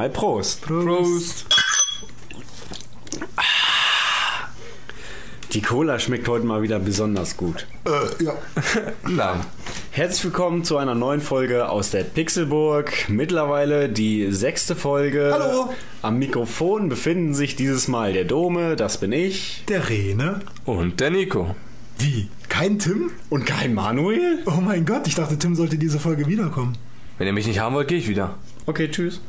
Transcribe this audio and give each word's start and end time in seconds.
dann 0.00 0.06
mal 0.06 0.10
Prost. 0.10 0.62
Prost. 0.62 1.46
Die 5.52 5.60
Cola 5.62 5.98
schmeckt 5.98 6.28
heute 6.28 6.46
mal 6.46 6.62
wieder 6.62 6.78
besonders 6.78 7.36
gut. 7.36 7.66
Äh, 7.84 8.24
ja. 8.24 8.34
Nein. 9.08 9.40
Herzlich 9.90 10.24
willkommen 10.24 10.62
zu 10.64 10.78
einer 10.78 10.94
neuen 10.94 11.20
Folge 11.20 11.68
aus 11.68 11.90
der 11.90 12.04
Pixelburg. 12.04 13.08
Mittlerweile 13.08 13.88
die 13.88 14.32
sechste 14.32 14.76
Folge. 14.76 15.30
Hallo. 15.32 15.74
Am 16.02 16.18
Mikrofon 16.18 16.88
befinden 16.88 17.34
sich 17.34 17.56
dieses 17.56 17.88
Mal 17.88 18.12
der 18.12 18.24
Dome, 18.24 18.76
das 18.76 18.98
bin 18.98 19.10
ich. 19.12 19.64
Der 19.68 19.88
Rene. 19.88 20.40
Und 20.64 21.00
der 21.00 21.10
Nico. 21.10 21.56
Wie? 21.98 22.28
Kein 22.48 22.78
Tim? 22.78 23.10
Und 23.28 23.44
kein 23.44 23.74
Manuel? 23.74 24.38
Oh 24.46 24.60
mein 24.62 24.86
Gott, 24.86 25.06
ich 25.08 25.16
dachte, 25.16 25.36
Tim 25.36 25.56
sollte 25.56 25.76
diese 25.76 25.98
Folge 25.98 26.26
wiederkommen. 26.26 26.78
Wenn 27.18 27.26
ihr 27.26 27.32
mich 27.32 27.46
nicht 27.46 27.58
haben 27.58 27.74
wollt, 27.74 27.88
gehe 27.88 27.98
ich 27.98 28.08
wieder. 28.08 28.36
Okay, 28.66 28.88
tschüss. 28.88 29.20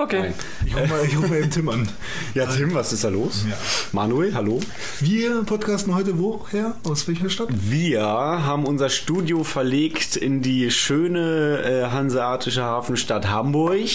Okay. 0.00 0.20
Nein. 0.20 0.34
Ich 0.64 0.76
rufe 0.76 0.86
mal, 0.86 1.04
ich 1.04 1.18
ruf 1.18 1.28
mal 1.28 1.38
eben 1.38 1.50
Tim 1.50 1.68
an. 1.68 1.88
Ja, 2.32 2.46
Tim, 2.46 2.72
was 2.72 2.92
ist 2.92 3.02
da 3.02 3.08
los? 3.08 3.44
Ja. 3.50 3.56
Manuel, 3.90 4.32
hallo. 4.32 4.60
Wir 5.00 5.42
podcasten 5.42 5.92
heute 5.92 6.20
woher? 6.20 6.76
Aus 6.84 7.08
welcher 7.08 7.28
Stadt? 7.28 7.48
Wir 7.50 8.02
haben 8.04 8.64
unser 8.64 8.90
Studio 8.90 9.42
verlegt 9.42 10.14
in 10.14 10.40
die 10.40 10.70
schöne 10.70 11.62
äh, 11.64 11.90
hanseatische 11.90 12.62
Hafenstadt 12.62 13.28
Hamburg. 13.28 13.88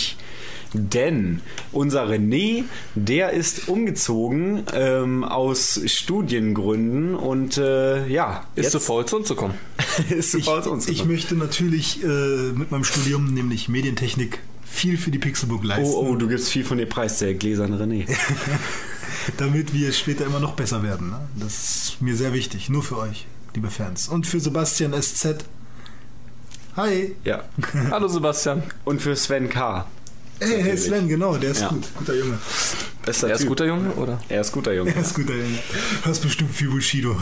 Denn 0.73 1.39
unser 1.71 2.05
René, 2.09 2.63
der 2.95 3.29
ist 3.29 3.69
umgezogen 3.69 4.63
ähm, 4.73 5.23
aus 5.23 5.79
Studiengründen 5.85 7.15
und 7.15 7.57
äh, 7.57 8.07
ja, 8.07 8.43
Ist 8.55 8.71
zu 8.71 8.79
faul 8.81 9.05
zu 9.05 9.17
uns 9.17 9.27
zu 9.27 9.35
kommen. 9.35 9.53
ist 10.09 10.31
zu 10.31 10.39
Ich, 10.39 10.45
faul, 10.45 10.63
zu 10.63 10.71
uns 10.71 10.85
zu 10.85 10.91
ich 10.91 10.99
kommen. 10.99 11.11
möchte 11.11 11.35
natürlich 11.35 12.03
äh, 12.03 12.07
mit 12.07 12.71
meinem 12.71 12.83
Studium, 12.83 13.33
nämlich 13.33 13.69
Medientechnik, 13.69 14.39
viel 14.73 14.97
für 14.97 15.11
die 15.11 15.19
Pixelbook 15.19 15.63
leisten, 15.63 15.93
Oh, 15.93 16.09
oh, 16.09 16.15
du 16.15 16.27
gibst 16.27 16.49
viel 16.49 16.65
von 16.65 16.77
dir 16.77 16.87
preis, 16.87 17.19
der 17.19 17.35
gläserne 17.35 17.77
René. 17.77 18.07
damit 19.37 19.73
wir 19.73 19.91
später 19.93 20.25
immer 20.25 20.39
noch 20.39 20.53
besser 20.55 20.83
werden. 20.83 21.11
Ne? 21.11 21.19
Das 21.35 21.53
ist 21.63 22.01
mir 22.01 22.15
sehr 22.15 22.33
wichtig, 22.33 22.69
nur 22.69 22.83
für 22.83 22.97
euch, 22.97 23.25
liebe 23.53 23.69
Fans. 23.69 24.07
Und 24.07 24.27
für 24.27 24.39
Sebastian 24.39 24.99
SZ. 24.99 25.45
Hi. 26.75 27.15
ja. 27.23 27.43
Hallo 27.91 28.07
Sebastian. 28.07 28.63
Und 28.83 29.01
für 29.01 29.15
Sven 29.15 29.49
K. 29.49 29.85
Hey, 30.39 30.61
hey 30.63 30.77
Sven, 30.77 31.07
genau, 31.07 31.37
der 31.37 31.51
ist 31.51 31.61
Ja. 31.61 31.69
gut. 31.69 31.83
Guter 31.97 32.15
Junge. 32.15 32.37
Bester 33.05 33.27
Er 33.27 33.33
ist 33.35 33.41
Typ. 33.41 33.49
guter 33.49 33.65
Junge, 33.65 33.91
oder? 33.93 34.19
Er 34.29 34.41
ist 34.41 34.51
guter 34.51 34.73
Junge. 34.73 34.93
Er 34.95 35.01
ist 35.01 35.13
guter 35.13 35.33
Junge. 35.33 35.59
Hörst 36.03 36.21
bestimmt 36.23 36.51
viel 36.51 36.69
Bushido. 36.69 37.15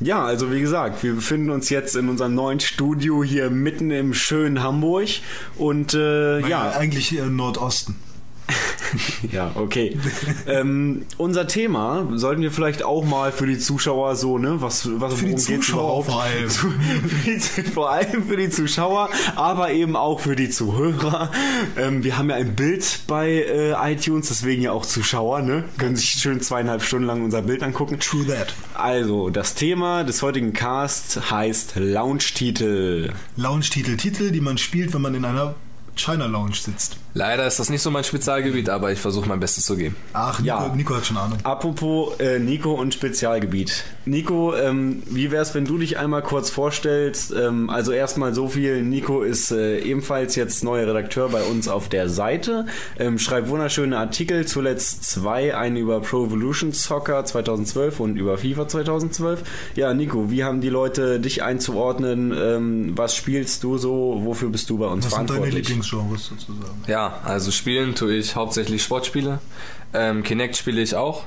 Ja, 0.00 0.24
also 0.24 0.52
wie 0.52 0.60
gesagt, 0.60 1.02
wir 1.02 1.14
befinden 1.14 1.50
uns 1.50 1.70
jetzt 1.70 1.94
in 1.96 2.08
unserem 2.08 2.34
neuen 2.34 2.60
Studio 2.60 3.22
hier 3.24 3.50
mitten 3.50 3.90
im 3.90 4.12
schönen 4.14 4.62
Hamburg 4.62 5.08
und 5.56 5.94
äh, 5.94 6.40
Ja, 6.48 6.70
eigentlich 6.72 7.16
äh, 7.18 7.22
Nordosten. 7.26 7.96
Ja, 9.32 9.50
okay. 9.56 9.98
ähm, 10.46 11.04
unser 11.18 11.46
Thema 11.46 12.08
sollten 12.14 12.40
wir 12.40 12.50
vielleicht 12.50 12.82
auch 12.82 13.04
mal 13.04 13.32
für 13.32 13.46
die 13.46 13.58
Zuschauer 13.58 14.16
so, 14.16 14.38
ne? 14.38 14.62
Was, 14.62 14.88
was 15.00 15.14
Für 15.14 15.26
die 15.26 15.36
Zuschauer 15.36 16.02
überhaupt? 16.04 16.06
vor 16.10 16.22
allem. 16.22 16.48
Zu- 16.48 16.70
für 17.50 17.62
die- 17.62 17.70
vor 17.70 17.90
allem 17.90 18.26
für 18.26 18.36
die 18.38 18.48
Zuschauer, 18.48 19.10
aber 19.36 19.72
eben 19.72 19.94
auch 19.96 20.20
für 20.20 20.36
die 20.36 20.48
Zuhörer. 20.48 21.30
Ähm, 21.76 22.02
wir 22.04 22.16
haben 22.16 22.30
ja 22.30 22.36
ein 22.36 22.54
Bild 22.54 23.00
bei 23.06 23.28
äh, 23.30 23.92
iTunes, 23.92 24.28
deswegen 24.28 24.62
ja 24.62 24.72
auch 24.72 24.86
Zuschauer, 24.86 25.42
ne? 25.42 25.64
Können 25.76 25.96
sich 25.96 26.08
schön 26.10 26.40
zweieinhalb 26.40 26.82
Stunden 26.82 27.06
lang 27.06 27.22
unser 27.22 27.42
Bild 27.42 27.62
angucken. 27.62 27.98
True 28.00 28.26
that. 28.26 28.54
Also, 28.74 29.28
das 29.28 29.54
Thema 29.54 30.04
des 30.04 30.22
heutigen 30.22 30.52
Cast 30.54 31.30
heißt 31.30 31.74
Launch-Titel. 31.76 33.12
Lounge-Titel. 33.36 33.96
Titel, 33.96 34.30
die 34.30 34.40
man 34.40 34.56
spielt, 34.56 34.94
wenn 34.94 35.02
man 35.02 35.14
in 35.14 35.24
einer 35.24 35.54
China 35.96 36.26
Lounge 36.26 36.54
sitzt. 36.54 36.96
Leider 37.14 37.46
ist 37.46 37.58
das 37.58 37.70
nicht 37.70 37.82
so 37.82 37.90
mein 37.90 38.04
Spezialgebiet, 38.04 38.68
aber 38.68 38.92
ich 38.92 38.98
versuche 39.00 39.28
mein 39.28 39.40
Bestes 39.40 39.64
zu 39.64 39.76
geben. 39.76 39.96
Ach, 40.12 40.38
Nico, 40.40 40.46
Ja. 40.46 40.72
Nico 40.74 40.94
hat 40.96 41.06
schon 41.06 41.16
Ahnung. 41.16 41.38
Apropos 41.42 42.18
äh, 42.20 42.38
Nico 42.38 42.72
und 42.74 42.94
Spezialgebiet. 42.94 43.84
Nico, 44.04 44.54
ähm, 44.54 45.02
wie 45.06 45.30
wär's, 45.30 45.54
wenn 45.54 45.64
du 45.64 45.78
dich 45.78 45.98
einmal 45.98 46.22
kurz 46.22 46.50
vorstellst? 46.50 47.32
Ähm, 47.32 47.70
also 47.70 47.92
erstmal 47.92 48.34
so 48.34 48.48
viel. 48.48 48.82
Nico 48.82 49.22
ist 49.22 49.50
äh, 49.50 49.80
ebenfalls 49.80 50.36
jetzt 50.36 50.62
neuer 50.64 50.86
Redakteur 50.86 51.28
bei 51.30 51.42
uns 51.42 51.66
auf 51.68 51.88
der 51.88 52.08
Seite. 52.08 52.66
Ähm, 52.98 53.18
schreibt 53.18 53.48
wunderschöne 53.48 53.98
Artikel, 53.98 54.46
zuletzt 54.46 55.04
zwei, 55.04 55.56
einen 55.56 55.76
über 55.76 56.00
Pro 56.00 56.26
Evolution 56.26 56.72
Soccer 56.72 57.24
2012 57.24 58.00
und 58.00 58.16
über 58.16 58.38
FIFA 58.38 58.68
2012. 58.68 59.42
Ja, 59.74 59.92
Nico, 59.94 60.30
wie 60.30 60.44
haben 60.44 60.60
die 60.60 60.68
Leute 60.70 61.20
dich 61.20 61.42
einzuordnen? 61.42 62.32
Ähm, 62.38 62.92
was 62.96 63.14
spielst 63.16 63.64
du 63.64 63.78
so? 63.78 64.20
Wofür 64.24 64.50
bist 64.50 64.70
du 64.70 64.78
bei 64.78 64.86
uns 64.86 65.06
Was 65.06 65.12
sind 65.14 65.30
deine 65.30 65.38
verantwortlich? 65.40 65.68
Lieblingsgenres 65.68 66.26
sozusagen? 66.26 66.82
Ja, 66.86 66.97
also 67.24 67.50
spielen 67.50 67.94
tue 67.94 68.14
ich 68.14 68.36
hauptsächlich 68.36 68.82
Sportspiele. 68.82 69.38
Ähm, 69.94 70.22
Kinect 70.22 70.56
spiele 70.56 70.80
ich 70.80 70.94
auch. 70.94 71.24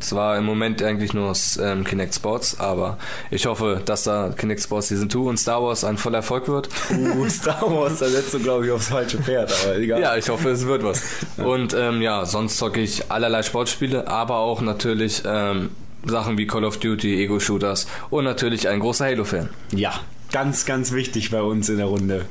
Zwar 0.00 0.38
im 0.38 0.44
Moment 0.44 0.80
eigentlich 0.80 1.12
nur 1.12 1.32
ähm, 1.60 1.82
Kinect 1.82 2.14
Sports, 2.14 2.60
aber 2.60 2.98
ich 3.32 3.46
hoffe, 3.46 3.82
dass 3.84 4.04
da 4.04 4.32
Kinect 4.36 4.62
Sports 4.62 4.88
Season 4.88 5.10
2 5.10 5.18
und 5.18 5.36
Star 5.38 5.60
Wars 5.60 5.82
ein 5.82 5.98
voller 5.98 6.18
Erfolg 6.18 6.46
wird. 6.46 6.68
Uh, 6.90 7.28
Star 7.28 7.62
Wars, 7.62 7.98
da 7.98 8.08
setzt 8.08 8.32
du, 8.32 8.38
glaube 8.38 8.66
ich, 8.66 8.70
aufs 8.70 8.88
falsche 8.88 9.18
Pferd, 9.18 9.52
aber 9.64 9.76
egal. 9.76 10.00
Ja, 10.00 10.16
ich 10.16 10.28
hoffe, 10.28 10.50
es 10.50 10.66
wird 10.66 10.84
was. 10.84 11.02
Und 11.36 11.74
ähm, 11.74 12.00
ja, 12.00 12.24
sonst 12.26 12.58
zocke 12.58 12.80
ich 12.80 13.10
allerlei 13.10 13.42
Sportspiele, 13.42 14.06
aber 14.06 14.36
auch 14.36 14.60
natürlich 14.60 15.22
ähm, 15.26 15.70
Sachen 16.04 16.38
wie 16.38 16.46
Call 16.46 16.64
of 16.64 16.78
Duty, 16.78 17.20
Ego-Shooters 17.24 17.88
und 18.10 18.24
natürlich 18.24 18.68
ein 18.68 18.78
großer 18.78 19.06
Halo-Fan. 19.06 19.48
Ja, 19.72 20.00
ganz, 20.30 20.64
ganz 20.64 20.92
wichtig 20.92 21.30
bei 21.30 21.42
uns 21.42 21.68
in 21.68 21.78
der 21.78 21.86
Runde. 21.86 22.26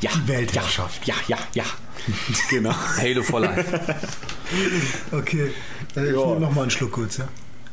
Ja. 0.00 0.10
Ja, 0.10 0.10
Die 0.20 0.28
Weltherrschaft. 0.28 1.06
Ja, 1.06 1.14
ja, 1.28 1.38
ja. 1.54 1.64
genau. 2.50 2.74
Halo 2.98 3.22
for 3.22 3.40
Life. 3.40 3.64
Okay. 5.12 5.50
Ich 5.90 5.96
Ja. 5.96 6.02
nehme 6.02 6.40
nochmal 6.40 6.62
einen 6.62 6.70
Schluck 6.70 6.92
kurz, 6.92 7.16
ja? 7.16 7.28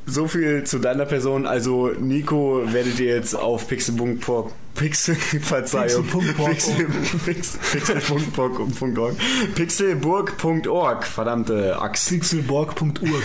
So 0.06 0.28
viel 0.28 0.64
zu 0.64 0.80
deiner 0.80 1.06
Person. 1.06 1.46
Also 1.46 1.92
Nico 2.00 2.64
werdet 2.66 3.00
ihr 3.00 3.16
jetzt 3.16 3.36
auf 3.36 3.68
pixel.org 3.68 4.52
Pixel, 4.74 5.16
Verzeihung. 5.42 6.06
Pixel.org. 6.06 6.50
Pixel, 6.50 6.88
Pixel, 7.26 7.60
Pixel.org. 7.72 9.16
Pixelburg.org. 9.56 11.06
Verdammte 11.06 11.80
Axt. 11.80 12.10
Pixelborg.urg. 12.10 13.24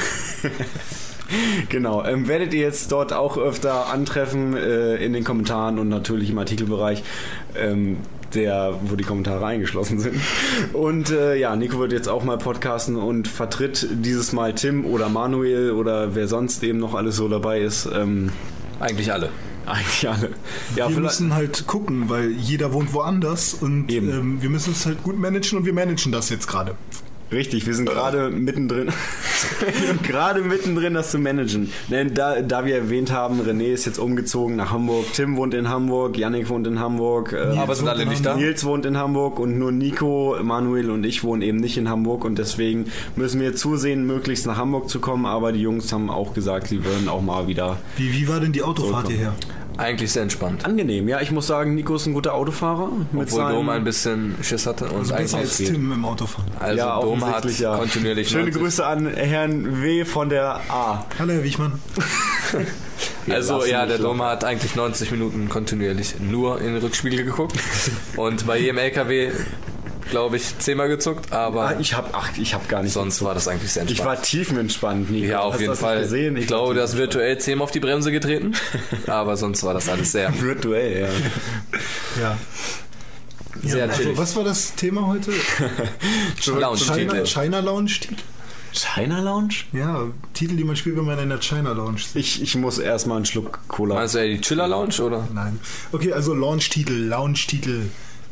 Genau. 1.68 2.04
Ähm, 2.04 2.28
werdet 2.28 2.52
ihr 2.54 2.60
jetzt 2.60 2.92
dort 2.92 3.12
auch 3.12 3.36
öfter 3.38 3.86
antreffen 3.92 4.56
äh, 4.56 4.96
in 4.96 5.12
den 5.12 5.24
Kommentaren 5.24 5.78
und 5.78 5.88
natürlich 5.88 6.30
im 6.30 6.38
Artikelbereich. 6.38 7.02
Ähm, 7.56 7.98
der, 8.36 8.78
wo 8.84 8.94
die 8.96 9.04
Kommentare 9.04 9.44
eingeschlossen 9.44 9.98
sind. 9.98 10.16
Und 10.72 11.10
äh, 11.10 11.36
ja, 11.36 11.56
Nico 11.56 11.78
wird 11.78 11.92
jetzt 11.92 12.08
auch 12.08 12.22
mal 12.22 12.38
podcasten 12.38 12.96
und 12.96 13.28
vertritt 13.28 13.88
dieses 13.90 14.32
Mal 14.32 14.54
Tim 14.54 14.84
oder 14.84 15.08
Manuel 15.08 15.72
oder 15.72 16.14
wer 16.14 16.28
sonst 16.28 16.62
eben 16.62 16.78
noch 16.78 16.94
alles 16.94 17.16
so 17.16 17.28
dabei 17.28 17.60
ist. 17.60 17.88
Ähm, 17.92 18.30
Eigentlich 18.78 19.12
alle. 19.12 19.30
eigentlich 19.66 20.08
alle. 20.08 20.30
Ja, 20.76 20.88
wir 20.88 21.00
müssen 21.00 21.34
halt 21.34 21.66
gucken, 21.66 22.08
weil 22.08 22.30
jeder 22.30 22.72
wohnt 22.72 22.92
woanders 22.92 23.54
und 23.54 23.90
ähm, 23.92 24.40
wir 24.40 24.48
müssen 24.50 24.72
es 24.72 24.86
halt 24.86 25.02
gut 25.02 25.18
managen 25.18 25.58
und 25.58 25.64
wir 25.64 25.72
managen 25.72 26.12
das 26.12 26.30
jetzt 26.30 26.46
gerade. 26.46 26.76
Richtig, 27.32 27.66
wir 27.66 27.74
sind 27.74 27.88
gerade 27.88 28.30
mittendrin, 28.30 28.90
gerade 30.02 30.42
mittendrin, 30.42 30.94
das 30.94 31.10
zu 31.10 31.18
managen. 31.18 31.70
Denn 31.90 32.14
da, 32.14 32.40
da 32.42 32.64
wir 32.64 32.76
erwähnt 32.76 33.12
haben, 33.12 33.40
René 33.40 33.72
ist 33.72 33.84
jetzt 33.84 33.98
umgezogen 33.98 34.56
nach 34.56 34.72
Hamburg, 34.72 35.06
Tim 35.14 35.36
wohnt 35.36 35.54
in 35.54 35.68
Hamburg, 35.68 36.16
Yannick 36.16 36.48
wohnt 36.48 36.66
in 36.66 36.80
Hamburg, 36.80 37.32
äh, 37.32 37.56
Aber 37.58 37.74
sind 37.74 37.88
alle 37.88 38.06
nicht 38.06 38.24
da? 38.24 38.36
Nils 38.36 38.64
wohnt 38.64 38.86
in 38.86 38.96
Hamburg 38.96 39.38
und 39.38 39.58
nur 39.58 39.72
Nico, 39.72 40.36
Manuel 40.42 40.90
und 40.90 41.04
ich 41.04 41.24
wohnen 41.24 41.42
eben 41.42 41.58
nicht 41.58 41.76
in 41.78 41.88
Hamburg 41.88 42.24
und 42.24 42.38
deswegen 42.38 42.86
müssen 43.16 43.40
wir 43.40 43.54
zusehen, 43.54 44.06
möglichst 44.06 44.46
nach 44.46 44.56
Hamburg 44.56 44.88
zu 44.88 45.00
kommen. 45.00 45.26
Aber 45.26 45.52
die 45.52 45.60
Jungs 45.60 45.92
haben 45.92 46.10
auch 46.10 46.34
gesagt, 46.34 46.68
sie 46.68 46.84
würden 46.84 47.08
auch 47.08 47.22
mal 47.22 47.46
wieder 47.48 47.78
Wie, 47.96 48.12
wie 48.12 48.28
war 48.28 48.40
denn 48.40 48.52
die 48.52 48.62
Autofahrt 48.62 49.08
hierher? 49.08 49.34
Eigentlich 49.78 50.12
sehr 50.12 50.22
entspannt. 50.22 50.64
angenehm. 50.64 51.08
Ja, 51.08 51.20
ich 51.20 51.30
muss 51.30 51.46
sagen, 51.46 51.74
Nico 51.74 51.96
ist 51.96 52.06
ein 52.06 52.14
guter 52.14 52.34
Autofahrer. 52.34 52.90
Mit 53.12 53.28
Obwohl 53.28 53.50
Dom 53.52 53.68
ein 53.68 53.84
bisschen 53.84 54.36
Schiss 54.42 54.66
hatte 54.66 54.86
und 54.86 55.00
Also 55.00 55.14
besser 55.14 55.38
als 55.38 55.56
Tim 55.58 55.92
im 55.92 56.04
Autofahren. 56.04 56.50
Also 56.58 56.78
ja, 56.78 57.00
Dom 57.00 57.26
hat 57.26 57.58
ja. 57.58 57.76
kontinuierlich 57.76 58.28
Schöne 58.28 58.44
90 58.44 58.62
Grüße 58.62 58.86
an 58.86 59.06
Herrn 59.06 59.82
W. 59.82 60.04
von 60.04 60.28
der 60.28 60.60
A. 60.68 61.04
Hallo 61.18 61.32
Herr 61.32 61.44
Wichmann. 61.44 61.80
Also 63.28 63.64
ja, 63.64 63.86
der. 63.86 63.98
Dom 63.98 64.22
hat 64.22 64.44
eigentlich 64.44 64.76
90 64.76 65.10
Minuten 65.10 65.48
kontinuierlich 65.48 66.20
nur 66.20 66.60
in 66.60 66.74
den 66.74 66.76
Rückspiegel 66.76 67.24
geguckt. 67.24 67.56
Und 68.16 68.46
bei 68.46 68.56
jedem 68.58 68.78
LKW 68.78 69.32
glaube 70.10 70.36
ich, 70.36 70.58
zehnmal 70.58 70.88
gezuckt, 70.88 71.32
aber 71.32 71.68
Ah, 71.68 71.76
ich 71.80 71.94
habe 71.94 72.08
ach, 72.12 72.30
ich 72.38 72.54
habe 72.54 72.66
gar 72.68 72.82
nicht. 72.82 72.92
sonst 72.92 73.22
war 73.22 73.34
das 73.34 73.48
eigentlich 73.48 73.72
sehr 73.72 73.84
ich 73.84 73.90
entspannt. 73.90 74.18
war 74.18 74.22
tiefenentspannt. 74.22 75.10
Nico. 75.10 75.26
ja, 75.26 75.40
auf 75.40 75.54
Hast 75.54 75.60
jeden 75.60 75.72
das 75.72 75.80
Fall. 75.80 76.00
Gesehen? 76.02 76.36
Ich 76.36 76.46
glaube, 76.46 76.74
du 76.74 76.82
hast 76.82 76.96
virtuell 76.96 77.38
zehnmal 77.38 77.64
auf 77.64 77.70
die 77.72 77.80
Bremse 77.80 78.10
getreten, 78.12 78.52
aber 79.06 79.36
sonst 79.36 79.62
war 79.64 79.74
das 79.74 79.88
alles 79.88 80.12
sehr, 80.12 80.32
virtuell, 80.40 81.08
ja. 82.16 82.22
Ja. 82.22 82.38
sehr 83.62 83.84
Also, 83.88 84.02
chillig. 84.02 84.18
was 84.18 84.36
war 84.36 84.44
das 84.44 84.74
Thema 84.74 85.06
heute? 85.06 85.32
China, 86.40 86.58
Lounge-Titel. 86.60 87.24
China 87.26 87.60
Lounge 87.60 87.86
Titel? 88.00 88.14
China 88.72 89.20
Lounge? 89.20 89.54
Ja, 89.72 90.02
Titel, 90.34 90.54
die 90.56 90.64
man 90.64 90.76
spielt, 90.76 90.96
wenn 90.98 91.06
man 91.06 91.18
in 91.18 91.30
der 91.30 91.40
China 91.40 91.72
Lounge 91.72 91.98
sitzt. 91.98 92.16
Ich, 92.16 92.42
ich 92.42 92.54
muss 92.56 92.78
erstmal 92.78 93.16
einen 93.16 93.24
Schluck 93.24 93.60
Cola. 93.68 93.94
Meinst 93.94 94.14
du 94.14 94.18
eher 94.18 94.28
die 94.28 94.40
Chiller 94.40 94.68
Lounge 94.68 95.00
oder? 95.02 95.26
Nein. 95.32 95.58
Okay, 95.92 96.12
also 96.12 96.34
Launch-Titel, 96.34 96.92
Lounge-Titel. 96.92 97.86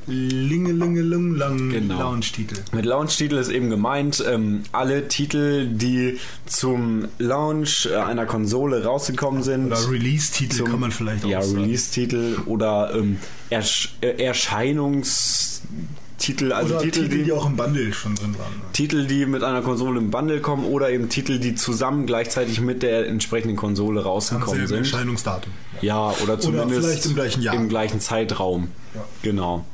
Lingelingelung, 0.07 1.71
Genau. 1.71 1.99
Lounge-Titel. 1.99 2.57
Mit 2.73 2.85
Launch-Titel 2.85 3.37
ist 3.37 3.51
eben 3.51 3.71
gemeint, 3.71 4.23
ähm, 4.27 4.63
alle 4.73 5.09
Titel, 5.09 5.67
die 5.67 6.19
zum 6.47 7.07
Launch 7.19 7.89
äh, 7.91 7.97
einer 7.97 8.27
Konsole 8.27 8.85
rausgekommen 8.85 9.43
sind. 9.43 9.67
Oder 9.67 9.91
Release-Titel 9.91 10.65
kann 10.65 10.81
man 10.81 10.93
vielleicht 10.93 11.25
auch 11.25 11.29
Ja, 11.29 11.43
sagen. 11.43 11.63
Release-Titel 11.63 12.37
oder 12.47 12.95
ähm, 12.95 13.19
Ersch 13.51 13.95
äh, 14.01 14.23
Erscheinungstitel, 14.23 16.53
also 16.53 16.75
Oder 16.75 16.83
Titel, 16.85 17.03
Titel, 17.05 17.17
die, 17.19 17.25
die 17.25 17.33
auch 17.33 17.47
im 17.47 17.57
Bundle 17.57 17.93
schon 17.93 18.15
drin 18.15 18.35
waren. 18.39 18.53
Titel, 18.73 19.07
die 19.07 19.27
mit 19.27 19.43
einer 19.43 19.63
Konsole 19.63 19.99
im 20.01 20.11
Bundle 20.11 20.41
kommen 20.41 20.65
oder 20.65 20.91
eben 20.91 21.09
Titel, 21.09 21.39
die 21.39 21.55
zusammen 21.55 22.07
gleichzeitig 22.07 22.61
mit 22.61 22.83
der 22.83 23.07
entsprechenden 23.09 23.57
Konsole 23.57 24.03
rausgekommen 24.03 24.67
sind. 24.67 24.79
Erscheinungsdatum. 24.79 25.53
Ja, 25.81 26.15
oder 26.23 26.39
zumindest 26.39 26.81
vielleicht 26.81 27.07
im 27.07 27.15
gleichen 27.15 27.43
Jahr. 27.43 27.55
Im 27.55 27.69
gleichen 27.69 28.01
Zeitraum. 28.01 28.69
Ja. 28.95 29.05
Genau. 29.23 29.65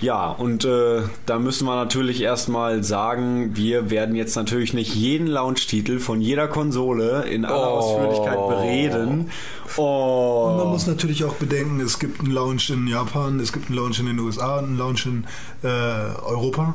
Ja, 0.00 0.30
und 0.30 0.64
äh, 0.64 1.02
da 1.26 1.38
müssen 1.40 1.66
wir 1.66 1.74
natürlich 1.74 2.20
erstmal 2.22 2.84
sagen, 2.84 3.56
wir 3.56 3.90
werden 3.90 4.14
jetzt 4.14 4.36
natürlich 4.36 4.72
nicht 4.72 4.94
jeden 4.94 5.26
Launch-Titel 5.26 5.98
von 5.98 6.20
jeder 6.20 6.46
Konsole 6.46 7.22
in 7.28 7.44
aller 7.44 7.72
Oh. 7.72 7.78
Ausführlichkeit 7.78 8.48
bereden. 8.48 9.30
Und 9.76 10.56
man 10.56 10.66
Oh. 10.66 10.70
muss 10.70 10.86
natürlich 10.86 11.24
auch 11.24 11.34
bedenken, 11.34 11.80
es 11.80 11.98
gibt 11.98 12.20
einen 12.20 12.30
Launch 12.30 12.70
in 12.70 12.86
Japan, 12.86 13.40
es 13.40 13.52
gibt 13.52 13.66
einen 13.70 13.76
Launch 13.76 13.98
in 13.98 14.06
den 14.06 14.20
USA, 14.20 14.58
einen 14.58 14.78
Launch 14.78 15.06
in 15.06 15.24
äh, 15.62 15.66
Europa. 15.66 16.74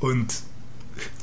Und 0.00 0.32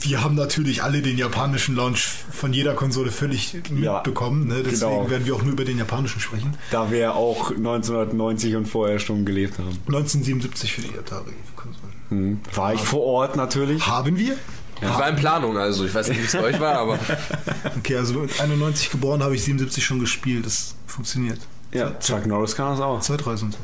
wir 0.02 0.24
haben 0.24 0.36
natürlich 0.36 0.84
alle 0.84 1.02
den 1.02 1.18
japanischen 1.18 1.76
Launch 1.76 2.08
von 2.32 2.54
jeder 2.54 2.74
Konsole 2.74 3.12
völlig 3.12 3.58
Ja, 3.80 3.96
mitbekommen. 3.96 4.48
Ne? 4.48 4.64
Deswegen 4.64 4.92
genau. 4.92 5.10
werden 5.10 5.26
wir 5.26 5.36
auch 5.36 5.44
nur 5.44 5.54
über 5.54 5.66
den 5.66 5.78
japanischen 5.78 6.20
sprechen. 6.20 6.56
Da 6.72 6.92
wir 6.92 7.16
auch 7.16 7.52
1990 7.52 8.56
und 8.56 8.66
vorher 8.66 9.00
schon 9.00 9.26
gelebt 9.26 9.58
haben. 9.60 9.78
1977 9.88 10.74
für 10.74 10.82
die 10.82 10.98
Atari-Konsolen. 10.98 11.94
Hm. 12.10 12.40
War 12.54 12.74
ich 12.74 12.82
vor 12.82 13.02
Ort 13.02 13.36
natürlich. 13.36 13.86
Haben 13.86 14.18
wir? 14.18 14.36
Ich 14.82 14.88
war 14.88 15.10
in 15.10 15.18
Planung, 15.18 15.58
also 15.58 15.86
ich 15.86 15.94
weiß 15.94 16.08
nicht, 16.08 16.22
wie 16.22 16.26
es 16.26 16.32
bei 16.32 16.44
euch 16.44 16.60
war, 16.60 16.76
aber 16.76 16.98
Okay, 17.78 17.98
also 17.98 18.14
mit 18.14 18.40
91 18.40 18.92
geboren 18.92 19.22
habe 19.22 19.36
ich 19.36 19.44
77 19.44 19.84
schon 19.84 20.00
gespielt. 20.00 20.46
Das 20.46 20.76
funktioniert. 20.88 21.40
Ja, 21.74 21.92
Chuck 22.00 22.26
Norris 22.26 22.56
kann 22.56 22.72
das 22.72 22.80
auch. 22.80 23.02
Zeitreise 23.02 23.46
und 23.46 23.54
so. 23.54 23.60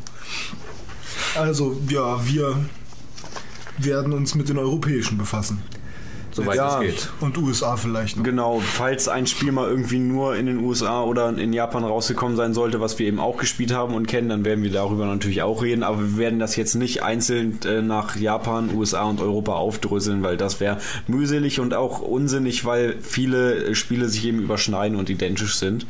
Also, 1.40 1.80
ja, 1.90 2.26
wir 2.28 2.66
werden 3.78 4.14
uns 4.14 4.36
mit 4.36 4.50
den 4.50 4.58
europäischen 4.58 5.18
befassen. 5.18 5.64
Soweit 6.36 6.58
Ja. 6.58 6.82
es 6.82 6.88
geht. 6.88 7.10
Und 7.22 7.38
USA 7.38 7.78
vielleicht 7.78 8.18
noch. 8.18 8.24
Genau, 8.24 8.60
falls 8.60 9.08
ein 9.08 9.26
Spiel 9.28 9.52
mal 9.52 9.70
irgendwie 9.70 10.00
nur 10.00 10.36
in 10.36 10.46
den 10.46 10.60
USA 10.60 11.04
oder 11.04 11.30
in 11.30 11.54
Japan 11.54 11.84
rausgekommen 11.84 12.36
sein 12.36 12.54
sollte, 12.54 12.80
was 12.82 13.00
wir 13.00 13.08
eben 13.08 13.20
auch 13.20 13.38
gespielt 13.38 13.74
haben 13.74 13.94
und 13.94 14.08
kennen, 14.08 14.30
dann 14.30 14.46
werden 14.46 14.64
wir 14.64 14.72
darüber 14.72 15.06
natürlich 15.06 15.42
auch 15.42 15.64
reden. 15.64 15.84
Aber 15.84 16.00
wir 16.00 16.18
werden 16.18 16.40
das 16.40 16.56
jetzt 16.56 16.76
nicht 16.76 17.04
einzeln 17.04 17.60
äh, 17.66 17.82
nach 17.82 18.16
Japan, 18.16 18.70
USA 18.76 19.04
und 19.04 19.22
Europa 19.22 19.54
aufdröseln, 19.54 20.24
weil 20.24 20.38
das 20.38 20.60
wäre 20.60 20.78
mühselig 21.08 21.60
und 21.60 21.74
auch 21.74 22.00
unsinnig, 22.00 22.66
weil 22.66 22.98
viele 23.02 23.74
Spiele 23.76 24.10
sich 24.10 24.26
eben 24.26 24.40
überschneiden 24.40 24.98
und 24.98 25.10
identisch 25.10 25.56
sind. 25.56 25.86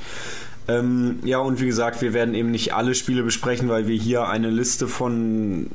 Ähm, 0.67 1.19
ja, 1.23 1.37
und 1.39 1.61
wie 1.61 1.67
gesagt, 1.67 2.01
wir 2.01 2.13
werden 2.13 2.33
eben 2.33 2.49
nicht 2.51 2.73
alle 2.73 2.95
Spiele 2.95 3.21
besprechen, 3.23 3.69
weil 3.69 3.87
wir 3.87 3.95
hier 3.95 4.27
eine 4.27 4.49
Liste 4.49 4.87
von 4.87 5.67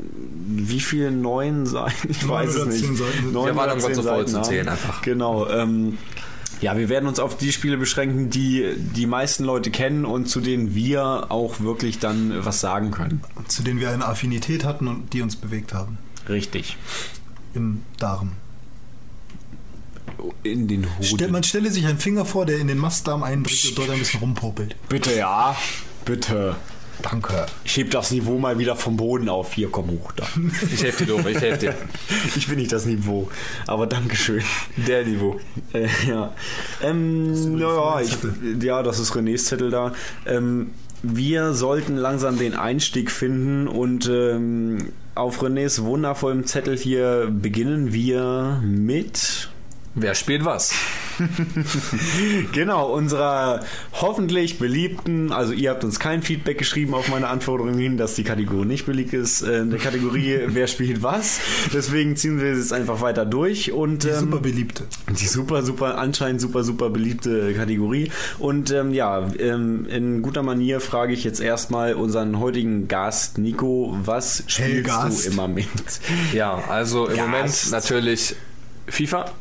wie 0.48 0.81
vielen 0.81 1.22
neuen 1.22 1.64
Seiten? 1.66 2.10
Ich 2.10 2.22
Neun 2.22 2.31
weiß 2.31 2.54
es 2.56 2.66
nicht. 2.66 2.84
zehn 2.84 2.96
Seiten. 2.96 3.32
Neun 3.32 3.46
Wir 3.46 3.56
waren 3.56 3.69
irgendwann 3.69 3.94
zehn 3.94 4.02
zu 4.02 4.10
haben. 4.38 4.44
zählen 4.44 4.69
einfach. 4.69 5.02
Genau. 5.02 5.48
Ähm, 5.48 5.98
ja, 6.60 6.76
wir 6.76 6.88
werden 6.88 7.08
uns 7.08 7.20
auf 7.20 7.37
die 7.38 7.52
Spiele 7.52 7.76
beschränken, 7.78 8.28
die 8.31 8.75
die 8.76 9.06
meisten 9.06 9.44
Leute 9.44 9.70
kennen 9.70 10.04
und 10.04 10.26
zu 10.28 10.40
denen 10.40 10.75
wir 10.75 11.26
auch 11.31 11.60
wirklich 11.60 12.00
dann 12.00 12.44
was 12.44 12.60
sagen 12.60 12.90
können. 12.90 13.22
Zu 13.48 13.62
denen 13.62 13.81
wir 13.81 13.90
eine 13.90 14.04
Affinität 14.06 14.64
hatten 14.64 14.88
und 14.88 15.12
die 15.12 15.22
uns 15.22 15.37
bewegt 15.37 15.72
haben. 15.72 15.98
Richtig. 16.28 16.76
Im 17.54 17.82
Darm. 17.98 18.32
In 20.43 20.69
den 20.69 20.87
Hoden. 20.99 21.31
man 21.31 21.43
stelle 21.43 21.70
sich 21.70 21.87
einen 21.87 21.99
Finger 21.99 22.25
vor, 22.25 22.46
der 22.46 22.58
in 22.58 22.69
den 22.69 22.78
Mastdarm 22.78 23.22
eindringt 23.22 23.64
und 23.69 23.78
dort 23.78 23.90
ein 23.90 23.99
bisschen 23.99 24.20
rumpopelt. 24.20 24.76
Bitte, 24.88 25.14
ja. 25.14 25.56
Bitte. 26.05 26.56
Danke. 27.02 27.46
Ich 27.64 27.76
heb 27.76 27.90
das 27.90 28.11
Niveau 28.11 28.38
mal 28.38 28.58
wieder 28.58 28.76
vom 28.76 28.96
Boden 28.96 29.28
auf. 29.28 29.55
Hier, 29.55 29.70
komm 29.70 29.90
hoch 29.90 30.12
da. 30.12 30.26
Ich 30.72 30.82
helfe 30.82 31.05
dir, 31.05 31.12
Dome, 31.12 31.31
ich 31.31 31.40
helfe 31.40 31.58
dir. 31.58 31.75
Ich 32.37 32.49
bin 32.49 32.58
nicht 32.58 32.72
das 32.72 32.87
Niveau, 32.87 33.28
aber 33.67 33.87
Dankeschön. 33.87 34.43
Der 34.76 35.05
Niveau. 35.05 35.40
Äh, 35.72 35.88
ja. 36.08 36.34
Ähm, 36.82 37.58
ja, 37.58 37.94
mein 37.94 38.05
ich, 38.05 38.62
ja, 38.62 38.82
das 38.82 38.99
ist 38.99 39.12
Renés 39.12 39.44
Zettel 39.44 39.70
da. 39.70 39.93
Ähm, 40.26 40.73
wir 41.02 41.55
sollten 41.55 41.96
langsam 41.96 42.38
den 42.38 42.55
Einstieg 42.55 43.11
finden 43.11 43.69
und 43.69 44.08
ähm, 44.08 44.93
auf 45.14 45.43
Renés 45.43 45.82
wundervollem 45.82 46.46
Zettel 46.46 46.76
hier 46.76 47.28
beginnen 47.31 47.93
wir 47.93 48.61
mit 48.62 49.49
Wer 49.94 50.14
spielt 50.14 50.44
was? 50.44 50.72
genau 52.52 52.92
unserer 52.94 53.60
hoffentlich 53.92 54.58
beliebten, 54.58 55.32
also 55.32 55.52
ihr 55.52 55.70
habt 55.70 55.82
uns 55.82 55.98
kein 55.98 56.22
Feedback 56.22 56.58
geschrieben 56.58 56.94
auf 56.94 57.08
meine 57.08 57.26
Anforderungen 57.26 57.76
hin, 57.76 57.96
dass 57.96 58.14
die 58.14 58.22
Kategorie 58.22 58.66
nicht 58.66 58.87
beliebt 58.87 59.12
ist, 59.12 59.42
äh, 59.42 59.58
in 59.58 59.70
der 59.70 59.81
Kategorie 59.81 60.38
wer 60.46 60.69
spielt 60.69 61.02
was. 61.02 61.40
Deswegen 61.75 62.14
ziehen 62.14 62.40
wir 62.40 62.52
es 62.52 62.58
jetzt 62.58 62.72
einfach 62.72 63.00
weiter 63.00 63.26
durch 63.26 63.72
und 63.72 64.04
Die 64.04 64.08
ähm, 64.08 64.20
super 64.20 64.38
beliebte. 64.38 64.84
Die 65.08 65.26
super, 65.26 65.64
super, 65.64 65.98
anscheinend 65.98 66.40
super, 66.40 66.62
super 66.62 66.88
beliebte 66.88 67.52
Kategorie. 67.54 68.12
Und 68.38 68.70
ähm, 68.70 68.94
ja, 68.94 69.28
ähm, 69.38 69.87
in 69.87 70.22
guter 70.22 70.44
Manier 70.44 70.81
frage 70.81 71.12
ich 71.12 71.25
jetzt 71.25 71.40
erstmal 71.40 71.94
unseren 71.94 72.38
heutigen 72.38 72.87
Gast 72.87 73.38
Nico, 73.38 73.96
was 74.04 74.44
spielst 74.46 74.61
Hellgast. 74.61 75.26
du 75.26 75.30
im 75.30 75.37
Moment? 75.37 76.00
Ja, 76.32 76.62
also 76.68 77.09
im 77.09 77.16
Gast. 77.16 77.26
Moment 77.26 77.70
natürlich 77.73 78.37
FIFA. 78.87 79.32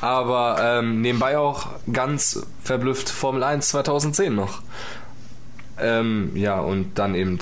Aber 0.00 0.56
ähm, 0.60 1.02
nebenbei 1.02 1.36
auch 1.36 1.68
ganz 1.92 2.46
verblüfft 2.62 3.10
Formel 3.10 3.42
1 3.42 3.68
2010 3.68 4.34
noch. 4.34 4.62
Ähm, 5.78 6.32
ja, 6.34 6.60
und 6.60 6.98
dann 6.98 7.14
eben 7.14 7.38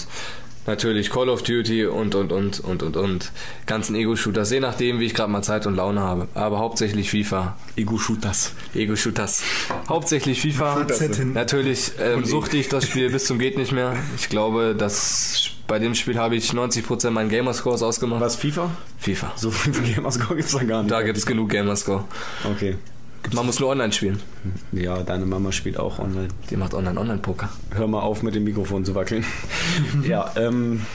natürlich 0.69 1.11
Call 1.11 1.29
of 1.29 1.43
Duty 1.43 1.87
und 1.87 2.15
und 2.15 2.31
und 2.31 2.61
und 2.61 2.83
und 2.83 2.97
und 2.97 3.33
ganzen 3.67 3.97
Ego-Shooters, 3.97 4.51
je 4.53 4.61
nachdem, 4.61 5.01
wie 5.01 5.07
ich 5.07 5.15
gerade 5.15 5.33
mal 5.33 5.43
Zeit 5.43 5.67
und 5.67 5.75
Laune 5.75 6.01
habe. 6.01 6.29
Aber 6.35 6.59
hauptsächlich 6.59 7.11
FIFA. 7.11 7.57
Ego-Shooters. 7.77 8.53
Ego-Shooters. 8.75 9.43
Hauptsächlich 9.89 10.41
FIFA. 10.43 10.87
Natürlich 11.35 11.93
ähm, 11.99 12.25
suchte 12.25 12.57
ich 12.57 12.69
das 12.69 12.87
Spiel 12.87 13.11
bis 13.11 13.25
zum 13.25 13.39
geht 13.39 13.59
nicht 13.59 13.73
mehr. 13.73 13.97
Ich 14.17 14.29
glaube, 14.29 14.75
dass 14.79 15.51
bei 15.67 15.79
dem 15.79 15.95
Spiel 15.95 16.19
habe 16.19 16.37
ich 16.37 16.51
90% 16.51 17.11
meinen 17.11 17.31
Gamerscores 17.31 17.83
ausgemacht. 17.83 18.21
Was, 18.21 18.37
FIFA? 18.37 18.71
FIFA. 18.99 19.33
So 19.37 19.51
viel 19.51 19.73
Gamerscore 19.95 20.37
gibt's 20.37 20.53
da 20.53 20.63
gar 20.63 20.83
nicht. 20.83 20.93
Da 20.93 21.03
gibt 21.03 21.19
es 21.19 21.27
genug 21.27 21.49
Gamerscore. 21.51 22.05
Okay. 22.45 22.77
Man 23.33 23.47
muss 23.47 23.61
nur 23.61 23.69
online 23.71 23.93
spielen. 23.93 24.21
Ja, 24.73 25.03
deine 25.03 25.27
Mama 25.27 25.53
spielt 25.53 25.79
auch 25.79 25.99
online. 25.99 26.29
Die 26.51 26.57
macht 26.57 26.73
Online-Online-Poker. 26.75 27.49
Hör 27.75 27.87
mal 27.87 28.01
auf, 28.01 28.23
mit 28.23 28.35
dem 28.35 28.45
Mikrofon 28.45 28.85
zu 28.85 28.95
wackeln. 28.95 29.25
ja, 30.05 30.31
ähm, 30.37 30.87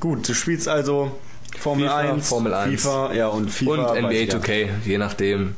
gut, 0.00 0.28
du 0.28 0.34
spielst 0.34 0.68
also 0.68 1.12
Formel 1.58 1.86
FIFA, 1.88 1.98
1, 1.98 2.28
Formel 2.28 2.54
1. 2.54 2.82
FIFA, 2.82 3.12
ja, 3.14 3.28
und 3.28 3.50
FIFA. 3.50 3.92
Und 3.92 3.98
NBA 4.02 4.10
ich 4.12 4.32
ja. 4.32 4.38
2K, 4.38 4.68
je 4.84 4.98
nachdem. 4.98 5.54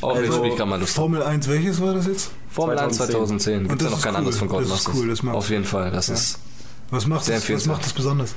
Auf 0.00 0.16
welches 0.16 0.34
Also, 0.34 0.44
Spiel 0.44 0.56
kann 0.56 0.68
man 0.68 0.80
Lust 0.80 0.96
haben. 0.96 1.12
Formel 1.12 1.22
1, 1.22 1.48
welches 1.48 1.80
war 1.80 1.94
das 1.94 2.06
jetzt? 2.06 2.30
Formel 2.50 2.78
1 2.78 2.96
2010. 2.96 3.60
Gibt 3.60 3.72
Und 3.72 3.80
es 3.80 3.84
ja 3.84 3.90
das 3.90 3.90
noch 3.90 3.98
ist 3.98 4.04
kein 4.04 4.12
cool. 4.12 4.18
anderes 4.18 4.38
von 4.38 4.48
Das 4.48 4.80
ist 4.80 4.94
cool, 4.94 5.08
das 5.08 5.22
mag 5.22 5.34
Auf 5.34 5.50
jeden 5.50 5.64
Fall. 5.64 5.90
Das 5.90 6.08
ist, 6.08 6.38
Was 6.90 7.06
macht, 7.06 7.24
Sehr 7.24 7.36
das, 7.36 7.50
was 7.50 7.66
macht 7.66 7.84
das 7.84 7.92
besonders? 7.92 8.34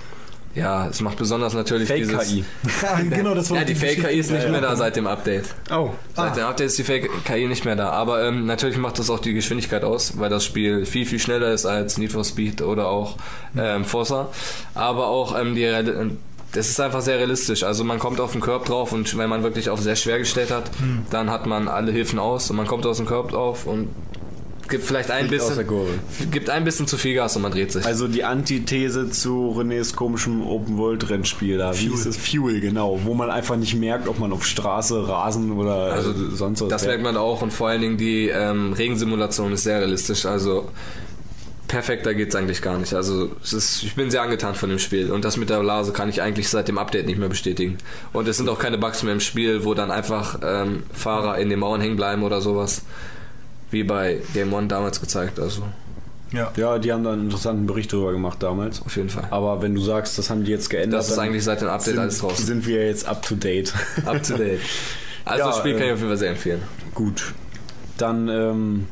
Ja, 0.55 0.88
es 0.88 1.01
macht 1.01 1.17
besonders 1.17 1.53
natürlich 1.53 1.89
dieses... 1.89 2.15
Fake-KI. 2.15 2.45
genau, 3.09 3.35
das 3.35 3.50
war 3.51 3.57
Ja, 3.57 3.63
die 3.65 3.75
Fake-KI 3.75 4.17
ist 4.19 4.31
nicht 4.31 4.50
mehr 4.50 4.62
da 4.62 4.75
seit 4.75 4.95
dem 4.95 5.05
Update. 5.05 5.45
Oh, 5.69 5.89
Seit 6.15 6.38
dem 6.38 6.45
Update 6.45 6.67
ist 6.67 6.77
die 6.77 6.83
Fake-KI 6.83 7.47
nicht 7.47 7.65
mehr 7.65 7.75
da. 7.75 7.89
Aber 7.89 8.24
ähm, 8.24 8.45
natürlich 8.45 8.77
macht 8.77 8.97
das 8.97 9.09
auch 9.09 9.19
die 9.19 9.33
Geschwindigkeit 9.33 9.83
aus, 9.83 10.17
weil 10.17 10.29
das 10.29 10.45
Spiel 10.45 10.85
viel, 10.85 11.05
viel 11.05 11.19
schneller 11.19 11.51
ist 11.51 11.65
als 11.65 11.97
Need 11.97 12.13
for 12.13 12.24
Speed 12.24 12.62
oder 12.62 12.88
auch 12.88 13.17
ähm, 13.57 13.83
Forza. 13.85 14.29
Aber 14.74 15.07
auch 15.07 15.38
ähm, 15.39 15.55
die 15.55 15.65
Real- 15.65 15.88
ähm, 15.89 16.17
das 16.53 16.69
ist 16.69 16.79
einfach 16.79 17.01
sehr 17.01 17.17
realistisch. 17.17 17.63
Also 17.63 17.83
man 17.83 18.00
kommt 18.00 18.21
auf 18.21 18.31
den 18.31 18.39
Körb 18.39 18.63
drauf 18.63 18.93
und 18.93 19.17
wenn 19.17 19.29
man 19.29 19.43
wirklich 19.43 19.69
auf 19.69 19.81
sehr 19.81 19.97
schwer 19.97 20.19
gestellt 20.19 20.51
hat, 20.51 20.63
dann 21.09 21.29
hat 21.29 21.45
man 21.47 21.67
alle 21.67 21.91
Hilfen 21.91 22.17
aus 22.17 22.50
und 22.50 22.55
man 22.55 22.65
kommt 22.65 22.85
aus 22.85 22.95
dem 22.95 23.05
Körb 23.05 23.31
drauf 23.31 23.65
und 23.67 23.89
gibt 24.69 24.84
vielleicht 24.84 25.12
ein 25.12 25.27
bisschen, 25.27 25.65
gibt 26.31 26.50
ein 26.50 26.63
bisschen 26.63 26.88
zu 26.88 26.98
viel 26.98 27.15
Gas 27.15 27.36
und 27.36 27.41
man 27.43 27.51
dreht 27.51 27.72
sich. 27.72 27.86
Also 27.86 28.07
die 28.07 28.24
Antithese 28.24 29.10
zu 29.10 29.55
Renés 29.57 29.95
komischem 29.95 30.41
Open-World-Rennspiel 30.45 31.57
da. 31.57 31.74
Wie 31.77 31.88
Fuel. 31.88 32.00
ist 32.00 32.05
es? 32.05 32.17
Fuel, 32.17 32.60
genau. 32.62 33.00
Wo 33.03 33.13
man 33.13 33.29
einfach 33.29 33.55
nicht 33.55 33.75
merkt, 33.75 34.07
ob 34.07 34.19
man 34.19 34.31
auf 34.34 34.45
Straße, 34.45 35.07
Rasen 35.07 35.51
oder 35.51 35.93
Also, 35.93 36.12
äh, 36.12 36.15
sonst 36.36 36.62
was 36.62 36.69
Das 36.69 36.81
fährt. 36.84 37.01
merkt 37.01 37.03
man 37.03 37.17
auch 37.17 37.41
und 37.41 37.51
vor 37.53 37.69
allen 37.69 37.81
Dingen 37.81 37.98
die 37.98 38.29
ähm, 38.29 38.74
Regensimulation 38.74 39.51
ist 39.53 39.63
sehr 39.63 39.79
realistisch. 39.79 40.25
Also 40.25 40.69
perfekter 41.67 42.13
geht's 42.13 42.36
eigentlich 42.36 42.62
gar 42.62 42.77
nicht. 42.77 42.93
Also 42.93 43.29
es 43.43 43.51
ist, 43.53 43.84
ich 43.84 43.95
bin 43.95 44.12
sehr 44.12 44.22
angetan 44.22 44.55
von 44.55 44.69
dem 44.69 44.79
Spiel 44.79 45.12
und 45.12 45.25
das 45.25 45.36
mit 45.38 45.50
der 45.50 45.60
Blase 45.60 45.91
kann 45.93 46.10
ich 46.10 46.22
eigentlich 46.22 46.48
seit 46.50 46.67
dem 46.67 46.77
Update 46.77 47.07
nicht 47.07 47.17
mehr 47.17 47.29
bestätigen. 47.29 47.77
Und 48.13 48.27
es 48.27 48.38
sind 48.38 48.50
auch 48.50 48.60
keine 48.60 48.77
Bugs 48.77 49.03
mehr 49.03 49.13
im 49.13 49.19
Spiel, 49.19 49.65
wo 49.65 49.74
dann 49.74 49.91
einfach 49.91 50.39
ähm, 50.43 50.84
Fahrer 50.93 51.38
in 51.39 51.50
den 51.50 51.60
Mauern 51.60 51.81
hängen 51.81 51.95
bleiben 51.95 52.24
oder 52.24 52.39
sowas. 52.41 52.84
Wie 53.75 53.84
bei 53.84 54.20
Game 54.34 54.53
One 54.53 54.67
damals 54.67 55.01
gezeigt. 55.01 55.38
Also 55.38 55.63
Ja. 56.32 56.50
Ja, 56.55 56.79
die 56.79 56.94
haben 56.94 57.03
da 57.03 57.12
einen 57.12 57.25
interessanten 57.25 57.65
Bericht 57.65 57.91
drüber 57.91 58.13
gemacht 58.13 58.41
damals. 58.41 58.82
auf 58.82 58.96
jeden 58.96 59.10
Fall. 59.10 59.27
Aber 59.32 59.62
wenn 59.62 59.75
du 59.75 59.82
sagst, 59.82 60.17
das 60.17 60.29
haben 60.29 60.46
die 60.46 60.51
jetzt 60.51 60.70
geändert, 60.70 61.00
Das 61.01 61.10
ist 61.10 61.17
eigentlich 61.17 61.44
seit 61.44 61.60
dem 61.60 61.67
Update 61.67 61.84
sind, 61.96 62.00
alles 62.00 62.20
draußen. 62.20 62.46
sind 62.46 62.65
wir 62.65 62.86
jetzt 62.88 63.05
up 63.05 63.22
to 63.22 63.36
date. 63.36 63.74
Up 64.05 64.24
to 64.24 64.38
date. 64.38 64.62
Also 65.25 65.39
Ja, 65.41 65.48
das 65.50 65.58
Spiel 65.58 65.74
kann 65.74 65.88
ich 65.88 65.91
auf 65.91 65.98
jeden 66.00 66.10
Fall 66.10 66.17
sehr 66.17 66.29
empfehlen. 66.32 66.62
Gut. 66.94 67.34
Dann, 67.98 68.29
ähm, 68.29 68.86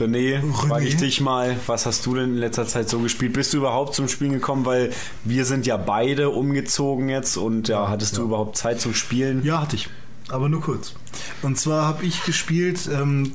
René, 0.00 0.40
frage 0.52 0.86
ich 0.86 0.94
René? 0.94 0.98
dich 1.00 1.20
mal, 1.20 1.56
was 1.66 1.86
hast 1.86 2.04
du 2.06 2.14
denn 2.14 2.30
in 2.34 2.38
letzter 2.38 2.66
Zeit 2.66 2.88
so 2.88 2.98
gespielt? 3.00 3.32
Bist 3.34 3.52
du 3.52 3.58
überhaupt 3.58 3.94
zum 3.94 4.08
Spielen 4.08 4.32
gekommen? 4.32 4.64
Weil 4.66 4.90
wir 5.24 5.44
sind 5.44 5.64
ja 5.66 5.76
beide 5.76 6.30
umgezogen 6.30 7.08
jetzt 7.08 7.36
und 7.36 7.68
ja, 7.68 7.88
hattest 7.88 8.16
du 8.16 8.22
überhaupt 8.22 8.56
Zeit 8.56 8.80
zum 8.80 8.94
Spielen? 8.94 9.44
Ja, 9.44 9.60
hatte 9.60 9.76
ich. 9.76 9.88
Aber 10.28 10.48
nur 10.48 10.60
kurz. 10.60 10.94
Und 11.42 11.58
zwar 11.58 11.86
habe 11.86 12.04
ich 12.04 12.22
gespielt 12.24 12.88
ähm, 12.92 13.32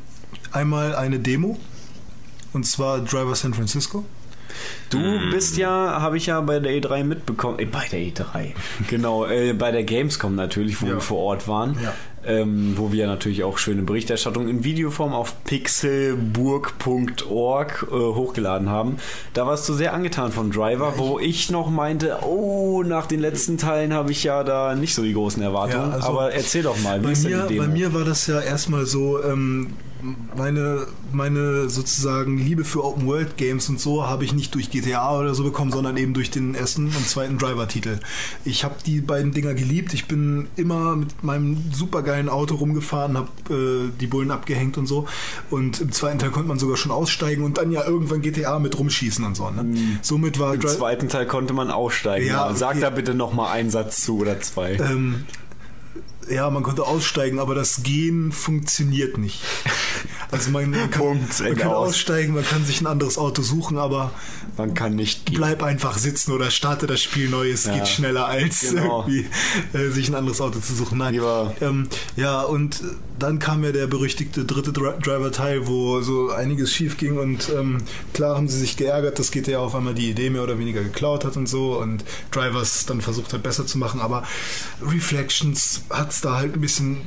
einmal 0.53 0.95
eine 0.95 1.19
Demo. 1.19 1.57
Und 2.53 2.65
zwar 2.65 2.99
Driver 2.99 3.35
San 3.35 3.53
Francisco. 3.53 4.05
Du 4.91 4.99
bist 5.31 5.57
ja, 5.57 5.99
habe 5.99 6.17
ich 6.17 6.27
ja 6.27 6.39
bei 6.41 6.59
der 6.59 6.73
E3 6.73 7.03
mitbekommen, 7.03 7.57
äh, 7.57 7.65
bei 7.65 7.87
der 7.91 8.01
E3, 8.01 8.51
genau, 8.87 9.25
äh, 9.25 9.53
bei 9.53 9.71
der 9.71 9.83
Gamescom 9.83 10.35
natürlich, 10.35 10.79
wo 10.83 10.85
Ja. 10.85 10.91
wir 10.93 11.01
vor 11.01 11.17
Ort 11.17 11.47
waren, 11.47 11.75
Ja. 11.83 11.91
ähm, 12.23 12.73
wo 12.77 12.91
wir 12.91 13.07
natürlich 13.07 13.43
auch 13.43 13.57
schöne 13.57 13.81
Berichterstattung 13.81 14.47
in 14.47 14.63
Videoform 14.63 15.11
auf 15.13 15.43
pixelburg.org 15.45 17.87
äh, 17.89 17.95
hochgeladen 17.95 18.69
haben. 18.69 18.97
Da 19.33 19.47
warst 19.47 19.67
du 19.69 19.73
sehr 19.73 19.91
angetan 19.93 20.31
vom 20.31 20.51
Driver, 20.51 20.93
wo 20.97 21.17
ich 21.19 21.49
noch 21.49 21.71
meinte, 21.71 22.17
oh, 22.21 22.83
nach 22.85 23.07
den 23.07 23.21
letzten 23.21 23.57
Teilen 23.57 23.91
habe 23.93 24.11
ich 24.11 24.23
ja 24.23 24.43
da 24.43 24.75
nicht 24.75 24.93
so 24.93 25.01
die 25.01 25.13
großen 25.13 25.41
Erwartungen. 25.41 25.89
Ja, 25.89 25.95
also 25.95 26.09
Aber 26.09 26.31
erzähl 26.31 26.61
doch 26.61 26.79
mal, 26.83 26.99
wie 27.01 27.05
Bei 27.05 27.11
ist 27.13 27.23
mir, 27.23 27.37
denn 27.39 27.47
die 27.47 27.57
bei 27.57 27.63
Demo? 27.65 27.73
mir 27.75 27.91
war 27.93 28.03
das 28.05 28.27
ja 28.27 28.39
erstmal 28.39 28.85
so, 28.85 29.19
ähm, 29.23 29.73
meine, 30.35 30.87
meine 31.11 31.69
sozusagen 31.69 32.37
Liebe 32.37 32.63
für 32.65 32.83
Open 32.83 33.05
World 33.07 33.37
Games 33.37 33.69
und 33.69 33.79
so 33.79 34.07
habe 34.07 34.25
ich 34.25 34.33
nicht 34.33 34.53
durch 34.55 34.69
GTA 34.71 35.17
oder 35.19 35.33
so 35.35 35.43
bekommen, 35.43 35.71
sondern 35.71 35.97
eben 35.97 36.13
durch 36.13 36.29
den 36.31 36.55
ersten 36.55 36.87
und 36.87 37.07
zweiten 37.07 37.37
Driver-Titel. 37.37 37.99
Ich 38.45 38.63
habe 38.63 38.75
die 38.85 39.01
beiden 39.01 39.31
Dinger 39.31 39.53
geliebt. 39.53 39.93
Ich 39.93 40.05
bin 40.05 40.47
immer 40.55 40.95
mit 40.95 41.23
meinem 41.23 41.57
supergeilen 41.73 42.29
Auto 42.29 42.55
rumgefahren, 42.55 43.17
habe 43.17 43.29
äh, 43.53 43.91
die 43.99 44.07
Bullen 44.07 44.31
abgehängt 44.31 44.77
und 44.77 44.87
so. 44.87 45.07
Und 45.49 45.81
im 45.81 45.91
zweiten 45.91 46.19
Teil 46.19 46.31
konnte 46.31 46.47
man 46.49 46.59
sogar 46.59 46.77
schon 46.77 46.91
aussteigen 46.91 47.43
und 47.43 47.57
dann 47.57 47.71
ja 47.71 47.85
irgendwann 47.85 48.21
GTA 48.21 48.59
mit 48.59 48.77
rumschießen 48.77 49.23
und 49.25 49.35
so. 49.35 49.49
Ne? 49.49 49.65
Somit 50.01 50.39
war 50.39 50.53
Im 50.55 50.59
Dri- 50.61 50.67
zweiten 50.67 51.09
Teil 51.09 51.25
konnte 51.25 51.53
man 51.53 51.71
aussteigen. 51.71 52.27
Ja, 52.27 52.49
Ja, 52.49 52.55
Sag 52.55 52.71
okay. 52.71 52.81
da 52.81 52.89
bitte 52.89 53.13
noch 53.13 53.33
mal 53.33 53.51
einen 53.51 53.69
Satz 53.69 54.03
zu 54.03 54.17
oder 54.19 54.39
zwei. 54.41 54.73
Ähm, 54.73 55.25
ja, 56.29 56.49
man 56.49 56.63
konnte 56.63 56.83
aussteigen, 56.83 57.39
aber 57.39 57.55
das 57.55 57.83
Gehen 57.83 58.31
funktioniert 58.31 59.17
nicht. 59.17 59.41
Also 60.31 60.51
man, 60.51 60.69
man 60.71 60.89
kann, 60.91 61.01
Punkt, 61.01 61.39
man 61.41 61.55
kann 61.55 61.71
aus. 61.71 61.89
aussteigen, 61.89 62.33
man 62.33 62.45
kann 62.45 62.65
sich 62.65 62.81
ein 62.81 62.87
anderes 62.87 63.17
Auto 63.17 63.41
suchen, 63.41 63.77
aber 63.77 64.11
Man 64.57 64.73
kann 64.73 64.95
nicht 64.95 65.25
gehen. 65.25 65.35
bleib 65.37 65.61
einfach 65.63 65.97
sitzen 65.97 66.31
oder 66.31 66.49
starte 66.51 66.87
das 66.87 67.01
Spiel 67.01 67.29
neu. 67.29 67.49
Es 67.51 67.65
Ja. 67.65 67.73
geht 67.75 67.87
schneller 67.87 68.25
als 68.25 68.61
Genau. 68.61 69.01
irgendwie 69.07 69.27
äh, 69.73 69.89
sich 69.89 70.09
ein 70.09 70.15
anderes 70.15 70.41
Auto 70.41 70.59
zu 70.59 70.73
suchen. 70.75 70.97
Nein. 70.99 71.19
Ähm, 71.61 71.87
ja, 72.15 72.41
und 72.41 72.81
dann 73.23 73.39
kam 73.39 73.63
ja 73.63 73.71
der 73.71 73.87
berüchtigte 73.87 74.45
dritte 74.45 74.71
Dri 74.73 74.91
Driver-Teil, 75.01 75.67
wo 75.67 76.01
so 76.01 76.29
einiges 76.29 76.71
schief 76.73 76.97
ging 76.97 77.17
und 77.17 77.49
ähm, 77.57 77.79
klar 78.13 78.35
haben 78.35 78.47
sie 78.47 78.59
sich 78.59 78.77
geärgert, 78.77 79.17
dass 79.17 79.31
GTA 79.31 79.59
auf 79.59 79.73
einmal 79.75 79.93
die 79.95 80.09
Idee 80.09 80.29
mehr 80.29 80.43
oder 80.43 80.59
weniger 80.59 80.83
geklaut 80.83 81.25
hat 81.25 81.37
und 81.37 81.47
so 81.47 81.79
und 81.79 82.03
Drivers 82.31 82.85
dann 82.85 83.01
versucht 83.01 83.33
hat 83.33 83.41
besser 83.43 83.65
zu 83.65 83.77
machen, 83.77 84.01
aber 84.01 84.23
Reflections 84.81 85.83
hat 85.89 86.11
es 86.11 86.21
da 86.21 86.35
halt 86.37 86.53
ein 86.55 86.61
bisschen 86.61 86.97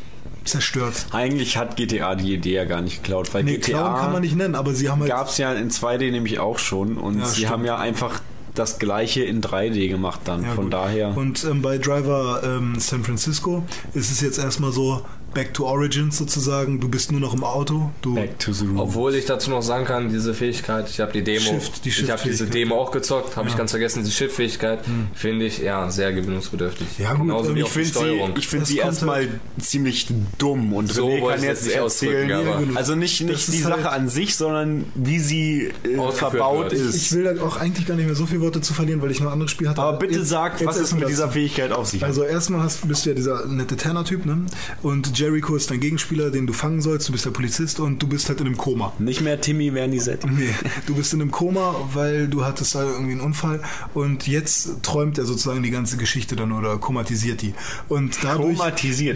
zerstört. 0.45 1.07
Eigentlich 1.11 1.57
hat 1.57 1.77
GTA 1.77 2.15
die 2.15 2.35
Idee 2.35 2.55
ja 2.55 2.65
gar 2.65 2.81
nicht 2.81 3.03
geklaut, 3.03 3.33
weil 3.35 3.45
Nee, 3.45 3.59
klauen 3.59 3.85
kann 3.85 3.95
GTA 3.97 4.13
man 4.13 4.23
nicht 4.23 4.37
nennen, 4.37 4.55
aber 4.55 4.75
sie 4.75 4.89
haben 4.91 5.01
halt 5.01 5.11
gab 5.11 5.29
es 5.29 5.39
ja 5.39 5.53
in 5.53 5.71
2D 5.71 6.11
nämlich 6.11 6.39
auch 6.39 6.59
schon 6.59 6.97
und 6.99 7.19
Ja, 7.19 7.27
sie 7.27 7.35
stimmt. 7.37 7.51
haben 7.51 7.65
ja 7.65 7.77
einfach 7.79 8.21
das 8.55 8.79
gleiche 8.79 9.23
in 9.23 9.43
3D 9.43 9.89
gemacht 9.89 10.21
dann. 10.25 10.43
Ja, 10.45 10.53
Von 10.55 10.65
gut. 10.65 10.73
daher. 10.73 11.15
Und 11.17 11.45
ähm, 11.45 11.61
bei 11.63 11.77
Driver 11.79 12.41
ähm, 12.43 12.77
San 12.79 13.05
Francisco 13.05 13.65
ist 13.93 14.11
es 14.11 14.21
jetzt 14.23 14.39
erstmal 14.39 14.73
so 14.73 15.05
Back 15.37 15.53
to 15.55 15.67
Origins 15.67 16.17
sozusagen. 16.17 16.81
Du 16.81 16.89
bist 16.89 17.13
nur 17.13 17.21
noch 17.21 17.35
im 17.35 17.45
Auto. 17.45 17.91
Du 18.01 18.15
Back 18.15 18.39
to 18.39 18.53
the 18.53 18.65
room. 18.65 18.81
Obwohl 18.81 19.15
ich 19.15 19.27
dazu 19.27 19.51
noch 19.51 19.61
sagen 19.63 19.85
kann, 19.85 20.09
diese 20.09 20.33
Fähigkeit, 20.33 20.89
ich 20.89 20.99
habe 20.99 21.13
die 21.13 21.23
Demo, 21.23 21.41
Shift, 21.41 21.85
die 21.85 21.91
ich 21.91 22.11
habe 22.11 22.23
diese. 22.25 22.47
Demo 22.47 22.77
auch 22.81 22.91
gezockt, 22.91 23.37
habe 23.37 23.47
ich 23.49 23.53
Ja. 23.55 23.59
ganz 23.59 23.71
vergessen, 23.73 24.01
diese 24.03 24.13
Shift-Fähigkeit, 24.13 24.81
finde 25.15 25.45
ich 25.45 25.59
ja 25.59 25.91
sehr 25.91 26.13
gewöhnungsbedürftig. 26.15 26.87
Ja, 26.99 27.13
gut, 27.13 27.27
Genauso 27.27 27.55
wie 27.55 27.61
ich 27.61 27.67
ich 27.67 27.73
finde 27.73 27.89
sie, 27.99 28.21
ich 28.39 28.49
find 28.49 28.67
sie 28.67 28.79
erstmal 28.79 29.17
halt- 29.17 29.31
ziemlich 29.61 30.09
dumm 30.39 30.73
und 30.73 30.91
So 30.91 31.07
René 31.09 31.29
kann 31.29 31.39
ich 31.41 31.45
jetzt 31.45 31.69
erzählen, 31.71 32.33
aber- 32.33 32.63
also 32.77 32.95
nicht, 32.95 33.21
nicht 33.21 33.49
die 33.49 33.57
ist 33.59 33.63
Sache 33.63 33.85
halt- 33.85 33.87
an 33.87 34.09
sich, 34.09 34.37
sondern 34.37 34.87
wie 34.95 35.19
sie 35.19 35.71
äh, 35.85 36.13
verbaut 36.13 36.71
wird. 36.71 36.73
ist. 36.73 36.95
Ich 36.95 37.13
will 37.13 37.25
da 37.25 37.43
auch 37.45 37.57
eigentlich 37.59 37.87
gar 37.87 37.95
nicht 37.97 38.07
mehr 38.07 38.15
so 38.17 38.25
viele 38.27 38.41
Worte 38.41 38.61
zu 38.63 38.73
verlieren, 38.73 39.03
weil 39.03 39.11
ich 39.11 39.21
noch 39.21 39.27
ein 39.29 39.33
anderes 39.35 39.51
Spiel 39.51 39.69
hatte. 39.69 39.83
Aber 39.83 39.99
bitte 39.99 40.15
Jetzt- 40.21 40.29
sag, 40.29 40.55
jetzt 40.61 40.67
was 40.67 40.77
es 40.77 40.81
erstmal 40.83 41.01
mit 41.01 41.11
dieser. 41.11 41.27
Fähigkeit 41.27 41.73
auf 41.73 41.87
sich 41.89 42.01
hat. 42.03 42.09
Also 42.09 42.23
erstmal 42.23 42.63
hast, 42.63 42.87
bist 42.89 43.05
du 43.05 43.11
ja 43.11 43.15
dieser 43.17 43.47
nette 43.47 43.77
Terner-Typ, 43.77 44.25
ne? 44.27 44.47
Und 44.83 45.19
Jericho 45.27 45.57
ist 45.57 45.73
dein 45.73 45.81
Gegenspieler, 45.81 46.31
den 46.31 46.47
du 46.47 46.53
fangen 46.53 46.81
sollst. 46.81 47.09
Du 47.09 47.13
bist 47.13 47.27
der 47.27 47.33
Polizist 47.33 47.81
und 47.81 48.01
du 48.01 48.07
bist 48.07 48.29
halt 48.29 48.41
in 48.41 48.47
einem 48.47 48.57
Koma. 48.57 48.93
Nicht 49.01 49.23
mehr 49.23 49.41
Timmy 49.41 49.73
Vernisetti. 49.73 50.29
Nee, 50.29 50.55
du 50.87 50.95
bist 50.95 51.13
in 51.15 51.21
einem 51.21 51.33
Koma, 51.33 51.75
weil 51.93 52.29
du 52.29 52.45
hattest 52.45 52.77
da 52.77 52.85
irgendwie 52.85 53.13
einen 53.13 53.23
Unfall 53.23 53.61
und 53.93 54.29
jetzt 54.29 54.85
träumt 54.85 55.19
er 55.19 55.25
sozusagen 55.25 55.65
die 55.65 55.73
ganze 55.73 55.97
Geschichte 55.97 56.37
dann 56.37 56.53
oder 56.53 56.79
komatisiert 56.79 57.43
die. 57.43 57.55
Und 57.89 58.23
dadurch, 58.23 58.57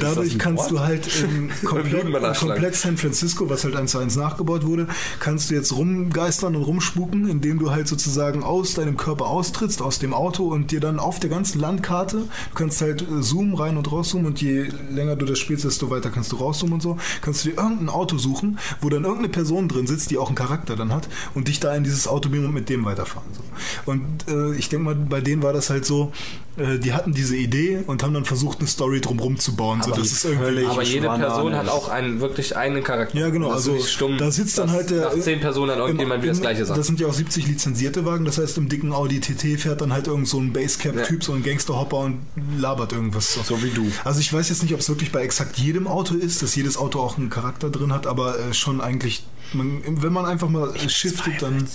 dadurch 0.00 0.36
kannst 0.36 0.64
Wort? 0.64 0.70
du 0.72 0.80
halt 0.80 1.22
im 1.22 1.46
mal 2.10 2.24
im 2.24 2.34
komplett 2.34 2.74
San 2.74 2.96
Francisco, 2.96 3.48
was 3.48 3.62
halt 3.62 3.76
eins 3.76 3.92
zu 3.92 3.98
eins 3.98 4.16
nachgebaut 4.16 4.66
wurde, 4.66 4.88
kannst 5.20 5.50
du 5.50 5.54
jetzt 5.54 5.72
rumgeistern 5.72 6.56
und 6.56 6.64
rumspuken, 6.64 7.28
indem 7.28 7.60
du 7.60 7.70
halt 7.70 7.86
sozusagen 7.86 8.42
aus 8.42 8.74
deinem 8.74 8.96
Körper 8.96 9.26
austrittst, 9.26 9.80
aus 9.80 10.00
dem 10.00 10.12
Auto 10.12 10.48
und 10.48 10.72
dir 10.72 10.80
dann 10.80 10.98
auf 10.98 11.20
der 11.20 11.30
ganzen 11.30 11.60
Landkarte, 11.60 12.16
du 12.16 12.54
kannst 12.56 12.80
halt 12.80 13.02
äh, 13.02 13.20
zoomen, 13.20 13.54
rein 13.54 13.76
und 13.76 13.92
rauszoomen 13.92 14.26
und 14.26 14.42
je 14.42 14.66
länger 14.90 15.14
du 15.14 15.24
das 15.24 15.38
spielst, 15.38 15.64
desto 15.64 15.88
weiter 15.88 15.99
kannst 16.08 16.32
du 16.32 16.36
rauszoomen 16.36 16.74
und 16.74 16.80
so, 16.80 16.96
kannst 17.20 17.44
du 17.44 17.50
dir 17.50 17.56
irgendein 17.58 17.90
Auto 17.90 18.16
suchen, 18.16 18.58
wo 18.80 18.88
dann 18.88 19.04
irgendeine 19.04 19.28
Person 19.28 19.68
drin 19.68 19.86
sitzt, 19.86 20.10
die 20.10 20.18
auch 20.18 20.28
einen 20.28 20.36
Charakter 20.36 20.76
dann 20.76 20.92
hat 20.92 21.08
und 21.34 21.48
dich 21.48 21.60
da 21.60 21.74
in 21.74 21.84
dieses 21.84 22.08
Auto 22.08 22.30
beamen 22.30 22.46
und 22.46 22.54
mit 22.54 22.68
dem 22.68 22.84
weiterfahren. 22.84 23.28
So. 23.32 23.42
Und 23.90 24.28
äh, 24.28 24.54
ich 24.54 24.68
denke 24.68 24.86
mal, 24.86 24.94
bei 24.94 25.20
denen 25.20 25.42
war 25.42 25.52
das 25.52 25.68
halt 25.68 25.84
so, 25.84 26.12
die 26.56 26.92
hatten 26.92 27.12
diese 27.14 27.36
Idee 27.36 27.78
und 27.86 28.02
haben 28.02 28.12
dann 28.12 28.24
versucht, 28.24 28.58
eine 28.58 28.68
Story 28.68 29.00
drumherum 29.00 29.38
zu 29.38 29.54
bauen. 29.56 29.82
so, 29.82 29.92
Aber 29.92 30.00
dass 30.00 30.12
es 30.12 30.24
irgendwie 30.24 30.44
völlig- 30.44 30.68
aber 30.68 30.82
jede 30.82 31.06
Person 31.08 31.54
hat 31.54 31.64
ist. 31.66 31.70
auch 31.72 31.88
einen 31.88 32.20
wirklich 32.20 32.56
einen 32.56 32.82
Charakter. 32.82 33.18
Ja, 33.18 33.30
genau, 33.30 33.50
das 33.52 33.66
ist 33.66 33.72
also 33.72 33.84
stumm, 33.86 34.18
da 34.18 34.30
sitzt 34.30 34.58
dann 34.58 34.70
halt 34.70 34.90
der- 34.90 35.02
Nach 35.14 35.18
zehn 35.18 35.40
Personen 35.40 35.68
dann 35.68 35.78
irgendjemand 35.78 36.22
wieder 36.22 36.32
das 36.32 36.40
gleiche 36.40 36.66
sagt. 36.66 36.78
Das 36.78 36.86
sind 36.86 37.00
ja 37.00 37.06
auch 37.06 37.12
70 37.14 37.46
lizenzierte 37.46 38.04
Wagen, 38.04 38.24
das 38.24 38.38
heißt, 38.38 38.58
im 38.58 38.68
dicken 38.68 38.92
Audi 38.92 39.20
TT 39.20 39.56
fährt 39.58 39.80
dann 39.80 39.92
halt 39.92 40.06
irgend 40.06 40.28
so 40.28 40.38
ein 40.38 40.52
Basecap-Typ, 40.52 41.20
Ja. 41.22 41.26
so 41.26 41.32
ein 41.32 41.42
Gangsterhopper 41.42 41.98
und 41.98 42.18
labert 42.58 42.92
irgendwas. 42.92 43.32
So. 43.34 43.42
So 43.42 43.62
wie 43.62 43.70
du. 43.70 43.86
Also 44.04 44.20
ich 44.20 44.32
weiß 44.32 44.48
jetzt 44.50 44.62
nicht, 44.62 44.74
ob 44.74 44.80
es 44.80 44.88
wirklich 44.88 45.12
bei 45.12 45.22
exakt 45.22 45.56
jedem 45.58 45.86
Auto 45.86 46.14
ist, 46.14 46.42
dass 46.42 46.54
jedes 46.56 46.76
Auto 46.76 47.00
auch 47.00 47.16
einen 47.16 47.30
Charakter 47.30 47.70
drin 47.70 47.92
hat, 47.92 48.06
aber 48.06 48.38
äh, 48.38 48.52
schon 48.54 48.80
eigentlich, 48.80 49.24
man, 49.54 49.82
wenn 50.02 50.12
man 50.12 50.26
einfach 50.26 50.48
mal 50.48 50.72
shiftet, 50.88 51.42
dann, 51.42 51.66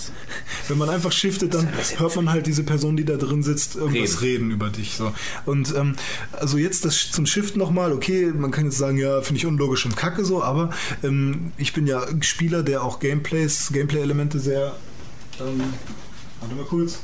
wenn 0.68 0.78
man 0.78 0.88
einfach 0.88 1.12
shiftet, 1.12 1.54
dann 1.54 1.68
hört 1.96 2.16
man 2.16 2.30
halt 2.30 2.46
diese 2.46 2.62
Person, 2.62 2.96
die 2.96 3.04
da 3.04 3.16
drin 3.16 3.42
sitzt, 3.42 3.76
irgendwas 3.76 4.22
reden, 4.22 4.50
über 4.50 4.70
dich. 4.70 4.94
So. 4.96 5.12
Und 5.44 5.74
ähm, 5.74 5.96
also 6.32 6.58
jetzt 6.58 6.84
das 6.84 7.10
zum 7.10 7.26
Shift 7.26 7.56
nochmal, 7.56 7.92
okay, 7.92 8.32
man 8.36 8.50
kann 8.50 8.64
jetzt 8.64 8.78
sagen, 8.78 8.98
ja, 8.98 9.20
finde 9.22 9.38
ich 9.38 9.46
unlogisch 9.46 9.84
und 9.86 9.96
kacke 9.96 10.24
so, 10.24 10.42
aber 10.42 10.70
ähm, 11.02 11.52
ich 11.56 11.72
bin 11.72 11.86
ja 11.86 12.02
Spieler, 12.20 12.62
der 12.62 12.82
auch 12.82 13.00
Gameplays, 13.00 13.70
Gameplay-Elemente 13.72 14.38
sehr 14.38 14.74
ähm, 15.40 15.62
warte 16.40 16.54
mal 16.54 16.64
kurz. 16.64 17.00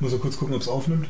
Muss 0.00 0.12
mal 0.12 0.18
kurz 0.18 0.36
gucken, 0.36 0.54
ob 0.54 0.62
es 0.62 0.68
aufnimmt. 0.68 1.06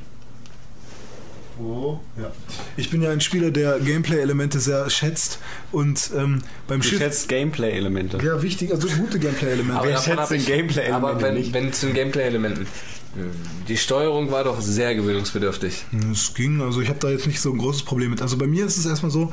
Oh, 1.61 1.99
ja. 2.21 2.31
Ich 2.77 2.91
bin 2.91 3.03
ja 3.03 3.11
ein 3.11 3.21
Spieler, 3.21 3.51
der 3.51 3.79
Gameplay-Elemente 3.81 4.59
sehr 4.61 4.89
schätzt 4.91 5.39
und 5.71 6.11
ähm, 6.17 6.43
beim 6.67 6.81
Du 6.81 6.89
Shift. 6.89 7.03
schätzt 7.03 7.29
Gameplay-Elemente. 7.29 8.19
Ja, 8.25 8.43
wichtig, 8.43 8.73
also 8.73 8.89
gute 8.89 9.19
Gameplay-Elemente. 9.19 9.79
Aber 9.79 9.91
schätzt 9.99 10.09
hab 10.19 10.29
den 10.29 10.41
ich- 10.41 10.47
Gameplay-Elementen 10.47 11.05
Aber 11.05 11.21
wenn, 11.23 11.53
wenn 11.53 11.73
zu 11.73 11.87
den 11.87 11.95
Gameplay-Elementen. 11.95 12.67
Die 13.69 13.77
Steuerung 13.77 14.31
war 14.31 14.45
doch 14.45 14.59
sehr 14.63 14.95
gewöhnungsbedürftig. 14.95 15.85
Es 16.11 16.33
ging, 16.33 16.63
also 16.63 16.81
ich 16.81 16.89
habe 16.89 16.99
da 16.99 17.11
jetzt 17.11 17.27
nicht 17.27 17.41
so 17.41 17.53
ein 17.53 17.59
großes 17.59 17.83
Problem 17.83 18.11
mit. 18.11 18.23
Also 18.23 18.39
bei 18.39 18.47
mir 18.47 18.65
ist 18.65 18.79
es 18.79 18.87
erstmal 18.87 19.11
so, 19.13 19.31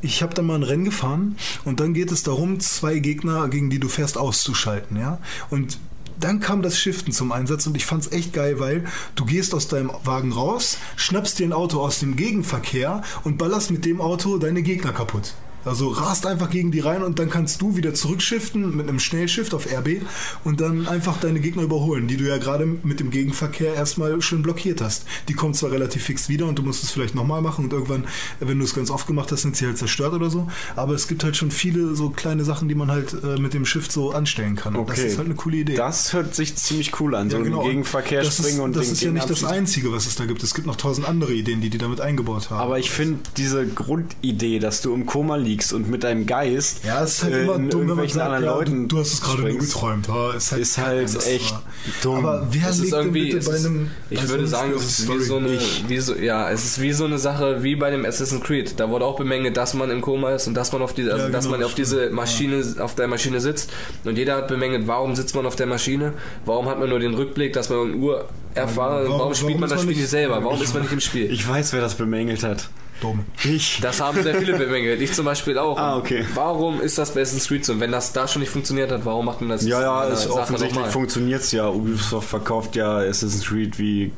ich 0.00 0.24
habe 0.24 0.34
da 0.34 0.42
mal 0.42 0.56
ein 0.56 0.64
Rennen 0.64 0.84
gefahren 0.84 1.36
und 1.64 1.78
dann 1.78 1.94
geht 1.94 2.10
es 2.10 2.24
darum, 2.24 2.58
zwei 2.58 2.98
Gegner, 2.98 3.46
gegen 3.48 3.70
die 3.70 3.78
du 3.78 3.88
fährst, 3.88 4.18
auszuschalten, 4.18 4.96
ja. 4.98 5.20
Und 5.50 5.78
dann 6.22 6.40
kam 6.40 6.62
das 6.62 6.78
Shiften 6.78 7.12
zum 7.12 7.32
Einsatz 7.32 7.66
und 7.66 7.76
ich 7.76 7.84
fand's 7.84 8.12
echt 8.12 8.32
geil, 8.32 8.60
weil 8.60 8.84
du 9.14 9.24
gehst 9.24 9.54
aus 9.54 9.68
deinem 9.68 9.90
Wagen 10.04 10.32
raus, 10.32 10.78
schnappst 10.96 11.38
dir 11.38 11.46
ein 11.46 11.52
Auto 11.52 11.80
aus 11.80 12.00
dem 12.00 12.16
Gegenverkehr 12.16 13.02
und 13.24 13.38
ballerst 13.38 13.70
mit 13.70 13.84
dem 13.84 14.00
Auto 14.00 14.38
deine 14.38 14.62
Gegner 14.62 14.92
kaputt. 14.92 15.34
Also 15.64 15.88
rast 15.88 16.26
einfach 16.26 16.50
gegen 16.50 16.72
die 16.72 16.80
rein 16.80 17.02
und 17.02 17.18
dann 17.18 17.30
kannst 17.30 17.60
du 17.62 17.76
wieder 17.76 17.94
zurückschiften 17.94 18.76
mit 18.76 18.88
einem 18.88 18.98
Schnellshift 18.98 19.54
auf 19.54 19.66
RB 19.72 20.02
und 20.44 20.60
dann 20.60 20.86
einfach 20.88 21.18
deine 21.18 21.40
Gegner 21.40 21.62
überholen, 21.62 22.08
die 22.08 22.16
du 22.16 22.24
ja 22.28 22.38
gerade 22.38 22.66
mit 22.66 23.00
dem 23.00 23.10
Gegenverkehr 23.10 23.74
erstmal 23.74 24.20
schön 24.22 24.42
blockiert 24.42 24.80
hast. 24.80 25.04
Die 25.28 25.34
kommen 25.34 25.54
zwar 25.54 25.70
relativ 25.70 26.02
fix 26.04 26.28
wieder 26.28 26.46
und 26.46 26.58
du 26.58 26.62
musst 26.62 26.82
es 26.82 26.90
vielleicht 26.90 27.14
nochmal 27.14 27.42
machen 27.42 27.64
und 27.66 27.72
irgendwann, 27.72 28.04
wenn 28.40 28.58
du 28.58 28.64
es 28.64 28.74
ganz 28.74 28.90
oft 28.90 29.06
gemacht 29.06 29.30
hast, 29.32 29.42
sind 29.42 29.56
sie 29.56 29.66
halt 29.66 29.78
zerstört 29.78 30.12
oder 30.14 30.30
so. 30.30 30.48
Aber 30.76 30.94
es 30.94 31.06
gibt 31.08 31.22
halt 31.24 31.36
schon 31.36 31.50
viele 31.50 31.94
so 31.94 32.10
kleine 32.10 32.44
Sachen, 32.44 32.68
die 32.68 32.74
man 32.74 32.90
halt 32.90 33.14
äh, 33.22 33.38
mit 33.40 33.54
dem 33.54 33.64
Shift 33.64 33.92
so 33.92 34.12
anstellen 34.12 34.56
kann. 34.56 34.74
Und 34.76 34.88
das 34.88 34.98
Okay. 34.98 35.08
ist 35.08 35.18
halt 35.18 35.26
eine 35.26 35.36
coole 35.36 35.58
Idee. 35.58 35.74
Das 35.76 36.12
hört 36.12 36.34
sich 36.34 36.56
ziemlich 36.56 36.98
cool 37.00 37.14
an. 37.14 37.30
So 37.30 37.36
Ja, 37.38 37.42
genau. 37.44 37.62
im 37.62 37.68
Gegenverkehr 37.68 38.22
das 38.22 38.38
springen 38.38 38.54
ist, 38.56 38.60
und 38.60 38.76
Das 38.76 38.86
den 38.86 38.92
ist 38.94 39.02
ja 39.02 39.10
nicht 39.12 39.30
das. 39.30 39.44
Einzige, 39.44 39.92
was 39.92 40.06
es 40.06 40.16
da 40.16 40.24
gibt. 40.24 40.42
Es 40.42 40.54
gibt 40.54 40.66
noch 40.66 40.76
tausend 40.76 41.08
andere 41.08 41.32
Ideen, 41.34 41.60
die 41.60 41.70
die 41.70 41.78
damit 41.78 42.00
eingebaut 42.00 42.50
haben. 42.50 42.60
Aber 42.60 42.78
ich 42.78 42.90
finde 42.90 43.20
diese 43.36 43.66
Grundidee, 43.66 44.58
dass 44.58 44.80
du 44.82 44.92
im 44.94 45.06
Koma 45.06 45.36
liegst 45.36 45.51
und 45.72 45.88
mit 45.90 46.02
deinem 46.04 46.26
Geist 46.26 46.84
ja, 46.84 47.02
es 47.02 47.14
ist 47.18 47.22
halt 47.24 47.34
äh, 47.34 47.42
immer 47.42 47.56
in 47.56 47.70
dumm, 47.70 47.80
wenn 47.82 47.86
man 47.88 47.98
irgendwelchen 47.98 48.14
sagt, 48.18 48.26
anderen 48.30 48.44
ja, 48.44 48.54
Leuten 48.54 48.88
du, 48.88 48.96
du 48.96 49.00
hast 49.02 49.12
es 49.14 49.20
gerade 49.20 49.42
nur 49.42 49.58
geträumt. 49.58 50.08
Ja, 50.08 50.32
ist 50.32 50.52
halt, 50.52 50.62
Ist 50.62 50.78
halt 50.78 51.14
das 51.16 51.26
echt 51.26 51.54
dumm. 52.02 52.16
Aber 52.24 52.46
wer 52.50 52.68
Es 52.70 52.78
legt 52.78 52.84
ist 52.92 52.94
denn 52.94 53.12
bitte 53.12 53.38
es 53.38 53.48
bei 53.48 53.56
einem... 53.56 53.90
ich 54.10 54.20
bei 54.20 54.28
würde 54.28 54.46
sagen, 54.46 54.72
es 54.76 54.98
ist 54.98 55.08
wie 55.12 55.18
so, 55.22 55.36
eine, 55.36 55.58
wie 55.88 55.98
so, 55.98 56.14
ja, 56.14 56.50
es 56.50 56.64
ist 56.64 56.80
wie 56.80 56.92
so 56.92 57.04
eine 57.04 57.18
Sache 57.18 57.62
wie 57.62 57.76
bei 57.76 57.90
dem 57.90 58.04
Assassin's 58.04 58.42
Creed. 58.44 58.78
Da 58.80 58.88
wurde 58.90 59.04
auch 59.04 59.16
bemängelt, 59.16 59.56
dass 59.56 59.74
man 59.74 59.90
im 59.90 60.00
Koma 60.00 60.30
ist 60.30 60.46
und 60.46 60.54
dass 60.54 60.72
man 60.72 60.82
auf 60.82 60.92
diese, 60.94 61.12
also 61.12 61.26
Ja, 61.26 61.30
dass 61.30 61.44
genau, 61.44 61.58
man 61.58 61.66
auf 61.66 61.74
diese 61.74 62.10
Maschine, 62.10 62.64
auf 62.78 62.94
der 62.94 63.08
Maschine 63.08 63.40
sitzt. 63.40 63.70
Und 64.04 64.16
jeder 64.16 64.36
hat 64.36 64.48
bemängelt, 64.48 64.86
warum 64.86 65.14
sitzt 65.14 65.34
man 65.34 65.46
auf 65.46 65.56
der 65.56 65.66
Maschine? 65.66 66.12
Warum 66.46 66.68
hat 66.68 66.78
man 66.78 66.88
nur 66.88 66.98
den 66.98 67.14
Rückblick, 67.14 67.52
dass 67.52 67.68
man 67.68 67.80
eine 67.80 67.96
Uhr 67.96 68.28
erfahren? 68.54 69.04
Warum- 69.06 69.18
Warum, 69.20 69.34
spielt 69.34 69.58
man 69.60 69.68
das 69.70 69.82
Spiel 69.82 69.96
nicht- 69.96 70.08
selber? 70.08 70.42
Warum 70.44 70.60
ist 70.62 70.72
man 70.74 70.82
nicht 70.82 70.92
im 70.92 71.00
Spiel? 71.00 71.22
Ich 71.32 71.46
weiß, 71.48 71.72
wer 71.72 71.80
das 71.80 71.94
bemängelt 71.94 72.42
hat. 72.42 72.68
Dumm. 73.02 73.24
Ich. 73.44 73.80
Das 73.82 74.00
haben 74.00 74.22
sehr 74.22 74.36
viele 74.36 74.56
bemängelt. 74.56 75.00
Ich 75.00 75.12
zum 75.12 75.24
Beispiel 75.24 75.58
auch. 75.58 75.76
Ah, 75.76 75.96
okay. 75.96 76.24
Warum 76.34 76.80
ist 76.80 76.98
das 76.98 77.12
bei 77.14 77.20
Assassin's 77.20 77.48
Creed 77.48 77.64
so? 77.64 77.72
Und 77.72 77.80
wenn 77.80 77.90
das 77.90 78.12
da 78.12 78.28
schon 78.28 78.40
nicht 78.40 78.50
funktioniert 78.52 78.92
hat, 78.92 79.04
warum 79.04 79.26
macht 79.26 79.40
man 79.40 79.50
das 79.50 79.66
Ja, 79.66 79.80
ja, 79.80 80.08
es 80.08 80.22
Sache 80.22 80.34
offensichtlich 80.34 80.74
nochmal? 80.74 80.90
funktioniert's 80.90 81.50
ja. 81.52 81.68
Ubisoft 81.68 82.28
verkauft 82.28 82.76
ja 82.76 82.98
Assassin's 82.98 83.44
Creed 83.44 83.78
wie 83.78 84.12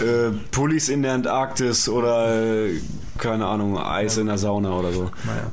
äh, 0.00 0.30
Pullis 0.50 0.88
in 0.90 1.02
der 1.02 1.14
Antarktis 1.14 1.88
oder 1.88 2.66
äh, 2.66 2.78
keine 3.20 3.46
Ahnung, 3.46 3.78
Eis 3.78 4.16
in 4.16 4.26
der 4.26 4.38
Sauna 4.38 4.72
oder 4.72 4.92
so. 4.92 5.10
Naja. 5.24 5.52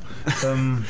ähm, 0.52 0.86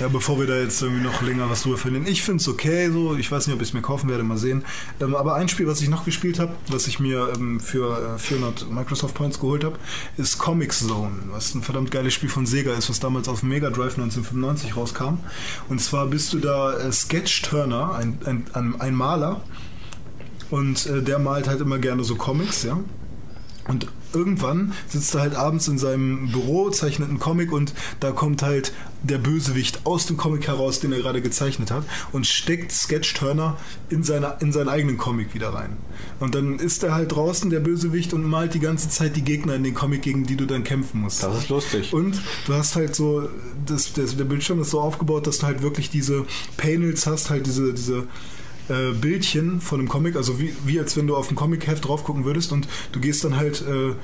ja, 0.00 0.08
bevor 0.08 0.40
wir 0.40 0.46
da 0.46 0.56
jetzt 0.56 0.80
irgendwie 0.80 1.02
noch 1.02 1.20
länger 1.20 1.50
was 1.50 1.62
drüber 1.62 1.76
verlieren. 1.76 2.06
Ich 2.06 2.22
finde 2.22 2.40
es 2.40 2.48
okay 2.48 2.90
so. 2.90 3.14
Ich 3.16 3.30
weiß 3.30 3.46
nicht, 3.46 3.54
ob 3.54 3.60
ich 3.60 3.68
es 3.68 3.74
mir 3.74 3.82
kaufen 3.82 4.08
werde, 4.08 4.24
mal 4.24 4.38
sehen. 4.38 4.64
Ähm, 5.00 5.14
aber 5.14 5.34
ein 5.34 5.48
Spiel, 5.48 5.66
was 5.66 5.82
ich 5.82 5.90
noch 5.90 6.06
gespielt 6.06 6.38
habe, 6.38 6.54
was 6.68 6.86
ich 6.86 7.00
mir 7.00 7.32
ähm, 7.36 7.60
für 7.60 8.14
äh, 8.16 8.18
400 8.18 8.70
Microsoft 8.70 9.14
Points 9.14 9.40
geholt 9.40 9.62
habe, 9.62 9.76
ist 10.16 10.38
Comic 10.38 10.72
Zone. 10.72 11.12
Was 11.30 11.54
ein 11.54 11.62
verdammt 11.62 11.90
geiles 11.90 12.14
Spiel 12.14 12.30
von 12.30 12.46
Sega 12.46 12.72
ist, 12.72 12.88
was 12.88 12.98
damals 12.98 13.28
auf 13.28 13.42
Mega 13.42 13.68
Drive 13.68 13.98
1995 13.98 14.76
rauskam. 14.76 15.18
Und 15.68 15.80
zwar 15.82 16.06
bist 16.06 16.32
du 16.32 16.38
da 16.38 16.72
äh, 16.78 16.90
Sketch 16.92 17.42
Turner, 17.42 17.94
ein, 17.94 18.18
ein, 18.24 18.46
ein, 18.54 18.80
ein 18.80 18.94
Maler. 18.94 19.42
Und 20.50 20.86
äh, 20.86 21.02
der 21.02 21.18
malt 21.18 21.46
halt 21.46 21.60
immer 21.60 21.78
gerne 21.78 22.04
so 22.04 22.16
Comics, 22.16 22.62
ja. 22.62 22.78
Und 23.68 23.86
irgendwann 24.12 24.72
sitzt 24.88 25.14
er 25.14 25.22
halt 25.22 25.34
abends 25.34 25.68
in 25.68 25.78
seinem 25.78 26.30
Büro, 26.32 26.70
zeichnet 26.70 27.08
einen 27.08 27.18
Comic 27.18 27.52
und 27.52 27.74
da 28.00 28.12
kommt 28.12 28.42
halt 28.42 28.72
der 29.02 29.18
Bösewicht 29.18 29.86
aus 29.86 30.06
dem 30.06 30.16
Comic 30.16 30.46
heraus, 30.46 30.80
den 30.80 30.92
er 30.92 30.98
gerade 30.98 31.22
gezeichnet 31.22 31.70
hat 31.70 31.84
und 32.12 32.26
steckt 32.26 32.72
Sketch 32.72 33.14
Turner 33.14 33.56
in, 33.88 34.02
seine, 34.02 34.36
in 34.40 34.52
seinen 34.52 34.68
eigenen 34.68 34.98
Comic 34.98 35.34
wieder 35.34 35.54
rein. 35.54 35.76
Und 36.18 36.34
dann 36.34 36.58
ist 36.58 36.84
er 36.84 36.94
halt 36.94 37.12
draußen, 37.12 37.50
der 37.50 37.60
Bösewicht, 37.60 38.12
und 38.12 38.24
malt 38.24 38.54
die 38.54 38.60
ganze 38.60 38.88
Zeit 38.88 39.16
die 39.16 39.22
Gegner 39.22 39.54
in 39.54 39.64
den 39.64 39.74
Comic, 39.74 40.02
gegen 40.02 40.24
die 40.24 40.36
du 40.36 40.46
dann 40.46 40.64
kämpfen 40.64 41.00
musst. 41.00 41.22
Das 41.22 41.36
ist 41.36 41.48
lustig. 41.48 41.92
Und 41.92 42.20
du 42.46 42.54
hast 42.54 42.76
halt 42.76 42.94
so, 42.94 43.28
das, 43.64 43.92
das, 43.92 44.16
der 44.16 44.24
Bildschirm 44.24 44.60
ist 44.60 44.70
so 44.70 44.80
aufgebaut, 44.80 45.26
dass 45.26 45.38
du 45.38 45.46
halt 45.46 45.62
wirklich 45.62 45.90
diese 45.90 46.26
Panels 46.56 47.06
hast, 47.06 47.30
halt 47.30 47.46
diese, 47.46 47.72
diese 47.72 48.06
äh, 48.70 48.92
Bildchen 48.92 49.60
von 49.60 49.80
einem 49.80 49.88
Comic, 49.88 50.16
also 50.16 50.40
wie, 50.40 50.54
wie 50.64 50.78
als 50.78 50.96
wenn 50.96 51.06
du 51.06 51.16
auf 51.16 51.30
ein 51.30 51.34
Comic-Heft 51.34 51.86
drauf 51.86 52.04
gucken 52.04 52.24
würdest 52.24 52.52
und 52.52 52.68
du 52.92 53.00
gehst 53.00 53.24
dann 53.24 53.36
halt 53.36 53.62
äh, 53.62 53.94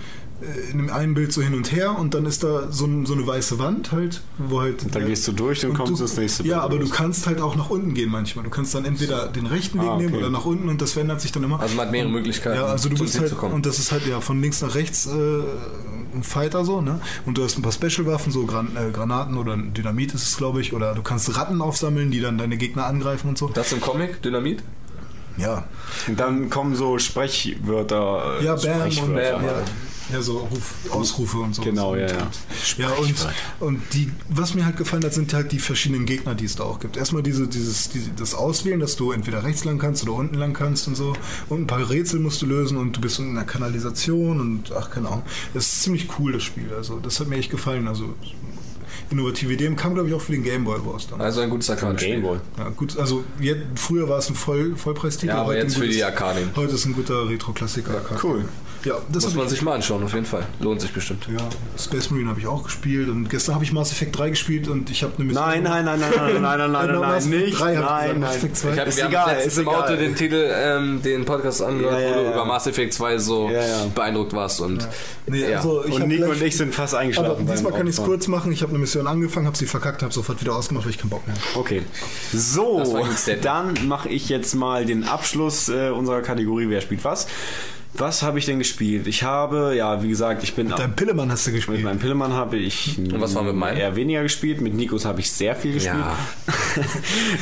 in 0.70 0.76
dem 0.78 0.90
einen 0.92 1.14
Bild 1.14 1.32
so 1.32 1.40
hin 1.40 1.54
und 1.54 1.72
her 1.72 1.98
und 1.98 2.12
dann 2.12 2.26
ist 2.26 2.44
da 2.44 2.70
so, 2.70 2.84
ein, 2.84 3.06
so 3.06 3.14
eine 3.14 3.26
weiße 3.26 3.58
Wand 3.58 3.92
halt, 3.92 4.20
wo 4.36 4.60
halt. 4.60 4.94
Dann 4.94 5.06
gehst 5.06 5.26
du 5.26 5.32
durch 5.32 5.64
und 5.64 5.72
kommst 5.72 6.00
ins 6.02 6.16
nächste 6.18 6.42
Ja, 6.44 6.60
Bild. 6.66 6.74
aber 6.74 6.84
du 6.84 6.90
kannst 6.90 7.26
halt 7.26 7.40
auch 7.40 7.56
nach 7.56 7.70
unten 7.70 7.94
gehen 7.94 8.10
manchmal. 8.10 8.44
Du 8.44 8.50
kannst 8.50 8.74
dann 8.74 8.84
entweder 8.84 9.28
den 9.28 9.46
rechten 9.46 9.80
Weg 9.80 9.88
Ah, 9.88 9.96
nehmen 9.96 10.10
okay. 10.10 10.18
oder 10.18 10.30
nach 10.30 10.44
unten 10.44 10.68
und 10.68 10.82
das 10.82 10.92
verändert 10.92 11.22
sich 11.22 11.32
dann 11.32 11.42
immer. 11.42 11.58
Also 11.60 11.74
man 11.74 11.86
hat 11.86 11.92
mehrere 11.92 12.10
Möglichkeiten, 12.10 12.56
Ja, 12.56 12.66
also 12.66 12.88
du 12.90 12.98
bist 12.98 13.18
halt, 13.18 13.30
zu 13.30 13.34
kommen. 13.36 13.54
und 13.54 13.64
das 13.64 13.78
ist 13.78 13.92
halt 13.92 14.06
ja 14.06 14.20
von 14.20 14.40
links 14.42 14.60
nach 14.60 14.74
rechts 14.74 15.06
äh, 15.06 15.10
ein 16.14 16.22
Fighter 16.22 16.64
so, 16.66 16.80
ne? 16.82 17.00
Und 17.24 17.38
du 17.38 17.42
hast 17.44 17.58
ein 17.58 17.62
paar 17.62 17.72
Special-Waffen, 17.72 18.30
so 18.30 18.44
Gran 18.44 18.76
äh, 18.76 18.90
Granaten 18.90 19.38
oder 19.38 19.56
Dynamit 19.56 20.12
ist 20.12 20.22
es, 20.28 20.36
glaube 20.36 20.60
ich, 20.60 20.74
oder 20.74 20.94
du 20.94 21.02
kannst 21.02 21.34
Ratten 21.36 21.62
aufsammeln, 21.62 22.10
die 22.10 22.20
dann 22.20 22.36
deine 22.36 22.58
Gegner 22.58 22.84
angreifen 22.86 23.28
und 23.30 23.38
so. 23.38 23.48
Das 23.48 23.72
im 23.72 23.80
Comic, 23.80 24.20
Dynamit? 24.22 24.62
Ja. 25.38 25.64
Und 26.08 26.18
dann 26.20 26.48
kommen 26.50 26.74
so 26.76 26.98
Sprechwörter. 26.98 28.38
äh, 28.40 28.44
Ja, 28.44 28.54
Bam 28.56 28.82
und 28.82 28.92
Sprichwörter. 28.92 29.42
ja, 29.44 29.52
ja, 30.12 30.22
so 30.22 30.38
Ruf, 30.38 30.74
Ausrufe 30.90 31.38
und 31.38 31.54
so. 31.54 31.62
Genau, 31.62 31.94
ja, 31.96 32.06
ja. 32.06 32.30
Ja, 32.78 32.90
und, 32.90 33.14
und 33.60 33.82
die, 33.92 34.10
was 34.28 34.54
mir 34.54 34.64
halt 34.64 34.76
gefallen 34.76 35.04
hat, 35.04 35.14
sind 35.14 35.32
halt 35.34 35.50
die 35.52 35.58
verschiedenen 35.58 36.06
Gegner, 36.06 36.34
die 36.34 36.44
es 36.44 36.56
da 36.56 36.64
auch 36.64 36.78
gibt. 36.78 36.96
Erstmal 36.96 37.22
diese, 37.22 37.48
dieses, 37.48 37.88
diese, 37.88 38.10
das 38.10 38.34
Auswählen, 38.34 38.78
dass 38.78 38.96
du 38.96 39.12
entweder 39.12 39.42
rechts 39.42 39.64
lang 39.64 39.78
kannst 39.78 40.02
oder 40.04 40.12
unten 40.12 40.36
lang 40.36 40.52
kannst 40.52 40.86
und 40.86 40.94
so. 40.94 41.14
Und 41.48 41.62
ein 41.62 41.66
paar 41.66 41.90
Rätsel 41.90 42.20
musst 42.20 42.40
du 42.42 42.46
lösen 42.46 42.76
und 42.78 42.96
du 42.96 43.00
bist 43.00 43.18
in 43.18 43.30
einer 43.30 43.44
Kanalisation 43.44 44.40
und 44.40 44.72
ach, 44.72 44.90
keine 44.90 45.08
Ahnung. 45.08 45.24
Das 45.54 45.66
ist 45.66 45.82
ziemlich 45.82 46.08
cool, 46.18 46.32
das 46.32 46.44
Spiel. 46.44 46.72
Also, 46.76 46.98
das 47.00 47.18
hat 47.18 47.28
mir 47.28 47.36
echt 47.36 47.50
gefallen. 47.50 47.88
Also, 47.88 48.14
innovative 49.10 49.52
Ideen 49.52 49.76
kam, 49.76 49.94
glaube 49.94 50.08
ich, 50.08 50.14
auch 50.14 50.20
für 50.20 50.32
den 50.32 50.42
Gameboy 50.42 50.78
raus. 50.78 51.06
damals. 51.10 51.24
Also 51.26 51.40
ein 51.42 51.50
gutes 51.50 51.70
Arcade-Spiel. 51.70 52.22
Ja, 52.58 52.68
gut, 52.70 52.98
also 52.98 53.24
jetzt, 53.40 53.60
früher 53.76 54.08
war 54.08 54.18
es 54.18 54.28
ein 54.28 54.34
Voll, 54.34 54.74
Vollpreistitel. 54.76 55.28
Ja, 55.32 55.38
aber 55.40 55.48
heute 55.48 55.58
jetzt 55.60 55.74
für 55.74 55.80
gutes- 55.80 55.96
die 55.96 56.04
Arcade. 56.04 56.40
Heute 56.56 56.74
ist 56.74 56.84
ein 56.86 56.94
guter 56.94 57.28
Retro-Klassiker. 57.28 58.00
Cool. 58.22 58.44
Ja, 58.84 58.98
das 59.10 59.24
Muss 59.24 59.34
man 59.34 59.44
ich- 59.46 59.50
sich 59.50 59.62
mal 59.62 59.74
anschauen, 59.74 60.04
auf 60.04 60.14
jeden 60.14 60.26
Fall. 60.26 60.44
Lohnt 60.60 60.80
sich 60.80 60.92
bestimmt. 60.92 61.26
Ja, 61.28 61.42
Space 61.76 62.08
Marine 62.10 62.28
habe 62.30 62.38
ich 62.38 62.46
auch 62.46 62.62
gespielt 62.62 63.08
und 63.08 63.28
gestern 63.28 63.56
habe 63.56 63.64
ich 63.64 63.72
Mass 63.72 63.90
Effect 63.90 64.16
3 64.16 64.30
gespielt 64.30 64.68
und 64.68 64.90
ich 64.90 65.02
habe 65.02 65.14
eine 65.16 65.24
Mission. 65.24 65.44
Nein, 65.44 65.62
nein, 65.64 65.84
nein, 65.84 65.98
nein, 65.98 66.10
nein, 66.14 66.42
nein, 66.42 66.42
nein, 66.42 66.70
nein, 66.72 66.86
nein, 67.00 67.00
nein, 67.00 67.28
nicht. 67.30 67.58
3 67.58 67.74
hab 67.76 68.06
ich 68.06 68.12
Nein, 68.12 68.20
Mass 68.20 68.28
nein. 68.30 68.36
Effect 68.38 68.56
2. 68.58 68.72
Ich 68.74 68.78
hab, 68.78 68.86
Ist 68.86 68.96
wir 68.98 69.08
egal, 69.08 69.22
haben 69.22 69.30
letztens 69.32 69.52
ist 69.54 69.58
im 69.58 69.68
Auto 69.68 69.96
den 69.96 70.14
Titel, 70.14 70.50
ähm, 70.54 71.02
den 71.02 71.24
Podcast 71.24 71.62
angehört, 71.62 72.00
Ja, 72.00 72.00
ja, 72.00 72.10
wo 72.10 72.18
du 72.20 72.24
ja. 72.26 72.32
über 72.34 72.44
Mass 72.44 72.66
Effect 72.68 72.92
2 72.94 73.18
so 73.18 73.50
Ja, 73.50 73.66
ja. 73.66 73.86
beeindruckt 73.92 74.32
warst. 74.34 74.60
Und 74.60 74.88
Nee, 75.26 75.50
ja. 75.50 75.56
also 75.56 75.84
ich 75.84 75.92
Und 75.92 76.08
gleich- 76.08 76.22
und 76.30 76.42
ich 76.42 76.56
sind 76.56 76.72
fast 76.72 76.94
Aber 76.94 77.00
eingeschlafen. 77.02 77.44
diesmal 77.44 77.72
beim 77.72 77.78
kann 77.80 77.86
ich 77.88 77.98
es 77.98 78.04
kurz 78.04 78.28
machen. 78.28 78.52
Ich 78.52 78.62
habe 78.62 78.70
eine 78.70 78.78
Mission 78.78 78.95
angefangen, 79.04 79.46
habe 79.46 79.56
sie 79.56 79.66
verkackt, 79.66 80.02
habe 80.02 80.12
sofort 80.12 80.40
wieder 80.40 80.54
ausgemacht, 80.54 80.84
weil 80.84 80.90
ich 80.90 80.98
keinen 80.98 81.10
Bock 81.10 81.26
mehr 81.26 81.36
habe. 81.36 81.58
Okay. 81.58 81.82
So, 82.32 83.06
dann 83.42 83.74
mache 83.88 84.08
ich 84.08 84.28
jetzt 84.28 84.54
mal 84.54 84.84
den 84.86 85.04
Abschluss 85.04 85.68
äh, 85.68 85.90
unserer 85.90 86.22
Kategorie 86.22 86.68
Wer 86.68 86.80
spielt 86.80 87.04
was. 87.04 87.26
Was 87.98 88.22
habe 88.22 88.38
ich 88.38 88.44
denn 88.44 88.58
gespielt? 88.58 89.06
Ich 89.06 89.22
habe, 89.22 89.74
ja, 89.74 90.02
wie 90.02 90.08
gesagt, 90.08 90.42
ich 90.42 90.54
bin 90.54 90.68
Dein 90.68 90.94
Pillemann 90.94 91.30
hast 91.30 91.46
du 91.46 91.50
mit 91.50 91.56
gespielt. 91.60 91.82
meinem 91.82 91.98
Pillemann 91.98 92.32
habe 92.34 92.56
ich 92.58 92.98
Und 92.98 93.20
was 93.20 93.34
war 93.34 93.42
mit 93.42 93.54
meinem? 93.54 93.78
eher 93.78 93.96
weniger 93.96 94.22
gespielt. 94.22 94.60
Mit 94.60 94.74
Nikos 94.74 95.06
habe 95.06 95.20
ich 95.20 95.30
sehr 95.30 95.54
viel 95.56 95.72
gespielt. 95.72 95.96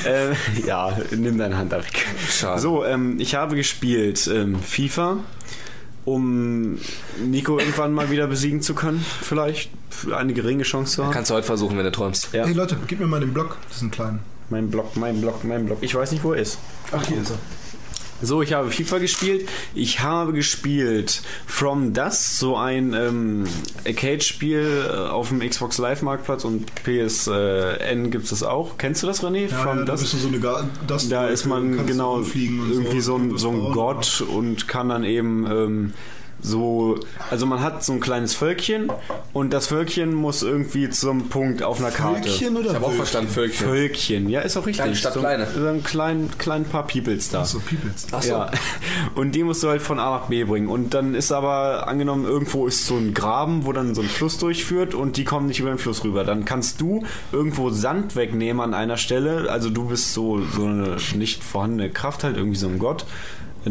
Ja. 0.05 0.11
äh, 0.11 0.35
ja, 0.67 0.97
nimm 1.11 1.39
deine 1.39 1.57
Hand 1.57 1.73
da 1.73 1.79
weg. 1.79 2.07
Schade. 2.31 2.61
So, 2.61 2.85
ähm, 2.85 3.19
ich 3.19 3.35
habe 3.35 3.57
gespielt 3.57 4.31
ähm, 4.33 4.61
FIFA, 4.61 5.19
um 6.05 6.79
Nico 7.25 7.59
irgendwann 7.59 7.93
mal 7.93 8.11
wieder 8.11 8.27
besiegen 8.27 8.61
zu 8.63 8.75
können. 8.75 9.05
Vielleicht 9.23 9.71
für 9.91 10.17
eine 10.17 10.33
geringe 10.35 10.65
Chance 10.65 10.97
zu 10.97 11.05
haben. 11.05 11.13
Kannst 11.13 11.31
du 11.31 11.35
heute 11.35 11.47
versuchen, 11.47 11.77
wenn 11.77 11.85
du 11.85 11.93
träumst. 11.93 12.33
Ja. 12.33 12.45
Hey 12.45 12.53
Leute, 12.53 12.77
gib 12.87 13.01
mir 13.01 13.07
mal 13.07 13.21
den 13.21 13.33
Block, 13.33 13.57
diesen 13.73 13.91
kleinen. 13.91 14.21
Mein 14.51 14.71
Block, 14.71 14.97
mein 14.97 15.21
Block, 15.21 15.45
mein 15.45 15.67
Block. 15.67 15.79
Ich 15.81 15.95
weiß 15.95 16.13
nicht, 16.13 16.23
wo 16.23 16.33
er 16.33 16.43
ist. 16.43 16.59
Ach, 16.93 17.05
hier 17.07 17.21
ist 17.21 17.31
er. 17.31 17.39
So, 18.25 18.43
ich 18.43 18.53
habe 18.53 18.71
FIFA 18.71 18.99
gespielt. 18.99 19.49
Ich 19.75 20.01
habe 20.01 20.33
gespielt 20.33 21.23
From 21.47 21.93
Dust, 21.93 22.39
so 22.39 22.57
ein 22.57 22.95
ähm, 22.95 23.45
Arcade-Spiel 23.87 24.87
äh, 24.89 24.97
auf 25.09 25.29
dem 25.29 25.41
Xbox 25.41 25.79
Live 25.79 26.03
Marktplatz 26.03 26.45
und 26.45 26.67
PSN 26.75 28.11
gibt 28.11 28.25
es 28.25 28.31
das 28.31 28.43
auch. 28.43 28.79
Kennst 28.79 29.03
du 29.03 29.07
das, 29.07 29.23
René? 29.23 29.49
Ja, 29.51 29.57
From 29.57 29.79
ja, 29.79 29.85
da 29.85 29.93
Dust? 29.93 30.03
bist 30.03 30.15
du 30.15 30.19
so 30.19 30.29
das 30.87 31.09
Da 31.09 31.27
ist 31.29 31.47
man 31.47 31.87
genau 31.87 32.21
irgendwie 32.21 33.01
so, 33.01 33.17
ein, 33.17 33.35
was 33.35 33.41
so 33.41 33.51
ein. 33.51 33.73
Gott 33.73 34.23
und 34.27 34.69
kann 34.69 34.89
dann 34.89 35.05
eben 35.05 35.47
ähm, 35.47 35.95
so, 36.45 37.01
also 37.31 37.47
man 37.47 37.63
hat 37.63 37.83
so 37.83 37.95
ein 37.95 38.01
kleines 38.01 38.35
Völkchen 38.35 38.93
und 39.33 39.55
das 39.55 39.69
Völkchen 39.69 40.13
muss 40.13 40.43
irgendwie 40.43 40.91
zum 40.91 41.31
Punkt 41.31 41.63
auf 41.63 41.81
einer 41.81 41.91
Karte. 41.91 42.29
Völkchen 42.29 42.57
oder 42.59 42.69
Ich 42.69 42.75
habe 42.75 42.85
auch 42.85 42.93
verstanden, 42.93 43.31
Völkchen. 43.31 43.67
Völkchen, 43.67 44.29
ja, 44.29 44.43
ist 44.43 44.59
auch 44.59 44.67
richtig. 44.67 44.83
Kleine 44.83 44.95
Stadt, 44.95 45.15
so, 45.15 45.21
kleine. 45.21 45.47
So 45.51 45.67
ein 45.67 45.83
klein, 45.83 46.29
klein 46.37 46.65
paar 46.67 46.87
Peoples 46.87 47.31
da. 47.31 47.47
So, 47.47 47.61
Peoples. 47.61 48.09
Ach 48.13 48.23
so. 48.23 48.33
Ja, 48.33 48.51
und 49.15 49.35
die 49.35 49.43
musst 49.43 49.63
du 49.63 49.69
halt 49.69 49.81
von 49.81 49.99
A 49.99 50.19
nach 50.19 50.27
B 50.27 50.45
bringen. 50.45 50.69
Und 50.69 50.93
dann 50.93 51.15
ist 51.15 51.33
aber 51.33 51.89
angenommen, 51.89 52.27
irgendwo 52.27 52.67
ist 52.67 52.87
so 52.87 52.97
ein 52.97 53.15
Graben, 53.15 53.65
wo 53.65 53.73
dann 53.73 53.95
so 53.95 54.03
ein 54.03 54.09
Fluss 54.09 54.37
durchführt 54.37 54.95
und 54.95 55.17
die 55.17 55.25
kommen 55.25 55.47
nicht 55.47 55.61
über 55.61 55.71
den 55.71 55.79
Fluss 55.79 56.05
rüber. 56.05 56.25
Dann 56.25 56.45
kannst 56.45 56.79
du 56.79 57.05
irgendwo 57.33 57.71
Sand 57.71 58.17
wegnehmen 58.17 58.61
an 58.61 58.75
einer 58.75 58.99
Stelle. 58.99 59.51
Also 59.51 59.71
du 59.71 59.89
bist 59.89 60.13
so, 60.13 60.43
so 60.45 60.67
eine 60.67 60.99
nicht 61.15 61.43
vorhandene 61.43 61.89
Kraft, 61.89 62.23
halt 62.23 62.37
irgendwie 62.37 62.59
so 62.59 62.69
ein 62.69 62.79
Gott, 62.79 63.07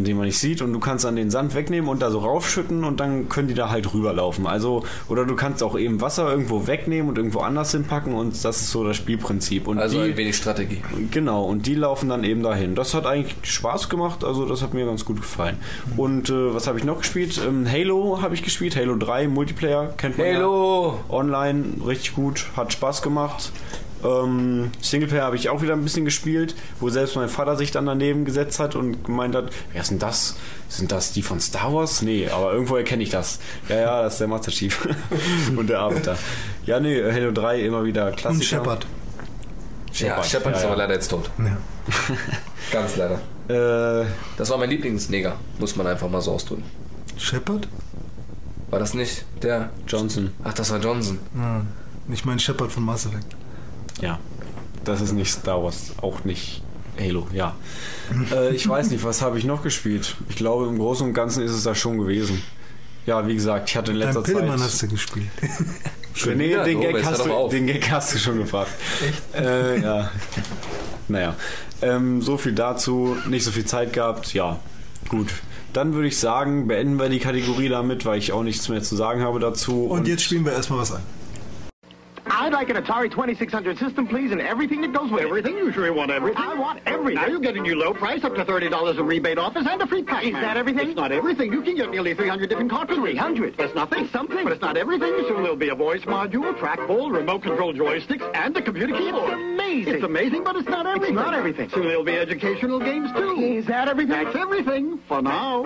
dem 0.02 0.16
man 0.16 0.26
nicht 0.26 0.38
sieht. 0.38 0.60
Und 0.62 0.72
du 0.72 0.80
kannst 0.80 1.04
dann 1.04 1.14
den 1.14 1.30
Sand 1.30 1.54
wegnehmen 1.54 1.88
und 1.88 2.02
da 2.02 2.10
so 2.10 2.18
raufschütten 2.18 2.82
und 2.82 2.98
dann 2.98 3.28
können 3.28 3.46
die 3.46 3.54
da 3.54 3.70
halt 3.70 3.94
rüberlaufen. 3.94 4.48
Also, 4.48 4.82
oder 5.08 5.24
du 5.24 5.36
kannst 5.36 5.62
auch 5.62 5.78
eben 5.78 6.00
Wasser 6.00 6.28
irgendwo 6.28 6.66
wegnehmen 6.66 7.08
und 7.08 7.18
irgendwo 7.18 7.40
anders 7.40 7.70
hinpacken 7.70 8.14
und 8.14 8.44
das 8.44 8.62
ist 8.62 8.70
so 8.70 8.82
das 8.82 8.96
Spielprinzip. 8.96 9.68
Und 9.68 9.78
Also 9.78 10.02
die, 10.02 10.10
ein 10.10 10.16
wenig 10.16 10.36
Strategie. 10.36 10.82
Genau, 11.12 11.44
und 11.44 11.66
die 11.66 11.76
laufen 11.76 12.08
dann 12.08 12.24
eben 12.24 12.42
dahin. 12.42 12.74
Das 12.74 12.94
hat 12.94 13.06
eigentlich 13.06 13.36
Spaß 13.42 13.88
gemacht, 13.88 14.24
also 14.24 14.46
das 14.46 14.62
hat 14.62 14.74
mir 14.74 14.86
ganz 14.86 15.04
gut 15.04 15.20
gefallen. 15.20 15.58
Und 15.96 16.30
äh, 16.30 16.54
was 16.54 16.66
habe 16.66 16.78
ich 16.78 16.84
noch 16.84 16.98
gespielt? 16.98 17.40
Ähm, 17.46 17.70
Halo 17.70 18.20
habe 18.22 18.34
ich 18.34 18.42
gespielt, 18.42 18.74
Halo 18.74 18.96
3, 18.96 19.28
Multiplayer, 19.28 19.92
kennt 19.96 20.18
man 20.18 20.26
Halo! 20.26 20.98
ja. 21.08 21.14
Online, 21.14 21.64
richtig 21.86 22.14
gut, 22.14 22.46
hat 22.56 22.72
Spaß 22.72 23.02
gemacht. 23.02 23.52
Ähm, 24.04 24.70
Singleplayer 24.82 25.24
habe 25.24 25.36
ich 25.36 25.48
auch 25.48 25.62
wieder 25.62 25.72
ein 25.72 25.82
bisschen 25.82 26.04
gespielt, 26.04 26.54
wo 26.78 26.90
selbst 26.90 27.16
mein 27.16 27.28
Vater 27.30 27.56
sich 27.56 27.70
dann 27.70 27.86
daneben 27.86 28.24
gesetzt 28.24 28.60
hat 28.60 28.76
und 28.76 29.02
gemeint 29.04 29.34
hat, 29.34 29.50
wer 29.72 29.80
ist 29.80 29.90
denn 29.90 29.98
das? 29.98 30.36
Sind 30.68 30.92
das 30.92 31.12
die 31.12 31.22
von 31.22 31.40
Star 31.40 31.72
Wars? 31.72 32.02
Nee, 32.02 32.28
aber 32.28 32.52
irgendwo 32.52 32.76
erkenne 32.76 33.02
ich 33.02 33.10
das. 33.10 33.38
Ja, 33.68 33.76
ja, 33.76 34.02
das 34.02 34.14
ist 34.14 34.18
der 34.20 34.28
Master 34.28 34.52
Chief 34.52 34.86
und 35.56 35.68
der 35.68 35.80
Arbeiter. 35.80 36.18
Ja, 36.66 36.80
nee, 36.80 37.02
Halo 37.02 37.32
3 37.32 37.60
immer 37.60 37.84
wieder 37.84 38.10
Klassiker. 38.12 38.32
Und 38.34 38.44
Shepard. 38.44 38.86
Ja, 39.94 40.22
Shepard 40.22 40.56
ist 40.56 40.62
ja, 40.62 40.68
aber 40.68 40.76
ja. 40.76 40.82
leider 40.82 40.94
jetzt 40.94 41.08
tot. 41.08 41.30
Ja. 41.38 41.56
Ganz 42.72 42.96
leider. 42.96 43.20
Äh, 43.48 44.06
Das 44.36 44.50
war 44.50 44.58
mein 44.58 44.70
Lieblingsneger, 44.70 45.36
muss 45.58 45.76
man 45.76 45.86
einfach 45.86 46.10
mal 46.10 46.20
so 46.20 46.32
ausdrücken. 46.32 46.64
Shepard? 47.16 47.68
War 48.70 48.78
das 48.80 48.92
nicht 48.94 49.24
der? 49.42 49.70
Johnson. 49.86 50.32
Ach, 50.42 50.52
das 50.52 50.70
war 50.70 50.80
Johnson. 50.80 51.20
Ja. 51.36 51.62
Ich 52.12 52.24
meine 52.24 52.40
Shepard 52.40 52.72
von 52.72 52.84
Mass 52.84 53.06
Effect. 53.06 53.36
Ja, 54.00 54.18
das 54.84 55.00
ist 55.00 55.12
nicht 55.12 55.30
Star 55.30 55.62
Wars, 55.62 55.92
auch 56.00 56.24
nicht 56.24 56.62
Halo, 56.98 57.26
ja. 57.32 57.56
äh, 58.32 58.54
ich 58.54 58.68
weiß 58.68 58.90
nicht, 58.90 59.02
was 59.02 59.20
habe 59.20 59.38
ich 59.38 59.44
noch 59.44 59.62
gespielt? 59.62 60.16
Ich 60.28 60.36
glaube, 60.36 60.66
im 60.66 60.78
Großen 60.78 61.06
und 61.06 61.12
Ganzen 61.12 61.42
ist 61.42 61.50
es 61.50 61.64
das 61.64 61.76
schon 61.76 61.98
gewesen. 61.98 62.40
Ja, 63.06 63.26
wie 63.26 63.34
gesagt, 63.34 63.68
ich 63.68 63.76
hatte 63.76 63.90
in 63.90 63.98
letzter 63.98 64.22
Dein 64.22 64.34
Pillemann 64.34 64.58
Zeit... 64.58 64.68
hast 64.68 64.82
du 64.82 64.88
gespielt. 64.88 65.26
Schon 66.14 66.36
nee, 66.36 66.54
den, 66.64 66.76
Oh, 66.76 66.80
Gag 66.80 66.94
jetzt 66.94 67.06
hast 67.06 67.26
du, 67.26 67.48
den 67.48 67.66
Gag 67.66 67.90
hast 67.90 68.14
du 68.14 68.18
schon 68.18 68.38
gebracht. 68.38 68.70
Echt? 69.04 69.44
Äh, 69.44 69.80
ja. 69.80 70.10
Naja, 71.08 71.34
ähm, 71.82 72.22
so 72.22 72.36
viel 72.36 72.52
dazu, 72.52 73.16
nicht 73.28 73.44
so 73.44 73.50
viel 73.50 73.64
Zeit 73.64 73.92
gehabt, 73.92 74.32
ja, 74.32 74.60
gut. 75.08 75.32
Dann 75.72 75.92
würde 75.92 76.06
ich 76.06 76.18
sagen, 76.18 76.68
beenden 76.68 77.00
wir 77.00 77.08
die 77.08 77.18
Kategorie 77.18 77.68
damit, 77.68 78.06
weil 78.06 78.18
ich 78.18 78.30
auch 78.30 78.44
nichts 78.44 78.68
mehr 78.68 78.80
zu 78.80 78.94
sagen 78.94 79.22
habe 79.22 79.40
dazu. 79.40 79.86
Und 79.86 80.06
jetzt 80.06 80.22
spielen 80.22 80.44
wir 80.44 80.52
erstmal 80.52 80.78
was 80.78 80.92
ein. 80.92 81.02
I'd 82.36 82.52
like 82.52 82.68
an 82.68 82.76
Atari 82.76 83.10
2600 83.10 83.78
system, 83.78 84.08
please, 84.08 84.32
and 84.32 84.40
everything 84.40 84.80
that 84.80 84.92
goes 84.92 85.10
with 85.10 85.22
it. 85.22 85.26
Everything? 85.28 85.56
You 85.56 85.70
sure 85.72 85.86
you 85.86 85.94
want 85.94 86.10
everything? 86.10 86.42
I 86.42 86.54
want 86.54 86.80
everything. 86.84 87.14
Now 87.14 87.28
you 87.28 87.38
get 87.38 87.56
a 87.56 87.60
new 87.60 87.76
low 87.76 87.94
price 87.94 88.24
up 88.24 88.34
to 88.34 88.44
$30 88.44 88.98
in 88.98 89.06
rebate 89.06 89.38
offers 89.38 89.66
and 89.68 89.80
a 89.80 89.86
free 89.86 90.02
pack. 90.02 90.24
Is 90.24 90.32
that 90.32 90.56
everything? 90.56 90.88
It's 90.88 90.96
not 90.96 91.12
everything. 91.12 91.52
You 91.52 91.62
can 91.62 91.76
get 91.76 91.90
nearly 91.90 92.12
300 92.12 92.48
different 92.48 92.70
cartridges. 92.70 93.02
300? 93.04 93.56
That's 93.56 93.74
nothing. 93.74 94.04
It's 94.04 94.12
something. 94.12 94.42
But 94.42 94.52
it's 94.52 94.60
not 94.60 94.76
everything. 94.76 95.14
Soon 95.28 95.42
there'll 95.42 95.56
be 95.56 95.68
a 95.68 95.76
voice 95.76 96.02
module, 96.02 96.52
trackball, 96.58 97.12
remote 97.12 97.42
control 97.42 97.72
joysticks, 97.72 98.28
and 98.34 98.56
a 98.56 98.62
computer 98.62 98.94
keyboard. 98.96 99.32
It's 99.32 99.32
amazing. 99.34 99.94
It's 99.94 100.04
amazing, 100.04 100.44
but 100.44 100.56
it's 100.56 100.68
not 100.68 100.86
everything. 100.86 101.16
It's 101.16 101.24
not 101.24 101.34
everything. 101.34 101.70
Soon 101.70 101.86
there'll 101.86 102.02
be 102.02 102.16
educational 102.16 102.80
games, 102.80 103.12
too. 103.12 103.36
Is 103.40 103.66
that 103.66 103.86
everything? 103.86 104.24
That's 104.24 104.36
everything. 104.36 104.98
For 105.06 105.22
now. 105.22 105.62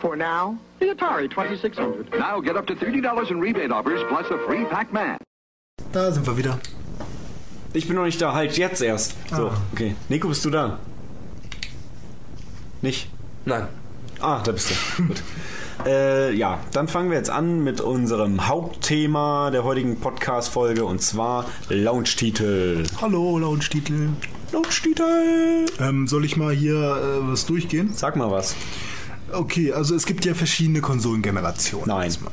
For 0.00 0.16
now? 0.16 0.58
The 0.78 0.86
Atari 0.86 1.28
2600. 1.28 2.18
Now 2.18 2.40
get 2.40 2.56
up 2.56 2.66
to 2.68 2.74
$30 2.74 3.30
in 3.30 3.38
rebate 3.38 3.70
offers 3.70 4.02
plus 4.08 4.26
a 4.30 4.38
free 4.46 4.64
Pac-Man. 4.64 5.18
Da 5.92 6.12
sind 6.12 6.26
wir 6.26 6.36
wieder. 6.36 6.58
Ich 7.72 7.86
bin 7.86 7.96
noch 7.96 8.04
nicht 8.04 8.20
da, 8.20 8.32
halt 8.34 8.56
jetzt 8.58 8.82
erst. 8.82 9.14
So, 9.34 9.48
Ah. 9.48 9.56
okay. 9.72 9.94
Nico, 10.08 10.28
bist 10.28 10.44
du 10.44 10.50
da? 10.50 10.78
Nicht? 12.82 13.08
Nein. 13.44 13.66
Ah, 14.20 14.40
da 14.42 14.52
bist 14.52 14.70
du. 14.70 15.02
Gut. 15.04 15.22
Äh, 15.86 16.34
ja, 16.34 16.58
dann 16.72 16.88
fangen 16.88 17.10
wir 17.10 17.16
jetzt 17.16 17.30
an 17.30 17.64
mit 17.64 17.80
unserem 17.80 18.46
Hauptthema 18.48 19.50
der 19.50 19.64
heutigen 19.64 19.98
Podcast-Folge 19.98 20.84
und 20.84 21.00
zwar 21.00 21.46
Launch-Titel. 21.70 22.84
Hallo, 23.00 23.38
Launch-Titel. 23.38 24.10
Launch-Titel! 24.52 25.66
Ähm, 25.80 26.06
soll 26.06 26.24
ich 26.26 26.36
mal 26.36 26.52
hier 26.54 26.74
äh, 26.74 27.30
was 27.30 27.46
durchgehen? 27.46 27.92
Sag 27.94 28.16
mal 28.16 28.30
was. 28.30 28.54
Okay, 29.32 29.72
also 29.72 29.94
es 29.94 30.04
gibt 30.06 30.24
ja 30.26 30.34
verschiedene 30.34 30.80
Konsolengenerationen. 30.82 31.88
Nein. 31.88 32.04
Erstmal. 32.06 32.32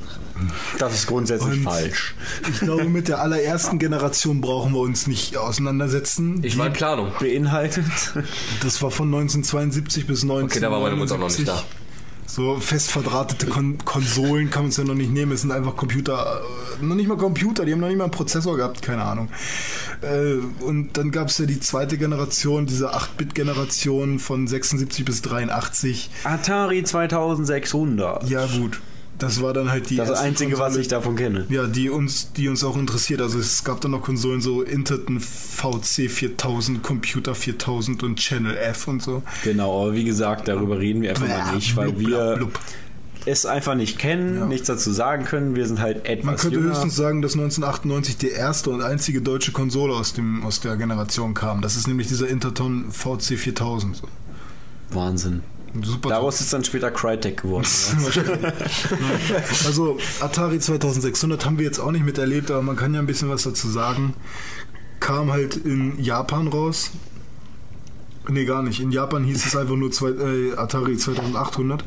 Das 0.80 0.94
ist 0.94 1.08
grundsätzlich 1.08 1.60
Und 1.60 1.64
falsch. 1.64 2.16
Ich 2.50 2.60
glaube, 2.60 2.86
mit 2.86 3.08
der 3.08 3.22
allerersten 3.22 3.80
Generation 3.80 4.42
brauchen 4.42 4.74
wir 4.74 4.80
uns 4.80 5.08
nicht 5.08 5.38
auseinandersetzen. 5.38 6.44
Ich 6.44 6.58
war 6.58 6.68
in 6.68 6.74
Planung. 6.74 7.12
Beinhaltet? 7.20 7.86
Das 8.62 8.82
war 8.82 8.92
von 8.92 9.08
1972 9.08 10.08
bis 10.08 10.24
1979. 10.24 10.58
Okay, 10.58 10.62
da 10.62 10.72
war 10.72 10.82
meine 10.82 10.96
Mutter 10.96 11.18
noch 11.18 11.30
nicht 11.30 11.48
da. 11.48 11.64
So 12.28 12.60
fest 12.60 12.92
verdrahtete 12.92 13.48
Kon 13.48 13.78
Konsolen 13.86 14.50
kann 14.50 14.64
man 14.64 14.70
es 14.70 14.78
ja 14.78 14.84
noch 14.84 14.96
nicht 14.96 15.12
nehmen. 15.12 15.32
Es 15.32 15.42
sind 15.42 15.52
einfach 15.52 15.78
Computer, 15.78 16.42
äh, 16.80 16.84
noch 16.84 16.96
nicht 16.96 17.08
mal 17.08 17.18
Computer, 17.18 17.66
die 17.66 17.72
haben 17.72 17.80
noch 17.80 17.88
nicht 17.88 17.98
mal 17.98 18.04
einen 18.04 18.12
Prozessor 18.12 18.58
gehabt, 18.58 18.82
keine 18.82 19.04
Ahnung. 19.04 19.30
Äh, 20.02 20.64
und 20.64 20.98
dann 20.98 21.12
gab 21.12 21.30
es 21.30 21.38
ja 21.38 21.46
die 21.46 21.60
zweite 21.60 21.98
Generation, 21.98 22.66
diese 22.66 22.94
8-Bit-Generation 22.94 24.20
von 24.20 24.46
76 24.46 25.06
bis 25.06 25.22
83. 25.22 26.10
Atari 26.26 26.84
2600. 26.84 28.30
Ja 28.30 28.46
gut, 28.46 28.82
das 29.20 29.42
war 29.42 29.54
dann 29.54 29.72
halt 29.72 29.90
die 29.90 29.96
Das 29.96 30.12
Einzige, 30.12 30.54
was 30.54 30.60
Konsole, 30.60 30.82
ich 30.82 30.88
davon 30.88 31.16
kenne. 31.16 31.46
Ja, 31.50 31.66
die 31.68 31.90
uns, 31.90 32.32
die 32.34 32.48
uns 32.50 32.64
auch 32.64 32.78
interessiert. 32.78 33.22
Also 33.22 33.40
es 33.40 33.64
gab 33.64 33.82
dann 33.82 33.92
noch 33.92 34.02
Konsolen 34.04 34.42
so 34.42 34.62
Interton 34.62 35.20
VC 35.20 36.10
4000, 36.10 36.84
Computer 36.84 37.34
4000 37.34 38.04
und 38.04 38.18
Channel 38.20 38.56
F 38.58 38.88
und 38.88 39.02
so. 39.02 39.24
Genau, 39.44 39.84
aber 39.84 39.94
wie 39.94 40.04
gesagt, 40.04 40.48
darüber 40.48 40.80
reden 40.80 41.02
wir 41.02 41.12
einfach 41.12 41.28
mal 41.28 41.56
nicht, 41.56 41.76
weil 41.76 41.92
Blub, 41.92 42.10
wir 42.12 42.36
blub, 42.36 42.60
es 43.26 43.46
einfach 43.46 43.76
nicht 43.76 43.98
kennen, 43.98 44.38
Ja. 44.38 44.46
nichts 44.46 44.68
dazu 44.68 44.92
sagen 44.92 45.26
können. 45.26 45.56
Wir 45.56 45.66
sind 45.66 45.82
halt 45.82 46.06
etwas 46.06 46.26
Man 46.26 46.36
könnte 46.38 46.58
jünger. 46.58 46.70
höchstens 46.70 46.96
sagen, 46.96 47.22
dass 47.22 47.34
1998 47.34 48.18
die 48.18 48.30
erste 48.30 48.70
und 48.70 48.82
einzige 48.82 49.22
deutsche 49.22 49.52
Konsole 49.52 49.94
aus, 49.96 50.14
dem, 50.14 50.46
aus 50.46 50.62
der 50.62 50.78
Generation 50.78 51.34
kam. 51.34 51.62
Das 51.62 51.76
ist 51.76 51.88
nämlich 51.88 52.08
dieser 52.08 52.28
Interton 52.30 52.86
VC 52.92 53.38
4000. 53.38 53.98
So. 53.98 54.08
Wahnsinn. 54.92 55.42
Super. 55.84 56.10
Daraus 56.10 56.42
ist 56.42 56.54
dann 56.54 56.64
später 56.64 56.92
Crytek 56.92 57.42
geworden. 57.42 57.66
Also 59.66 59.98
Atari 60.22 60.60
2600 60.60 61.46
haben 61.46 61.58
wir 61.58 61.66
jetzt 61.66 61.80
auch 61.80 61.92
nicht 61.92 62.06
miterlebt, 62.06 62.52
aber 62.52 62.62
man 62.62 62.76
kann 62.76 62.94
ja 62.94 63.00
ein 63.00 63.08
bisschen 63.08 63.30
was 63.30 63.44
dazu 63.44 63.68
sagen. 63.70 64.14
Kam 65.00 65.32
halt 65.32 65.56
in 65.58 66.02
Japan 66.02 66.48
raus. 66.48 66.92
Nee, 68.30 68.46
gar 68.46 68.64
nicht. 68.64 68.80
In 68.80 68.92
Japan 68.92 69.24
hieß 69.24 69.46
es 69.46 69.56
einfach 69.56 69.76
nur 69.76 69.92
zwei, 69.92 70.10
äh, 70.10 70.54
Atari 70.58 70.98
2800. 70.98 71.84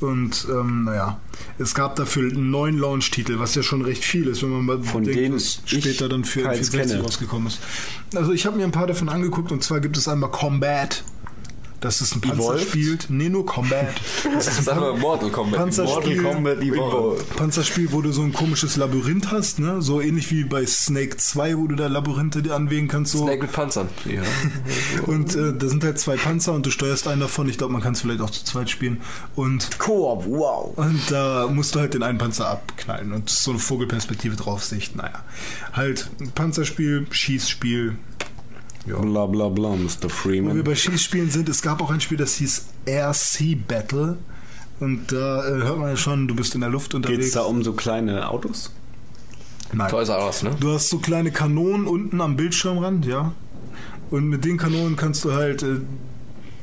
Und 0.00 0.46
ähm, 0.50 0.84
naja, 0.84 1.20
es 1.58 1.74
gab 1.74 1.94
dafür 1.94 2.24
neun 2.32 2.76
Launch-Titel, 2.76 3.38
was 3.38 3.54
ja 3.54 3.62
schon 3.62 3.82
recht 3.82 4.04
viel 4.04 4.26
ist, 4.26 4.42
wenn 4.42 4.50
man 4.50 4.64
mal 4.66 4.82
Von 4.82 5.04
denkt, 5.04 5.20
denen 5.20 5.34
was 5.36 5.62
später 5.64 6.08
dann 6.08 6.24
für 6.24 6.42
keins 6.42 6.70
64 6.70 6.90
kenne. 6.96 7.02
rausgekommen 7.04 7.46
ist. 7.46 7.60
Also 8.14 8.32
ich 8.32 8.44
habe 8.44 8.56
mir 8.56 8.64
ein 8.64 8.72
paar 8.72 8.88
davon 8.88 9.08
angeguckt 9.08 9.52
und 9.52 9.62
zwar 9.62 9.80
gibt 9.80 9.96
es 9.96 10.08
einmal 10.08 10.30
Combat. 10.32 11.04
Das 11.82 12.00
ist 12.00 12.14
ein 12.14 12.20
Panzer 12.20 12.42
Evolved? 12.42 12.68
spielt. 12.68 13.06
Nee, 13.10 13.28
nur 13.28 13.44
Combat. 13.44 13.94
Das 14.32 14.46
ist 14.46 14.68
ein 14.68 14.78
mal 14.78 14.96
Mortal 14.96 15.30
Kombat. 15.30 15.58
Panzerspiel, 15.58 16.22
Mortal 16.22 16.34
Kombat 16.34 16.62
Evolved. 16.62 17.36
Panzerspiel, 17.36 17.92
wo 17.92 18.00
du 18.00 18.12
so 18.12 18.22
ein 18.22 18.32
komisches 18.32 18.76
Labyrinth 18.76 19.32
hast, 19.32 19.58
ne? 19.58 19.82
So 19.82 20.00
ähnlich 20.00 20.30
wie 20.30 20.44
bei 20.44 20.64
Snake 20.64 21.16
2, 21.16 21.58
wo 21.58 21.66
du 21.66 21.74
da 21.74 21.88
Labyrinthe 21.88 22.40
dir 22.40 22.54
anwählen 22.54 22.86
kannst. 22.86 23.12
So. 23.12 23.24
Snake 23.24 23.42
mit 23.42 23.52
Panzern. 23.52 23.88
Ja. 24.04 24.22
Und 25.06 25.34
äh, 25.34 25.52
da 25.52 25.68
sind 25.68 25.82
halt 25.82 25.98
zwei 25.98 26.16
Panzer 26.16 26.52
und 26.52 26.64
du 26.64 26.70
steuerst 26.70 27.08
einen 27.08 27.20
davon. 27.20 27.48
Ich 27.48 27.58
glaube, 27.58 27.72
man 27.72 27.82
kann 27.82 27.94
es 27.94 28.02
vielleicht 28.02 28.20
auch 28.20 28.30
zu 28.30 28.44
zweit 28.44 28.70
spielen. 28.70 29.00
Und, 29.34 29.78
Koop, 29.78 30.24
wow. 30.26 30.72
und 30.76 31.00
da 31.10 31.48
musst 31.48 31.74
du 31.74 31.80
halt 31.80 31.94
den 31.94 32.02
einen 32.02 32.18
Panzer 32.18 32.48
abknallen 32.48 33.12
und 33.12 33.28
so 33.28 33.50
eine 33.50 33.60
Vogelperspektive 33.60 34.36
Draufsicht. 34.36 34.96
Naja, 34.96 35.24
halt 35.72 36.10
Panzerspiel, 36.34 37.06
Schießspiel. 37.10 37.96
Bla 38.86 39.26
bla 39.26 39.48
bla, 39.48 39.76
Mr. 39.76 39.76
Wo 39.76 40.02
wir 40.02 40.10
Freeman. 40.10 40.64
bei 40.64 40.74
Schießspielen 40.74 41.30
sind, 41.30 41.48
es 41.48 41.62
gab 41.62 41.80
auch 41.80 41.90
ein 41.90 42.00
Spiel, 42.00 42.18
das 42.18 42.34
hieß 42.34 42.66
Air 42.86 43.12
Sea 43.14 43.56
Battle. 43.68 44.18
Und 44.80 45.12
da 45.12 45.46
äh, 45.46 45.62
hört 45.62 45.78
man 45.78 45.90
ja 45.90 45.96
schon, 45.96 46.26
du 46.26 46.34
bist 46.34 46.54
in 46.56 46.60
der 46.60 46.70
Luft 46.70 46.94
unterwegs. 46.94 47.18
Geht 47.18 47.26
es 47.28 47.34
da 47.34 47.42
um 47.42 47.62
so 47.62 47.72
kleine 47.72 48.28
Autos? 48.28 48.72
Nein. 49.72 49.88
Toys 49.88 50.08
R 50.08 50.26
Us, 50.26 50.42
ne? 50.42 50.50
Du 50.58 50.72
hast 50.72 50.88
so 50.88 50.98
kleine 50.98 51.30
Kanonen 51.30 51.86
unten 51.86 52.20
am 52.20 52.36
Bildschirmrand, 52.36 53.06
ja. 53.06 53.32
Und 54.10 54.28
mit 54.28 54.44
den 54.44 54.58
Kanonen 54.58 54.96
kannst 54.96 55.24
du 55.24 55.32
halt 55.32 55.62
äh, 55.62 55.76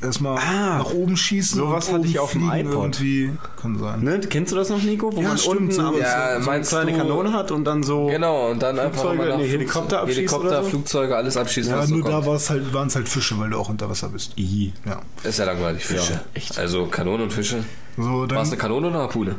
erstmal 0.02 0.38
Ah, 0.38 0.78
nach 0.78 0.92
oben 0.92 1.16
schießen. 1.16 1.58
sowas 1.58 1.88
und 1.88 1.94
hatte 1.96 2.06
ich 2.06 2.12
oben 2.14 2.24
auf 2.24 2.32
dem 2.32 2.50
fliegen 2.50 2.68
iPod. 2.70 3.00
Irgendwie. 3.00 3.30
Kann 3.60 3.78
sein. 3.78 4.00
Ne? 4.02 4.20
Kennst 4.20 4.52
du 4.52 4.56
das 4.56 4.68
noch, 4.70 4.82
Nico? 4.82 5.14
Wo 5.14 5.20
Ja, 5.20 5.28
man 5.28 5.38
stimmt, 5.38 5.56
unten 5.60 5.70
so- 5.72 5.82
am- 5.82 5.98
Ja, 5.98 6.40
so, 6.40 6.50
eine 6.50 6.64
kleine 6.64 6.92
Kanone 6.96 7.32
hat 7.32 7.50
und 7.50 7.64
dann 7.64 7.82
so. 7.82 8.06
Genau, 8.06 8.50
und 8.50 8.62
dann 8.62 8.78
einfach 8.78 9.00
Flugzeuge, 9.00 9.18
mal 9.22 9.28
nach 9.30 9.36
nee, 9.38 9.48
Helikopter 9.48 10.00
abschießt 10.00 10.18
Helikopter, 10.18 10.46
oder 10.48 10.62
so? 10.64 10.68
Flugzeuge, 10.70 11.16
alles 11.16 11.36
abschießen, 11.36 11.72
Ja, 11.72 11.78
was 11.78 11.88
so 11.88 11.94
nur 11.96 12.04
da 12.04 12.12
halt, 12.24 12.72
waren 12.74 12.86
es 12.88 12.96
halt 12.96 13.08
Fische, 13.08 13.38
weil 13.38 13.50
du 13.50 13.58
auch 13.58 13.68
unter 13.68 13.88
Wasser 13.90 14.08
bist. 14.08 14.32
I. 14.38 14.72
Ja. 14.86 15.00
Ist 15.22 15.38
ja 15.38 15.44
langweilig, 15.44 15.84
Fische. 15.84 16.12
Ja, 16.14 16.20
echt. 16.34 16.58
Also 16.58 16.86
Kanone 16.86 17.22
und 17.24 17.32
Fische. 17.32 17.64
So, 17.96 18.28
War 18.30 18.42
es 18.42 18.48
eine 18.48 18.56
Kanone 18.56 18.86
oder 18.86 18.96
eine 18.96 19.02
Harpune? 19.04 19.36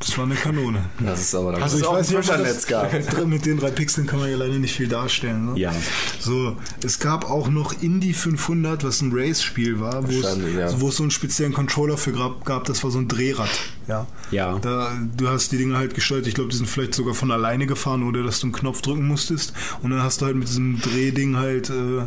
Das 0.00 0.16
war 0.16 0.24
eine 0.24 0.34
Kanone. 0.34 0.82
Das 0.98 1.20
ist 1.20 1.34
aber 1.34 1.52
langweilig. 1.52 1.62
Also 1.64 1.78
ich 1.78 1.86
auch 1.86 1.94
weiß 1.94 2.30
ein 2.30 2.40
nicht, 2.40 2.54
das- 2.54 2.66
gab. 2.66 3.26
Mit 3.26 3.44
den 3.44 3.58
drei 3.58 3.70
Pixeln 3.70 4.06
kann 4.06 4.18
man 4.18 4.30
ja 4.30 4.36
leider 4.38 4.58
nicht 4.58 4.74
viel 4.74 4.88
darstellen. 4.88 5.52
Ne? 5.52 5.60
Ja. 5.60 5.74
So, 6.18 6.56
es 6.82 6.98
gab 7.00 7.28
auch 7.28 7.48
noch 7.48 7.82
Indy 7.82 8.14
500, 8.14 8.82
was 8.82 9.02
ein 9.02 9.12
Race-Spiel 9.12 9.78
war, 9.78 10.08
wo 10.08 10.10
es, 10.10 10.38
ja. 10.56 10.80
wo 10.80 10.88
es 10.88 10.96
so 10.96 11.02
einen 11.02 11.10
speziellen 11.10 11.52
Controller 11.52 11.98
für 11.98 12.12
gab, 12.12 12.46
gab, 12.46 12.64
das 12.64 12.82
war 12.82 12.90
so 12.90 12.98
ein 12.98 13.08
Drehrad. 13.08 13.50
Ja. 13.88 14.06
Ja. 14.30 14.58
Da, 14.58 14.90
du 15.18 15.28
hast 15.28 15.52
die 15.52 15.58
Dinge 15.58 15.76
halt 15.76 15.94
gesteuert, 15.94 16.26
ich 16.26 16.34
glaube, 16.34 16.48
die 16.48 16.56
sind 16.56 16.66
vielleicht 16.66 16.94
sogar 16.94 17.12
von 17.12 17.30
alleine 17.30 17.66
gefahren, 17.66 18.02
oder 18.02 18.22
dass 18.22 18.40
du 18.40 18.46
einen 18.46 18.52
Knopf 18.54 18.80
drücken 18.80 19.06
musstest. 19.06 19.52
Und 19.82 19.90
dann 19.90 20.02
hast 20.02 20.22
du 20.22 20.26
halt 20.26 20.36
mit 20.36 20.48
diesem 20.48 20.80
Drehding 20.80 21.36
halt 21.36 21.68
äh, 21.68 22.06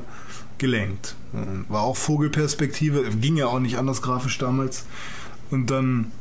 gelenkt. 0.58 1.15
War 1.67 1.82
auch 1.82 1.97
Vogelperspektive, 1.97 3.03
ging 3.19 3.38
ja 3.38 3.47
auch 3.47 3.60
nicht 3.60 3.77
anders 3.77 4.01
grafisch 4.01 4.39
damals. 4.39 4.86
Und 5.51 5.69
dann 5.69 6.12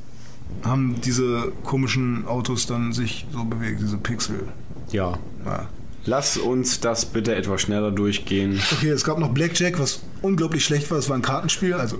haben 0.64 1.00
diese 1.00 1.52
komischen 1.64 2.26
Autos 2.26 2.66
dann 2.66 2.92
sich 2.92 3.26
so 3.32 3.44
bewegt, 3.44 3.80
diese 3.80 3.96
Pixel. 3.96 4.48
Ja. 4.90 5.18
Ja. 5.44 5.68
Lass 6.04 6.36
uns 6.36 6.80
das 6.80 7.06
bitte 7.06 7.34
etwas 7.34 7.62
schneller 7.62 7.92
durchgehen. 7.92 8.60
Okay, 8.72 8.88
es 8.88 9.04
gab 9.04 9.18
noch 9.18 9.30
Blackjack, 9.30 9.78
was 9.78 10.00
unglaublich 10.20 10.64
schlecht 10.64 10.90
war. 10.90 10.98
Es 10.98 11.08
war 11.08 11.16
ein 11.16 11.22
Kartenspiel, 11.22 11.74
also 11.74 11.98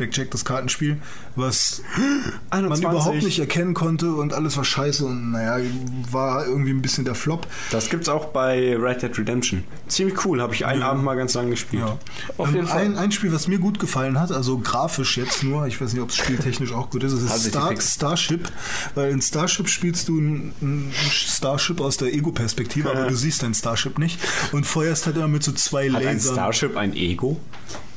Blackjack, 0.00 0.30
das 0.30 0.44
Kartenspiel, 0.44 0.96
was 1.36 1.82
man 2.50 2.64
21. 2.64 2.84
überhaupt 2.90 3.22
nicht 3.22 3.38
erkennen 3.38 3.74
konnte 3.74 4.12
und 4.14 4.32
alles 4.32 4.56
war 4.56 4.64
scheiße 4.64 5.04
und 5.04 5.32
naja, 5.32 5.62
war 6.10 6.46
irgendwie 6.46 6.70
ein 6.70 6.80
bisschen 6.80 7.04
der 7.04 7.14
Flop. 7.14 7.46
Das 7.70 7.90
gibt's 7.90 8.08
auch 8.08 8.26
bei 8.26 8.76
Red 8.76 9.02
Dead 9.02 9.16
Redemption. 9.18 9.64
Ziemlich 9.88 10.24
cool, 10.24 10.40
habe 10.40 10.54
ich 10.54 10.64
einen 10.64 10.82
Abend 10.82 11.04
mal 11.04 11.16
ganz 11.16 11.34
lang 11.34 11.50
gespielt. 11.50 11.82
Ja. 11.82 11.98
Auf 12.38 12.48
Ähm, 12.48 12.54
jeden 12.54 12.66
Fall. 12.66 12.80
Ein, 12.82 12.96
ein 12.96 13.12
Spiel, 13.12 13.32
was 13.32 13.46
mir 13.46 13.58
gut 13.58 13.78
gefallen 13.78 14.18
hat, 14.18 14.32
also 14.32 14.58
grafisch 14.58 15.18
jetzt 15.18 15.42
nur, 15.42 15.66
ich 15.66 15.78
weiß 15.80 15.92
nicht, 15.92 16.02
ob 16.02 16.08
es 16.10 16.16
spieltechnisch 16.16 16.72
auch 16.72 16.88
gut 16.90 17.04
ist, 17.04 17.12
es 17.12 17.22
ist 17.22 17.44
die 17.44 17.50
Star, 17.50 17.78
Starship, 17.80 18.50
weil 18.94 19.10
in 19.10 19.20
Starship 19.20 19.68
spielst 19.68 20.08
du 20.08 20.18
ein, 20.18 20.54
ein 20.62 20.92
Starship 21.10 21.80
aus 21.80 21.98
der 21.98 22.14
Ego-Perspektive, 22.14 22.90
aber 22.90 23.06
du 23.08 23.14
siehst 23.14 23.42
dein 23.42 23.52
Starship 23.54 23.98
nicht 23.98 24.18
und 24.52 24.64
feuerst 24.66 25.04
halt 25.06 25.16
immer 25.16 25.28
mit 25.28 25.42
so 25.42 25.52
zwei 25.52 25.90
Hat 25.90 25.96
ein 25.96 26.16
Lasern. 26.16 26.34
Starship 26.34 26.76
ein 26.76 26.94
Ego? 26.94 27.38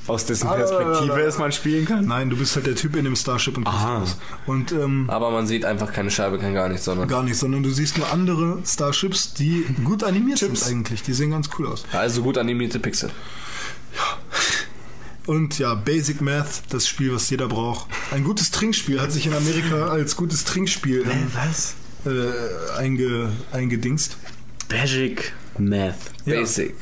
Aus 0.07 0.25
dessen 0.25 0.47
Ah, 0.47 0.55
Perspektive 0.55 1.21
es 1.21 1.37
man 1.37 1.51
spielen 1.51 1.85
kann? 1.85 2.05
Nein, 2.05 2.29
du 2.29 2.35
bist 2.35 2.55
halt 2.55 2.65
der 2.65 2.75
Typ 2.75 2.95
in 2.97 3.05
dem 3.05 3.15
Starship 3.15 3.55
und 3.57 3.65
Aha. 3.65 4.03
Und 4.45 4.71
ähm, 4.73 5.09
Aber 5.09 5.31
man 5.31 5.47
sieht 5.47 5.63
einfach 5.63 5.93
keine 5.93 6.11
Scheibe, 6.11 6.39
kein 6.39 6.53
gar 6.53 6.67
nichts, 6.67 6.85
sondern. 6.85 7.07
gar 7.07 7.23
nicht, 7.23 7.37
sondern 7.37 7.63
du 7.63 7.69
siehst 7.69 7.97
nur 7.97 8.11
andere 8.11 8.59
Starships, 8.65 9.33
die 9.33 9.65
gut 9.85 10.03
animiert 10.03 10.39
sind 10.39 10.61
eigentlich. 10.67 11.03
Die 11.03 11.13
sehen 11.13 11.31
ganz 11.31 11.49
cool 11.57 11.67
aus. 11.67 11.85
Also 11.93 12.21
gut 12.21 12.37
animierte 12.37 12.79
Pixel. 12.79 13.11
Und 15.25 15.57
ja, 15.57 15.73
Basic 15.73 16.19
Math, 16.19 16.63
das 16.69 16.85
Spiel, 16.87 17.13
was 17.15 17.29
jeder 17.29 17.47
braucht. 17.47 17.87
Ein 18.11 18.25
gutes 18.25 18.51
Trinkspiel 18.51 18.99
hat 18.99 19.11
sich 19.13 19.25
in 19.25 19.33
Amerika 19.33 19.87
als 19.87 20.17
gutes 20.17 20.43
Trinkspiel 20.43 21.05
ähm, 21.09 21.31
Was? 21.33 21.75
äh, 22.05 22.77
einge, 22.77 23.31
eingedingst. 23.53 24.17
Basic 24.67 25.31
Math. 25.57 25.95
Ja. 26.25 26.35
Basic. 26.41 26.75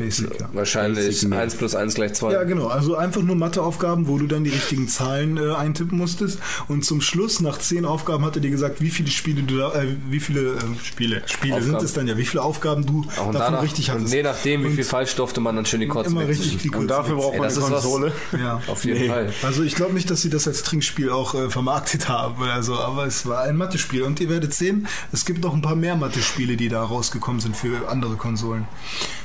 Basic, 0.00 0.40
ja. 0.40 0.48
Wahrscheinlich 0.52 1.04
Basic 1.06 1.28
Math. 1.28 1.38
1 1.40 1.54
plus 1.56 1.74
1 1.74 1.94
gleich 1.94 2.14
2. 2.14 2.32
Ja, 2.32 2.44
genau. 2.44 2.66
Also 2.68 2.96
einfach 2.96 3.22
nur 3.22 3.36
Matheaufgaben, 3.36 4.08
wo 4.08 4.18
du 4.18 4.26
dann 4.26 4.44
die 4.44 4.50
richtigen 4.50 4.88
Zahlen 4.88 5.36
äh, 5.36 5.52
eintippen 5.54 5.98
musstest. 5.98 6.38
Und 6.68 6.84
zum 6.84 7.00
Schluss, 7.00 7.40
nach 7.40 7.58
zehn 7.58 7.84
Aufgaben, 7.84 8.24
hat 8.24 8.36
er 8.36 8.40
dir 8.42 8.50
gesagt, 8.50 8.80
wie 8.80 8.90
viele 8.90 9.10
Spiele 9.10 9.42
du 9.42 9.58
da, 9.58 9.74
äh, 9.74 9.96
wie 10.08 10.20
viele 10.20 10.52
äh, 10.54 10.56
Spiele, 10.82 11.22
Spiele 11.26 11.54
Aufgaben. 11.56 11.72
sind 11.72 11.82
es 11.82 11.92
dann 11.92 12.08
ja, 12.08 12.16
wie 12.16 12.24
viele 12.24 12.42
Aufgaben 12.42 12.86
du 12.86 13.00
Auch 13.16 13.26
und 13.26 13.34
davon 13.34 13.52
danach, 13.52 13.62
richtig 13.62 13.90
und 13.90 13.96
hattest. 13.98 14.14
je 14.14 14.22
nachdem, 14.22 14.62
wie 14.62 14.66
Und 14.68 14.74
viel 14.74 14.84
falsch 14.84 15.14
durfte 15.16 15.40
man 15.40 15.54
dann 15.56 15.66
schön 15.66 15.80
die 15.80 15.88
Kurzen 15.88 16.12
immer 16.12 16.26
richtig 16.26 16.56
die 16.58 16.70
Und 16.70 16.88
dafür 16.88 17.16
braucht 17.16 17.36
man 17.38 17.48
eine 17.48 17.56
was- 17.56 17.70
Konsole. 17.82 18.12
Ja. 18.38 18.60
Auf 18.66 18.84
jeden 18.84 19.00
Nee. 19.00 19.08
Fall. 19.08 19.32
Also 19.42 19.62
ich 19.62 19.74
glaube 19.74 19.92
nicht, 19.94 20.10
dass 20.10 20.22
sie 20.22 20.30
das 20.30 20.48
als 20.48 20.62
Trinkspiel 20.62 21.10
auch 21.10 21.34
äh, 21.34 21.50
vermarktet 21.50 22.08
haben 22.08 22.42
oder 22.42 22.62
so, 22.62 22.74
aber 22.74 23.06
es 23.06 23.26
war 23.26 23.42
ein 23.42 23.56
Mathe-Spiel. 23.56 24.02
Und 24.02 24.20
ihr 24.20 24.28
werdet 24.28 24.54
sehen, 24.54 24.86
es 25.12 25.24
gibt 25.24 25.42
noch 25.44 25.54
ein 25.54 25.62
paar 25.62 25.76
mehr 25.76 25.96
Mathe-Spiele, 25.96 26.56
die 26.56 26.68
da 26.68 26.82
rausgekommen 26.82 27.40
sind 27.40 27.56
für 27.56 27.88
andere 27.88 28.14
Konsolen. 28.16 28.66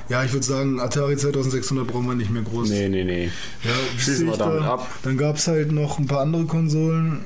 Ja, 0.08 0.24
ich 0.24 0.34
würde 0.34 0.46
sagen, 0.46 0.65
Atari 0.80 1.16
2600 1.18 1.88
brauchen 1.88 2.08
wir 2.08 2.16
nicht 2.16 2.30
mehr 2.32 2.42
groß. 2.44 2.70
Nee, 2.70 2.90
nee, 2.90 3.04
nee. 3.04 3.26
Ja, 3.64 3.72
Schließen 3.98 4.28
wir 4.28 4.38
damit 4.38 4.62
da. 4.62 4.74
ab. 4.74 4.90
Dann 5.04 5.18
gab 5.18 5.38
es 5.38 5.48
halt 5.48 5.72
noch 5.72 6.00
ein 6.00 6.08
paar 6.08 6.22
andere 6.22 6.46
Konsolen. 6.46 7.22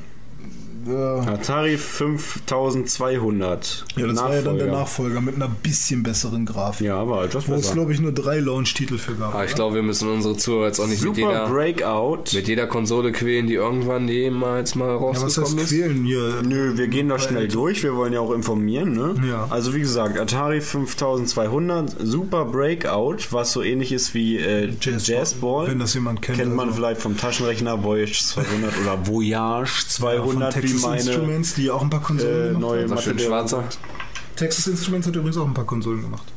Ja, 0.88 1.16
Atari 1.34 1.78
5200. 1.78 3.86
ja 3.98 4.08
das 4.08 4.18
war 4.18 4.36
ja 4.36 4.42
dann 4.42 4.58
der 4.58 4.68
Nachfolger. 4.68 4.80
Nachfolger 4.80 5.22
mit 5.22 5.36
einer 5.36 5.48
bisschen 5.50 6.04
besseren 6.04 6.46
Grafik. 6.46 6.88
Ja, 6.88 6.98
aber 6.98 7.24
etwas 7.26 7.48
Wo 7.48 7.54
es, 7.56 7.72
glaube 7.74 7.94
ich, 7.94 8.00
nur 8.00 8.12
drei 8.12 8.40
Launch-Titel 8.40 8.98
für 8.98 9.14
gab. 9.16 9.34
Aber 9.34 9.46
ich 9.46 9.56
glaube, 9.56 9.76
wir 9.76 9.84
müssen 9.84 10.10
unsere 10.10 10.38
Zuhörer 10.38 10.68
jetzt 10.68 10.80
auch 10.80 10.88
nicht 10.88 11.04
mit 11.04 11.16
Super 11.16 11.32
jeder, 11.32 11.50
Breakout. 11.50 12.24
mit 12.34 12.48
jeder 12.48 12.68
Konsole 12.68 13.12
quälen, 13.12 13.48
die 13.48 13.56
irgendwann 13.56 14.08
jemals 14.08 14.76
mal 14.76 14.96
ja, 14.96 15.02
was 15.02 15.24
heißt 15.24 15.40
rausgekommen 15.40 15.60
ist. 15.64 15.70
quälen 15.70 16.04
hier? 16.06 16.34
Nö, 16.44 16.78
wir 16.78 16.88
gehen 16.88 17.10
da 17.10 17.20
schnell 17.20 17.48
durch. 17.48 17.84
Wir 17.84 17.96
wollen 17.96 18.14
ja 18.14 18.20
auch 18.20 18.32
informieren, 18.34 18.94
ne? 18.94 19.16
Ja. 19.28 19.48
Also 19.50 19.74
wie 19.74 19.80
gesagt, 19.82 20.20
Atari 20.20 20.62
5200, 20.62 21.96
Super 22.02 22.46
Breakout, 22.46 23.18
was 23.32 23.52
so 23.52 23.62
ähnlich 23.64 23.92
ist 23.92 24.14
wie 24.14 24.38
äh, 24.38 24.70
Jazzball, 24.80 25.16
Jazzball. 25.18 25.68
wenn 25.68 25.80
das 25.80 25.94
jemand 25.94 26.22
kennt, 26.22 26.38
Kennt 26.38 26.56
man 26.56 26.70
also. 26.70 26.78
vielleicht 26.80 27.02
vom 27.02 27.18
Taschenrechner 27.18 27.84
Voyage 27.84 28.20
200 28.24 28.74
oder 28.82 29.08
Voyage 29.08 29.86
200, 29.88 30.54
von 30.54 30.64
wie 30.64 30.68
Texas 30.74 30.90
meine 30.90 31.02
Instruments, 31.02 31.54
die 31.56 31.70
auch 31.70 31.82
ein 31.82 31.90
paar 31.90 32.02
Konsolen 32.02 32.34
äh, 32.34 32.48
gemacht 32.48 32.62
neue 32.62 32.88
Mathe 32.88 33.02
schön 33.02 33.20
schwarzer. 33.20 33.64
Texas 34.36 34.68
Instruments 34.68 35.08
hat 35.08 35.16
übrigens 35.16 35.38
auch 35.38 35.48
ein 35.48 35.54
paar 35.54 35.66
Konsolen 35.66 36.02
gemacht. 36.02 36.32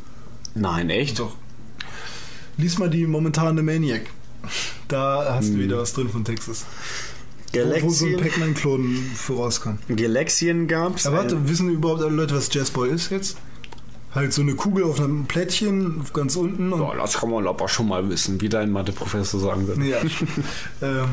Nein, 0.55 0.91
echt? 0.91 1.19
Doch. 1.19 1.37
Lies 2.57 2.79
mal 2.79 2.91
die 2.91 3.07
momentane 3.07 3.63
Maniac. 3.63 4.03
Da 4.89 5.37
hast 5.37 5.51
du 5.51 5.59
wieder 5.59 5.79
was 5.79 5.93
drin 5.93 6.09
von 6.09 6.25
Texas. 6.25 6.67
Wo, 7.55 7.83
wo 7.83 7.91
so 7.91 8.07
ein 8.07 8.17
Pac-Man-Klon 8.17 9.11
vorauskam. 9.15 9.79
Galaxian 9.89 10.67
gab's. 10.67 11.07
Aber 11.07 11.19
warte, 11.19 11.49
wissen 11.49 11.71
überhaupt 11.71 12.03
alle 12.03 12.15
Leute, 12.15 12.35
was 12.35 12.53
Jazzball 12.53 12.89
ist 12.89 13.11
jetzt? 13.11 13.37
Halt 14.15 14.33
so 14.33 14.43
eine 14.43 14.55
Kugel 14.55 14.85
auf 14.85 15.01
einem 15.01 15.25
Plättchen 15.25 16.03
ganz 16.13 16.37
unten 16.37 16.73
und 16.73 16.81
Boah, 16.81 16.97
das 16.97 17.15
kann 17.15 17.31
man 17.31 17.47
aber 17.47 17.69
schon 17.69 17.89
mal 17.89 18.09
wissen, 18.11 18.41
wie 18.41 18.49
dein 18.49 18.71
Mathe-Professor 18.71 19.41
sagen 19.41 19.67
würde. 19.67 19.85
Ja. 19.85 19.99
ähm, 20.83 21.09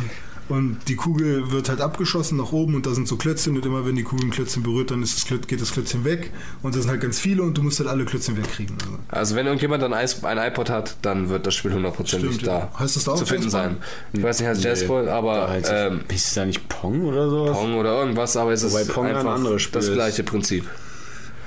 und 0.50 0.80
die 0.88 0.96
Kugel 0.96 1.52
wird 1.52 1.70
halt 1.70 1.80
abgeschossen 1.82 2.38
nach 2.38 2.52
oben 2.52 2.76
und 2.76 2.86
da 2.86 2.94
sind 2.94 3.08
so 3.08 3.16
Klötzchen 3.16 3.56
und 3.56 3.66
immer 3.66 3.86
wenn 3.86 3.96
die 3.96 4.04
Kugel 4.04 4.26
ein 4.26 4.32
Klötzchen 4.32 4.64
berührt, 4.64 4.92
dann 4.92 5.02
ist 5.04 5.16
das 5.32 5.48
geht 5.48 5.62
das 5.62 5.72
Klötzchen 5.72 6.04
weg 6.04 6.32
und 6.64 6.76
da 6.76 6.80
sind 6.82 6.90
halt 6.90 7.02
ganz 7.02 7.20
viele 7.20 7.44
und 7.44 7.58
du 7.58 7.62
musst 7.64 7.80
halt 7.80 7.90
alle 7.90 8.04
Klötzchen 8.06 8.36
wegkriegen. 8.38 8.76
Also. 8.82 8.98
Also 9.08 9.36
wenn 9.36 9.46
irgendjemand 9.46 9.84
ein, 9.84 9.94
Eis- 9.94 10.24
ein 10.24 10.38
iPod 10.38 10.70
hat, 10.70 10.98
dann 11.04 11.30
wird 11.30 11.46
das 11.48 11.56
Spiel 11.56 11.74
hundertprozentig 11.74 12.40
da 12.40 12.60
ja. 12.60 12.80
Heißt 12.80 12.96
das 12.96 13.04
da 13.06 13.12
auch 13.12 13.16
zu 13.18 13.26
finden 13.26 13.50
sein. 13.50 13.78
Ich 14.14 14.22
weiß 14.24 14.40
nicht, 14.40 14.48
heißt 14.50 14.62
Nee, 14.64 14.68
Jazzball, 14.70 15.08
aber 15.10 15.36
da 15.36 15.50
heißt 15.50 15.72
ähm, 15.74 16.02
es, 16.10 16.26
ist 16.26 16.38
da 16.38 16.46
nicht 16.46 16.68
Pong 16.68 17.06
oder 17.06 17.30
sowas? 17.30 17.58
Pong 17.58 17.76
oder 17.78 18.00
irgendwas, 18.00 18.36
aber 18.36 18.52
es 18.52 18.64
Wobei 18.64 18.82
ist 18.82 18.94
Pong 18.94 19.06
ja 19.06 19.12
ein 19.12 19.18
einfach 19.18 19.36
anderes 19.36 19.62
Spiel 19.62 19.74
das 19.80 19.88
ist. 19.88 19.94
gleiche 19.94 20.24
Prinzip. 20.24 20.66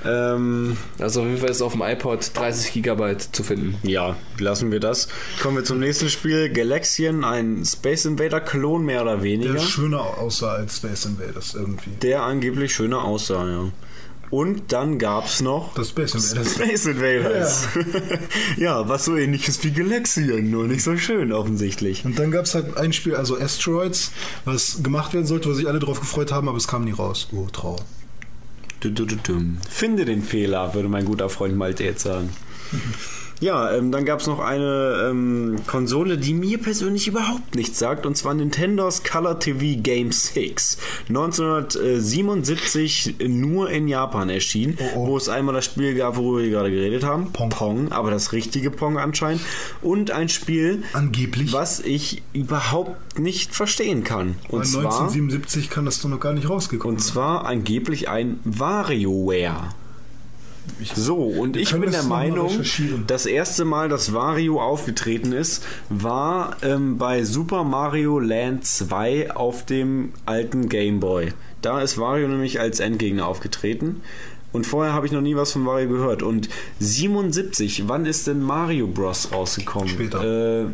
Ähm, 0.05 0.77
Also 0.99 1.21
auf 1.21 1.27
jeden 1.27 1.39
Fall 1.39 1.49
ist 1.49 1.61
auf 1.61 1.73
dem 1.73 1.81
iPod 1.81 2.31
30 2.33 2.73
Gigabyte 2.73 3.21
zu 3.35 3.43
finden. 3.43 3.77
ja, 3.87 4.15
lassen 4.39 4.71
wir 4.71 4.79
das. 4.79 5.07
Kommen 5.41 5.57
wir 5.57 5.63
zum 5.63 5.79
nächsten 5.79 6.09
Spiel. 6.09 6.49
Galaxian, 6.49 7.23
ein 7.23 7.63
Space 7.65 8.05
Invader-Klon 8.05 8.83
mehr 8.85 9.01
oder 9.01 9.23
weniger. 9.23 9.53
Der 9.53 9.59
schöner 9.61 10.01
aussah 10.17 10.53
als 10.55 10.77
Space 10.77 11.05
Invaders 11.05 11.53
irgendwie. 11.53 11.91
der 12.01 12.23
angeblich 12.23 12.73
schöner 12.73 13.03
aussah, 13.03 13.47
ja. 13.47 13.71
Und 14.29 14.71
dann 14.73 14.97
gab's 14.97 15.41
noch 15.41 15.75
Das 15.75 15.89
Space 15.89 16.15
Invaders. 16.15 16.53
Space 16.55 16.85
Invaders. 16.87 17.67
Ja. 18.57 18.89
was 18.89 19.05
so 19.05 19.15
ähnlich 19.15 19.47
ist 19.47 19.63
wie 19.63 19.69
Galaxian, 19.71 20.49
nur 20.49 20.65
nicht 20.67 20.81
so 20.83 20.97
schön 20.97 21.31
offensichtlich. 21.31 22.03
Und 22.03 22.17
dann 22.17 22.31
gab 22.31 22.45
es 22.45 22.55
halt 22.55 22.75
ein 22.75 22.93
Spiel, 22.93 23.15
also 23.15 23.37
Asteroids, 23.39 24.11
was 24.43 24.81
gemacht 24.81 25.13
werden 25.13 25.27
sollte, 25.27 25.49
wo 25.49 25.53
sich 25.53 25.67
alle 25.67 25.77
drauf 25.77 25.99
gefreut 25.99 26.31
haben, 26.31 26.49
aber 26.49 26.57
es 26.57 26.67
kam 26.67 26.83
nie 26.83 26.91
raus. 26.93 27.27
Oh, 27.31 27.45
Trauer. 27.53 27.75
Du, 27.75 27.77
du, 27.77 27.77
du, 27.77 28.71
dum. 28.71 28.72
Finde 29.69 30.05
den 30.05 30.23
Fehler, 30.23 30.73
würde 30.73 30.89
mein 30.89 31.05
guter 31.05 31.29
Freund 31.29 31.55
Malte 31.55 31.83
jetzt 31.83 32.03
sagen. 32.03 32.29
Ja, 33.43 33.71
ähm, 33.73 33.91
dann 33.91 34.05
gab 34.05 34.21
es 34.21 34.27
noch 34.27 34.39
eine 34.39 35.09
ähm, 35.09 35.57
Konsole, 35.67 36.17
die 36.17 36.33
mir 36.33 36.59
persönlich 36.59 37.09
überhaupt 37.09 37.55
nichts 37.55 37.77
sagt, 37.77 38.05
und 38.05 38.15
zwar 38.15 38.33
Nintendos 38.33 39.03
Color 39.03 39.37
TV 39.37 39.81
Game 39.81 40.13
6. 40.13 40.77
1977 41.09 43.15
nur 43.27 43.69
in 43.69 43.89
Japan 43.89 44.29
erschienen, 44.29 44.77
oh. 44.95 45.07
wo 45.07 45.17
es 45.17 45.27
einmal 45.27 45.53
das 45.53 45.65
Spiel 45.65 45.93
gab, 45.93 46.15
worüber 46.15 46.41
wir 46.41 46.51
gerade 46.51 46.71
geredet 46.71 47.03
haben. 47.03 47.33
Pong. 47.33 47.91
aber 47.91 48.11
das 48.11 48.31
richtige 48.31 48.71
Pong 48.71 48.97
anscheinend. 48.97 49.41
Und 49.81 50.11
ein 50.11 50.29
Spiel, 50.29 50.83
Angeblich. 50.93 51.51
was 51.51 51.81
ich 51.81 52.23
überhaupt 52.31 53.19
nicht 53.19 53.53
verstehen 53.53 54.05
kann. 54.05 54.35
Und 54.47 54.59
Weil 54.59 54.67
zwar, 54.67 54.83
1977 54.83 55.69
kann 55.69 55.83
das 55.83 56.01
doch 56.01 56.07
noch 56.07 56.21
gar 56.21 56.31
nicht 56.31 56.49
rausgekommen 56.49 56.95
und 56.95 57.01
zwar 57.01 57.43
angeblich 57.43 58.07
ein 58.07 58.39
WarioWare. 58.45 59.73
So, 60.95 61.17
und 61.17 61.57
ich 61.57 61.71
bin 61.71 61.91
der 61.91 62.03
Meinung, 62.03 62.61
das 63.07 63.25
erste 63.25 63.65
Mal, 63.65 63.89
dass 63.89 64.13
Wario 64.13 64.61
aufgetreten 64.61 65.31
ist, 65.31 65.65
war 65.89 66.57
ähm, 66.61 66.97
bei 66.97 67.23
Super 67.23 67.63
Mario 67.63 68.19
Land 68.19 68.65
2 68.65 69.31
auf 69.31 69.65
dem 69.65 70.13
alten 70.25 70.69
Game 70.69 70.99
Boy. 70.99 71.33
Da 71.61 71.81
ist 71.81 71.97
Wario 71.97 72.27
nämlich 72.27 72.59
als 72.59 72.79
Endgegner 72.79 73.27
aufgetreten. 73.27 74.01
Und 74.51 74.67
vorher 74.67 74.93
habe 74.93 75.05
ich 75.05 75.11
noch 75.11 75.21
nie 75.21 75.35
was 75.35 75.51
von 75.51 75.65
Wario 75.65 75.89
gehört. 75.89 76.21
Und 76.21 76.47
77, 76.79 77.87
wann 77.87 78.05
ist 78.05 78.27
denn 78.27 78.41
Mario 78.41 78.87
Bros. 78.87 79.31
rausgekommen? 79.31 79.89
Später. 79.89 80.61
Äh, 80.61 80.65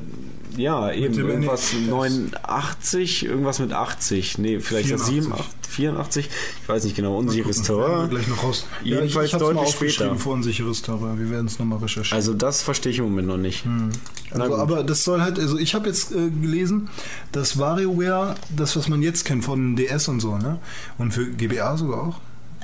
ja, 0.59 0.91
eben 0.91 1.15
dem 1.15 1.29
irgendwas 1.29 1.73
NES. 1.73 1.87
89, 1.89 3.25
irgendwas 3.25 3.59
mit 3.59 3.73
80. 3.73 4.37
Nee, 4.37 4.59
vielleicht 4.59 4.91
das 4.91 5.09
84. 5.09 5.45
87, 5.45 5.69
84. 5.69 6.29
Ich 6.63 6.69
weiß 6.69 6.83
nicht 6.83 6.95
genau, 6.95 7.17
unsicheres 7.17 7.61
Terrain. 7.61 8.09
gleich 8.09 8.27
noch 8.27 8.43
raus. 8.43 8.65
Ja, 8.83 9.01
ich, 9.01 9.15
ich 9.15 9.31
deutlich 9.31 9.69
später. 9.69 10.15
für 10.15 10.29
unsicheres 10.29 10.81
Terrain. 10.81 11.19
Wir 11.19 11.29
werden 11.29 11.47
es 11.47 11.59
nochmal 11.59 11.79
recherchieren. 11.79 12.15
Also 12.15 12.33
das 12.33 12.61
verstehe 12.61 12.91
ich 12.91 12.99
im 12.99 13.05
Moment 13.05 13.27
noch 13.27 13.37
nicht. 13.37 13.63
Na 13.65 14.43
Also, 14.43 14.55
aber 14.57 14.83
das 14.83 15.03
soll 15.03 15.21
halt, 15.21 15.39
also 15.39 15.57
ich 15.57 15.73
habe 15.75 15.87
jetzt 15.87 16.11
äh, 16.11 16.29
gelesen, 16.29 16.89
dass 17.31 17.57
WarioWare, 17.57 18.35
das 18.55 18.75
was 18.75 18.87
man 18.89 19.01
jetzt 19.01 19.25
kennt 19.25 19.45
von 19.45 19.75
DS 19.75 20.07
und 20.07 20.19
so, 20.19 20.37
ne? 20.37 20.59
Und 20.97 21.13
für 21.13 21.25
GBA 21.25 21.77
sogar 21.77 22.03
auch. 22.03 22.19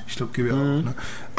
Ich 0.08 0.16
glaube 0.16 0.32
GBA 0.32 0.54
auch, 0.54 0.82
ne? 0.84 0.94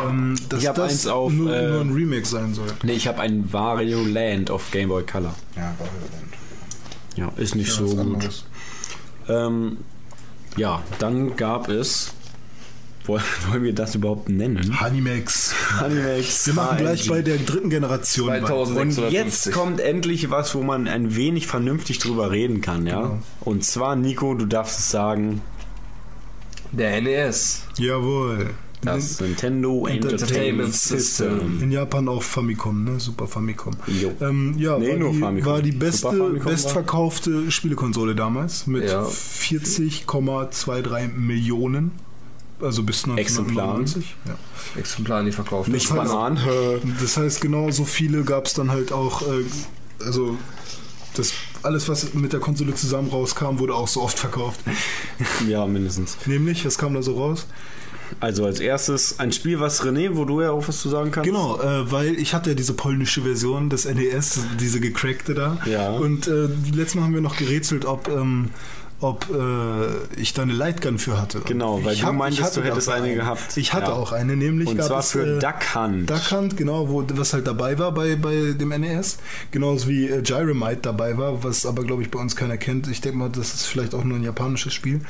Ähm, 0.06 0.36
dass 0.50 0.62
Mhm. 0.62 0.68
Ich 0.68 0.74
das 0.74 0.92
eins 0.92 1.08
auf, 1.08 1.32
nur, 1.32 1.54
äh, 1.56 1.70
nur 1.70 1.82
ein 1.82 1.94
Remake 1.94 2.26
sein 2.26 2.54
soll. 2.54 2.68
Nee, 2.84 2.94
ich 2.94 3.08
habe 3.08 3.22
ein 3.22 3.52
Wario 3.54 4.04
Land 4.04 4.52
auf 4.52 4.72
Game 4.72 4.90
Boy 4.90 5.04
Color. 5.04 5.34
Ja, 5.56 5.74
WarioLand. 5.80 6.27
Ja, 7.18 7.32
ist 7.36 7.56
nicht 7.56 7.68
Ja, 7.68 7.86
so 7.88 7.96
gut. 7.96 8.44
Ähm, 9.28 9.78
ja, 10.56 10.82
dann 11.00 11.36
gab 11.36 11.68
es. 11.68 12.14
Woll- 13.06 13.22
Wollen 13.50 13.64
wir 13.64 13.74
das 13.74 13.96
überhaupt 13.96 14.30
nennen? 14.30 14.80
Hanimex. 14.80 15.54
Animex. 15.80 16.48
Wir 16.48 16.54
machen 16.54 16.78
gleich 16.78 17.08
bei 17.10 17.22
der 17.22 17.38
dritten 17.38 17.70
Generation. 17.70 18.28
weiter. 18.30 18.48
2000. 18.48 18.80
Und 18.80 19.12
jetzt 19.12 19.52
kommt 19.52 19.80
endlich 19.80 20.30
was, 20.30 20.56
wo 20.56 20.62
man 20.64 20.88
ein 20.88 21.16
wenig 21.16 21.48
vernünftig 21.48 22.00
drüber 22.00 22.32
reden 22.32 22.62
kann, 22.62 22.86
ja? 22.88 23.02
Genau. 23.02 23.20
Und 23.42 23.64
zwar, 23.66 23.96
Nico, 23.96 24.34
du 24.34 24.46
darfst 24.46 24.80
es 24.80 24.92
sagen, 24.92 25.42
Der 26.72 27.02
NES. 27.02 27.64
Jawohl. 27.78 28.52
Das 28.82 29.20
Nintendo 29.20 29.86
Entertainment 29.88 30.74
System. 30.74 31.62
In 31.62 31.72
Japan 31.72 32.08
auch 32.08 32.24
Famicom, 32.24 32.84
ne? 32.84 33.00
Super 33.00 33.28
Famicom. 33.28 33.74
Jo. 33.88 34.12
Ähm, 34.22 34.56
ja, 34.58 34.78
Nee, 34.78 34.90
war, 34.92 34.98
nur 34.98 35.12
die, 35.12 35.20
Famicom. 35.20 35.52
war 35.52 35.62
die 35.62 35.72
beste, 35.72 36.08
Famicom 36.10 36.40
war- 36.46 36.52
bestverkaufte 36.52 37.52
Spielekonsole 37.52 38.16
damals 38.16 38.68
mit 38.68 38.86
Ja. 38.86 39.04
40,23 39.04 41.10
Millionen. 41.18 41.92
Also 42.60 42.82
bis 42.82 43.04
Exemplaren. 43.04 43.82
1999. 43.86 44.16
Ja. 44.26 44.36
Exemplar 44.80 45.22
nie 45.24 45.32
verkauft. 45.32 45.70
Nicht 45.70 45.90
Das 45.90 45.96
heißt- 45.98 46.08
Bananen. 46.08 46.40
Das 47.00 47.16
heißt, 47.18 47.42
genau 47.42 47.70
so 47.70 47.86
viele 47.86 48.24
gab 48.24 48.48
es 48.48 48.54
dann 48.54 48.72
halt 48.72 48.92
auch. 48.92 49.22
Äh, 49.22 49.44
also 50.04 50.38
das 51.16 51.34
alles, 51.64 51.88
was 51.90 52.14
mit 52.16 52.34
der 52.34 52.40
Konsole 52.40 52.74
zusammen 52.74 53.10
rauskam, 53.10 53.60
wurde 53.60 53.76
auch 53.76 53.88
so 53.88 54.02
oft 54.02 54.18
verkauft. 54.18 54.60
Ja, 55.48 55.68
mindestens. 55.68 56.18
Nämlich, 56.26 56.66
was 56.66 56.78
kam 56.80 56.96
da 56.96 57.04
so 57.04 57.14
raus? 57.16 57.46
Also 58.20 58.46
als 58.46 58.60
erstes 58.60 59.20
ein 59.20 59.32
Spiel, 59.32 59.60
was 59.60 59.84
René, 59.84 60.16
wo 60.16 60.26
du 60.26 60.42
ja 60.42 60.52
auch 60.52 60.68
was 60.68 60.80
zu 60.82 60.90
sagen 60.90 61.12
kannst. 61.12 61.28
Genau, 61.28 61.60
äh, 61.60 61.92
weil 61.92 62.16
ich 62.16 62.34
hatte 62.34 62.52
ja 62.52 62.56
diese 62.56 62.74
polnische 62.74 63.22
Version 63.22 63.70
des 63.70 63.86
NES, 63.86 64.42
diese 64.60 64.80
gecrackte 64.80 65.34
da. 65.34 65.58
Ja. 65.66 65.92
Und 65.92 66.28
äh, 66.28 66.48
letztes 66.74 66.96
Mal 66.96 67.04
haben 67.04 67.14
wir 67.14 67.22
noch 67.22 67.38
gerätselt, 67.38 67.86
ob, 67.86 68.08
ähm, 68.08 68.50
ob 69.00 69.28
äh, 69.30 70.20
ich 70.20 70.34
da 70.34 70.42
eine 70.42 70.54
Lightgun 70.54 70.98
für 70.98 71.22
hatte. 71.22 71.42
Genau, 71.42 71.84
weil 71.84 71.94
ich 71.94 72.02
du 72.02 72.08
hab- 72.08 72.16
meintest, 72.16 72.58
du 72.58 72.64
hättest 72.64 72.90
eine 72.90 73.14
gehabt. 73.14 73.56
Ich 73.56 73.74
hatte 73.74 73.92
Ja. 73.92 73.94
auch 73.94 74.12
eine, 74.12 74.36
nämlich 74.36 74.70
Und 74.70 74.82
zwar 74.82 75.00
es, 75.02 75.12
für 75.12 75.38
äh, 75.38 75.40
Duck 75.40 75.76
Hunt. 75.76 76.10
Duck 76.10 76.32
Hunt, 76.32 76.58
genau, 76.58 76.90
wo, 76.90 77.04
was 77.14 77.34
halt 77.34 77.46
dabei 77.46 77.78
war 77.78 77.92
bei, 77.92 78.16
bei 78.16 78.54
dem 78.54 78.70
NES. 78.70 79.20
Genauso 79.52 79.88
wie 79.88 80.08
äh, 80.08 80.22
Gyromite 80.24 80.80
dabei 80.82 81.18
war, 81.18 81.44
was 81.44 81.66
aber, 81.66 81.84
glaube 81.84 82.02
ich, 82.02 82.10
bei 82.10 82.20
uns 82.20 82.36
keiner 82.36 82.58
kennt. 82.58 82.88
Ich 82.88 83.02
denke 83.02 83.18
mal, 83.20 83.30
das 83.30 83.54
ist 83.54 83.66
vielleicht 83.68 83.94
auch 83.94 84.04
nur 84.04 84.18
ein 84.18 84.24
japanisches 84.24 84.74
Spiel. 84.74 85.02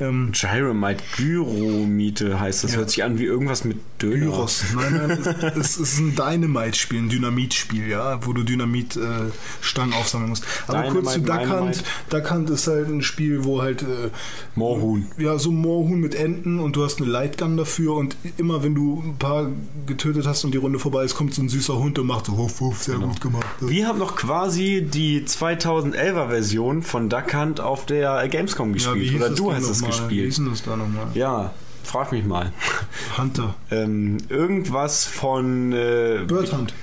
Ähm, 0.00 0.32
Gyromite, 0.32 1.02
Gyromiete 1.16 2.40
heißt 2.40 2.64
das. 2.64 2.72
Ja. 2.72 2.78
Hört 2.78 2.90
sich 2.90 3.04
an 3.04 3.18
wie 3.18 3.24
irgendwas 3.26 3.64
mit 3.64 3.78
Döner. 4.00 4.16
Gyros. 4.26 4.64
Nein, 4.74 4.94
nein, 5.08 5.52
es, 5.60 5.76
ist 5.78 5.98
ein 5.98 6.16
Dynamite-Spiel, 6.16 7.00
ein 7.00 7.08
Dynamitspiel, 7.10 7.86
ja, 7.86 8.24
wo 8.26 8.32
du 8.32 8.42
Dynamit-Stangen 8.42 9.92
äh, 9.92 9.96
aufsammeln 9.96 10.30
musst. 10.30 10.44
Aber 10.66 10.84
kurz 10.90 11.12
zu 11.12 11.20
Dynamite, 11.20 11.46
Duck 11.48 11.60
Hunt. 11.60 11.74
Dynamite. 11.76 11.82
Duck 12.08 12.30
Hunt 12.30 12.50
ist 12.50 12.66
halt 12.66 12.88
ein 12.88 13.02
Spiel, 13.02 13.19
wo 13.42 13.62
halt 13.62 13.82
äh, 13.82 14.10
Moorhuhn. 14.54 15.06
ja, 15.18 15.38
so 15.38 15.50
ein 15.50 15.56
Moorhuhn 15.56 16.00
mit 16.00 16.14
Enten 16.14 16.58
und 16.58 16.76
du 16.76 16.84
hast 16.84 17.00
eine 17.00 17.10
Lightgun 17.10 17.56
dafür 17.56 17.94
und 17.94 18.16
immer 18.36 18.62
wenn 18.62 18.74
du 18.74 19.02
ein 19.04 19.16
paar 19.18 19.48
getötet 19.86 20.26
hast 20.26 20.44
und 20.44 20.52
die 20.52 20.58
Runde 20.58 20.78
vorbei 20.78 21.04
ist, 21.04 21.14
kommt 21.14 21.34
so 21.34 21.42
ein 21.42 21.48
süßer 21.48 21.78
Hund 21.78 21.98
und 21.98 22.06
macht 22.06 22.26
so 22.26 22.36
Wuff, 22.36 22.60
Wuff, 22.60 22.82
sehr 22.82 22.96
gut 22.96 23.20
gemacht. 23.20 23.46
Wir 23.60 23.86
haben 23.86 23.98
noch 23.98 24.16
quasi 24.16 24.86
die 24.88 25.22
2011er 25.22 26.28
Version 26.28 26.82
von 26.82 27.08
Duck 27.08 27.34
Hunt 27.34 27.60
auf 27.60 27.86
der 27.86 28.26
Gamescom 28.28 28.72
gespielt. 28.72 29.16
Oder 29.16 29.28
das 29.28 29.38
du 29.38 29.52
hast 29.52 29.68
es 29.68 29.80
mal? 29.80 29.88
Wie 29.88 29.90
gespielt. 29.90 30.26
hieß 30.26 30.36
denn 30.36 30.50
das 30.50 30.62
da 30.62 30.76
nochmal? 30.76 31.06
Ja, 31.14 31.52
frag 31.82 32.12
mich 32.12 32.24
mal. 32.24 32.52
Hunter. 33.18 33.54
Ähm, 33.70 34.18
irgendwas 34.28 35.04
von 35.04 35.72
äh, 35.72 36.24
Bird 36.26 36.52
Hunt. 36.52 36.74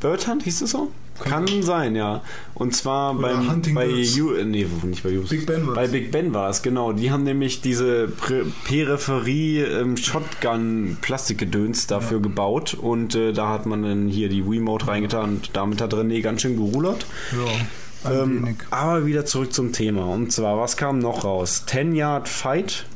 Bird 0.00 0.26
Hunt 0.28 0.42
hieß 0.42 0.62
es 0.62 0.70
so? 0.70 0.90
Kann 1.24 1.62
sein, 1.62 1.96
ja. 1.96 2.22
Und 2.54 2.74
zwar 2.74 3.14
beim 3.14 3.50
Hunting 3.50 3.74
bei 3.74 3.86
Birds. 3.86 4.18
U, 4.20 4.32
nee, 4.44 4.66
nicht 4.84 5.02
bei. 5.02 5.10
Big 5.10 5.46
Ben 5.46 5.66
war's. 5.66 5.74
Bei 5.74 5.86
Big 5.88 6.10
Ben 6.10 6.34
war 6.34 6.50
es, 6.50 6.62
genau. 6.62 6.92
Die 6.92 7.10
haben 7.10 7.24
nämlich 7.24 7.60
diese 7.60 8.08
Prä 8.08 8.42
Peripherie 8.64 9.60
ähm, 9.62 9.96
Shotgun 9.96 10.96
Plastikgedöns 11.00 11.86
dafür 11.86 12.20
gebaut 12.20 12.74
und 12.74 13.14
äh, 13.14 13.32
da 13.32 13.48
hat 13.48 13.66
man 13.66 13.82
dann 13.82 14.08
hier 14.08 14.28
die 14.28 14.48
Wiimote 14.48 14.88
reingetan 14.88 15.30
und 15.30 15.50
damit 15.54 15.80
hat 15.80 15.92
René 15.94 16.20
ganz 16.22 16.42
schön 16.42 16.56
gerudert. 16.56 17.06
Ja, 17.32 18.10
Ähm, 18.10 18.56
aber 18.70 19.06
wieder 19.06 19.24
zurück 19.26 19.52
zum 19.52 19.72
Thema. 19.72 20.04
Und 20.06 20.32
zwar, 20.32 20.58
was 20.58 20.76
kam 20.76 20.98
noch 21.00 21.24
raus? 21.24 21.64
10 21.66 21.94
Yard 21.94 22.28
Fight? 22.28 22.86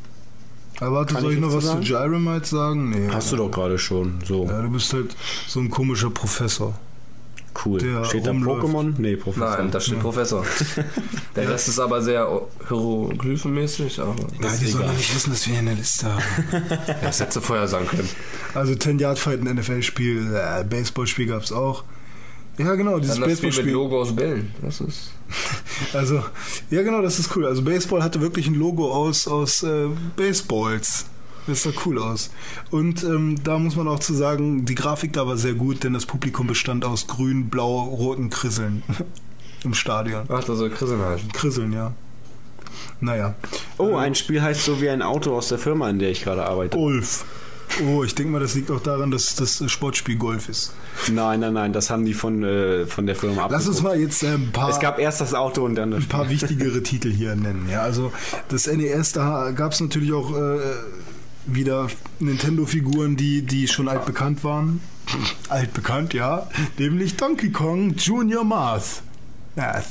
Aber 0.81 0.97
warte, 0.97 1.15
kann 1.15 1.23
soll 1.23 1.33
ich 1.33 1.39
ich 1.39 1.45
noch 1.45 1.55
was 1.55 1.67
zu 1.67 1.81
Gyromite 1.81 2.47
sagen? 2.47 2.91
Nee. 2.91 3.09
Hast 3.13 3.31
du 3.33 3.37
doch 3.37 3.51
gerade 3.51 3.79
schon. 3.79 4.19
So, 4.27 4.47
Ja, 4.47 4.63
du 4.63 4.71
bist 4.71 4.93
halt 4.93 5.15
so 5.47 5.61
ein 5.61 5.71
komischer 5.71 6.11
Professor. 6.11 6.75
Cool. 7.65 7.79
der 7.79 8.05
Steht 8.05 8.27
da. 8.27 8.31
Pokémon? 8.31 8.95
Nee, 8.99 9.17
Professor. 9.17 9.57
Nein, 9.57 9.71
da 9.71 9.81
steht 9.81 10.01
Professor. 10.01 10.45
Der 11.37 11.49
Rest 11.49 11.69
ist 11.69 11.79
aber 11.79 12.03
sehr 12.03 12.29
hieroglyphenmäßig, 12.69 14.01
aber 14.01 14.15
Ja, 14.41 14.57
die 14.57 14.67
sollen 14.67 14.87
doch 14.87 14.97
nicht 14.97 15.15
wissen, 15.15 15.31
dass 15.31 15.47
wir 15.47 15.53
hier 15.53 15.61
eine 15.61 15.75
Liste 15.75 16.13
haben. 16.13 16.23
das 17.03 17.21
hätte 17.21 17.41
vorher 17.41 17.69
sagen 17.69 17.87
können. 17.87 18.09
Also 18.55 18.75
10 18.75 18.99
Yard 18.99 19.19
Fight, 19.19 19.41
ein 19.41 19.57
NFL-Spiel, 19.57 20.35
äh, 20.35 20.65
Baseballspiel 20.65 21.27
gab 21.27 21.43
es 21.43 21.53
auch. 21.53 21.85
Ja, 22.59 22.75
genau, 22.75 22.99
dieses 22.99 23.19
Dann 23.19 23.29
das 23.29 23.39
Spiel 23.39 23.49
mit 23.49 23.57
Baseballspiel. 23.57 23.73
Logo 23.73 24.01
aus 24.03 24.15
Bällen. 24.15 24.55
Das 24.63 24.81
ist. 24.81 25.13
Also, 25.95 26.23
ja, 26.71 26.83
genau, 26.83 27.03
das 27.03 27.19
ist 27.19 27.35
cool. 27.35 27.47
Also 27.47 27.63
Baseball 27.63 28.03
hatte 28.03 28.21
wirklich 28.21 28.47
ein 28.47 28.55
Logo 28.55 28.93
aus, 28.93 29.27
aus 29.27 29.63
äh, 29.63 29.89
Baseballs. 30.17 31.07
Das 31.47 31.65
sah 31.65 31.71
cool 31.85 31.99
aus. 31.99 32.31
Und 32.71 33.03
ähm, 33.03 33.43
da 33.43 33.59
muss 33.59 33.75
man 33.77 33.89
auch 33.89 33.99
zu 33.99 34.15
sagen, 34.15 34.65
die 34.65 34.75
Grafik 34.75 35.13
da 35.13 35.27
war 35.27 35.37
sehr 35.37 35.55
gut, 35.55 35.83
denn 35.83 35.93
das 35.93 36.07
Publikum 36.07 36.47
bestand 36.47 36.85
aus 36.85 37.07
grün, 37.07 37.49
blau, 37.49 37.81
roten 37.81 38.31
Krisseln 38.31 38.83
im 39.65 39.75
Stadion. 39.75 40.23
Ach, 40.29 40.45
das 40.45 40.59
soll 40.59 40.71
Chrisen 40.71 41.01
heißen. 41.01 41.33
Krisseln, 41.33 41.73
ja. 41.73 41.93
Naja. 43.01 43.35
Oh, 43.79 43.97
ein 43.97 44.15
Spiel 44.15 44.41
heißt 44.41 44.65
so 44.65 44.81
wie 44.81 44.89
ein 44.89 45.03
Auto 45.03 45.37
aus 45.37 45.49
der 45.49 45.59
Firma, 45.59 45.91
in 45.91 45.99
der 45.99 46.11
ich 46.11 46.23
gerade 46.23 46.47
arbeite. 46.47 46.77
Golf. 46.77 47.25
Oh, 47.87 48.05
ich 48.05 48.15
denke 48.15 48.33
mal, 48.33 48.39
das 48.41 48.55
liegt 48.55 48.71
auch 48.71 48.81
daran, 48.81 49.11
dass 49.11 49.35
das 49.35 49.63
Sportspiel 49.71 50.17
Golf 50.17 50.49
ist. 50.49 50.75
Nein, 51.11 51.41
nein, 51.41 51.55
nein, 51.55 51.73
das 51.73 51.91
haben 51.91 52.05
die 52.05 52.13
von, 52.13 52.43
äh, 52.45 52.87
von 52.87 53.07
der 53.07 53.17
Firma 53.17 53.49
Lass 53.51 53.67
uns 53.67 53.79
abgeguckt. 53.79 53.99
mal 53.99 54.01
jetzt 54.01 54.23
äh, 54.23 54.35
ein 54.35 54.53
paar. 54.53 54.69
Es 54.69 54.79
gab 54.79 54.99
erst 54.99 55.21
das 55.23 55.33
Auto 55.33 55.65
und 55.65 55.75
dann 55.75 55.91
das 55.91 56.03
ein 56.03 56.09
paar 56.09 56.29
wichtigere 56.29 56.83
Titel 56.83 57.11
hier 57.11 57.35
nennen. 57.35 57.69
Ja, 57.71 57.83
also 57.83 58.13
das 58.49 58.67
NES, 58.67 59.13
da 59.13 59.53
gab 59.53 59.73
es 59.73 59.81
natürlich 59.81 60.13
auch 60.13 60.37
äh, 60.37 60.59
wieder 61.47 61.89
Nintendo-Figuren, 62.21 63.17
die, 63.17 63.43
die 63.43 63.69
schon 63.69 63.89
altbekannt 63.89 64.45
waren. 64.45 64.81
altbekannt, 65.49 66.15
ja. 66.15 66.49
Nämlich 66.79 67.17
Donkey 67.17 67.51
Kong 67.51 67.95
Junior 67.97 68.45
Math. 68.45 69.03
Math. 69.57 69.87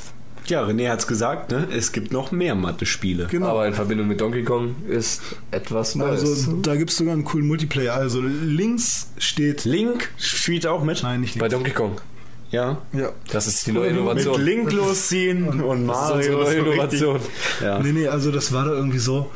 Ja, 0.48 0.64
René 0.66 0.90
hat's 0.90 1.06
gesagt, 1.06 1.52
ne? 1.52 1.68
Es 1.72 1.92
gibt 1.92 2.12
noch 2.12 2.32
mehr 2.32 2.56
Mathe-Spiele. 2.56 3.28
Genau. 3.30 3.48
Aber 3.50 3.68
in 3.68 3.74
Verbindung 3.76 4.08
mit 4.08 4.20
Donkey 4.20 4.44
Kong 4.44 4.76
ist 4.90 5.22
etwas 5.52 5.94
Neues. 5.96 6.22
also 6.22 6.54
da 6.58 6.76
gibt 6.76 6.90
es 6.90 6.98
sogar 6.98 7.14
einen 7.14 7.24
coolen 7.24 7.46
Multiplayer. 7.48 7.94
Also 7.94 8.22
links 8.22 9.12
steht. 9.18 9.66
Link 9.66 10.10
spielt 10.18 10.66
auch 10.66 10.84
mit. 10.84 11.04
Nein, 11.04 11.22
nicht 11.22 11.38
bei 11.38 11.48
links. 11.48 11.54
Donkey 11.54 11.72
Kong. 11.72 12.02
Ja. 12.50 12.80
Ja. 12.92 13.12
Das 13.32 13.46
ist 13.48 13.68
die 13.68 13.72
neue 13.72 13.92
Mit 13.92 14.00
Innovation. 14.00 14.42
Link 14.42 14.72
losziehen 14.74 15.62
und 15.62 15.88
Das 15.88 15.98
ist 15.98 16.10
Mario. 16.10 16.16
unsere 16.16 16.34
neue 16.34 16.44
so 16.44 16.82
richtig- 16.82 17.02
Innovation. 17.02 17.20
Ja. 17.64 17.80
Nee, 17.80 17.92
nee, 17.92 18.08
also 18.08 18.32
das 18.32 18.52
war 18.52 18.66
da 18.66 18.72
irgendwie 18.72 19.00
so. 19.00 19.30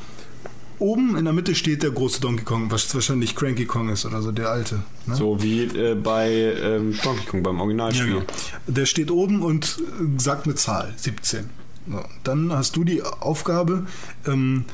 Oben 0.79 1.15
in 1.15 1.25
der 1.25 1.33
Mitte 1.33 1.55
steht 1.55 1.83
der 1.83 1.91
große 1.91 2.19
Donkey 2.21 2.43
Kong, 2.43 2.69
was 2.71 2.93
wahrscheinlich 2.93 3.35
Cranky 3.35 3.65
Kong 3.65 3.89
ist 3.89 4.05
oder 4.05 4.21
so, 4.21 4.31
der 4.31 4.49
alte. 4.49 4.81
Ne? 5.05 5.15
So 5.15 5.41
wie 5.41 5.63
äh, 5.63 5.95
bei 5.95 6.29
ähm, 6.31 6.97
Donkey 7.03 7.25
Kong 7.25 7.43
beim 7.43 7.55
Ja, 7.55 7.61
Originalspiel. 7.61 8.07
genau. 8.07 8.25
Der 8.67 8.85
steht 8.85 9.11
oben 9.11 9.41
und 9.41 9.81
sagt 10.17 10.45
eine 10.45 10.55
Zahl, 10.55 10.93
17. 10.97 11.49
So. 11.89 12.03
Dann 12.23 12.51
hast 12.51 12.75
du 12.75 12.83
die 12.83 13.01
Aufgabe, 13.03 13.85
ähm, 14.27 14.65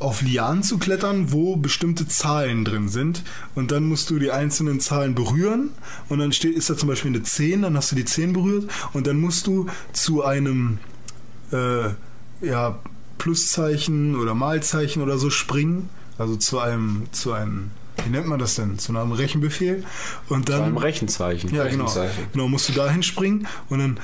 auf 0.00 0.22
Lianen 0.22 0.62
zu 0.62 0.78
klettern, 0.78 1.32
wo 1.32 1.56
bestimmte 1.56 2.06
Zahlen 2.06 2.64
drin 2.64 2.88
sind. 2.88 3.24
Und 3.56 3.72
dann 3.72 3.84
musst 3.84 4.10
du 4.10 4.18
die 4.20 4.30
einzelnen 4.30 4.78
Zahlen 4.78 5.14
berühren. 5.16 5.70
Und 6.08 6.20
dann 6.20 6.32
steht, 6.32 6.54
ist 6.56 6.70
da 6.70 6.76
zum 6.76 6.88
Beispiel 6.88 7.10
eine 7.10 7.22
10, 7.24 7.62
dann 7.62 7.76
hast 7.76 7.90
du 7.90 7.96
die 7.96 8.04
10 8.04 8.32
berührt. 8.32 8.70
Und 8.92 9.06
dann 9.08 9.18
musst 9.20 9.46
du 9.48 9.66
zu 9.92 10.22
einem 10.24 10.78
äh, 11.50 11.88
ja, 12.46 12.78
Pluszeichen 13.18 14.16
oder 14.16 14.34
Malzeichen 14.34 15.02
oder 15.02 15.18
so 15.18 15.30
springen. 15.30 15.90
Also 16.16 16.36
zu 16.36 16.58
einem, 16.58 17.06
zu 17.12 17.32
einem, 17.32 17.70
wie 18.04 18.10
nennt 18.10 18.26
man 18.26 18.38
das 18.38 18.54
denn? 18.54 18.78
Zu 18.78 18.96
einem 18.96 19.12
Rechenbefehl. 19.12 19.84
Und 20.28 20.48
dann. 20.48 20.60
Beim 20.60 20.76
Rechenzeichen. 20.78 21.54
ja, 21.54 21.64
genau. 21.64 21.84
Rechenzeichen. 21.84 22.26
Genau, 22.32 22.48
musst 22.48 22.68
du 22.68 22.72
da 22.72 22.90
hinspringen 22.90 23.46
und 23.68 23.78
dann 23.78 24.00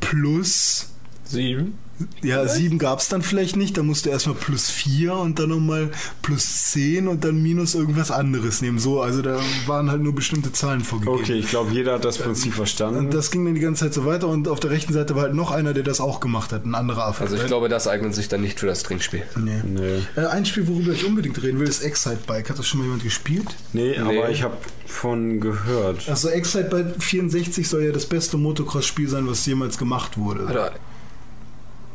plus 0.00 0.90
Sieben. 1.24 1.78
Ja, 2.22 2.46
sieben 2.46 2.78
gab 2.78 3.00
es 3.00 3.08
dann 3.08 3.22
vielleicht 3.22 3.56
nicht. 3.56 3.76
Da 3.78 3.82
musst 3.82 4.04
du 4.06 4.10
erstmal 4.10 4.36
plus 4.36 4.70
vier 4.70 5.14
und 5.14 5.38
dann 5.38 5.48
nochmal 5.48 5.90
plus 6.22 6.70
zehn 6.70 7.08
und 7.08 7.24
dann 7.24 7.42
minus 7.42 7.74
irgendwas 7.74 8.10
anderes 8.10 8.60
nehmen. 8.60 8.78
So, 8.78 9.00
also 9.00 9.22
da 9.22 9.40
waren 9.66 9.90
halt 9.90 10.02
nur 10.02 10.14
bestimmte 10.14 10.52
Zahlen 10.52 10.82
vorgegeben. 10.82 11.18
Okay, 11.18 11.34
ich 11.34 11.48
glaube, 11.48 11.72
jeder 11.72 11.94
hat 11.94 12.04
das 12.04 12.18
Prinzip 12.18 12.54
verstanden. 12.54 12.98
Und 12.98 13.14
das 13.14 13.30
ging 13.30 13.44
dann 13.44 13.54
die 13.54 13.60
ganze 13.60 13.84
Zeit 13.84 13.94
so 13.94 14.04
weiter 14.04 14.28
und 14.28 14.48
auf 14.48 14.60
der 14.60 14.70
rechten 14.70 14.92
Seite 14.92 15.14
war 15.14 15.22
halt 15.22 15.34
noch 15.34 15.50
einer, 15.50 15.72
der 15.72 15.82
das 15.84 16.00
auch 16.00 16.20
gemacht 16.20 16.52
hat, 16.52 16.64
ein 16.66 16.74
anderer 16.74 17.06
Affe. 17.06 17.24
Also 17.24 17.36
ich 17.36 17.46
glaube, 17.46 17.68
das 17.68 17.88
eignet 17.88 18.14
sich 18.14 18.28
dann 18.28 18.42
nicht 18.42 18.60
für 18.60 18.66
das 18.66 18.82
Trinkspiel. 18.82 19.22
Nee. 19.36 19.62
Nee. 19.64 20.02
Äh, 20.20 20.26
ein 20.26 20.44
Spiel, 20.44 20.68
worüber 20.68 20.92
ich 20.92 21.04
unbedingt 21.04 21.42
reden 21.42 21.58
will, 21.58 21.68
ist 21.68 21.82
Excite 21.82 22.18
Bike. 22.26 22.50
Hat 22.50 22.58
das 22.58 22.66
schon 22.66 22.80
mal 22.80 22.84
jemand 22.84 23.02
gespielt? 23.04 23.48
Nee, 23.72 23.96
aber 23.98 24.12
Nee. 24.12 24.30
ich 24.32 24.42
habe 24.42 24.56
von 24.86 25.40
gehört. 25.40 26.08
Also 26.08 26.28
Excite 26.28 26.68
Bike 26.68 27.02
64 27.02 27.68
soll 27.68 27.84
ja 27.84 27.92
das 27.92 28.06
beste 28.06 28.36
Motocross-Spiel 28.36 29.08
sein, 29.08 29.26
was 29.28 29.44
jemals 29.46 29.78
gemacht 29.78 30.18
wurde. 30.18 30.44
Oder? 30.44 30.72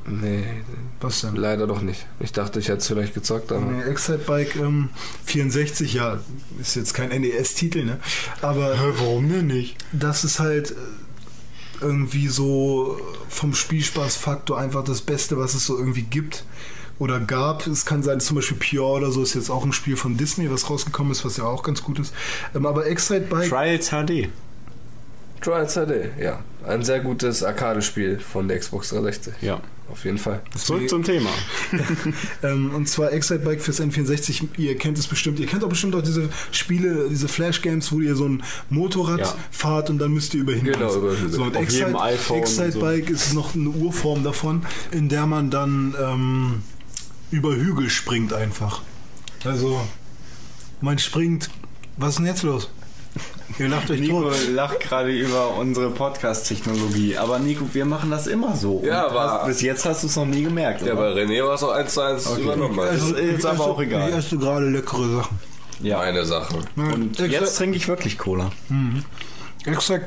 Nee, 0.06 0.44
Was 1.00 1.22
denn? 1.22 1.36
leider 1.36 1.68
doch 1.68 1.82
nicht. 1.82 2.08
Ich 2.20 2.32
dachte, 2.32 2.60
ich 2.60 2.68
hätte 2.70 2.80
es 2.80 2.88
vielleicht 2.88 3.14
gezockt, 3.14 3.52
aber. 3.52 3.62
Nee, 3.62 3.84
Excite 3.84 4.20
Bike 4.20 4.56
ähm, 4.56 4.90
64, 5.26 5.94
ja, 5.94 6.20
ist 6.60 6.76
jetzt 6.76 6.94
kein 6.94 7.10
NES-Titel, 7.10 7.86
ne? 7.86 8.00
Aber 8.42 8.76
warum 8.98 9.30
denn 9.30 9.48
nicht? 9.48 9.78
das 9.92 10.24
ist 10.24 10.40
halt 10.40 10.72
äh, 10.72 10.76
irgendwie 11.82 12.28
so 12.28 13.00
vom 13.30 13.54
Spielspaßfaktor 13.54 14.58
einfach 14.58 14.84
das 14.84 15.02
Beste, 15.02 15.38
was 15.38 15.54
es 15.54 15.66
so 15.66 15.78
irgendwie 15.78 16.04
gibt 16.04 16.46
oder 16.98 17.20
gab. 17.20 17.66
Es 17.68 17.86
kann 17.86 18.04
sein, 18.04 18.20
zum 18.20 18.36
Beispiel 18.36 18.58
Pure 18.58 18.98
oder 18.98 19.12
so 19.12 19.22
ist 19.24 19.34
jetzt 19.34 19.50
auch 19.50 19.64
ein 19.64 19.74
Spiel 19.74 19.98
von 19.98 20.18
Disney, 20.18 20.50
was 20.52 20.70
rausgekommen 20.70 21.12
ist, 21.12 21.26
was 21.26 21.38
ja 21.38 21.46
auch 21.46 21.64
ganz 21.64 21.84
gut 21.84 22.00
ist. 22.00 22.14
Ähm, 22.56 22.66
aber 22.66 22.88
Excite 22.88 23.22
Bike, 23.22 23.50
Trials 23.50 23.90
HD. 23.90 24.30
Trials 25.42 25.74
HD, 25.74 26.12
ja. 26.20 26.40
Ein 26.66 26.84
sehr 26.84 27.00
gutes 27.00 27.44
Arcade-Spiel 27.44 28.20
von 28.20 28.48
der 28.48 28.60
Xbox 28.60 28.90
360. 28.90 29.34
Ja. 29.42 29.60
Auf 29.92 30.06
jeden 30.06 30.18
Fall. 30.18 30.42
Zurück 30.58 30.88
zum 30.90 31.04
Thema. 31.04 31.30
ähm, 32.44 32.74
und 32.74 32.88
zwar 32.88 33.12
Excite 33.12 33.40
Bike 33.40 33.62
fürs 33.62 33.82
N64, 33.82 34.48
ihr 34.58 34.78
kennt 34.78 34.98
es 34.98 35.06
bestimmt, 35.08 35.40
ihr 35.40 35.48
kennt 35.48 35.64
auch 35.66 35.70
bestimmt 35.70 35.96
auch 35.96 36.02
diese 36.02 36.30
Spiele, 36.52 37.08
diese 37.10 37.28
Flash-Games, 37.28 37.92
wo 37.92 38.00
ihr 38.00 38.16
so 38.16 38.26
ein 38.28 38.42
Motorrad 38.70 39.20
Ja. 39.20 39.36
fahrt 39.52 39.90
und 39.90 40.00
dann 40.00 40.14
müsst 40.14 40.34
ihr 40.34 40.42
über 40.42 40.54
Hindernisse. 40.54 41.00
Genau, 41.02 41.14
über. 41.14 41.30
So, 41.30 41.44
und 41.44 41.58
Auf 41.58 41.64
Excite, 41.64 41.86
jedem 41.88 41.96
iPhone 41.98 42.38
Excite 42.40 42.72
so. 42.72 42.80
Bike 42.80 43.10
ist 43.10 43.34
noch 43.34 43.54
eine 43.54 43.70
Urform 43.70 44.24
davon, 44.24 44.66
in 44.92 45.10
der 45.10 45.26
man 45.26 45.50
dann 45.50 45.94
ähm, 46.02 46.64
über 47.32 47.54
Hügel 47.56 47.90
springt 47.90 48.32
einfach. 48.34 48.82
Also, 49.44 49.82
man 50.80 51.00
springt. 51.00 51.50
Was 51.98 52.12
ist 52.12 52.20
denn 52.20 52.26
jetzt 52.28 52.44
los? 52.44 52.70
Ihr 53.60 53.68
lacht 53.70 53.90
euch 53.92 54.00
Nico 54.00 54.22
tot. 54.24 54.36
lacht 54.52 54.80
gerade 54.80 55.12
über 55.12 55.56
unsere 55.58 55.90
Podcast-Technologie. 55.90 57.18
Aber 57.18 57.40
Nico, 57.40 57.66
wir 57.74 57.86
machen 57.86 58.10
das 58.12 58.28
immer 58.28 58.56
so. 58.56 58.82
Ja, 58.86 59.06
Und 59.06 59.12
aber- 59.12 59.32
hast, 59.42 59.48
bis 59.48 59.62
jetzt 59.62 59.86
hast 59.86 60.04
du 60.04 60.08
es 60.08 60.16
noch 60.16 60.26
nie 60.26 60.44
gemerkt. 60.44 60.82
Ja, 60.82 60.94
oder? 60.94 61.14
bei 61.14 61.22
René 61.24 61.44
war 61.46 61.56
es 61.56 61.64
auch 61.64 61.72
1 61.72 61.94
zu 61.94 62.02
1 62.02 62.38
übernommen. 62.38 62.80
Also- 62.80 63.16
ist 63.16 63.40
ich 63.40 63.46
aber 63.46 63.66
auch 63.66 63.80
egal. 63.82 64.10
Ich 64.10 64.16
esse 64.16 64.38
gerade 64.38 64.70
leckere 64.70 65.08
Sachen. 65.18 65.40
ja. 65.82 65.98
Meine 65.98 66.26
Sache. 66.26 66.56
Und 66.76 67.20
Excite- 67.20 67.26
jetzt 67.32 67.58
trinke 67.58 67.78
ich 67.78 67.88
wirklich 67.88 68.18
Cola. 68.18 68.50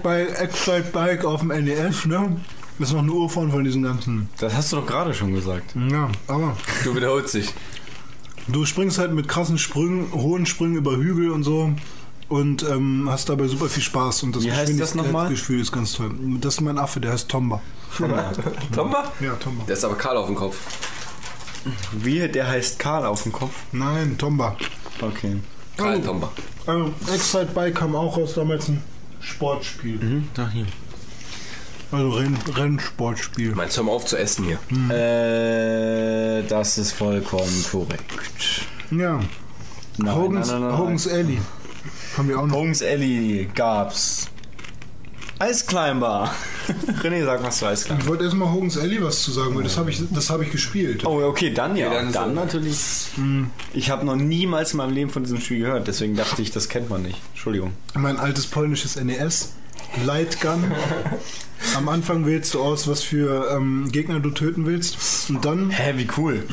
Bike, 0.03 0.41
Excite 0.41 0.85
Bike 0.93 1.25
auf 1.25 1.41
dem 1.41 1.49
NES, 1.51 2.07
ne? 2.07 2.37
Das 2.79 2.89
ist 2.89 2.95
noch 2.95 3.03
eine 3.03 3.13
Urform 3.13 3.53
von 3.53 3.63
diesen 3.63 3.83
ganzen. 3.85 4.29
Das 4.41 4.53
hast 4.55 4.73
du 4.73 4.77
doch 4.77 4.87
gerade 4.87 5.15
schon 5.15 5.33
gesagt. 5.33 5.75
Ja, 5.93 6.11
aber 6.27 6.57
Du 6.83 6.97
wiederholst 6.97 7.35
dich. 7.35 7.51
du 8.49 8.65
springst 8.67 8.99
halt 8.99 9.13
mit 9.13 9.29
krassen 9.29 9.59
Sprüngen, 9.59 10.13
hohen 10.13 10.45
Sprüngen 10.45 10.77
über 10.77 10.97
Hügel 10.97 11.31
und 11.31 11.45
so 11.45 11.71
und 12.29 12.63
ähm, 12.63 13.09
hast 13.11 13.29
dabei 13.29 13.47
super 13.49 13.69
viel 13.69 13.83
Spaß. 13.83 14.23
Und 14.25 14.37
das 14.37 14.45
Wie 14.45 14.53
heißt 14.53 14.79
das 14.79 14.95
nochmal? 14.95 15.29
Gefühl 15.29 15.61
ist 15.61 15.73
ganz 15.73 15.93
toll. 15.93 16.11
Das 16.41 16.55
ist 16.55 16.61
mein 16.61 16.79
Affe, 16.79 17.01
der 17.01 17.13
heißt 17.13 17.29
Tomba. 17.29 17.61
Tomba? 17.97 19.13
Ja, 19.21 19.35
Tomba. 19.35 19.65
Der 19.65 19.75
ist 19.75 19.85
aber 19.85 19.95
kahl 19.97 20.17
auf 20.17 20.27
dem 20.27 20.35
Kopf. 20.35 20.57
Wie, 21.93 22.27
der 22.29 22.49
heißt 22.49 22.79
Karl 22.79 23.07
auf 23.07 23.23
dem 23.23 23.33
Kopf? 23.33 23.55
Nein, 23.73 24.19
Tomba. 24.19 24.57
Okay. 25.01 25.37
Karl 25.77 26.03
Tomba. 26.03 26.31
Also, 26.67 26.93
Excite 27.13 27.53
Bike 27.55 27.75
kam 27.75 27.97
auch 27.97 28.17
aus 28.17 28.35
damals 28.35 28.69
ein 28.69 28.83
Sportspiel. 29.21 29.97
Mhm, 29.97 30.29
da 30.35 30.49
hier. 30.49 30.67
Also 31.91 32.11
Renn 32.11 32.37
Rennsportspiel. 32.55 33.55
Meinst 33.55 33.77
du, 33.77 33.81
hör 33.81 33.87
mal 33.87 33.93
auf 33.93 34.05
zu 34.05 34.17
essen 34.17 34.47
hier? 34.47 34.59
Äh, 34.95 36.43
das 36.49 36.77
ist 36.79 36.93
vollkommen 36.93 37.65
korrekt. 37.71 38.67
Ja. 38.91 39.21
Nein, 39.97 40.17
Hogan's, 40.17 40.49
nein, 40.49 40.61
nein, 40.61 40.71
nein. 40.71 40.79
Hogan's 40.79 41.09
Alley. 41.09 41.39
Haben 42.17 42.29
wir 42.29 42.39
auch 42.39 42.47
noch. 42.47 42.57
Hogan's 42.57 42.83
Alley 42.83 43.49
gab's. 43.55 44.29
Eisclimber. 45.39 46.33
René, 47.03 47.25
sag 47.25 47.43
was 47.43 47.59
zu 47.59 47.67
Eisclimber. 47.67 48.03
Ich 48.03 48.09
wollte 48.09 48.25
erstmal 48.25 48.53
Hogan's 48.53 48.79
Alley 48.79 49.03
was 49.03 49.23
zu 49.23 49.33
sagen, 49.33 49.55
weil 49.57 49.65
das 49.65 49.77
habe 49.77 49.91
ich, 49.91 50.01
das 50.11 50.31
hab 50.31 50.41
ich 50.41 50.51
gespielt. 50.51 51.05
Oh, 51.05 51.21
okay, 51.23 51.51
dann 51.53 51.77
ja. 51.77 51.89
Okay, 51.89 51.97
dann 51.97 52.13
dann 52.13 52.35
natürlich. 52.35 53.09
Ich 53.73 53.91
habe 53.91 54.07
noch 54.07 54.17
niemals 54.17 54.73
in 54.73 54.79
meinem 54.79 54.95
Leben 54.95 55.11
von 55.11 55.25
diesem 55.25 55.41
Spiel 55.41 55.61
gehört, 55.61 55.89
deswegen 55.89 56.15
dachte 56.17 56.41
ich, 56.41 56.53
das 56.53 56.69
kennt 56.69 56.89
man 56.89 57.03
nicht. 57.03 57.21
Entschuldigung. 57.33 57.73
Mein 57.95 58.19
altes 58.19 58.47
polnisches 58.47 58.97
NES. 58.97 59.55
Lightgun. 60.05 60.73
Am 61.77 61.89
Anfang 61.89 62.27
wählst 62.27 62.55
du 62.55 62.63
aus, 62.63 62.87
was 62.89 63.03
für 63.03 63.51
ähm, 63.51 63.91
Gegner 63.91 64.21
du 64.21 64.31
töten 64.31 64.67
willst. 64.67 65.31
Und 65.31 65.45
dann, 65.45 65.71
Hä, 65.71 65.95
wie 65.97 66.09
cool. 66.17 66.45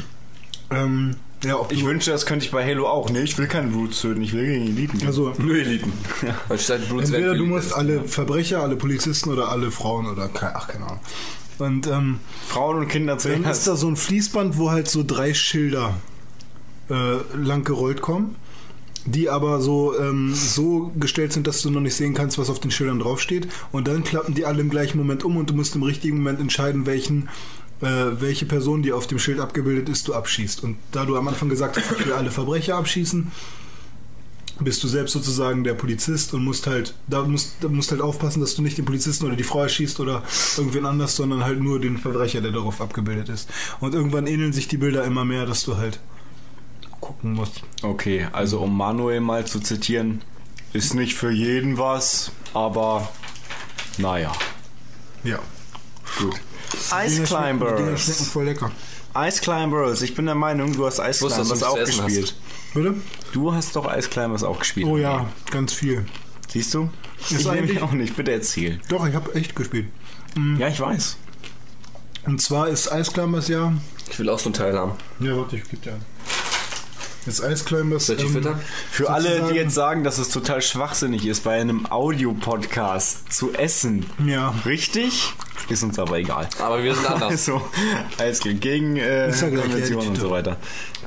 ähm, 0.72 1.16
ja, 1.44 1.60
ob 1.60 1.72
Ich 1.72 1.82
du, 1.82 1.86
wünschte, 1.88 2.12
das 2.12 2.26
könnte 2.26 2.46
ich 2.46 2.52
bei 2.52 2.66
Halo 2.66 2.88
auch. 2.88 3.10
Nee, 3.10 3.22
ich 3.22 3.38
will 3.38 3.48
keine 3.48 3.68
Brutes 3.70 4.02
töten, 4.02 4.22
ich 4.22 4.34
will 4.34 4.46
gegen 4.46 4.68
Eliten. 4.68 5.06
also, 5.06 5.34
Nur 5.38 5.56
Eliten. 5.56 5.92
Bluts 6.48 6.70
entweder 6.70 7.36
du 7.36 7.46
musst 7.46 7.74
alle 7.74 8.04
Verbrecher, 8.04 8.62
alle 8.62 8.76
Polizisten 8.76 9.30
oder 9.32 9.50
alle 9.50 9.72
Frauen 9.72 10.08
oder, 10.08 10.30
ach, 10.34 10.68
keine 10.68 10.86
Ahnung. 10.86 11.00
Und, 11.60 11.88
ähm, 11.88 12.20
Frauen 12.48 12.78
und 12.78 12.88
Kinder 12.88 13.14
Dann 13.14 13.20
zuerst. 13.20 13.60
ist 13.60 13.68
da 13.68 13.76
so 13.76 13.88
ein 13.88 13.96
Fließband, 13.96 14.58
wo 14.58 14.72
halt 14.72 14.88
so 14.90 15.04
drei 15.06 15.34
Schilder 15.34 15.96
äh, 16.90 17.18
lang 17.38 17.64
gerollt 17.64 18.02
kommen, 18.02 18.36
die 19.06 19.30
aber 19.30 19.62
so, 19.62 19.98
ähm, 20.00 20.34
so 20.34 20.92
gestellt 21.00 21.34
sind, 21.34 21.46
dass 21.48 21.62
du 21.62 21.70
noch 21.70 21.82
nicht 21.82 21.96
sehen 21.96 22.14
kannst, 22.14 22.38
was 22.40 22.50
auf 22.50 22.60
den 22.60 22.72
Schildern 22.72 23.00
draufsteht. 23.00 23.48
Und 23.72 23.88
dann 23.88 24.04
klappen 24.04 24.34
die 24.34 24.46
alle 24.46 24.62
im 24.62 24.70
gleichen 24.70 24.98
Moment 24.98 25.24
um 25.24 25.38
und 25.38 25.50
du 25.50 25.54
musst 25.54 25.76
im 25.76 25.84
richtigen 25.84 26.18
Moment 26.18 26.40
entscheiden, 26.40 26.86
welchen 26.86 27.30
welche 27.82 28.46
Person, 28.46 28.84
die 28.84 28.94
auf 28.94 29.08
dem 29.08 29.20
Schild 29.20 29.40
abgebildet 29.40 29.90
ist, 29.90 30.08
du 30.08 30.14
abschießt. 30.14 30.64
Und 30.64 30.78
da 30.92 31.06
du 31.06 31.18
am 31.18 31.28
Anfang 31.28 31.50
gesagt 31.50 31.78
hast, 31.78 31.92
ich 31.92 32.06
will 32.06 32.14
alle 32.14 32.32
Verbrecher 32.32 32.76
abschießen, 32.76 33.32
bist 34.60 34.84
du 34.84 34.88
selbst 34.88 35.14
sozusagen 35.14 35.64
der 35.64 35.74
Polizist 35.74 36.34
und 36.34 36.44
musst 36.44 36.68
halt, 36.68 36.94
da 37.08 37.24
musst, 37.24 37.56
da 37.62 37.68
musst 37.68 37.92
halt 37.92 38.02
aufpassen, 38.02 38.42
dass 38.42 38.56
du 38.56 38.62
nicht 38.62 38.78
den 38.78 38.86
Polizisten 38.86 39.26
oder 39.26 39.36
die 39.36 39.44
Frau 39.44 39.64
erschießt 39.64 40.00
oder 40.00 40.24
irgendwen 40.58 40.86
anders, 40.86 41.16
sondern 41.16 41.44
halt 41.44 41.60
nur 41.60 41.80
den 41.80 41.98
Verbrecher, 41.98 42.42
der 42.42 42.52
darauf 42.52 42.82
abgebildet 42.82 43.30
ist. 43.30 43.50
Und 43.80 43.96
irgendwann 43.96 44.28
ähneln 44.28 44.54
sich 44.54 44.68
die 44.68 44.78
Bilder 44.78 45.04
immer 45.04 45.26
mehr, 45.26 45.46
dass 45.46 45.64
du 45.64 45.78
halt 45.78 46.00
gucken 47.00 47.34
musst. 47.34 47.64
Okay, 47.82 48.28
also 48.32 48.60
um 48.60 48.78
Manuel 48.78 49.22
mal 49.22 49.46
zu 49.46 49.60
zitieren, 49.60 50.22
ist 50.74 50.94
nicht 50.94 51.16
für 51.16 51.32
jeden 51.32 51.78
was, 51.78 52.32
aber 52.54 53.10
naja. 53.98 54.32
Ja. 55.24 55.40
Gut. 56.20 56.40
Die 56.72 57.10
Dinger 57.10 57.28
schmecken 57.28 57.60
Climbers. 57.60 58.28
voll 58.28 58.46
lecker. 58.46 58.72
Ice 59.16 59.42
Climbers, 59.42 60.02
ich 60.02 60.16
bin 60.16 60.26
der 60.26 60.36
Meinung, 60.36 60.74
du 60.74 60.86
hast 60.86 61.00
Ice 61.00 61.26
Climbers 61.28 61.60
du 61.60 61.66
auch 61.66 61.78
gespielt. 61.78 62.36
Bitte? 62.74 62.96
Du 63.34 63.54
hast 63.54 63.76
doch 63.76 63.94
Ice 63.94 64.10
Climbers 64.10 64.44
auch 64.44 64.60
gespielt. 64.60 64.88
Oh 64.88 64.98
ja, 64.98 65.28
ganz 65.50 65.74
viel. 65.74 66.06
Siehst 66.48 66.74
du? 66.74 66.90
Ist 67.20 67.32
ich 67.32 67.52
nämlich 67.52 67.82
auch 67.82 67.92
nicht, 67.92 68.16
bitte 68.16 68.32
erzähl. 68.32 68.80
Doch, 68.90 69.06
ich 69.06 69.14
habe 69.16 69.34
echt 69.36 69.56
gespielt. 69.56 69.88
Ja, 70.58 70.70
ich 70.70 70.80
weiß. 70.80 71.18
Und 72.26 72.42
zwar 72.42 72.70
ist 72.70 72.90
Ice 72.92 73.12
Climbers 73.12 73.48
ja. 73.48 73.74
Ich 74.10 74.18
will 74.20 74.30
auch 74.30 74.40
so 74.40 74.46
einen 74.46 74.54
Teil 74.54 74.78
haben. 74.78 74.94
Ja, 75.20 75.36
warte, 75.36 75.58
ich 75.58 75.70
gebe 75.70 75.82
dir 75.82 75.94
einen. 75.94 76.06
Ist 77.28 77.40
Ice 77.44 77.64
Climbers. 77.66 78.06
Füttern? 78.08 78.60
Für 78.90 79.10
alle, 79.12 79.24
die 79.30 79.36
sozusagen- 79.36 79.56
jetzt 79.56 79.74
sagen, 79.76 80.04
dass 80.04 80.18
es 80.18 80.30
total 80.30 80.62
schwachsinnig 80.62 81.26
ist, 81.28 81.44
bei 81.44 81.60
einem 81.60 81.86
Audiopodcast 81.92 83.32
zu 83.32 83.54
essen. 83.54 84.06
Ja. 84.26 84.54
Richtig? 84.66 85.32
Ist 85.70 85.84
uns 85.84 86.00
aber 86.00 86.18
egal. 86.18 86.50
Aber 86.60 86.84
wir 86.84 86.96
sind 86.96 87.06
anders. 87.08 87.30
Also, 87.32 87.62
alles 88.18 88.40
klar. 88.40 88.56
Gegen 88.56 88.98
äh, 88.98 89.30
Ist 89.30 89.42
ja 89.42 89.50
gleich 89.50 89.62
Konvention 89.66 89.94
ehrlich, 90.00 90.10
und 90.10 90.16
so 90.18 90.28
du. 90.28 90.32
weiter. 90.32 90.58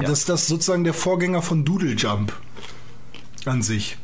Ja. 0.00 0.06
Das, 0.08 0.24
das 0.24 0.42
ist 0.42 0.48
sozusagen 0.48 0.84
der 0.84 0.94
Vorgänger 0.94 1.42
von 1.42 1.64
Doodle 1.64 1.92
Jump 1.94 2.32
an 3.44 3.62
sich. 3.62 3.98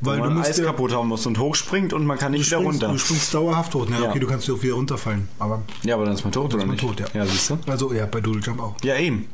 Weil 0.00 0.18
Wo 0.18 0.22
du 0.22 0.28
man 0.30 0.38
musst 0.38 0.50
Eis 0.50 0.58
ja- 0.58 0.64
kaputt 0.64 0.92
haben 0.92 1.08
muss 1.08 1.26
und 1.26 1.38
hochspringt 1.38 1.92
und 1.92 2.06
man 2.06 2.18
kann 2.18 2.32
du 2.32 2.38
nicht 2.38 2.48
wieder 2.48 2.58
springst, 2.60 2.82
runter. 2.82 2.92
du 2.92 2.98
springst 2.98 3.34
dauerhaft 3.34 3.74
hoch. 3.74 3.88
Ja, 3.88 4.00
Ja. 4.00 4.10
okay, 4.10 4.18
du 4.18 4.26
kannst 4.26 4.48
ja 4.48 4.54
auch 4.54 4.62
wieder 4.62 4.74
runterfallen. 4.74 5.28
Aber 5.38 5.62
Ja, 5.82 5.94
aber 5.96 6.04
dann 6.06 6.14
ist 6.14 6.24
man 6.24 6.32
tot, 6.32 6.54
oder 6.54 6.64
man 6.66 6.70
nicht? 6.76 6.80
tot, 6.84 6.98
ja. 7.00 7.06
Ja, 7.14 7.26
siehst 7.26 7.50
du? 7.50 7.58
also 7.66 7.92
ja, 7.92 8.06
bei 8.06 8.20
Doodle 8.20 8.40
Jump 8.42 8.60
auch. 8.60 8.74
Ja, 8.82 8.96
eben. 8.96 9.26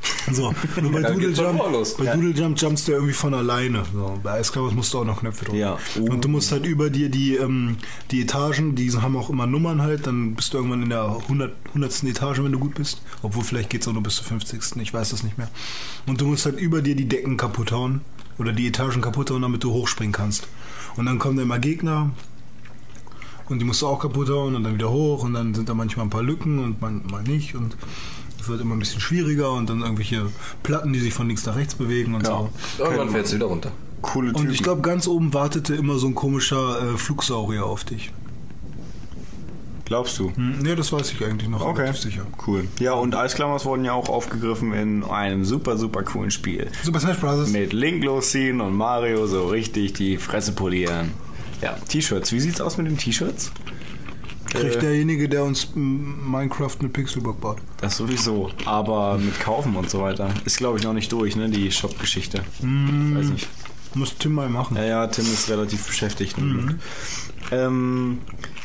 So, 0.32 0.52
nur 0.80 0.92
bei 0.92 1.00
Ja, 1.02 1.10
Doodle 1.10 1.30
Jump, 1.30 1.62
bei 1.98 2.04
Doodle 2.06 2.30
Jump 2.30 2.60
jumpst 2.60 2.88
du 2.88 2.92
ja 2.92 2.98
irgendwie 2.98 3.14
von 3.14 3.32
alleine. 3.32 3.84
So, 3.92 4.18
bei 4.22 4.32
Eisklammers 4.32 4.74
musst 4.74 4.92
du 4.92 4.98
auch 4.98 5.04
noch 5.04 5.20
Knöpfe 5.20 5.44
drücken. 5.44 5.58
Ja. 5.58 5.78
Und 6.00 6.24
du 6.24 6.28
musst 6.28 6.50
halt 6.50 6.66
über 6.66 6.90
dir 6.90 7.08
die, 7.08 7.36
ähm, 7.36 7.76
die 8.10 8.22
Etagen, 8.22 8.74
die 8.74 8.90
haben 8.92 9.16
auch 9.16 9.30
immer 9.30 9.46
Nummern 9.46 9.82
halt, 9.82 10.06
dann 10.06 10.34
bist 10.34 10.52
du 10.52 10.58
irgendwann 10.58 10.82
in 10.82 10.90
der 10.90 11.04
100, 11.04 11.52
100. 11.68 12.04
Etage, 12.04 12.42
wenn 12.42 12.52
du 12.52 12.58
gut 12.58 12.74
bist. 12.74 13.02
Obwohl 13.22 13.44
vielleicht 13.44 13.70
geht's 13.70 13.86
auch 13.86 13.92
nur 13.92 14.02
bis 14.02 14.16
zur 14.16 14.24
50. 14.26 14.82
Ich 14.82 14.92
weiß 14.92 15.10
das 15.10 15.22
nicht 15.22 15.38
mehr. 15.38 15.48
Und 16.06 16.20
du 16.20 16.26
musst 16.26 16.44
halt 16.44 16.58
über 16.58 16.82
dir 16.82 16.96
die 16.96 17.08
Decken 17.08 17.36
kaputt 17.36 17.72
hauen 17.72 18.00
oder 18.38 18.52
die 18.52 18.66
Etagen 18.66 19.00
kaputt 19.00 19.30
hauen, 19.30 19.42
damit 19.42 19.62
du 19.62 19.72
hochspringen 19.72 20.12
kannst. 20.12 20.48
Und 20.96 21.06
dann 21.06 21.18
kommen 21.18 21.36
da 21.36 21.42
immer 21.42 21.58
Gegner 21.58 22.10
und 23.48 23.60
die 23.60 23.64
musst 23.64 23.82
du 23.82 23.86
auch 23.86 24.00
kaputt 24.00 24.28
hauen 24.28 24.54
und 24.54 24.64
dann 24.64 24.74
wieder 24.74 24.90
hoch 24.90 25.22
und 25.22 25.34
dann 25.34 25.54
sind 25.54 25.68
da 25.68 25.74
manchmal 25.74 26.06
ein 26.06 26.10
paar 26.10 26.22
Lücken 26.22 26.58
und 26.58 26.80
manchmal 26.80 27.22
nicht 27.22 27.54
und 27.54 27.74
es 27.74 28.15
wird 28.48 28.60
immer 28.60 28.74
ein 28.74 28.78
bisschen 28.78 29.00
schwieriger 29.00 29.52
und 29.52 29.68
dann 29.70 29.80
irgendwelche 29.82 30.26
Platten, 30.62 30.92
die 30.92 31.00
sich 31.00 31.14
von 31.14 31.26
links 31.28 31.44
nach 31.46 31.56
rechts 31.56 31.74
bewegen 31.74 32.14
und 32.14 32.26
so. 32.26 32.50
Irgendwann 32.78 33.10
fällst 33.10 33.32
du 33.32 33.36
wieder 33.36 33.46
runter. 33.46 33.72
Coole 34.02 34.28
Typen. 34.28 34.46
Und 34.46 34.52
ich 34.52 34.62
glaube, 34.62 34.82
ganz 34.82 35.06
oben 35.06 35.32
wartete 35.34 35.74
immer 35.74 35.98
so 35.98 36.06
ein 36.06 36.14
komischer 36.14 36.94
äh, 36.94 36.96
Flugsaurier 36.98 37.64
auf 37.64 37.84
dich. 37.84 38.12
Glaubst 39.86 40.18
du? 40.18 40.32
Hm, 40.34 40.58
nee, 40.62 40.74
das 40.74 40.92
weiß 40.92 41.12
ich 41.12 41.24
eigentlich 41.24 41.48
noch 41.48 41.60
Okay. 41.64 41.92
sicher. 41.92 42.26
Cool. 42.44 42.66
Ja, 42.80 42.94
und 42.94 43.14
Eisklammers 43.14 43.64
wurden 43.64 43.84
ja 43.84 43.92
auch 43.92 44.08
aufgegriffen 44.08 44.72
in 44.72 45.04
einem 45.04 45.44
super, 45.44 45.76
super 45.78 46.02
coolen 46.02 46.32
Spiel. 46.32 46.68
Super 46.82 46.98
Smash 46.98 47.18
Bros. 47.18 47.50
Mit 47.50 47.72
Link 47.72 48.02
losziehen 48.02 48.60
und 48.60 48.74
Mario 48.74 49.26
so 49.28 49.46
richtig 49.46 49.92
die 49.92 50.16
Fresse 50.16 50.52
polieren. 50.52 51.12
Ja, 51.62 51.76
T-Shirts. 51.88 52.32
Wie 52.32 52.40
sieht's 52.40 52.60
aus 52.60 52.76
mit 52.78 52.88
den 52.88 52.98
T-Shirts? 52.98 53.52
Kriegt 54.50 54.82
derjenige, 54.82 55.28
der 55.28 55.44
uns 55.44 55.68
Minecraft 55.74 56.76
mit 56.80 56.92
Pixelburg 56.92 57.40
baut. 57.40 57.58
Das 57.80 57.96
sowieso. 57.96 58.50
Aber 58.64 59.18
mit 59.18 59.38
Kaufen 59.40 59.76
und 59.76 59.90
so 59.90 60.00
weiter 60.00 60.30
ist, 60.44 60.58
glaube 60.58 60.78
ich, 60.78 60.84
noch 60.84 60.92
nicht 60.92 61.12
durch, 61.12 61.36
ne? 61.36 61.48
Die 61.48 61.70
Shop-Geschichte. 61.70 62.42
Weiß 62.60 63.26
nicht. 63.28 63.48
Muss 63.94 64.16
Tim 64.18 64.32
mal 64.32 64.48
machen. 64.48 64.76
Ja, 64.76 64.84
ja, 64.84 65.06
Tim 65.06 65.24
ist 65.24 65.48
relativ 65.48 65.86
beschäftigt. 65.86 66.36
Mhm. 66.38 66.78
Ähm, 67.50 68.18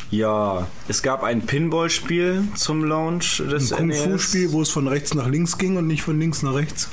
ja, 0.10 0.68
es 0.90 1.02
gab 1.04 1.24
ein 1.24 1.46
Pinball-Spiel 1.46 2.44
zum 2.56 2.84
Launch 2.84 3.38
des 3.38 3.72
Ein 3.72 3.88
NES. 3.88 4.04
Kung-Fu-Spiel, 4.04 4.52
wo 4.52 4.62
es 4.62 4.70
von 4.70 4.88
rechts 4.88 5.14
nach 5.14 5.28
links 5.28 5.58
ging 5.58 5.78
und 5.78 5.88
nicht 5.88 6.02
von 6.02 6.20
links 6.20 6.42
nach 6.44 6.54
rechts. 6.54 6.90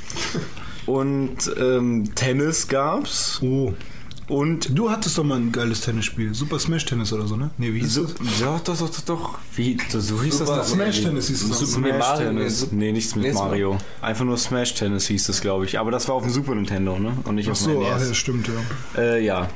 Und 0.85 1.51
ähm, 1.59 2.15
Tennis 2.15 2.67
gab's. 2.67 3.39
Oh. 3.41 3.73
Und 4.29 4.77
Du 4.77 4.91
hattest 4.91 5.17
doch 5.17 5.23
mal 5.23 5.37
ein 5.39 5.51
geiles 5.51 5.81
Tennisspiel. 5.81 6.33
Super 6.35 6.59
Smash 6.59 6.85
Tennis 6.85 7.11
oder 7.11 7.25
so, 7.27 7.35
ne? 7.35 7.49
Nee, 7.57 7.73
wie 7.73 7.79
hieß 7.79 7.93
so, 7.95 8.03
das? 8.05 8.39
ja, 8.39 8.61
doch, 8.63 8.77
doch, 8.77 8.89
doch, 8.89 9.01
doch. 9.01 9.39
Wie, 9.55 9.75
so 9.89 10.21
hieß 10.21 10.37
Super 10.37 10.57
das 10.57 10.67
doch. 10.69 10.75
Smash 10.75 11.01
Tennis 11.01 11.27
hieß 11.29 11.41
es. 11.43 11.59
Super 11.59 11.89
Smash 11.89 11.97
Mario- 11.99 12.27
Tennis. 12.27 12.67
nee, 12.71 12.77
Nee, 12.85 12.91
nichts 12.91 13.15
mit 13.15 13.25
nee, 13.25 13.33
Mario. 13.33 13.77
Einfach 14.01 14.25
nur 14.25 14.37
Smash 14.37 14.75
Tennis 14.75 15.07
hieß 15.07 15.29
es, 15.29 15.41
glaube 15.41 15.65
ich. 15.65 15.79
Aber 15.79 15.89
das 15.91 16.07
war 16.07 16.15
auf 16.15 16.23
dem 16.23 16.31
Super 16.31 16.53
Nintendo, 16.55 16.99
ne? 16.99 17.11
Und 17.25 17.35
nicht 17.35 17.47
Ach 17.47 17.53
auf 17.53 17.57
so, 17.57 17.71
dem 17.71 17.81
ah, 17.81 17.89
ja, 17.89 17.97
NES. 17.97 18.15
stimmt, 18.15 18.47
ja. 18.47 19.01
Äh, 19.01 19.25
ja. 19.25 19.49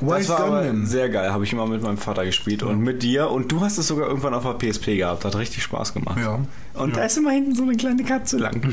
White 0.00 0.18
das 0.18 0.28
war 0.28 0.40
aber 0.44 0.86
sehr 0.86 1.08
geil. 1.08 1.32
Habe 1.32 1.42
ich 1.42 1.52
immer 1.52 1.66
mit 1.66 1.82
meinem 1.82 1.98
Vater 1.98 2.24
gespielt 2.24 2.62
und 2.62 2.78
mit 2.78 3.02
dir. 3.02 3.30
Und 3.30 3.50
du 3.50 3.62
hast 3.62 3.78
es 3.78 3.88
sogar 3.88 4.06
irgendwann 4.06 4.32
auf 4.32 4.44
der 4.44 4.52
PSP 4.52 4.96
gehabt. 4.96 5.24
Hat 5.24 5.34
richtig 5.34 5.64
Spaß 5.64 5.92
gemacht. 5.92 6.18
Ja. 6.22 6.38
Und 6.74 6.94
da 6.96 7.02
ist 7.04 7.18
immer 7.18 7.32
hinten 7.32 7.56
so 7.56 7.64
eine 7.64 7.74
kleine 7.76 8.04
Katze 8.04 8.38
lang. 8.38 8.60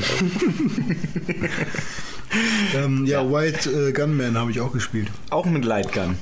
Ähm, 2.74 3.06
ja, 3.06 3.22
White 3.30 3.70
äh, 3.70 3.92
Gunman 3.92 4.36
habe 4.36 4.50
ich 4.50 4.60
auch 4.60 4.72
gespielt. 4.72 5.08
Auch 5.30 5.46
mit 5.46 5.64
Lightgun. 5.64 6.16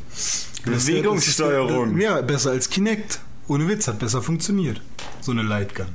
Bewegungssteuerung. 0.64 1.98
ja, 1.98 2.20
besser 2.20 2.50
als 2.50 2.68
Kinect. 2.70 3.20
Ohne 3.48 3.68
Witz, 3.68 3.88
hat 3.88 3.98
besser 3.98 4.22
funktioniert. 4.22 4.80
So 5.20 5.32
eine 5.32 5.42
Lightgun. 5.42 5.86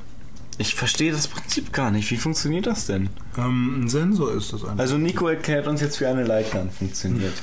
Ich 0.58 0.76
verstehe 0.76 1.12
das 1.12 1.28
Prinzip 1.28 1.72
gar 1.72 1.90
nicht. 1.90 2.12
Wie 2.12 2.18
funktioniert 2.18 2.68
das 2.68 2.86
denn? 2.86 3.10
Ähm, 3.38 3.84
ein 3.84 3.90
Sensor 3.90 4.34
ist 4.34 4.52
das 4.52 4.64
einfach. 4.64 4.80
Also 4.80 4.98
Nico 4.98 5.28
erklärt 5.28 5.68
uns 5.68 5.80
jetzt, 5.82 6.02
wie 6.02 6.06
eine 6.06 6.24
Lightgun 6.26 6.70
funktioniert. 6.70 7.34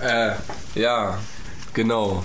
Äh, 0.00 0.32
ja, 0.74 1.18
genau. 1.74 2.24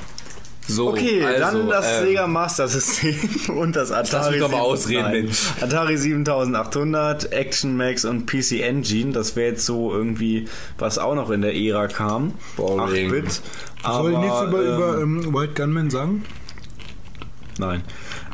So, 0.67 0.89
Okay, 0.89 1.23
also, 1.23 1.39
dann 1.39 1.69
das 1.69 1.85
ähm, 1.99 2.05
Sega 2.05 2.27
Master 2.27 2.67
System 2.67 3.15
und 3.57 3.75
das 3.75 3.91
Atari, 3.91 4.31
mich 4.31 4.39
doch 4.41 4.51
mal 4.51 4.59
ausreden. 4.59 5.11
Mensch. 5.11 5.43
Atari 5.61 5.97
7800, 5.97 7.31
Action 7.31 7.77
Max 7.77 8.03
und 8.05 8.25
PC 8.25 8.61
Engine. 8.61 9.13
Das 9.13 9.35
wäre 9.35 9.51
jetzt 9.51 9.65
so 9.65 9.93
irgendwie, 9.93 10.47
was 10.77 10.97
auch 10.97 11.15
noch 11.15 11.29
in 11.29 11.41
der 11.41 11.55
Ära 11.55 11.87
kam. 11.87 12.33
Boring. 12.57 13.09
8-Bit. 13.09 13.41
Soll 13.85 14.11
ich 14.11 14.17
nichts 14.17 14.41
über, 14.41 14.59
ähm, 14.59 14.75
über 14.75 15.01
ähm, 15.01 15.33
White 15.33 15.53
Gunman 15.53 15.89
sagen? 15.89 16.25
Nein. 17.59 17.81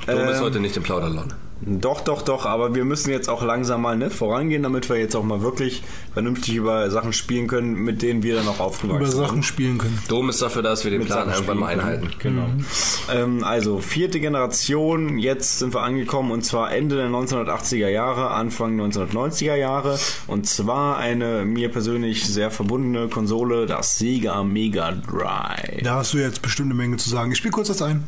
Du 0.08 0.16
bist 0.18 0.40
Ähm, 0.40 0.42
heute 0.42 0.60
nicht 0.60 0.76
im 0.76 0.84
Plauderlaune. 0.84 1.43
Doch, 1.66 2.02
doch, 2.02 2.22
doch, 2.22 2.46
aber 2.46 2.76
wir 2.76 2.86
müssen 2.86 3.10
jetzt 3.10 3.30
auch 3.30 3.44
langsam 3.44 3.82
mal 3.82 3.98
ne, 3.98 4.10
vorangehen, 4.10 4.64
damit 4.64 4.90
wir 4.90 4.98
jetzt 4.98 5.16
auch 5.16 5.24
mal 5.24 5.42
wirklich 5.42 5.84
vernünftig 6.14 6.56
über 6.56 6.90
Sachen 6.92 7.14
spielen 7.14 7.48
können, 7.48 7.74
mit 7.76 8.02
denen 8.02 8.24
wir 8.24 8.36
dann 8.36 8.48
auch 8.48 8.60
aufgewachsen 8.60 9.02
Über 9.02 9.12
sind. 9.12 9.20
Sachen 9.20 9.44
spielen 9.44 9.78
können. 9.78 9.98
Dom 10.08 10.30
ist 10.30 10.42
dafür, 10.42 10.62
dass 10.62 10.84
wir 10.84 10.92
den 10.92 11.00
mit 11.00 11.08
Plan 11.08 11.30
Sachen 11.30 11.34
irgendwann 11.34 11.60
mal 11.60 11.68
einhalten. 11.68 12.10
können. 12.20 12.66
Genau. 13.08 13.20
Ähm, 13.24 13.44
also 13.44 13.80
vierte 13.80 14.20
Generation, 14.20 15.18
jetzt 15.18 15.60
sind 15.60 15.74
wir 15.74 15.82
angekommen 15.82 16.32
und 16.32 16.44
zwar 16.44 16.72
Ende 16.72 16.98
der 16.98 17.08
1980er 17.08 17.88
Jahre, 17.88 18.32
Anfang 18.32 18.80
1990er 18.80 19.56
Jahre 19.56 20.00
und 20.28 20.48
zwar 20.48 20.98
eine 20.98 21.46
mir 21.46 21.70
persönlich 21.70 22.26
sehr 22.26 22.52
verbundene 22.52 23.08
Konsole, 23.08 23.66
das 23.66 23.98
Sega 23.98 24.44
Mega 24.44 24.92
Drive. 24.92 25.84
Da 25.84 25.96
hast 25.96 26.14
du 26.14 26.18
jetzt 26.18 26.42
bestimmt 26.42 26.68
eine 26.68 26.76
Menge 26.76 26.98
zu 26.98 27.10
sagen. 27.10 27.32
Ich 27.32 27.38
spiele 27.38 27.52
kurz 27.52 27.68
das 27.68 27.82
ein. 27.82 28.08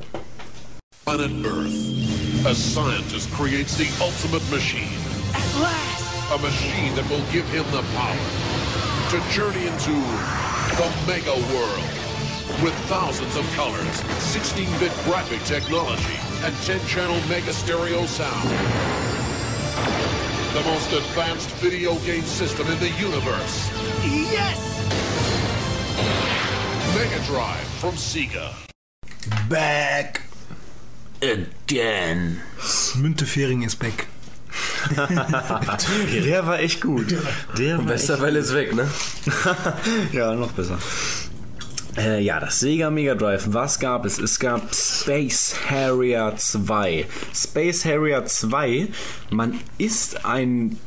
Planet 1.06 1.45
Earth. 1.45 2.45
A 2.47 2.56
scientist 2.56 3.30
creates 3.32 3.78
the 3.78 3.86
ultimate 4.03 4.41
machine. 4.49 4.97
At 5.36 5.62
last! 5.62 6.34
A 6.34 6.38
machine 6.39 6.95
that 6.95 7.08
will 7.12 7.22
give 7.32 7.45
him 7.49 7.64
the 7.70 7.86
power 7.93 8.18
to 9.14 9.22
journey 9.30 9.68
into 9.70 9.93
the 10.74 10.89
mega 11.06 11.38
world. 11.53 11.86
With 12.64 12.74
thousands 12.89 13.36
of 13.38 13.45
colors, 13.53 14.01
16-bit 14.34 14.91
graphic 15.06 15.43
technology, 15.43 16.18
and 16.41 16.56
10-channel 16.66 17.22
mega 17.30 17.53
stereo 17.53 18.08
sound. 18.08 18.49
The 20.58 20.64
most 20.66 20.91
advanced 20.91 21.51
video 21.62 21.99
game 21.99 22.24
system 22.24 22.66
in 22.66 22.80
the 22.80 22.89
universe. 22.97 23.70
Yes! 24.03 24.58
Mega 26.97 27.24
Drive 27.28 27.68
from 27.78 27.93
Sega. 27.93 28.56
Back. 29.47 30.24
Again. 31.26 32.41
Müntefering 32.95 33.63
ist 33.63 33.78
back. 33.78 34.07
Der 34.95 36.45
war 36.45 36.59
echt 36.59 36.82
gut. 36.82 37.15
Der 37.57 37.78
war 37.78 37.84
echt 37.84 37.89
Westerwelle 37.89 38.39
ist 38.39 38.53
weg, 38.53 38.76
ne? 38.76 38.88
ja, 40.11 40.34
noch 40.36 40.51
besser. 40.51 40.78
Äh, 41.97 42.21
ja, 42.21 42.39
das 42.39 42.59
Sega 42.59 42.89
Mega 42.89 43.15
Drive. 43.15 43.47
Was 43.47 43.80
gab 43.80 44.05
es? 44.05 44.19
Es 44.19 44.39
gab 44.39 44.76
Space 44.76 45.55
Harrier 45.69 46.34
2. 46.38 47.05
Space 47.34 47.86
Harrier 47.86 48.26
2. 48.26 48.89
Man 49.32 49.59
ist 49.78 50.26
ein 50.26 50.78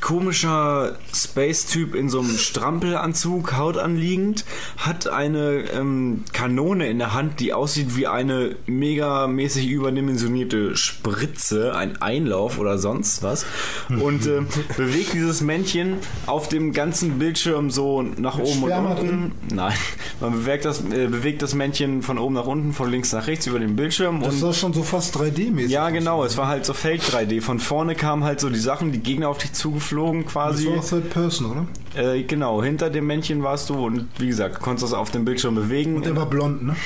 komischer 0.00 0.96
Space-Typ 1.14 1.94
in 1.94 2.08
so 2.08 2.20
einem 2.20 2.36
Strampelanzug, 2.36 3.56
hautanliegend, 3.56 4.44
hat 4.76 5.08
eine 5.08 5.64
ähm, 5.72 6.24
Kanone 6.32 6.88
in 6.88 6.98
der 6.98 7.12
Hand, 7.14 7.40
die 7.40 7.52
aussieht 7.52 7.96
wie 7.96 8.06
eine 8.06 8.56
megamäßig 8.66 9.68
überdimensionierte 9.68 10.76
Spritze, 10.76 11.74
ein 11.74 12.00
Einlauf 12.00 12.58
oder 12.58 12.78
sonst 12.78 13.22
was 13.22 13.44
und 13.88 14.26
äh, 14.26 14.42
bewegt 14.76 15.12
dieses 15.12 15.40
Männchen 15.40 15.96
auf 16.26 16.48
dem 16.48 16.72
ganzen 16.72 17.18
Bildschirm 17.18 17.70
so 17.70 18.02
nach 18.02 18.38
oben 18.38 18.64
und 18.64 18.72
unten. 18.72 19.32
Nein, 19.54 19.74
man 20.20 20.32
bewegt 20.32 20.64
das, 20.64 20.80
äh, 20.80 21.08
bewegt 21.08 21.42
das 21.42 21.54
Männchen 21.54 22.02
von 22.02 22.18
oben 22.18 22.34
nach 22.34 22.46
unten, 22.46 22.72
von 22.72 22.90
links 22.90 23.12
nach 23.12 23.26
rechts 23.26 23.46
über 23.46 23.58
den 23.58 23.76
Bildschirm 23.76 24.20
Das 24.22 24.34
und 24.34 24.40
sah 24.40 24.52
schon 24.52 24.72
so 24.72 24.82
fast 24.82 25.16
3D-mäßig. 25.16 25.68
ja, 25.68 25.90
genau, 25.90 26.24
es 26.24 26.36
war 26.36 26.48
halt 26.48 26.64
so 26.64 26.72
Fake 26.72 27.02
3D. 27.02 27.42
Von 27.42 27.60
vorne 27.60 27.94
kamen 27.94 28.24
halt 28.24 28.40
so 28.40 28.48
die 28.48 28.58
Sachen, 28.58 28.92
die 28.92 29.00
Gegner 29.00 29.28
auf 29.28 29.38
dich 29.38 29.52
zugeflogen 29.52 29.89
Das 30.24 30.32
quasi. 30.32 30.66
war 30.68 30.80
Third 30.84 31.10
Person, 31.10 31.66
oder? 31.94 32.14
Äh, 32.14 32.22
genau, 32.22 32.62
hinter 32.62 32.90
dem 32.90 33.06
Männchen 33.06 33.42
warst 33.42 33.70
du 33.70 33.86
und 33.86 34.08
wie 34.18 34.28
gesagt, 34.28 34.60
konntest 34.60 34.84
das 34.84 34.92
auf 34.92 35.10
dem 35.10 35.24
Bildschirm 35.24 35.54
bewegen. 35.54 36.00
Der 36.02 36.16
war 36.16 36.26
blond, 36.26 36.62
ne? 36.62 36.76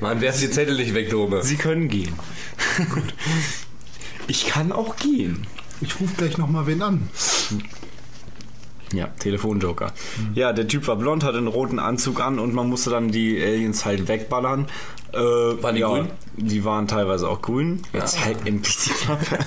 Mann, 0.00 0.20
werf 0.20 0.38
die 0.38 0.50
Zettel 0.50 0.76
nicht 0.76 0.94
weg, 0.94 1.10
Dome. 1.10 1.42
Sie 1.42 1.56
können 1.56 1.88
gehen. 1.88 2.14
Ich 4.26 4.46
kann 4.46 4.72
auch 4.72 4.96
gehen. 4.96 5.46
Ich 5.80 6.00
rufe 6.00 6.14
gleich 6.16 6.38
nochmal 6.38 6.66
wen 6.66 6.82
an. 6.82 7.08
Ja, 8.94 9.08
Telefonjoker. 9.18 9.92
Ja, 10.34 10.52
der 10.52 10.68
Typ 10.68 10.86
war 10.88 10.96
blond, 10.96 11.24
hatte 11.24 11.38
einen 11.38 11.48
roten 11.48 11.78
Anzug 11.78 12.20
an 12.20 12.38
und 12.38 12.54
man 12.54 12.68
musste 12.68 12.90
dann 12.90 13.10
die 13.10 13.40
Aliens 13.42 13.84
halt 13.84 14.08
wegballern. 14.08 14.66
Äh, 15.12 15.16
waren 15.62 15.74
die 15.76 15.82
grün? 15.82 16.08
Die 16.36 16.64
waren 16.64 16.88
teilweise 16.88 17.28
auch 17.28 17.40
grün. 17.40 17.82
Jetzt 17.92 18.24
halt 18.24 18.38
endlich 18.46 18.76
die 18.78 18.90
Klappe. 18.90 19.38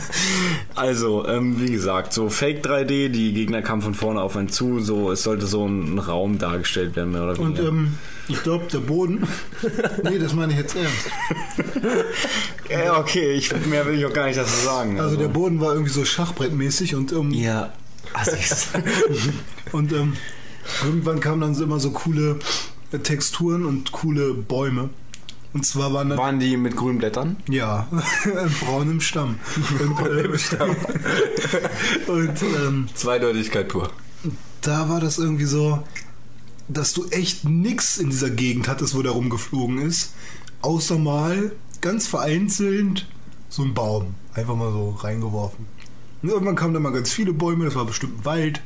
Also, 0.75 1.27
ähm, 1.27 1.59
wie 1.59 1.69
gesagt, 1.71 2.13
so 2.13 2.29
Fake 2.29 2.65
3D, 2.65 3.09
die 3.09 3.33
Gegner 3.33 3.61
kamen 3.61 3.81
von 3.81 3.93
vorne 3.93 4.21
auf 4.21 4.37
einen 4.37 4.47
zu, 4.47 4.79
so 4.79 5.11
es 5.11 5.23
sollte 5.23 5.45
so 5.45 5.65
ein 5.65 5.99
Raum 5.99 6.37
dargestellt 6.37 6.95
werden, 6.95 7.11
mehr 7.11 7.23
oder 7.23 7.37
Und 7.39 7.57
weniger. 7.57 7.67
ähm, 7.67 7.95
ich 8.29 8.41
glaube, 8.43 8.65
der 8.71 8.77
Boden. 8.79 9.27
nee, 10.03 10.17
das 10.19 10.33
meine 10.33 10.53
ich 10.53 10.59
jetzt 10.59 10.75
ernst. 10.77 11.09
ja, 12.69 12.97
okay, 12.99 13.31
ich, 13.33 13.53
mehr 13.65 13.85
will 13.85 13.95
ich 13.99 14.05
auch 14.05 14.13
gar 14.13 14.27
nicht 14.27 14.37
dazu 14.37 14.55
sagen. 14.63 14.99
Also 14.99 15.17
der 15.17 15.27
Boden 15.29 15.59
war 15.59 15.73
irgendwie 15.73 15.91
so 15.91 16.05
schachbrettmäßig 16.05 16.95
und 16.95 17.11
ähm, 17.11 17.31
Ja, 17.31 17.73
Assis. 18.13 18.69
Und 19.71 19.91
ähm, 19.93 20.13
irgendwann 20.83 21.19
kamen 21.19 21.41
dann 21.41 21.55
so 21.55 21.63
immer 21.63 21.79
so 21.79 21.91
coole 21.91 22.39
Texturen 23.03 23.65
und 23.65 23.91
coole 23.91 24.33
Bäume. 24.33 24.89
Und 25.53 25.65
zwar 25.65 25.93
waren 25.93 26.09
dann, 26.09 26.17
Waren 26.17 26.39
die 26.39 26.55
mit 26.57 26.75
grünen 26.75 26.99
Blättern? 26.99 27.37
ja, 27.49 27.87
ein 28.25 28.55
braunem 28.61 29.01
Stamm. 29.01 29.39
Und, 29.89 30.53
ähm, 30.59 30.75
und 32.07 32.41
ähm, 32.43 32.89
Zweideutigkeit 32.93 33.67
pur. 33.67 33.89
da 34.61 34.89
war 34.89 34.99
das 34.99 35.17
irgendwie 35.17 35.45
so, 35.45 35.83
dass 36.67 36.93
du 36.93 37.07
echt 37.09 37.45
nix 37.45 37.97
in 37.97 38.09
dieser 38.09 38.29
Gegend 38.29 38.67
hattest, 38.67 38.95
wo 38.95 39.01
der 39.01 39.13
rumgeflogen 39.13 39.79
ist. 39.79 40.13
Außer 40.61 40.97
mal 40.97 41.51
ganz 41.81 42.07
vereinzelt 42.07 43.07
so 43.49 43.63
ein 43.63 43.73
Baum. 43.73 44.15
Einfach 44.33 44.55
mal 44.55 44.71
so 44.71 44.91
reingeworfen. 44.91 45.65
Und 46.21 46.29
irgendwann 46.29 46.55
kamen 46.55 46.73
da 46.73 46.79
mal 46.79 46.91
ganz 46.91 47.11
viele 47.11 47.33
Bäume, 47.33 47.65
das 47.65 47.75
war 47.75 47.85
bestimmt 47.85 48.19
ein 48.19 48.25
Wald. 48.25 48.61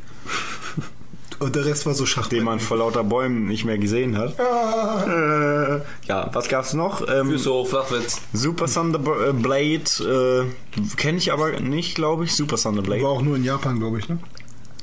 Und 1.39 1.55
der 1.55 1.65
Rest 1.65 1.87
war 1.87 1.95
so 1.95 2.05
Schachbrett. 2.05 2.33
Den 2.33 2.43
man 2.45 2.59
vor 2.59 2.77
lauter 2.77 3.03
Bäumen 3.03 3.47
nicht 3.47 3.65
mehr 3.65 3.79
gesehen 3.79 4.15
hat. 4.15 4.37
Äh, 4.37 5.81
ja, 6.07 6.29
was 6.33 6.47
gab's 6.49 6.73
noch? 6.75 7.01
Ähm, 7.09 7.29
Füße 7.29 7.49
hoch, 7.49 7.67
Flachwitz. 7.67 8.21
Super 8.31 8.67
Thunder 8.67 8.99
äh, 8.99 9.33
Blade 9.33 10.45
äh, 10.77 10.95
kenne 10.97 11.17
ich 11.17 11.33
aber 11.33 11.59
nicht, 11.59 11.95
glaube 11.95 12.25
ich. 12.25 12.35
Super 12.35 12.57
Thunder 12.57 12.83
Blade. 12.83 13.01
War 13.01 13.09
auch 13.09 13.23
nur 13.23 13.37
in 13.37 13.43
Japan, 13.43 13.79
glaube 13.79 13.97
ich, 13.97 14.07
ne? 14.07 14.19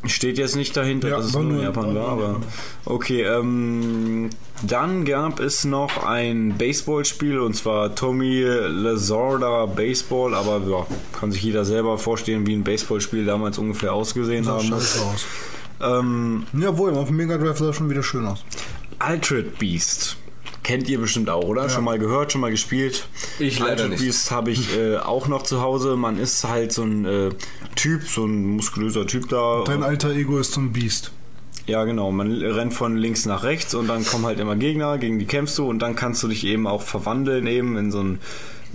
Steht 0.04 0.38
jetzt 0.38 0.54
nicht 0.54 0.76
dahinter, 0.76 1.08
Ja, 1.08 1.16
dass 1.16 1.26
es 1.26 1.32
nur 1.34 1.50
in 1.50 1.60
Japan 1.60 1.94
war 1.94 2.08
aber 2.08 2.40
okay. 2.84 3.22
Ähm, 3.22 4.30
dann 4.66 5.04
gab 5.04 5.40
es 5.40 5.64
noch 5.64 6.04
ein 6.06 6.56
Baseballspiel 6.56 7.40
und 7.40 7.54
zwar 7.54 7.94
Tommy 7.94 8.42
Lasorda 8.42 9.66
Baseball, 9.66 10.34
aber 10.34 10.60
ja, 10.68 10.86
kann 11.18 11.32
sich 11.32 11.42
jeder 11.42 11.64
selber 11.64 11.98
vorstellen, 11.98 12.46
wie 12.46 12.54
ein 12.54 12.62
Baseballspiel 12.64 13.24
damals 13.24 13.58
ungefähr 13.58 13.92
ausgesehen 13.92 14.44
Sah 14.44 14.52
haben 14.58 14.70
muss. 14.70 15.00
aus. 15.00 15.26
Ähm, 15.80 16.44
Jawohl, 16.52 16.94
auf 16.96 17.08
dem 17.08 17.16
Mega 17.16 17.36
Drive 17.36 17.58
sah 17.58 17.72
schon 17.72 17.90
wieder 17.90 18.02
schön 18.02 18.24
aus. 18.26 18.44
Altered 19.00 19.58
Beast. 19.58 20.16
Kennt 20.68 20.86
ihr 20.90 21.00
bestimmt 21.00 21.30
auch, 21.30 21.44
oder? 21.44 21.70
Schon 21.70 21.84
mal 21.84 21.98
gehört, 21.98 22.30
schon 22.30 22.42
mal 22.42 22.50
gespielt? 22.50 23.08
Ich 23.38 23.58
leider 23.58 23.70
Altered 23.70 23.90
nicht. 23.92 24.02
Beast 24.02 24.30
habe 24.30 24.50
ich 24.50 24.76
äh, 24.76 24.98
auch 24.98 25.26
noch 25.26 25.42
zu 25.42 25.62
Hause. 25.62 25.96
Man 25.96 26.18
ist 26.18 26.44
halt 26.44 26.74
so 26.74 26.82
ein 26.82 27.06
äh, 27.06 27.30
Typ, 27.74 28.06
so 28.06 28.26
ein 28.26 28.48
muskulöser 28.48 29.06
Typ 29.06 29.30
da. 29.30 29.64
Dein 29.64 29.82
alter 29.82 30.10
Ego 30.10 30.36
ist 30.36 30.52
so 30.52 30.60
ein 30.60 30.74
Biest. 30.74 31.10
Ja, 31.66 31.84
genau. 31.84 32.12
Man 32.12 32.42
rennt 32.42 32.74
von 32.74 32.98
links 32.98 33.24
nach 33.24 33.44
rechts 33.44 33.74
und 33.74 33.88
dann 33.88 34.04
kommen 34.04 34.26
halt 34.26 34.40
immer 34.40 34.56
Gegner, 34.56 34.98
gegen 34.98 35.18
die 35.18 35.24
kämpfst 35.24 35.56
du 35.56 35.66
und 35.66 35.78
dann 35.78 35.96
kannst 35.96 36.22
du 36.22 36.28
dich 36.28 36.44
eben 36.44 36.66
auch 36.66 36.82
verwandeln 36.82 37.46
eben 37.46 37.78
in 37.78 37.90
so 37.90 38.02
ein 38.02 38.18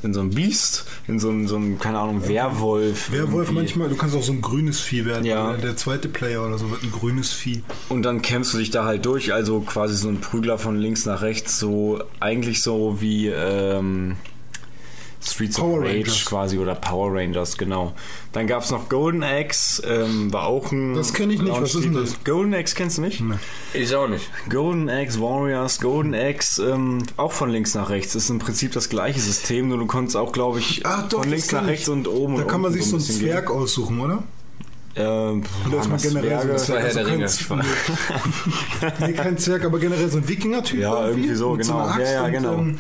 in 0.04 0.14
so 0.14 0.22
ein 0.22 0.32
Biest, 0.32 0.86
in 1.08 1.20
so 1.20 1.30
ein, 1.30 1.48
so 1.48 1.56
ein 1.56 1.80
keine 1.80 2.00
Ahnung, 2.00 2.28
Werwolf. 2.28 3.12
Werwolf 3.12 3.34
irgendwie. 3.34 3.54
manchmal, 3.54 3.90
du 3.90 3.96
kannst 3.96 4.16
auch 4.16 4.24
so 4.24 4.34
ein 4.34 4.42
grünes 4.42 4.80
Vieh 4.80 5.06
werden. 5.06 5.26
Ja. 5.26 5.54
Der 5.54 5.76
zweite 5.76 6.10
Player 6.10 6.46
oder 6.46 6.58
so 6.58 6.70
wird 6.70 6.84
ein 6.84 6.92
grünes 6.92 7.32
Vieh. 7.32 7.64
Und 7.90 8.04
dann 8.04 8.22
kämpfst 8.22 8.54
du 8.54 8.58
dich 8.58 8.72
da 8.72 8.86
halt 8.86 9.06
durch, 9.06 9.34
also 9.34 9.62
quasi 9.62 9.96
so 9.96 10.10
ein 10.10 10.20
Prügler 10.20 10.58
von 10.58 10.78
links 10.78 11.06
nach 11.06 11.22
rechts, 11.22 11.60
so 11.60 12.04
eigentlich 12.20 12.62
so 12.62 13.02
wie 13.02 13.28
ähm, 13.28 14.18
Streets 15.26 15.58
Power 15.58 15.80
of 15.80 15.84
Rage 15.86 15.98
Rangers. 16.00 16.26
quasi 16.26 16.58
oder 16.58 16.76
Power 16.76 17.14
Rangers, 17.14 17.58
genau. 17.58 17.94
Dann 18.34 18.48
gab's 18.48 18.72
noch 18.72 18.90
Golden 18.90 19.24
Axe, 19.24 19.82
ähm, 19.86 20.32
war 20.34 20.48
auch 20.48 20.72
ein. 20.72 20.96
Das 20.96 21.14
kenn 21.14 21.30
ich 21.32 21.42
nicht, 21.42 21.54
was 21.62 21.76
ist 21.76 21.86
denn 21.86 21.94
das? 21.94 22.24
Golden 22.24 22.54
Axe 22.54 22.76
kennst 22.76 22.98
du 22.98 23.02
nicht? 23.02 23.24
Ich 23.74 23.96
auch 23.96 24.08
nicht. 24.08 24.30
Golden 24.50 24.90
Axe 24.90 25.20
Warriors, 25.22 25.80
Golden 25.80 26.14
Axe, 26.14 26.64
ähm, 26.64 27.04
auch 27.18 27.32
von 27.32 27.50
links 27.50 27.74
nach 27.76 27.90
rechts. 27.90 28.16
Ist 28.16 28.30
im 28.30 28.40
Prinzip 28.40 28.74
das 28.74 28.90
gleiche 28.90 29.20
System, 29.20 29.70
nur 29.70 29.78
du 29.78 29.86
konntest 29.86 30.18
auch, 30.18 30.32
glaube 30.32 30.60
ich, 30.60 30.86
Ach 30.86 31.08
doch, 31.08 31.22
von 31.22 31.30
links 31.30 31.52
nach 31.52 31.64
ich. 31.64 31.70
rechts 31.70 31.90
und 31.90 32.08
oben 32.08 32.36
Da 32.36 32.42
und 32.44 32.48
kann 32.48 32.62
man 32.62 32.74
sich 32.74 32.84
so 32.84 32.96
ein 32.96 33.00
einen 33.00 33.08
bisschen 33.08 33.22
Zwerg 33.22 33.50
aussuchen, 33.50 34.00
oder? 34.00 34.16
gehen. 34.16 34.24
Ähm, 34.96 35.44
Oder 35.68 35.80
ist 35.80 35.90
man 35.90 36.00
generell 36.02 36.60
so 36.60 36.74
ein 36.74 36.82
Herr 36.82 36.94
der 36.94 37.04
kein 37.06 37.66
nee, 39.00 39.14
kein 39.14 39.38
Zwerg, 39.38 39.66
aber 39.66 39.80
generell 39.80 40.10
so 40.10 40.18
ein 40.20 40.28
Wikinger-Typ. 40.28 40.80
Ja, 40.80 41.08
irgendwie 41.08 41.34
so, 41.34 41.56
mit 41.56 41.66
genau. 41.66 41.80
einer 41.88 42.04
Ja, 42.04 42.12
ja, 42.12 42.26
und, 42.26 42.32
genau. 42.32 42.54
ähm, 42.60 42.80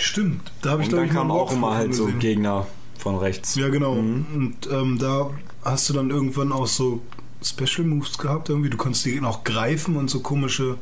stimmt, 0.00 0.52
da 0.62 0.70
habe 0.70 0.82
ich 0.82 0.88
glaube 0.88 1.02
dann 1.02 1.08
ich 1.08 1.14
mal 1.14 1.20
kamen 1.20 1.30
auch 1.30 1.52
immer 1.52 1.74
halt 1.74 1.94
so 1.94 2.06
gesehen. 2.06 2.18
Gegner 2.20 2.66
von 2.98 3.16
rechts. 3.16 3.54
Ja, 3.54 3.68
genau. 3.68 3.94
Mhm. 3.94 4.26
Und 4.34 4.68
ähm, 4.70 4.98
da 4.98 5.30
hast 5.64 5.88
du 5.88 5.94
dann 5.94 6.10
irgendwann 6.10 6.52
auch 6.52 6.66
so 6.66 7.00
Special 7.42 7.86
Moves 7.86 8.18
gehabt 8.18 8.48
irgendwie. 8.48 8.70
Du 8.70 8.76
konntest 8.76 9.04
die 9.04 9.20
auch 9.22 9.44
greifen 9.44 9.96
und 9.96 10.10
so 10.10 10.20
komische 10.20 10.78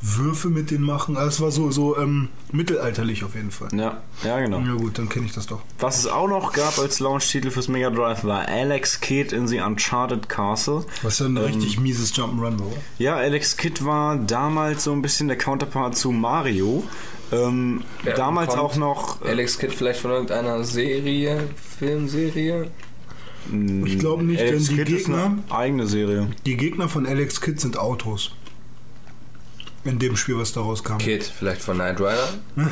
Würfe 0.00 0.48
mit 0.48 0.70
denen 0.70 0.84
machen. 0.84 1.16
Also 1.16 1.28
es 1.28 1.40
war 1.40 1.50
so, 1.50 1.70
so 1.70 1.98
ähm, 1.98 2.28
mittelalterlich 2.52 3.24
auf 3.24 3.34
jeden 3.34 3.50
Fall. 3.50 3.68
Ja, 3.74 4.00
ja, 4.24 4.38
genau. 4.40 4.60
Ja 4.60 4.74
gut, 4.74 4.98
dann 4.98 5.08
kenne 5.08 5.26
ich 5.26 5.32
das 5.32 5.46
doch. 5.46 5.60
Was 5.80 5.98
es 5.98 6.06
auch 6.06 6.28
noch 6.28 6.52
gab 6.52 6.78
als 6.78 7.00
Launch-Titel 7.00 7.50
fürs 7.50 7.68
Mega 7.68 7.90
Drive 7.90 8.24
war 8.24 8.46
Alex 8.48 9.00
Kidd 9.00 9.34
in 9.34 9.48
the 9.48 9.58
Uncharted 9.60 10.28
Castle. 10.28 10.84
Was 11.02 11.18
ja 11.18 11.26
ein 11.26 11.36
richtig 11.36 11.80
mieses 11.80 12.14
Jump'n'Run 12.14 12.58
war. 12.60 12.66
oder? 12.68 12.76
Ja, 12.98 13.16
Alex 13.16 13.56
Kidd 13.56 13.84
war 13.84 14.16
damals 14.16 14.84
so 14.84 14.92
ein 14.92 15.02
bisschen 15.02 15.28
der 15.28 15.36
Counterpart 15.38 15.96
zu 15.96 16.12
Mario. 16.12 16.84
Ähm, 17.32 17.82
Ja, 18.04 18.14
damals 18.14 18.54
auch 18.54 18.76
noch. 18.76 19.20
äh, 19.22 19.28
Alex 19.30 19.58
Kidd 19.58 19.72
vielleicht 19.74 20.00
von 20.00 20.12
irgendeiner 20.12 20.62
Serie, 20.64 21.48
Filmserie? 21.78 22.70
Ich 23.84 23.98
glaube 23.98 24.24
nicht, 24.24 24.40
denn 24.40 24.48
Alex 24.48 24.68
die 24.68 24.76
Kidd 24.76 24.90
ist 24.90 25.06
Gegner, 25.06 25.24
eine 25.48 25.58
eigene 25.58 25.86
Serie. 25.86 26.28
die 26.44 26.56
Gegner 26.58 26.88
von 26.88 27.06
Alex 27.06 27.40
Kidd 27.40 27.58
sind 27.60 27.78
Autos. 27.78 28.32
In 29.84 29.98
dem 29.98 30.16
Spiel, 30.16 30.36
was 30.38 30.52
daraus 30.52 30.82
kam. 30.82 30.98
Kid, 30.98 31.24
vielleicht 31.24 31.62
von 31.62 31.76
Knight 31.76 32.00
Rider? 32.00 32.28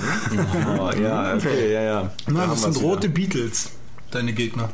Oh, 0.79 0.91
ja, 1.01 1.35
okay, 1.35 1.73
ja, 1.73 1.83
ja. 1.83 2.13
Nein, 2.27 2.49
das 2.51 2.63
sind 2.63 2.81
rote 2.83 3.09
Beatles, 3.09 3.71
deine 4.11 4.33
Gegner. 4.33 4.71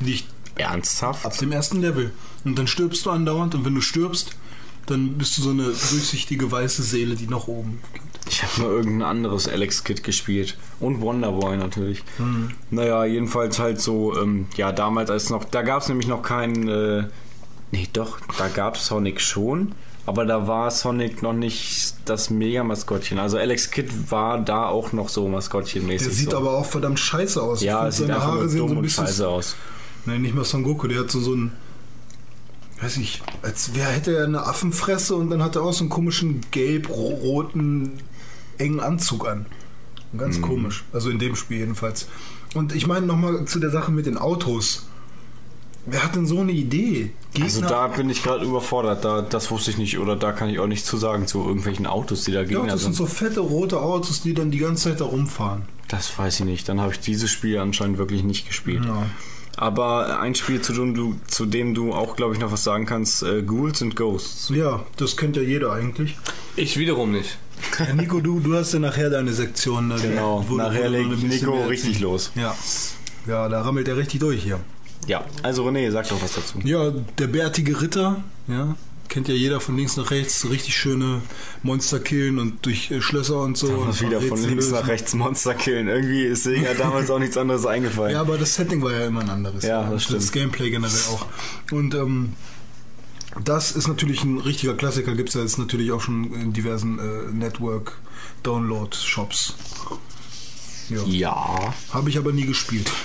Nicht 0.00 0.28
wieder. 0.54 0.70
Ernsthaft? 0.70 1.26
ab 1.26 1.36
dem 1.38 1.52
ersten 1.52 1.80
Level. 1.80 2.12
Und 2.44 2.58
dann 2.58 2.66
stirbst 2.66 3.06
du 3.06 3.10
andauernd 3.10 3.54
und 3.54 3.64
wenn 3.64 3.74
du 3.74 3.80
stirbst, 3.80 4.36
dann 4.86 5.16
bist 5.16 5.38
du 5.38 5.42
so 5.42 5.50
eine 5.50 5.64
durchsichtige 5.64 6.50
weiße 6.50 6.82
Seele, 6.82 7.16
die 7.16 7.26
nach 7.26 7.48
oben 7.48 7.80
geht. 7.92 8.02
Ich 8.28 8.42
habe 8.42 8.62
nur 8.62 8.70
irgendein 8.70 9.08
anderes 9.08 9.48
Alex 9.48 9.84
Kidd 9.84 10.02
gespielt. 10.02 10.56
Und 10.80 11.00
Wonderboy 11.00 11.56
natürlich. 11.56 12.02
Mhm. 12.18 12.50
Naja, 12.70 13.04
jedenfalls 13.04 13.58
halt 13.58 13.80
so, 13.80 14.16
ähm, 14.18 14.46
ja, 14.56 14.72
damals 14.72 15.10
als 15.10 15.30
noch, 15.30 15.44
da 15.44 15.62
gab 15.62 15.82
es 15.82 15.88
nämlich 15.88 16.06
noch 16.06 16.22
keinen, 16.22 16.68
äh, 16.68 17.08
nee, 17.70 17.88
doch, 17.92 18.18
da 18.38 18.48
gab 18.48 18.76
es 18.76 18.86
Sonic 18.86 19.20
schon, 19.20 19.72
aber 20.06 20.26
da 20.26 20.46
war 20.46 20.70
Sonic 20.70 21.22
noch 21.22 21.32
nicht 21.32 21.94
das 22.04 22.28
Mega-Maskottchen. 22.30 23.18
Also 23.18 23.38
Alex 23.38 23.70
Kidd 23.70 23.90
war 24.10 24.40
da 24.40 24.66
auch 24.66 24.92
noch 24.92 25.08
so 25.08 25.26
Maskottchenmäßig. 25.28 26.08
Der 26.08 26.16
sieht 26.16 26.30
so. 26.30 26.36
aber 26.36 26.58
auch 26.58 26.66
verdammt 26.66 27.00
scheiße 27.00 27.42
aus. 27.42 27.62
Ja, 27.62 27.90
sieht 27.90 28.08
seine 28.08 28.22
Haare 28.22 28.48
sehen 28.48 28.68
so 28.68 28.74
ein 28.74 28.82
bisschen. 28.82 29.06
scheiße 29.06 29.26
aus. 29.26 29.56
Nein, 30.04 30.22
nicht 30.22 30.34
mal 30.34 30.44
Son 30.44 30.62
Goku, 30.62 30.86
der 30.88 31.00
hat 31.00 31.10
so, 31.10 31.20
so 31.20 31.32
einen. 31.32 31.52
Weiß 32.80 32.98
ich, 32.98 33.22
als 33.42 33.70
wer 33.74 33.86
hätte 33.86 34.14
er 34.14 34.24
eine 34.24 34.46
Affenfresse 34.46 35.14
und 35.14 35.30
dann 35.30 35.42
hat 35.42 35.56
er 35.56 35.62
auch 35.62 35.72
so 35.72 35.84
einen 35.84 35.90
komischen 35.90 36.42
gelb-roten 36.50 37.92
engen 38.58 38.80
Anzug 38.80 39.26
an. 39.26 39.46
Mhm. 40.12 40.18
Ganz 40.18 40.42
komisch. 40.42 40.84
Also 40.92 41.08
in 41.08 41.18
dem 41.18 41.34
Spiel 41.34 41.58
jedenfalls. 41.58 42.08
Und 42.54 42.74
ich 42.74 42.86
meine 42.86 43.06
nochmal 43.06 43.46
zu 43.46 43.58
der 43.58 43.70
Sache 43.70 43.90
mit 43.90 44.06
den 44.06 44.18
Autos. 44.18 44.86
Wer 45.86 46.02
hat 46.02 46.14
denn 46.16 46.26
so 46.26 46.40
eine 46.40 46.52
Idee? 46.52 47.10
Also 47.40 47.60
da 47.60 47.88
bin 47.88 48.08
ich 48.08 48.22
gerade 48.22 48.44
überfordert. 48.44 49.04
Da, 49.04 49.20
das 49.22 49.50
wusste 49.50 49.70
ich 49.70 49.78
nicht 49.78 49.98
oder 49.98 50.16
da 50.16 50.32
kann 50.32 50.48
ich 50.48 50.58
auch 50.58 50.66
nichts 50.66 50.86
zu 50.88 50.96
sagen 50.96 51.26
zu 51.26 51.44
irgendwelchen 51.46 51.86
Autos, 51.86 52.24
die 52.24 52.32
da 52.32 52.40
ja, 52.40 52.46
Gegner 52.46 52.66
das 52.72 52.82
sind 52.82 52.94
sind. 52.94 53.06
so 53.08 53.12
fette 53.12 53.40
rote 53.40 53.80
Autos, 53.80 54.22
die 54.22 54.32
dann 54.34 54.50
die 54.50 54.58
ganze 54.58 54.90
Zeit 54.90 55.00
da 55.00 55.04
rumfahren. 55.04 55.62
Das 55.88 56.18
weiß 56.18 56.40
ich 56.40 56.46
nicht. 56.46 56.68
Dann 56.68 56.80
habe 56.80 56.92
ich 56.92 57.00
dieses 57.00 57.30
Spiel 57.30 57.58
anscheinend 57.58 57.98
wirklich 57.98 58.22
nicht 58.22 58.46
gespielt. 58.48 58.84
Ja. 58.86 59.06
Aber 59.56 60.18
ein 60.20 60.34
Spiel, 60.34 60.60
zu 60.62 60.72
dem 60.72 60.94
du, 60.94 61.14
zu 61.28 61.46
dem 61.46 61.74
du 61.74 61.92
auch, 61.92 62.16
glaube 62.16 62.34
ich, 62.34 62.40
noch 62.40 62.50
was 62.50 62.64
sagen 62.64 62.86
kannst, 62.86 63.22
äh, 63.22 63.42
Ghouls 63.42 63.82
and 63.82 63.94
Ghosts. 63.94 64.48
Ja, 64.54 64.84
das 64.96 65.16
kennt 65.16 65.36
ja 65.36 65.42
jeder 65.42 65.72
eigentlich. 65.72 66.16
Ich 66.56 66.76
wiederum 66.78 67.12
nicht. 67.12 67.38
Ja, 67.78 67.94
Nico, 67.94 68.20
du, 68.20 68.40
du 68.40 68.54
hast 68.56 68.72
ja 68.72 68.80
nachher 68.80 69.10
deine 69.10 69.32
Sektion. 69.32 69.90
da, 69.90 69.96
Genau, 69.96 70.44
wo- 70.48 70.56
nachher 70.56 70.88
legt 70.88 71.22
Nico 71.22 71.64
richtig 71.66 72.00
los. 72.00 72.32
Ja. 72.34 72.54
ja, 73.28 73.48
da 73.48 73.62
rammelt 73.62 73.86
er 73.86 73.96
richtig 73.96 74.20
durch 74.20 74.42
hier. 74.42 74.58
Ja, 75.06 75.24
also 75.42 75.66
René, 75.68 75.90
sag 75.90 76.08
doch 76.08 76.22
was 76.22 76.34
dazu. 76.34 76.58
Ja, 76.64 76.90
der 77.18 77.26
bärtige 77.26 77.80
Ritter, 77.80 78.22
ja, 78.48 78.74
kennt 79.08 79.28
ja 79.28 79.34
jeder 79.34 79.60
von 79.60 79.76
links 79.76 79.96
nach 79.96 80.10
rechts, 80.10 80.48
richtig 80.48 80.76
schöne 80.76 81.20
Monster 81.62 82.00
killen 82.00 82.38
und 82.38 82.64
durch 82.66 82.90
äh, 82.90 83.00
Schlösser 83.02 83.40
und 83.42 83.56
so. 83.58 83.68
und 83.68 84.00
wieder 84.00 84.20
von 84.20 84.38
links 84.40 84.66
lösen. 84.66 84.72
nach 84.72 84.86
rechts 84.88 85.14
Monster 85.14 85.54
killen. 85.54 85.88
Irgendwie 85.88 86.22
ist 86.24 86.44
Sega 86.44 86.74
damals 86.74 87.10
auch 87.10 87.18
nichts 87.18 87.36
anderes 87.36 87.66
eingefallen. 87.66 88.12
Ja, 88.12 88.20
aber 88.22 88.38
das 88.38 88.54
Setting 88.54 88.80
war 88.82 88.92
ja 88.92 89.06
immer 89.06 89.20
ein 89.20 89.28
anderes. 89.30 89.62
Ja, 89.62 89.82
das 89.82 89.92
Und 89.92 90.00
stimmt. 90.02 90.22
Das 90.22 90.32
Gameplay 90.32 90.70
generell 90.70 91.00
auch. 91.12 91.26
Und 91.70 91.94
ähm, 91.94 92.32
Das 93.44 93.72
ist 93.72 93.88
natürlich 93.88 94.22
ein 94.24 94.38
richtiger 94.38 94.74
Klassiker, 94.74 95.14
gibt 95.14 95.28
es 95.30 95.34
ja 95.34 95.40
jetzt 95.42 95.58
natürlich 95.58 95.92
auch 95.92 96.00
schon 96.00 96.32
in 96.34 96.52
diversen 96.52 96.98
äh, 96.98 97.30
Network-Download-Shops. 97.32 99.54
Ja. 100.90 101.02
Ja. 101.06 101.74
Habe 101.92 102.10
ich 102.10 102.18
aber 102.18 102.32
nie 102.32 102.44
gespielt. 102.46 102.90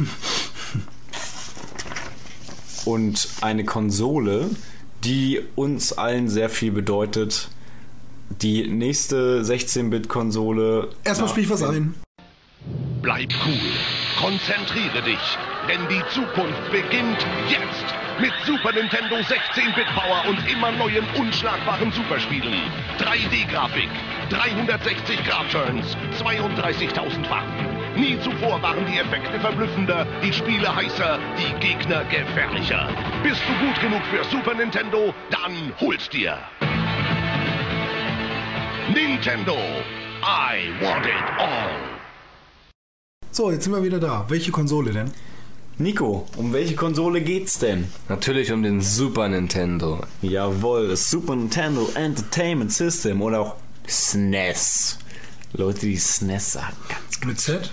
Und 2.90 3.28
eine 3.42 3.66
Konsole, 3.66 4.50
die 5.04 5.42
uns 5.54 5.94
allen 5.94 6.28
sehr 6.28 6.50
viel 6.50 6.72
bedeutet. 6.72 7.50
Die 8.42 8.68
nächste 8.68 9.44
16-Bit-Konsole. 9.44 10.90
Erstmal 11.04 11.30
spiele 11.30 11.46
ich 11.46 11.52
was 11.52 11.62
ein. 11.62 11.94
Bleib 13.04 13.30
cool. 13.46 13.72
Konzentriere 14.20 15.04
dich. 15.04 15.20
Denn 15.68 15.82
die 15.88 16.02
Zukunft 16.12 16.72
beginnt 16.72 17.20
jetzt. 17.48 17.94
Mit 18.20 18.34
Super 18.48 18.74
Nintendo 18.74 19.18
16-Bit-Power 19.18 20.24
und 20.28 20.40
immer 20.52 20.72
neuen 20.72 21.06
unschlagbaren 21.16 21.92
Superspielen. 21.92 22.58
3D-Grafik, 22.98 23.90
360 24.32 25.24
Grad-Turns, 25.26 25.96
32.000 26.20 27.30
Watt. 27.30 27.79
Nie 28.00 28.18
zuvor 28.22 28.62
waren 28.62 28.86
die 28.86 28.98
Effekte 28.98 29.38
verblüffender, 29.42 30.08
die 30.24 30.32
Spiele 30.32 30.74
heißer, 30.74 31.20
die 31.38 31.54
Gegner 31.60 32.06
gefährlicher. 32.06 32.88
Bist 33.24 33.42
du 33.46 33.66
gut 33.66 33.78
genug 33.82 34.02
für 34.10 34.24
Super 34.32 34.54
Nintendo? 34.54 35.14
Dann 35.30 35.74
hol's 35.82 36.08
dir. 36.08 36.38
Nintendo. 38.94 39.58
I 40.24 40.72
want 40.82 41.06
it 41.06 41.24
all. 41.38 41.72
So, 43.32 43.52
jetzt 43.52 43.66
sind 43.66 43.74
wir 43.74 43.84
wieder 43.84 44.00
da. 44.00 44.26
Welche 44.30 44.52
Konsole 44.52 44.92
denn? 44.94 45.12
Nico, 45.78 46.26
um 46.38 46.54
welche 46.54 46.76
Konsole 46.76 47.20
geht's 47.20 47.60
denn? 47.60 47.90
Natürlich 48.08 48.54
um 48.54 48.64
den 48.64 48.80
Super 48.80 49.28
Nintendo. 49.28 50.06
Jawohl, 50.22 50.88
das 50.88 51.10
Super 51.10 51.36
Nintendo 51.36 51.90
Entertainment 51.96 52.72
System 52.72 53.22
oder 53.22 53.42
auch 53.42 53.56
SNES. 53.88 55.00
Leute, 55.54 55.82
die 55.82 55.98
SNES 55.98 56.52
sagen, 56.54 56.78
ganz 56.88 57.26
Mit 57.26 57.40
Z? 57.40 57.72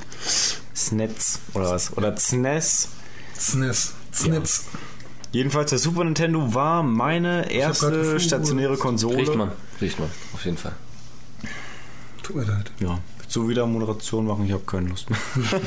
SNES 0.75 1.41
oder 1.55 1.71
was? 1.71 1.97
Oder 1.97 2.17
SNES. 2.17 2.89
SNES. 3.39 3.95
SNES. 4.13 4.65
Jedenfalls 5.33 5.71
der 5.71 5.79
Super 5.79 6.05
Nintendo 6.05 6.55
war 6.55 6.83
meine 6.83 7.51
erste 7.51 8.19
stationäre 8.19 8.77
Konsole. 8.79 9.19
Riecht 9.19 9.35
man, 9.35 9.53
riecht 9.81 9.99
man, 9.99 10.11
auf 10.33 10.45
jeden 10.45 10.57
Fall. 10.57 10.73
Tut 12.23 12.37
mir 12.37 12.45
leid. 12.45 12.71
Ja, 12.81 12.99
du 13.35 13.49
wieder 13.49 13.67
Moderation 13.67 14.27
machen? 14.27 14.45
Ich 14.47 14.53
habe 14.53 14.63
keine 14.67 14.89
Lust 14.91 15.09
mehr. 15.11 15.19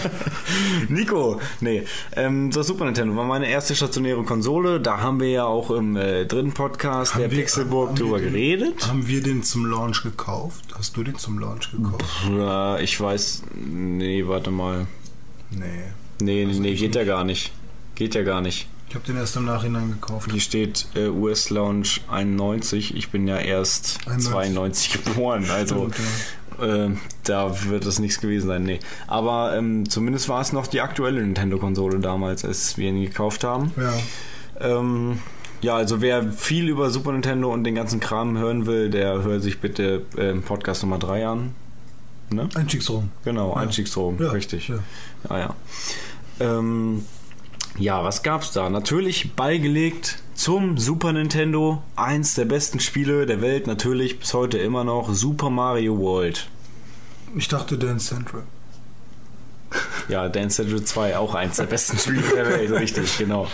Nico, 0.89 1.39
nee, 1.61 1.83
ähm, 2.15 2.51
das 2.51 2.67
Super 2.67 2.85
Nintendo 2.85 3.15
war 3.15 3.25
meine 3.25 3.49
erste 3.49 3.75
stationäre 3.75 4.23
Konsole. 4.23 4.79
Da 4.79 4.99
haben 5.01 5.19
wir 5.19 5.29
ja 5.29 5.45
auch 5.45 5.71
im 5.71 5.95
äh, 5.95 6.25
dritten 6.25 6.53
Podcast 6.53 7.13
Haben 7.15 7.21
der 7.21 7.31
wir- 7.31 7.39
Pixelburg 7.39 7.95
drüber 7.95 8.19
den- 8.19 8.31
geredet. 8.33 8.87
Haben 8.87 9.07
wir 9.07 9.21
den 9.21 9.43
zum 9.43 9.65
Launch 9.65 10.03
gekauft? 10.03 10.63
Hast 10.77 10.95
du 10.97 11.03
den 11.03 11.17
zum 11.17 11.39
Launch 11.39 11.71
gekauft? 11.71 12.05
Ja, 12.31 12.77
ich 12.79 12.99
weiß, 12.99 13.43
nee, 13.55 14.23
warte 14.27 14.51
mal. 14.51 14.87
Nee. 15.51 15.65
Nee, 16.21 16.45
Also 16.45 16.61
nee, 16.61 16.75
geht 16.75 16.95
ja 16.95 17.03
gar 17.03 17.23
nicht. 17.23 17.51
Geht 17.95 18.13
ja 18.15 18.23
gar 18.23 18.41
nicht. 18.41 18.67
Ich 18.89 18.95
habe 18.95 19.05
den 19.05 19.17
erst 19.17 19.35
im 19.35 19.45
Nachhinein 19.45 19.91
gekauft. 19.91 20.31
Hier 20.31 20.41
steht 20.41 20.87
äh, 20.95 21.07
US 21.09 21.51
Launch 21.51 22.01
91. 22.09 22.95
Ich 22.95 23.09
bin 23.09 23.27
ja 23.27 23.37
erst 23.37 23.99
91. 24.07 24.31
92 24.31 25.03
geboren, 25.03 25.45
also 25.51 25.89
Stimmt, 25.91 26.95
äh, 26.95 26.97
da 27.23 27.65
wird 27.69 27.85
das 27.85 27.99
nichts 27.99 28.19
gewesen 28.19 28.47
sein. 28.47 28.63
Nee. 28.63 28.79
Aber 29.07 29.55
ähm, 29.55 29.87
zumindest 29.87 30.27
war 30.27 30.41
es 30.41 30.53
noch 30.53 30.65
die 30.67 30.81
aktuelle 30.81 31.21
Nintendo-Konsole 31.21 31.99
damals, 31.99 32.43
als 32.43 32.77
wir 32.77 32.89
ihn 32.89 33.01
gekauft 33.01 33.43
haben. 33.43 33.71
Ja. 33.77 33.93
Ähm, 34.59 35.19
ja, 35.61 35.75
also 35.75 36.01
wer 36.01 36.31
viel 36.33 36.67
über 36.67 36.89
Super 36.89 37.11
Nintendo 37.11 37.53
und 37.53 37.63
den 37.65 37.75
ganzen 37.75 37.99
Kram 37.99 38.37
hören 38.37 38.65
will, 38.65 38.89
der 38.89 39.23
hört 39.23 39.43
sich 39.43 39.59
bitte 39.59 40.03
ähm, 40.17 40.41
Podcast 40.41 40.81
Nummer 40.81 40.97
3 40.97 41.27
an. 41.27 41.53
Ne? 42.31 42.49
Einstiegsraum. 42.55 43.11
Genau, 43.23 43.51
Ja. 43.55 43.61
Einstiegsdrom, 43.61 44.17
Ja, 44.19 44.31
richtig. 44.31 44.67
ja. 44.69 44.79
Ja, 45.29 45.39
ja. 45.39 45.55
Ähm, 46.39 47.03
ja, 47.79 48.03
was 48.03 48.23
gab's 48.23 48.51
da? 48.51 48.69
Natürlich 48.69 49.33
beigelegt 49.35 50.19
zum 50.35 50.77
Super 50.77 51.13
Nintendo. 51.13 51.81
Eins 51.95 52.35
der 52.35 52.45
besten 52.45 52.79
Spiele 52.79 53.25
der 53.25 53.41
Welt, 53.41 53.67
natürlich 53.67 54.19
bis 54.19 54.33
heute 54.33 54.57
immer 54.57 54.83
noch. 54.83 55.13
Super 55.13 55.49
Mario 55.49 55.97
World. 55.97 56.47
Ich 57.35 57.47
dachte 57.47 57.77
Dance 57.77 58.07
Central. 58.07 58.43
Ja, 60.09 60.27
Dance 60.27 60.55
Central 60.55 60.83
2, 60.83 61.17
auch 61.19 61.35
eins 61.35 61.57
der 61.57 61.65
besten 61.65 61.99
Spiele 61.99 62.23
der 62.33 62.47
Welt, 62.47 62.71
richtig, 62.79 63.19
genau. 63.19 63.47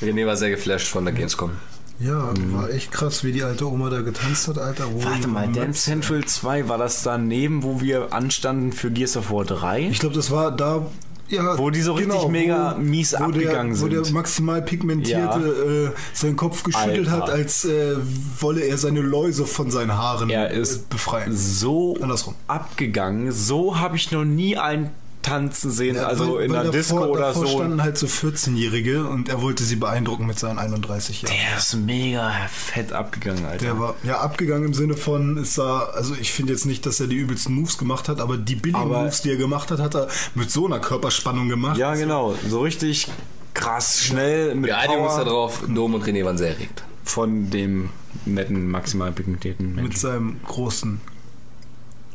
René 0.00 0.24
war 0.24 0.34
sehr 0.38 0.48
geflasht 0.48 0.88
von 0.88 1.04
der 1.04 1.12
Gamescom. 1.12 1.50
Ja, 1.98 2.32
war 2.52 2.70
echt 2.70 2.90
krass, 2.92 3.24
wie 3.24 3.32
die 3.32 3.42
alte 3.42 3.70
Oma 3.70 3.90
da 3.90 4.00
getanzt 4.00 4.48
hat, 4.48 4.56
Alter. 4.56 4.86
Mhm. 4.86 5.04
Warte 5.04 5.28
mal, 5.28 5.52
Dance 5.52 5.82
Central 5.82 6.24
2, 6.24 6.68
war 6.68 6.78
das 6.78 7.02
daneben, 7.02 7.62
wo 7.62 7.82
wir 7.82 8.14
anstanden 8.14 8.72
für 8.72 8.90
Gears 8.90 9.18
of 9.18 9.30
War 9.30 9.44
3? 9.44 9.88
Ich 9.90 9.98
glaube, 9.98 10.14
das 10.14 10.30
war 10.30 10.50
da. 10.50 10.86
Ja, 11.30 11.42
genau, 11.42 11.58
Wo 11.58 11.70
die 11.70 11.80
so 11.82 11.92
richtig 11.94 12.28
mega 12.28 12.74
mies 12.74 13.12
wo 13.18 13.24
abgegangen 13.24 13.72
der, 13.74 13.80
Wo 13.82 13.88
sind. 13.88 14.06
der 14.06 14.12
maximal 14.12 14.62
pigmentierte 14.62 15.92
äh, 15.94 15.98
seinen 16.12 16.36
Kopf 16.36 16.62
geschüttelt 16.64 17.08
Alter. 17.08 17.22
hat, 17.26 17.30
als 17.30 17.64
äh, 17.64 17.96
wolle 18.40 18.62
er 18.62 18.76
seine 18.78 19.00
Läuse 19.00 19.46
von 19.46 19.70
seinen 19.70 19.92
Haaren 19.96 20.28
Er 20.28 20.50
äh, 20.50 20.58
ist 20.60 20.88
befreien. 20.90 21.34
so 21.36 21.96
Andersrum. 22.00 22.34
abgegangen. 22.48 23.30
So 23.32 23.78
habe 23.78 23.96
ich 23.96 24.10
noch 24.10 24.24
nie 24.24 24.56
einen 24.56 24.90
tanzen 25.22 25.70
sehen, 25.70 25.96
Ja, 25.96 26.06
also 26.06 26.36
weil- 26.36 26.44
in 26.46 26.52
weil 26.52 26.62
der 26.64 26.72
Disco 26.72 26.94
davor, 27.00 27.10
oder 27.10 27.20
davor 27.28 27.46
so. 27.46 27.58
standen 27.58 27.82
halt 27.82 27.98
so 27.98 28.06
14-Jährige 28.06 29.04
und 29.06 29.28
er 29.28 29.42
wollte 29.42 29.64
sie 29.64 29.76
beeindrucken 29.76 30.26
mit 30.26 30.38
seinen 30.38 30.58
31 30.58 31.22
Jahren. 31.22 31.34
Der 31.34 31.58
ist 31.58 31.74
mega 31.76 32.32
fett 32.50 32.92
abgegangen, 32.92 33.44
Alter. 33.44 33.64
Der 33.64 33.78
war 33.78 33.94
ja 34.02 34.18
abgegangen 34.20 34.64
im 34.68 34.74
Sinne 34.74 34.94
von, 34.94 35.36
es 35.38 35.54
sah, 35.54 35.80
also 35.94 36.14
ich 36.18 36.32
finde 36.32 36.52
jetzt 36.52 36.64
nicht, 36.64 36.86
dass 36.86 37.00
er 37.00 37.06
die 37.06 37.16
übelsten 37.16 37.54
Moves 37.54 37.76
gemacht 37.76 38.08
hat, 38.08 38.20
aber 38.20 38.36
die 38.38 38.54
billigen 38.54 38.80
Aber- 38.80 39.02
Moves, 39.02 39.20
die 39.22 39.30
er 39.30 39.36
gemacht 39.36 39.70
hat, 39.70 39.78
hat 39.80 39.94
er 39.94 40.08
mit 40.34 40.50
so 40.50 40.66
einer 40.66 40.78
Körperspannung 40.78 41.48
gemacht. 41.48 41.76
ja, 41.76 41.94
genau. 41.94 42.34
So 42.48 42.60
richtig 42.62 43.08
krass, 43.52 44.00
schnell, 44.02 44.54
mit 44.54 44.66
Wir 44.68 44.78
einigen 44.78 45.02
uns 45.02 45.16
darauf, 45.16 45.62
Dom 45.68 45.94
und 45.94 46.04
René 46.04 46.24
waren 46.24 46.38
sehr 46.38 46.50
erregt. 46.50 46.82
von 47.04 47.50
dem 47.50 47.90
netten, 48.24 48.70
maximal 48.70 49.12
pigmentierten 49.12 49.74
Mit 49.74 49.84
Menschen. 49.84 49.98
seinen 50.00 50.40
großen, 50.46 51.00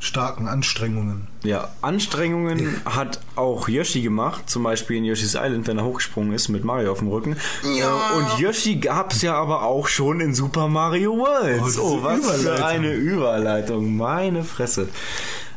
starken 0.05 0.47
Anstrengungen. 0.47 1.27
Ja, 1.43 1.69
Anstrengungen 1.81 2.81
hat 2.85 3.19
auch 3.35 3.67
Yoshi 3.67 4.01
gemacht, 4.01 4.49
zum 4.49 4.63
Beispiel 4.63 4.97
in 4.97 5.05
Yoshi's 5.05 5.35
Island, 5.35 5.67
wenn 5.67 5.77
er 5.77 5.85
hochgesprungen 5.85 6.33
ist 6.33 6.49
mit 6.49 6.63
Mario 6.63 6.91
auf 6.91 6.99
dem 6.99 7.07
Rücken. 7.07 7.35
Ja. 7.77 8.11
Und 8.15 8.39
Yoshi 8.39 8.77
gab's 8.77 9.21
ja 9.21 9.35
aber 9.35 9.63
auch 9.63 9.87
schon 9.87 10.21
in 10.21 10.33
Super 10.33 10.67
Mario 10.67 11.17
World. 11.17 11.61
Oh, 11.63 11.67
so, 11.67 12.03
was 12.03 12.19
für 12.25 12.41
Überleitung. 12.41 12.65
eine 12.65 12.93
Überleitung, 12.93 13.97
meine 13.97 14.43
Fresse. 14.43 14.89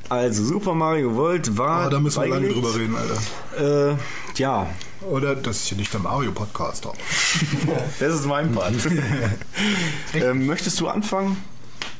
Also, 0.08 0.42
Super 0.42 0.74
Mario 0.74 1.14
World 1.14 1.58
war. 1.58 1.82
Aber 1.82 1.90
da 1.90 2.00
müssen 2.00 2.22
wir 2.22 2.28
lange 2.28 2.48
drüber 2.48 2.74
reden, 2.74 2.96
Alter. 2.96 3.92
Äh, 3.92 3.96
ja, 4.36 4.66
Oder 5.10 5.36
das 5.36 5.58
ist 5.58 5.66
hier 5.68 5.78
nicht 5.78 5.92
der 5.92 6.00
Mario-Podcast. 6.00 6.86
doch. 6.86 6.94
das 8.00 8.14
ist 8.14 8.26
mein 8.26 8.52
Part. 8.52 8.74
ähm, 10.14 10.46
möchtest 10.46 10.80
du 10.80 10.88
anfangen? 10.88 11.36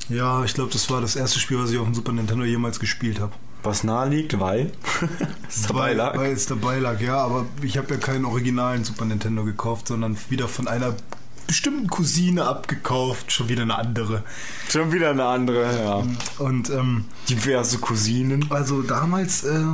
Ja, 0.09 0.45
ich 0.45 0.55
glaube, 0.55 0.73
das 0.73 0.89
war 0.91 1.01
das 1.01 1.17
erste 1.17 1.39
Spiel, 1.39 1.59
was 1.59 1.71
ich 1.71 1.79
auf 1.79 1.85
dem 1.85 1.95
Super 1.95 2.13
Nintendo 2.13 2.45
jemals 2.45 2.81
gespielt 2.81 3.21
habe. 3.21 3.33
Was 3.63 3.85
nahe 3.85 4.09
liegt, 4.09 4.39
weil 4.39 4.73
es 5.49 5.63
dabei 5.63 5.93
lag. 5.93 6.17
Weil 6.17 6.33
es 6.33 6.47
dabei 6.47 6.79
lag, 6.79 7.01
ja, 7.01 7.19
aber 7.19 7.47
ich 7.63 7.77
habe 7.77 7.95
ja 7.95 8.01
keinen 8.01 8.25
originalen 8.25 8.85
Super 8.85 9.05
Nintendo 9.05 9.45
gekauft, 9.45 9.89
sondern 9.89 10.17
wieder 10.29 10.49
von 10.49 10.69
einer 10.69 10.95
bestimmten 11.47 11.89
Cousine 11.89 12.45
abgekauft, 12.45 13.33
schon 13.33 13.49
wieder 13.49 13.63
eine 13.63 13.77
andere. 13.77 14.23
Schon 14.69 14.93
wieder 14.93 15.11
eine 15.11 15.25
andere, 15.25 15.79
ja. 15.83 16.05
Und 16.39 16.71
ähm, 16.71 17.07
Diverse 17.29 17.79
Cousinen. 17.79 18.47
also 18.51 18.83
damals 18.83 19.45
äh, 19.45 19.65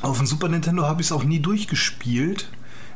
auf 0.00 0.18
dem 0.18 0.26
Super 0.26 0.48
Nintendo 0.48 0.84
habe 0.84 1.00
ich 1.02 1.08
es 1.08 1.12
auch 1.12 1.24
nie 1.24 1.40
durchgespielt. 1.40 2.48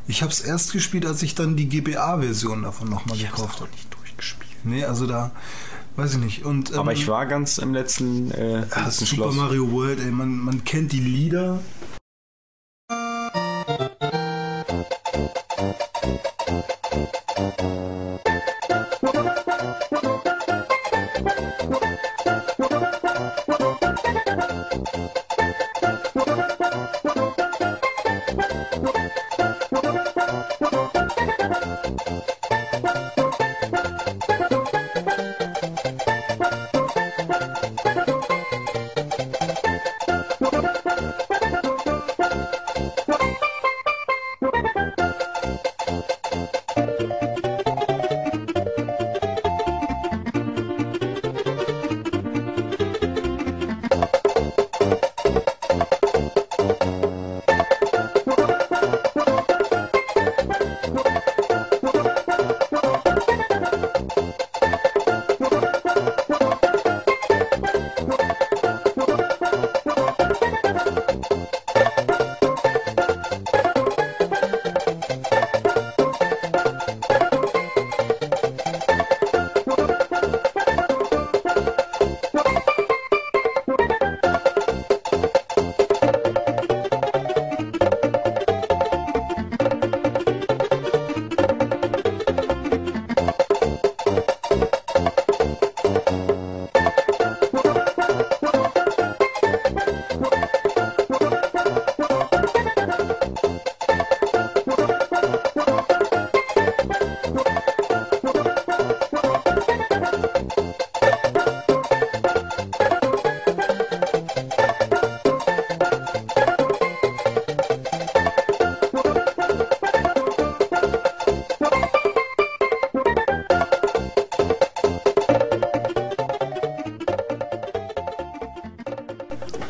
Ich 0.07 0.21
habe 0.21 0.31
es 0.31 0.41
erst 0.41 0.73
gespielt, 0.73 1.05
als 1.05 1.21
ich 1.21 1.35
dann 1.35 1.55
die 1.55 1.69
GBA-Version 1.69 2.63
davon 2.63 2.89
nochmal 2.89 3.17
gekauft 3.17 3.61
habe. 3.61 3.69
nicht 3.71 3.93
durchgespielt. 3.93 4.51
Nee, 4.63 4.83
also 4.83 5.05
da 5.05 5.31
Weiß 5.97 6.13
ich 6.13 6.19
nicht. 6.19 6.45
Und, 6.45 6.71
ähm, 6.71 6.79
Aber 6.79 6.93
ich 6.93 7.07
war 7.07 7.25
ganz 7.25 7.57
im 7.57 7.73
letzten, 7.73 8.29
äh, 8.29 8.65
ah, 8.69 8.83
letzten 8.83 8.83
ja, 8.83 8.91
Super 8.91 9.05
Schloss. 9.07 9.35
Mario 9.35 9.71
World, 9.71 9.99
ey, 9.99 10.11
man, 10.11 10.37
man 10.37 10.63
kennt 10.63 10.91
die 10.91 10.99
Lieder. 10.99 11.59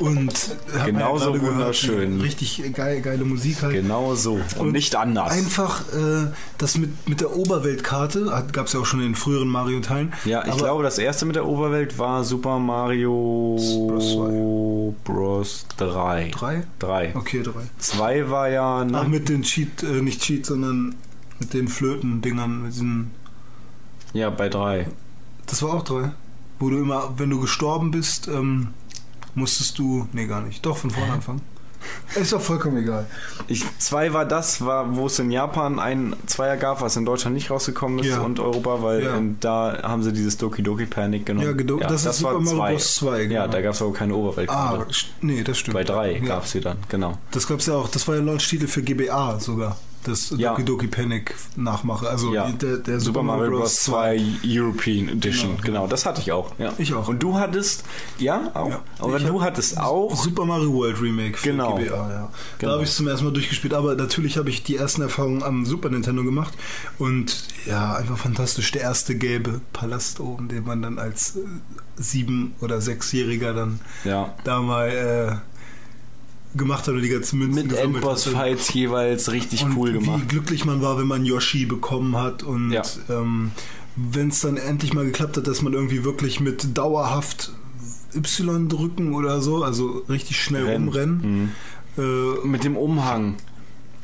Und 0.07 0.55
Genauso 0.85 1.33
gehört, 1.33 1.53
wunderschön. 1.53 2.21
Richtig 2.21 2.63
geil, 2.73 3.01
geile 3.01 3.25
Musik 3.25 3.61
halt. 3.61 3.73
Genau 3.73 4.15
so. 4.15 4.39
Und, 4.57 4.71
nicht 4.71 4.95
anders. 4.95 5.31
Einfach 5.31 5.81
äh, 5.93 6.31
das 6.57 6.77
mit, 6.77 7.07
mit 7.07 7.21
der 7.21 7.35
Oberweltkarte, 7.35 8.45
gab 8.51 8.67
es 8.67 8.73
ja 8.73 8.79
auch 8.79 8.85
schon 8.85 8.99
in 9.01 9.07
den 9.07 9.15
früheren 9.15 9.47
Mario-Teilen. 9.47 10.13
ja, 10.25 10.45
ich 10.45 10.57
glaube, 10.57 10.83
das 10.83 10.97
erste 10.97 11.25
mit 11.25 11.35
der 11.35 11.45
Oberwelt 11.45 11.97
war 11.97 12.23
Super 12.23 12.59
Mario 12.59 13.57
Bros. 13.57 14.95
Bros. 15.03 15.65
3. 15.77 16.31
Drei? 16.31 16.63
3. 16.79 17.15
Okay, 17.15 17.43
drei. 17.43 17.61
2 17.79 18.29
war 18.29 18.49
ja. 18.49 18.85
Ne? 18.85 18.99
Ach, 19.01 19.07
mit 19.07 19.29
den 19.29 19.43
Cheat, 19.43 19.83
äh, 19.83 20.01
nicht 20.01 20.21
Cheat, 20.21 20.45
sondern 20.45 20.95
mit 21.39 21.53
den 21.53 21.67
Flöten-Dingern, 21.67 22.63
mit 22.63 22.73
diesen. 22.73 23.11
ja, 24.13 24.29
bei 24.29 24.49
3. 24.49 24.87
Das 25.45 25.61
war 25.63 25.73
auch 25.73 25.83
drei. 25.83 26.11
Wo 26.59 26.69
du 26.69 26.77
immer, 26.77 27.13
wenn 27.17 27.29
du 27.29 27.39
gestorben 27.39 27.91
bist, 27.91 28.27
ähm, 28.27 28.69
musstest 29.37 29.77
du. 29.79 30.07
Nee, 30.13 30.25
gar 30.27 30.41
nicht. 30.41 30.65
Doch, 30.65 30.77
von 30.77 30.91
vorne 30.91 31.13
anfangen. 31.13 31.41
Ist 32.19 32.33
doch 32.33 32.41
vollkommen 32.41 32.77
egal. 32.77 33.05
Ich, 33.47 33.63
zwei 33.77 34.11
war 34.11 34.25
das, 34.25 34.65
war, 34.65 34.95
wo 34.97 35.05
es 35.05 35.19
in 35.19 35.29
Japan 35.31 35.79
ein 35.79 36.15
Zweier 36.25 36.57
gab, 36.57 36.81
was 36.81 36.97
in 36.97 37.05
Deutschland 37.05 37.35
nicht 37.35 37.51
rausgekommen 37.51 37.99
ist 37.99 38.07
Ja. 38.07 38.21
und 38.21 38.39
Europa, 38.39 38.81
weil 38.81 39.03
Ja. 39.03 39.15
ähm, 39.15 39.37
da 39.39 39.77
haben 39.83 40.01
sie 40.01 40.11
dieses 40.11 40.37
Doki 40.37 40.63
Doki 40.63 40.87
Panic 40.87 41.27
genommen. 41.27 41.45
Ja, 41.47 41.53
gedo- 41.53 41.79
das 41.79 42.03
ist 42.05 42.17
Super 42.17 42.39
Mario 42.39 42.57
zwei. 42.57 42.71
Bros. 42.71 42.95
2, 42.95 43.21
Ja, 43.21 43.27
genau. 43.27 43.47
da 43.47 43.61
gab 43.61 43.73
es 43.75 43.81
aber 43.81 43.93
keine 43.93 44.13
Ah, 44.13 44.17
Oberweltkarte. 44.17 44.91
st- 44.91 45.05
nee, 45.21 45.43
das 45.43 45.57
stimmt. 45.59 45.75
Bei 45.75 45.83
drei 45.83 46.17
ja. 46.17 46.25
gab 46.25 46.43
es 46.45 46.51
sie 46.51 46.61
dann, 46.61 46.77
genau. 46.89 47.19
Das 47.31 47.47
gab's 47.47 47.67
ja 47.67 47.75
auch. 47.75 47.87
Das 47.89 48.07
war 48.07 48.15
ja 48.15 48.21
Launch-Titel 48.21 48.67
für 48.67 48.81
GBA 48.81 49.39
sogar. 49.39 49.77
Das 50.03 50.33
Ja. 50.37 50.51
Doki 50.51 50.63
Doki 50.63 50.87
Panic 50.87 51.35
Nachmache. 51.57 52.07
Also 52.09 52.33
Ja. 52.33 52.49
der, 52.49 52.77
der 52.77 52.99
Super 52.99 53.23
Mario 53.23 53.57
Bros. 53.59 53.75
2 53.83 54.21
European 54.45 55.09
Edition, 55.09 55.57
genau, 55.61 55.85
das 55.87 56.05
hatte 56.05 56.21
ich 56.21 56.31
auch. 56.31 56.53
Ja. 56.57 56.71
Ich 56.77 56.93
auch. 56.93 57.07
Und 57.09 57.21
du 57.21 57.37
hattest, 57.37 57.83
ja, 58.17 58.51
auch. 58.53 58.69
Ja. 58.69 58.79
Aber 58.99 59.17
Ich 59.17 59.25
du 59.25 59.41
hattest 59.41 59.77
auch. 59.79 60.15
Super 60.15 60.45
Mario 60.45 60.71
World 60.73 61.01
Remake 61.01 61.37
für 61.37 61.49
Genau. 61.49 61.75
GBA, 61.75 61.83
ja. 61.85 62.05
Genau. 62.07 62.29
Da 62.59 62.69
habe 62.71 62.83
ich 62.83 62.89
es 62.89 62.95
zum 62.95 63.07
ersten 63.07 63.25
Mal 63.25 63.33
durchgespielt, 63.33 63.73
aber 63.73 63.95
natürlich 63.95 64.37
habe 64.37 64.49
ich 64.49 64.63
die 64.63 64.77
ersten 64.77 65.01
Erfahrungen 65.01 65.43
am 65.43 65.65
Super 65.65 65.89
Nintendo 65.89 66.23
gemacht 66.23 66.53
und 66.99 67.43
ja, 67.65 67.95
einfach 67.95 68.17
fantastisch. 68.17 68.71
Der 68.71 68.83
erste 68.83 69.15
gelbe 69.15 69.59
Palast 69.73 70.19
oben, 70.21 70.47
den 70.47 70.63
man 70.63 70.81
dann 70.81 70.99
als 70.99 71.35
äh, 71.35 71.39
sieben- 71.97 72.53
oder 72.61 72.79
sechsjähriger 72.81 73.53
dann 73.53 73.79
Ja. 74.05 74.33
da 74.43 74.61
mal 74.61 74.87
äh, 74.89 75.35
gemacht 76.55 76.87
hat 76.87 76.95
und 76.95 77.01
die 77.01 77.09
ganzen 77.09 77.39
Münzen 77.39 77.55
Mit 77.63 77.69
gesammelt. 77.69 77.95
Endboss-Fights 77.97 78.73
jeweils 78.73 79.31
richtig 79.31 79.63
und 79.63 79.75
cool 79.77 79.93
wie 79.93 79.99
gemacht. 79.99 80.29
glücklich 80.29 80.65
man 80.65 80.81
war, 80.81 80.97
wenn 80.97 81.07
man 81.07 81.25
Yoshi 81.25 81.65
bekommen 81.65 82.15
hat 82.17 82.43
und 82.43 82.71
Ja. 82.71 82.81
ähm, 83.09 83.51
wenn 83.95 84.29
es 84.29 84.41
dann 84.41 84.57
endlich 84.57 84.93
mal 84.93 85.05
geklappt 85.05 85.37
hat, 85.37 85.47
dass 85.47 85.61
man 85.61 85.73
irgendwie 85.73 86.03
wirklich 86.03 86.39
mit 86.39 86.77
dauerhaft 86.77 87.51
Y 88.15 88.69
drücken 88.69 89.13
oder 89.13 89.41
so, 89.41 89.63
also 89.63 90.03
richtig 90.09 90.41
schnell 90.41 90.65
Rennen. 90.65 90.87
rumrennen. 90.87 91.51
Äh, 91.97 92.47
Mit 92.47 92.63
dem 92.63 92.77
Umhang. 92.77 93.35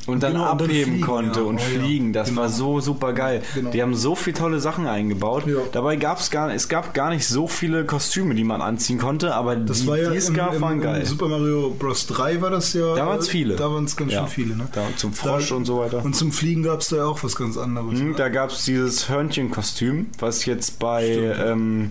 Und 0.06 0.22
dann 0.22 0.32
Genau, 0.32 0.52
und 0.52 0.60
dann 0.60 0.68
abheben 0.68 1.00
konnte 1.00 1.40
ja. 1.40 1.46
und 1.46 1.56
Oh, 1.56 1.60
fliegen. 1.60 2.12
Das 2.12 2.28
Genau. 2.28 2.42
war 2.42 2.48
so 2.50 2.80
super 2.80 3.12
geil. 3.14 3.42
Genau. 3.54 3.70
Die 3.70 3.80
haben 3.80 3.94
so 3.94 4.14
viele 4.14 4.36
tolle 4.36 4.60
Sachen 4.60 4.86
eingebaut. 4.86 5.46
Ja. 5.46 5.54
Dabei 5.72 5.96
gab 5.96 6.18
es 6.20 6.30
gar, 6.30 6.52
es 6.52 6.68
gab 6.68 6.92
gar 6.92 7.08
nicht 7.10 7.26
so 7.26 7.48
viele 7.48 7.84
Kostüme, 7.86 8.34
die 8.34 8.44
man 8.44 8.60
anziehen 8.60 8.98
konnte, 8.98 9.34
aber 9.34 9.56
das 9.56 9.80
die, 9.80 9.86
war 9.86 9.96
ja 9.98 10.10
die 10.10 10.16
es 10.18 10.32
gab, 10.34 10.60
waren 10.60 10.80
geil. 10.80 11.06
Super 11.06 11.28
Mario 11.28 11.70
Bros. 11.78 12.06
3 12.06 12.40
war 12.42 12.50
das 12.50 12.72
ja. 12.74 12.94
Da 12.94 13.06
waren's 13.06 13.28
viele. 13.28 13.56
Da 13.56 13.70
waren 13.70 13.84
es 13.84 13.96
ganz 13.96 14.12
Ja. 14.12 14.20
schön 14.20 14.28
viele, 14.28 14.56
ne? 14.56 14.68
Da, 14.72 14.82
zum 14.96 15.12
Frosch 15.14 15.52
und 15.52 15.64
so 15.64 15.78
weiter. 15.78 16.04
Und 16.04 16.14
zum 16.14 16.32
Fliegen 16.32 16.62
gab 16.62 16.80
es 16.80 16.88
da 16.88 16.96
ja 16.96 17.04
auch 17.06 17.22
was 17.24 17.34
ganz 17.36 17.56
anderes. 17.56 17.98
Hm, 17.98 18.10
ne? 18.10 18.14
Da 18.16 18.28
gab 18.28 18.50
es 18.50 18.64
dieses 18.66 19.08
Hörnchenkostüm, 19.08 20.08
was 20.18 20.44
jetzt 20.44 20.78
bei 20.78 21.06
ähm, 21.06 21.88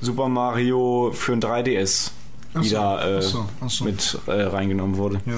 Super 0.00 0.28
Mario 0.28 1.10
für 1.14 1.32
ein 1.34 1.40
3DS 1.42 2.10
Ach 2.54 2.62
so, 2.62 2.70
wieder 2.70 3.18
äh, 3.18 3.22
so, 3.22 3.46
ach 3.60 3.70
so. 3.70 3.84
mit 3.84 4.18
äh, 4.26 4.32
reingenommen 4.42 4.96
wurde. 4.96 5.20
Ja. 5.26 5.34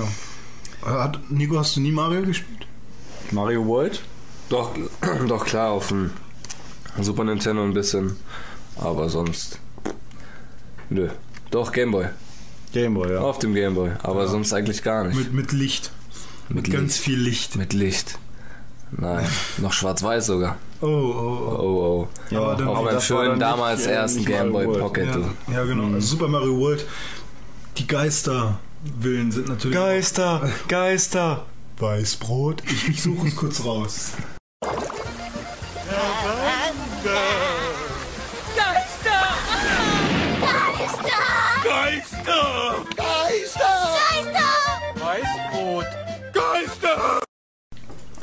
Hat, 0.84 1.18
Nico, 1.30 1.58
hast 1.58 1.76
du 1.76 1.80
nie 1.80 1.92
Mario 1.92 2.22
gespielt? 2.22 2.66
Mario 3.30 3.64
World? 3.66 4.02
Doch, 4.48 4.70
doch 5.28 5.44
klar, 5.46 5.70
auf 5.70 5.88
dem 5.88 6.10
Super 7.00 7.24
Nintendo 7.24 7.62
ein 7.64 7.74
bisschen. 7.74 8.16
Aber 8.76 9.08
sonst. 9.08 9.58
Nö. 10.90 11.08
Doch, 11.50 11.72
Gameboy. 11.72 12.06
Gameboy, 12.72 13.12
ja. 13.12 13.20
Auf 13.20 13.38
dem 13.38 13.54
Gameboy. 13.54 13.90
Aber 14.02 14.26
sonst 14.28 14.52
eigentlich 14.52 14.82
gar 14.82 15.04
nicht. 15.04 15.16
Mit, 15.16 15.32
mit 15.32 15.52
Licht. 15.52 15.90
Mit, 16.48 16.66
Mit 16.68 16.74
ganz 16.74 16.94
Licht. 16.96 17.04
viel 17.04 17.18
Licht. 17.18 17.56
Mit 17.56 17.72
Licht. 17.72 18.18
Nein, 18.90 19.26
noch 19.58 19.72
schwarz-weiß 19.72 20.26
sogar. 20.26 20.56
Oh, 20.80 20.86
oh, 20.86 20.88
oh. 20.88 21.56
Oh, 21.58 21.62
oh. 21.62 22.08
Ja, 22.30 22.40
Aber 22.40 22.54
dann- 22.56 22.68
Auf 22.68 22.84
meinem 22.84 23.00
schönen 23.00 23.40
damals 23.40 23.86
äh, 23.86 23.92
ersten 23.92 24.18
nicht 24.18 24.28
Game 24.28 24.52
Boy 24.52 24.66
Mario 24.66 24.80
World. 24.80 24.80
Pocket. 24.94 25.08
Ja, 25.48 25.54
ja 25.54 25.64
genau. 25.64 25.84
Also 25.94 26.00
Super 26.06 26.28
Mario 26.28 26.56
World. 26.58 26.84
Die 27.78 27.86
Geisterwillen 28.84 29.32
sind 29.32 29.48
natürlich. 29.48 29.76
Geister, 29.76 30.50
Geister. 30.68 31.46
Weißbrot. 31.78 32.62
Ich, 32.66 32.88
ich 32.88 33.02
suche 33.02 33.28
es 33.28 33.36
kurz 33.36 33.64
raus. 33.64 34.12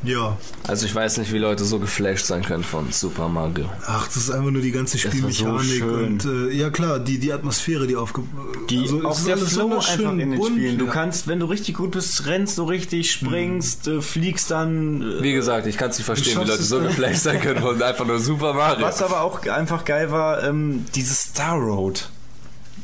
Ja. 0.04 0.38
Also 0.68 0.86
ich 0.86 0.96
weiß 0.96 1.18
nicht, 1.18 1.32
wie 1.32 1.38
Leute 1.38 1.64
so 1.64 1.80
geflasht 1.80 2.26
sein 2.26 2.44
können 2.44 2.64
von 2.64 2.92
Super 2.92 3.30
Mario. 3.30 3.70
Ach, 3.86 4.08
das 4.08 4.18
ist 4.18 4.32
einfach 4.32 4.52
nur 4.52 4.62
die 4.62 4.72
ganze 4.72 4.98
war 4.98 5.12
so 5.12 5.18
Spielmechanik 5.18 5.66
schön. 5.66 6.06
und 6.06 6.26
äh, 6.26 6.54
ja 6.54 6.70
klar, 6.70 7.00
die, 7.00 7.20
die 7.20 7.32
Atmosphäre, 7.32 7.88
die 7.88 7.96
aufge... 7.96 8.24
Die, 8.70 8.80
also, 8.80 9.00
es 9.00 9.06
auch 9.06 9.18
ist 9.18 9.28
der 9.28 9.38
Flow 9.38 9.76
einfach 9.76 10.12
in 10.12 10.18
den 10.18 10.36
bunt, 10.36 10.56
Spielen. 10.56 10.78
Du 10.78 10.86
ja. 10.86 10.92
kannst, 10.92 11.28
wenn 11.28 11.40
du 11.40 11.46
richtig 11.46 11.76
gut 11.76 11.92
bist, 11.92 12.26
rennst 12.26 12.58
du 12.58 12.64
richtig, 12.64 13.12
springst, 13.12 13.88
äh, 13.88 14.02
fliegst 14.02 14.52
dann. 14.52 15.02
Äh, 15.02 15.24
Wie 15.24 15.34
gesagt, 15.34 15.68
ich 15.68 15.78
kann 15.78 15.92
es 15.92 15.98
nicht 15.98 16.06
verstehen, 16.06 16.42
wie 16.42 16.48
Leute 16.48 16.64
so 16.64 16.80
geflasht 16.80 17.22
sein 17.22 17.40
können 17.40 17.62
von 17.62 17.82
einfach 17.82 18.06
nur 18.06 18.20
Super 18.20 18.54
Mario. 18.54 18.86
was 18.86 19.02
aber 19.02 19.22
auch 19.22 19.46
einfach 19.48 19.86
geil 19.86 20.12
war, 20.12 20.44
ähm, 20.44 20.86
diese 20.96 21.14
Star 21.14 21.58
Road. 21.58 22.10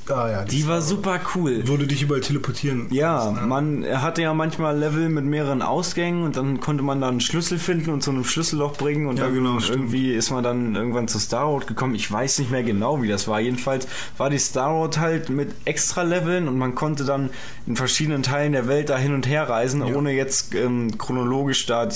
Ah, 0.09 0.29
ja, 0.29 0.45
Die 0.45 0.67
war 0.67 0.81
super 0.81 1.19
cool. 1.35 1.63
Du 1.63 1.77
dich 1.77 2.01
überall 2.01 2.21
teleportieren 2.21 2.87
Ja, 2.91 3.31
ne? 3.31 3.41
man 3.41 3.85
hatte 3.85 4.21
ja 4.21 4.33
manchmal 4.33 4.77
Level 4.77 5.09
mit 5.09 5.25
mehreren 5.25 5.61
Ausgängen 5.61 6.23
und 6.23 6.37
dann 6.37 6.59
konnte 6.59 6.83
man 6.83 7.01
dann 7.01 7.11
einen 7.11 7.21
Schlüssel 7.21 7.59
finden 7.59 7.91
und 7.91 8.01
zu 8.01 8.11
einem 8.11 8.23
Schlüsselloch 8.23 8.77
bringen 8.77 9.07
und 9.07 9.17
Ja, 9.17 9.25
dann 9.25 9.33
genau, 9.33 9.57
irgendwie 9.59 10.13
ist 10.13 10.31
man 10.31 10.43
dann 10.43 10.75
irgendwann 10.75 11.07
zu 11.07 11.19
Star 11.19 11.45
Road 11.45 11.67
gekommen. 11.67 11.95
Ich 11.95 12.11
weiß 12.11 12.39
nicht 12.39 12.51
mehr 12.51 12.63
genau, 12.63 13.01
wie 13.01 13.07
das 13.07 13.27
war. 13.27 13.39
Jedenfalls 13.39 13.87
war 14.17 14.29
die 14.29 14.39
Star 14.39 14.69
Road 14.71 14.97
halt 14.99 15.29
mit 15.29 15.53
extra 15.65 16.03
Leveln 16.03 16.47
und 16.47 16.57
man 16.57 16.75
konnte 16.75 17.03
dann 17.05 17.29
in 17.65 17.75
verschiedenen 17.75 18.23
Teilen 18.23 18.53
der 18.53 18.67
Welt 18.67 18.89
da 18.89 18.97
hin 18.97 19.13
und 19.13 19.27
her 19.27 19.49
reisen, 19.49 19.81
ohne 19.81 20.11
jetzt 20.11 20.55
ähm, 20.55 20.97
chronologisch 20.97 21.65
da 21.65 21.85
die 21.85 21.95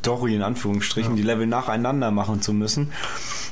Story 0.00 0.34
in 0.34 0.42
Anführungsstrichen, 0.42 1.14
die 1.16 1.22
Level 1.22 1.46
nacheinander 1.46 2.10
machen 2.10 2.40
zu 2.40 2.52
müssen 2.54 2.90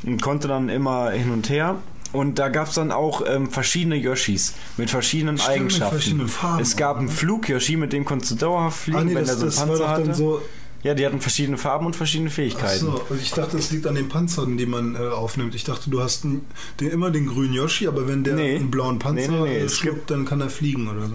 und 0.05 0.23
konnte 0.23 0.49
dann 0.49 0.69
immer 0.71 1.11
hin 1.11 1.31
und 1.31 1.51
her. 1.51 1.77
Und 2.13 2.39
da 2.39 2.49
gab 2.49 2.69
es 2.69 2.75
dann 2.75 2.91
auch 2.91 3.23
ähm, 3.27 3.51
verschiedene 3.51 3.97
Yoshis 3.97 4.55
mit 4.77 4.91
verschiedenen 4.91 5.37
Stimmt, 5.37 5.51
mit 5.55 5.61
Eigenschaften. 5.63 5.95
verschiedenen 5.97 6.29
Farben 6.29 6.63
es 6.63 6.77
gab 6.77 6.97
einen 6.99 7.09
Flug-Yoshi, 7.09 7.77
mit 7.77 7.93
dem 7.93 8.05
konntest 8.05 8.31
du 8.33 8.35
dauerhaft 8.37 8.79
fliegen, 8.79 8.99
Ah, 8.99 9.05
nee, 9.05 9.15
wenn 9.15 9.27
das, 9.27 9.43
er 9.43 9.51
so 9.51 9.61
einen 9.63 9.69
Panzer 9.71 9.89
hatte. 9.89 10.15
so... 10.15 10.43
Ja, 10.85 10.95
die 10.95 11.05
hatten 11.05 11.21
verschiedene 11.21 11.59
Farben 11.59 11.87
und 11.87 11.97
verschiedene 11.97 12.31
Fähigkeiten. 12.31 12.87
Achso, 12.87 13.01
also 13.11 13.21
ich 13.21 13.33
dachte, 13.33 13.57
das 13.57 13.73
liegt 13.73 13.85
an 13.89 13.97
den 13.97 14.09
Panzern, 14.09 14.57
die 14.57 14.65
man 14.65 14.95
äh, 14.95 14.99
aufnimmt. 15.09 15.57
Ich 15.57 15.65
dachte, 15.65 15.91
du 15.91 16.01
hast 16.01 16.25
einen, 16.25 16.43
den, 16.79 16.91
immer 16.91 17.11
den 17.11 17.27
grünen 17.27 17.53
Yoshi, 17.53 17.89
aber 17.89 18.07
wenn 18.07 18.23
der 18.23 18.35
Nee. 18.37 18.55
einen 18.57 18.71
blauen 18.71 19.01
Panzer 19.01 19.29
Nee, 19.33 19.39
nee, 19.39 19.49
nee, 19.49 19.59
äh, 19.65 19.69
schluckt, 19.69 20.09
dann 20.09 20.25
kann 20.25 20.41
er 20.41 20.49
fliegen 20.51 20.87
oder 20.89 21.09
so. 21.09 21.15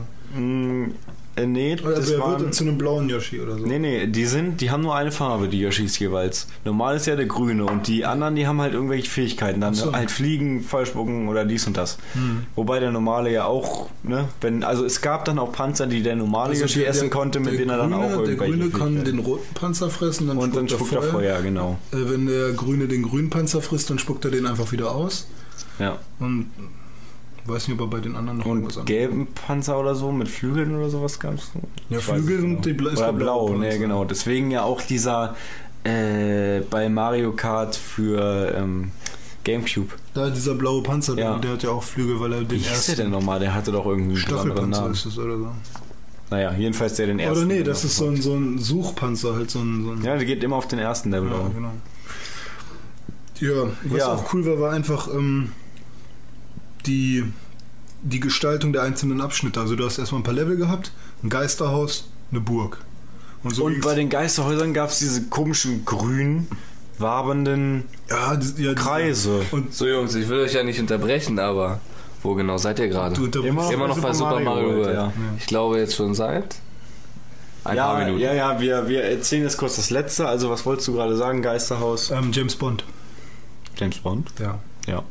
Äh, 1.35 1.47
nee, 1.47 1.75
Oder 1.81 1.95
das 1.95 2.11
er 2.11 2.19
waren, 2.19 2.41
wird 2.41 2.53
zu 2.53 2.63
einem 2.63 2.77
blauen 2.77 3.09
Yoshi 3.09 3.41
oder 3.41 3.57
so. 3.57 3.65
nee, 3.65 3.79
nee, 3.79 4.05
die 4.05 4.25
sind, 4.25 4.61
die 4.61 4.69
haben 4.69 4.83
nur 4.83 4.95
eine 4.95 5.11
Farbe, 5.11 5.47
die 5.47 5.59
Yoshis 5.61 5.97
jeweils. 5.97 6.47
Normal 6.63 6.97
ist 6.97 7.07
ja 7.07 7.15
der 7.15 7.25
grüne 7.25 7.65
und 7.65 7.87
die 7.87 8.05
anderen, 8.05 8.35
die 8.35 8.45
haben 8.45 8.61
halt 8.61 8.73
irgendwelche 8.75 9.09
Fähigkeiten, 9.09 9.59
dann 9.59 9.73
so. 9.73 9.87
Hm. 9.87 9.95
halt 9.95 10.11
fliegen, 10.11 10.61
Fallspucken 10.61 11.27
oder 11.29 11.43
dies 11.43 11.65
und 11.65 11.75
das. 11.75 11.97
Wobei 12.55 12.79
der 12.79 12.91
normale 12.91 13.31
ja 13.31 13.45
auch, 13.45 13.89
ne, 14.03 14.27
wenn, 14.41 14.63
also 14.63 14.85
es 14.85 15.01
gab 15.01 15.25
dann 15.25 15.39
auch 15.39 15.51
Panzer, 15.51 15.87
die 15.87 16.03
der 16.03 16.15
normale 16.15 16.51
Also 16.51 16.61
Yoshi 16.65 16.79
der- 16.81 16.89
essen 16.89 17.01
der- 17.01 17.09
konnte, 17.09 17.39
mit 17.39 17.53
der 17.53 17.57
denen 17.59 17.69
er 17.71 17.77
dann 17.77 17.93
auch 17.93 18.01
Der 18.01 18.11
irgendwelche 18.19 18.53
Grüne 18.53 18.69
kann 18.69 19.03
den 19.03 19.17
roten 19.17 19.53
Panzer 19.55 19.89
fressen, 19.89 20.27
dann 20.27 20.37
und 20.37 20.55
dann 20.55 20.69
spuckt 20.69 20.91
er 20.93 21.01
Feuer, 21.01 21.41
genau. 21.41 21.79
Äh, 21.91 21.97
wenn 22.11 22.27
der 22.27 22.51
Grüne 22.51 22.87
den 22.87 23.01
grünen 23.01 23.31
Panzer 23.31 23.61
frisst, 23.63 23.89
dann 23.89 23.97
spuckt 23.97 24.23
er 24.25 24.29
den 24.29 24.45
einfach 24.45 24.71
wieder 24.71 24.91
aus. 24.93 25.27
Ja. 25.79 25.97
Und 26.19 26.51
weiß 27.45 27.67
nicht, 27.67 27.79
ob 27.79 27.87
er 27.87 27.97
bei 27.97 27.99
den 28.03 28.15
anderen 28.15 28.39
noch 28.39 28.45
Und 28.45 28.57
anderes- 28.65 28.85
gelben 28.85 29.27
Panzer 29.33 29.79
oder 29.79 29.95
so 29.95 30.11
mit 30.11 30.27
Flügeln 30.29 30.75
oder 30.75 30.89
sowas 30.89 31.19
gab 31.19 31.35
es? 31.35 31.51
Ja, 31.89 31.99
Flügel 31.99 32.39
sind 32.41 32.65
die 32.65 32.73
bla- 32.73 32.91
ist 32.91 32.97
Oder 32.99 33.07
der 33.07 33.13
blaue 33.13 33.51
blau, 33.51 33.57
ne, 33.59 33.77
genau. 33.79 34.05
Deswegen 34.05 34.51
ja 34.51 34.63
auch 34.63 34.81
dieser 34.81 35.35
äh, 35.83 36.61
bei 36.69 36.87
Mario 36.89 37.33
Kart 37.33 37.75
für 37.75 38.53
ähm, 38.55 38.91
Gamecube. 39.43 39.89
Da 40.13 40.29
dieser 40.29 40.55
blaue 40.55 40.81
Panzer, 40.83 41.17
Ja. 41.17 41.37
der, 41.37 41.51
hat 41.51 41.63
ja 41.63 41.71
auch 41.71 41.83
Flügel, 41.83 42.19
weil 42.21 42.31
er 42.33 42.41
Wie 42.41 42.45
den 42.45 42.57
hieß 42.59 42.67
der 42.67 42.73
ersten 42.75 42.95
denn 42.95 43.11
nochmal? 43.11 43.39
Der 43.41 43.53
hatte 43.53 43.71
doch 43.73 43.85
irgendwie 43.85 44.15
Namen. 44.81 44.93
ist 44.93 45.05
es 45.05 45.17
oder 45.17 45.37
so. 45.37 45.47
Naja, 46.29 46.53
jedenfalls 46.57 46.95
der 46.95 47.07
den 47.07 47.19
ersten. 47.19 47.37
Oder 47.39 47.45
nee, 47.47 47.55
genau. 47.57 47.67
das 47.67 47.83
ist 47.83 47.97
so 47.97 48.07
ein, 48.07 48.21
so 48.21 48.33
ein 48.33 48.57
Suchpanzer, 48.57 49.35
halt 49.35 49.51
so 49.51 49.59
ein. 49.59 49.83
So 49.83 49.91
ein 49.91 50.03
Ja, 50.03 50.15
der 50.15 50.25
geht 50.25 50.41
immer 50.43 50.55
auf 50.55 50.67
den 50.69 50.79
ersten 50.79 51.11
Level. 51.11 51.29
Ja, 51.29 51.35
auf. 51.37 51.53
genau. 51.53 51.71
Ja, 53.39 53.69
was 53.83 53.99
Ja. 53.99 54.13
auch 54.13 54.33
cool 54.33 54.45
war, 54.45 54.59
war 54.59 54.71
einfach 54.71 55.07
ähm, 55.13 55.51
die 56.85 57.25
die 58.05 58.19
Gestaltung 58.19 58.73
der 58.73 58.81
einzelnen 58.83 59.21
Abschnitte. 59.21 59.59
Also 59.61 59.75
du 59.77 59.85
hast 59.85 59.97
erstmal 59.97 60.19
ein 60.21 60.25
paar 60.25 60.33
Level 60.33 60.57
gehabt, 60.57 60.91
ein 61.23 61.29
Geisterhaus, 61.29 62.09
eine 62.31 62.41
Burg. 62.41 62.79
Und, 63.43 63.55
so 63.55 63.63
Und 63.65 63.79
bei 63.81 63.95
den 63.95 64.09
Geisterhäusern 64.09 64.73
gab 64.73 64.89
es 64.89 64.99
diese 64.99 65.23
komischen 65.27 65.85
grün 65.85 66.47
wabernden 66.97 67.85
ja, 68.09 68.35
das, 68.35 68.55
ja, 68.57 68.73
Kreise. 68.73 69.41
Und 69.51 69.73
So 69.73 69.87
Jungs, 69.87 70.15
ich 70.15 70.27
will 70.29 70.39
euch 70.41 70.53
ja 70.53 70.63
nicht 70.63 70.79
unterbrechen, 70.79 71.39
aber 71.39 71.79
wo 72.21 72.35
genau 72.35 72.57
seid 72.57 72.79
ihr 72.79 72.87
gerade? 72.87 73.15
Immer 73.39 73.63
noch 73.63 73.71
Immer 73.71 73.87
noch 73.87 73.99
bei 73.99 74.13
Super 74.13 74.39
Mario 74.39 74.75
World. 74.77 74.93
ja. 74.95 75.13
Ich 75.37 75.45
glaube 75.45 75.79
jetzt 75.79 75.95
schon 75.95 76.13
seit 76.13 76.55
ein 77.65 77.75
paar 77.77 77.99
Ja, 77.99 78.05
Minuten. 78.05 78.21
ja, 78.21 78.33
ja, 78.33 78.59
wir, 78.59 78.87
wir 78.87 79.03
erzählen 79.03 79.43
jetzt 79.43 79.57
kurz 79.57 79.77
das 79.77 79.89
letzte. 79.89 80.27
Also, 80.27 80.49
was 80.49 80.65
wolltest 80.65 80.87
du 80.89 80.93
gerade 80.93 81.15
sagen? 81.15 81.41
Geisterhaus? 81.41 82.11
ähm, 82.11 82.31
James 82.31 82.55
Bond. 82.55 82.83
James 83.77 83.97
Bond? 83.99 84.29
Ja. 84.39 84.59
Ja. 84.87 85.03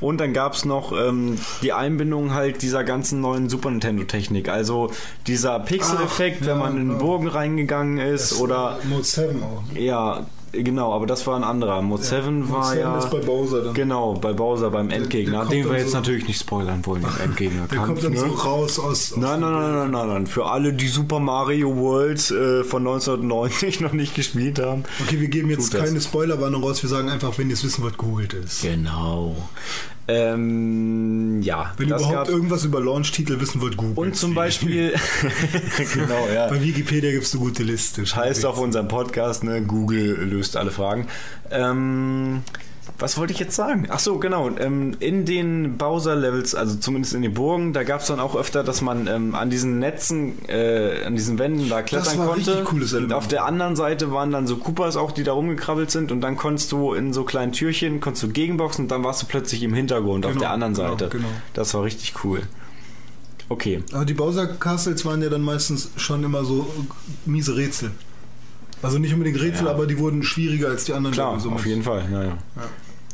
Und 0.00 0.20
dann 0.20 0.32
gab 0.32 0.54
es 0.54 0.64
noch 0.64 0.92
ähm, 0.92 1.38
die 1.62 1.72
Einbindung 1.72 2.32
halt 2.34 2.62
dieser 2.62 2.84
ganzen 2.84 3.20
neuen 3.20 3.48
Super 3.48 3.70
Nintendo-Technik. 3.70 4.48
Also 4.48 4.90
dieser 5.26 5.58
Pixel-Effekt, 5.60 6.38
Ach, 6.42 6.46
wenn 6.46 6.54
ja, 6.54 6.54
man 6.56 6.70
in 6.72 6.78
den 6.78 6.88
genau. 6.88 7.00
Bogen 7.00 7.28
reingegangen 7.28 7.98
ist. 7.98 8.38
oder 8.40 8.78
Mode 8.84 9.04
7 9.04 9.42
auch. 9.42 9.62
ne? 9.72 9.80
ja, 9.80 10.26
genau, 10.52 10.92
aber 10.92 11.06
das 11.06 11.26
war 11.26 11.36
ein 11.36 11.44
anderer. 11.44 11.82
Mode 11.82 12.02
7 12.02 12.40
Mode 12.40 12.52
war 12.52 12.64
7 12.70 12.80
ja. 12.80 12.98
ist 12.98 13.10
bei 13.10 13.18
Bowser 13.18 13.62
dann. 13.62 13.74
Genau, 13.74 14.14
bei 14.14 14.32
Bowser 14.32 14.70
beim 14.70 14.90
Endgegner, 14.90 15.40
kommt 15.40 15.52
den 15.52 15.68
wir 15.70 15.78
jetzt 15.78 15.90
so- 15.92 15.96
natürlich 15.98 16.26
nicht 16.26 16.40
spoilern 16.40 16.84
wollen, 16.86 17.02
den 17.02 17.20
Endgegner. 17.24 17.66
Der 17.68 17.78
kommt 17.80 18.02
dann 18.02 18.16
so 18.16 18.26
raus 18.26 18.78
aus. 18.78 19.12
aus 19.12 19.16
Nein, 19.16 19.40
nein, 19.40 19.52
nein, 19.52 19.72
nein, 19.72 19.90
nein, 19.90 20.08
nein. 20.08 20.26
Für 20.26 20.46
alle, 20.46 20.72
die 20.72 20.88
Super 20.88 21.20
Mario 21.20 21.76
World 21.76 22.30
äh, 22.30 22.64
von 22.64 22.86
1990 22.86 23.80
noch 23.80 23.92
nicht 23.92 24.14
gespielt 24.14 24.58
haben. 24.58 24.84
Okay, 25.00 25.20
wir 25.20 25.28
geben 25.28 25.50
jetzt 25.50 25.72
keine 25.74 26.00
Spoilerwarnung 26.00 26.62
raus. 26.62 26.82
Wir 26.82 26.90
sagen 26.90 27.08
einfach, 27.08 27.36
wenn 27.38 27.48
ihr 27.48 27.54
es 27.54 27.64
wissen 27.64 27.82
wollt, 27.82 27.96
googelt 27.96 28.34
es. 28.34 28.62
Genau. 28.62 29.36
Ähm, 30.10 31.42
ja, 31.42 31.74
Wenn 31.76 31.88
ihr 31.88 31.94
das 31.94 32.02
überhaupt 32.02 32.30
irgendwas 32.30 32.64
über 32.64 32.80
Launch-Titel 32.80 33.40
wissen 33.40 33.60
wollt, 33.60 33.76
googelt 33.76 33.98
Und 33.98 34.16
zum 34.16 34.34
Beispiel, 34.34 34.94
genau, 35.94 36.26
ja. 36.34 36.48
Bei 36.48 36.62
Wikipedia 36.62 37.10
gibt 37.10 37.24
es 37.24 37.34
eine 37.34 37.44
gute 37.44 37.62
Liste. 37.62 38.02
Heißt 38.04 38.46
auf 38.46 38.58
unserem 38.58 38.88
Podcast, 38.88 39.44
ne, 39.44 39.60
Google 39.60 40.14
löst 40.24 40.56
alle 40.56 40.70
Fragen. 40.70 41.08
Ähm, 41.50 42.42
was 42.98 43.16
wollte 43.18 43.32
ich 43.32 43.38
jetzt 43.38 43.54
sagen? 43.54 43.86
Ach 43.90 43.98
so, 43.98 44.18
genau. 44.18 44.50
Ähm, 44.58 44.96
in 45.00 45.24
den 45.24 45.76
Bowser-Levels, 45.78 46.54
also 46.54 46.76
zumindest 46.76 47.14
in 47.14 47.22
den 47.22 47.34
Burgen, 47.34 47.72
da 47.72 47.84
gab 47.84 48.00
es 48.00 48.06
dann 48.08 48.18
auch 48.20 48.34
öfter, 48.34 48.64
dass 48.64 48.80
man 48.82 49.06
ähm, 49.06 49.34
an 49.34 49.50
diesen 49.50 49.78
Netzen, 49.78 50.34
äh, 50.48 51.04
an 51.04 51.14
diesen 51.14 51.38
Wänden 51.38 51.68
da 51.68 51.82
klettern 51.82 52.18
war 52.18 52.24
ein 52.24 52.30
konnte. 52.30 52.50
richtig 52.50 52.64
cooles 52.64 52.92
und 52.92 52.98
Element. 52.98 53.14
auf 53.14 53.28
der 53.28 53.44
anderen 53.44 53.76
Seite 53.76 54.10
waren 54.12 54.30
dann 54.32 54.46
so 54.46 54.56
Koopas 54.56 54.96
auch, 54.96 55.12
die 55.12 55.22
da 55.24 55.32
rumgekrabbelt 55.32 55.90
sind 55.90 56.10
und 56.10 56.20
dann 56.20 56.36
konntest 56.36 56.72
du 56.72 56.92
in 56.94 57.12
so 57.12 57.24
kleinen 57.24 57.52
Türchen, 57.52 58.00
konntest 58.00 58.22
du 58.24 58.28
gegenboxen 58.28 58.86
und 58.86 58.90
dann 58.90 59.04
warst 59.04 59.22
du 59.22 59.26
plötzlich 59.26 59.62
im 59.62 59.74
Hintergrund 59.74 60.24
auf 60.26 60.32
Genau, 60.32 60.40
der 60.42 60.50
anderen 60.50 60.74
genau, 60.74 60.88
Seite. 60.90 61.08
genau. 61.10 61.28
Das 61.54 61.74
war 61.74 61.84
richtig 61.84 62.14
cool. 62.24 62.42
Okay. 63.50 63.82
Aber 63.92 64.04
die 64.04 64.14
Bowser 64.14 64.46
Castles 64.46 65.04
waren 65.06 65.22
ja 65.22 65.28
dann 65.30 65.40
meistens 65.42 65.90
schon 65.96 66.22
immer 66.24 66.44
so 66.44 66.66
miese 67.24 67.56
Rätsel. 67.56 67.92
Also 68.82 68.98
nicht 68.98 69.12
unbedingt 69.12 69.40
Rätsel, 69.40 69.66
Ja. 69.66 69.72
aber 69.72 69.86
die 69.86 69.98
wurden 69.98 70.22
schwieriger 70.22 70.68
als 70.68 70.84
die 70.84 70.92
anderen. 70.92 71.12
Klar, 71.14 71.34
auf 71.34 71.66
jeden 71.66 71.82
Fall. 71.82 72.04
Ja, 72.12 72.24
ja. 72.24 72.38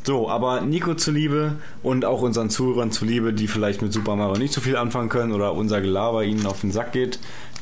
So, 0.03 0.29
aber 0.29 0.61
Nico 0.61 0.93
zuliebe 0.93 1.53
und 1.81 2.05
auch 2.05 2.21
unseren 2.21 2.51
Zuhörern 2.51 2.91
zuliebe, 2.91 3.33
die 3.33 3.47
vielleicht 3.47 3.81
mit 3.81 3.91
Super 3.91 4.15
Mario 4.15 4.37
nicht 4.37 4.53
so 4.53 4.61
viel 4.61 4.77
anfangen 4.77 5.09
können 5.09 5.33
oder 5.33 5.53
unser 5.53 5.81
Gelaber 5.81 6.23
ihnen 6.23 6.45
auf 6.45 6.61
den 6.61 6.71
Sack 6.71 6.91
geht, 6.91 7.17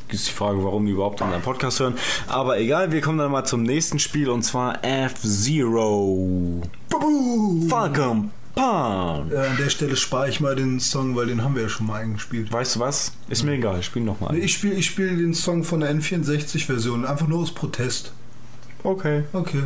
ist 0.10 0.28
die 0.28 0.32
Frage, 0.34 0.62
warum 0.64 0.86
die 0.86 0.92
überhaupt 0.92 1.22
unseren 1.22 1.42
Podcast 1.42 1.80
hören. 1.80 1.94
Aber 2.28 2.60
egal, 2.60 2.92
wir 2.92 3.00
kommen 3.00 3.18
dann 3.18 3.32
mal 3.32 3.46
zum 3.46 3.64
nächsten 3.64 3.98
Spiel 3.98 4.30
und 4.30 4.44
zwar 4.44 4.84
F-Zero. 4.84 6.62
Falcon 7.70 8.30
Punch. 8.56 9.32
Äh, 9.32 9.38
an 9.38 9.58
der 9.58 9.70
Stelle 9.70 9.96
spare 9.96 10.30
ich 10.30 10.40
mal 10.40 10.56
den 10.56 10.80
Song, 10.80 11.16
weil 11.16 11.28
den 11.28 11.44
haben 11.44 11.56
wir 11.56 11.64
ja 11.64 11.70
schon 11.70 11.88
mal 11.88 12.02
eingespielt. 12.02 12.52
Weißt 12.52 12.76
du 12.76 12.80
was? 12.80 13.14
Ist 13.30 13.44
mir 13.44 13.54
egal, 13.54 13.82
spiel 13.84 14.04
nochmal. 14.04 14.34
Nee, 14.34 14.42
Ich 14.46 14.54
spiele 14.54 14.76
ich 14.76 14.86
spiel 14.86 15.18
den 15.18 15.34
Song 15.34 15.64
von 15.64 15.80
der 15.80 15.94
N64-Version, 15.94 17.06
einfach 17.06 17.28
nur 17.28 17.40
aus 17.40 17.52
Protest. 17.54 18.14
Okay. 18.84 19.24
Okay. 19.34 19.64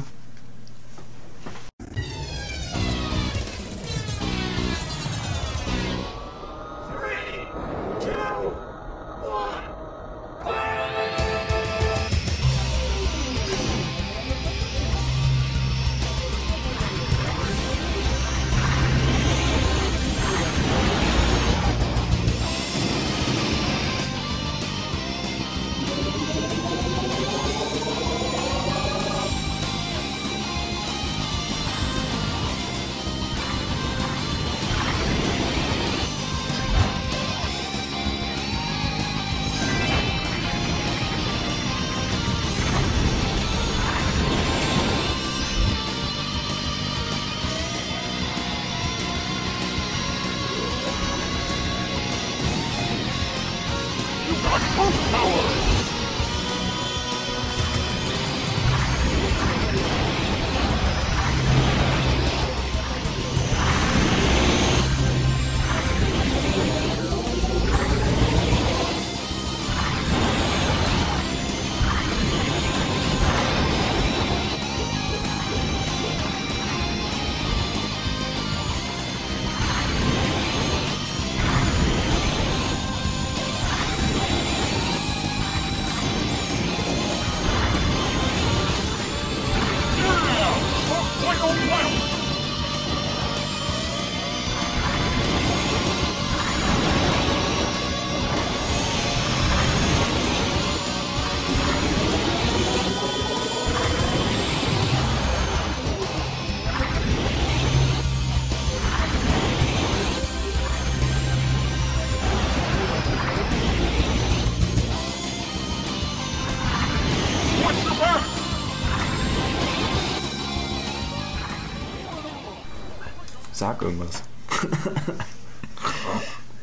Sag 123.68 123.82
irgendwas. 123.82 124.24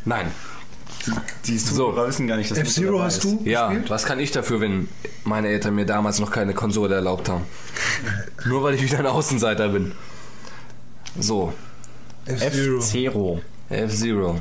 Nein. 0.06 0.30
Die 1.44 1.58
Zuhörer 1.58 2.08
wissen 2.08 2.26
gar 2.26 2.38
nicht, 2.38 2.50
dass 2.50 2.56
F-Zero 2.56 2.92
dabei 2.92 3.04
hast 3.04 3.16
ist. 3.16 3.24
du? 3.24 3.42
Ja, 3.44 3.68
gespielt? 3.68 3.90
was 3.90 4.06
kann 4.06 4.18
ich 4.18 4.30
dafür, 4.30 4.62
wenn 4.62 4.88
meine 5.24 5.48
Eltern 5.48 5.74
mir 5.74 5.84
damals 5.84 6.18
noch 6.18 6.30
keine 6.30 6.54
Konsole 6.54 6.94
erlaubt 6.94 7.28
haben? 7.28 7.44
Nur 8.46 8.62
weil 8.62 8.74
ich 8.74 8.82
wieder 8.82 9.00
ein 9.00 9.06
Außenseiter 9.06 9.68
bin. 9.68 9.92
So, 11.20 11.52
F-Zero. 12.24 12.78
F-Zero. 12.78 13.40
F-Zero. 13.68 14.40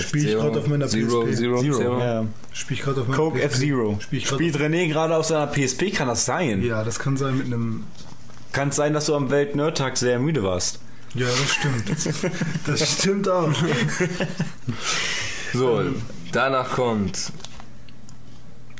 Spiel 0.00 0.28
ich 0.28 0.34
grad 0.34 0.56
auf 0.56 0.66
meiner 0.66 0.88
Zero, 0.88 1.22
PSP. 1.22 1.36
Zero, 1.36 1.60
Zero. 1.60 1.76
Zero. 1.78 2.00
Ja. 2.00 2.26
Spiel 2.52 2.76
ich 2.78 2.82
gerade 2.82 3.00
auf 3.02 3.06
meinem 3.06 3.16
Coke 3.16 3.38
PSP. 3.38 3.44
F-Zero. 3.44 3.98
Spiel 4.00 4.20
Spielt 4.24 4.56
René 4.56 4.88
gerade 4.88 5.16
auf 5.16 5.26
seiner 5.26 5.46
PSP? 5.46 5.92
Kann 5.92 6.08
das 6.08 6.24
sein? 6.24 6.64
Ja, 6.64 6.82
das 6.82 6.98
kann 6.98 7.16
sein 7.16 7.38
mit 7.38 7.46
einem. 7.46 7.84
Kann 8.50 8.70
es 8.70 8.76
sein, 8.76 8.92
dass 8.92 9.06
du 9.06 9.14
am 9.14 9.30
Welt-Nerd-Tag 9.30 9.96
sehr 9.96 10.18
müde 10.18 10.42
warst? 10.42 10.80
Ja, 11.14 11.26
das 11.26 11.52
stimmt. 11.52 12.32
Das 12.66 12.92
stimmt 12.92 13.28
auch. 13.28 13.52
So, 15.52 15.82
danach 16.32 16.70
kommt 16.70 17.32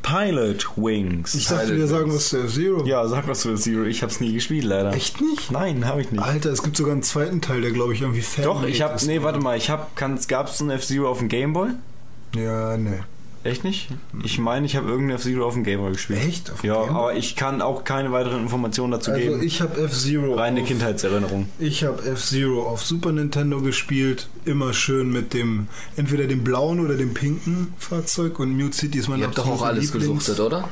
Pilot 0.02 0.68
Wings. 0.76 1.34
Ich 1.34 1.46
dachte, 1.46 1.76
wir 1.76 1.86
sagen 1.86 2.12
was 2.12 2.28
zu 2.28 2.38
F-Zero. 2.38 2.84
Ja, 2.84 3.06
sag 3.06 3.28
was 3.28 3.40
zu 3.40 3.52
F-Zero. 3.52 3.84
Ich 3.84 4.02
hab's 4.02 4.20
nie 4.20 4.32
gespielt, 4.32 4.64
leider. 4.64 4.92
Echt 4.92 5.20
nicht? 5.20 5.50
Nein, 5.50 5.86
habe 5.86 6.00
ich 6.02 6.10
nicht. 6.10 6.22
Alter, 6.22 6.50
es 6.50 6.62
gibt 6.62 6.76
sogar 6.76 6.92
einen 6.92 7.02
zweiten 7.02 7.40
Teil, 7.40 7.60
der 7.60 7.70
glaube 7.70 7.94
ich 7.94 8.02
irgendwie 8.02 8.22
Fan 8.22 8.44
Doch, 8.44 8.64
ich 8.64 8.82
hab, 8.82 9.00
nee, 9.02 9.22
warte 9.22 9.38
mal, 9.38 9.56
ich 9.56 9.70
hab, 9.70 9.94
kann, 9.96 10.18
gab's 10.28 10.60
einen 10.60 10.70
F-Zero 10.70 11.08
auf 11.08 11.18
dem 11.18 11.28
Gameboy? 11.28 11.70
Ja, 12.34 12.76
nee. 12.76 13.00
Echt 13.44 13.64
nicht? 13.64 13.88
Ich 14.22 14.38
meine, 14.38 14.66
ich 14.66 14.76
habe 14.76 14.88
irgendein 14.88 15.16
F-Zero 15.16 15.44
auf 15.44 15.54
dem 15.54 15.64
Gameboy 15.64 15.90
gespielt. 15.92 16.20
Echt? 16.24 16.52
Auf 16.52 16.60
dem 16.60 16.68
Ja, 16.68 16.76
aber 16.76 17.16
ich 17.16 17.34
kann 17.34 17.60
auch 17.60 17.82
keine 17.82 18.12
weiteren 18.12 18.40
Informationen 18.42 18.92
dazu 18.92 19.10
Also 19.10 19.20
geben. 19.30 19.42
ich 19.42 19.60
habe 19.60 19.82
F-Zero. 19.82 20.34
Reine 20.34 20.60
auf- 20.62 20.68
Kindheitserinnerung. 20.68 21.48
Ich 21.58 21.82
habe 21.82 22.04
F-Zero 22.04 22.62
auf 22.62 22.84
Super 22.84 23.10
Nintendo 23.10 23.60
gespielt, 23.60 24.28
immer 24.44 24.72
schön 24.72 25.10
mit 25.10 25.34
dem, 25.34 25.66
entweder 25.96 26.26
dem 26.28 26.44
blauen 26.44 26.78
oder 26.78 26.94
dem 26.94 27.14
pinken 27.14 27.74
Fahrzeug 27.78 28.38
und 28.38 28.56
Mute 28.56 28.76
City 28.76 28.98
ist 28.98 29.08
mein 29.08 29.18
Ihr 29.18 29.26
habt 29.26 29.38
doch 29.38 29.48
auch 29.48 29.62
alles 29.62 29.86
Lieblings- 29.92 29.92
gesuchtet, 29.92 30.38
oder? 30.38 30.68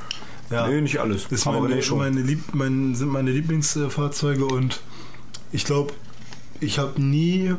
Ja, 0.50 0.68
Nee, 0.68 0.80
nicht 0.80 0.98
alles. 0.98 1.26
das 1.28 1.44
meine, 1.46 1.68
nee, 1.68 1.82
schon. 1.82 1.98
meine 1.98 2.20
Lieb, 2.22 2.40
mein, 2.54 2.94
sind 2.94 3.08
meine 3.08 3.30
Lieblingsfahrzeuge 3.32 4.44
und 4.44 4.80
ich 5.52 5.64
glaube, 5.64 5.92
ich 6.60 6.78
habe 6.78 7.00
nie 7.02 7.54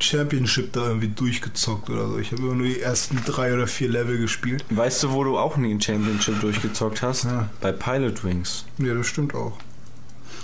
Championship 0.00 0.72
da 0.72 0.88
irgendwie 0.88 1.08
durchgezockt 1.08 1.88
oder 1.90 2.08
so. 2.08 2.18
Ich 2.18 2.32
habe 2.32 2.42
immer 2.42 2.54
nur 2.54 2.66
die 2.66 2.80
ersten 2.80 3.20
drei 3.24 3.54
oder 3.54 3.66
vier 3.66 3.88
Level 3.88 4.18
gespielt. 4.18 4.64
Weißt 4.70 5.02
du, 5.02 5.12
wo 5.12 5.24
du 5.24 5.38
auch 5.38 5.56
nie 5.56 5.72
ein 5.72 5.80
Championship 5.80 6.40
durchgezockt 6.40 7.02
hast? 7.02 7.24
Ja. 7.24 7.48
Bei 7.60 7.72
Pilot 7.72 8.24
Wings. 8.24 8.64
Ja, 8.78 8.94
das 8.94 9.06
stimmt 9.06 9.34
auch. 9.34 9.56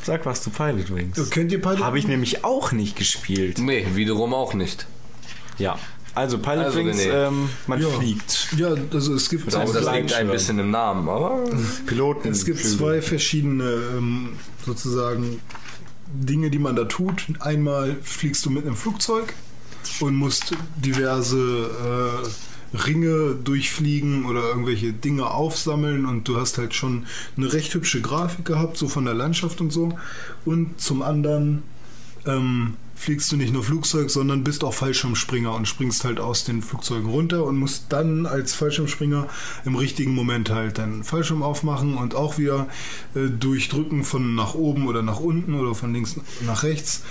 Sag 0.03 0.25
was 0.25 0.43
zu 0.43 0.51
Pilot 0.51 0.95
Wings. 0.95 1.17
So, 1.17 1.27
kennt 1.27 1.53
ihr 1.53 1.61
Pilot 1.61 1.81
Habe 1.81 1.99
ich 1.99 2.07
nämlich 2.07 2.45
auch 2.45 2.73
nicht 2.73 2.97
gespielt. 2.97 3.59
Nee, 3.59 3.87
wiederum 3.95 4.33
auch 4.33 4.55
nicht. 4.55 4.87
Ja. 5.59 5.79
Also 6.15 6.39
Pilot 6.39 6.65
Also, 6.65 6.79
Wings, 6.81 6.99
René. 7.01 7.29
ähm, 7.29 7.49
man 7.67 7.81
Ja. 7.81 7.89
fliegt. 7.89 8.49
Ja, 8.57 8.75
also 8.93 9.15
es 9.15 9.29
gibt, 9.29 9.55
Also 9.55 9.73
das 9.73 9.95
liegt 9.95 10.13
ein 10.15 10.29
bisschen 10.29 10.59
im 10.59 10.71
Namen, 10.71 11.09
aber 11.09 11.45
Piloten. 11.87 12.31
Es 12.31 12.45
gibt 12.45 12.59
Flügel. 12.61 12.79
zwei 12.79 13.03
verschiedene 13.03 13.65
ähm, 13.97 14.31
sozusagen 14.67 15.41
Dinge, 16.13 16.51
die 16.51 16.59
man 16.59 16.77
da 16.77 16.85
tut. 16.85 17.27
Einmal 17.41 17.97
fliegst 18.03 18.45
du 18.47 18.51
mit 18.51 18.65
einem 18.65 18.77
Flugzeug 18.77 19.35
und 20.01 20.17
musst 20.17 20.55
diverse 20.77 21.71
äh, 22.75 22.77
Ringe 22.77 23.35
durchfliegen 23.35 24.27
oder 24.27 24.43
irgendwelche 24.43 24.93
Dinge 24.93 25.31
aufsammeln 25.31 26.07
und 26.07 26.29
du 26.29 26.37
hast 26.37 26.59
halt 26.59 26.75
schon 26.75 27.07
eine 27.37 27.53
recht 27.53 27.75
hübsche 27.75 28.01
Grafik 28.01 28.45
gehabt, 28.45 28.77
so 28.77 28.87
von 28.89 29.05
der 29.05 29.15
Landschaft 29.15 29.61
und 29.61 29.73
so. 29.73 29.99
Und 30.45 30.81
zum 30.81 31.03
anderen 31.03 31.63
ähm, 32.27 32.77
fliegst 33.01 33.33
du 33.33 33.37
nicht 33.37 33.53
nur 33.53 33.65
Flugzeug, 33.65 34.11
sondern 34.11 34.45
bist 34.45 34.63
auch 34.63 34.75
Fallschirmspringer 34.75 35.55
und 35.55 35.67
springst 35.67 36.05
halt 36.05 36.21
aus 36.21 36.45
den 36.45 36.61
Flugzeugen 36.61 37.09
runter 37.09 37.45
und 37.45 37.57
musst 37.57 37.87
dann 37.89 38.27
als 38.27 38.53
Fallschirmspringer 38.55 39.27
im 39.65 39.75
richtigen 39.75 40.15
Moment 40.15 40.51
halt 40.51 40.77
deinen 40.77 41.03
Fallschirm 41.03 41.43
aufmachen 41.43 41.97
und 41.97 42.15
auch 42.15 42.37
wieder 42.37 42.67
äh, 43.15 43.29
durchdrücken 43.31 44.05
von 44.05 44.35
nach 44.35 44.55
oben 44.55 44.87
oder 44.87 45.01
nach 45.01 45.19
unten 45.19 45.55
oder 45.55 45.75
von 45.75 45.95
links 45.95 46.17
nach 46.47 46.63
rechts 46.63 47.03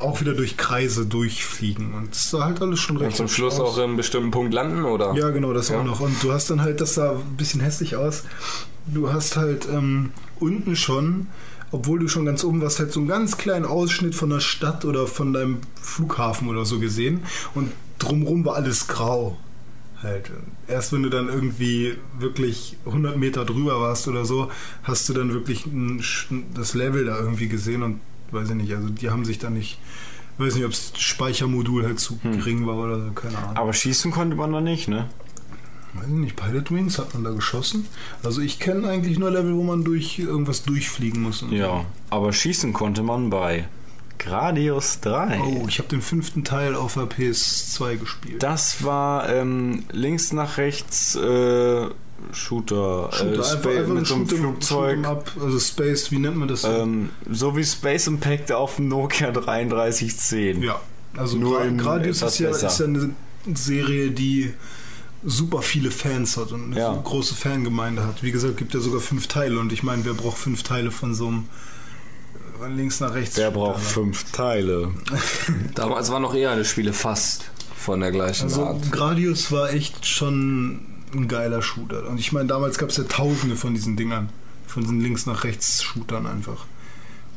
auch 0.00 0.20
wieder 0.20 0.32
durch 0.34 0.56
Kreise 0.56 1.04
durchfliegen 1.06 1.92
und 1.94 2.10
das 2.10 2.30
sah 2.30 2.44
halt 2.46 2.60
alles 2.62 2.80
schon 2.80 2.96
recht 2.96 3.10
und 3.10 3.16
zum 3.16 3.28
Schluss 3.28 3.60
aus. 3.60 3.74
auch 3.74 3.76
in 3.78 3.84
einem 3.84 3.96
bestimmten 3.96 4.30
Punkt 4.30 4.52
landen, 4.54 4.84
oder? 4.84 5.14
Ja, 5.14 5.28
genau, 5.30 5.52
das 5.52 5.68
Ja. 5.68 5.80
auch 5.80 5.84
noch. 5.84 6.00
Und 6.00 6.22
du 6.22 6.32
hast 6.32 6.50
dann 6.50 6.62
halt, 6.62 6.80
das 6.80 6.94
sah 6.94 7.12
ein 7.12 7.36
bisschen 7.36 7.60
hässlich 7.60 7.96
aus. 7.96 8.24
Du 8.86 9.12
hast 9.12 9.36
halt 9.36 9.68
ähm, 9.70 10.10
unten 10.40 10.74
schon, 10.74 11.28
obwohl 11.74 11.98
du 11.98 12.06
schon 12.06 12.24
ganz 12.24 12.44
oben 12.44 12.60
warst, 12.60 12.78
halt 12.78 12.92
so 12.92 13.00
einen 13.00 13.08
ganz 13.08 13.36
kleinen 13.36 13.64
Ausschnitt 13.64 14.14
von 14.14 14.30
der 14.30 14.38
Stadt 14.38 14.84
oder 14.84 15.08
von 15.08 15.32
deinem 15.32 15.58
Flughafen 15.74 16.46
oder 16.48 16.64
so 16.64 16.78
gesehen. 16.78 17.24
Und 17.52 17.72
drumrum 17.98 18.44
war 18.44 18.54
alles 18.54 18.86
grau. 18.86 19.36
Halt. 20.00 20.30
Erst 20.68 20.92
wenn 20.92 21.02
du 21.02 21.08
dann 21.08 21.28
irgendwie 21.28 21.96
wirklich 22.16 22.76
100 22.86 23.16
Meter 23.16 23.44
drüber 23.44 23.80
warst 23.80 24.06
oder 24.06 24.24
so, 24.24 24.52
hast 24.84 25.08
du 25.08 25.14
dann 25.14 25.32
wirklich 25.32 25.66
ein, 25.66 26.00
das 26.54 26.74
Level 26.74 27.06
da 27.06 27.18
irgendwie 27.18 27.48
gesehen 27.48 27.82
und 27.82 28.00
weiß 28.30 28.50
ich 28.50 28.54
nicht, 28.54 28.72
also 28.72 28.88
die 28.90 29.10
haben 29.10 29.24
sich 29.24 29.40
da 29.40 29.50
nicht, 29.50 29.80
weiß 30.38 30.54
nicht, 30.54 30.64
ob 30.64 30.70
das 30.70 30.92
Speichermodul 30.96 31.84
halt 31.84 31.98
zu 31.98 32.18
gering 32.22 32.68
war 32.68 32.76
oder 32.76 33.00
so, 33.00 33.10
keine 33.12 33.36
Ahnung. 33.38 33.56
Aber 33.56 33.72
schießen 33.72 34.12
konnte 34.12 34.36
man 34.36 34.52
da 34.52 34.60
nicht, 34.60 34.86
ne? 34.86 35.08
Weiß 35.94 36.06
ich 36.06 36.12
nicht, 36.12 36.36
Pilot 36.36 36.72
Wings 36.72 36.98
hat 36.98 37.14
man 37.14 37.24
da 37.24 37.30
geschossen? 37.30 37.86
Also 38.22 38.40
ich 38.40 38.58
kenne 38.58 38.88
eigentlich 38.88 39.18
nur 39.18 39.30
Level, 39.30 39.54
wo 39.54 39.62
man 39.62 39.84
durch 39.84 40.18
irgendwas 40.18 40.62
durchfliegen 40.64 41.22
muss. 41.22 41.42
und 41.42 41.52
Ja. 41.52 41.84
Aber 42.10 42.32
schießen 42.32 42.72
konnte 42.72 43.02
man 43.02 43.30
bei 43.30 43.68
Gradius 44.18 45.00
3. 45.00 45.36
so. 45.38 45.44
Oh, 45.44 45.66
ich 45.68 45.78
habe 45.78 45.88
den 45.88 46.00
fünften 46.02 46.44
Teil 46.44 46.74
auf 46.74 46.94
der 46.94 47.04
PS2 47.04 47.96
gespielt. 47.96 48.42
Das 48.42 48.82
war 48.82 49.28
ähm, 49.28 49.84
links 49.92 50.32
nach 50.32 50.56
rechts 50.56 51.14
äh, 51.14 51.88
Shooter, 52.32 53.10
Shooter, 53.12 53.12
äh, 53.12 53.28
einfach, 53.28 53.70
einfach 53.70 53.70
ein 53.70 53.94
mit 53.94 54.06
so 54.06 54.14
einem 54.14 54.28
Flugzeug. 54.28 55.06
Up, 55.06 55.30
also 55.40 55.58
Space, 55.58 56.10
wie 56.10 56.18
nennt 56.18 56.36
man 56.36 56.48
das? 56.48 56.64
Ähm, 56.64 57.10
so 57.30 57.56
wie 57.56 57.64
Space 57.64 58.06
Impact 58.06 58.50
auf 58.50 58.76
dem 58.76 58.88
Nokia 58.88 59.30
3310. 59.30 60.62
ja, 60.62 60.80
also 61.16 61.36
nur 61.36 61.64
Gradius 61.76 62.22
ist 62.22 62.38
ja, 62.38 62.50
ist 62.50 62.78
ja 62.80 62.86
eine 62.86 63.10
Serie, 63.54 64.10
die 64.10 64.54
super 65.24 65.62
viele 65.62 65.90
Fans 65.90 66.36
hat 66.36 66.52
und 66.52 66.64
eine 66.72 66.78
Ja. 66.78 66.92
große 66.92 67.34
Fangemeinde 67.34 68.04
hat. 68.06 68.22
Wie 68.22 68.30
gesagt, 68.32 68.56
gibt 68.56 68.74
ja 68.74 68.80
sogar 68.80 69.00
fünf 69.00 69.26
Teile 69.26 69.58
und 69.58 69.72
ich 69.72 69.82
meine, 69.82 70.04
wer 70.04 70.14
braucht 70.14 70.38
fünf 70.38 70.62
Teile 70.62 70.90
von 70.90 71.14
so 71.14 71.28
einem 71.28 71.44
äh, 72.62 72.68
links 72.68 73.00
nach 73.00 73.14
rechts? 73.14 73.36
Wer 73.36 73.50
braucht 73.50 73.78
ne? 73.78 73.84
fünf 73.84 74.30
Teile? 74.32 74.90
Damals 75.74 76.10
waren 76.10 76.22
noch 76.22 76.34
eher 76.34 76.50
alle 76.50 76.64
Spiele 76.64 76.92
fast 76.92 77.50
von 77.76 78.00
der 78.00 78.10
gleichen 78.12 78.44
Also 78.44 78.64
Art. 78.66 78.92
Gradius 78.92 79.50
war 79.52 79.70
echt 79.72 80.06
schon 80.06 80.80
ein 81.14 81.28
geiler 81.28 81.62
Shooter. 81.62 82.08
Und 82.08 82.18
ich 82.18 82.32
meine, 82.32 82.46
damals 82.48 82.76
gab 82.78 82.88
es 82.90 82.96
ja 82.96 83.04
tausende 83.04 83.56
von 83.56 83.74
diesen 83.74 83.96
Dingern. 83.96 84.30
Von 84.66 84.82
diesen 84.82 85.00
links 85.00 85.26
nach 85.26 85.44
rechts 85.44 85.82
Shootern 85.82 86.26
einfach. 86.26 86.64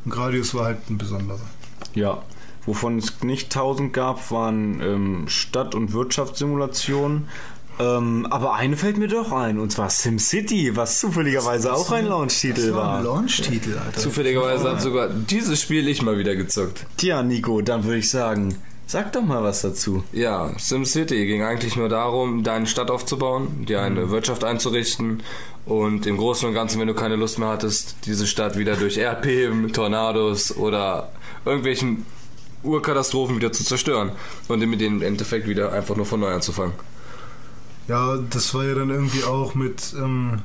Und 0.04 0.12
Gradius 0.12 0.54
war 0.56 0.66
halt 0.66 0.90
ein 0.90 0.98
besonderer. 0.98 1.40
Ja. 1.94 2.24
Wovon 2.66 2.98
es 2.98 3.22
nicht 3.24 3.46
1000 3.56 3.94
gab, 3.94 4.32
waren 4.32 4.82
ähm, 4.82 5.28
Stadt- 5.28 5.76
und 5.76 5.94
Wirtschaftssimulationen. 5.94 7.28
Ähm, 7.80 8.26
aber 8.30 8.56
eine 8.56 8.76
fällt 8.76 8.98
mir 8.98 9.08
doch 9.08 9.32
ein, 9.32 9.60
und 9.60 9.72
zwar 9.72 9.90
SimCity, 9.90 10.76
was 10.76 11.00
zufälligerweise 11.00 11.74
auch 11.74 11.92
ein 11.92 12.08
Launch-Titel 12.08 12.74
war 12.74 12.84
war. 12.84 12.98
ein 12.98 13.04
Launch-Titel, 13.04 13.78
Alter. 13.78 14.00
Zufälligerweise 14.00 14.70
hat 14.72 14.82
sogar 14.82 15.10
dieses 15.10 15.62
Spiel 15.62 15.88
ich 15.88 16.02
mal 16.02 16.18
wieder 16.18 16.36
gezockt. 16.36 16.86
Tja, 16.98 17.22
Nico, 17.22 17.62
dann 17.62 17.84
würde 17.84 18.00
ich 18.00 18.10
sagen, 18.10 18.56
sag 18.88 19.12
doch 19.14 19.22
mal 19.22 19.44
was 19.44 19.62
dazu. 19.62 20.04
Ja, 20.12 20.52
SimCity 20.58 21.26
ging 21.28 21.44
eigentlich 21.44 21.76
nur 21.76 21.90
darum, 21.90 22.44
deine 22.44 22.66
Stadt 22.66 22.90
aufzubauen, 22.90 23.66
dir 23.68 23.82
eine 23.82 24.10
Wirtschaft 24.10 24.44
einzurichten 24.44 25.22
und 25.66 26.08
im 26.08 26.18
Großen 26.18 26.48
und 26.48 26.56
Ganzen, 26.56 26.80
wenn 26.80 26.88
du 26.88 26.96
keine 26.96 27.16
Lust 27.16 27.38
mehr 27.38 27.50
hattest, 27.50 27.96
diese 28.06 28.26
Stadt 28.26 28.58
wieder 28.58 28.76
durch 28.76 28.98
Erdbeben, 28.98 29.72
Tornados 29.74 30.56
oder 30.56 31.10
irgendwelchen 31.46 32.06
Urkatastrophen 32.64 33.36
wieder 33.36 33.52
zu 33.52 33.64
zerstören 33.64 34.12
und 34.48 34.60
mit 34.68 34.82
denen 34.82 35.02
im 35.02 35.08
Endeffekt 35.08 35.48
wieder 35.48 35.74
einfach 35.74 35.96
nur 35.96 36.06
von 36.06 36.20
neu 36.20 36.34
anzufangen. 36.34 36.74
Ja, 37.88 38.18
das 38.18 38.54
war 38.54 38.66
ja 38.66 38.76
dann 38.76 38.90
irgendwie 38.90 39.24
auch 39.24 39.56
mit, 39.56 39.94
ähm, 39.98 40.40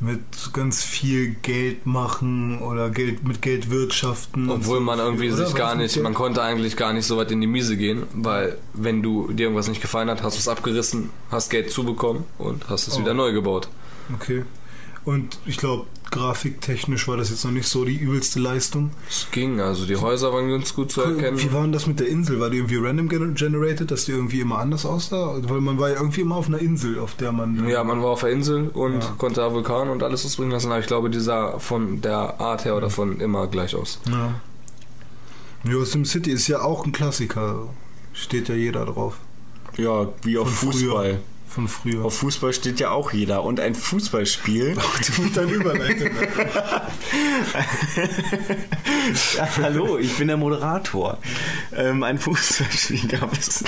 mit 0.00 0.20
ganz 0.52 0.84
viel 0.84 1.34
Geld 1.42 1.84
machen 1.86 2.60
oder 2.62 2.90
Geld 2.90 3.26
mit 3.26 3.42
Geld 3.42 3.70
wirtschaften. 3.70 4.48
Obwohl 4.48 4.78
so. 4.78 4.84
man 4.84 5.00
irgendwie 5.00 5.32
Oder 5.32 5.46
sich 5.46 5.54
gar 5.56 5.74
nicht, 5.74 6.00
man 6.00 6.14
konnte 6.14 6.40
eigentlich 6.42 6.76
gar 6.76 6.92
nicht 6.92 7.06
so 7.06 7.16
weit 7.16 7.32
in 7.32 7.40
die 7.40 7.48
Miese 7.48 7.76
gehen, 7.76 8.04
weil 8.14 8.56
wenn 8.74 9.02
du 9.02 9.32
dir 9.32 9.44
irgendwas 9.44 9.66
nicht 9.68 9.80
gefallen 9.82 10.08
hat, 10.08 10.22
hast 10.22 10.36
du 10.36 10.40
es 10.40 10.46
abgerissen, 10.48 11.10
hast 11.32 11.50
Geld 11.50 11.72
zubekommen 11.72 12.24
und 12.38 12.68
hast 12.68 12.86
es 12.86 12.96
Oh. 12.96 13.00
wieder 13.00 13.14
neu 13.14 13.32
gebaut. 13.32 13.68
Okay. 14.14 14.44
Und 15.04 15.38
ich 15.46 15.56
glaube, 15.56 15.86
grafiktechnisch 16.10 17.06
war 17.08 17.16
das 17.16 17.30
jetzt 17.30 17.44
noch 17.44 17.50
nicht 17.52 17.68
so 17.68 17.84
die 17.84 17.96
übelste 17.96 18.40
Leistung. 18.40 18.90
Es 19.08 19.26
ging, 19.30 19.60
also 19.60 19.86
die 19.86 19.96
Häuser 19.96 20.32
waren 20.32 20.50
ganz 20.50 20.74
gut 20.74 20.90
zu 20.92 21.02
erkennen. 21.02 21.38
Wie 21.40 21.52
war 21.52 21.62
denn 21.62 21.72
das 21.72 21.86
mit 21.86 22.00
der 22.00 22.08
Insel? 22.08 22.40
War 22.40 22.50
die 22.50 22.58
irgendwie 22.58 22.76
random 22.76 23.08
gener- 23.08 23.34
generated, 23.34 23.90
dass 23.90 24.04
die 24.06 24.12
irgendwie 24.12 24.40
immer 24.40 24.58
anders 24.58 24.84
aussah? 24.86 25.36
Weil 25.42 25.60
man 25.60 25.78
war 25.78 25.90
ja 25.90 25.96
irgendwie 25.96 26.22
immer 26.22 26.36
auf 26.36 26.46
einer 26.48 26.58
Insel, 26.58 26.98
auf 26.98 27.14
der 27.16 27.32
man. 27.32 27.68
Ja, 27.68 27.84
man 27.84 28.02
war 28.02 28.10
auf 28.10 28.20
der 28.20 28.30
Insel 28.30 28.68
und 28.68 29.02
Ja. 29.02 29.14
konnte 29.18 29.40
da 29.40 29.52
Vulkan 29.52 29.88
und 29.90 30.02
alles 30.02 30.24
ausbringen 30.24 30.52
lassen, 30.52 30.70
aber 30.70 30.80
ich 30.80 30.86
glaube, 30.86 31.10
die 31.10 31.20
sah 31.20 31.58
von 31.58 32.00
der 32.00 32.40
Art 32.40 32.64
her 32.64 32.76
oder 32.76 32.90
von 32.90 33.20
immer 33.20 33.46
gleich 33.46 33.74
aus. 33.74 34.00
Ja. 34.10 34.40
Ja, 35.64 35.84
SimCity 35.84 36.30
ist 36.30 36.48
ja 36.48 36.60
auch 36.62 36.84
ein 36.86 36.92
Klassiker. 36.92 37.68
Steht 38.12 38.48
ja 38.48 38.54
jeder 38.54 38.86
drauf. 38.86 39.16
Ja, 39.76 40.08
wie 40.22 40.38
auf 40.38 40.48
Von 40.52 40.72
Fußball. 40.72 41.10
früher. 41.10 41.20
Von 41.48 41.66
früher. 41.66 42.04
Auf 42.04 42.18
Fußball 42.18 42.52
steht 42.52 42.78
ja 42.78 42.90
auch 42.90 43.12
jeder. 43.12 43.42
Und 43.42 43.58
ein 43.58 43.74
Fußballspiel. 43.74 44.76
mit 45.18 45.36
deiner 45.36 45.50
Überleitung. 45.52 46.10
ja, 49.36 49.48
hallo, 49.62 49.98
ich 49.98 50.16
bin 50.16 50.28
der 50.28 50.36
Moderator. 50.36 51.18
Ähm, 51.74 52.02
ein 52.02 52.18
Fußballspiel 52.18 53.08
gab 53.08 53.32
es. 53.32 53.64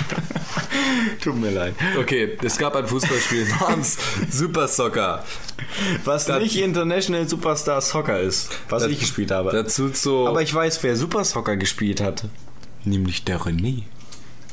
Tut 1.23 1.36
mir 1.40 1.51
leid. 1.51 1.74
Okay, 1.98 2.36
es 2.43 2.59
gab 2.59 2.77
ein 2.77 2.86
Fußballspiel 2.86 3.48
namens 3.61 3.97
Super 4.31 4.69
Soccer. 4.69 5.24
Was 6.05 6.27
Da- 6.27 6.39
nicht 6.39 6.57
International 6.57 7.28
Superstar 7.28 7.81
Soccer 7.81 8.20
ist, 8.20 8.51
was 8.69 8.85
ich 8.85 9.01
gespielt 9.01 9.31
habe. 9.31 9.51
Dazu 9.52 9.89
so. 9.93 10.28
Aber 10.28 10.43
ich 10.43 10.52
weiß, 10.52 10.82
wer 10.82 10.97
Super 10.97 11.24
Soccer 11.24 11.57
gespielt 11.57 12.01
hat. 12.01 12.24
Nämlich 12.85 13.24
der 13.24 13.40
René. 13.40 13.85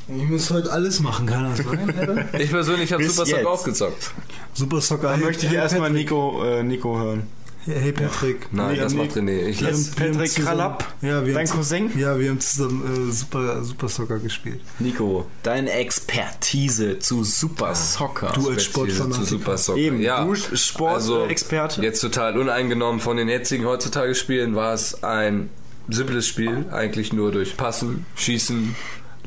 Ich 0.10 0.24
muss 0.30 0.50
heute 0.52 0.72
alles 0.72 1.00
machen, 1.02 1.26
kann 1.26 1.44
das 1.44 1.58
sein? 1.66 1.94
Alter? 1.98 2.40
Ich 2.40 2.50
persönlich 2.50 2.94
habe 2.94 3.04
Super 3.04 3.26
Soccer 3.26 3.38
jetzt. 3.40 3.48
auch 3.48 3.64
gezockt. 3.64 4.12
Super 4.54 4.82
Soccer. 4.82 5.10
Dann 5.10 5.18
Hey, 5.20 5.26
möchte 5.26 5.46
ich 5.46 5.52
hey, 5.52 5.58
erstmal. 5.60 5.90
Nico, 5.92 6.44
äh, 6.46 6.64
Nico 6.64 6.98
hören. 6.98 7.24
Hey 7.66 7.92
Patrick. 7.92 8.48
Nein, 8.54 8.76
Nee, 8.76 8.80
das 8.80 8.94
macht 8.94 9.12
René. 9.18 9.46
Ich 9.48 9.60
lass, 9.60 9.92
Patrick 9.92 10.34
Kralapp, 10.36 10.86
Ja, 11.02 11.20
dein 11.20 11.48
Cousin? 11.50 11.92
Ja, 12.00 12.18
wir 12.18 12.30
haben 12.30 12.40
zusammen 12.40 13.10
äh, 13.10 13.12
Super, 13.12 13.62
Super 13.62 13.90
Soccer 13.90 14.20
gespielt. 14.20 14.62
Nico, 14.80 15.26
deine 15.44 15.72
Expertise 15.72 17.00
zu 17.00 17.26
Super 17.26 17.76
Soccer. 17.76 18.32
Du 18.34 18.50
als 18.50 18.64
zu 18.64 18.70
Sportfanatiker. 18.70 19.26
Super 19.26 19.58
Soccer. 19.58 19.80
Eben, 19.80 20.00
ja. 20.00 20.24
du 20.24 20.36
Sportexperte. 20.36 21.76
Also, 21.76 21.82
jetzt 21.82 22.00
total 22.00 22.38
uneingenommen 22.38 23.02
von 23.02 23.18
den 23.18 23.28
jetzigen 23.28 23.66
heutzutage 23.66 24.16
Spielen 24.16 24.56
war 24.56 24.74
es 24.74 25.04
ein 25.04 25.50
simples 25.90 26.26
Spiel, 26.26 26.66
eigentlich 26.72 27.12
nur 27.12 27.34
durch 27.34 27.58
Passen, 27.58 28.06
Schießen, 28.16 28.76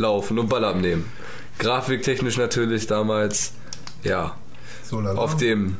Laufen 0.00 0.38
und 0.38 0.48
Ball 0.48 0.64
abnehmen. 0.64 1.04
Grafiktechnisch 1.58 2.38
natürlich 2.38 2.86
damals, 2.86 3.52
ja, 4.02 4.36
So 4.82 4.98
auf 4.98 5.36
dem 5.36 5.76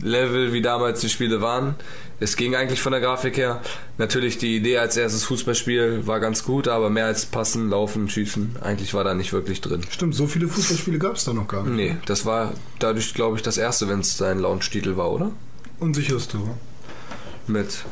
Level, 0.00 0.52
wie 0.52 0.60
damals 0.60 1.00
die 1.00 1.08
Spiele 1.08 1.40
waren. 1.40 1.74
Es 2.20 2.36
ging 2.36 2.54
eigentlich 2.54 2.80
von 2.80 2.92
der 2.92 3.00
Grafik 3.00 3.36
her. 3.36 3.62
Natürlich 3.98 4.38
die 4.38 4.56
Idee 4.56 4.78
als 4.78 4.96
erstes 4.96 5.24
Fußballspiel 5.24 6.06
war 6.06 6.20
ganz 6.20 6.44
gut, 6.44 6.68
aber 6.68 6.90
mehr 6.90 7.06
als 7.06 7.26
Passen, 7.26 7.70
Laufen, 7.70 8.08
Schießen, 8.08 8.56
eigentlich 8.60 8.94
war 8.94 9.02
da 9.04 9.14
nicht 9.14 9.32
wirklich 9.32 9.60
drin. 9.60 9.80
Stimmt, 9.90 10.14
so 10.14 10.26
viele 10.26 10.46
Fußballspiele 10.46 10.98
gab 10.98 11.16
es 11.16 11.24
da 11.24 11.32
noch 11.32 11.48
gar 11.48 11.64
nicht. 11.64 11.74
Nee, 11.74 11.96
das 12.06 12.26
war 12.26 12.52
dadurch, 12.78 13.14
glaube 13.14 13.36
ich, 13.36 13.42
das 13.42 13.56
erste, 13.56 13.88
wenn 13.88 14.00
es 14.00 14.16
sein 14.16 14.38
Launch-Titel 14.38 14.96
war, 14.96 15.10
oder? 15.10 15.32
Unsicherste. 15.80 16.38
wa? 16.38 16.54
Mit. 17.48 17.84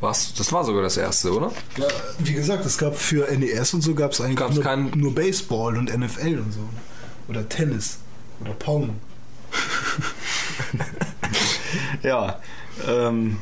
Was? 0.00 0.32
Das 0.34 0.50
war 0.52 0.64
sogar 0.64 0.82
das 0.82 0.96
erste, 0.96 1.32
oder? 1.34 1.52
Ja, 1.76 1.86
wie 2.20 2.32
gesagt, 2.32 2.64
es 2.64 2.78
gab 2.78 2.96
für 2.96 3.26
NES 3.36 3.74
und 3.74 3.82
so 3.82 3.94
gab 3.94 4.12
es 4.12 4.20
eigentlich 4.20 4.36
Gab's 4.36 4.54
nur, 4.54 4.64
kein- 4.64 4.90
nur 4.96 5.14
Baseball 5.14 5.76
und 5.76 5.94
NFL 5.94 6.38
und 6.38 6.52
so. 6.52 6.60
Oder 7.28 7.48
Tennis. 7.48 7.98
Oder 8.40 8.52
Pong. 8.54 8.96
Ja, 12.02 12.40
ähm, 12.88 13.38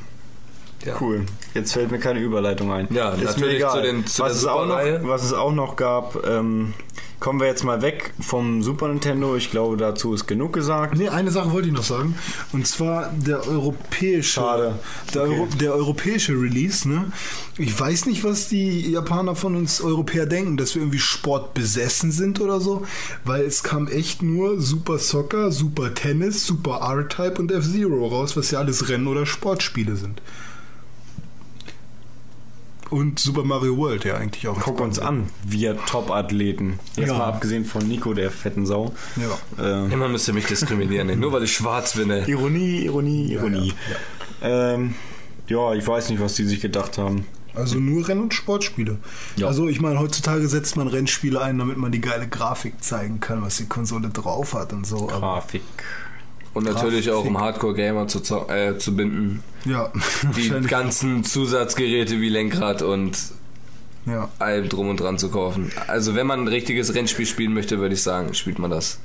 Ja. 0.88 0.96
cool. 1.00 1.24
Jetzt 1.54 1.72
fällt 1.72 1.90
mir 1.90 1.98
keine 1.98 2.20
Überleitung 2.20 2.70
ein. 2.72 2.88
Ja, 2.90 3.10
Ist 3.10 3.18
mir 3.18 3.24
natürlich 3.26 3.56
egal. 3.56 3.76
zu 3.76 3.82
den- 3.82 4.06
zu 4.06 4.22
was, 4.22 4.32
der 4.32 4.36
es 4.42 4.46
auch 4.46 4.66
noch, 4.66 5.08
was 5.08 5.24
es 5.24 5.32
auch 5.32 5.52
noch 5.52 5.76
gab, 5.76 6.24
ähm, 6.26 6.74
kommen 7.20 7.40
wir 7.40 7.48
jetzt 7.48 7.64
mal 7.64 7.82
weg 7.82 8.12
vom 8.20 8.62
Super 8.62 8.86
Nintendo. 8.88 9.34
Ich 9.34 9.50
glaube, 9.50 9.76
dazu 9.76 10.14
ist 10.14 10.28
genug 10.28 10.52
gesagt. 10.52 10.96
Nee, 10.96 11.08
eine 11.08 11.32
Sache 11.32 11.50
wollte 11.52 11.66
ich 11.66 11.74
noch 11.74 11.82
sagen. 11.82 12.14
Und 12.52 12.66
zwar 12.68 13.10
der 13.16 13.44
europäische. 13.48 14.22
Schade. 14.40 14.78
Der, 15.14 15.22
Okay. 15.24 15.32
Euro, 15.32 15.48
der 15.60 15.74
europäische 15.74 16.32
Release, 16.34 16.88
ne? 16.88 17.06
Ich 17.56 17.78
weiß 17.78 18.06
nicht, 18.06 18.22
was 18.22 18.48
die 18.48 18.92
Japaner 18.92 19.34
von 19.34 19.56
uns 19.56 19.80
Europäer 19.80 20.26
denken, 20.26 20.56
dass 20.56 20.76
wir 20.76 20.82
irgendwie 20.82 21.00
sportbesessen 21.00 22.12
sind 22.12 22.40
oder 22.40 22.60
so. 22.60 22.84
Weil 23.24 23.42
es 23.42 23.64
kam 23.64 23.88
echt 23.88 24.22
nur 24.22 24.60
Super 24.60 24.98
Soccer, 24.98 25.50
Super 25.50 25.94
Tennis, 25.94 26.46
Super 26.46 26.80
R-Type 26.82 27.40
und 27.40 27.50
F-Zero 27.50 28.06
raus, 28.06 28.36
was 28.36 28.52
ja 28.52 28.60
alles 28.60 28.88
Rennen- 28.88 29.08
oder 29.08 29.26
Sportspiele 29.26 29.96
sind. 29.96 30.22
Und 32.90 33.18
Super 33.18 33.44
Mario 33.44 33.76
World 33.76 34.04
ja 34.04 34.14
eigentlich 34.16 34.48
auch. 34.48 34.58
Guck 34.60 34.80
uns 34.80 34.98
an, 34.98 35.28
wir 35.44 35.76
Top-Athleten. 35.86 36.78
Jetzt 36.96 37.08
Ja. 37.08 37.18
mal 37.18 37.24
abgesehen 37.26 37.64
von 37.64 37.86
Nico, 37.86 38.14
der 38.14 38.30
fetten 38.30 38.64
Sau. 38.66 38.92
Ja. 39.16 39.86
Äh, 39.86 39.92
Immer 39.92 40.08
müsst 40.08 40.26
ihr 40.28 40.34
mich 40.34 40.46
diskriminieren, 40.46 41.18
nur 41.20 41.32
weil 41.32 41.42
ich 41.42 41.52
schwarz 41.52 41.94
bin. 41.94 42.10
Ey. 42.10 42.28
Ironie, 42.30 42.84
Ironie, 42.84 43.32
Ironie. 43.32 43.74
Ähm, 44.42 44.94
ja, 45.48 45.74
ich 45.74 45.86
weiß 45.86 46.08
nicht, 46.10 46.20
was 46.20 46.34
die 46.34 46.44
sich 46.44 46.60
gedacht 46.60 46.96
haben. 46.98 47.26
Also 47.54 47.78
nur 47.78 48.06
Renn- 48.08 48.20
und 48.20 48.34
Sportspiele. 48.34 48.98
Ja. 49.36 49.48
Also 49.48 49.68
ich 49.68 49.80
meine, 49.80 49.98
heutzutage 49.98 50.46
setzt 50.48 50.76
man 50.76 50.86
Rennspiele 50.86 51.40
ein, 51.40 51.58
damit 51.58 51.76
man 51.76 51.90
die 51.90 52.00
geile 52.00 52.28
Grafik 52.28 52.82
zeigen 52.84 53.18
kann, 53.20 53.42
was 53.42 53.56
die 53.56 53.66
Konsole 53.66 54.10
drauf 54.10 54.54
hat 54.54 54.72
und 54.72 54.86
so. 54.86 55.08
Aber 55.10 55.18
Grafik. 55.18 55.62
Und 56.54 56.64
natürlich 56.64 57.10
auch 57.10 57.24
um 57.24 57.38
Hardcore-Gamer 57.40 58.08
zu, 58.08 58.20
äh, 58.48 58.76
zu 58.78 58.96
binden. 58.96 59.42
ja, 59.64 59.92
Die 60.36 60.48
ganzen 60.66 61.22
Zusatzgeräte 61.24 62.20
wie 62.20 62.28
Lenkrad 62.28 62.82
und 62.82 63.16
Ja. 64.06 64.28
allem 64.38 64.68
drum 64.68 64.88
und 64.88 64.98
dran 65.00 65.18
zu 65.18 65.28
kaufen. 65.30 65.70
Also 65.86 66.14
wenn 66.14 66.26
man 66.26 66.40
ein 66.40 66.48
richtiges 66.48 66.94
Rennspiel 66.94 67.26
spielen 67.26 67.54
möchte, 67.54 67.78
würde 67.78 67.94
ich 67.94 68.02
sagen, 68.02 68.34
spielt 68.34 68.58
man 68.58 68.70
das 68.70 68.98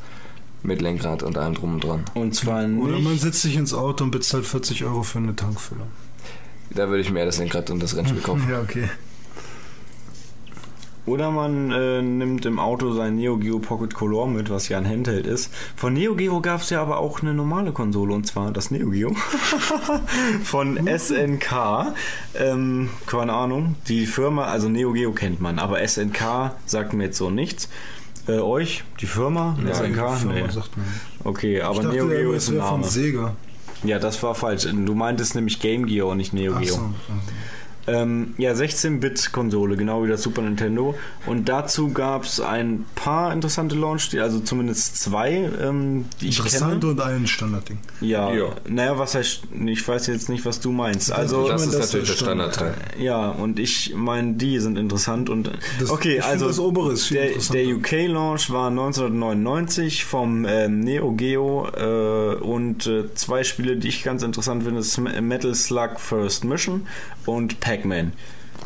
mit 0.64 0.82
Lenkrad 0.82 1.24
und 1.24 1.38
allem 1.38 1.53
drum 1.56 1.74
und 1.76 1.84
dran. 1.84 2.06
Und 2.14 2.34
zwar 2.34 2.64
Oder 2.64 2.99
man 2.99 3.11
nicht. 3.14 3.22
setzt 3.22 3.41
sich 3.41 3.56
ins 3.57 3.74
Auto 3.74 4.06
und 4.06 4.11
bezahlt 4.11 4.45
40 4.45 4.86
Euro 4.86 5.03
für 5.03 5.18
eine 5.20 5.36
Tankfüllung. 5.36 5.88
Da 6.70 6.88
würde 6.88 7.02
ich 7.02 7.11
mehr 7.11 7.26
das 7.26 7.38
Lenkrad 7.38 7.70
und 7.70 7.84
das 7.84 7.95
Rennspiel 7.98 8.22
kaufen. 8.24 8.48
Ja, 8.49 8.61
okay. 8.61 8.90
Oder 11.05 11.31
man 11.31 11.69
äh, 11.71 12.01
nimmt 12.01 12.45
im 12.45 12.59
Auto 12.59 12.93
sein 12.93 13.15
Neo 13.17 13.35
Geo 13.38 13.59
Pocket 13.59 13.93
Color 13.93 14.27
mit, 14.27 14.49
was 14.49 14.69
ja 14.69 14.77
ein 14.77 14.88
Handheld 14.88 15.27
ist. 15.27 15.53
Von 15.75 15.93
Neo 15.93 16.15
Geo 16.15 16.39
gab 16.39 16.61
es 16.61 16.69
ja 16.69 16.81
aber 16.81 16.99
auch 16.99 17.21
eine 17.21 17.34
normale 17.34 17.73
Konsole 17.73 18.13
und 18.13 18.25
zwar 18.25 18.51
das 18.51 18.71
Neo 18.71 18.89
Geo 18.89 19.13
von 20.43 20.80
SNK. 20.88 21.93
Ähm, 22.35 22.89
keine 23.05 23.34
Ahnung, 23.34 23.75
die 23.89 24.05
Firma, 24.05 24.45
also 24.45 24.69
Neo 24.69 24.93
Geo 24.93 25.11
kennt 25.11 25.41
man, 25.41 25.59
aber 25.59 25.85
SNK 25.85 26.51
sagt 26.65 26.93
mir 26.93 27.05
jetzt 27.05 27.17
so 27.17 27.30
nichts. 27.30 27.67
Äh, 28.27 28.39
euch, 28.39 28.85
die 29.01 29.05
Firma? 29.05 29.57
SNK? 29.59 30.17
Firma 30.17 30.34
Nee. 30.34 30.49
sagt 30.49 30.77
man. 30.77 30.85
Okay, 31.25 31.61
aber 31.61 31.81
dachte, 31.84 31.95
Neo 31.95 32.07
Geo 32.07 32.31
es 32.34 32.43
ist 32.43 32.49
ein 32.51 32.55
wäre 32.55 32.67
von 32.67 32.80
Name. 32.81 32.91
Sega. 32.91 33.35
Ja, 33.84 33.99
das 33.99 34.23
war 34.23 34.34
falsch. 34.35 34.63
Du 34.63 34.95
meintest 34.95 35.35
nämlich 35.35 35.59
Game 35.59 35.85
Gear 35.85 36.07
und 36.07 36.15
nicht 36.17 36.34
Neo 36.34 36.53
Ach 36.55 36.61
Geo. 36.61 36.75
so. 36.75 36.89
Ähm, 37.85 38.34
ja, 38.38 38.53
16-Bit-Konsole, 38.53 39.76
genau 39.76 40.03
wie 40.03 40.07
das 40.07 40.23
Super 40.23 40.41
Nintendo. 40.41 40.95
Und 41.26 41.49
dazu 41.49 41.89
gab 41.91 42.23
es 42.23 42.39
ein 42.39 42.85
paar 42.95 43.34
interessante 43.34 43.76
Launch, 43.76 44.18
also 44.19 44.39
zumindest 44.39 44.97
zwei, 45.01 45.49
ähm, 45.61 46.05
die 46.22 46.30
ich 46.30 46.38
Interessant 46.38 46.80
kenne. 46.81 46.91
und 46.93 47.01
ein 47.01 47.27
Standardding. 47.27 47.77
Ja, 48.01 48.34
Ja. 48.34 48.45
naja, 48.68 48.97
was 48.97 49.15
heißt, 49.15 49.41
ich 49.65 49.88
weiß 49.88 50.07
jetzt 50.07 50.30
nicht, 50.30 50.45
was 50.45 50.60
du 50.60 50.72
meinst. 50.72 51.11
Also, 51.11 51.47
das 51.47 51.64
ist 51.65 51.73
das 51.73 51.93
natürlich 51.93 52.10
der. 52.10 52.15
Standardteil. 52.15 52.73
ja, 52.99 53.30
und 53.30 53.60
ich 53.60 53.93
meine, 53.95 54.34
die 54.34 54.60
sind 54.60 54.77
interessant 54.77 55.30
und 55.30 55.51
Das- 55.80 55.89
okay, 55.89 56.19
also 56.22 56.47
das 56.47 56.60
obere 56.60 56.93
ist 56.93 57.11
der, 57.11 57.31
der 57.51 57.68
UK 57.76 58.07
Launch 58.07 58.49
war 58.49 58.69
1999 58.69 60.05
vom 60.05 60.45
ähm, 60.45 60.80
Neo 60.80 61.11
Geo 61.14 61.68
äh, 61.76 62.35
und 62.35 62.88
äh, 62.88 63.14
zwei 63.15 63.43
Spiele, 63.43 63.77
die 63.77 63.88
ich 63.89 64.03
ganz 64.03 64.23
interessant 64.23 64.64
finde, 64.64 64.80
ist 64.80 64.97
Metal 64.97 65.53
Slug 65.55 65.99
First 65.99 66.43
Mission 66.45 66.88
und 67.26 67.61
Pac-Man. 67.73 68.13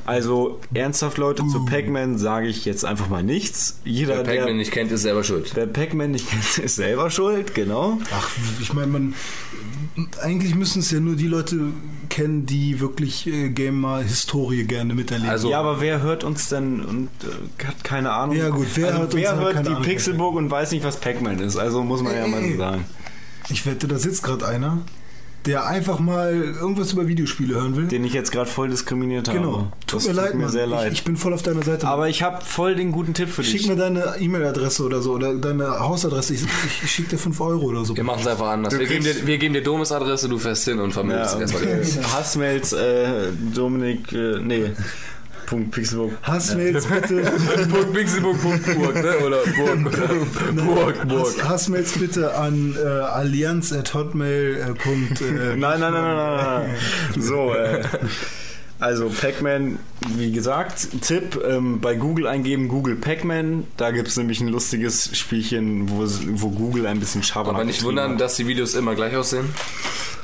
Also 0.05 0.59
ernsthaft 0.73 1.17
Leute 1.17 1.45
zu 1.47 1.65
Pac-Man 1.65 2.17
sage 2.17 2.47
ich 2.47 2.65
jetzt 2.65 2.85
einfach 2.85 3.09
mal 3.09 3.23
nichts. 3.23 3.79
Jeder 3.84 4.17
Wer 4.17 4.23
der 4.23 4.31
Pac-Man 4.35 4.57
nicht 4.57 4.71
kennt, 4.71 4.91
ist 4.91 5.01
selber 5.01 5.23
schuld. 5.23 5.51
Wer 5.55 5.65
Pac-Man 5.67 6.11
nicht 6.11 6.29
kennt, 6.29 6.57
ist 6.63 6.75
selber 6.75 7.09
schuld, 7.09 7.55
genau. 7.55 7.97
Ach, 8.13 8.29
ich 8.61 8.73
meine, 8.73 8.88
man. 8.88 9.13
Eigentlich 10.21 10.53
müssen 10.53 10.79
es 10.79 10.91
ja 10.91 10.99
nur 10.99 11.15
die 11.15 11.25
Leute 11.27 11.59
kennen, 12.09 12.45
die 12.45 12.79
wirklich 12.79 13.25
äh, 13.25 13.49
Gamer-Historie 13.49 14.65
gerne 14.65 14.93
miterleben. 14.93 15.29
Also- 15.29 15.49
ja, 15.49 15.59
aber 15.59 15.81
wer 15.81 16.01
hört 16.03 16.23
uns 16.23 16.49
denn 16.49 16.81
und 16.85 17.09
äh, 17.23 17.65
hat 17.65 17.84
keine 17.84 18.11
Ahnung? 18.11 18.35
Ja, 18.35 18.49
gut, 18.49 18.67
wer 18.75 18.88
also 18.88 18.99
hört 18.99 19.13
uns, 19.13 19.23
wer 19.23 19.31
hat 19.31 19.39
hört 19.39 19.65
die 19.65 19.69
Ahnung. 19.71 19.81
Pixelburg 19.81 20.35
und 20.35 20.51
weiß 20.51 20.71
nicht, 20.71 20.85
was 20.85 20.97
Pac-Man 20.97 21.39
ist? 21.39 21.57
Also 21.57 21.84
muss 21.84 22.03
man 22.03 22.15
ja 22.15 22.27
mal 22.27 22.43
so 22.47 22.57
sagen. 22.57 22.85
ich 23.49 23.65
wette, 23.65 23.88
da 23.88 23.97
sitzt 23.97 24.21
gerade 24.23 24.47
einer, 24.47 24.79
der 25.48 25.65
einfach 25.65 25.99
mal 25.99 26.34
irgendwas 26.34 26.91
über 26.94 27.07
Videospiele 27.07 27.56
hören 27.56 27.76
will. 27.76 27.88
Den 27.88 28.03
ich 28.03 28.14
jetzt 28.14 28.32
gerade 28.32 28.49
voll 28.49 28.69
diskriminiert 28.69 29.30
habe. 29.30 29.40
genau. 29.40 29.72
Tut 29.88 30.02
das 30.02 30.07
mir 30.07 30.14
leid, 30.14 30.34
mir 30.36 30.41
Mann. 30.41 30.52
sehr 30.52 30.68
leid. 30.68 30.91
Ich, 30.91 30.99
ich 30.99 31.03
bin 31.06 31.15
voll 31.15 31.34
auf 31.34 31.41
deiner 31.41 31.64
Seite. 31.64 31.88
aber 31.88 32.10
ich 32.10 32.22
habe 32.22 32.44
voll 32.44 32.76
den 32.76 32.91
guten 32.91 33.14
Tipp 33.14 33.30
für 33.30 33.41
dich. 33.41 33.52
Schick 33.52 33.68
mir 33.68 33.78
deine 33.78 34.15
E-Mail-Adresse 34.19 34.84
oder 34.84 35.02
so 35.02 35.14
oder 35.14 35.36
deine 35.36 35.80
Hausadresse. 35.80 36.34
Ich, 36.34 36.44
ich, 36.84 36.91
schicke 36.91 37.11
dir 37.11 37.18
5 37.18 37.40
Euro 37.40 37.65
oder 37.65 37.86
so. 37.86 37.95
Wir 37.95 38.03
machen 38.03 38.19
es 38.22 38.28
einfach 38.28 38.49
anders. 38.49 38.74
Du 38.74 38.80
Wir 38.80 38.88
geben, 38.88 39.03
dir, 39.03 39.26
wir 39.26 39.38
geben 39.38 39.53
dir 39.53 39.64
Domes 39.64 39.91
Adresse, 39.91 40.28
du 40.28 40.38
fährst 40.38 40.65
hin 40.65 40.80
und 40.80 40.91
vermittelst 40.91 41.36
ja, 41.36 41.41
erstmal. 41.41 42.14
Hassmails, 42.14 42.74
äh, 42.74 43.32
Dominik, 43.53 44.11
äh, 44.11 44.40
nee, 44.41 44.72
Punkt 45.48 45.72
Pixelburg. 45.72 46.11
Hassmails 46.22 46.86
bitte. 46.86 47.24
Pixelburg.burg, 47.94 48.95
ne? 48.95 49.18
Oder 49.26 49.38
Burg, 49.56 49.88
oder 49.88 50.64
Burg, 50.64 51.07
Burg. 51.07 51.36
Hass, 51.40 51.49
Hassmails 51.49 51.94
bitte 51.98 52.36
an 52.36 52.76
äh, 52.78 52.86
allianz.hotmail. 52.86 54.57
Äh, 54.57 54.74
Punkt, 54.74 55.22
äh, 55.22 55.56
Nein, 55.56 55.80
nein, 55.80 55.80
nein, 55.80 55.94
nein, 55.94 56.15
nein, 56.15 56.68
nein. 56.68 56.76
So, 57.22 57.53
äh, 57.56 57.82
also 58.80 59.10
Pac-Man, 59.10 59.80
wie 60.16 60.32
gesagt, 60.32 61.02
Tipp, 61.02 61.40
ähm, 61.48 61.80
bei 61.82 61.95
Google 61.95 62.28
eingeben, 62.28 62.68
Google 62.68 62.95
Pac-Man, 62.95 63.66
da 63.78 63.91
gibt 63.91 64.08
es 64.08 64.18
nämlich 64.18 64.40
ein 64.41 64.48
lustiges 64.49 65.18
Spielchen, 65.18 65.90
wo, 65.90 66.06
wo 66.41 66.49
Google 66.52 66.86
ein 66.88 66.99
bisschen 66.99 67.24
Schabernack 67.24 67.56
Aber 67.56 67.66
nicht 67.66 67.84
wundern, 67.84 68.14
hat. 68.14 68.22
dass 68.22 68.36
die 68.36 68.48
Videos 68.48 68.76
immer 68.76 68.95
gleich 68.95 69.16
aussehen. 69.16 69.45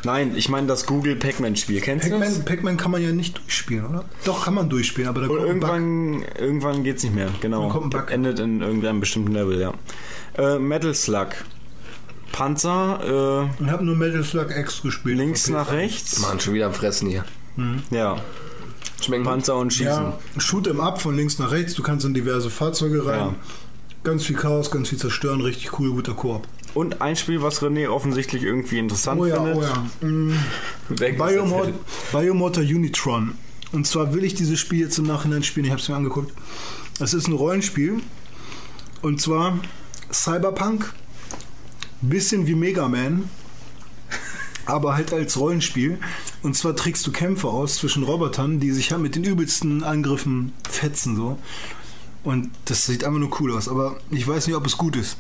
Nein, 0.06 0.34
ich 0.36 0.50
meine 0.50 0.68
das 0.68 0.86
Google 0.86 1.16
Pac-Man-Spiel, 1.16 1.80
kennst 1.82 2.08
du 2.12 2.20
das? 2.20 2.40
Pac-Man 2.44 2.76
Pac 2.76 2.84
kann 2.84 2.92
man 2.92 3.02
ja 3.02 3.12
nicht 3.12 3.38
durchspielen, 3.38 3.86
oder? 3.86 4.04
Doch, 4.26 4.46
kann 4.46 4.54
man 4.54 4.70
durchspielen, 4.70 5.10
aber 5.10 5.22
da 5.22 5.28
kommt 5.28 5.40
ein 5.40 5.60
Bug. 5.60 5.70
irgendwann, 5.70 6.26
irgendwann 6.38 6.84
geht's 6.84 7.04
nicht 7.04 7.16
mehr, 7.16 7.30
genau. 7.42 7.62
Dann 7.62 7.70
kommt 7.72 7.86
ein 7.96 8.02
Bug. 8.02 8.12
Endet 8.12 8.40
in 8.40 8.62
irgendeinem 8.62 9.00
bestimmten 9.00 9.32
Level, 9.32 9.60
ja. 9.60 9.74
Äh, 10.38 10.60
Metal 10.60 10.94
Slug. 10.94 11.30
Panzer, 12.34 13.50
Und 13.60 13.72
habe 13.72 13.86
nur 13.86 13.96
Metal 13.96 14.24
Slug 14.24 14.50
X 14.58 14.80
äh, 14.80 14.82
gespielt. 14.88 15.18
links 15.18 15.50
nach 15.50 15.72
rechts. 15.72 16.20
Mann, 16.20 16.40
schon 16.40 16.56
wieder 16.56 16.66
am 16.66 16.74
Fressen 16.74 17.08
hier. 17.08 17.24
Ja. 17.92 18.18
Schmecken 19.02 19.26
Panzer 19.26 19.58
und 19.58 19.72
Schießen. 19.74 19.88
Ja, 20.04 20.20
shoot 20.38 20.66
em 20.68 20.80
up 20.80 21.02
von 21.02 21.16
links 21.16 21.38
nach 21.40 21.52
rechts. 21.52 21.74
Du 21.74 21.84
kannst 21.84 22.06
in 22.06 22.14
diverse 22.14 22.50
Fahrzeuge 22.50 23.06
rein. 23.06 23.20
Ja. 23.20 23.36
Ganz 24.04 24.26
viel 24.26 24.36
Chaos, 24.36 24.72
ganz 24.72 24.90
viel 24.90 24.98
zerstören. 24.98 25.42
Richtig 25.42 25.78
cool, 25.80 25.92
guter 25.92 26.14
Koop. 26.14 26.48
Und 26.74 27.02
ein 27.02 27.16
Spiel, 27.16 27.42
was 27.42 27.62
René 27.62 27.88
offensichtlich 27.90 28.44
irgendwie 28.44 28.80
interessant 28.80 29.22
Oh 29.22 29.26
ja, 29.26 29.36
findet. 29.36 29.56
oh 29.58 29.62
ja. 29.62 29.86
Jetzt- 31.08 32.12
Biomotor 32.12 32.64
Unitron. 32.64 33.34
Und 33.72 33.88
zwar 33.88 34.14
will 34.14 34.24
ich 34.24 34.36
dieses 34.36 34.60
Spiel 34.60 34.80
jetzt 34.82 34.98
im 35.00 35.06
Nachhinein 35.06 35.44
spielen. 35.44 35.66
Ich 35.66 35.72
habe 35.72 35.82
es 35.82 35.88
mir 35.90 35.96
angeguckt. 35.96 36.32
Es 37.00 37.14
ist 37.14 37.28
ein 37.28 37.34
Rollenspiel. 37.34 38.02
Und 39.02 39.20
zwar 39.22 39.60
Cyberpunk. 40.12 40.94
Bisschen 42.02 42.48
wie 42.48 42.56
Mega 42.56 42.88
Man. 42.88 43.30
Aber 44.66 44.96
halt 44.96 45.14
als 45.14 45.38
Rollenspiel. 45.38 46.00
Und 46.42 46.56
zwar 46.56 46.76
trägst 46.76 47.06
du 47.06 47.12
Kämpfe 47.12 47.48
aus 47.48 47.76
zwischen 47.76 48.04
Robotern, 48.04 48.60
die 48.60 48.72
sich 48.72 48.92
halt 48.92 49.02
mit 49.02 49.16
den 49.16 49.24
übelsten 49.24 49.84
Angriffen 49.84 50.54
fetzen. 50.70 51.16
so. 51.16 51.38
Und 52.24 52.52
das 52.66 52.86
sieht 52.86 53.04
einfach 53.04 53.20
nur 53.20 53.42
cool 53.42 53.56
aus. 53.56 53.68
Aber 53.68 53.98
ich 54.12 54.28
weiß 54.28 54.48
nicht, 54.48 54.56
ob 54.56 54.66
es 54.66 54.78
gut 54.78 54.96
ist. 54.96 55.18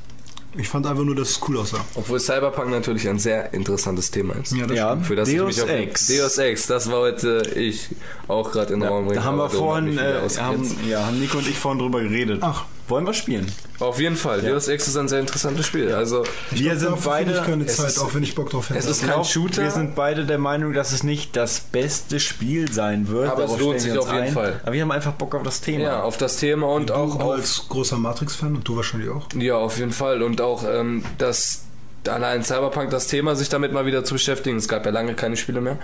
Ich 0.55 0.69
fand 0.69 0.85
einfach 0.85 1.03
nur, 1.03 1.15
dass 1.15 1.31
es 1.31 1.39
cool 1.47 1.57
aussah. 1.57 1.83
Obwohl 1.95 2.19
Cyberpunk 2.19 2.69
natürlich 2.69 3.09
ein 3.09 3.17
sehr 3.17 3.53
interessantes 3.53 4.11
Thema 4.11 4.35
ist. 4.35 4.53
Ja, 4.53 4.67
das 4.67 4.77
Ja, 4.77 4.97
Für 4.97 5.15
das 5.15 5.29
Deus 5.29 5.57
ich 5.57 5.63
mich 5.63 5.63
auf 5.63 5.69
Ex. 5.69 6.07
Deus 6.07 6.37
Ex, 6.37 6.67
das 6.67 6.91
wollte 6.91 7.41
ich 7.55 7.89
auch 8.27 8.51
gerade 8.51 8.73
in 8.73 8.81
den 8.81 8.89
Raum 8.89 9.05
bringen. 9.05 9.15
Da 9.15 9.23
haben 9.23 9.37
wir 9.37 9.49
vorhin, 9.49 9.97
äh, 9.97 10.21
haben, 10.37 10.77
ja, 10.87 11.07
haben 11.07 11.19
Nico 11.19 11.39
und 11.39 11.47
ich 11.47 11.57
vorhin 11.57 11.79
drüber 11.79 12.01
geredet. 12.01 12.39
Ach. 12.41 12.65
Wollen 12.89 13.05
wir 13.05 13.13
spielen? 13.13 13.49
Auf 13.79 13.99
jeden 13.99 14.17
Fall, 14.17 14.41
Deus 14.41 14.67
Ex 14.67 14.87
ist 14.89 14.97
ein 14.97 15.07
sehr 15.07 15.21
interessantes 15.21 15.65
Spiel. 15.65 15.93
Also 15.93 16.23
Wir 16.51 16.75
glaub, 16.75 16.95
sind 16.97 17.03
beide. 17.05 17.31
ich 17.31 17.43
keine 17.43 17.63
es 17.63 17.77
Zeit, 17.77 17.87
ist- 17.87 17.99
auch 17.99 18.13
wenn 18.13 18.23
ich 18.23 18.35
Bock 18.35 18.49
drauf 18.49 18.69
hätte. 18.69 18.79
es 18.79 18.85
ist 18.85 18.99
kein 19.01 19.11
glaub, 19.11 19.25
Shooter. 19.25 19.61
Wir 19.63 19.71
sind 19.71 19.95
beide 19.95 20.25
der 20.25 20.37
Meinung, 20.37 20.73
dass 20.73 20.91
es 20.91 21.03
nicht 21.03 21.35
das 21.37 21.59
beste 21.61 22.19
Spiel 22.19 22.71
sein 22.71 23.07
wird. 23.07 23.29
Aber 23.29 23.43
es 23.43 23.47
Darauf 23.51 23.59
lohnt 23.61 23.79
stellen 23.79 23.81
sich 23.81 23.93
wir 23.93 24.01
uns 24.01 24.09
auf 24.09 24.13
jeden 24.15 24.27
ein. 24.27 24.33
Fall. 24.33 24.59
Aber 24.63 24.73
wir 24.73 24.81
haben 24.81 24.91
einfach 24.91 25.13
Bock 25.13 25.33
auf 25.35 25.43
das 25.43 25.61
Thema. 25.61 25.83
ja, 25.83 26.03
auf 26.03 26.17
das 26.17 26.37
Thema 26.37 26.67
und 26.67 26.89
du, 26.89 26.93
auch 26.93 27.17
du 27.17 27.23
auf 27.23 27.31
als 27.33 27.65
großer 27.69 27.97
Matrix-Fan 27.97 28.55
und 28.55 28.67
du 28.67 28.75
wahrscheinlich 28.75 29.09
auch. 29.09 29.27
Ja, 29.37 29.55
auf 29.55 29.77
jeden 29.79 29.93
Fall. 29.93 30.21
Und 30.21 30.41
auch, 30.41 30.63
ähm, 30.69 31.03
dass 31.17 31.63
allein 32.07 32.43
Cyberpunk 32.43 32.89
das 32.89 33.07
Thema, 33.07 33.33
sich 33.37 33.47
damit 33.47 33.71
mal 33.71 33.85
wieder 33.85 34.03
zu 34.03 34.15
beschäftigen. 34.15 34.57
Es 34.57 34.67
gab 34.67 34.85
ja 34.85 34.91
lange 34.91 35.13
keine 35.13 35.37
Spiele 35.37 35.61
mehr. 35.61 35.77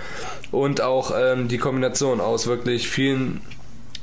Und 0.52 0.82
auch 0.82 1.14
ähm, 1.18 1.48
die 1.48 1.58
Kombination 1.60 2.20
aus 2.20 2.46
wirklich 2.48 2.90
vielen. 2.90 3.40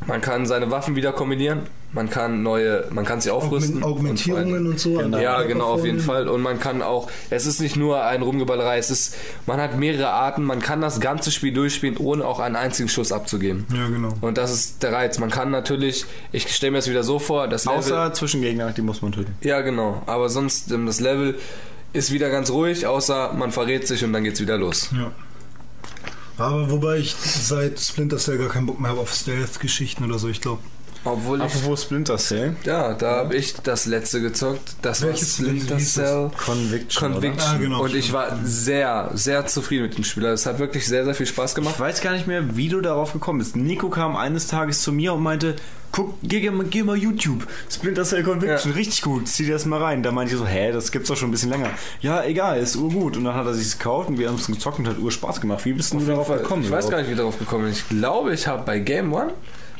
Man 0.06 0.20
kann 0.20 0.44
seine 0.46 0.70
Waffen 0.70 0.94
wieder 0.94 1.12
kombinieren. 1.12 1.60
Man 1.92 2.10
kann 2.10 2.42
neue, 2.42 2.84
man 2.90 3.06
kann 3.06 3.20
sie 3.22 3.30
aufrüsten. 3.30 3.82
Augment- 3.82 3.84
Augmentierungen 3.84 4.66
und 4.66 4.78
so. 4.78 4.98
an 4.98 5.12
der 5.12 5.22
Ja, 5.22 5.42
genau, 5.42 5.66
auf 5.68 5.84
jeden. 5.84 6.00
Fall. 6.00 6.28
Und 6.28 6.42
man 6.42 6.60
kann 6.60 6.82
auch, 6.82 7.10
es 7.30 7.46
ist 7.46 7.60
nicht 7.60 7.76
nur 7.76 8.02
ein 8.04 8.20
Rumgeballerei, 8.20 8.76
es 8.76 8.90
ist, 8.90 9.16
man 9.46 9.58
hat 9.60 9.78
mehrere 9.78 10.10
Arten, 10.10 10.44
man 10.44 10.60
kann 10.60 10.82
das 10.82 11.00
ganze 11.00 11.30
Spiel 11.32 11.52
durchspielen, 11.54 11.96
ohne 11.96 12.26
auch 12.26 12.38
einen 12.40 12.56
einzigen 12.56 12.88
Schuss 12.90 13.10
abzugeben. 13.12 13.64
Ja, 13.74 13.88
genau. 13.88 14.12
Und 14.20 14.36
das 14.36 14.52
ist 14.52 14.82
der 14.82 14.92
Reiz. 14.92 15.18
Man 15.18 15.30
kann 15.30 15.50
natürlich, 15.50 16.04
ich 16.32 16.54
stelle 16.54 16.72
mir 16.72 16.78
das 16.78 16.90
wieder 16.90 17.02
so 17.02 17.18
vor, 17.18 17.48
das 17.48 17.64
Level, 17.64 17.78
Außer 17.78 18.12
Zwischengegner, 18.12 18.72
die 18.72 18.82
muss 18.82 19.00
man 19.00 19.12
töten. 19.12 19.34
ja, 19.40 19.62
genau. 19.62 20.02
Aber 20.06 20.28
sonst, 20.28 20.70
ähm, 20.72 20.84
das 20.86 21.00
Level 21.00 21.36
ist 21.94 22.12
wieder 22.12 22.28
ganz 22.28 22.50
ruhig, 22.50 22.86
außer 22.86 23.32
man 23.32 23.50
verrät 23.52 23.88
sich 23.88 24.04
und 24.04 24.12
dann 24.12 24.22
geht's 24.24 24.40
wieder 24.40 24.58
los. 24.58 24.90
Ja. 24.94 25.12
Aber 26.38 26.70
wobei 26.70 26.98
ich 26.98 27.14
seit 27.14 27.80
Splinter 27.80 28.18
Cell 28.18 28.38
gar 28.38 28.48
keinen 28.48 28.66
Bock 28.66 28.78
mehr 28.80 28.90
habe 28.90 29.00
auf 29.00 29.12
Stealth-Geschichten 29.14 30.04
oder 30.04 30.18
so. 30.18 30.28
Ich 30.28 30.40
glaube, 30.40 30.60
Obwohl 31.04 31.38
ich, 31.38 31.44
Apropos 31.44 31.84
Splinter 31.84 32.18
Cell. 32.18 32.56
ja, 32.64 32.92
da 32.94 33.18
habe 33.18 33.36
ich 33.36 33.54
das 33.62 33.86
letzte 33.86 34.20
gezockt. 34.20 34.76
Das 34.82 35.02
Welches- 35.02 35.38
war 35.40 35.46
Splinter? 35.46 35.78
Cell 35.78 36.30
Conviction, 36.36 37.12
Conviction. 37.12 37.38
oder? 37.40 37.54
Ah, 37.54 37.58
genau, 37.58 37.82
und 37.84 37.94
ich 37.94 38.12
war 38.12 38.38
sehr, 38.44 39.10
sehr 39.14 39.46
zufrieden 39.46 39.84
mit 39.84 39.96
dem 39.96 40.04
Spiel. 40.04 40.24
Es 40.26 40.46
hat 40.46 40.58
wirklich 40.58 40.86
sehr, 40.86 41.04
sehr 41.04 41.14
viel 41.14 41.26
Spaß 41.26 41.52
Ich 41.52 41.54
gemacht. 41.54 41.78
weiß 41.80 42.00
gar 42.00 42.12
nicht 42.12 42.26
mehr, 42.26 42.56
wie 42.56 42.68
du 42.68 42.80
darauf 42.80 43.12
gekommen 43.12 43.38
bist. 43.38 43.54
Nico 43.56 43.88
kam 43.88 44.16
eines 44.16 44.48
Tages 44.48 44.82
zu 44.82 44.92
mir 44.92 45.14
und 45.14 45.22
meinte, 45.22 45.56
guck, 45.96 46.14
geh, 46.22 46.40
geh, 46.40 46.50
mal- 46.50 46.66
geh 46.66 46.82
mal 46.82 46.96
YouTube. 46.96 47.46
Splinter 47.70 48.04
Cell 48.04 48.22
Conviction, 48.22 48.70
Ja. 48.72 48.76
richtig 48.76 49.02
gut. 49.02 49.26
Zieh 49.26 49.44
dir 49.46 49.54
das 49.54 49.64
mal 49.66 49.82
rein. 49.82 50.02
Da 50.02 50.12
meinte 50.12 50.34
ich 50.34 50.38
so, 50.38 50.46
hä, 50.46 50.70
das 50.70 50.92
gibt's 50.92 51.08
doch 51.08 51.16
schon 51.16 51.28
ein 51.28 51.32
bisschen 51.32 51.50
länger. 51.50 51.70
Ja, 52.00 52.22
egal, 52.24 52.58
ist 52.60 52.76
urgut. 52.76 53.16
Und 53.16 53.24
dann 53.24 53.34
hat 53.34 53.46
er 53.46 53.54
sich 53.54 53.78
gekauft 53.78 54.08
und 54.08 54.18
wir 54.18 54.28
haben 54.28 54.36
es 54.36 54.46
gezockt 54.46 54.78
und 54.78 54.86
hat 54.88 54.98
ur 54.98 55.10
Spaß 55.10 55.40
gemacht. 55.40 55.64
Wie 55.64 55.72
bist 55.72 55.92
denn 55.92 56.00
du 56.00 56.06
darauf 56.06 56.28
gekommen? 56.28 56.62
ich 56.62 56.70
weiß 56.70 56.90
gar 56.90 56.98
nicht, 56.98 57.08
wie 57.08 57.12
ich 57.12 57.18
darauf 57.18 57.38
gekommen 57.38 57.64
bin. 57.64 57.72
Ich 57.72 57.88
glaube, 57.88 58.32
ich 58.34 58.46
habe 58.46 58.62
bei 58.64 58.78
Game 58.78 59.12
One 59.12 59.32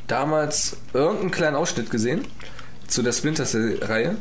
damals 0.06 0.76
irgendeinen 0.92 1.30
kleinen 1.30 1.56
Ausschnitt 1.56 1.90
gesehen 1.90 2.24
zu 2.86 3.02
der 3.02 3.12
Splinter 3.12 3.44
Cell-Reihe. 3.44 4.16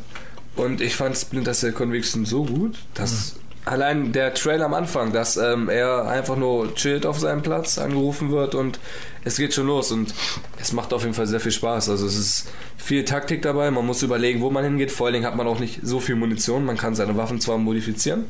Und 0.56 0.80
ich 0.80 0.96
fand 0.96 1.16
Splinter 1.16 1.52
Cell 1.52 1.72
Conviction 1.72 2.24
so 2.24 2.44
gut, 2.44 2.76
dass 2.94 3.36
allein 3.66 4.12
der 4.12 4.32
Trailer 4.32 4.64
am 4.64 4.74
Anfang, 4.74 5.12
dass 5.12 5.36
ähm, 5.36 5.68
er 5.68 6.06
einfach 6.06 6.36
nur 6.36 6.74
chillt 6.76 7.04
auf 7.04 7.18
seinem 7.18 7.42
Platz, 7.42 7.78
angerufen 7.78 8.30
wird 8.30 8.54
und 8.54 8.78
es 9.24 9.36
geht 9.36 9.52
schon 9.52 9.66
los. 9.66 9.90
Und 9.90 10.14
es 10.58 10.72
macht 10.72 10.92
auf 10.94 11.02
jeden 11.02 11.14
Fall 11.14 11.26
sehr 11.26 11.40
viel 11.40 11.52
Spaß. 11.52 11.90
Also 11.90 12.06
es 12.06 12.16
ist 12.16 12.48
viel 12.78 13.04
Taktik 13.04 13.42
dabei, 13.42 13.70
man 13.70 13.84
muss 13.84 14.02
überlegen, 14.02 14.40
wo 14.40 14.50
man 14.50 14.64
hingeht. 14.64 14.92
Vor 14.92 15.06
allen 15.06 15.14
Dingen 15.14 15.26
hat 15.26 15.36
man 15.36 15.48
auch 15.48 15.58
nicht 15.58 15.80
so 15.82 16.00
viel 16.00 16.14
Munition. 16.14 16.64
Man 16.64 16.76
kann 16.78 16.94
seine 16.94 17.16
Waffen 17.16 17.40
zwar 17.40 17.58
modifizieren, 17.58 18.26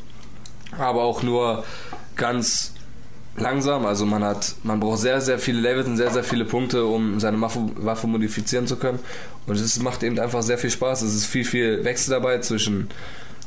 aber 0.78 1.02
auch 1.02 1.22
nur 1.22 1.64
ganz 2.16 2.72
langsam. 3.36 3.84
Also 3.84 4.06
man 4.06 4.24
hat, 4.24 4.54
man 4.62 4.80
braucht 4.80 5.00
sehr, 5.00 5.20
sehr 5.20 5.38
viele 5.38 5.60
Levels 5.60 5.86
und 5.86 5.98
sehr, 5.98 6.10
sehr 6.10 6.24
viele 6.24 6.46
Punkte, 6.46 6.86
um 6.86 7.20
seine 7.20 7.38
Waffe, 7.42 7.60
Waffe 7.76 8.06
modifizieren 8.06 8.66
zu 8.66 8.76
können. 8.76 9.00
Und 9.46 9.56
es 9.56 9.78
macht 9.80 10.02
eben 10.02 10.18
einfach 10.18 10.42
sehr 10.42 10.56
viel 10.56 10.70
Spaß. 10.70 11.02
Es 11.02 11.14
ist 11.14 11.26
viel, 11.26 11.44
viel 11.44 11.84
Wechsel 11.84 12.12
dabei 12.12 12.38
zwischen 12.38 12.88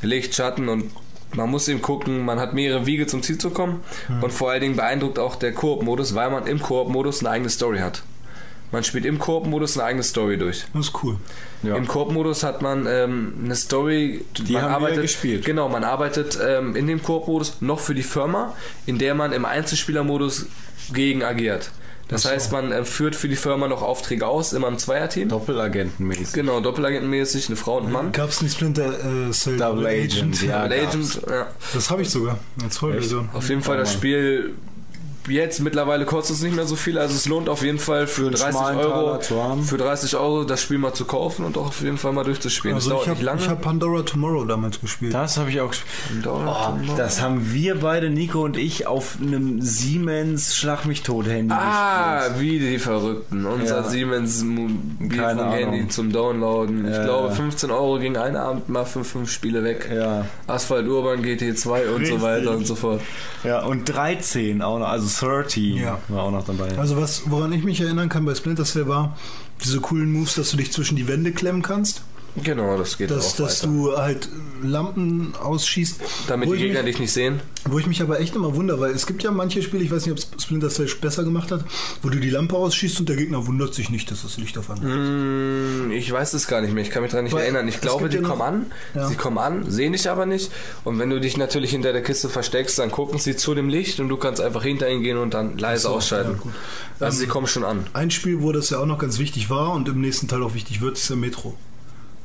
Licht, 0.03 0.35
Schatten 0.35 0.69
und 0.69 0.91
man 1.35 1.49
muss 1.49 1.67
eben 1.67 1.81
gucken, 1.81 2.25
man 2.25 2.39
hat 2.39 2.53
mehrere 2.53 2.85
Wege 2.85 3.07
zum 3.07 3.21
Ziel 3.23 3.37
zu 3.37 3.49
kommen. 3.51 3.81
Und 4.21 4.31
vor 4.31 4.51
allen 4.51 4.61
Dingen 4.61 4.75
beeindruckt 4.75 5.19
auch 5.19 5.35
der 5.35 5.53
Koop-Modus, 5.53 6.15
weil 6.15 6.29
man 6.29 6.47
im 6.47 6.59
Koop-Modus 6.59 7.19
eine 7.19 7.29
eigene 7.29 7.49
Story 7.49 7.79
hat. 7.79 8.03
Man 8.71 8.83
spielt 8.83 9.05
im 9.05 9.17
Koop-Modus 9.17 9.77
eine 9.77 9.87
eigene 9.87 10.03
Story 10.03 10.37
durch. 10.37 10.65
das 10.73 10.87
ist 10.87 11.03
cool. 11.03 11.17
Ja. 11.63 11.75
Im 11.75 11.87
Koop-Modus 11.87 12.43
hat 12.43 12.61
man 12.61 12.85
ähm, 12.87 13.33
eine 13.43 13.55
Story, 13.55 14.23
Die 14.37 14.53
man 14.53 14.61
haben 14.61 14.69
wir 14.69 14.75
arbeitet, 14.75 15.01
gespielt. 15.01 15.43
Genau, 15.45 15.69
man 15.69 15.83
arbeitet 15.83 16.37
ähm, 16.41 16.75
in 16.75 16.85
dem 16.85 17.01
Koop-Modus 17.01 17.61
noch 17.61 17.79
für 17.79 17.95
die 17.95 18.03
Firma, 18.03 18.53
in 18.85 18.99
der 18.99 19.15
man 19.15 19.33
im 19.33 19.45
Einzelspieler-Modus 19.45 20.45
gegen 20.93 21.23
agiert. 21.23 21.71
Das 22.09 22.25
heißt, 22.25 22.51
man 22.51 22.71
äh, 22.71 22.83
führt 22.83 23.15
für 23.15 23.29
die 23.29 23.35
Firma 23.35 23.67
noch 23.67 23.83
Aufträge 23.83 24.27
aus, 24.27 24.53
immer 24.53 24.67
im 24.67 24.77
Zweierteam. 24.79 25.29
Doppelagentenmäßig. 25.29 26.33
Genau, 26.33 26.59
Doppelagentenmäßig, 26.59 27.47
eine 27.47 27.55
Frau 27.55 27.77
und 27.77 27.87
ein 27.87 27.91
Mann. 27.91 28.11
Gab 28.11 28.29
es 28.29 28.41
nicht 28.41 28.55
Splinter 28.55 29.27
äh, 29.27 29.31
Cell 29.31 29.57
Double 29.57 29.85
Agent, 29.85 30.41
ja. 30.41 30.63
Double. 30.63 30.87
Agent, 30.87 31.21
ja. 31.29 31.47
Das 31.73 31.89
habe 31.91 32.01
ich 32.01 32.09
sogar 32.09 32.39
als 32.63 32.79
Vollversion. 32.79 33.29
Auf 33.33 33.47
jeden 33.47 33.61
Fall 33.61 33.77
das 33.77 33.93
Spiel. 33.93 34.55
Jetzt 35.29 35.59
mittlerweile 35.61 36.05
kostet 36.05 36.35
es 36.37 36.41
nicht 36.41 36.55
mehr 36.55 36.65
so 36.65 36.75
viel, 36.75 36.97
also 36.97 37.13
es 37.15 37.27
lohnt 37.27 37.49
auf 37.49 37.61
jeden 37.63 37.79
Fall 37.79 38.07
für 38.07 38.23
einen 38.27 38.31
30 38.35 38.49
schmalen 38.49 38.77
Euro 38.79 39.05
Taler 39.05 39.19
zu 39.21 39.43
haben. 39.43 39.63
für 39.63 39.77
30 39.77 40.15
Euro 40.17 40.43
das 40.43 40.61
Spiel 40.61 40.77
mal 40.77 40.93
zu 40.93 41.05
kaufen 41.05 41.45
und 41.45 41.57
auch 41.57 41.67
auf 41.67 41.81
jeden 41.81 41.97
Fall 41.97 42.11
mal 42.13 42.23
durchzuspielen. 42.23 42.75
Also 42.75 42.89
das 42.91 43.03
ich 43.03 43.07
habe 43.27 43.47
hab 43.47 43.61
Pandora 43.61 44.01
Tomorrow 44.03 44.45
damals 44.45 44.79
gespielt. 44.81 45.13
Das 45.13 45.37
habe 45.37 45.49
ich 45.49 45.61
auch 45.61 45.69
gespielt. 45.69 46.25
Oh, 46.27 46.73
das 46.97 47.21
haben 47.21 47.53
wir 47.53 47.75
beide, 47.79 48.09
Nico 48.09 48.43
und 48.43 48.57
ich, 48.57 48.87
auf 48.87 49.17
einem 49.21 49.61
Siemens 49.61 50.55
Schlag 50.55 50.85
mich 50.85 51.03
tot 51.03 51.27
Handy 51.27 51.53
Ah, 51.53 52.21
wie 52.37 52.59
die 52.59 52.79
Verrückten. 52.79 53.45
Unser 53.45 53.77
Ja. 53.77 53.83
Siemens 53.83 54.39
Keine 54.39 54.49
Mobilfunk-Handy 54.51 55.63
Ahnung. 55.77 55.89
zum 55.89 56.11
Downloaden. 56.11 56.87
Ich 56.87 56.95
Ja. 56.95 57.03
glaube, 57.03 57.31
15 57.31 57.71
Euro 57.71 57.99
ging 57.99 58.17
ein 58.17 58.35
Abend 58.35 58.69
mal 58.69 58.85
für 58.85 59.03
fünf 59.03 59.31
Spiele 59.31 59.63
weg. 59.63 59.89
Ja. 59.93 60.25
Asphalt 60.47 60.87
Urban 60.87 61.21
GT2 61.23 61.87
und 61.89 62.01
Richtig. 62.01 62.19
so 62.19 62.21
weiter 62.25 62.51
und 62.51 62.65
so 62.67 62.75
fort. 62.75 63.01
Ja, 63.43 63.61
und 63.63 63.85
13 63.85 64.61
auch 64.61 64.79
noch, 64.79 64.87
also 64.89 65.07
13 65.19 65.77
Ja. 65.77 65.99
war 66.07 66.23
auch 66.23 66.31
noch 66.31 66.45
dabei. 66.45 66.77
Also 66.77 66.97
was, 66.97 67.23
woran 67.29 67.51
ich 67.53 67.63
mich 67.63 67.81
erinnern 67.81 68.09
kann 68.09 68.25
bei 68.25 68.35
Splinter 68.35 68.65
Cell 68.65 68.87
war, 68.87 69.17
diese 69.63 69.79
coolen 69.81 70.11
Moves, 70.11 70.35
dass 70.35 70.51
du 70.51 70.57
dich 70.57 70.71
zwischen 70.71 70.95
die 70.95 71.07
Wände 71.07 71.31
klemmen 71.31 71.61
kannst, 71.61 72.01
Genau, 72.43 72.77
das 72.77 72.97
geht 72.97 73.11
dass, 73.11 73.33
auch 73.33 73.45
dass 73.45 73.63
weiter. 73.63 73.73
du 73.73 73.97
halt 73.97 74.29
Lampen 74.61 75.33
ausschießt. 75.41 76.01
Damit 76.27 76.49
die 76.51 76.57
Gegner 76.57 76.83
mich, 76.83 76.93
dich 76.93 76.99
nicht 76.99 77.11
sehen. 77.13 77.39
Wo 77.65 77.79
ich 77.79 77.87
mich 77.87 78.01
aber 78.01 78.19
echt 78.19 78.35
immer 78.35 78.55
wundere, 78.55 78.79
weil 78.79 78.91
es 78.91 79.05
gibt 79.05 79.23
ja 79.23 79.31
manche 79.31 79.61
Spiele, 79.61 79.83
ich 79.83 79.91
weiß 79.91 80.05
nicht, 80.05 80.13
ob 80.35 80.41
Splinter 80.41 80.69
Cell 80.69 80.89
besser 81.01 81.23
gemacht 81.23 81.51
hat, 81.51 81.63
wo 82.01 82.09
du 82.09 82.19
die 82.19 82.29
Lampe 82.29 82.55
ausschießt 82.55 82.99
und 82.99 83.09
der 83.09 83.15
Gegner 83.15 83.45
wundert 83.47 83.73
sich 83.73 83.89
nicht, 83.89 84.09
dass 84.11 84.21
das 84.23 84.37
Licht 84.37 84.57
auf 84.57 84.69
einmal 84.69 84.87
ist. 84.89 84.95
Hm, 84.95 85.91
Ich 85.91 86.11
weiß 86.11 86.33
es 86.33 86.47
gar 86.47 86.61
nicht 86.61 86.73
mehr. 86.73 86.83
Ich 86.83 86.89
kann 86.91 87.01
mich 87.03 87.11
daran 87.11 87.25
nicht 87.25 87.33
Weil 87.33 87.43
erinnern. 87.43 87.67
Ich 87.67 87.81
glaube, 87.81 88.09
die 88.09 88.17
ja 88.17 88.23
kommen 88.23 88.41
an. 88.41 88.65
Ja. 88.95 89.07
Sie 89.07 89.15
kommen 89.15 89.37
an, 89.37 89.69
sehen 89.69 89.93
dich 89.93 90.09
aber 90.09 90.25
nicht. 90.25 90.51
Und 90.83 90.99
wenn 90.99 91.09
du 91.09 91.19
dich 91.19 91.37
natürlich 91.37 91.71
hinter 91.71 91.93
der 91.93 92.03
Kiste 92.03 92.29
versteckst, 92.29 92.79
dann 92.79 92.91
gucken 92.91 93.19
sie 93.19 93.35
zu 93.35 93.53
dem 93.55 93.69
Licht 93.69 93.99
und 93.99 94.09
du 94.09 94.17
kannst 94.17 94.41
einfach 94.41 94.63
hinter 94.63 94.89
ihnen 94.89 95.03
gehen 95.03 95.17
und 95.17 95.33
dann 95.33 95.57
leise 95.57 95.83
so, 95.83 95.89
ausschalten. 95.89 96.39
ja, 96.43 97.05
also 97.05 97.15
Ähm, 97.15 97.19
sie 97.19 97.27
kommen 97.27 97.47
schon 97.47 97.63
an. 97.63 97.87
Ein 97.93 98.11
Spiel, 98.11 98.41
wo 98.41 98.51
das 98.51 98.69
ja 98.69 98.79
auch 98.79 98.85
noch 98.85 98.99
ganz 98.99 99.19
wichtig 99.19 99.49
war 99.49 99.71
und 99.73 99.87
im 99.89 100.01
nächsten 100.01 100.27
Teil 100.27 100.43
auch 100.43 100.53
wichtig 100.53 100.81
wird, 100.81 100.97
ist 100.97 101.09
ja 101.09 101.15
Metro. 101.15 101.55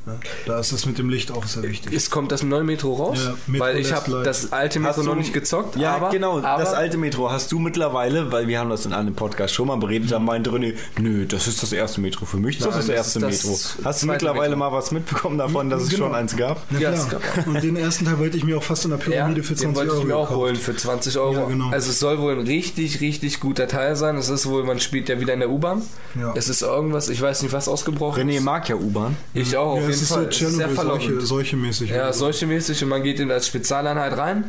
Ja, 0.07 0.13
da 0.45 0.59
ist 0.59 0.71
es 0.71 0.85
mit 0.85 0.97
dem 0.97 1.09
Licht 1.09 1.31
auch 1.31 1.45
sehr 1.45 1.63
wichtig. 1.63 1.91
Es 1.93 2.09
kommt 2.09 2.31
das 2.31 2.43
neue 2.43 2.63
Metro 2.63 2.93
raus, 2.93 3.17
Ja, 3.23 3.33
Metro 3.47 3.65
weil 3.65 3.77
ich 3.77 3.91
habe 3.91 4.21
das 4.23 4.51
alte 4.51 4.79
Metro 4.79 4.97
Hast 4.97 5.05
noch 5.05 5.13
du- 5.13 5.19
nicht 5.19 5.33
gezockt. 5.33 5.75
Ja, 5.77 5.95
aber, 5.95 6.09
genau, 6.11 6.39
aber 6.43 6.63
das 6.63 6.73
alte 6.73 6.97
Metro 6.97 7.31
hast 7.31 7.51
du 7.51 7.59
mittlerweile, 7.59 8.31
weil 8.31 8.47
wir 8.47 8.59
haben 8.59 8.69
das 8.69 8.85
in 8.85 8.93
einem 8.93 9.15
Podcast 9.15 9.53
schon 9.53 9.67
mal 9.67 9.77
beredet, 9.77 10.11
da 10.11 10.19
meinte 10.19 10.51
René, 10.51 10.73
nö, 10.99 11.25
das 11.25 11.47
ist 11.47 11.63
das 11.63 11.71
erste 11.73 12.01
Metro. 12.01 12.25
Für 12.25 12.37
mich 12.37 12.57
ist 12.57 12.65
das 12.65 12.75
Nein, 12.75 12.77
das 12.79 12.87
das 12.87 12.95
erste 12.95 13.19
ist 13.27 13.43
das 13.43 13.75
Metro. 13.75 13.85
Hast 13.89 14.03
du 14.03 14.07
mittlerweile 14.07 14.55
Metro. 14.55 14.71
mal 14.71 14.71
was 14.77 14.91
mitbekommen 14.91 15.37
davon, 15.37 15.69
dass 15.69 15.81
es 15.83 15.89
Genau. 15.89 16.05
schon 16.05 16.15
eins 16.15 16.35
gab? 16.37 16.61
Ja, 16.71 16.79
Ja, 16.79 16.91
es 16.91 17.09
gab 17.09 17.21
Und 17.47 17.63
den 17.63 17.75
ersten 17.75 18.05
Teil 18.05 18.19
wollte 18.19 18.37
ich 18.37 18.43
mir 18.43 18.57
auch 18.57 18.63
fast 18.63 18.85
in 18.85 18.91
der 18.91 18.99
Ja, 18.99 19.05
Pyramide 19.05 19.41
für 19.43 19.55
20 19.55 19.67
den 19.69 19.75
wollte 19.75 19.91
Euro 19.91 20.01
ich 20.01 20.07
mir 20.07 20.15
auch 20.17 20.21
gekauft. 20.27 20.39
holen 20.39 20.55
für 20.55 20.75
20 20.75 21.17
Euro. 21.17 21.33
Ja, 21.33 21.45
genau. 21.45 21.69
Also 21.71 21.89
es 21.89 21.99
soll 21.99 22.19
wohl 22.19 22.33
ein 22.33 22.45
richtig, 22.45 23.01
richtig 23.01 23.39
guter 23.39 23.67
Teil 23.67 23.95
sein. 23.95 24.17
Es 24.17 24.29
ist 24.29 24.45
wohl, 24.47 24.63
man 24.63 24.79
spielt 24.79 25.09
ja 25.09 25.19
wieder 25.19 25.33
in 25.33 25.39
der 25.39 25.49
U-Bahn. 25.49 25.81
Ja. 26.19 26.33
Es 26.35 26.47
ist 26.47 26.61
irgendwas, 26.61 27.09
ich 27.09 27.21
weiß 27.21 27.41
nicht, 27.41 27.53
was 27.53 27.67
ausgebrochen 27.67 28.29
René 28.29 28.37
ist. 28.37 28.43
mag 28.43 28.69
ja 28.69 28.75
U-Bahn. 28.75 29.15
Ich 29.33 29.57
auch, 29.57 29.71
auf 29.73 29.81
ja, 29.81 29.94
jeden 29.95 30.03
ist 30.03 30.09
Fall. 30.13 30.23
so 30.31 30.45
ist 30.45 30.55
sehr 30.55 30.67
Chernobyl, 30.67 30.75
solche, 30.75 31.21
solche 31.21 31.55
mäßig. 31.57 31.89
Ja, 31.89 32.13
solche 32.13 32.47
mäßig 32.47 32.83
und 32.83 32.89
man 32.89 33.03
geht 33.03 33.19
in 33.19 33.31
als 33.31 33.47
Spezialeinheit 33.47 34.17
rein 34.17 34.45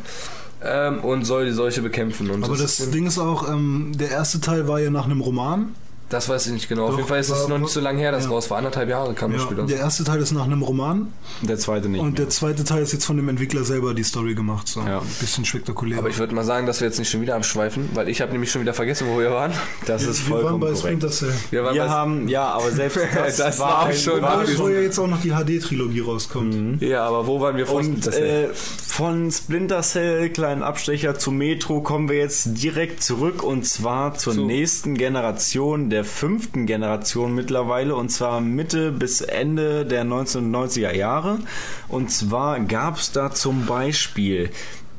ähm, 0.63 0.99
und 0.99 1.25
soll 1.25 1.45
die 1.45 1.51
Solche 1.51 1.81
bekämpfen. 1.81 2.29
Und 2.29 2.43
Aber 2.43 2.57
das 2.57 2.79
ist, 2.79 2.93
Ding 2.93 3.05
ist 3.05 3.19
auch, 3.19 3.49
ähm, 3.49 3.91
der 3.95 4.11
erste 4.11 4.39
Teil 4.39 4.67
war 4.67 4.79
ja 4.79 4.89
nach 4.89 5.05
einem 5.05 5.21
Roman. 5.21 5.75
Das 6.09 6.29
weiß 6.29 6.47
ich 6.47 6.53
nicht 6.53 6.69
genau. 6.69 6.83
Auf 6.85 6.89
Doch, 6.91 6.97
jeden 6.97 7.09
Fall 7.09 7.19
ist 7.19 7.29
war- 7.29 7.41
es 7.41 7.47
noch 7.47 7.57
nicht 7.57 7.71
so 7.71 7.79
lange 7.79 7.99
her, 7.99 8.11
dass 8.11 8.23
ja. 8.25 8.29
raus 8.29 8.49
war. 8.49 8.57
Anderthalb 8.59 8.89
Jahre 8.89 9.13
kam 9.13 9.31
das 9.33 9.41
Ja, 9.41 9.47
Spiel 9.47 9.59
aus. 9.61 9.67
der 9.69 9.79
erste 9.79 10.03
Teil 10.03 10.21
ist 10.21 10.31
nach 10.31 10.45
einem 10.45 10.61
Roman 10.61 11.07
Der 11.41 11.57
zweite 11.57 11.89
nicht. 11.89 11.99
und 11.99 12.07
mehr. 12.13 12.15
der 12.15 12.29
zweite 12.29 12.63
Teil 12.63 12.81
ist 12.83 12.93
jetzt 12.93 13.05
von 13.05 13.17
dem 13.17 13.27
Entwickler 13.29 13.63
selber 13.63 13.93
die 13.93 14.03
Story 14.03 14.33
gemacht. 14.35 14.67
So. 14.67 14.79
Ja. 14.81 14.99
Ein 14.99 15.07
bisschen 15.19 15.43
spektakulär. 15.45 15.97
Aber 15.99 16.09
ich 16.09 16.17
würde 16.17 16.33
mal 16.33 16.43
sagen, 16.45 16.65
dass 16.65 16.79
wir 16.81 16.87
jetzt 16.87 16.99
nicht 16.99 17.09
schon 17.09 17.21
wieder 17.21 17.35
am 17.35 17.43
Schweifen, 17.43 17.89
weil 17.93 18.07
ich 18.09 18.21
habe 18.21 18.31
nämlich 18.31 18.51
schon 18.51 18.61
wieder 18.61 18.73
vergessen, 18.73 19.07
wo 19.09 19.19
wir 19.19 19.31
waren. 19.31 19.51
das 19.85 20.03
ist 20.03 20.25
wir 20.27 20.33
waren 20.35 20.41
vollkommen 20.41 20.59
bei 20.61 20.67
korrekt. 20.67 20.79
Splinter 20.83 21.09
Cell. 21.09 21.33
Wir 21.51 21.63
waren 21.63 21.75
Wir 21.75 21.83
bei- 21.83 21.89
haben, 21.89 22.27
ja, 22.27 22.45
aber 22.45 22.71
selbst 22.71 22.97
das, 23.15 23.37
Das 23.37 23.59
war 23.59 23.81
auch 23.81 23.85
ein- 23.87 23.95
schon 23.95 24.21
war 24.21 24.43
Wo 24.57 24.69
ja 24.69 24.79
jetzt 24.79 24.99
auch 24.99 25.07
noch 25.07 25.21
die 25.21 25.31
HD-Trilogie 25.31 25.99
rauskommt. 26.01 26.81
ja, 26.81 27.05
aber 27.05 27.27
wo 27.27 27.41
waren 27.41 27.57
wir 27.57 27.65
vor 27.67 27.77
Und 27.77 27.83
Splinter 27.85 28.11
Cell? 28.11 28.45
äh, 28.45 28.53
von 28.53 29.31
Splinter 29.31 29.81
Cell, 29.81 30.29
kleinen 30.29 30.63
Abstecher 30.63 31.19
zu 31.19 31.31
Metro, 31.31 31.81
kommen 31.81 32.09
wir 32.09 32.17
jetzt 32.17 32.61
direkt 32.63 33.03
zurück 33.03 33.43
und 33.43 33.65
zwar 33.65 34.13
zur 34.15 34.33
Zu- 34.33 34.45
nächsten 34.45 34.95
Generation, 34.95 35.89
der 35.89 35.96
fünften 36.03 36.65
Generation 36.65 37.33
mittlerweile 37.35 37.95
und 37.95 38.09
zwar 38.09 38.41
Mitte 38.41 38.91
bis 38.91 39.21
Ende 39.21 39.85
der 39.85 40.03
1990er 40.05 40.93
Jahre. 40.93 41.39
Und 41.87 42.11
zwar 42.11 42.59
gab 42.61 42.97
es 42.97 43.11
da 43.11 43.31
zum 43.31 43.65
Beispiel 43.65 44.49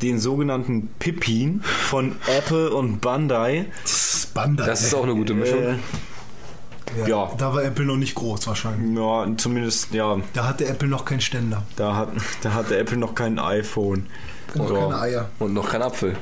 den 0.03 0.19
sogenannten 0.21 0.89
Pippin 0.99 1.61
von 1.63 2.17
Apple 2.29 2.71
und 2.71 3.01
Bandai. 3.01 3.67
Bandai. 4.35 4.67
Das 4.67 4.83
ist 4.83 4.95
auch 4.95 5.03
eine 5.03 5.15
gute 5.15 5.35
Mischung. 5.35 5.63
Äh, 5.63 5.77
ja. 7.07 7.31
Da 7.37 7.53
war 7.53 7.63
Apple 7.65 7.85
noch 7.85 7.97
nicht 7.97 8.15
groß 8.15 8.47
wahrscheinlich. 8.47 8.97
ja, 8.97 9.27
zumindest, 9.37 9.93
ja, 9.93 10.17
Da 10.35 10.47
hatte 10.47 10.67
Apple 10.67 10.89
noch 10.89 11.05
keinen 11.05 11.21
Ständer. 11.21 11.65
da, 11.77 11.97
hat, 11.97 12.11
da 12.43 12.55
hatte 12.55 12.79
Apple 12.79 12.97
noch 12.97 13.15
kein 13.15 13.39
iPhone. 13.39 14.07
Und 14.55 14.71
Ja. 14.71 14.81
keine 14.81 14.99
Eier. 15.01 15.29
Und 15.39 15.53
noch 15.53 15.69
kein 15.69 15.83
Apfel. 15.83 16.17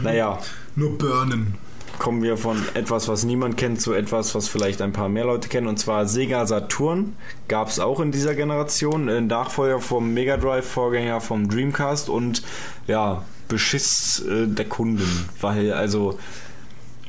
Naja, 0.00 0.38
Nur 0.74 0.96
Birnen. 0.96 1.54
Kommen 1.98 2.22
wir 2.22 2.36
von 2.36 2.62
etwas, 2.74 3.08
was 3.08 3.24
niemand 3.24 3.56
kennt, 3.56 3.80
zu 3.80 3.92
etwas, 3.92 4.34
was 4.34 4.48
vielleicht 4.48 4.82
ein 4.82 4.92
paar 4.92 5.08
mehr 5.08 5.24
Leute 5.24 5.48
kennen. 5.48 5.66
Und 5.66 5.78
zwar 5.78 6.06
Sega 6.06 6.46
Saturn 6.46 7.16
gab 7.48 7.68
es 7.68 7.78
auch 7.78 8.00
in 8.00 8.12
dieser 8.12 8.34
Generation. 8.34 9.08
Ein 9.08 9.26
Nachfolger 9.26 9.80
vom 9.80 10.12
Mega 10.12 10.36
Drive, 10.36 10.66
Vorgänger 10.66 11.20
vom 11.20 11.48
Dreamcast 11.48 12.08
und 12.08 12.42
ja, 12.86 13.24
Beschiss 13.48 14.24
äh, 14.28 14.46
der 14.46 14.68
Kunden. 14.68 15.28
Weil 15.40 15.72
also 15.72 16.18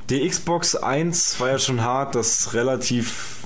die 0.10 0.28
Xbox 0.28 0.76
1 0.76 1.40
war 1.40 1.50
ja 1.50 1.60
schon 1.60 1.82
hart, 1.82 2.16
dass 2.16 2.54
relativ 2.54 3.44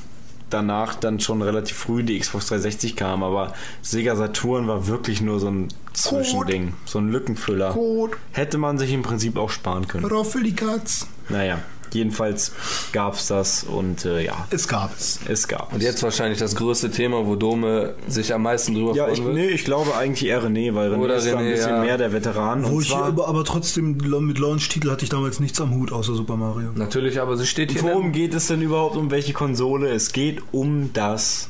danach 0.49 0.95
dann 0.95 1.19
schon 1.19 1.41
relativ 1.41 1.77
früh 1.77 2.03
die 2.03 2.19
Xbox 2.19 2.47
360 2.47 2.95
kam, 2.95 3.23
aber 3.23 3.53
Sega 3.81 4.15
Saturn 4.15 4.67
war 4.67 4.87
wirklich 4.87 5.21
nur 5.21 5.39
so 5.39 5.49
ein 5.49 5.67
Zwischending, 5.93 6.73
so 6.85 6.99
ein 6.99 7.09
Lückenfüller. 7.09 7.71
Code. 7.71 8.17
Hätte 8.31 8.57
man 8.57 8.77
sich 8.77 8.93
im 8.93 9.01
Prinzip 9.01 9.37
auch 9.37 9.49
sparen 9.49 9.87
können. 9.87 10.05
Rauf 10.05 10.37
die 10.43 10.55
Katz. 10.55 11.07
Naja, 11.29 11.59
jedenfalls 11.93 12.51
gab's 12.93 13.27
das 13.27 13.63
und 13.63 14.05
äh, 14.05 14.23
ja, 14.23 14.45
Es 14.49 14.67
gab 14.67 14.95
es. 14.97 15.19
es 15.27 15.47
gab 15.47 15.71
Und 15.73 15.79
es. 15.79 15.83
jetzt 15.85 16.03
wahrscheinlich 16.03 16.39
das 16.39 16.55
größte 16.55 16.91
Thema, 16.91 17.25
wo 17.25 17.35
Dome 17.35 17.95
sich 18.07 18.33
am 18.33 18.43
meisten 18.43 18.73
drüber 18.75 18.93
Ja, 18.95 19.03
freuen 19.05 19.15
ich, 19.17 19.23
wird. 19.23 19.35
nee, 19.35 19.47
ich 19.47 19.65
glaube 19.65 19.95
eigentlich 19.95 20.29
eher 20.29 20.43
René, 20.43 20.73
weil 20.75 20.93
René 20.93 20.97
Oder 20.99 21.15
ist 21.15 21.27
da 21.27 21.37
ein 21.37 21.45
René, 21.45 21.51
bisschen 21.51 21.69
ja. 21.75 21.81
mehr 21.81 21.97
der 21.97 22.11
Veteran. 22.13 22.63
Wo 22.65 22.75
Und 22.75 22.81
ich 22.83 22.89
zwar, 22.89 23.05
aber, 23.05 23.27
aber 23.27 23.43
trotzdem 23.45 23.97
mit 23.97 24.37
Launch-Titel 24.39 24.89
hatte 24.91 25.03
ich 25.03 25.09
damals 25.09 25.39
nichts 25.39 25.59
am 25.61 25.73
Hut 25.75 25.91
außer 25.91 26.13
Super 26.13 26.35
Mario. 26.37 26.69
Natürlich, 26.75 27.19
aber 27.19 27.35
sie 27.37 27.45
steht 27.47 27.71
hier. 27.71 27.83
worum 27.83 28.11
geht 28.11 28.33
es 28.33 28.47
denn 28.47 28.61
überhaupt 28.61 28.95
um 28.95 29.09
welche 29.11 29.33
Konsole? 29.33 29.89
Es 29.89 30.11
geht 30.11 30.41
um 30.51 30.91
das. 30.93 31.49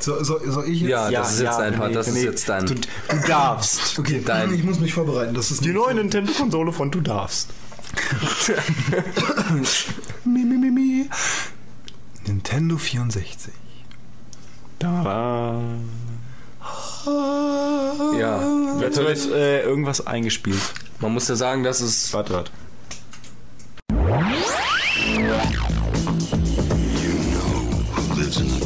So, 0.00 0.22
so, 0.22 0.38
soll 0.46 0.68
ich 0.68 0.80
jetzt? 0.82 0.90
Ja, 0.90 1.10
das 1.10 1.34
ist 1.34 1.40
jetzt 1.42 1.58
dein 1.58 1.74
Part, 1.74 1.94
das 1.94 2.06
ist 2.08 2.22
jetzt 2.22 2.48
dein. 2.48 2.66
Du, 2.66 2.74
du 2.74 3.26
darfst. 3.26 3.98
Okay, 3.98 4.22
Dein- 4.24 4.54
ich 4.54 4.62
muss 4.62 4.78
mich 4.78 4.94
vorbereiten. 4.94 5.34
Das 5.34 5.50
ist 5.50 5.64
Die 5.64 5.72
neue 5.72 5.94
Nintendo-Konsole 5.94 6.72
von 6.72 6.90
Du 6.92 7.00
darfst. 7.00 7.48
Mi, 10.24 10.44
mi, 10.44 10.56
mi, 10.56 10.70
mi. 10.70 11.08
Nintendo 12.26 12.76
64. 12.76 13.52
Da. 14.78 15.52
Ja, 18.18 18.40
Jetzt 18.80 18.96
natürlich. 18.96 19.28
wird 19.28 19.34
äh, 19.34 19.62
irgendwas 19.62 20.06
eingespielt. 20.06 20.60
Man 21.00 21.12
muss 21.12 21.28
ja 21.28 21.36
sagen, 21.36 21.62
dass 21.62 21.80
es 21.80 22.12
Warte, 22.12 22.34
warte. 22.34 22.50
in 28.30 28.46
the 28.46 28.58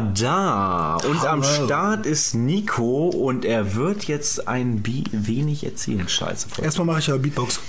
wieder 0.00 0.12
da 0.14 0.96
und 1.06 1.24
am 1.24 1.42
Hallo. 1.42 1.64
Start 1.66 2.06
ist 2.06 2.34
Nico 2.34 3.08
und 3.08 3.44
er 3.44 3.74
wird 3.74 4.04
jetzt 4.04 4.48
ein 4.48 4.82
bi- 4.82 5.04
wenig 5.12 5.64
erzählen. 5.64 6.08
Scheiße. 6.08 6.48
Erstmal 6.62 6.86
mache 6.86 6.98
ich 7.00 7.06
ja 7.08 7.16
Beatbox. 7.16 7.60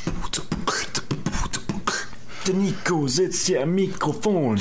Der 2.48 2.54
Nico 2.56 3.08
sitzt 3.08 3.46
hier 3.48 3.64
am 3.64 3.74
Mikrofon 3.76 4.60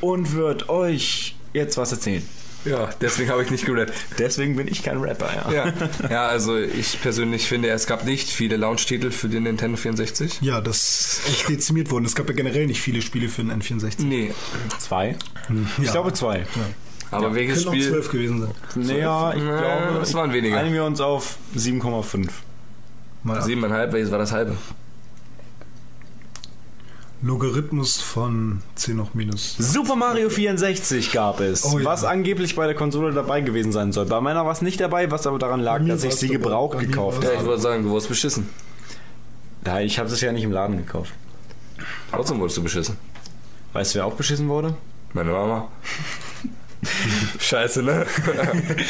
und 0.00 0.32
wird 0.34 0.68
euch 0.68 1.36
jetzt 1.52 1.76
was 1.76 1.92
erzählen. 1.92 2.22
Ja, 2.64 2.90
deswegen 3.00 3.30
habe 3.30 3.42
ich 3.42 3.50
nicht 3.50 3.64
gerappt. 3.64 3.92
Deswegen 4.18 4.56
bin 4.56 4.68
ich 4.68 4.82
kein 4.82 4.98
Rapper, 4.98 5.30
ja. 5.50 5.52
Ja. 5.52 5.72
ja, 6.10 6.26
also 6.26 6.58
ich 6.58 7.00
persönlich 7.00 7.46
finde, 7.48 7.70
es 7.70 7.86
gab 7.86 8.04
nicht 8.04 8.28
viele 8.28 8.56
Launch-Titel 8.56 9.10
für 9.10 9.28
den 9.28 9.44
Nintendo 9.44 9.76
64. 9.78 10.40
Ja, 10.42 10.60
das 10.60 10.76
ist 10.76 11.28
echt 11.28 11.48
dezimiert 11.48 11.90
worden. 11.90 12.04
Es 12.04 12.14
gab 12.14 12.28
ja 12.28 12.34
generell 12.34 12.66
nicht 12.66 12.80
viele 12.82 13.00
Spiele 13.02 13.28
für 13.28 13.42
den 13.42 13.50
N64. 13.62 14.02
Nee, 14.04 14.32
Zwei? 14.78 15.16
Ich 15.78 15.86
Ja. 15.86 15.92
glaube 15.92 16.12
zwei. 16.12 16.44
aber 17.10 17.34
welches 17.34 17.64
Können 17.64 17.68
auch 17.68 17.72
Spiel? 17.72 17.88
zwölf 17.88 18.10
gewesen 18.10 18.40
sein. 18.42 18.50
Naja, 18.74 19.32
ich 19.34 19.42
Äh, 19.42 19.46
glaube, 19.46 20.00
es 20.02 20.14
waren 20.14 20.32
weniger. 20.32 20.58
einigen 20.58 20.74
wir 20.74 20.84
uns 20.84 21.00
auf 21.00 21.36
7,5. 21.56 22.28
Mal 23.22 23.38
ab. 23.38 23.44
Siebeneinhalb, 23.44 23.92
welches 23.92 24.10
war 24.10 24.18
das 24.18 24.32
halbe? 24.32 24.56
Logarithmus 27.22 28.00
von 28.00 28.62
10 28.76 29.00
hoch 29.00 29.10
minus. 29.14 29.56
Super 29.58 29.94
Mario 29.96 30.30
64 30.30 31.12
gab 31.12 31.40
es, 31.40 31.64
Oh 31.66 31.78
ja. 31.78 31.84
was 31.84 32.04
angeblich 32.04 32.56
bei 32.56 32.64
der 32.66 32.74
Konsole 32.74 33.12
dabei 33.12 33.42
gewesen 33.42 33.72
sein 33.72 33.92
soll. 33.92 34.06
Bei 34.06 34.20
meiner 34.22 34.44
war 34.46 34.52
es 34.52 34.62
nicht 34.62 34.80
dabei, 34.80 35.10
was 35.10 35.26
aber 35.26 35.38
daran 35.38 35.60
lag, 35.60 35.84
dass 35.86 36.02
ich 36.04 36.14
sie 36.14 36.28
gebraucht 36.28 36.78
gekauft 36.78 37.18
war's 37.18 37.24
Ja, 37.26 37.32
ich 37.32 37.38
habe. 37.38 37.48
wollte 37.48 37.62
sagen, 37.62 37.82
du 37.84 37.90
wurdest 37.90 38.08
beschissen. 38.08 38.48
Nein, 39.64 39.86
ich 39.86 39.98
habe 39.98 40.08
es 40.08 40.18
ja 40.20 40.32
nicht 40.32 40.44
im 40.44 40.52
Laden 40.52 40.78
gekauft. 40.78 41.12
Trotzdem 42.10 42.40
wurdest 42.40 42.56
du 42.56 42.62
beschissen. 42.62 42.96
Weißt 43.74 43.94
du, 43.94 43.98
wer 43.98 44.06
auch 44.06 44.14
beschissen 44.14 44.48
wurde? 44.48 44.74
Meine 45.12 45.32
Mama. 45.32 45.68
Scheiße, 47.38 47.82
ne? 47.82 48.06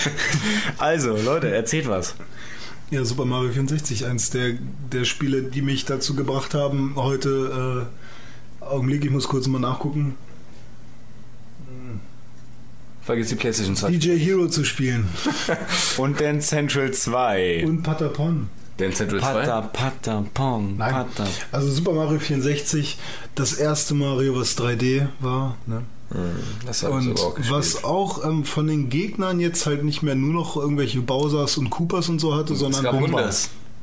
Also, 0.78 1.16
Leute, 1.16 1.50
erzählt 1.52 1.88
was. 1.88 2.14
Ja, 2.90 3.04
Super 3.04 3.24
Mario 3.24 3.50
64, 3.50 4.06
eins 4.06 4.30
der, 4.30 4.54
der 4.92 5.04
Spiele, 5.04 5.42
die 5.42 5.62
mich 5.62 5.84
dazu 5.84 6.14
gebracht 6.14 6.54
haben, 6.54 6.92
heute, 6.96 7.86
äh, 7.88 8.09
Augenblick, 8.70 9.04
ich 9.04 9.10
muss 9.10 9.28
kurz 9.28 9.46
mal 9.46 9.58
nachgucken, 9.58 10.14
Vergiss 13.02 13.28
die 13.28 13.34
PlayStation 13.34 13.74
2. 13.74 13.90
DJ 13.90 14.18
Hero 14.18 14.46
zu 14.46 14.64
spielen. 14.64 15.08
Und 15.96 16.20
dann 16.20 16.40
Central 16.40 16.92
2. 16.92 17.64
Und 17.66 17.82
Patapon. 17.82 18.48
Den 18.78 18.92
Central 18.92 19.20
2? 19.20 19.32
Pata, 19.32 19.60
Pata, 19.62 20.24
Pong, 20.32 20.76
Nein. 20.76 20.92
Pata. 20.92 21.26
Also 21.50 21.70
Super 21.70 21.92
Mario 21.92 22.18
64, 22.18 22.98
das 23.34 23.54
erste 23.54 23.94
Mario, 23.94 24.36
was 24.36 24.56
3D 24.56 25.08
war. 25.18 25.56
Ne? 25.66 25.82
Das 26.66 26.82
habe 26.82 27.00
ich 27.00 27.08
Und 27.08 27.20
auch 27.20 27.34
gespielt. 27.34 27.56
was 27.56 27.84
auch 27.84 28.24
ähm, 28.24 28.44
von 28.44 28.66
den 28.66 28.88
Gegnern 28.90 29.38
jetzt 29.40 29.66
halt 29.66 29.84
nicht 29.84 30.02
mehr 30.02 30.14
nur 30.14 30.32
noch 30.32 30.56
irgendwelche 30.56 31.00
Bowsers 31.00 31.56
und 31.58 31.70
Koopas 31.70 32.08
und 32.08 32.20
so 32.20 32.34
hatte, 32.34 32.54
sondern 32.54 32.82
gab 32.84 32.94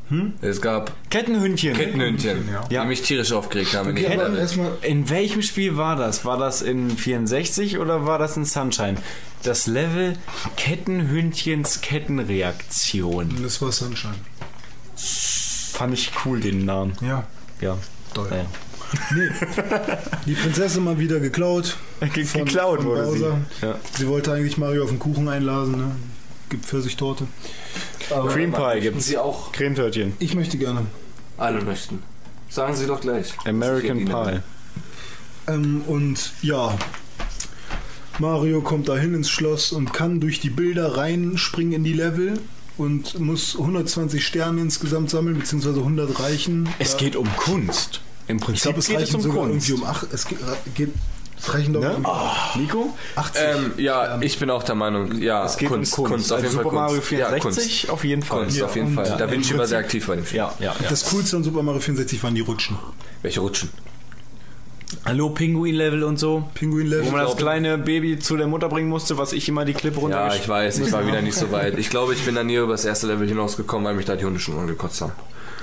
Pumbas. 0.10 0.34
Es 0.42 0.62
gab 0.62 0.94
Kettenhündchen. 1.10 1.74
Kettenhündchen, 1.76 2.50
Ja. 2.70 2.82
die 2.84 2.88
mich 2.88 3.02
tierisch 3.02 3.32
aufgeregt 3.32 3.74
haben. 3.76 3.96
in 3.96 3.98
Okay, 4.06 4.68
In 4.82 5.10
welchem 5.10 5.42
Spiel 5.42 5.78
war 5.78 5.96
das? 5.96 6.24
War 6.26 6.38
das 6.38 6.62
in 6.62 6.92
64 6.98 7.78
oder 7.80 8.06
war 8.06 8.20
das 8.20 8.38
in 8.38 8.46
Sunshine? 8.46 8.96
Das 9.44 9.68
Level 9.68 10.18
Kettenhündchens 10.56 11.82
Kettenreaktion. 11.82 13.36
Das 13.44 13.62
war 13.62 13.72
Sunshine. 13.72 14.16
Fand 14.96 15.94
ich 15.94 16.12
cool, 16.26 16.40
den 16.40 16.66
Namen. 16.66 16.94
Ja, 17.02 17.26
Ja. 17.62 17.78
toll. 18.14 18.28
Naja. 18.30 18.46
Nee. 19.14 19.30
Die 20.26 20.34
Prinzessin 20.34 20.84
mal 20.84 20.98
wieder 20.98 21.20
geklaut. 21.20 21.76
Ge 22.14 22.24
Von- 22.24 22.46
geklaut 22.46 22.78
von 22.82 22.86
wurde 22.88 23.12
sie. 23.12 23.20
Bowser. 23.20 23.38
Ja. 23.62 23.76
Sie 23.98 24.08
wollte 24.08 24.32
eigentlich 24.32 24.58
Mario 24.58 24.84
auf 24.84 24.90
den 24.90 25.00
Kuchen 25.00 25.28
einladen. 25.28 25.72
Ne? 25.78 25.92
Gibt 26.50 26.66
Pfirsichtorte. 26.66 27.26
Aber 27.26 27.97
Cream 28.10 28.52
Pie 28.52 28.82
gibt's. 28.82 29.06
Sie 29.06 29.18
auch 29.18 29.52
Cremetörtchen. 29.52 30.14
ich 30.20 30.36
möchte 30.36 30.58
gerne. 30.58 30.86
alle 31.38 31.62
möchten. 31.62 32.04
Sagen 32.50 32.76
Sie 32.76 32.86
doch 32.88 33.02
gleich. 33.02 33.34
American 33.46 34.06
Pie. 34.06 34.40
Ähm, 35.48 35.82
und 35.88 36.32
ja, 36.42 36.78
Mario 38.20 38.62
kommt 38.62 38.90
dahin 38.90 39.14
ins 39.14 39.30
Schloss 39.30 39.72
und 39.72 39.94
kann 39.94 40.20
durch 40.20 40.40
die 40.40 40.50
Bilder 40.50 40.98
reinspringen 40.98 41.74
in 41.74 41.84
die 41.84 41.94
Level 41.94 42.40
und 42.78 43.20
muss 43.20 43.58
120 43.58 44.26
Sterne 44.26 44.62
insgesamt 44.62 45.10
sammeln, 45.10 45.38
beziehungsweise 45.38 45.80
100 45.80 46.20
reichen. 46.20 46.70
Es 46.80 46.98
geht 46.98 47.16
um 47.16 47.28
Kunst. 47.36 48.02
Im 48.28 48.38
ich 48.38 48.44
Prinzip 48.44 48.64
glaube, 48.64 48.80
es 48.80 48.88
geht 48.88 48.98
es 48.98 49.02
reichen 49.04 49.16
um 49.16 49.22
sogar 49.22 49.48
Kunst. 49.48 49.70
irgendwie 49.70 49.84
um 49.84 49.90
8. 49.90 50.14
Es 50.14 50.26
geht, 50.26 50.40
geht 50.76 50.94
es 51.40 51.54
reichen 51.54 51.74
doch 51.74 51.82
Ne? 51.82 51.92
irgendwie 51.92 52.60
Nico? 52.62 52.94
80. 53.16 53.42
Ähm, 53.56 53.72
ja, 53.78 54.20
ich 54.22 54.40
bin 54.40 54.50
auch 54.50 54.64
der 54.64 54.76
Meinung, 54.76 55.20
ja, 55.22 55.46
Es 55.46 55.58
geht 55.58 55.70
Kunst, 55.70 55.98
um 55.98 56.06
Kunst. 56.06 56.12
Kunst, 56.30 56.32
auf 56.34 56.38
also 56.38 56.48
jeden 56.48 56.56
Fall 56.56 56.64
Super 56.64 56.76
Mario 56.76 56.94
Kunst. 56.96 57.08
64 57.10 57.84
Ja, 57.84 57.90
auf 57.94 58.04
jeden 58.04 58.22
Fall. 58.24 58.40
Kunst 58.44 58.58
Ja, 58.58 58.66
auf 58.66 58.76
jeden 58.76 58.94
Fall. 58.94 59.06
Da 59.18 59.26
im 59.26 59.32
Vinci 59.32 59.50
war 59.52 59.58
Prinzip- 59.58 59.70
sehr 59.70 59.80
aktiv 59.80 60.08
bei 60.08 60.16
dem 60.16 60.26
Spiel. 60.26 60.38
Ja, 60.38 60.54
ja, 60.60 60.76
ja. 60.82 60.90
Das 60.90 61.06
Coolste 61.12 61.38
an 61.38 61.44
Super 61.44 61.64
Mario 61.64 61.80
64 61.82 62.24
waren 62.24 62.36
die 62.36 62.42
Rutschen. 62.42 62.78
Welche 63.22 63.40
Rutschen? 63.42 63.70
Hallo, 65.06 65.30
Pinguin-Level 65.32 66.04
und 66.04 66.18
so. 66.18 66.46
Pinguin-Level. 66.54 67.06
Wo 67.08 67.12
man 67.12 67.26
das 67.26 67.36
kleine 67.36 67.78
Baby 67.78 68.20
zu 68.20 68.38
der 68.38 68.48
Mutter 68.48 68.70
bringen 68.70 68.88
musste, 68.88 69.18
was 69.18 69.34
ich 69.34 69.48
immer 69.50 69.66
die 69.66 69.74
Klippe 69.74 70.00
runter 70.00 70.28
Ja, 70.28 70.34
ich 70.34 70.48
weiß, 70.48 70.80
ich 70.80 70.92
war 70.94 71.06
wieder 71.06 71.22
nicht 71.22 71.36
so 71.36 71.52
weit. 71.52 71.78
Ich 71.78 71.90
glaube, 71.90 72.14
ich 72.14 72.24
bin 72.24 72.36
dann 72.36 72.48
nie 72.48 72.56
über 72.56 72.72
das 72.72 72.86
erste 72.86 73.08
Level 73.08 73.28
hinausgekommen, 73.28 73.86
weil 73.86 73.96
mich 73.96 74.06
da 74.06 74.16
die 74.16 74.24
Hunde 74.26 74.40
schon 74.40 74.58
angekotzt 74.58 75.02
haben. 75.02 75.12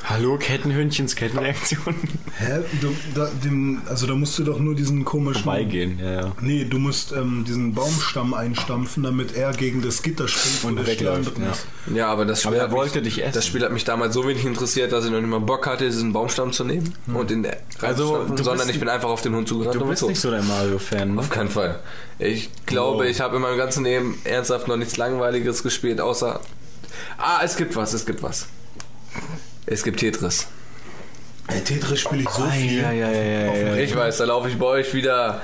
Hallo, 0.06 0.36
Kettenhündchens 0.36 1.16
Kettenreaktion. 1.16 1.94
Hä? 2.38 2.60
Du, 2.82 2.94
da, 3.14 3.26
dem, 3.42 3.80
also 3.88 4.06
da 4.06 4.14
musst 4.14 4.38
du 4.38 4.44
doch 4.44 4.58
nur 4.58 4.74
diesen 4.74 5.02
komischen... 5.06 5.46
Beigehen, 5.46 5.98
ja, 5.98 6.12
ja. 6.12 6.32
Nee, 6.42 6.66
du 6.66 6.78
musst 6.78 7.12
ähm, 7.12 7.44
diesen 7.48 7.72
Baumstamm 7.72 8.34
einstampfen, 8.34 9.02
damit 9.02 9.34
er 9.34 9.52
gegen 9.52 9.80
das 9.80 10.02
Gitter 10.02 10.28
springt 10.28 10.62
Und 10.78 10.86
wegläuft, 10.86 11.32
ja. 11.38 11.94
Ja, 11.96 12.06
aber 12.08 12.26
das 12.26 12.40
Spiel, 12.40 12.48
Aber 12.48 12.56
er 12.58 12.62
hat 12.64 12.70
wollte 12.72 13.00
mich, 13.00 13.14
dich 13.14 13.24
essen. 13.24 13.32
das 13.32 13.46
Spiel 13.46 13.62
hat 13.64 13.72
mich 13.72 13.84
damals 13.84 14.12
so 14.12 14.28
wenig 14.28 14.44
interessiert, 14.44 14.92
dass 14.92 15.06
ich 15.06 15.10
noch 15.10 15.20
nicht 15.20 15.30
mal 15.30 15.40
Bock 15.40 15.66
hatte, 15.66 15.86
diesen 15.86 16.12
Baumstamm 16.12 16.52
zu 16.52 16.64
nehmen 16.64 16.92
und 17.06 17.30
in 17.30 17.42
der 17.42 17.60
Also, 17.80 18.26
sondern 18.36 18.68
ich 18.68 18.78
bin 18.78 18.90
einfach 18.90 19.08
auf 19.08 19.22
den 19.22 19.34
Hund 19.34 19.48
zugerannt 19.48 19.76
Du 19.76 19.84
und 19.84 19.88
bist 19.88 20.00
so. 20.00 20.08
nicht 20.08 20.20
so 20.20 20.30
der 20.30 20.42
Mario-Fan, 20.42 21.14
ne? 21.14 21.20
Auf 21.20 21.30
keinen 21.30 21.48
Fall. 21.48 21.80
Ich 22.18 22.50
glaube, 22.66 23.04
Oh. 23.04 23.08
ich 23.08 23.22
habe 23.22 23.36
in 23.36 23.42
meinem 23.42 23.56
ganzen 23.56 23.84
Leben 23.84 24.18
ernsthaft 24.24 24.68
noch 24.68 24.76
nichts 24.76 24.98
Langweiliges 24.98 25.62
gespielt, 25.62 25.98
außer. 26.02 26.40
Ah, 27.16 27.40
es 27.42 27.56
gibt 27.56 27.74
was, 27.74 27.94
es 27.94 28.04
gibt 28.04 28.22
was. 28.22 28.46
Es 29.66 29.82
gibt 29.82 30.00
Tetris. 30.00 30.46
Ey, 31.48 31.60
Tetris 31.60 32.00
spiele 32.00 32.22
ich 32.22 32.28
so 32.30 32.44
viel. 32.50 32.80
ja, 32.80 32.90
ja, 32.92 33.10
ja, 33.10 33.54
ja. 33.54 33.76
Ich 33.76 33.94
weiß, 33.94 34.18
da 34.18 34.24
laufe 34.24 34.48
ich 34.48 34.56
bei 34.58 34.66
euch 34.66 34.94
wieder. 34.94 35.42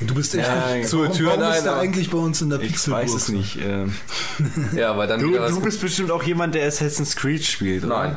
Du 0.00 0.14
bist 0.14 0.34
echt 0.34 0.46
Ja, 0.48 0.74
nicht- 0.74 0.88
zur 0.88 1.02
warum, 1.04 1.16
Tür 1.16 1.26
warum 1.28 1.42
rein, 1.42 1.56
ist 1.58 1.62
der 1.64 1.72
aber- 1.72 1.80
eigentlich 1.82 2.10
bei 2.10 2.18
uns 2.18 2.40
in 2.42 2.50
der 2.50 2.60
Ich 2.60 2.68
Pixelburg? 2.68 3.02
weiß 3.04 3.14
es 3.14 3.28
nicht. 3.28 3.58
ähm. 3.62 3.94
Ja, 4.74 4.96
weil 4.96 5.06
dann 5.06 5.20
Du, 5.20 5.30
du 5.30 5.60
bist 5.60 5.80
bestimmt 5.80 6.10
auch 6.10 6.22
jemand, 6.22 6.54
der 6.54 6.66
Assassin's 6.66 7.14
Creed 7.16 7.44
spielt, 7.44 7.84
oder? 7.84 7.98
Nein. 8.02 8.16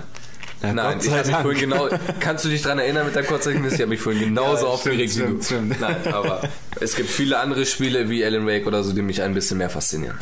Ja, 0.63 0.73
Nein, 0.73 0.99
ich 1.03 1.09
habe 1.11 1.27
mich 1.27 1.35
vorhin 1.35 1.59
genau. 1.59 1.89
Kannst 2.21 2.45
du 2.45 2.49
dich 2.49 2.61
daran 2.61 2.79
erinnern 2.79 3.05
mit 3.05 3.15
der 3.15 3.23
Kurzzeichnung? 3.25 3.65
Ich 3.67 3.73
habe 3.73 3.87
mich 3.87 3.99
vorhin 3.99 4.21
genauso 4.29 4.65
Ja, 4.65 4.71
aufgeregt 4.71 5.11
stimmt, 5.11 5.29
wie 5.29 5.37
du. 5.39 5.43
stimmt. 5.43 5.81
Nein, 5.81 5.97
aber 6.13 6.41
es 6.79 6.95
gibt 6.95 7.09
viele 7.09 7.37
andere 7.39 7.65
Spiele 7.65 8.09
wie 8.09 8.23
Alan 8.23 8.47
Wake 8.47 8.65
oder 8.65 8.81
so, 8.81 8.93
die 8.93 9.01
mich 9.01 9.21
ein 9.21 9.33
bisschen 9.33 9.57
mehr 9.57 9.69
faszinieren. 9.69 10.17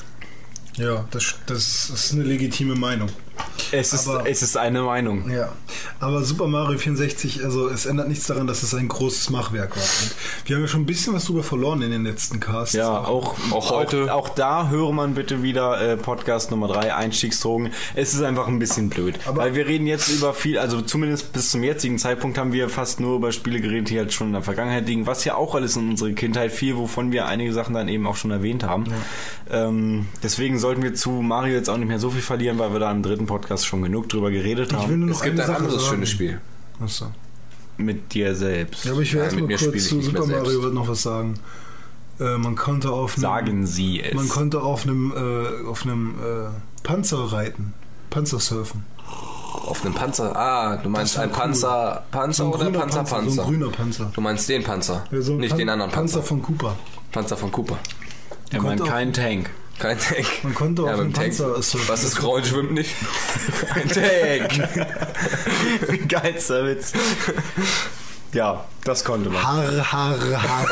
Ja, 0.77 1.05
das, 1.11 1.35
das 1.45 1.89
ist 1.93 2.13
eine 2.13 2.23
legitime 2.23 2.73
Meinung. 2.73 3.09
Es 3.73 3.93
ist, 3.93 4.07
Aber- 4.07 4.27
es 4.29 4.41
ist 4.41 4.57
eine 4.57 4.81
Meinung. 4.81 5.29
Ja, 5.31 5.49
aber 6.01 6.23
Super 6.23 6.47
Mario 6.47 6.77
64, 6.77 7.43
also 7.43 7.69
es 7.69 7.85
ändert 7.85 8.09
nichts 8.09 8.27
daran, 8.27 8.45
dass 8.47 8.63
es 8.63 8.73
ein 8.73 8.87
großes 8.89 9.29
Machwerk 9.29 9.75
war. 9.77 9.83
Und 9.83 10.13
wir 10.49 10.55
haben 10.57 10.63
ja 10.63 10.67
schon 10.67 10.81
ein 10.81 10.85
bisschen 10.85 11.13
was 11.13 11.25
drüber 11.25 11.41
verloren 11.43 11.81
in 11.81 11.91
den 11.91 12.03
letzten 12.03 12.39
Casts. 12.41 12.73
Ja, 12.73 12.89
auch, 12.99 13.35
Auch 13.51 13.71
heute. 13.71 14.13
Auch, 14.13 14.25
auch 14.25 14.29
da 14.29 14.67
höre 14.69 14.91
man 14.91 15.13
bitte 15.13 15.41
wieder 15.41 15.79
äh, 15.81 15.95
Podcast 15.95 16.51
Nummer 16.51 16.67
3, 16.67 16.93
Einstiegsdrogen. 16.95 17.71
Es 17.95 18.13
ist 18.13 18.21
einfach 18.23 18.47
ein 18.47 18.59
bisschen 18.59 18.89
blöd. 18.89 19.17
Aber- 19.25 19.43
weil 19.43 19.55
wir 19.55 19.65
reden 19.67 19.87
jetzt 19.87 20.09
über 20.09 20.33
viel, 20.33 20.57
also 20.57 20.81
zumindest 20.81 21.31
bis 21.31 21.49
zum 21.51 21.63
jetzigen 21.63 21.97
Zeitpunkt 21.97 22.37
haben 22.37 22.51
wir 22.51 22.67
fast 22.67 22.99
nur 22.99 23.15
über 23.15 23.31
Spiele 23.31 23.61
geredet, 23.61 23.89
die 23.89 23.97
halt 23.97 24.11
schon 24.11 24.27
in 24.27 24.33
der 24.33 24.41
Vergangenheit 24.41 24.85
liegen, 24.87 25.07
was 25.07 25.23
ja 25.23 25.35
auch 25.35 25.55
alles 25.55 25.77
in 25.77 25.89
unserer 25.91 26.11
Kindheit 26.11 26.51
fiel, 26.51 26.75
wovon 26.75 27.11
wir 27.13 27.25
einige 27.27 27.53
Sachen 27.53 27.73
dann 27.75 27.87
eben 27.87 28.05
auch 28.05 28.17
schon 28.17 28.31
erwähnt 28.31 28.63
haben. 28.65 28.85
Ähm, 29.49 30.07
deswegen 30.23 30.59
sollten 30.59 30.83
wir 30.83 30.93
zu 30.93 31.09
Mario 31.11 31.53
jetzt 31.55 31.69
auch 31.69 31.77
nicht 31.77 31.87
mehr 31.87 31.99
so 31.99 32.09
viel 32.09 32.21
verlieren, 32.21 32.59
weil 32.59 32.73
wir 32.73 32.79
da 32.79 32.91
im 32.91 33.01
dritten 33.03 33.27
Podcast 33.31 33.65
schon 33.65 33.81
genug 33.81 34.09
drüber 34.09 34.29
geredet 34.31 34.67
Ich 34.71 34.73
will 34.73 34.79
haben. 34.83 34.99
nur 34.99 35.09
noch 35.09 35.15
Es 35.15 35.21
gibt 35.23 35.39
ein 35.39 35.45
Sache 35.47 35.57
anderes 35.57 35.81
sagen. 35.81 35.95
schönes 35.95 36.09
Spiel. 36.09 36.41
Achso. 36.83 37.05
Mit 37.77 38.13
dir 38.13 38.35
selbst. 38.35 38.85
Ja, 38.85 38.91
aber 38.91 39.01
ich 39.01 39.13
will 39.13 39.19
Nein, 39.19 39.25
erstmal 39.25 39.41
mit 39.43 39.49
mir 39.51 39.57
spiele 39.57 39.71
kurz 39.71 39.87
zu 39.87 40.01
Super 40.01 40.25
Mario 40.27 40.59
noch 40.69 40.87
was 40.87 41.01
sagen. 41.03 41.33
Äh, 42.19 42.37
man 42.37 42.55
konnte 42.55 42.91
auf 42.91 43.15
einem, 43.15 43.21
Sagen 43.21 43.65
Sie 43.65 44.01
es. 44.01 44.13
man 44.13 44.29
konnte 44.29 44.61
auf 44.61 44.83
einem 44.83 45.11
äh, 45.15 45.67
auf 45.67 45.83
einem 45.83 46.15
äh, 46.19 46.49
Panzer 46.83 47.31
reiten, 47.31 47.73
Panzer 48.09 48.39
surfen. 48.39 48.83
Auf 49.65 49.83
einem 49.83 49.93
Panzer. 49.93 50.35
Ah, 50.35 50.77
du 50.77 50.89
meinst 50.89 51.17
ein 51.17 51.29
cool. 51.29 51.35
Panzer. 51.35 52.03
Panzer 52.11 52.43
So 52.43 52.49
ein 52.49 52.53
oder 52.53 52.63
grüner 52.65 52.79
Panzer, 52.79 52.97
Panzer, 52.99 53.15
Panzer? 53.15 53.31
so 53.35 53.41
ein 53.41 53.47
grüner 53.47 53.69
Panzer. 53.71 54.11
Du 54.13 54.21
meinst 54.21 54.49
den 54.49 54.63
Panzer, 54.63 55.03
Ja, 55.11 55.21
so 55.21 55.33
ein 55.33 55.37
nicht 55.39 55.49
Pan- 55.49 55.57
den 55.59 55.69
anderen 55.69 55.91
Panzer. 55.91 56.17
Panzer 56.19 56.27
von 56.27 56.41
Cooper. 56.43 56.75
Panzer 57.11 57.37
von 57.37 57.51
Cooper. 57.51 57.77
Er 58.51 58.61
meint 58.61 58.79
konnte 58.79 58.83
auch- 58.83 58.95
kein 58.95 59.13
Tank. 59.13 59.49
Kein 59.81 59.99
Tank. 59.99 60.25
Man 60.43 60.53
konnte 60.55 60.83
ja, 60.83 60.91
auf 60.93 60.97
mit 60.97 61.07
dem 61.07 61.09
dem 61.09 61.13
Tank. 61.13 61.27
Panzer 61.29 61.61
surfen. 61.61 61.89
Was 61.89 62.03
ist 62.03 62.15
grau 62.15 62.35
und 62.35 62.45
schwimmt 62.45 62.71
nicht? 62.73 62.93
Ein 63.73 63.89
Tank. 63.89 64.69
Geilster 66.07 66.65
Witz. 66.67 66.93
Ja, 68.33 68.65
das 68.83 69.03
konnte 69.03 69.29
man. 69.29 69.43
Har, 69.43 69.91
har, 69.91 70.17
har. 70.41 70.65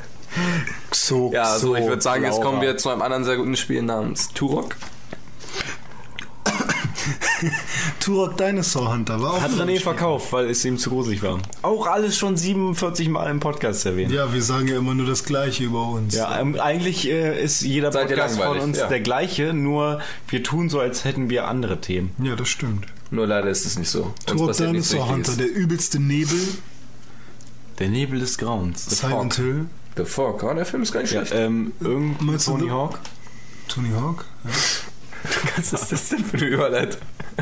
Xo, 0.90 1.30
Ja, 1.34 1.42
also 1.44 1.74
ich 1.74 1.86
würde 1.86 2.02
sagen, 2.02 2.24
jetzt 2.24 2.34
Laura. 2.36 2.44
kommen 2.44 2.62
wir 2.62 2.76
zu 2.76 2.90
einem 2.90 3.02
anderen 3.02 3.24
sehr 3.24 3.36
guten 3.36 3.56
Spiel 3.56 3.82
namens 3.82 4.28
Turok. 4.28 4.76
Turok 8.00 8.36
Dinosaur 8.36 8.92
Hunter 8.92 9.20
war 9.20 9.34
auch 9.34 9.40
Hat 9.40 9.52
René 9.52 9.80
verkauft, 9.80 10.32
weil 10.32 10.50
es 10.50 10.64
ihm 10.64 10.78
zu 10.78 10.90
gruselig 10.90 11.22
war. 11.22 11.38
Auch 11.62 11.86
alles 11.86 12.16
schon 12.16 12.36
47 12.36 13.08
Mal 13.08 13.30
im 13.30 13.40
Podcast 13.40 13.84
erwähnt. 13.86 14.12
Ja, 14.12 14.32
wir 14.32 14.42
sagen 14.42 14.68
ja 14.68 14.76
immer 14.78 14.94
nur 14.94 15.06
das 15.06 15.24
Gleiche 15.24 15.64
über 15.64 15.86
uns. 15.88 16.14
Ja, 16.14 16.40
ähm, 16.40 16.58
eigentlich 16.60 17.08
äh, 17.08 17.42
ist 17.42 17.62
jeder 17.62 17.92
Seid 17.92 18.08
Podcast 18.08 18.40
von 18.40 18.58
uns 18.58 18.78
ja. 18.78 18.86
der 18.88 19.00
gleiche, 19.00 19.52
nur 19.52 20.00
wir 20.28 20.42
tun 20.42 20.68
so, 20.70 20.80
als 20.80 21.04
hätten 21.04 21.30
wir 21.30 21.48
andere 21.48 21.80
Themen. 21.80 22.10
ja 22.22 22.36
das 22.36 22.48
stimmt. 22.48 22.86
Nur 23.10 23.26
leider 23.26 23.48
ist 23.48 23.64
es 23.66 23.78
nicht 23.78 23.90
so. 23.90 24.12
Turok 24.26 24.56
Dinosaur 24.56 25.08
Hunter, 25.08 25.32
der 25.36 25.48
übelste 25.48 26.00
Nebel, 26.00 26.38
Der 27.78 27.88
Nebel 27.88 28.18
des 28.20 28.38
Grauens. 28.38 28.86
Silent 28.86 29.34
Fog. 29.34 29.44
Hill, 29.44 29.66
The 29.96 30.04
Fog, 30.04 30.42
oh, 30.42 30.54
der 30.54 30.66
Film 30.66 30.82
ist 30.82 30.92
gar 30.92 31.02
nicht 31.02 31.12
Ja, 31.12 31.24
schlecht. 31.24 31.40
ähm, 31.40 31.72
irgend 31.80 32.18
Tony 32.44 32.64
The- 32.64 32.70
Hawk? 32.70 32.98
Tony 33.68 33.90
Hawk. 33.90 34.24
Ja. 34.44 34.50
Was 35.56 35.72
ist 35.72 35.92
das 35.92 36.08
denn 36.10 36.24
für 36.24 36.36
eine 36.36 36.46
Überleitung? 36.46 37.00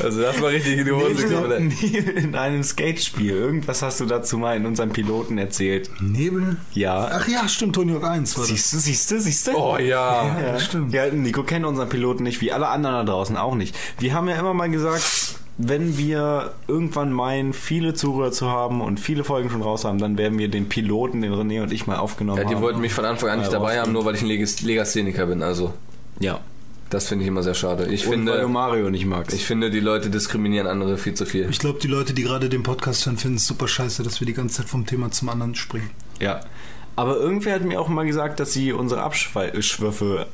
Also 0.00 0.20
das 0.20 0.40
war 0.40 0.50
richtig 0.50 0.78
in 0.78 0.84
die 0.84 0.92
Hose 0.92 1.26
gekommen. 1.26 1.68
Nebel 1.82 2.16
in 2.16 2.34
einem 2.36 2.62
Skatespiel. 2.62 3.30
Irgendwas 3.30 3.82
hast 3.82 3.98
du 3.98 4.04
dazu 4.06 4.38
mal 4.38 4.56
in 4.56 4.66
unserem 4.66 4.90
Piloten 4.90 5.36
erzählt. 5.38 5.90
Nebel? 6.00 6.58
Ja. 6.74 7.08
Ach 7.12 7.26
ja, 7.26 7.48
stimmt, 7.48 7.74
Tony 7.74 7.92
Hawk 7.92 8.04
1 8.04 8.36
war 8.36 8.42
das. 8.42 8.50
Siehst 8.50 8.72
du, 8.72 8.78
siehst 8.78 9.10
du, 9.10 9.20
siehst 9.20 9.46
du? 9.48 9.52
Oh 9.56 9.76
ja. 9.78 10.38
Ja, 10.38 10.52
das 10.52 10.64
stimmt. 10.66 10.92
Ja, 10.92 11.06
Nico 11.10 11.42
kennt 11.42 11.64
unseren 11.64 11.88
Piloten 11.88 12.22
nicht, 12.24 12.40
wie 12.40 12.52
alle 12.52 12.68
anderen 12.68 13.06
da 13.06 13.12
draußen 13.12 13.36
auch 13.36 13.54
nicht. 13.56 13.74
Wir 13.98 14.14
haben 14.14 14.28
ja 14.28 14.36
immer 14.38 14.54
mal 14.54 14.70
gesagt, 14.70 15.36
wenn 15.58 15.96
wir 15.96 16.52
irgendwann 16.68 17.12
meinen, 17.12 17.52
viele 17.52 17.94
Zuhörer 17.94 18.30
zu 18.32 18.48
haben 18.50 18.80
und 18.80 19.00
viele 19.00 19.24
Folgen 19.24 19.50
schon 19.50 19.62
raus 19.62 19.84
haben, 19.84 19.98
dann 19.98 20.18
werden 20.18 20.38
wir 20.38 20.48
den 20.48 20.68
Piloten, 20.68 21.22
den 21.22 21.32
René 21.32 21.62
und 21.62 21.72
ich 21.72 21.86
mal 21.86 21.96
aufgenommen 21.96 22.38
Ja, 22.38 22.44
die 22.48 22.54
haben. 22.54 22.62
wollten 22.62 22.80
mich 22.80 22.92
von 22.92 23.04
Anfang 23.06 23.30
an 23.30 23.38
nicht 23.40 23.52
dabei 23.52 23.80
haben, 23.80 23.92
nur 23.92 24.04
weil 24.04 24.14
ich 24.14 24.22
ein 24.22 24.28
Legas- 24.28 24.62
Legastheniker 24.62 25.26
bin. 25.26 25.42
Also 25.42 25.72
Ja. 26.20 26.40
Das 26.94 27.08
finde 27.08 27.24
ich 27.24 27.28
immer 27.28 27.42
sehr 27.42 27.54
schade. 27.54 27.86
Ich 27.86 28.06
und 28.06 28.12
weil 28.12 28.24
du 28.24 28.32
finde, 28.38 28.48
Mario 28.48 28.88
nicht 28.88 29.04
magst. 29.04 29.34
ich 29.34 29.44
finde, 29.44 29.68
die 29.68 29.80
Leute 29.80 30.10
diskriminieren 30.10 30.68
andere 30.68 30.96
viel 30.96 31.14
zu 31.14 31.26
viel. 31.26 31.50
Ich 31.50 31.58
glaube, 31.58 31.80
die 31.80 31.88
Leute, 31.88 32.14
die 32.14 32.22
gerade 32.22 32.48
den 32.48 32.62
Podcast 32.62 33.04
hören, 33.04 33.18
finden 33.18 33.38
es 33.38 33.46
super 33.48 33.66
scheiße, 33.66 34.04
dass 34.04 34.20
wir 34.20 34.28
die 34.28 34.32
ganze 34.32 34.58
Zeit 34.58 34.68
vom 34.68 34.86
Thema 34.86 35.10
zum 35.10 35.28
anderen 35.28 35.56
springen. 35.56 35.90
ja. 36.20 36.40
Aber 36.96 37.16
irgendwer 37.16 37.56
hat 37.56 37.64
mir 37.64 37.80
auch 37.80 37.88
mal 37.88 38.06
gesagt, 38.06 38.38
dass 38.38 38.52
sie 38.52 38.72
unsere 38.72 39.02
Abschweife 39.02 39.60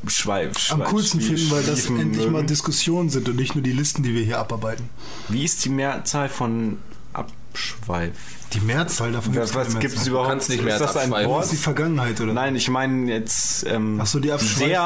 Schweif, 0.07 0.71
Am 0.71 0.85
coolsten 0.85 1.19
finden, 1.23 1.51
weil 1.51 1.63
das 1.63 1.87
endlich 1.89 2.27
mal 2.27 2.33
mögen. 2.33 2.49
Diskussionen 2.49 3.09
sind 3.09 3.27
und 3.31 3.37
nicht 3.37 3.55
nur 3.55 3.65
die 3.65 3.73
Listen, 3.73 4.03
die 4.03 4.15
wir 4.15 4.23
hier 4.23 4.39
abarbeiten. 4.39 4.91
Wie 5.31 5.43
ist 5.43 5.65
die 5.65 5.71
Mehrzahl 5.71 6.29
von 6.29 6.77
Abschweif? 7.15 8.13
Die 8.53 8.61
Mehrzahl 8.61 9.13
davon 9.13 9.35
Was, 9.37 9.55
was 9.55 9.79
gibt 9.79 9.97
es 9.97 10.07
überhaupt? 10.07 10.29
kannst 10.29 10.51
nicht 10.51 10.63
mehr 10.63 10.75
ist 10.75 10.81
das 10.81 10.99
ein 10.99 11.05
abschweifen. 11.05 11.23
Das 11.23 11.31
Wort? 11.31 11.45
ist 11.45 11.53
die 11.53 11.57
Vergangenheit, 11.57 12.21
oder? 12.21 12.35
Nein, 12.35 12.57
ich 12.57 12.69
meine 12.69 13.11
jetzt 13.11 13.65
ähm, 13.67 13.99
Ach 14.03 14.07
so, 14.07 14.19
die 14.19 14.31
Abschweifungen. 14.31 14.69
sehr 14.69 14.83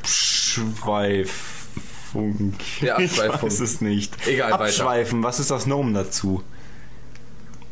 Abschweifung. 0.00 2.54
Der 2.80 2.96
Abschweifung. 2.98 3.36
Ich 3.36 3.42
weiß 3.42 3.60
es 3.60 3.80
nicht. 3.80 4.26
Egal, 4.26 4.52
weiter. 4.52 4.64
Abschweifen, 4.64 5.22
was 5.22 5.40
ist 5.40 5.50
das 5.50 5.66
Nomen 5.66 5.94
dazu? 5.94 6.42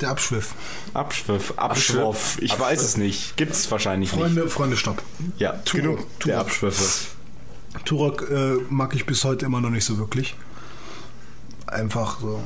Der 0.01 0.11
Abschwiff. 0.11 0.55
Abschwiff, 0.95 1.55
Abschwoff, 1.57 2.39
ich 2.41 2.59
weiß 2.59 2.83
es 2.83 2.97
nicht. 2.97 3.37
Gibt 3.37 3.53
es 3.53 3.69
wahrscheinlich 3.69 4.11
Freunde, 4.11 4.49
Freunde, 4.49 4.77
stopp. 4.77 5.03
nicht. 5.19 5.41
Ja, 5.41 5.55
Turok, 5.65 5.83
genug 5.83 5.99
der 5.99 6.19
Turok. 6.21 6.39
Abschwiffe. 6.41 7.07
Turok 7.85 8.31
äh, 8.31 8.55
mag 8.71 8.95
ich 8.95 9.07
bis 9.07 9.25
heute 9.25 9.47
immer 9.47 9.61
noch 9.61 9.71
nicht 9.71 9.85
so 9.85 9.99
wirklich. 9.99 10.37
Einfach 11.67 12.21
so. 12.21 12.45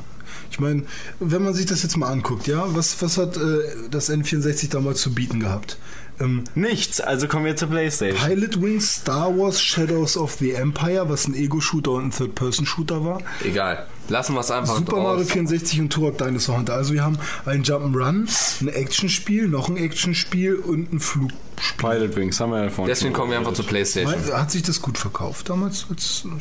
Ich 0.49 0.59
meine, 0.59 0.83
wenn 1.19 1.43
man 1.43 1.53
sich 1.53 1.67
das 1.67 1.83
jetzt 1.83 1.95
mal 1.95 2.11
anguckt, 2.11 2.47
ja, 2.47 2.63
was, 2.75 2.99
was 3.03 3.19
hat 3.19 3.37
äh, 3.37 3.59
das 3.91 4.09
N64 4.09 4.71
damals 4.71 5.01
zu 5.01 5.13
bieten 5.13 5.39
gehabt? 5.39 5.77
Ähm, 6.23 6.43
Nichts, 6.55 7.01
also 7.01 7.27
kommen 7.27 7.45
wir 7.45 7.55
zur 7.55 7.69
Playstation. 7.69 8.19
Pilot 8.19 8.61
Wings 8.61 8.95
Star 8.95 9.37
Wars 9.37 9.61
Shadows 9.61 10.17
of 10.17 10.33
the 10.39 10.51
Empire, 10.51 11.09
was 11.09 11.27
ein 11.27 11.35
Ego-Shooter 11.35 11.91
und 11.91 12.05
ein 12.05 12.11
Third-Person-Shooter 12.11 13.03
war. 13.03 13.21
Egal. 13.43 13.87
Lassen 14.09 14.33
wir 14.33 14.41
es 14.41 14.51
einfach 14.51 14.75
Super 14.77 14.97
Mario 14.97 15.23
draus. 15.23 15.31
64 15.31 15.79
und 15.79 15.89
Turok 15.93 16.17
Dinosaur 16.17 16.57
Hunter. 16.57 16.73
Also 16.73 16.93
wir 16.93 17.03
haben 17.03 17.17
ein 17.45 17.63
Jump'n'Run, 17.63 18.61
ein 18.61 18.67
Actionspiel, 18.67 19.47
noch 19.47 19.69
ein 19.69 19.77
Actionspiel 19.77 20.55
und 20.55 20.91
ein 20.91 20.99
Flugspiel. 20.99 21.39
Pilot 21.77 22.15
Wings 22.17 22.39
haben 22.39 22.51
wir 22.51 22.63
ja 22.63 22.69
vorhin 22.69 22.89
Deswegen 22.89 23.13
kommen 23.13 23.31
wir 23.31 23.37
einfach 23.37 23.53
zur 23.53 23.65
Playstation. 23.65 24.15
Hat 24.33 24.51
sich 24.51 24.63
das 24.63 24.81
gut 24.81 24.97
verkauft 24.97 25.49
damals? 25.49 25.85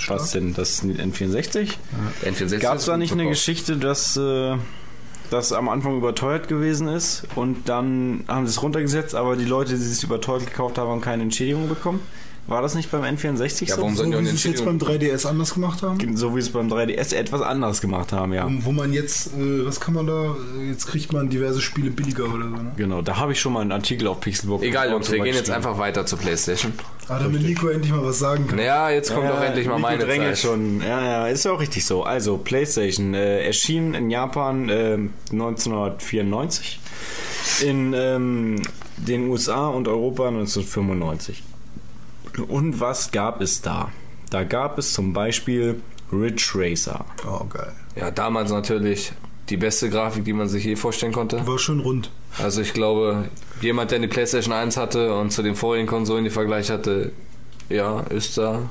Was 0.09 0.33
denn, 0.33 0.55
das 0.55 0.83
N64? 0.83 1.75
N64 2.25 2.59
Gab 2.59 2.79
es 2.79 2.87
da 2.87 2.97
nicht 2.97 3.13
eine 3.13 3.23
verkauft. 3.23 3.39
Geschichte, 3.39 3.77
dass 3.77 4.17
äh, 4.17 4.57
das 5.33 5.53
am 5.53 5.69
Anfang 5.69 5.97
überteuert 5.97 6.49
gewesen 6.49 6.89
ist 6.89 7.27
und 7.35 7.69
dann 7.69 8.25
haben 8.29 8.47
sie 8.47 8.51
es 8.51 8.63
runtergesetzt, 8.63 9.15
aber 9.15 9.37
die 9.37 9.45
Leute, 9.45 9.77
die 9.77 9.83
es 9.83 10.03
überteuert 10.03 10.47
gekauft 10.47 10.79
haben, 10.79 10.91
haben 10.91 11.01
keine 11.01 11.23
Entschädigung 11.23 11.69
bekommen? 11.69 12.01
War 12.49 12.61
das 12.61 12.75
nicht 12.75 12.91
beim 12.91 13.03
N64 13.03 13.69
Ja, 13.69 13.77
so? 13.77 13.81
warum 13.83 13.95
So 13.95 14.03
sollen 14.03 14.11
die 14.13 14.19
wie 14.19 14.25
sie 14.27 14.35
es 14.35 14.43
jetzt 14.45 14.65
beim 14.65 14.75
Entschädigung? 14.75 15.13
3DS 15.15 15.27
anders 15.27 15.55
gemacht 15.55 15.83
haben? 15.83 16.17
So 16.17 16.35
wie 16.37 16.43
sie 16.43 16.49
es 16.49 16.53
beim 16.53 16.69
3DS 16.69 17.15
etwas 17.15 17.41
anders 17.41 17.81
gemacht 17.81 18.13
haben, 18.13 18.33
ja. 18.33 18.49
Wo 18.51 18.73
man 18.73 18.93
jetzt, 18.93 19.29
äh, 19.29 19.65
was 19.65 19.79
kann 19.81 19.95
man 19.95 20.09
da, 20.09 20.35
jetzt 20.69 20.87
kriegt 20.89 21.13
man 21.13 21.31
diverse 21.31 21.61
Spiele 21.61 21.91
billiger 21.91 22.25
oder 22.25 22.45
so. 22.51 22.57
Ne? 22.57 22.73
Genau, 22.77 23.01
da 23.01 23.17
habe 23.19 23.31
ich 23.33 23.41
schon 23.41 23.53
mal 23.53 23.61
einen 23.61 23.71
Artikel 23.73 24.09
auf 24.09 24.21
Pixelbook. 24.21 24.63
Egal, 24.65 24.91
Jungs, 24.91 25.11
wir 25.11 25.21
gehen 25.21 25.37
jetzt 25.37 25.51
einfach 25.51 25.79
weiter 25.79 26.05
zur 26.05 26.19
Playstation. 26.19 26.73
Ah, 27.09 27.19
damit 27.21 27.43
Nico 27.43 27.69
endlich 27.69 27.93
mal 27.93 28.05
was 28.05 28.19
sagen 28.19 28.47
kann. 28.49 28.57
Naja, 28.57 28.91
jetzt 28.91 29.13
kommt 29.15 29.25
Ja, 29.25 29.37
doch 29.37 29.43
endlich 29.43 29.67
mal 29.67 29.77
Nico 29.77 29.89
meine 29.89 30.07
Zeit. 30.07 30.39
schon. 30.39 30.81
Ja, 30.83 31.01
ja, 31.05 31.29
ist 31.29 31.45
ja 31.45 31.53
auch 31.53 31.61
richtig 31.61 31.85
so. 31.85 32.03
Also, 32.03 32.39
PlayStation 32.39 33.15
äh, 33.15 33.45
erschien 33.47 33.95
in 33.95 34.11
Japan 34.11 34.69
äh, 34.69 34.99
1994, 35.31 36.81
in 37.65 37.93
ähm, 37.95 38.63
den 38.97 39.29
USA 39.29 39.69
und 39.69 39.89
Europa 39.89 40.29
1995. 40.29 41.43
Und 42.49 42.81
was 42.81 43.11
gab 43.11 43.41
es 43.41 43.61
da? 43.61 43.91
Da 44.31 44.45
gab 44.45 44.79
es 44.79 44.93
zum 44.93 45.13
Beispiel 45.13 45.81
Ridge 46.13 46.53
Racer. 46.55 47.05
Oh, 47.27 47.45
geil. 47.45 47.73
Ja, 47.97 48.11
damals 48.11 48.51
natürlich 48.51 49.13
die 49.49 49.57
beste 49.57 49.91
Grafik, 49.91 50.25
die 50.25 50.33
man 50.33 50.49
sich 50.49 50.65
je 50.65 50.77
vorstellen 50.77 51.13
konnte. 51.13 51.47
War 51.47 51.59
schon 51.59 51.81
rund. 51.81 52.11
Also 52.39 52.63
ich 52.63 52.73
glaube, 52.73 53.29
jemand, 53.61 53.91
der 53.91 53.99
eine 53.99 54.09
Playstation 54.09 54.55
1 54.55 54.77
hatte 54.77 55.15
und 55.15 55.31
zu 55.31 55.43
den 55.43 55.55
vorigen 55.55 55.87
Konsolen 55.87 56.25
die 56.25 56.31
Vergleich 56.31 56.71
hatte, 56.71 57.13
ja, 57.69 58.01
ist 58.01 58.39
da 58.39 58.71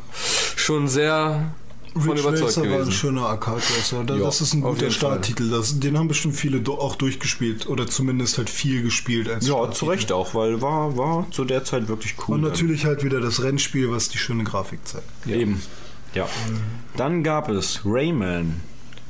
schon 0.56 0.88
sehr 0.88 1.54
von 1.93 2.01
Ridge 2.11 2.22
überzeugt 2.22 2.43
Racer 2.47 2.61
war 2.61 2.68
ein 2.68 2.72
gewesen. 2.73 2.91
schöner 2.91 3.22
Arcade-Racer. 3.27 4.03
Da- 4.05 4.15
Ja, 4.15 4.23
Das 4.26 4.41
ist 4.41 4.53
ein 4.53 4.61
guter. 4.61 4.89
Starttitel. 4.91 5.49
Das, 5.49 5.80
den 5.80 5.97
haben 5.97 6.07
bestimmt 6.07 6.35
viele 6.35 6.61
auch 6.69 6.95
durchgespielt. 6.95 7.68
Oder 7.68 7.88
zumindest 7.88 8.38
halt 8.38 8.49
viel 8.49 8.81
gespielt. 8.84 9.30
Als 9.30 9.47
Ja, 9.47 9.69
zu 9.72 9.85
Recht 9.85 10.11
auch, 10.11 10.34
weil 10.35 10.61
war, 10.61 10.95
war 10.97 11.27
zu 11.31 11.45
der 11.45 11.63
Zeit 11.63 11.88
wirklich 11.88 12.15
cool. 12.27 12.35
Und 12.35 12.41
natürlich 12.41 12.85
halt 12.85 13.03
wieder 13.03 13.19
das 13.19 13.43
Rennspiel, 13.43 13.91
was 13.91 14.09
die 14.09 14.18
schöne 14.18 14.43
Grafik 14.43 14.80
zeigt. 14.88 15.05
Eben. 15.27 15.61
Ja. 16.13 16.27
Dann 16.97 17.23
gab 17.23 17.49
es 17.49 17.81
Rayman. 17.85 18.59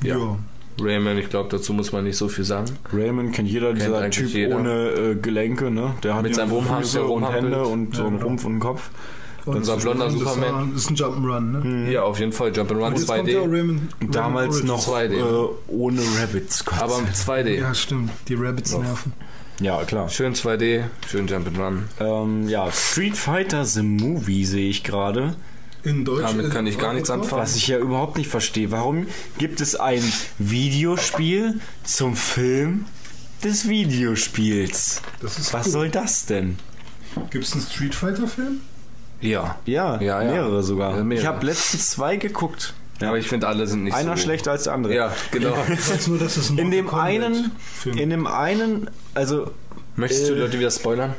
Ja. 0.02 0.36
Rayman, 0.80 1.18
ich 1.18 1.28
glaube, 1.28 1.48
dazu 1.50 1.72
muss 1.74 1.92
man 1.92 2.04
nicht 2.04 2.16
so 2.16 2.28
viel 2.28 2.44
sagen. 2.44 2.66
Rayman 2.92 3.30
kennt 3.32 3.48
jeder, 3.48 3.72
dieser 3.74 3.98
eigentlich 3.98 4.26
Typ 4.28 4.34
jeder. 4.34 4.56
ohne 4.58 4.88
äh, 4.90 5.14
Gelenke, 5.16 5.70
ne? 5.70 5.94
Der 6.02 6.14
hat 6.14 6.22
Mit 6.22 6.32
ja 6.32 6.36
seinem 6.36 6.50
Rumhampel, 6.52 7.00
und. 7.02 7.24
Hände 7.30 7.64
und 7.66 7.94
so 7.94 8.02
Ja, 8.02 8.08
einen 8.08 8.16
genau. 8.16 8.26
Rumpf 8.28 8.44
und 8.44 8.50
einen 8.52 8.60
Kopf. 8.60 8.90
Und 9.44 9.56
Unser 9.56 9.76
blonder 9.76 10.04
das 10.04 10.14
Superman. 10.14 10.70
War, 10.70 10.76
ist 10.76 10.90
ein 10.90 10.96
Jump'n'Run, 10.96 11.40
ne? 11.64 11.90
Ja, 11.92 12.02
auf 12.04 12.18
jeden 12.20 12.32
Fall 12.32 12.50
Jump'n'Run 12.50 12.86
Und 12.86 12.96
jetzt 12.98 13.08
kommt 13.08 13.28
ja 13.28 13.40
2D. 13.40 13.42
Rayman, 13.42 13.52
Rayman 14.00 14.12
Damals 14.12 14.48
Origins. 14.56 14.68
noch 14.68 14.88
2D. 14.88 15.12
äh, 15.14 15.48
ohne 15.68 16.00
Rabbits. 16.20 16.64
Gott 16.64 16.78
Aber 16.80 16.92
sei 16.94 16.98
im 17.00 17.04
Dank. 17.06 17.16
2D. 17.16 17.60
Ja, 17.60 17.74
stimmt. 17.74 18.10
Die 18.28 18.34
Rabbits 18.34 18.78
nerven. 18.78 19.12
ja, 19.60 19.82
klar. 19.84 20.08
Schön 20.08 20.34
2D, 20.34 20.84
schön 21.08 21.28
Jump'n'Run. 21.28 21.78
Ähm, 21.98 22.48
ja, 22.48 22.70
Street 22.70 23.16
Fighter 23.16 23.64
The 23.64 23.82
Movie 23.82 24.44
sehe 24.44 24.68
ich 24.70 24.84
gerade. 24.84 25.34
In 25.84 26.04
Deutsch. 26.04 26.22
Damit 26.22 26.50
kann 26.52 26.68
ich 26.68 26.78
gar 26.78 26.92
nichts 26.94 27.10
anfangen. 27.10 27.42
Was 27.42 27.56
ich 27.56 27.66
ja 27.66 27.76
überhaupt 27.78 28.16
nicht 28.16 28.28
verstehe. 28.28 28.70
Warum 28.70 29.08
gibt 29.38 29.60
es 29.60 29.74
ein 29.74 30.00
Videospiel 30.38 31.58
zum 31.82 32.14
Film 32.14 32.84
des 33.42 33.68
Videospiels? 33.68 35.02
Das 35.20 35.40
ist 35.40 35.52
Was 35.52 35.66
cool. 35.66 35.72
soll 35.72 35.88
das 35.90 36.26
denn? 36.26 36.56
Gibt 37.30 37.44
es 37.44 37.52
einen 37.54 37.62
Street 37.62 37.94
Fighter-Film? 37.96 38.60
Ja. 39.22 39.56
Ja, 39.66 40.00
Ja, 40.00 40.22
ja. 40.22 40.30
mehrere 40.30 40.62
sogar. 40.62 40.96
Ja, 40.96 41.02
mehrere. 41.04 41.22
Ich 41.22 41.26
habe 41.26 41.46
letztens 41.46 41.90
zwei 41.90 42.16
geguckt. 42.16 42.74
Aber 43.00 43.18
ich 43.18 43.26
finde, 43.28 43.48
alle 43.48 43.66
sind 43.66 43.82
nicht 43.84 43.94
Einer 43.94 44.16
so... 44.16 44.22
schlechter 44.22 44.52
als 44.52 44.64
der 44.64 44.74
andere. 44.74 44.94
Ja, 44.94 45.12
genau. 45.32 45.56
Ich 45.72 45.90
weiß 45.90 46.06
nur, 46.08 46.18
dass 46.18 46.36
es 46.36 46.50
ein 46.50 46.58
In 46.58 46.70
dem 46.70 46.88
einen, 46.94 47.50
Film. 47.74 47.98
in 47.98 48.10
dem 48.10 48.26
einen, 48.28 48.88
also 49.14 49.50
Möchtest 49.96 50.28
du 50.28 50.34
Äh, 50.34 50.38
Leute 50.38 50.58
wieder 50.58 50.70
spoilern? 50.70 51.14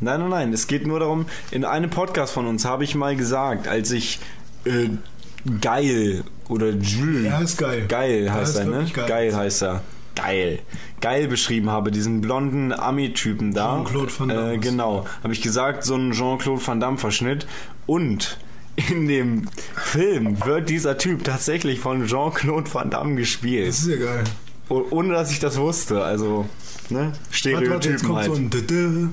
Nein, 0.00 0.20
nein, 0.20 0.28
nein. 0.30 0.52
Es 0.52 0.66
geht 0.68 0.86
nur 0.86 1.00
darum, 1.00 1.26
in 1.50 1.64
einem 1.64 1.90
Podcast 1.90 2.32
von 2.32 2.46
uns 2.46 2.64
habe 2.64 2.84
ich 2.84 2.94
mal 2.94 3.16
gesagt, 3.16 3.66
als 3.68 3.90
ich 3.90 4.20
äh, 4.64 4.88
geil 5.60 6.22
oder 6.48 6.70
Jules. 6.70 7.24
Er 7.26 7.38
heißt 7.38 7.58
geil. 7.58 7.84
Geil 7.88 8.24
Er 8.26 8.34
heißt 8.34 8.56
er, 8.56 8.64
ne? 8.66 8.86
Geil. 8.92 9.06
geil. 9.08 9.36
heißt 9.36 9.62
er. 9.62 9.82
Geil. 10.14 10.58
Geil 11.00 11.28
beschrieben 11.28 11.70
habe, 11.70 11.90
diesen 11.90 12.20
blonden 12.20 12.72
Ami-Typen 12.72 13.54
da. 13.54 13.76
Jean-Claude 13.76 14.12
Van 14.18 14.28
Damme. 14.28 14.52
Äh, 14.54 14.58
genau. 14.58 15.06
Habe 15.22 15.32
ich 15.32 15.40
gesagt, 15.40 15.84
so 15.84 15.94
ein 15.94 16.12
Jean-Claude 16.12 16.66
Van 16.66 16.80
Damme-Verschnitt. 16.80 17.46
Und 17.86 18.38
in 18.76 19.08
dem 19.08 19.46
Film 19.76 20.44
wird 20.44 20.68
dieser 20.68 20.98
Typ 20.98 21.24
tatsächlich 21.24 21.80
von 21.80 22.06
Jean-Claude 22.06 22.72
Van 22.72 22.90
Damme 22.90 23.14
gespielt. 23.16 23.68
Das 23.68 23.80
ist 23.80 23.88
ja 23.88 23.96
geil. 23.96 24.24
Oh- 24.68 24.84
Ohne 24.90 25.14
dass 25.14 25.30
ich 25.32 25.38
das 25.40 25.58
wusste. 25.58 26.02
Also, 26.04 26.46
ne? 26.90 26.98
Warte, 26.98 27.12
warte, 27.12 27.20
jetzt 27.20 27.36
Stereotypen 27.36 28.06
kommt 28.06 28.18
halt. 28.18 28.26
so 28.30 28.34
ein 28.36 28.50
Dede. 28.50 29.08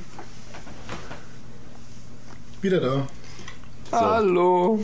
Wieder 2.62 2.80
da. 2.80 3.08
Hallo. 3.92 4.84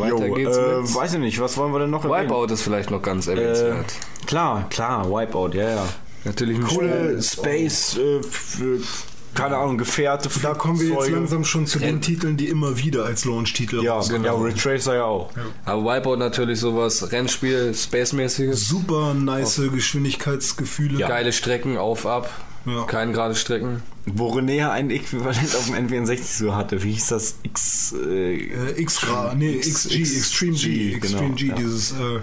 Weiter 0.00 0.26
Jo, 0.26 0.34
geht's 0.34 0.56
äh, 0.56 0.80
mit... 0.80 0.94
weiß 0.94 1.14
ich 1.14 1.18
nicht, 1.20 1.40
was 1.40 1.56
wollen 1.56 1.72
wir 1.72 1.78
denn 1.80 1.90
noch 1.90 2.04
erwähnen? 2.04 2.28
Wipeout 2.30 2.52
ist 2.52 2.62
vielleicht 2.62 2.90
noch 2.90 3.02
ganz 3.02 3.26
Äh, 3.26 3.32
erwähnenswert. 3.32 3.92
klar, 4.26 4.66
klar, 4.70 5.08
Wipeout, 5.10 5.50
ja, 5.54 5.68
ja. 5.70 5.86
Natürlich 6.24 6.58
ein 6.58 6.64
Coole 6.64 7.22
Space, 7.22 7.96
äh, 7.98 8.18
f- 8.18 8.60
f- 8.60 9.04
keine 9.32 9.56
Ahnung, 9.56 9.78
Gefährte, 9.78 10.28
Da 10.42 10.54
kommen 10.54 10.80
wir 10.80 10.88
jetzt 10.88 11.08
langsam 11.08 11.44
schon 11.44 11.64
zu 11.66 11.78
den 11.78 12.00
Titeln, 12.00 12.36
die 12.36 12.48
immer 12.48 12.76
wieder 12.78 13.04
als 13.04 13.24
Launch-Titel 13.24 13.80
Ja, 13.82 13.94
rauskommen. 13.94 14.24
genau. 14.24 14.38
ja, 14.38 14.44
Retracer 14.44 14.94
ja 14.96 15.04
auch. 15.04 15.30
Aber 15.64 15.84
Wipeout 15.84 16.16
natürlich 16.16 16.58
sowas 16.58 17.12
Rennspiel, 17.12 17.72
Space-mäßiges. 17.72 18.68
Super 18.68 19.14
nice 19.14 19.60
Geschwindigkeitsgefühle. 19.72 20.98
Geile 21.06 21.32
Strecken, 21.32 21.78
auf, 21.78 22.06
ab. 22.06 22.28
Ja. 22.66 22.84
Keine 22.84 23.12
gerade 23.12 23.34
Strecken. 23.34 23.82
Wo 24.06 24.32
René 24.32 24.70
ein 24.70 24.90
Äquivalent 24.90 25.54
auf 25.56 25.66
dem 25.66 25.74
N64 25.88 26.38
so 26.38 26.54
hatte. 26.54 26.82
Wie 26.82 26.92
hieß 26.92 27.08
das? 27.08 27.36
X. 27.42 27.94
Äh, 28.06 28.34
Äh, 28.34 28.80
X-Ra, 28.82 29.34
nee, 29.34 29.52
X- 29.56 29.84
XG, 29.88 29.94
X- 30.00 30.16
Extreme 30.18 30.52
G, 30.52 30.58
G, 30.90 30.94
Extreme 30.96 31.22
genau, 31.24 31.34
G, 31.36 31.46
ja. 31.46 31.54
dieses 31.54 31.92
äh, 31.92 32.20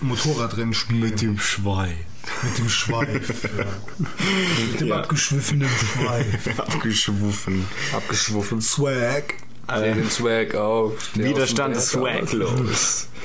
Motorradrennspiel. 0.00 0.96
mit 0.98 1.20
dem 1.22 1.38
Schwein. 1.38 1.94
Mit 2.42 2.58
dem 2.58 2.68
Schweif. 2.68 3.44
ja. 3.58 3.64
Mit 4.72 4.80
dem 4.80 4.88
Ja. 4.88 4.96
abgeschwiffenen 4.96 5.68
Schweif. 5.68 6.58
Abgeschwuffen. 6.58 7.66
Abgeschwuffen. 7.94 8.60
Swag. 8.60 9.34
Dreh 9.68 9.94
den 9.94 10.10
Swag 10.10 10.54
auf. 10.56 10.92
Widerstand 11.14 11.76
ist 11.76 11.90
swaglos. 11.90 13.06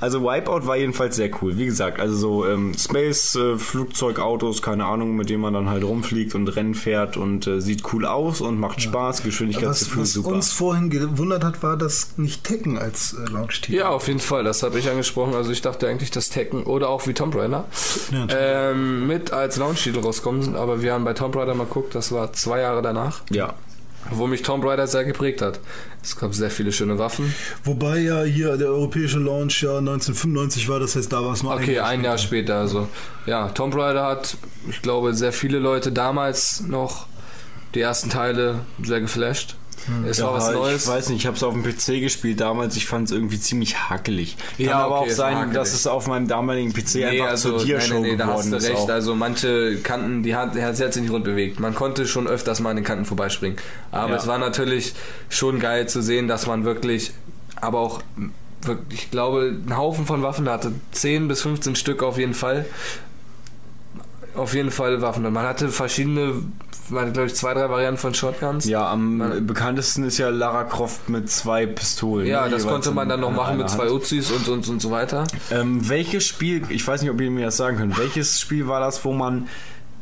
Also 0.00 0.22
Wipeout 0.22 0.66
war 0.66 0.76
jedenfalls 0.76 1.16
sehr 1.16 1.30
cool. 1.42 1.56
Wie 1.56 1.66
gesagt, 1.66 1.98
also 1.98 2.14
so 2.16 2.46
ähm, 2.46 2.72
Space, 2.78 3.34
äh, 3.34 3.56
Flugzeugautos, 3.56 4.62
keine 4.62 4.84
Ahnung, 4.84 5.16
mit 5.16 5.28
denen 5.30 5.42
man 5.42 5.54
dann 5.54 5.68
halt 5.68 5.82
rumfliegt 5.84 6.34
und 6.34 6.48
Rennen 6.48 6.74
fährt 6.74 7.16
und 7.16 7.46
äh, 7.46 7.60
sieht 7.60 7.82
cool 7.92 8.06
aus 8.06 8.40
und 8.40 8.60
macht 8.60 8.80
Spaß, 8.80 9.18
Was, 9.18 9.22
Geschwindigkeitsgefühl 9.24 10.02
was 10.02 10.12
super. 10.12 10.28
uns 10.28 10.52
vorhin 10.52 10.90
gewundert 10.90 11.42
hat, 11.44 11.62
war, 11.62 11.76
dass 11.76 12.16
nicht 12.16 12.44
Tekken 12.44 12.78
als 12.78 13.14
äh, 13.14 13.30
Launch-Titel. 13.30 13.76
Ja, 13.76 13.88
auf 13.88 14.06
jeden 14.08 14.20
Fall, 14.20 14.44
das 14.44 14.62
habe 14.62 14.78
ich 14.78 14.88
angesprochen. 14.88 15.34
Also 15.34 15.50
ich 15.50 15.62
dachte 15.62 15.88
eigentlich, 15.88 16.10
dass 16.10 16.28
Tekken 16.28 16.62
oder 16.64 16.88
auch 16.88 17.06
wie 17.06 17.14
Tomb 17.14 17.34
Raider 17.34 17.66
Ja, 18.12 18.26
ähm, 18.30 19.06
mit 19.06 19.32
als 19.32 19.56
Launch-Titel 19.56 20.00
rauskommen 20.00 20.42
sind, 20.42 20.56
aber 20.56 20.80
wir 20.82 20.92
haben 20.92 21.04
bei 21.04 21.14
Tomb 21.14 21.34
Raider 21.34 21.54
mal 21.54 21.64
geguckt, 21.64 21.94
das 21.94 22.12
war 22.12 22.32
zwei 22.32 22.60
Jahre 22.60 22.82
danach, 22.82 23.22
ja. 23.30 23.54
Wo 24.10 24.26
mich 24.26 24.42
Tomb 24.42 24.64
Raider 24.64 24.86
sehr 24.86 25.04
geprägt 25.04 25.42
hat. 25.42 25.60
Es 26.02 26.16
gab 26.16 26.34
sehr 26.34 26.50
viele 26.50 26.72
schöne 26.72 26.98
Waffen. 26.98 27.34
Wobei 27.64 27.98
ja 27.98 28.22
hier 28.22 28.56
der 28.56 28.68
europäische 28.68 29.18
Launch 29.18 29.62
ja 29.62 29.78
1995 29.78 30.68
war, 30.68 30.80
das 30.80 30.96
heißt, 30.96 31.12
da 31.12 31.24
war 31.24 31.32
es 31.32 31.42
nur 31.42 31.54
Okay, 31.54 31.80
ein 31.80 32.04
Jahr 32.04 32.18
später. 32.18 32.56
Also 32.58 32.88
ja, 33.26 33.48
Tomb 33.48 33.74
Raider 33.76 34.04
hat, 34.04 34.36
ich 34.68 34.82
glaube, 34.82 35.14
sehr 35.14 35.32
viele 35.32 35.58
Leute 35.58 35.92
damals 35.92 36.60
noch 36.60 37.06
die 37.74 37.80
ersten 37.80 38.10
Teile 38.10 38.60
sehr 38.82 39.00
geflasht. 39.00 39.56
Es 40.08 40.22
war 40.22 40.34
was 40.34 40.46
Ja, 40.48 40.52
Neues. 40.52 40.82
Ich 40.84 40.88
weiß 40.88 41.08
nicht, 41.10 41.18
ich 41.20 41.26
habe 41.26 41.36
es 41.36 41.42
auf 41.42 41.52
dem 41.54 41.62
PC 41.62 42.00
gespielt 42.00 42.40
damals. 42.40 42.76
Ich 42.76 42.86
fand 42.86 43.06
es 43.08 43.12
irgendwie 43.12 43.38
ziemlich 43.40 43.88
hackelig. 43.88 44.36
Kann 44.56 44.66
Ja, 44.66 44.74
aber 44.80 44.96
okay, 45.00 45.04
auch 45.06 45.10
es 45.10 45.16
sein, 45.16 45.36
hackelig. 45.36 45.54
dass 45.54 45.72
es 45.74 45.86
auf 45.86 46.06
meinem 46.06 46.28
damaligen 46.28 46.72
PC 46.72 46.94
Nee, 46.96 47.04
einfach 47.06 47.26
also, 47.28 47.56
zur 47.58 47.66
Tiershow 47.66 47.94
nein, 47.94 48.02
nee, 48.02 48.16
da 48.16 48.26
hast 48.26 48.52
du 48.52 48.56
recht. 48.56 48.76
auch. 48.76 48.88
Also 48.88 49.14
manche 49.14 49.76
Kanten, 49.82 50.22
die 50.22 50.34
hat, 50.34 50.54
hat 50.54 50.76
sich 50.76 50.96
nicht 51.02 51.10
rund 51.12 51.24
bewegt. 51.24 51.60
Man 51.60 51.74
konnte 51.74 52.06
schon 52.06 52.26
öfters 52.26 52.60
mal 52.60 52.70
an 52.70 52.76
den 52.76 52.84
Kanten 52.84 53.04
vorbeispringen. 53.04 53.58
Aber 53.90 54.10
Ja. 54.10 54.16
es 54.16 54.26
war 54.26 54.38
natürlich 54.38 54.94
schon 55.28 55.58
geil 55.60 55.88
zu 55.88 56.02
sehen, 56.02 56.28
dass 56.28 56.46
man 56.46 56.64
wirklich, 56.64 57.12
aber 57.60 57.78
auch 57.80 58.02
wirklich, 58.62 59.04
ich 59.04 59.10
glaube, 59.10 59.56
einen 59.62 59.76
Haufen 59.76 60.04
von 60.06 60.22
Waffen 60.22 60.48
hatte. 60.48 60.72
10 60.92 61.28
bis 61.28 61.42
15 61.42 61.76
Stück 61.76 62.02
auf 62.02 62.18
jeden 62.18 62.34
Fall. 62.34 62.66
Auf 64.34 64.54
jeden 64.54 64.70
Fall 64.70 65.00
Waffen. 65.02 65.22
Man 65.32 65.46
hatte 65.46 65.68
verschiedene, 65.68 66.34
man 66.90 67.02
hatte, 67.02 67.12
glaube 67.12 67.26
ich, 67.28 67.34
zwei, 67.34 67.54
drei 67.54 67.68
Varianten 67.68 67.98
von 68.00 68.14
Shotguns. 68.14 68.64
Ja, 68.66 68.90
am 68.90 69.46
bekanntesten 69.46 70.04
ist 70.04 70.18
ja 70.18 70.28
Lara 70.30 70.64
Croft 70.64 71.08
mit 71.08 71.30
zwei 71.30 71.66
Pistolen. 71.66 72.26
Ja, 72.26 72.44
ne, 72.44 72.50
das 72.50 72.66
konnte 72.66 72.90
man 72.90 73.08
dann 73.08 73.20
noch 73.20 73.32
machen 73.32 73.58
mit 73.58 73.68
zwei. 73.70 73.90
Uzis 73.90 74.30
und, 74.30 74.48
und, 74.48 74.68
und 74.68 74.80
so 74.80 74.90
weiter. 74.90 75.24
Ähm, 75.50 75.88
welches 75.88 76.24
Spiel, 76.24 76.62
ich 76.68 76.86
weiß 76.86 77.02
nicht, 77.02 77.10
ob 77.10 77.20
ihr 77.20 77.30
mir 77.30 77.46
das 77.46 77.56
sagen 77.56 77.76
könnt, 77.76 77.98
welches 77.98 78.40
Spiel 78.40 78.68
war 78.68 78.80
das, 78.80 79.04
wo 79.04 79.12
man 79.12 79.48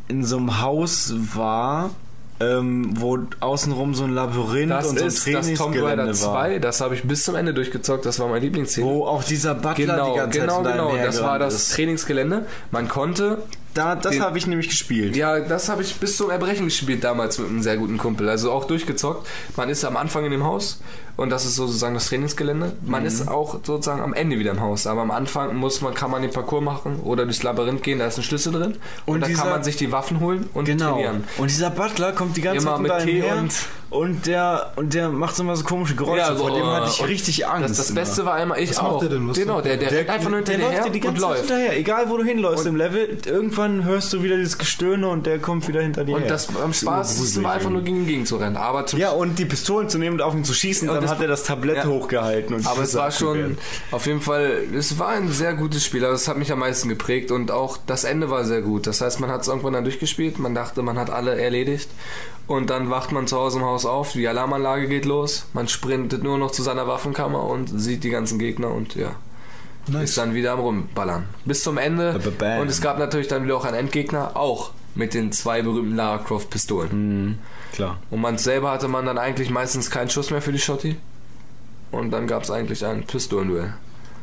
in 0.09 0.25
so 0.25 0.37
einem 0.37 0.61
Haus 0.61 1.13
war, 1.35 1.91
ähm, 2.39 2.91
wo 3.01 3.19
außenrum 3.41 3.95
so 3.95 4.05
ein 4.05 4.13
Labyrinth 4.13 4.71
Das 4.71 4.89
und 4.89 4.99
so 4.99 5.05
ein 5.05 5.09
ist 5.09 5.27
das 5.27 5.55
Tomb 5.55 5.75
Raider 5.81 6.07
war? 6.07 6.13
2, 6.13 6.59
das 6.59 6.81
habe 6.81 6.95
ich 6.95 7.03
bis 7.05 7.25
zum 7.25 7.35
Ende 7.35 7.55
durchgezockt, 7.55 8.05
das 8.05 8.19
war 8.19 8.29
mein 8.29 8.43
Lieblingsszene. 8.43 8.87
Wo 8.87 9.07
auch 9.07 9.25
dieser 9.25 9.55
Butler 9.55 9.75
Genau, 9.75 10.13
die 10.13 10.19
ganze 10.19 10.41
genau, 10.41 10.63
Zeit 10.63 10.73
genau. 10.73 10.89
hinterher 10.89 11.07
Das 11.07 11.23
war 11.23 11.39
das 11.39 11.55
ist. 11.55 11.75
Trainingsgelände. 11.75 12.47
Man 12.71 12.89
konnte. 12.89 13.39
Da, 13.77 13.95
das 13.95 14.19
habe 14.21 14.39
ich 14.39 14.47
nämlich 14.47 14.69
gespielt. 14.69 15.15
Ja, 15.17 15.39
das 15.41 15.69
habe 15.69 15.83
ich 15.83 15.97
bis 15.97 16.17
zum 16.17 16.31
Erbrechen 16.31 16.65
gespielt 16.65 17.05
damals 17.05 17.39
mit 17.39 17.49
einem 17.49 17.63
sehr 17.63 17.77
guten 17.77 17.99
Kumpel. 17.99 18.29
Also 18.29 18.51
auch 18.53 18.65
durchgezockt. 18.65 19.27
Man 19.57 19.69
ist 19.69 19.85
am 19.85 19.97
Anfang 19.97 20.25
in 20.25 20.31
dem 20.31 20.45
Haus 20.45 20.81
und 21.17 21.31
das 21.31 21.45
ist 21.45 21.57
sozusagen 21.57 21.95
das 21.95 22.09
Trainingsgelände. 22.09 22.73
Man 22.85 23.03
Mhm. 23.03 23.07
ist 23.09 23.29
auch 23.29 23.59
sozusagen 23.65 24.01
am 24.03 24.15
Ende 24.15 24.39
wieder 24.39 24.51
im 24.53 24.61
Haus. 24.61 24.87
Aber 24.87 25.03
am 25.03 25.11
Anfang 25.11 25.55
muss 25.57 25.81
man, 25.83 25.95
kann 25.95 26.11
man 26.11 26.23
den 26.23 26.31
Parcours 26.31 26.63
machen 26.65 27.01
oder 27.05 27.25
durchs 27.25 27.43
Labyrinth 27.43 27.83
gehen, 27.83 27.99
da 27.99 28.07
ist 28.07 28.17
ein 28.19 28.23
Schlüssel 28.23 28.53
drin. 28.53 28.77
Und, 29.05 29.15
Und 29.17 29.21
da 29.21 29.27
dieser- 29.27 29.43
kann 29.43 29.51
man 29.51 29.63
sich 29.65 29.77
die 29.77 29.93
Waffen 29.93 30.21
holen 30.21 30.49
und 30.55 30.65
Genau. 30.65 30.95
trainieren. 30.95 31.25
Und 31.39 31.51
dieser 31.51 31.71
Butler 31.71 32.13
kommt 32.13 32.37
die 32.37 32.43
ganze 32.43 32.63
Immer 32.67 32.77
Zeit 32.77 32.83
mit 32.83 32.93
mit 32.93 33.05
Tee 33.05 33.23
her 33.23 33.37
und- 33.37 33.53
und 33.89 34.27
der 34.27 34.73
und 34.77 34.95
der 34.95 35.09
macht 35.11 35.39
immer 35.39 35.55
so 35.57 35.65
komische 35.65 35.95
Geräusche. 35.95 36.19
Ja, 36.19 36.35
so, 36.35 36.47
vor 36.47 36.51
dem 36.51 36.63
äh, 36.65 36.67
hatte 36.67 36.91
ich 36.93 37.01
und 37.01 37.09
richtig 37.09 37.47
Angst. 37.47 37.71
Das, 37.71 37.87
das. 37.87 37.95
Beste 37.95 38.25
war 38.25 38.35
einmal, 38.35 38.59
ich 38.61 38.71
Was 38.71 38.79
auch. 38.79 38.93
macht 38.95 39.03
der 39.03 39.09
denn? 39.11 39.29
Was 39.29 39.37
genau, 39.39 39.61
der, 39.61 39.77
der, 39.77 39.91
rennt 39.93 40.11
einfach 40.11 40.29
nur 40.31 40.41
der 40.43 40.55
hinterher 40.57 40.79
läuft 40.81 40.89
dir 40.89 40.93
die 40.93 41.01
ganze 41.01 41.15
und 41.17 41.21
Zeit 41.21 41.39
läuft. 41.39 41.51
hinterher, 41.51 41.79
egal 41.79 42.11
wo 42.11 42.17
du 42.17 42.25
hinläufst 42.25 42.67
im 42.67 42.77
Level. 42.77 43.19
Irgendwann 43.27 43.85
hörst 43.85 44.13
du 44.13 44.23
wieder 44.23 44.37
dieses 44.37 44.59
Gestöhne 44.59 45.09
und 45.09 45.27
der 45.27 45.39
kommt 45.39 45.69
wieder 45.69 45.83
hinter 45.83 46.05
dir 46.05 46.17
Und 46.17 46.23
her. 46.23 46.29
das 46.31 46.49
am 46.63 46.73
Spaß 46.73 47.13
ist 47.13 47.19
gruselig 47.19 47.45
war 47.47 47.53
einfach 47.53 47.71
nur 47.71 47.83
gegen 47.83 47.99
ihn 47.99 48.07
gegen 48.07 48.27
zu 48.27 48.37
rennen. 48.37 48.57
Aber 48.57 48.87
zum 48.87 48.99
Ja, 48.99 49.11
und 49.11 49.39
die 49.39 49.45
Pistolen 49.45 49.89
zu 49.89 49.99
nehmen 49.99 50.17
und 50.17 50.23
auf 50.23 50.35
ihn 50.35 50.45
zu 50.45 50.53
schießen, 50.55 50.89
Und 50.89 50.95
dann 50.97 51.09
hat 51.09 51.21
er 51.21 51.29
das 51.29 51.45
Tablett 51.45 51.77
Ja. 51.77 51.87
hochgehalten. 51.87 52.55
Und 52.57 52.67
Aber 52.67 52.83
es 52.83 52.95
war 52.95 53.11
schon 53.13 53.39
abgewehrt. 53.39 53.59
auf 53.93 54.07
jeden 54.07 54.21
Fall, 54.21 54.65
es 54.77 54.99
war 54.99 55.09
ein 55.11 55.31
sehr 55.31 55.55
gutes 55.55 55.85
Spiel, 55.85 56.05
also 56.05 56.17
es 56.17 56.27
hat 56.29 56.37
mich 56.39 56.51
am 56.53 56.59
meisten 56.59 56.89
geprägt 56.89 57.31
und 57.31 57.51
auch 57.51 57.79
das 57.87 58.05
Ende 58.05 58.31
war 58.31 58.45
sehr 58.45 58.63
gut. 58.63 58.87
Das 58.87 59.01
heißt, 59.01 59.21
man 59.21 59.31
hat 59.31 59.43
es 59.43 59.49
irgendwann 59.49 59.75
dann 59.75 59.85
durchgespielt, 59.85 60.39
man 60.39 60.55
dachte, 60.55 60.83
man 60.83 60.99
hat 60.99 61.11
alle 61.11 61.41
erledigt 61.41 61.89
und 62.47 62.71
dann 62.71 62.91
wacht 62.91 63.11
man 63.13 63.27
zu 63.27 63.37
Hause 63.37 63.59
im 63.59 63.65
Haus 63.65 63.76
auf, 63.85 64.13
die 64.13 64.27
Alarmanlage 64.27 64.89
geht 64.89 65.05
los, 65.05 65.47
man 65.53 65.69
sprintet 65.69 66.23
nur 66.23 66.39
noch 66.39 66.51
zu 66.51 66.63
seiner 66.63 66.87
Waffenkammer 66.87 67.43
und 67.45 67.69
sieht 67.79 68.05
die 68.05 68.11
ganzen 68.11 68.39
Gegner 68.39 68.71
und 68.71 68.95
ja. 68.95 69.17
Ist 70.03 70.19
dann 70.19 70.35
wieder 70.35 70.53
am 70.53 70.61
Rumballern. 70.61 71.27
Bis 71.45 71.63
zum 71.63 71.79
Ende. 71.79 72.19
Bam. 72.39 72.61
Und 72.61 72.69
es 72.69 72.81
gab 72.81 72.99
natürlich 72.99 73.29
dann 73.29 73.45
wieder 73.45 73.57
auch 73.57 73.65
einen 73.65 73.77
Endgegner, 73.77 74.37
auch 74.37 74.73
mit 74.97 75.15
den 75.15 75.31
zwei 75.31 75.63
berühmten 75.63 75.95
Lara 75.95 76.19
Croft 76.19 76.51
Pistolen. 76.51 77.39
Klar. 77.73 77.99
Und 78.11 78.21
man 78.21 78.37
selber 78.37 78.73
hatte 78.73 78.89
man 78.89 79.07
dann 79.07 79.19
eigentlich 79.19 79.51
meistens 79.51 79.91
keinen 79.91 80.11
Schuss 80.11 80.31
mehr 80.31 80.43
für 80.43 80.53
die 80.53 80.59
Schotti. 80.59 80.97
Und 81.93 82.11
dann 82.11 82.27
gab 82.27 82.43
es 82.43 82.51
eigentlich 82.51 82.85
ein 82.85 83.05
Pistolenduell. 83.05 83.75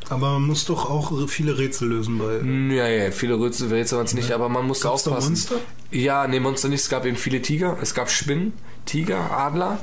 Aber 0.09 0.33
man 0.33 0.43
muss 0.43 0.65
doch 0.65 0.89
auch 0.89 1.13
viele 1.29 1.57
Rätsel 1.57 1.87
lösen 1.87 2.19
bei. 2.19 2.75
Ja, 2.75 2.87
ja, 2.87 3.11
viele 3.11 3.39
Rätsel, 3.39 3.69
Rätsel 3.69 3.97
waren 3.97 4.05
es 4.05 4.13
nicht, 4.13 4.31
aber 4.31 4.49
man 4.49 4.67
musste 4.67 4.87
Gab's 4.87 5.03
da 5.03 5.11
aufpassen. 5.11 5.31
Monster? 5.31 5.55
Ja, 5.91 6.27
nee, 6.27 6.39
Monster 6.41 6.67
nicht. 6.67 6.81
Es 6.81 6.89
gab 6.89 7.05
eben 7.05 7.15
viele 7.15 7.41
Tiger. 7.41 7.77
Es 7.81 7.93
gab 7.93 8.09
Spinnen, 8.09 8.53
Tiger, 8.85 9.31
Adler, 9.31 9.79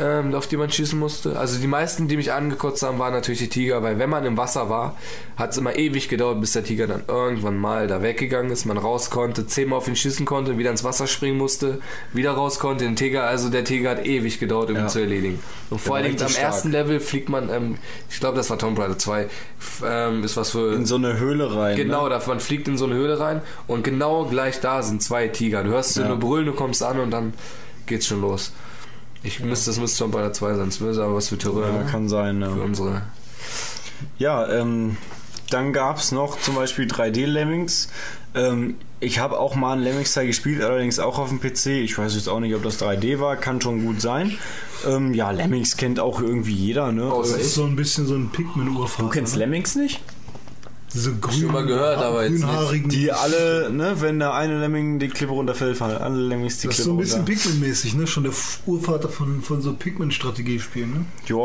ähm, 0.00 0.32
auf 0.36 0.46
die 0.46 0.56
man 0.56 0.70
schießen 0.70 0.96
musste. 0.96 1.36
Also 1.36 1.58
die 1.58 1.66
meisten, 1.66 2.06
die 2.06 2.16
mich 2.16 2.32
angekotzt 2.32 2.84
haben, 2.84 3.00
waren 3.00 3.12
natürlich 3.12 3.40
die 3.40 3.48
Tiger, 3.48 3.82
weil 3.82 3.98
wenn 3.98 4.08
man 4.08 4.24
im 4.24 4.36
Wasser 4.36 4.70
war, 4.70 4.96
hat 5.36 5.50
es 5.50 5.56
immer 5.58 5.74
ewig 5.74 6.08
gedauert, 6.08 6.40
bis 6.40 6.52
der 6.52 6.62
Tiger 6.62 6.86
dann 6.86 7.02
irgendwann 7.08 7.58
mal 7.58 7.88
da 7.88 8.00
weggegangen 8.00 8.52
ist, 8.52 8.64
man 8.64 8.78
raus 8.78 9.10
konnte, 9.10 9.48
zehnmal 9.48 9.78
auf 9.78 9.88
ihn 9.88 9.96
schießen 9.96 10.24
konnte, 10.24 10.56
wieder 10.56 10.70
ins 10.70 10.84
Wasser 10.84 11.08
springen 11.08 11.36
musste, 11.36 11.80
wieder 12.12 12.30
raus 12.30 12.60
konnte, 12.60 12.84
den 12.84 12.94
Tiger, 12.94 13.24
also 13.24 13.48
der 13.50 13.64
Tiger 13.64 13.90
hat 13.90 14.06
ewig 14.06 14.38
gedauert, 14.38 14.70
um 14.70 14.76
ihn 14.76 14.82
Ja. 14.82 14.86
zu 14.86 15.00
erledigen. 15.00 15.40
Und 15.68 15.80
vor 15.80 15.90
war 15.90 15.96
allen 15.96 16.12
Dingen 16.12 16.22
am 16.22 16.28
stark. 16.28 16.44
ersten 16.44 16.70
Level 16.70 17.00
fliegt 17.00 17.28
man, 17.28 17.50
ähm, 17.50 17.78
ich 18.08 18.20
glaube, 18.20 18.36
das 18.36 18.50
war 18.50 18.58
Tomb 18.58 18.78
Raider 18.78 18.98
2, 18.98 19.22
f- 19.24 19.82
ähm, 19.84 20.22
ist 20.22 20.36
was 20.36 20.52
für... 20.52 20.74
In 20.74 20.86
so 20.86 20.94
eine 20.94 21.18
Höhle 21.18 21.52
rein. 21.56 21.76
Genau, 21.76 22.08
Ne? 22.08 22.20
man 22.28 22.38
fliegt 22.38 22.68
in 22.68 22.78
so 22.78 22.84
eine 22.84 22.94
Höhle 22.94 23.18
rein 23.18 23.40
und 23.66 23.82
genau 23.82 24.26
gleich 24.26 24.60
da 24.60 24.80
sind 24.84 25.02
zwei 25.02 25.26
Tiger. 25.26 25.64
Du 25.64 25.70
hörst 25.70 25.94
sie 25.94 26.02
Ja. 26.02 26.06
nur 26.08 26.18
brüllen, 26.18 26.46
du 26.46 26.52
kommst 26.52 26.84
an 26.84 27.00
und 27.00 27.10
dann 27.10 27.32
geht's 27.88 28.06
schon 28.06 28.20
los. 28.20 28.52
Ich 29.24 29.40
müsste, 29.40 29.70
das 29.70 29.80
müsste 29.80 29.98
Tomb 30.04 30.14
Raider 30.14 30.32
2 30.32 30.54
sein, 30.54 30.66
das 30.66 30.80
wäre 30.80 31.02
aber 31.04 31.16
was 31.16 31.28
für 31.28 31.38
Terror. 31.38 31.66
Ja, 31.66 31.72
ne? 31.82 31.86
kann 31.90 32.08
sein. 32.08 32.40
Für 32.42 32.58
Ja, 32.58 32.64
unsere. 32.64 33.02
ja 34.18 34.48
ähm, 34.60 34.96
dann 35.50 35.72
gab 35.72 35.98
es 35.98 36.12
noch 36.12 36.38
zum 36.40 36.54
Beispiel 36.54 36.86
3D-Lemmings. 36.86 37.88
Ähm, 38.34 38.76
ich 39.00 39.18
habe 39.18 39.38
auch 39.38 39.54
mal 39.54 39.72
ein 39.74 39.80
Lemmings-Teil 39.82 40.26
gespielt, 40.26 40.62
allerdings 40.62 40.98
auch 40.98 41.18
auf 41.18 41.28
dem 41.30 41.40
PC. 41.40 41.66
Ich 41.82 41.96
weiß 41.96 42.14
jetzt 42.14 42.28
auch 42.28 42.40
nicht, 42.40 42.54
ob 42.54 42.62
das 42.62 42.80
3D 42.80 43.18
war, 43.20 43.36
kann 43.36 43.60
schon 43.60 43.84
gut 43.84 44.00
sein. 44.00 44.38
Ähm, 44.86 45.14
ja, 45.14 45.30
Lemmings 45.30 45.76
kennt 45.76 45.98
auch 46.00 46.20
irgendwie 46.20 46.52
jeder, 46.54 46.92
ne? 46.92 47.10
Außer 47.10 47.38
Das 47.38 47.46
ist 47.46 47.54
so 47.54 47.64
ein 47.64 47.76
bisschen 47.76 48.06
so 48.06 48.14
ein 48.14 48.30
Pikmin-Urvater. 48.30 49.02
Du 49.04 49.08
kennst 49.08 49.34
ne? 49.34 49.40
Lemmings 49.40 49.74
nicht? 49.74 50.00
Diese 50.94 51.14
grünen, 51.16 51.40
Schon 51.42 51.52
mal 51.52 51.66
gehört, 51.66 51.98
aber 51.98 52.22
jetzt 52.22 52.32
nicht. 52.32 52.44
grünhaarigen. 52.44 52.88
Die 52.88 53.12
alle, 53.12 53.70
ne, 53.70 54.00
wenn 54.00 54.18
der 54.18 54.32
eine 54.32 54.58
Lemming 54.58 54.98
die 54.98 55.08
Klippe 55.08 55.32
runterfällt, 55.32 55.76
fallen 55.76 55.98
alle 55.98 56.16
Lemmings 56.16 56.58
die 56.58 56.68
das 56.68 56.78
ist 56.78 56.84
Klippe 56.84 56.86
so 56.86 56.94
ein 56.94 56.98
bisschen 56.98 57.18
runter. 57.18 57.32
Pikmin-mäßig, 57.32 57.94
ne? 57.94 58.06
Schon 58.06 58.22
der 58.24 58.32
Urvater 58.66 59.08
von, 59.08 59.42
von 59.42 59.60
so 59.60 59.74
Pikmin-Strategiespielen, 59.74 60.90
ne? 60.90 61.04
Ja, 61.26 61.36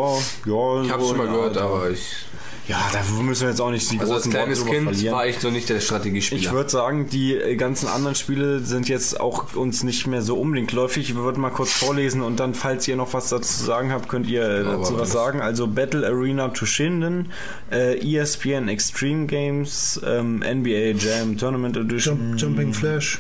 ja. 0.46 0.84
Ich 0.84 0.92
hab's 0.92 1.04
so 1.04 1.10
schon 1.10 1.18
mal 1.18 1.28
gehört, 1.28 1.58
Art. 1.58 1.66
aber 1.66 1.90
ich. 1.90 2.26
Ja, 2.68 2.90
da 2.94 3.00
müssen 3.22 3.42
wir 3.42 3.50
jetzt 3.50 3.60
auch 3.60 3.72
nicht 3.72 3.92
die 3.92 4.00
Also 4.00 4.14
als 4.14 4.24
großen 4.24 4.32
kleines 4.32 4.60
Worte 4.62 4.72
Kind 4.72 4.84
verlieren. 4.86 5.16
war 5.16 5.28
ich 5.28 5.40
so 5.40 5.50
nicht 5.50 5.68
der 5.68 5.82
Strategiespieler. 5.82 6.40
Ich 6.42 6.52
würde 6.54 6.70
sagen, 6.70 7.10
die 7.10 7.38
ganzen 7.58 7.88
anderen 7.90 8.16
Spiele 8.16 8.62
sind 8.62 8.88
jetzt 8.88 9.20
auch 9.20 9.54
uns 9.56 9.84
nicht 9.84 10.08
mehr 10.08 10.22
so 10.22 10.38
unbedingt 10.40 10.72
läufig. 10.72 11.10
Ich 11.10 11.16
würde 11.16 11.42
mal 11.42 11.50
kurz 11.50 11.72
vorlesen 11.74 12.22
und 12.22 12.40
dann, 12.40 12.54
falls 12.54 12.88
ihr 12.88 12.96
noch 12.96 13.14
was 13.14 13.28
dazu 13.28 13.58
zu 13.58 13.66
sagen 13.66 13.92
habt, 13.92 14.08
könnt 14.08 14.28
ihr 14.28 14.44
äh, 14.44 14.60
Aber 14.62 14.78
dazu 14.78 14.94
was 14.94 15.02
nicht. 15.02 15.12
sagen. 15.12 15.42
Also 15.42 15.68
Battle 15.68 16.08
Arena 16.08 16.48
Tushinden, 16.50 17.34
äh, 17.70 17.98
ESPN 18.00 18.70
Extreme 18.70 19.26
Games, 19.26 20.00
ähm, 20.06 20.38
NBA 20.42 20.98
Jam 20.98 21.38
Tournament 21.38 21.76
Edition, 21.76 22.18
Jump, 22.38 22.40
Jumping 22.42 22.74
Flash. 22.74 23.20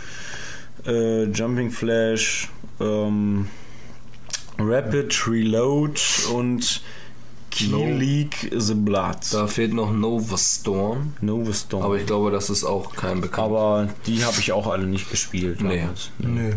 äh, 0.86 1.24
Jumping 1.26 1.70
Flash, 1.70 2.49
ähm, 2.80 3.48
Rapid 4.57 5.28
Reload 5.28 5.99
und 6.34 6.82
Key 7.53 7.67
No. 7.67 7.85
League 7.85 8.51
The 8.57 8.73
Blood. 8.73 9.17
da 9.31 9.47
fehlt 9.47 9.73
noch 9.73 9.91
Nova 9.93 10.38
Storm, 10.38 11.13
Nova 11.21 11.53
Storm. 11.53 11.84
aber 11.84 11.97
ich 11.97 12.05
glaube, 12.05 12.31
das 12.31 12.49
ist 12.49 12.63
auch 12.63 12.95
kein 12.95 13.21
bekannt. 13.21 13.45
Aber 13.47 13.88
die 14.07 14.23
habe 14.25 14.38
ich 14.39 14.51
auch 14.51 14.67
alle 14.67 14.85
nicht 14.88 15.09
gespielt. 15.11 15.61
Nee. 15.61 15.81
damals. 15.81 16.09
Nee. 16.17 16.55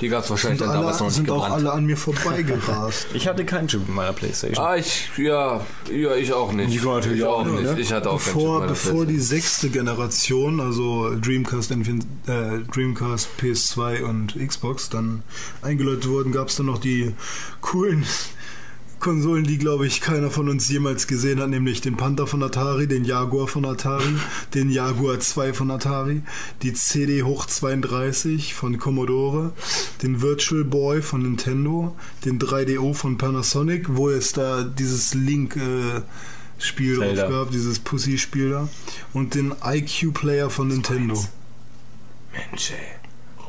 die 0.00 0.08
gab 0.08 0.22
es 0.22 0.30
wahrscheinlich 0.30 0.60
Sind, 0.60 0.68
dann 0.68 0.76
damals 0.80 0.96
noch 1.00 1.06
alle, 1.06 1.08
nicht 1.08 1.16
sind 1.16 1.30
auch 1.30 1.42
gebrannt. 1.44 1.54
alle 1.66 1.72
an 1.72 1.84
mir 1.86 1.96
vorbeigerast. 1.96 3.06
Ich 3.14 3.26
hatte 3.26 3.44
keinen 3.44 3.66
Chip 3.66 3.80
in 3.88 3.94
meiner 3.94 4.12
Playstation. 4.12 4.64
Ah, 4.64 4.76
ich, 4.76 5.08
ja, 5.18 5.60
ja, 5.92 6.14
ich 6.14 6.32
auch 6.32 6.52
nicht. 6.52 6.68
Nico 6.70 6.94
natürlich 6.94 7.18
ich 7.18 7.24
auch 7.24 7.40
auch 7.40 7.44
nicht, 7.46 7.62
nicht. 7.62 7.74
ne? 7.74 7.80
Ich 7.80 7.92
hatte 7.92 8.10
auch 8.10 8.22
keinen 8.22 8.34
bevor, 8.34 8.60
Chip 8.60 8.60
bei 8.60 8.66
der 8.66 8.74
bevor 8.90 9.06
die 9.06 9.18
sechste 9.20 9.70
Generation, 9.70 10.60
also 10.60 11.14
Dreamcast, 11.20 11.72
N4, 11.72 12.00
äh, 12.28 12.62
Dreamcast, 12.72 13.28
PS2 13.40 14.02
und 14.04 14.36
Xbox 14.46 14.88
dann 14.88 15.22
eingeläutet 15.62 16.08
wurden, 16.08 16.30
gab 16.30 16.46
es 16.48 16.54
dann 16.56 16.66
noch 16.66 16.78
die 16.78 17.12
coolen 17.60 18.06
Konsolen, 19.00 19.44
die, 19.44 19.58
glaube 19.58 19.86
ich, 19.86 20.00
keiner 20.00 20.30
von 20.30 20.48
uns 20.48 20.68
jemals 20.68 21.06
gesehen 21.06 21.40
hat, 21.40 21.50
nämlich 21.50 21.80
den 21.80 21.96
Panther 21.96 22.26
von 22.26 22.42
Atari, 22.42 22.86
den 22.86 23.04
Jaguar 23.04 23.46
von 23.46 23.64
Atari, 23.64 24.14
den 24.54 24.70
Jaguar 24.70 25.20
2 25.20 25.52
von 25.52 25.70
Atari, 25.70 26.22
die 26.62 26.72
CD 26.72 27.22
Hoch 27.22 27.46
32 27.46 28.54
von 28.54 28.78
Commodore, 28.78 29.52
den 30.02 30.20
Virtual 30.20 30.64
Boy 30.64 31.02
von 31.02 31.22
Nintendo, 31.22 31.96
den 32.24 32.38
3DO 32.38 32.94
von 32.94 33.18
Panasonic, 33.18 33.86
wo 33.88 34.10
es 34.10 34.32
da 34.32 34.62
dieses 34.64 35.14
Link 35.14 35.56
äh, 35.56 36.02
Spiel 36.58 36.96
drauf 36.96 37.14
Zelda. 37.14 37.28
gab, 37.28 37.50
dieses 37.50 37.78
Pussy-Spiel 37.78 38.50
da, 38.50 38.68
und 39.12 39.34
den 39.34 39.54
IQ-Player 39.64 40.50
von 40.50 40.68
Nintendo. 40.68 41.14
Mensch, 42.32 42.72
ey. 42.72 42.97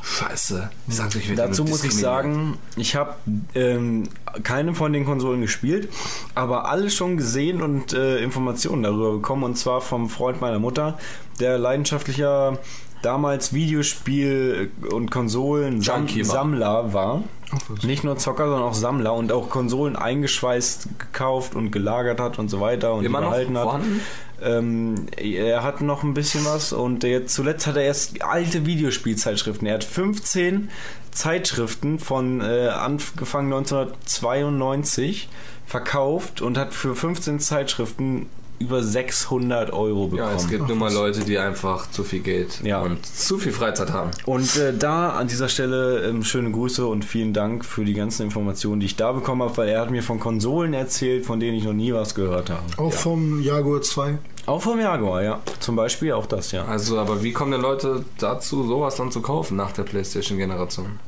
Scheiße. 0.02 0.70
Sagt 0.88 1.16
euch, 1.16 1.30
wird 1.30 1.40
Dazu 1.40 1.64
muss 1.64 1.84
ich 1.84 1.96
sagen, 1.96 2.58
ich 2.76 2.96
habe 2.96 3.16
ähm, 3.56 4.04
keine 4.44 4.74
von 4.74 4.94
den 4.94 5.06
Konsolen 5.06 5.42
gespielt, 5.42 5.90
aber 6.36 6.70
alle 6.70 6.90
schon 6.90 7.18
gesehen 7.18 7.62
und 7.62 7.94
äh, 7.94 8.20
Informationen 8.20 8.84
darüber 8.84 9.14
bekommen. 9.14 9.44
Und 9.44 9.58
zwar 9.58 9.82
vom 9.82 10.10
Freund 10.10 10.42
meiner 10.42 10.60
Mutter, 10.60 10.98
der 11.40 11.58
leidenschaftlicher 11.58 12.58
damals 13.02 13.54
Videospiel- 13.54 14.72
und 14.82 14.92
Junkie 14.92 15.02
war. 15.02 15.10
Konsolen-Sammler 15.10 16.94
war. 16.94 17.24
Nicht 17.84 18.04
nur 18.04 18.18
Zocker, 18.18 18.46
sondern 18.46 18.64
auch 18.64 18.76
Sammler 18.76 19.14
und 19.14 19.32
auch 19.32 19.50
Konsolen 19.50 19.96
eingeschweißt, 19.96 21.00
gekauft 21.00 21.56
und 21.56 21.72
gelagert 21.72 22.20
hat 22.20 22.38
und 22.38 22.50
so 22.50 22.62
weiter 22.62 22.94
und 22.94 23.06
Immer 23.06 23.22
behalten 23.22 23.58
hat. 23.58 23.64
vorhanden? 23.64 24.02
Ähm, 24.42 25.08
er 25.18 25.64
hat 25.64 25.82
noch 25.82 26.04
ein 26.04 26.14
bisschen 26.14 26.46
was 26.46 26.72
und 26.74 27.04
jetzt 27.04 27.34
zuletzt 27.34 27.66
hat 27.68 27.76
er 27.76 27.84
erst 27.84 28.22
alte 28.22 28.66
Videospielzeitschriften. 28.68 29.68
Er 29.68 29.74
hat 29.76 29.84
15 29.84 30.70
Zeitschriften 31.12 31.98
von 32.00 32.42
äh, 32.42 32.68
angefangen 32.68 33.52
1992 33.52 35.28
verkauft 35.66 36.42
und 36.42 36.58
hat 36.58 36.74
für 36.74 36.96
15 36.96 37.40
Zeitschriften 37.40 38.28
über 38.60 38.84
600 38.84 39.72
Euro 39.72 40.08
bekommen. 40.08 40.30
Ja, 40.32 40.36
es 40.36 40.48
gibt 40.48 40.68
nur 40.68 40.76
mal 40.78 40.94
Leute, 40.94 41.22
die 41.22 41.38
einfach 41.38 41.90
zu 41.92 42.04
viel 42.04 42.20
Geld 42.20 42.60
Ja. 42.64 42.82
und 42.82 43.06
zu 43.06 43.38
viel 43.38 43.52
Freizeit 43.54 43.92
haben. 43.92 44.12
Und 44.26 44.56
äh, 44.58 44.74
da 44.78 45.12
an 45.12 45.28
dieser 45.28 45.48
Stelle 45.50 46.04
ähm, 46.06 46.24
schöne 46.24 46.52
Grüße 46.52 46.86
und 46.86 47.06
vielen 47.06 47.34
Dank 47.34 47.64
für 47.66 47.86
die 47.86 47.94
ganzen 47.94 48.24
Informationen, 48.24 48.80
die 48.82 48.86
ich 48.88 48.96
da 48.98 49.14
bekommen 49.14 49.44
habe, 49.44 49.56
weil 49.58 49.70
er 49.70 49.82
hat 49.82 49.92
mir 49.92 50.04
von 50.04 50.20
Konsolen 50.20 50.74
erzählt, 50.74 51.26
von 51.26 51.40
denen 51.40 51.58
ich 51.58 51.64
noch 51.64 51.74
nie 51.74 51.94
was 51.94 52.16
gehört 52.16 52.50
habe. 52.50 52.64
Auch 52.78 52.94
vom 52.94 53.42
Jaguar 53.42 53.82
2. 53.82 54.18
Auch 54.46 54.62
vom 54.62 54.80
Jaguar, 54.80 55.24
ja. 55.24 55.40
Zum 55.60 55.76
Beispiel 55.76 56.12
auch 56.14 56.26
das, 56.26 56.52
ja. 56.52 56.66
Also, 56.66 56.98
aber 57.00 57.24
wie 57.24 57.32
kommen 57.32 57.52
denn 57.52 57.62
Leute 57.62 58.04
dazu, 58.18 58.68
sowas 58.68 58.96
dann 58.96 59.12
zu 59.12 59.22
kaufen 59.22 59.56
nach 59.58 59.72
der 59.72 59.84
PlayStation-Generation? 59.84 61.00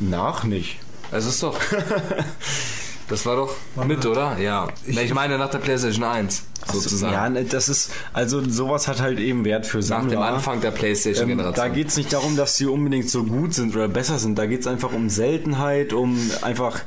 Nach 0.00 0.44
nicht. 0.44 0.78
Es 1.12 1.26
ist 1.26 1.42
doch. 1.42 1.56
Das 3.10 3.26
war 3.26 3.36
doch 3.36 3.54
mit, 3.86 4.06
oder? 4.06 4.38
Ja. 4.38 4.68
Ich 4.86 5.12
meine 5.12 5.36
nach 5.36 5.50
der 5.50 5.58
PlayStation 5.58 6.04
1, 6.04 6.44
sozusagen. 6.72 7.12
Ja, 7.12 7.28
ne, 7.28 7.44
das 7.44 7.68
ist, 7.68 7.90
also 8.12 8.42
sowas 8.48 8.86
hat 8.88 9.00
halt 9.02 9.18
eben 9.18 9.44
Wert 9.44 9.66
für 9.66 9.78
nach 9.78 9.84
Sammler. 9.84 10.10
dem 10.10 10.22
Anfang 10.22 10.60
der 10.60 10.70
Ähm, 10.70 10.76
PlayStation-Generation. 10.78 11.54
da 11.54 11.68
geht 11.68 11.88
es 11.88 11.96
nicht 11.96 12.12
darum, 12.12 12.36
dass 12.36 12.56
sie 12.56 12.66
unbedingt 12.66 13.10
so 13.10 13.24
gut 13.24 13.52
sind 13.52 13.74
oder 13.74 13.88
besser 13.88 14.18
sind. 14.18 14.38
Da 14.38 14.46
geht 14.46 14.60
es 14.60 14.66
einfach 14.66 14.92
um 14.92 15.10
Seltenheit, 15.10 15.92
um 15.92 16.18
einfach 16.42 16.80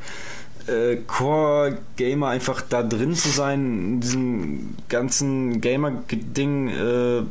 äh, 0.68 0.96
Core-Gamer 1.06 2.30
einfach 2.30 2.62
da 2.62 2.84
drin 2.84 3.16
zu 3.16 3.28
sein, 3.30 3.60
in 3.66 4.00
diesem 4.00 4.76
ganzen 4.90 5.60
Gamer-Ding. 5.62 6.70
Äh, 6.70 7.24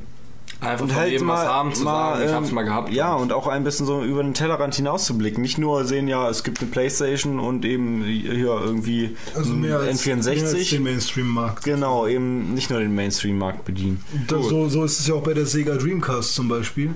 Einfach 0.62 0.84
und 0.84 0.94
halt 0.94 1.20
mal, 1.22 1.34
was 1.34 1.44
haben 1.44 1.74
zu 1.74 1.82
mal, 1.82 2.12
sagen, 2.14 2.28
ich 2.28 2.34
hab's 2.34 2.48
ähm, 2.50 2.54
mal 2.54 2.62
gehabt. 2.62 2.92
Ja, 2.92 3.14
und 3.14 3.32
auch 3.32 3.48
ein 3.48 3.64
bisschen 3.64 3.84
so 3.84 4.04
über 4.04 4.22
den 4.22 4.32
Tellerrand 4.32 4.76
hinauszublicken. 4.76 5.42
Nicht 5.42 5.58
nur 5.58 5.84
sehen, 5.84 6.06
ja, 6.06 6.30
es 6.30 6.44
gibt 6.44 6.60
eine 6.60 6.70
Playstation 6.70 7.40
und 7.40 7.64
eben 7.64 8.04
hier 8.04 8.60
irgendwie 8.64 9.16
Also 9.34 9.52
mehr 9.54 9.78
als, 9.78 10.06
mehr 10.06 10.16
als 10.16 10.28
N64. 10.28 10.70
den 10.70 10.84
Mainstream-Markt. 10.84 11.64
Genau, 11.64 12.06
eben 12.06 12.54
nicht 12.54 12.70
nur 12.70 12.78
den 12.78 12.94
Mainstream-Markt 12.94 13.64
bedienen. 13.64 14.04
Das, 14.28 14.46
so, 14.46 14.68
so 14.68 14.84
ist 14.84 15.00
es 15.00 15.08
ja 15.08 15.14
auch 15.14 15.22
bei 15.24 15.34
der 15.34 15.46
Sega 15.46 15.74
Dreamcast 15.74 16.32
zum 16.32 16.46
Beispiel, 16.48 16.90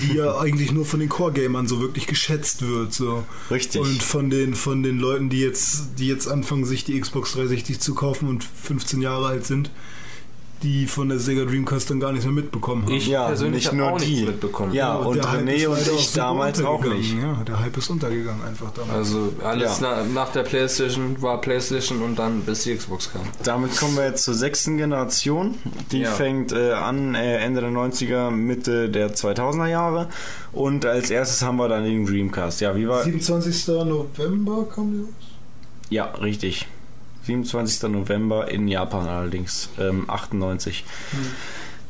die 0.00 0.16
ja 0.16 0.38
eigentlich 0.40 0.72
nur 0.72 0.86
von 0.86 1.00
den 1.00 1.10
Core-Gamern 1.10 1.68
so 1.68 1.80
wirklich 1.80 2.06
geschätzt 2.06 2.66
wird. 2.66 2.94
So. 2.94 3.24
Richtig. 3.50 3.82
Und 3.82 4.02
von 4.02 4.30
den, 4.30 4.54
von 4.54 4.82
den 4.82 4.98
Leuten, 4.98 5.28
die 5.28 5.40
jetzt, 5.40 5.98
die 5.98 6.08
jetzt 6.08 6.26
anfangen, 6.26 6.64
sich 6.64 6.84
die 6.84 6.98
Xbox 6.98 7.32
360 7.34 7.80
zu 7.80 7.94
kaufen 7.94 8.30
und 8.30 8.44
15 8.44 9.02
Jahre 9.02 9.26
alt 9.26 9.44
sind, 9.44 9.70
die 10.64 10.86
von 10.86 11.08
der 11.10 11.18
Sega 11.20 11.44
Dreamcast 11.44 11.90
dann 11.90 12.00
gar 12.00 12.10
nichts 12.10 12.24
mehr 12.26 12.34
mitbekommen 12.34 12.82
haben. 12.84 12.92
Ich 12.92 13.06
Ja, 13.06 13.26
persönlich 13.26 13.64
nicht 13.64 13.72
nur 13.74 13.92
auch 13.92 13.98
die. 14.00 14.06
nichts 14.14 14.26
mitbekommen. 14.26 14.72
Ja, 14.72 14.94
und 14.96 15.20
René 15.24 15.68
und 15.68 15.78
ich 15.78 16.12
damals 16.14 16.64
auch 16.64 16.84
nicht. 16.84 17.14
Ja, 17.16 17.34
der 17.46 17.60
Hype 17.60 17.76
ist 17.76 17.90
untergegangen 17.90 18.42
einfach 18.44 18.72
damals. 18.72 18.96
Also 18.96 19.32
alles 19.44 19.78
Ja. 19.80 20.04
na, 20.04 20.12
nach 20.12 20.32
der 20.32 20.42
PlayStation 20.42 21.20
war 21.22 21.40
PlayStation 21.40 22.02
und 22.02 22.18
dann 22.18 22.40
bis 22.40 22.64
die 22.64 22.74
Xbox 22.74 23.12
kam. 23.12 23.22
Damit 23.44 23.76
kommen 23.76 23.96
wir 23.96 24.06
jetzt 24.06 24.24
zur 24.24 24.34
sechsten 24.34 24.76
Generation. 24.78 25.54
Die 25.92 26.00
Ja. 26.00 26.10
fängt 26.10 26.50
äh, 26.52 26.72
an 26.72 27.14
äh, 27.14 27.36
Ende 27.44 27.60
der 27.60 27.70
90er, 27.70 28.30
Mitte 28.30 28.88
der 28.88 29.14
2000er 29.14 29.68
Jahre. 29.68 30.08
Und 30.52 30.86
als 30.86 31.10
erstes 31.10 31.42
haben 31.42 31.56
wir 31.58 31.68
dann 31.68 31.84
den 31.84 32.06
Dreamcast. 32.06 32.60
Ja, 32.62 32.74
wie 32.74 32.88
war. 32.88 33.02
27. 33.04 33.68
November 33.84 34.66
kam 34.74 34.92
die 34.92 34.98
raus? 35.00 35.08
Ja, 35.90 36.06
richtig. 36.06 36.66
27. 37.24 37.90
November 37.90 38.50
in 38.50 38.68
Japan 38.68 39.06
allerdings. 39.06 39.68
Ähm, 39.78 40.08
98. 40.08 40.84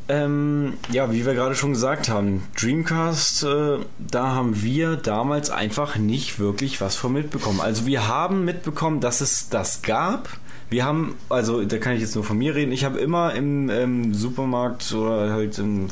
Ähm, 0.07 0.75
ja, 0.91 1.11
wie 1.13 1.25
wir 1.25 1.35
gerade 1.35 1.55
schon 1.55 1.73
gesagt 1.73 2.11
haben, 2.11 2.43
Dreamcast, 2.61 3.45
äh, 3.45 3.79
da 3.99 4.27
haben 4.29 4.63
wir 4.63 4.97
damals 4.97 5.49
einfach 5.49 5.97
nicht 5.97 6.39
wirklich 6.39 6.81
was 6.83 6.95
von 6.95 7.15
mitbekommen. 7.15 7.61
Also 7.61 7.87
wir 7.87 8.07
haben 8.07 8.45
mitbekommen, 8.45 9.01
dass 9.01 9.23
es 9.23 9.49
das 9.49 9.81
gab. 9.81 10.29
Wir 10.69 10.85
haben, 10.85 11.15
also 11.31 11.65
da 11.65 11.79
kann 11.79 11.95
ich 11.95 12.01
jetzt 12.01 12.17
nur 12.17 12.25
von 12.25 12.37
mir 12.37 12.55
reden, 12.55 12.73
ich 12.73 12.85
habe 12.85 12.99
immer 12.99 13.35
im 13.35 13.71
ähm, 13.71 14.13
Supermarkt 14.13 14.93
oder 14.93 15.33
halt 15.33 15.59
im 15.59 15.89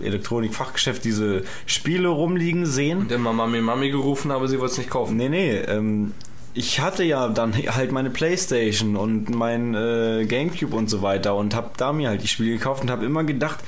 Elektronikfachgeschäft 0.00 1.04
diese 1.04 1.44
Spiele 1.66 2.08
rumliegen 2.08 2.66
sehen. 2.66 3.00
Und 3.00 3.12
immer 3.12 3.32
Mami 3.32 3.60
Mami 3.60 3.90
gerufen, 3.90 4.30
aber 4.30 4.48
sie 4.48 4.58
wollte 4.58 4.72
es 4.72 4.78
nicht 4.78 4.90
kaufen. 4.90 5.16
Nee, 5.16 5.28
nee, 5.28 5.56
ähm, 5.58 6.12
ich 6.58 6.80
hatte 6.80 7.04
ja 7.04 7.28
dann 7.28 7.54
halt 7.54 7.92
meine 7.92 8.10
Playstation 8.10 8.96
und 8.96 9.30
mein 9.30 9.74
äh, 9.74 10.26
Gamecube 10.26 10.74
und 10.74 10.90
so 10.90 11.02
weiter 11.02 11.36
und 11.36 11.54
hab 11.54 11.76
da 11.76 11.92
mir 11.92 12.08
halt 12.08 12.22
die 12.22 12.28
Spiele 12.28 12.50
gekauft 12.50 12.82
und 12.82 12.90
hab 12.90 13.02
immer 13.02 13.22
gedacht, 13.22 13.60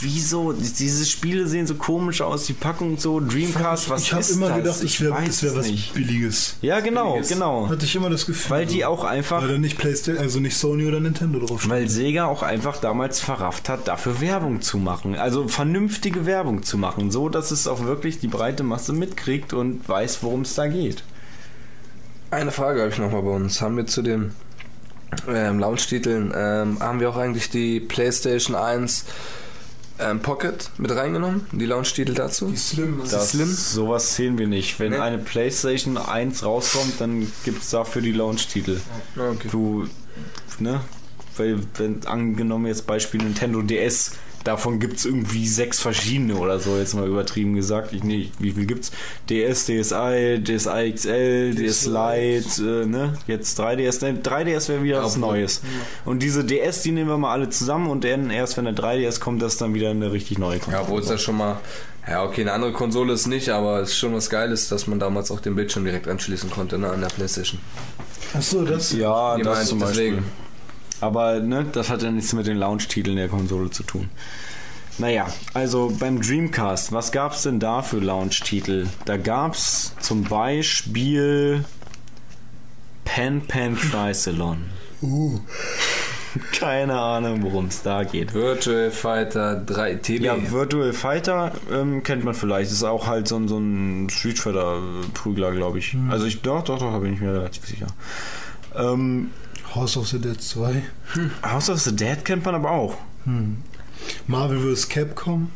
wieso, 0.00 0.52
diese 0.52 1.04
Spiele 1.04 1.46
sehen 1.46 1.68
so 1.68 1.76
komisch 1.76 2.22
aus, 2.22 2.46
die 2.46 2.52
Packung 2.52 2.98
so, 2.98 3.20
Dreamcast, 3.20 3.88
was 3.88 4.02
ich 4.02 4.12
habe 4.12 4.20
ist 4.20 4.30
immer 4.32 4.48
das? 4.48 4.56
gedacht, 4.56 4.82
ich 4.82 5.00
es 5.28 5.42
wäre 5.44 5.56
was 5.56 5.70
nicht. 5.70 5.94
Billiges. 5.94 6.56
Ja, 6.60 6.80
genau, 6.80 7.12
Billiges. 7.12 7.28
genau. 7.28 7.68
Hatte 7.68 7.84
ich 7.84 7.94
immer 7.94 8.10
das 8.10 8.26
Gefühl. 8.26 8.50
Weil 8.50 8.66
die 8.66 8.84
auch 8.84 9.04
einfach, 9.04 9.42
Weil 9.42 9.52
da 9.52 9.58
nicht 9.58 9.78
PlayStation, 9.78 10.20
also 10.20 10.40
nicht 10.40 10.56
Sony 10.56 10.86
oder 10.86 10.98
Nintendo 10.98 11.38
drauf 11.38 11.68
weil 11.68 11.88
Sega 11.88 12.26
auch 12.26 12.42
einfach 12.42 12.78
damals 12.78 13.20
verrafft 13.20 13.68
hat, 13.68 13.86
dafür 13.86 14.20
Werbung 14.20 14.60
zu 14.60 14.78
machen. 14.78 15.14
Also 15.14 15.46
vernünftige 15.46 16.26
Werbung 16.26 16.64
zu 16.64 16.78
machen, 16.78 17.12
so 17.12 17.28
dass 17.28 17.52
es 17.52 17.68
auch 17.68 17.84
wirklich 17.84 18.18
die 18.18 18.28
breite 18.28 18.64
Masse 18.64 18.92
mitkriegt 18.92 19.52
und 19.52 19.88
weiß, 19.88 20.22
worum 20.22 20.40
es 20.40 20.56
da 20.56 20.66
geht. 20.66 21.04
Eine 22.34 22.50
Frage 22.50 22.80
habe 22.80 22.90
ich 22.90 22.98
nochmal 22.98 23.22
bei 23.22 23.30
uns. 23.30 23.60
Haben 23.60 23.76
wir 23.76 23.86
zu 23.86 24.02
den 24.02 24.32
ähm, 25.28 25.60
Launch-Titeln, 25.60 26.32
ähm, 26.34 26.80
haben 26.80 26.98
wir 26.98 27.08
auch 27.10 27.16
eigentlich 27.16 27.48
die 27.48 27.78
PlayStation 27.78 28.56
1 28.56 29.04
ähm, 30.00 30.18
Pocket 30.18 30.68
mit 30.76 30.90
reingenommen? 30.90 31.46
Die 31.52 31.64
Launch-Titel 31.64 32.12
dazu? 32.12 32.46
Die 32.50 32.56
Slim. 32.56 33.00
Das, 33.08 33.30
Slim? 33.30 33.46
Sowas 33.46 34.16
sehen 34.16 34.36
wir 34.36 34.48
nicht. 34.48 34.80
Wenn 34.80 34.90
Nee. 34.90 34.98
eine 34.98 35.18
PlayStation 35.18 35.96
1 35.96 36.44
rauskommt, 36.44 37.00
dann 37.00 37.30
gibt 37.44 37.62
es 37.62 37.70
dafür 37.70 38.02
die 38.02 38.10
Launch-Titel. 38.10 38.80
Ah, 39.16 39.30
okay. 39.30 39.46
Du, 39.52 39.86
ne? 40.58 40.80
Weil, 41.36 41.60
wenn 41.78 42.04
angenommen 42.04 42.66
jetzt 42.66 42.88
Beispiel 42.88 43.22
Nintendo 43.22 43.62
DS, 43.62 44.10
davon 44.44 44.78
gibt 44.78 44.98
es 44.98 45.06
irgendwie 45.06 45.46
sechs 45.48 45.80
verschiedene 45.80 46.36
oder 46.36 46.60
so, 46.60 46.76
jetzt 46.76 46.94
mal 46.94 47.08
übertrieben 47.08 47.54
gesagt. 47.54 47.92
Ich, 47.92 48.04
nee, 48.04 48.30
wie 48.38 48.52
viel 48.52 48.66
gibt's? 48.66 48.92
DS, 49.28 49.64
DSi, 49.64 50.42
DSi 50.44 50.92
XL, 50.94 51.54
DS 51.54 51.86
Lite, 51.86 52.82
äh, 52.82 52.86
ne? 52.86 53.14
Jetzt 53.26 53.58
3DS. 53.58 54.04
Ne, 54.04 54.20
3DS 54.22 54.68
wäre 54.68 54.82
wieder 54.82 55.02
was. 55.02 55.16
Neues. 55.16 55.62
Und 56.04 56.22
diese 56.22 56.44
DS, 56.44 56.82
die 56.82 56.92
nehmen 56.92 57.08
wir 57.08 57.18
mal 57.18 57.32
alle 57.32 57.48
zusammen 57.48 57.88
und 57.88 58.04
dann 58.04 58.30
erst, 58.30 58.56
wenn 58.56 58.66
der 58.66 58.74
3DS 58.74 59.18
kommt, 59.18 59.40
das 59.42 59.54
ist 59.54 59.60
dann 59.60 59.74
wieder 59.74 59.90
eine 59.90 60.12
richtig 60.12 60.38
neue 60.38 60.60
Ja, 60.70 60.82
obwohl 60.82 61.00
es 61.00 61.08
ja 61.08 61.18
schon 61.18 61.36
mal. 61.36 61.58
Ja, 62.06 62.22
okay, 62.22 62.42
eine 62.42 62.52
andere 62.52 62.72
Konsole 62.72 63.14
ist 63.14 63.26
nicht, 63.26 63.48
aber 63.48 63.80
es 63.80 63.90
ist 63.90 63.96
schon 63.96 64.12
was 64.12 64.28
Geiles, 64.28 64.68
dass 64.68 64.86
man 64.86 64.98
damals 64.98 65.30
auch 65.30 65.40
den 65.40 65.54
Bildschirm 65.54 65.84
direkt 65.84 66.06
anschließen 66.06 66.50
konnte, 66.50 66.78
ne, 66.78 66.90
an 66.90 67.00
der 67.00 67.08
PlayStation. 67.08 67.60
Achso, 68.34 68.62
das. 68.62 68.92
Ja, 68.92 69.38
das 69.38 69.68
zum 69.68 69.78
deswegen. 69.78 70.24
Aber 71.00 71.40
ne, 71.40 71.66
das 71.72 71.90
hat 71.90 72.02
ja 72.02 72.10
nichts 72.10 72.32
mit 72.32 72.46
den 72.46 72.56
Launch-Titeln 72.56 73.16
der 73.16 73.28
Konsole 73.28 73.70
zu 73.70 73.82
tun. 73.82 74.08
Naja, 74.98 75.26
also 75.54 75.92
beim 75.98 76.20
Dreamcast, 76.22 76.92
was 76.92 77.10
gab's 77.10 77.42
denn 77.42 77.58
da 77.58 77.82
für 77.82 77.98
Launch-Titel? 77.98 78.86
Da 79.04 79.16
gab's 79.16 79.92
zum 80.00 80.22
Beispiel 80.24 81.64
Pan 83.04 83.42
Pan 83.46 83.76
Tricelon. 83.76 84.64
Uh, 85.02 85.40
Keine 86.58 86.98
Ahnung, 86.98 87.42
worum 87.42 87.66
es 87.66 87.82
da 87.82 88.02
geht. 88.04 88.34
Virtual 88.34 88.90
Fighter 88.90 89.56
3 89.56 89.94
TB. 89.96 90.20
Ja, 90.22 90.36
Virtual 90.50 90.92
Fighter 90.92 91.52
ähm, 91.72 92.02
kennt 92.02 92.24
man 92.24 92.34
vielleicht. 92.34 92.70
Ist 92.72 92.82
auch 92.84 93.06
halt 93.06 93.28
so, 93.28 93.36
ein- 93.36 93.46
so 93.48 93.58
ein 93.58 94.08
Street 94.10 94.38
Fighter 94.38 94.80
Prügler, 95.12 95.52
glaube 95.52 95.78
ich. 95.80 95.96
Also 96.08 96.24
ich 96.26 96.40
doch, 96.42 96.62
doch, 96.62 96.78
doch, 96.78 96.92
da 96.92 96.98
bin 96.98 97.14
ich 97.14 97.20
mir 97.20 97.34
relativ 97.34 97.66
sicher. 97.66 97.86
Ähm, 98.76 99.30
House 99.74 99.96
of 99.96 100.08
the 100.08 100.18
Dead 100.18 100.40
2. 100.40 100.82
House 101.42 101.68
of 101.70 101.80
the 101.80 101.94
Dead 101.94 102.24
kennt 102.24 102.44
man 102.44 102.54
aber 102.54 102.70
auch. 102.70 102.96
Marvel 104.26 104.74
vs. 104.74 104.88
Capcom. 104.88 105.50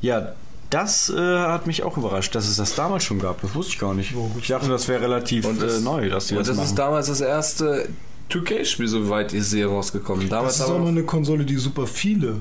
Ja, 0.00 0.32
das 0.70 1.08
äh, 1.10 1.16
hat 1.38 1.66
mich 1.66 1.82
auch 1.82 1.96
überrascht, 1.96 2.34
dass 2.34 2.48
es 2.48 2.56
das 2.56 2.74
damals 2.74 3.04
schon 3.04 3.18
gab. 3.20 3.40
Das 3.42 3.54
wusste 3.54 3.72
ich 3.74 3.78
gar 3.78 3.94
nicht. 3.94 4.12
Ich 4.40 4.48
dachte, 4.48 4.68
das 4.68 4.88
wäre 4.88 5.02
relativ 5.02 5.44
Und 5.46 5.62
das- 5.62 5.78
äh, 5.78 5.80
neu, 5.80 6.08
dass 6.10 6.26
die 6.26 6.34
Und 6.34 6.40
das, 6.40 6.48
das 6.48 6.56
machen. 6.56 6.66
ist 6.68 6.74
damals 6.78 7.06
das 7.06 7.20
erste 7.20 7.88
2K-Spiel, 8.30 8.88
soweit 8.88 9.32
ich 9.32 9.44
sehe, 9.44 9.66
rausgekommen. 9.66 10.28
Damals 10.28 10.58
Das 10.58 10.66
ist 10.66 10.72
auch 10.72 10.78
noch 10.78 10.88
eine 10.88 11.04
Konsole, 11.04 11.44
die 11.44 11.56
super 11.56 11.86
viele. 11.86 12.36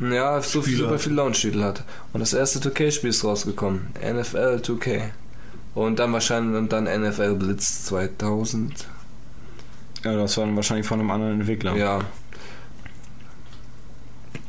Ja, 0.00 0.40
so 0.42 0.62
viel, 0.62 0.76
super 0.76 0.98
viel 0.98 1.12
Launch-Titel 1.14 1.62
hat. 1.62 1.84
Und 2.12 2.20
das 2.20 2.32
erste 2.32 2.58
2K-Spiel 2.60 3.10
ist 3.10 3.24
rausgekommen. 3.24 3.88
NFL 4.02 4.60
2K. 4.62 5.10
Und 5.74 5.98
dann 5.98 6.12
wahrscheinlich 6.12 6.56
und 6.58 6.72
dann 6.72 6.84
NFL 6.84 7.34
Blitz 7.34 7.84
2000. 7.84 8.86
ja, 10.04 10.16
das 10.16 10.36
war 10.36 10.46
dann 10.46 10.56
wahrscheinlich 10.56 10.86
von 10.86 11.00
einem 11.00 11.10
anderen 11.10 11.40
Entwickler. 11.40 11.76
Ja. 11.76 12.00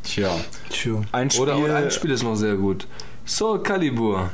Tja. 0.04 0.32
Tja. 0.70 1.02
Ein 1.12 1.30
Spiel, 1.30 1.44
Oder, 1.44 1.58
oder 1.60 1.76
ein 1.78 1.92
Spiel 1.92 2.12
ist 2.12 2.24
noch 2.24 2.36
sehr 2.36 2.56
gut. 2.56 2.88
Soul 3.26 3.62
Calibur. 3.62 4.32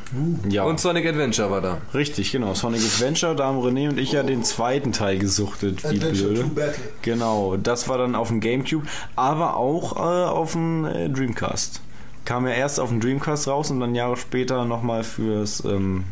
ja, 0.48 0.64
Und 0.64 0.80
Sonic 0.80 1.06
Adventure 1.06 1.52
war 1.52 1.60
da. 1.60 1.80
richtig, 1.94 2.32
genau. 2.32 2.54
Sonic 2.54 2.80
Adventure, 2.82 3.36
da 3.36 3.48
haben 3.48 3.60
René 3.60 3.90
und 3.90 4.00
ich 4.00 4.14
ja 4.14 4.24
den 4.24 4.46
zweiten 4.46 4.94
Teil 4.94 5.20
gesuchtet, 5.20 5.84
wie 5.92 6.00
blöde. 6.00 6.46
Battle. 6.46 6.74
Genau, 7.02 7.58
das 7.58 7.90
war 7.90 7.98
dann 7.98 8.16
auf 8.16 8.30
dem 8.30 8.40
Gamecube, 8.40 8.88
aber 9.18 9.58
auch 9.58 9.98
äh, 9.98 10.00
auf 10.30 10.54
dem 10.54 10.86
äh, 10.86 11.10
Dreamcast. 11.10 11.82
Kam 12.24 12.48
ja 12.48 12.54
erst 12.54 12.80
auf 12.80 12.88
dem 12.88 13.02
Dreamcast 13.02 13.50
raus 13.50 13.70
und 13.70 13.82
dann 13.82 13.96
Jahre 13.96 14.16
später 14.16 14.64
nochmal 14.64 15.04
fürs 15.04 15.62
ähm, 15.66 16.06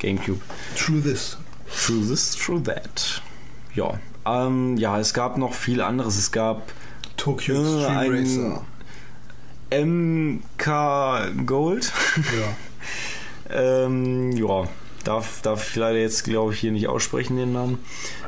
Gamecube. 0.00 0.40
True 0.76 1.00
this. 1.02 1.38
True 1.86 2.04
this, 2.04 2.32
true 2.32 2.60
that. 2.64 3.22
Ja. 3.76 3.94
Ähm, 4.26 4.76
ja, 4.76 4.98
es 4.98 5.12
gab 5.14 5.36
noch 5.38 5.54
viel 5.54 5.80
anderes. 5.80 6.16
Es 6.16 6.32
gab 6.32 6.62
Tokyo 7.16 7.54
äh, 7.80 8.08
Racer. 8.08 8.62
MK 9.70 10.66
Gold. 11.46 11.92
Ja. 12.16 13.54
ähm, 13.84 14.32
ja, 14.32 14.64
darf, 15.04 15.42
darf 15.42 15.68
ich 15.70 15.76
leider 15.76 15.98
jetzt, 15.98 16.24
glaube 16.24 16.52
ich, 16.54 16.60
hier 16.60 16.72
nicht 16.72 16.88
aussprechen, 16.88 17.36
den 17.36 17.52
Namen. 17.52 17.78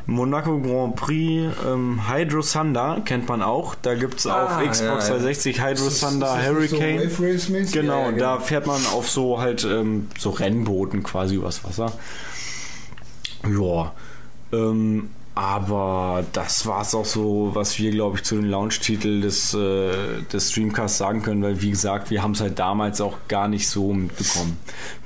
Monaco 0.08 0.60
Grand 0.60 0.94
Prix, 0.94 1.52
ähm, 1.66 2.00
Hydro 2.08 2.40
Thunder 2.42 3.02
kennt 3.04 3.28
man 3.28 3.42
auch. 3.42 3.74
Da 3.74 3.94
gibt 3.94 4.20
es 4.20 4.26
Ah, 4.26 4.44
auf 4.44 4.58
Xbox 4.58 4.80
ja, 4.80 5.14
ja. 5.14 5.18
360 5.18 5.60
Hydro 5.64 5.86
Ist 5.88 6.00
Thunder 6.00 6.38
ist 6.40 6.46
Hurricane. 6.48 7.10
So? 7.10 7.24
Genau, 7.72 8.04
Ja, 8.04 8.10
ja, 8.10 8.16
da 8.16 8.34
genau. 8.34 8.40
fährt 8.40 8.66
man 8.66 8.86
auf 8.86 9.08
so 9.10 9.40
halt 9.40 9.64
ähm, 9.64 10.08
so 10.18 10.30
Rennbooten 10.30 11.02
quasi 11.02 11.34
übers 11.36 11.64
Wasser. 11.64 11.92
Ja, 13.48 13.92
ähm, 14.52 15.10
aber 15.36 16.24
das 16.32 16.64
war 16.66 16.80
es 16.80 16.94
auch 16.94 17.04
so, 17.04 17.50
was 17.52 17.78
wir, 17.78 17.90
glaube 17.90 18.16
ich, 18.16 18.22
zu 18.24 18.36
den 18.36 18.46
Launch-Titel 18.46 19.20
des, 19.20 19.52
äh, 19.52 19.90
des 20.32 20.50
Streamcasts 20.50 20.96
sagen 20.96 21.22
können, 21.22 21.42
weil, 21.42 21.60
wie 21.60 21.70
gesagt, 21.70 22.10
wir 22.10 22.22
haben 22.22 22.32
es 22.32 22.40
halt 22.40 22.58
damals 22.58 23.02
auch 23.02 23.18
gar 23.28 23.46
nicht 23.46 23.68
so 23.68 23.92
mitbekommen. 23.92 24.56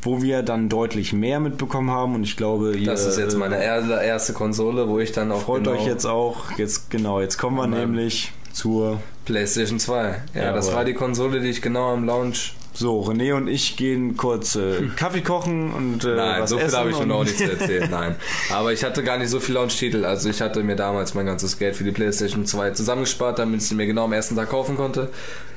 Wo 0.02 0.22
wir 0.22 0.42
dann 0.44 0.68
deutlich 0.68 1.12
mehr 1.12 1.40
mitbekommen 1.40 1.90
haben 1.90 2.14
und 2.14 2.22
ich 2.22 2.36
glaube, 2.36 2.76
ihr 2.76 2.86
Das 2.86 3.04
ist 3.04 3.18
jetzt 3.18 3.34
äh, 3.34 3.38
meine 3.38 3.56
er- 3.56 4.00
erste 4.02 4.32
Konsole, 4.32 4.88
wo 4.88 5.00
ich 5.00 5.10
dann 5.10 5.32
auch 5.32 5.40
freut 5.42 5.64
genau 5.64 5.76
euch 5.76 5.84
jetzt 5.86 6.06
auch. 6.06 6.56
Jetzt, 6.56 6.90
genau, 6.90 7.20
jetzt 7.20 7.36
kommen 7.36 7.56
wir 7.56 7.66
nämlich 7.66 8.30
zur 8.52 9.00
PlayStation 9.24 9.80
2. 9.80 10.22
Ja, 10.34 10.52
das 10.52 10.66
Jawohl. 10.66 10.76
war 10.78 10.84
die 10.84 10.94
Konsole, 10.94 11.40
die 11.40 11.48
ich 11.48 11.60
genau 11.60 11.92
am 11.92 12.04
Launch. 12.06 12.54
So, 12.72 13.00
René 13.02 13.34
und 13.34 13.48
ich 13.48 13.76
gehen 13.76 14.16
kurz 14.16 14.54
äh, 14.54 14.82
Kaffee 14.96 15.22
kochen 15.22 15.72
und 15.72 16.04
äh, 16.04 16.14
Nein, 16.14 16.42
was 16.42 16.50
so 16.50 16.58
viel 16.58 16.72
habe 16.72 16.90
ich 16.90 16.96
schon 16.96 17.10
auch 17.10 17.24
nicht 17.24 17.36
zu 17.36 17.50
erzählen. 17.50 17.88
Nein. 17.90 18.14
Aber 18.52 18.72
ich 18.72 18.84
hatte 18.84 19.02
gar 19.02 19.18
nicht 19.18 19.28
so 19.28 19.40
viel 19.40 19.56
Launch-Titel. 19.56 20.04
Also 20.04 20.28
ich 20.30 20.40
hatte 20.40 20.62
mir 20.62 20.76
damals 20.76 21.14
mein 21.14 21.26
ganzes 21.26 21.58
Geld 21.58 21.74
für 21.76 21.84
die 21.84 21.90
PlayStation 21.90 22.46
2 22.46 22.70
zusammengespart, 22.70 23.38
damit 23.40 23.60
ich 23.60 23.68
sie 23.68 23.74
mir 23.74 23.86
genau 23.86 24.04
am 24.04 24.12
ersten 24.12 24.36
Tag 24.36 24.50
kaufen 24.50 24.76
konnte. 24.76 25.08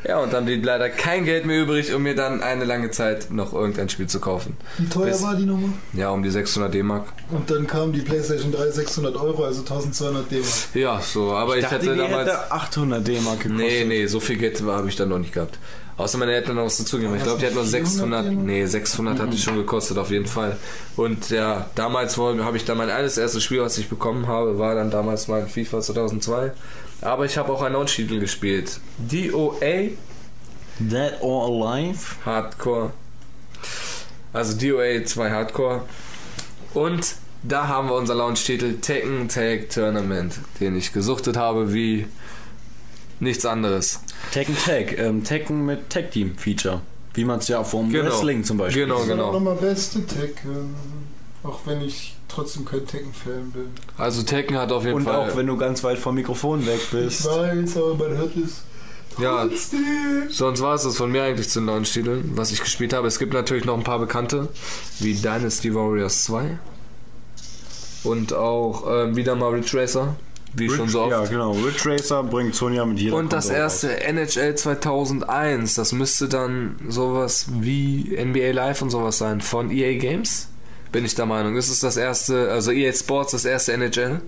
Ja, 0.06 0.20
und 0.20 0.34
dann 0.34 0.44
blieb 0.46 0.66
leider 0.66 0.90
kein 0.90 1.24
Geld 1.24 1.46
mehr 1.46 1.62
übrig, 1.62 1.94
um 1.94 2.04
mir 2.04 2.16
dann 2.16 2.42
eine 2.44 2.66
lange 2.66 2.92
Zeit 2.92 3.32
noch 3.32 3.54
irgendein 3.54 3.88
Spiel 3.88 4.08
zu 4.08 4.20
kaufen. 4.20 4.58
Wie 4.78 4.90
teuer 4.90 5.06
Bis- 5.06 5.22
war 5.24 5.36
die 5.36 5.46
Nummer? 5.46 5.70
Ja, 5.94 6.10
um 6.10 6.24
die 6.24 6.30
600 6.32 6.74
D-Mark. 6.74 7.06
Und 7.32 7.50
dann 7.50 7.68
kam 7.68 7.94
die 7.94 8.02
PlayStation 8.02 8.52
3 8.52 8.70
600 8.72 9.16
Euro, 9.16 9.46
also 9.46 9.62
1200 9.62 10.30
D-Mark. 10.30 10.48
Ja, 10.74 11.00
so, 11.00 11.32
aber 11.32 11.54
ich, 11.58 11.64
Ich 11.64 11.70
dachte, 11.70 11.76
hatte 11.86 11.92
die 11.94 11.98
damals. 12.00 12.28
hätte 12.30 12.52
800 12.52 13.08
D-Mark 13.08 13.40
gekostet. 13.40 13.66
Nee, 13.66 13.86
nee, 13.86 14.06
so 14.08 14.20
viel 14.20 14.36
Geld 14.38 14.62
habe 14.64 14.90
ich 14.90 14.96
dann 14.98 15.08
noch 15.10 15.20
nicht 15.20 15.32
gehabt. 15.32 15.58
Außer 15.96 16.18
meine 16.18 16.34
Eltern 16.34 16.56
noch 16.56 16.66
was 16.66 16.78
dazugegeben. 16.78 17.16
Ich 17.18 17.24
glaube, 17.24 17.40
die 17.40 17.46
hat 17.46 17.54
nur 17.54 17.66
600, 17.66 18.32
nee, 18.32 18.66
600 18.66 19.20
hat 19.20 19.32
die 19.32 19.38
schon 19.38 19.58
gekostet, 19.58 19.98
auf 19.98 20.10
jeden 20.10 20.26
Fall. 20.26 20.58
Und 20.96 21.30
ja, 21.30 21.70
damals 21.76 22.18
habe 22.18 22.58
ich 22.58 22.66
dann 22.66 22.78
mein 22.78 22.90
eines 22.90 23.18
erstes 23.18 23.44
Spiel, 23.44 23.62
was 23.62 23.78
ich 23.78 23.90
bekommen 23.90 24.28
habe, 24.28 24.58
war 24.58 24.74
dann 24.74 24.90
damals 24.90 25.28
mein 25.28 25.48
FIFA 25.48 25.82
2002. 25.82 26.52
Aber 27.02 27.26
ich 27.26 27.38
habe 27.38 27.52
auch 27.52 27.62
einen 27.62 27.74
Launch-Titel 27.74 28.20
gespielt. 28.20 28.80
DOA 28.98 29.90
Dead 30.80 31.14
or 31.22 31.68
Alive? 31.68 32.16
Hardcore. 32.26 32.92
Also 34.32 34.58
DOA 34.58 35.06
2 35.06 35.30
Hardcore. 35.30 35.82
Und 36.74 37.16
da 37.44 37.68
haben 37.68 37.90
wir 37.90 37.96
unser 37.96 38.16
Launch-Titel 38.16 38.80
Tekken 38.80 39.28
Tag 39.28 39.70
Tournament, 39.70 40.40
den 40.60 40.76
ich 40.76 40.94
gesuchtet 40.94 41.38
habe 41.38 41.74
wie 41.74 42.08
nichts 43.24 43.46
anderes. 43.46 44.00
Tekken 44.32 44.56
Tag. 44.58 44.98
Ähm, 44.98 45.24
Tekken 45.24 45.66
mit 45.66 45.90
Tag 45.90 46.12
Team 46.12 46.38
Feature. 46.38 46.82
Wie 47.16 47.26
man 47.26 47.40
es 47.40 47.48
ja 47.48 47.64
vom 47.64 47.92
Genau. 47.92 48.06
Wrestling 48.12 48.44
zum 48.44 48.58
Beispiel. 48.58 48.84
Genau, 48.86 49.00
Das 49.00 49.08
war 49.10 49.14
auch 49.16 49.18
genau. 49.18 49.34
nochmal 49.34 49.56
beste 49.56 50.06
Tekken. 50.06 50.76
Auch 51.44 51.60
wenn 51.66 51.82
ich 51.82 52.16
trotzdem 52.30 52.66
kein 52.66 52.88
Tekken-Fan 52.88 53.52
bin. 53.52 53.66
Also 53.98 54.24
Tekken 54.24 54.58
hat 54.58 54.72
auf 54.72 54.84
jeden 54.86 54.96
Und 54.96 55.04
Fall. 55.04 55.16
auch 55.32 55.36
wenn 55.38 55.46
du 55.46 55.58
ganz 55.58 55.84
weit 55.84 56.00
vom 56.00 56.16
Mikrofon 56.16 56.66
weg 56.66 56.80
Ich 56.84 56.90
bist. 56.92 57.26
weiß, 57.26 57.78
aber 57.78 57.96
man 57.96 58.18
hört 58.18 58.36
es. 58.38 58.62
Ja, 59.20 59.48
sonst 60.30 60.62
war 60.62 60.74
es 60.74 60.82
das 60.84 60.98
von 60.98 61.12
mir 61.12 61.22
eigentlich 61.22 61.48
zu 61.50 61.60
den 61.60 61.68
Launch-Titeln, 61.68 62.32
was 62.36 62.52
ich 62.52 62.62
gespielt 62.62 62.94
habe. 62.94 63.08
Es 63.08 63.20
gibt 63.20 63.34
natürlich 63.34 63.64
noch 63.66 63.78
ein 63.78 63.84
paar 63.84 64.00
bekannte, 64.00 64.48
wie 65.00 65.14
Dynasty 65.14 65.76
Warriors 65.76 66.24
2 66.24 66.58
und 68.04 68.34
auch 68.34 68.86
ähm, 68.90 69.16
wieder 69.16 69.36
mal 69.36 69.50
Ridge 69.52 69.78
Racer, 69.80 70.16
wie 70.56 70.70
schon 70.70 70.90
so 70.90 71.02
oft. 71.02 71.12
Ja, 71.12 71.26
genau. 71.26 71.52
Ridge 71.52 71.82
Racer 71.90 72.24
bringt 72.24 72.56
Sonja 72.56 72.86
mit 72.86 73.00
jeder 73.00 73.16
Und 73.16 73.34
das 73.34 73.50
erste 73.50 74.02
NHL 74.02 74.56
2001, 74.56 75.76
das 75.76 75.92
müsste 75.92 76.28
dann 76.28 76.76
sowas 76.88 77.48
wie 77.60 78.18
NBA 78.18 78.52
Live 78.52 78.82
und 78.82 78.90
sowas 78.90 79.18
sein 79.18 79.42
von 79.42 79.72
EA 79.72 79.98
Games. 79.98 80.48
Bin 80.92 81.06
ich 81.06 81.16
der 81.16 81.26
Meinung. 81.26 81.56
Das 81.56 81.70
ist 81.70 81.82
das 81.82 81.98
erste, 81.98 82.52
also 82.52 82.72
EA 82.72 82.94
Sports, 82.94 83.32
das 83.32 83.46
erste 83.46 83.74
NHL. 83.74 84.12
raus. 84.12 84.22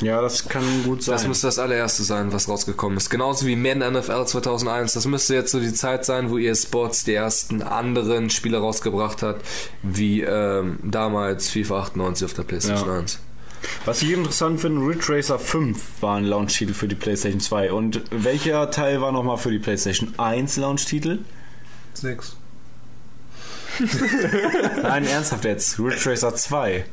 Ja, 0.00 0.20
das 0.20 0.48
kann 0.48 0.62
gut 0.84 1.02
sein. 1.02 1.14
Das 1.14 1.26
müsste 1.26 1.46
das 1.48 1.58
allererste 1.58 2.02
sein, 2.02 2.32
was 2.32 2.48
rausgekommen 2.48 2.98
ist. 2.98 3.10
Genauso 3.10 3.46
wie 3.46 3.56
Madden 3.56 3.92
NFL 3.92 4.26
2001. 4.26 4.92
Das 4.92 5.06
müsste 5.06 5.34
jetzt 5.34 5.50
so 5.50 5.60
die 5.60 5.72
Zeit 5.72 6.04
sein, 6.04 6.30
wo 6.30 6.38
EA 6.38 6.54
Sports 6.54 7.04
die 7.04 7.14
ersten 7.14 7.62
anderen 7.62 8.30
Spiele 8.30 8.58
rausgebracht 8.58 9.22
hat, 9.22 9.36
wie 9.82 10.22
ähm, 10.22 10.78
damals 10.84 11.50
FIFA 11.50 11.80
98 11.80 12.24
auf 12.26 12.34
der 12.34 12.42
PlayStation 12.44 12.88
Ja. 12.88 12.98
1. 13.00 13.18
Was 13.84 14.02
ich 14.02 14.12
interessant 14.12 14.60
finde, 14.60 14.86
Ridge 14.86 15.06
Racer 15.08 15.38
5 15.38 16.02
war 16.02 16.16
ein 16.16 16.24
Launch-Titel 16.24 16.74
für 16.74 16.88
die 16.88 16.94
PlayStation 16.94 17.40
2. 17.40 17.72
Und 17.72 18.02
welcher 18.10 18.70
Teil 18.70 19.00
war 19.00 19.12
nochmal 19.12 19.38
für 19.38 19.50
die 19.50 19.58
PlayStation 19.58 20.14
1 20.18 20.56
Launch-Titel? 20.56 21.20
Sechs. 21.94 22.36
Nein, 24.82 25.06
ernsthaft 25.06 25.44
jetzt. 25.44 25.78
Ridge 25.78 26.10
Racer 26.10 26.34
2. 26.34 26.84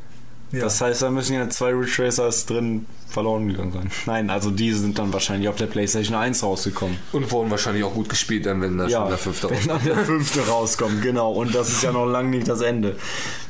Ja. 0.52 0.62
Das 0.62 0.80
heißt, 0.80 1.02
da 1.02 1.10
müssen 1.10 1.34
ja 1.34 1.50
zwei 1.50 1.72
Ridge 1.72 2.04
Racers 2.04 2.46
drin 2.46 2.86
verloren 3.10 3.48
gegangen 3.48 3.72
sein. 3.72 3.92
Nein, 4.06 4.30
also 4.30 4.52
diese 4.52 4.80
sind 4.80 5.00
dann 5.00 5.12
wahrscheinlich 5.12 5.50
auf 5.50 5.56
der 5.56 5.66
PlayStation 5.66 6.16
1 6.16 6.44
rausgekommen. 6.44 6.98
Und 7.12 7.32
wurden 7.32 7.50
wahrscheinlich 7.50 7.84
auch 7.84 7.94
gut 7.94 8.10
gespielt, 8.10 8.46
dann 8.46 8.62
wenn 8.62 8.78
da 8.78 8.90
schon 8.90 9.10
der 9.10 9.18
fünfte 9.18 9.50
wenn 9.50 9.68
dann 9.68 9.84
der 9.84 9.98
fünfte 10.06 10.48
rauskommt, 10.48 11.02
genau. 11.02 11.32
Und 11.32 11.56
das 11.56 11.70
ist 11.70 11.84
ja 11.84 11.92
noch 11.92 12.06
lange 12.06 12.30
nicht 12.30 12.48
das 12.48 12.62
Ende. 12.62 12.96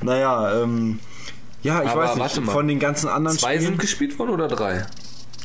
Naja, 0.01 0.63
ähm, 0.63 0.99
ja, 1.65 1.81
ich 1.83 1.89
Aber 1.89 2.01
weiß 2.01 2.09
nicht, 2.11 2.19
warte 2.19 2.41
mal. 2.41 2.51
von 2.51 2.67
den 2.67 2.79
ganzen 2.79 3.07
anderen 3.09 3.37
Zwei 3.37 3.55
Spielen... 3.55 3.71
sind 3.71 3.79
gespielt 3.79 4.17
worden 4.19 4.31
oder 4.31 4.47
drei? 4.47 4.85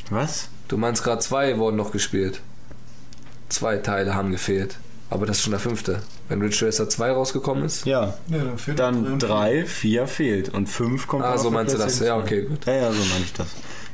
Was? 0.09 0.49
Du 0.67 0.77
meinst 0.77 1.03
gerade 1.03 1.19
zwei 1.19 1.57
wurden 1.57 1.77
noch 1.77 1.91
gespielt. 1.91 2.41
Zwei 3.49 3.77
Teile 3.77 4.15
haben 4.15 4.31
gefehlt. 4.31 4.77
Aber 5.09 5.25
das 5.25 5.37
ist 5.37 5.43
schon 5.43 5.51
der 5.51 5.59
fünfte. 5.59 6.01
Wenn 6.29 6.41
Ridge 6.41 6.65
Racer 6.65 6.87
2 6.87 7.11
rausgekommen 7.11 7.65
ist. 7.65 7.85
Ja. 7.85 8.13
Ja, 8.29 8.39
dann 8.77 9.03
Dann 9.03 9.19
drei, 9.19 9.65
vier 9.65 10.07
fehlt 10.07 10.47
und 10.49 10.67
fünf 10.67 11.07
kommt 11.07 11.25
Ah, 11.25 11.37
so 11.37 11.51
meinst 11.51 11.73
du 11.73 11.77
das? 11.77 11.99
Ja, 11.99 12.15
okay, 12.17 12.43
gut. 12.43 12.65
Ja, 12.65 12.73
ja, 12.75 12.91
so 12.93 13.03
meine 13.03 13.25
ich 13.25 13.33
das. 13.33 13.47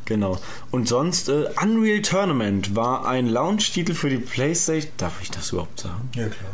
Genau. 0.05 0.37
Und 0.69 0.87
sonst, 0.87 1.29
äh, 1.29 1.45
Unreal 1.63 2.03
Tournament 2.03 2.75
war 2.75 3.07
ein 3.07 3.27
Launch-Titel 3.27 3.95
für 3.95 4.09
die 4.11 4.17
PlayStation. 4.19 4.91
Darf 4.97 5.13
ich 5.21 5.31
das 5.31 5.51
überhaupt 5.51 5.79
sagen? 5.79 6.09
Ja, 6.13 6.27
klar. 6.27 6.51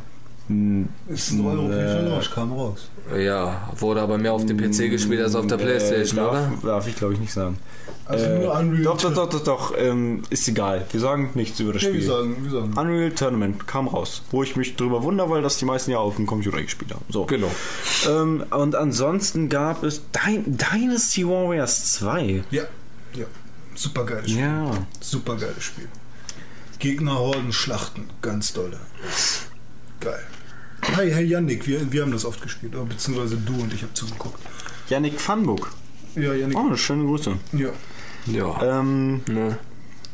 Ist 1.08 1.32
ein 1.32 1.46
europäischer 1.46 2.02
äh, 2.02 2.10
Launch, 2.10 2.30
kam 2.32 2.52
raus. 2.52 2.90
Ja, 3.18 3.70
wurde 3.80 4.02
aber 4.02 4.18
mehr 4.18 4.34
auf 4.34 4.46
dem 4.46 4.58
PC 4.58 4.90
gespielt 4.90 5.22
als 5.22 5.36
auf 5.36 5.48
der 5.48 5.56
Playstation, 5.58 6.20
äh, 6.20 6.22
darf, 6.22 6.52
oder? 6.62 6.68
Darf 6.68 6.88
ich, 6.88 6.96
glaube 6.96 7.14
ich, 7.14 7.20
nicht 7.22 7.32
sagen. 7.32 7.58
Also 8.06 8.26
Äh, 8.26 8.40
nur 8.40 8.54
Unreal. 8.54 8.84
Doch, 8.84 8.98
doch, 8.98 9.14
doch, 9.14 9.30
doch, 9.30 9.44
doch. 9.44 9.74
Ähm, 9.78 10.24
ist 10.30 10.46
egal. 10.50 10.86
Wir 10.92 11.00
sagen 11.00 11.30
nichts 11.36 11.60
über 11.62 11.72
das 11.72 11.84
Ja, 11.84 11.90
Spiel. 11.90 12.02
wir 12.02 12.08
sagen, 12.08 12.38
wir 12.42 12.52
sagen. 12.52 12.74
Unreal 12.78 13.12
Tournament 13.12 13.66
kam 13.68 13.88
raus, 13.88 14.22
wo 14.32 14.44
ich 14.44 14.58
mich 14.58 14.76
drüber 14.76 15.02
wundere, 15.04 15.30
weil 15.30 15.42
das 15.42 15.58
die 15.58 15.66
meisten 15.66 15.92
ja 15.92 16.00
auf 16.00 16.18
dem 16.18 16.26
Computer 16.26 16.62
gespielt 16.62 16.94
haben. 16.94 17.06
So. 17.10 17.24
Genau. 17.26 17.50
Ähm, 18.10 18.44
und 18.52 18.76
ansonsten 18.76 19.48
gab 19.48 19.84
es 19.84 20.02
Dy 20.12 20.44
Dynasty 20.46 21.26
Warriors 21.26 21.94
2. 21.94 22.44
Ja, 22.52 22.64
ja. 23.14 23.26
Super 23.76 24.04
geiles 24.06 24.30
Spiel. 24.30 24.42
Ja. 24.44 24.72
Super 25.00 25.36
geiles 25.38 25.64
Spiel. 25.64 25.88
Gegnerhorden, 26.80 27.54
Schlachten, 27.54 28.08
ganz 28.22 28.52
dolle. 28.52 28.78
Geil. 30.04 30.20
Hi, 30.98 31.10
hey 31.12 31.26
Yannick, 31.26 31.66
wir, 31.66 31.92
wir 31.92 32.02
haben 32.02 32.12
das 32.12 32.26
oft 32.26 32.42
gespielt, 32.42 32.74
beziehungsweise 32.90 33.38
du 33.38 33.54
und 33.54 33.74
ich 33.74 33.82
habe 33.84 33.94
zugeguckt. 33.94 34.40
Yannick 34.90 35.20
Fanbuck. 35.20 35.72
Ja, 36.16 36.34
Yannick. 36.34 36.58
Oh, 36.58 36.76
schöne 36.76 37.06
Grüße. 37.06 37.38
Ja. 37.54 37.70
Ja. 38.26 38.80
Ähm, 38.80 39.22
Ne. 39.28 39.58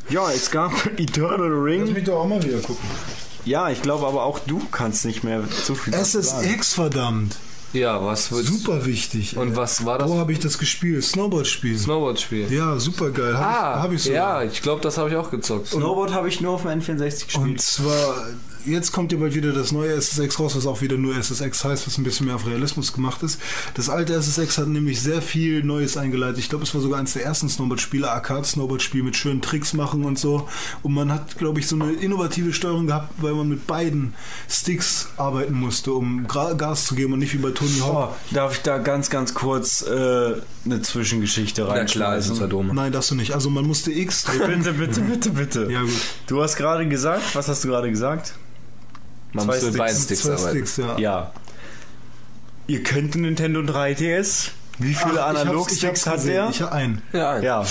ja, 0.09 0.29
es 0.31 0.51
gab 0.51 0.71
Eternal 0.97 1.49
Lass 1.49 1.65
Ring. 1.65 1.93
mich 1.93 2.03
doch 2.03 2.19
auch 2.21 2.27
mal 2.27 2.41
wieder 2.43 2.59
gucken. 2.59 2.87
Ja, 3.45 3.69
ich 3.69 3.81
glaube 3.81 4.05
aber 4.05 4.23
auch 4.23 4.39
du 4.39 4.61
kannst 4.71 5.05
nicht 5.05 5.23
mehr 5.23 5.43
zu 5.49 5.73
viel. 5.75 5.93
SSX, 5.93 6.73
verdammt. 6.73 7.35
Ja, 7.73 8.03
was 8.03 8.31
wird 8.31 8.45
Super 8.45 8.85
wichtig. 8.85 9.37
Und 9.37 9.49
ey. 9.51 9.55
was 9.55 9.85
war 9.85 9.99
das? 9.99 10.09
Wo 10.09 10.17
habe 10.17 10.31
ich 10.31 10.39
das 10.39 10.57
gespielt? 10.57 11.03
Snowboard-Spiel. 11.03 11.77
Snowboard-Spiel? 11.77 12.51
Ja, 12.51 12.79
super 12.79 13.11
geil. 13.11 13.37
Hab 13.37 13.45
ah, 13.45 13.75
ich, 13.77 13.83
hab 13.83 13.91
ich 13.91 14.03
so. 14.03 14.11
ja, 14.11 14.43
ich 14.43 14.61
glaube, 14.63 14.81
das 14.81 14.97
habe 14.97 15.09
ich 15.09 15.15
auch 15.15 15.29
gezockt. 15.29 15.67
Snowboard 15.67 16.11
habe 16.13 16.27
ich 16.27 16.41
nur 16.41 16.53
auf 16.53 16.63
dem 16.63 16.79
N64 16.81 17.25
gespielt. 17.25 17.37
Und 17.37 17.61
zwar, 17.61 18.27
jetzt 18.69 18.91
kommt 18.91 19.11
ja 19.11 19.17
bald 19.17 19.35
wieder 19.35 19.51
das 19.51 19.71
neue 19.71 19.93
SSX 19.99 20.39
raus, 20.39 20.55
was 20.55 20.65
auch 20.65 20.81
wieder 20.81 20.97
nur 20.97 21.15
SSX 21.15 21.63
heißt, 21.63 21.87
was 21.87 21.97
ein 21.97 22.03
bisschen 22.03 22.27
mehr 22.27 22.35
auf 22.35 22.47
Realismus 22.47 22.93
gemacht 22.93 23.23
ist. 23.23 23.39
Das 23.73 23.89
alte 23.89 24.13
SSX 24.13 24.57
hat 24.57 24.67
nämlich 24.67 25.01
sehr 25.01 25.21
viel 25.21 25.63
Neues 25.63 25.97
eingeleitet. 25.97 26.39
Ich 26.39 26.49
glaube, 26.49 26.63
es 26.63 26.73
war 26.73 26.81
sogar 26.81 26.99
eines 26.99 27.13
der 27.13 27.25
ersten 27.25 27.49
Snowboard-Spiele, 27.49 28.09
Arcade-Snowboard-Spiel 28.09 29.03
mit 29.03 29.15
schönen 29.15 29.41
Tricks 29.41 29.73
machen 29.73 30.05
und 30.05 30.19
so. 30.19 30.47
Und 30.83 30.93
man 30.93 31.11
hat, 31.11 31.37
glaube 31.37 31.59
ich, 31.59 31.67
so 31.67 31.75
eine 31.75 31.91
innovative 31.93 32.53
Steuerung 32.53 32.87
gehabt, 32.87 33.13
weil 33.17 33.33
man 33.33 33.49
mit 33.49 33.67
beiden 33.67 34.13
Sticks 34.49 35.09
arbeiten 35.17 35.53
musste, 35.53 35.93
um 35.93 36.27
Gra 36.27 36.53
Gas 36.53 36.85
zu 36.85 36.95
geben 36.95 37.13
und 37.13 37.19
nicht 37.19 37.33
wie 37.33 37.37
bei 37.37 37.51
Tony 37.51 37.79
Hawk. 37.79 38.09
Oh, 38.11 38.33
darf 38.33 38.53
ich 38.53 38.61
da 38.61 38.77
ganz, 38.77 39.09
ganz 39.09 39.33
kurz 39.33 39.81
äh, 39.81 40.33
eine 40.65 40.81
Zwischengeschichte 40.81 41.63
klar, 41.63 41.77
reinschmeißen? 41.77 42.33
es 42.33 42.39
ja 42.39 42.47
dumm. 42.47 42.71
Nein, 42.73 42.91
darfst 42.91 43.11
du 43.11 43.15
nicht. 43.15 43.33
Also 43.33 43.49
man 43.49 43.65
musste 43.65 43.91
X 43.91 44.23
drücken. 44.23 44.63
Bitte, 44.63 44.73
bitte, 44.73 45.01
bitte, 45.01 45.29
bitte. 45.31 45.71
Ja, 45.71 45.81
gut. 45.81 45.91
Du 46.27 46.41
hast 46.41 46.55
gerade 46.55 46.87
gesagt, 46.87 47.35
was 47.35 47.47
hast 47.47 47.63
du 47.63 47.69
gerade 47.69 47.89
gesagt? 47.89 48.33
Man 49.33 49.45
Zwei 49.45 49.55
muss 49.55 49.55
mit 49.55 49.61
Sticks, 49.61 49.77
beiden 49.77 49.97
Sticks 50.01 50.21
Zwei 50.21 50.31
arbeiten. 50.33 50.49
Sticks, 50.49 50.77
ja. 50.77 50.97
Ja. 50.97 51.33
Ihr 52.67 52.83
könnt 52.83 53.13
einen 53.15 53.23
Nintendo 53.23 53.61
3DS. 53.61 54.49
Wie 54.79 54.93
viele 54.93 55.23
Analog-Sticks 55.23 56.05
hat 56.07 56.15
gesehen. 56.15 56.33
der? 56.33 56.49
Ich 56.49 56.61
habe 56.61 56.71
einen. 56.71 57.01
Ja, 57.11 57.39
Ja, 57.39 57.65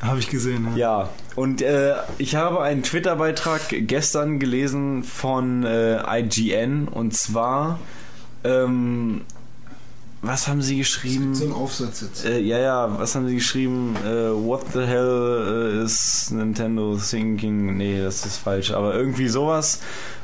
Habe 0.00 0.18
ich 0.18 0.28
gesehen, 0.28 0.68
ja. 0.76 1.02
ja. 1.02 1.08
Und 1.34 1.62
äh, 1.62 1.94
ich 2.18 2.34
habe 2.36 2.60
einen 2.62 2.82
Twitter-Beitrag 2.82 3.62
gestern 3.70 4.38
gelesen 4.38 5.02
von 5.04 5.64
äh, 5.64 6.20
IGN 6.20 6.88
und 6.88 7.14
zwar, 7.14 7.78
ähm, 8.44 9.22
was 10.20 10.46
haben 10.46 10.62
sie 10.62 10.78
geschrieben? 10.78 11.34
So 11.34 11.46
ein 11.46 11.52
Aufsatz 11.52 12.02
jetzt. 12.02 12.24
Äh, 12.24 12.38
ja, 12.40 12.58
ja, 12.58 12.98
was 12.98 13.14
haben 13.14 13.26
sie 13.26 13.34
geschrieben? 13.36 13.96
Äh, 14.04 14.30
what 14.32 14.66
the 14.72 14.80
hell 14.82 15.78
äh, 15.80 15.84
is 15.84 16.30
Nintendo 16.30 16.96
thinking? 16.96 17.76
Nee, 17.76 18.00
das 18.00 18.24
ist 18.26 18.36
falsch, 18.36 18.70
aber 18.70 18.94
irgendwie 18.94 19.28
sowas. 19.28 19.80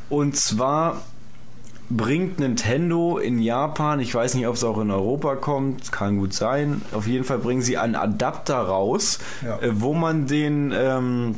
Und 0.09 0.37
zwar 0.37 1.03
bringt 1.91 2.39
Nintendo 2.39 3.17
in 3.19 3.39
Japan, 3.39 4.01
ich 4.01 4.15
weiß 4.15 4.35
nicht, 4.35 4.47
ob 4.47 4.55
es 4.57 4.65
auch 4.65 4.79
in 4.79 4.91
Europa 4.91 5.37
kommt, 5.37 5.91
kann 5.91 6.19
gut 6.19 6.35
sein. 6.35 6.83
Auf 6.93 7.07
jeden 7.07 7.25
Fall 7.25 7.39
bringen 7.39 7.63
sie 7.63 7.79
einen 7.79 7.95
Adapter 7.97 8.57
raus, 8.59 9.19
Ja. 9.45 9.59
äh, 9.61 9.71
wo 9.81 9.95
man 9.95 10.27
den 10.27 10.73
ähm, 10.77 11.37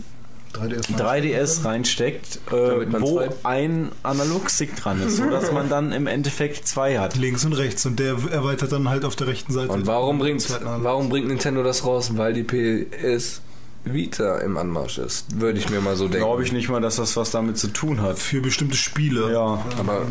3DS, 0.53 0.97
3DS 0.97 1.65
reinsteckt, 1.65 2.41
äh, 2.51 2.53
wo 3.01 3.21
zwei- 3.21 3.29
ein 3.45 3.91
Analogstick 4.03 4.75
dran 4.75 5.01
ist, 5.01 5.19
sodass 5.19 5.53
man 5.53 5.69
dann 5.69 5.93
im 5.93 6.09
Endeffekt 6.09 6.67
zwei 6.67 6.99
hat. 6.99 7.15
Links 7.15 7.45
und 7.45 7.53
rechts 7.53 7.87
und 7.87 8.01
der 8.01 8.17
erweitert 8.33 8.73
dann 8.73 8.89
halt 8.89 9.05
auf 9.05 9.15
der 9.15 9.29
rechten 9.29 9.53
Seite. 9.53 9.71
Und 9.71 9.87
warum 9.87 10.19
bringt, 10.19 10.45
warum 10.65 11.09
bringt 11.11 11.29
Nintendo 11.29 11.63
das 11.63 11.87
raus? 11.87 12.17
Weil 12.17 12.33
die 12.33 12.43
PS 12.43 13.41
Vita 13.85 14.39
im 14.39 14.57
Anmarsch 14.57 14.99
ist. 14.99 15.41
Würde 15.41 15.59
ich 15.59 15.71
mir 15.71 15.81
mal 15.81 15.97
so 15.97 16.05
denken. 16.09 16.25
Glaube 16.27 16.43
ich 16.45 16.53
nicht 16.53 16.69
mal, 16.69 16.81
dass 16.81 16.97
das 16.97 17.17
was 17.17 17.31
damit 17.31 17.59
zu 17.59 17.69
tun 17.69 18.03
hat. 18.03 18.19
Für 18.19 18.41
bestimmte 18.41 18.77
Spiele. 18.77 19.33
Ja, 19.33 19.65
Aber 19.79 20.07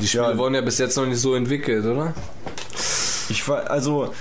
die 0.00 0.06
Spiele 0.06 0.24
Ja. 0.32 0.38
wurden 0.38 0.54
ja 0.54 0.60
bis 0.60 0.78
jetzt 0.78 0.96
noch 0.96 1.06
nicht 1.06 1.20
so 1.20 1.34
entwickelt, 1.34 1.84
oder? 1.84 2.14
ich 3.28 3.46
war 3.48 3.70
also 3.70 4.12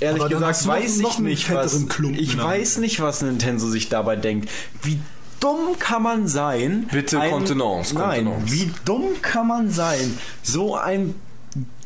ehrlich 0.00 0.22
Aber 0.22 0.30
gesagt 0.30 0.66
weiß 0.66 0.98
ich 0.98 1.18
nicht, 1.18 1.52
was 1.52 1.88
Klumpen 1.88 2.18
ich 2.20 2.36
der 2.36 2.44
weiß 2.44 2.78
nicht, 2.78 3.00
was 3.00 3.22
Nintendo 3.22 3.66
sich 3.68 3.88
dabei 3.88 4.16
denkt. 4.16 4.48
Wie 4.82 4.98
dumm 5.40 5.78
kann 5.78 6.02
man 6.02 6.26
sein? 6.28 6.88
Bitte 6.90 7.18
Kontenance, 7.18 7.94
Nein, 7.94 8.30
wie 8.46 8.70
dumm 8.84 9.20
kann 9.20 9.46
man 9.48 9.70
sein, 9.70 10.18
so 10.42 10.76
ein 10.76 11.14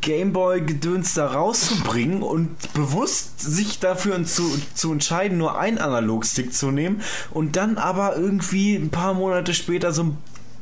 Gameboy-Gedöns 0.00 1.14
da 1.14 1.26
rauszubringen 1.26 2.22
und 2.22 2.50
bewusst 2.74 3.40
sich 3.40 3.78
dafür 3.78 4.22
zu, 4.24 4.42
zu 4.74 4.92
entscheiden, 4.92 5.38
nur 5.38 5.58
einen 5.58 5.78
Analogstick 5.78 6.52
zu 6.52 6.70
nehmen 6.70 7.02
und 7.30 7.56
dann 7.56 7.78
aber 7.78 8.16
irgendwie 8.16 8.74
ein 8.74 8.90
paar 8.90 9.14
Monate 9.14 9.54
später 9.54 9.92
so 9.92 10.02
einen 10.02 10.18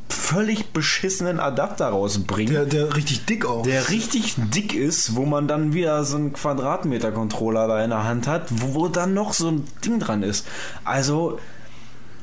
völlig 0.09 0.73
beschissenen 0.73 1.41
Adapter 1.41 1.89
rausbringen. 1.89 2.53
Der, 2.53 2.65
der 2.67 2.97
richtig 2.97 3.25
dick 3.27 3.45
auch. 3.45 3.63
der 3.63 3.89
richtig 3.91 4.35
dick 4.37 4.75
ist, 4.75 5.17
wo 5.17 5.25
man 5.25 5.49
dann 5.49 5.73
wieder 5.73 6.05
so 6.05 6.17
einen 6.17 6.33
Quadratmeter-Controller 6.33 7.69
da 7.69 7.83
in 7.83 7.91
der 7.91 8.05
Hand 8.05 8.27
hat, 8.27 8.49
wo, 8.51 8.75
wo 8.75 8.89
dann 8.89 9.15
noch 9.15 9.33
so 9.33 9.51
ein 9.51 9.65
Ding 9.85 10.01
dran 10.01 10.23
ist. 10.23 10.47
Also, 10.85 11.39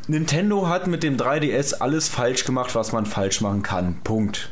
Nintendo 0.07 0.67
hat 0.67 0.87
mit 0.87 1.03
dem 1.03 1.17
3DS 1.17 1.75
alles 1.75 2.09
falsch 2.09 2.45
gemacht, 2.45 2.75
was 2.75 2.91
man 2.91 3.05
falsch 3.05 3.41
machen 3.41 3.63
kann. 3.63 4.01
Punkt. 4.03 4.49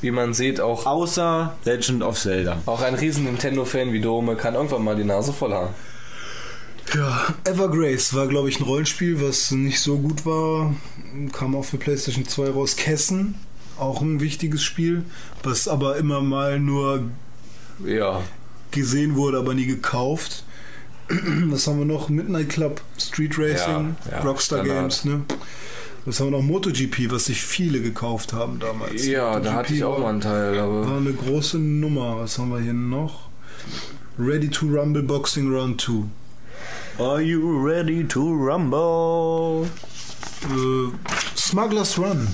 Wie 0.00 0.10
man 0.12 0.32
sieht, 0.34 0.60
auch, 0.60 0.86
Außer 0.86 1.56
Legend 1.64 2.02
of 2.02 2.18
Zelda. 2.18 2.58
auch 2.66 2.82
ein 2.82 2.94
riesen 2.94 3.24
Nintendo-Fan 3.24 3.92
wie 3.92 4.00
Dome 4.00 4.36
kann 4.36 4.54
irgendwann 4.54 4.84
mal 4.84 4.94
die 4.96 5.04
Nase 5.04 5.32
voll 5.32 5.52
haben. 5.52 5.74
Ja, 6.94 7.34
Evergrace 7.44 8.14
war, 8.14 8.28
glaube 8.28 8.48
ich, 8.48 8.60
ein 8.60 8.64
Rollenspiel, 8.64 9.20
was 9.20 9.50
nicht 9.50 9.80
so 9.80 9.98
gut 9.98 10.24
war. 10.24 10.74
Kam 11.32 11.54
auch 11.54 11.64
für 11.64 11.76
PlayStation 11.76 12.26
2 12.26 12.50
raus. 12.50 12.76
Kessen, 12.76 13.34
auch 13.78 14.00
ein 14.00 14.20
wichtiges 14.20 14.62
Spiel, 14.62 15.04
was 15.42 15.68
aber 15.68 15.96
immer 15.96 16.20
mal 16.22 16.58
nur 16.58 17.02
Ja. 17.84 18.22
gesehen 18.70 19.16
wurde, 19.16 19.38
aber 19.38 19.52
nie 19.54 19.66
gekauft. 19.66 20.44
Was 21.46 21.66
haben 21.66 21.78
wir 21.78 21.86
noch? 21.86 22.10
Midnight 22.10 22.50
Club, 22.50 22.82
Street 22.98 23.38
Racing, 23.38 23.96
Ja, 24.10 24.18
ja, 24.18 24.20
Rockstar 24.20 24.58
Standard. 24.58 24.78
Games, 24.80 25.04
ne? 25.06 25.22
Was 26.08 26.20
haben 26.20 26.28
wir 26.30 26.38
noch? 26.38 26.42
MotoGP, 26.42 27.10
was 27.10 27.26
sich 27.26 27.42
viele 27.42 27.82
gekauft 27.82 28.32
haben 28.32 28.58
damals. 28.58 29.04
Ja, 29.06 29.38
da 29.40 29.52
hatte 29.52 29.74
ich 29.74 29.84
auch 29.84 29.98
mal 29.98 30.08
einen 30.08 30.22
Teil, 30.22 30.58
aber. 30.58 30.88
War 30.88 30.96
eine 30.96 31.12
große 31.12 31.58
Nummer. 31.58 32.20
Was 32.20 32.38
haben 32.38 32.48
wir 32.50 32.60
hier 32.60 32.72
noch? 32.72 33.28
Ready 34.18 34.48
to 34.48 34.64
Rumble 34.66 35.02
Boxing 35.02 35.52
Round 35.52 35.78
2. 35.82 36.04
Are 37.04 37.20
you 37.20 37.62
ready 37.62 38.04
to 38.08 38.22
rumble? 38.22 39.68
Äh, 40.44 40.90
Smuggler's 41.36 41.98
Run. 41.98 42.26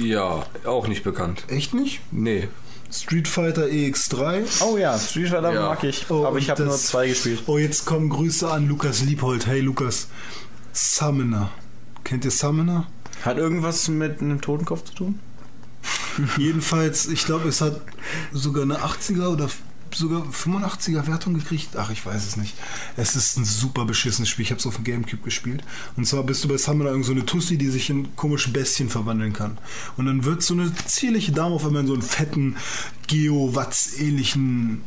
Ja, 0.00 0.46
auch 0.64 0.86
nicht 0.86 1.02
bekannt. 1.02 1.42
Echt 1.48 1.74
nicht? 1.74 2.00
Nee. 2.12 2.46
Street 2.92 3.26
Fighter 3.26 3.64
EX3. 3.64 4.62
Oh 4.62 4.76
ja, 4.78 4.96
Street 4.96 5.30
Fighter 5.30 5.52
Ja. 5.52 5.62
mag 5.70 5.82
ich. 5.82 6.08
Oh, 6.08 6.24
aber 6.24 6.38
ich 6.38 6.50
habe 6.50 6.62
nur 6.62 6.76
zwei 6.76 7.08
gespielt. 7.08 7.42
Oh, 7.46 7.58
jetzt 7.58 7.84
kommen 7.84 8.10
Grüße 8.10 8.48
an 8.48 8.68
Lukas 8.68 9.02
Liebhold. 9.02 9.48
Hey 9.48 9.58
Lukas. 9.60 10.06
Summoner. 10.72 11.50
Kennt 12.04 12.24
ihr 12.24 12.30
Summoner? 12.30 12.86
Hat 13.22 13.38
irgendwas 13.38 13.88
mit 13.88 14.20
einem 14.20 14.40
Totenkopf 14.40 14.84
zu 14.84 14.94
tun? 14.94 15.20
Jedenfalls, 16.38 17.06
ich 17.06 17.24
glaube, 17.24 17.48
es 17.48 17.60
hat 17.60 17.80
sogar 18.32 18.62
eine 18.62 18.78
80er 18.78 19.28
oder 19.28 19.48
sogar 19.94 20.22
85er 20.22 21.06
Wertung 21.06 21.34
gekriegt. 21.34 21.76
Ach, 21.76 21.90
ich 21.90 22.04
weiß 22.04 22.26
es 22.26 22.36
nicht. 22.36 22.54
Es 22.96 23.16
ist 23.16 23.36
ein 23.36 23.44
super 23.44 23.84
beschissenes 23.84 24.28
Spiel. 24.28 24.44
Ich 24.44 24.50
habe 24.50 24.60
es 24.60 24.66
auf 24.66 24.76
dem 24.76 24.84
Gamecube 24.84 25.22
gespielt. 25.22 25.62
Und 25.96 26.06
zwar 26.06 26.22
bist 26.24 26.44
du 26.44 26.48
bei 26.48 26.58
Summoner 26.58 26.90
irgend 26.90 27.06
so 27.06 27.12
eine 27.12 27.24
Tussi, 27.24 27.56
die 27.58 27.68
sich 27.68 27.90
in 27.90 28.14
komische 28.16 28.50
Bestien 28.50 28.90
verwandeln 28.90 29.32
kann. 29.32 29.58
Und 29.96 30.06
dann 30.06 30.24
wird 30.24 30.42
so 30.42 30.54
eine 30.54 30.72
zierliche 30.86 31.32
Dame 31.32 31.54
auf 31.54 31.64
einmal 31.64 31.82
in 31.82 31.88
so 31.88 31.94
einen 31.94 32.02
fetten 32.02 32.56
Geo-Watz-ähnlichen 33.06 34.82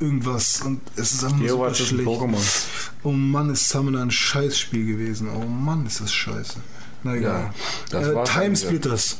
irgendwas. 0.00 0.62
Und 0.62 0.80
es 0.96 1.12
ist 1.12 1.24
einfach 1.24 1.38
nur 1.38 1.48
super 1.48 1.66
ein 1.68 1.74
schlecht. 1.74 2.08
Pokémon. 2.08 2.64
Oh 3.02 3.12
Mann, 3.12 3.50
ist 3.50 3.68
Summoner 3.68 4.02
ein 4.02 4.10
Scheißspiel 4.10 4.86
gewesen. 4.86 5.28
Oh 5.28 5.46
Mann, 5.46 5.86
ist 5.86 6.00
das 6.00 6.12
scheiße. 6.12 6.60
Na 7.06 7.14
egal. 7.14 7.50
das 7.90 8.08
äh, 8.08 8.24
Timesplitters. 8.24 9.18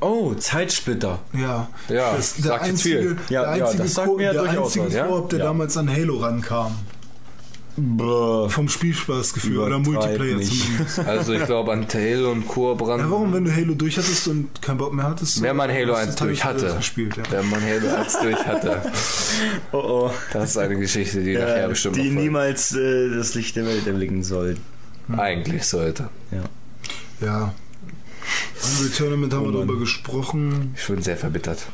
Oh, 0.00 0.34
Zeitsplitter. 0.34 1.20
Ja, 1.32 1.68
Ja, 1.88 2.14
das, 2.16 2.34
der 2.34 2.44
sagt 2.44 2.62
jetzt 2.66 2.70
einzige, 2.70 2.98
viel. 2.98 3.16
Ja, 3.28 3.42
der 3.44 3.56
ja, 3.56 3.64
einzige, 3.66 3.82
das 3.84 3.94
sagt 3.94 4.08
Ko- 4.08 4.16
mir 4.16 4.32
der 4.32 4.42
durchaus 4.42 4.64
einzige 4.66 4.86
was, 4.86 4.94
ja? 4.94 5.06
Koop, 5.06 5.30
der 5.30 5.38
Ja. 5.38 5.44
damals 5.44 5.76
an 5.76 5.88
Halo 5.88 6.16
rankam. 6.16 6.74
Bäh. 7.74 8.48
Vom 8.50 8.68
Spielspaßgefühl 8.68 9.58
oder 9.58 9.78
Multiplayer 9.78 10.36
nicht. 10.36 10.52
zumindest. 10.62 10.98
Also 11.06 11.32
ich 11.32 11.44
glaube 11.46 11.72
an 11.72 11.88
Tail 11.88 12.26
und 12.26 12.46
Koop 12.46 12.86
ran. 12.86 13.00
Ja, 13.00 13.10
warum, 13.10 13.32
wenn 13.32 13.44
du 13.46 13.50
Halo 13.54 13.72
durch 13.74 13.96
hattest 13.96 14.28
und 14.28 14.60
keinen 14.60 14.76
Bock 14.76 14.92
mehr 14.92 15.06
hattest? 15.06 15.40
Wenn 15.40 15.56
man 15.56 15.70
Halo 15.70 15.94
hast 15.96 16.06
du 16.06 16.10
1 16.10 16.16
durch 16.16 16.44
hatte. 16.44 16.74
Gespielt, 16.76 17.16
ja. 17.16 17.22
Wenn 17.30 17.48
man 17.48 17.62
Halo 17.62 17.94
1 17.96 18.18
durch 18.20 18.44
hatte. 18.46 18.82
Oh 19.72 19.78
oh. 19.78 20.10
Das 20.34 20.50
ist 20.50 20.58
eine 20.58 20.76
Geschichte, 20.76 21.22
die 21.22 21.34
nachher 21.34 21.68
bestimmt 21.68 21.96
die 21.96 22.10
niemals 22.10 22.72
äh, 22.74 23.08
das 23.16 23.34
Licht 23.34 23.56
der 23.56 23.64
Welt 23.66 23.86
erblicken 23.86 24.22
soll. 24.24 24.56
Eigentlich 25.16 25.64
sollte. 25.64 26.08
ja. 26.30 26.42
Unreal 27.30 28.90
Tournament 28.96 29.32
haben 29.32 29.42
wir 29.42 29.48
Oh 29.48 29.52
Mann. 29.52 29.66
darüber 29.66 29.80
gesprochen. 29.80 30.74
Ich 30.76 30.86
bin 30.86 31.02
sehr 31.02 31.16
verbittert. 31.16 31.66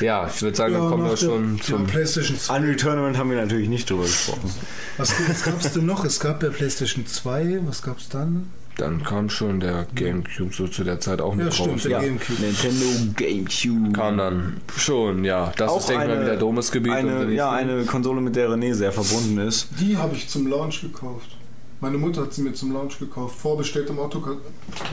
Ja, 0.00 0.26
ich 0.34 0.40
würde 0.40 0.56
sagen, 0.56 0.72
dann 0.74 0.88
kommen 0.88 1.02
wir 1.04 1.10
der- 1.10 1.16
schon 1.18 1.56
ja, 1.58 1.62
zum. 1.62 1.86
PlayStation 1.86 2.38
2. 2.38 2.56
Unreal 2.56 2.76
Tournament 2.76 3.18
haben 3.18 3.30
wir 3.30 3.36
natürlich 3.36 3.68
nicht 3.68 3.88
drüber 3.90 4.04
gesprochen. 4.04 4.50
Was, 4.96 5.12
was 5.28 5.42
gab 5.44 5.60
es 5.60 5.72
denn 5.72 5.84
noch? 5.86 6.04
Es 6.06 6.18
gab 6.20 6.42
ja 6.42 6.48
PlayStation 6.48 7.06
2. 7.06 7.60
Was 7.66 7.82
gab 7.82 7.98
es 7.98 8.08
dann? 8.08 8.48
Dann 8.78 9.02
kam 9.04 9.28
schon 9.28 9.60
der 9.60 9.86
Gamecube 9.94 10.54
so 10.54 10.66
zu 10.66 10.84
der 10.84 11.00
Zeit 11.00 11.20
auch 11.20 11.34
mit 11.34 11.44
Ja, 11.46 11.52
stimmt, 11.52 11.72
raus. 11.74 11.82
der 11.82 11.90
Ja, 11.90 12.00
Gamecube. 12.00 12.40
Nintendo 12.40 12.86
Gamecube. 13.14 13.92
Kam 13.92 14.16
dann 14.16 14.56
schon, 14.78 15.22
ja. 15.24 15.52
Das 15.58 15.76
ist, 15.76 15.88
denke 15.90 16.04
ich 16.04 16.08
mal, 16.08 16.22
wieder 16.22 16.36
Domusgebiet. 16.36 16.92
und 16.92 16.98
Eine, 17.10 17.32
ja, 17.34 17.50
eine 17.50 17.84
Konsole, 17.84 18.22
mit 18.22 18.36
der 18.36 18.48
René 18.48 18.72
sehr 18.72 18.92
verbunden 18.92 19.36
ist. 19.38 19.68
Die 19.78 19.98
habe 19.98 20.16
ich 20.16 20.28
zum 20.30 20.46
Launch 20.46 20.80
gekauft. 20.80 21.36
Meine 21.82 21.96
Mutter 21.96 22.22
hat 22.22 22.34
sie 22.34 22.42
mir 22.42 22.52
zum 22.52 22.72
Launch 22.72 22.98
gekauft. 22.98 23.38
Vorbestellt 23.38 23.88
im 23.88 23.98
Auto. 23.98 24.22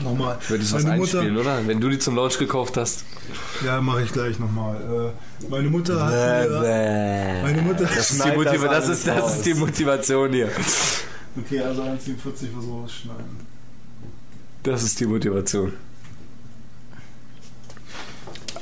Nochmal. 0.02 0.38
Würdest 0.48 0.72
du 0.72 0.76
was 0.76 0.84
Meine 0.84 0.96
Mutter, 0.96 1.20
einspielen, 1.20 1.36
oder? 1.36 1.66
Wenn 1.66 1.80
du 1.80 1.90
die 1.90 1.98
zum 1.98 2.16
Launch 2.16 2.38
gekauft 2.38 2.78
hast. 2.78 3.04
Ja, 3.64 3.82
mache 3.82 4.02
ich 4.02 4.12
gleich 4.12 4.38
nochmal. 4.38 5.12
Äh, 5.12 5.46
meine 5.50 5.68
Mutter 5.68 6.02
hat 6.02 6.12
mir, 6.48 7.40
meine 7.42 7.62
Mutter 7.62 7.84
Das 7.84 8.10
ist, 8.10 8.24
die 8.24 8.30
das 8.30 8.62
das, 8.62 8.88
ist, 8.88 9.06
das 9.06 9.36
ist 9.36 9.46
die 9.46 9.54
Motivation 9.54 10.32
hier. 10.32 10.50
Okay, 11.36 11.60
also 11.60 11.82
1,47 11.82 12.48
was 12.56 12.66
rausschneiden. 12.66 13.48
Das 14.62 14.82
ist 14.82 14.98
die 14.98 15.06
Motivation. 15.06 15.72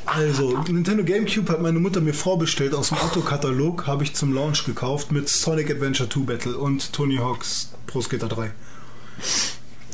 Also, 0.06 0.56
Nintendo 0.68 1.04
GameCube 1.04 1.50
hat 1.52 1.60
meine 1.60 1.78
Mutter 1.80 2.00
mir 2.00 2.14
vorbestellt 2.14 2.74
aus 2.74 2.88
dem 2.88 2.98
Autokatalog, 2.98 3.86
habe 3.86 4.04
ich 4.04 4.14
zum 4.14 4.32
Launch 4.34 4.64
gekauft 4.64 5.10
mit 5.12 5.28
Sonic 5.28 5.70
Adventure 5.70 6.08
2 6.08 6.20
Battle 6.20 6.56
und 6.56 6.92
Tony 6.92 7.16
Hawk's 7.16 7.72
Pro 7.86 8.00
Skater 8.00 8.28
3. 8.28 8.52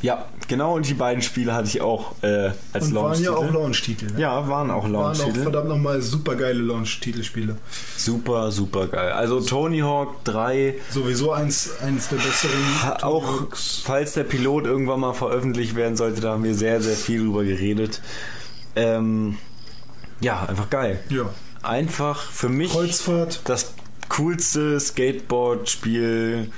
Ja, 0.03 0.27
genau, 0.49 0.75
und 0.75 0.89
die 0.89 0.95
beiden 0.95 1.23
Spiele 1.23 1.55
hatte 1.55 1.69
ich 1.69 1.81
auch 1.81 2.17
äh, 2.23 2.51
als 2.73 2.89
Und 2.89 2.95
waren 2.97 3.23
ja 3.23 3.31
Launch-Titel. 3.31 3.31
auch 3.31 3.53
Launch-Titel. 3.53 4.07
Ne? 4.13 4.21
Ja, 4.21 4.49
waren 4.49 4.71
auch 4.73 4.83
waren 4.83 4.97
auch 4.97 5.03
Launch-Titel. 5.17 5.43
verdammt 5.43 5.69
nochmal 5.69 6.03
super 6.03 6.35
geile 6.35 6.61
Launch-Titelspiele. 6.61 7.57
Super, 7.97 8.51
super 8.51 8.89
geil. 8.89 9.13
Also 9.13 9.41
Tony 9.41 9.79
Hawk 9.79 10.25
3, 10.25 10.75
Sowieso 10.91 11.31
eins, 11.33 11.71
eins 11.81 12.09
der 12.09 12.17
besseren. 12.17 12.53
Tony 12.81 13.03
auch 13.03 13.41
Hawk's. 13.43 13.81
falls 13.85 14.15
der 14.15 14.25
Pilot 14.25 14.67
irgendwann 14.67 14.99
mal 15.01 15.13
veröffentlicht 15.15 15.77
werden 15.77 15.97
sollte, 15.97 16.21
da 16.21 16.33
haben 16.33 16.43
wir 16.43 16.55
sehr, 16.57 16.83
sehr 16.83 16.97
viel 16.97 17.21
drüber 17.21 17.45
geredet. 17.45 18.03
Ähm, 18.75 19.39
ja, 20.23 20.45
einfach 20.45 20.71
geil. 20.71 21.01
Ja. 21.11 21.29
Einfach 21.63 22.23
für 22.31 22.49
mich 22.49 22.73
Kreuzfahrt. 22.73 23.41
das 23.45 23.75
coolste 24.09 24.81
Skateboard-Spiel, 24.81 26.51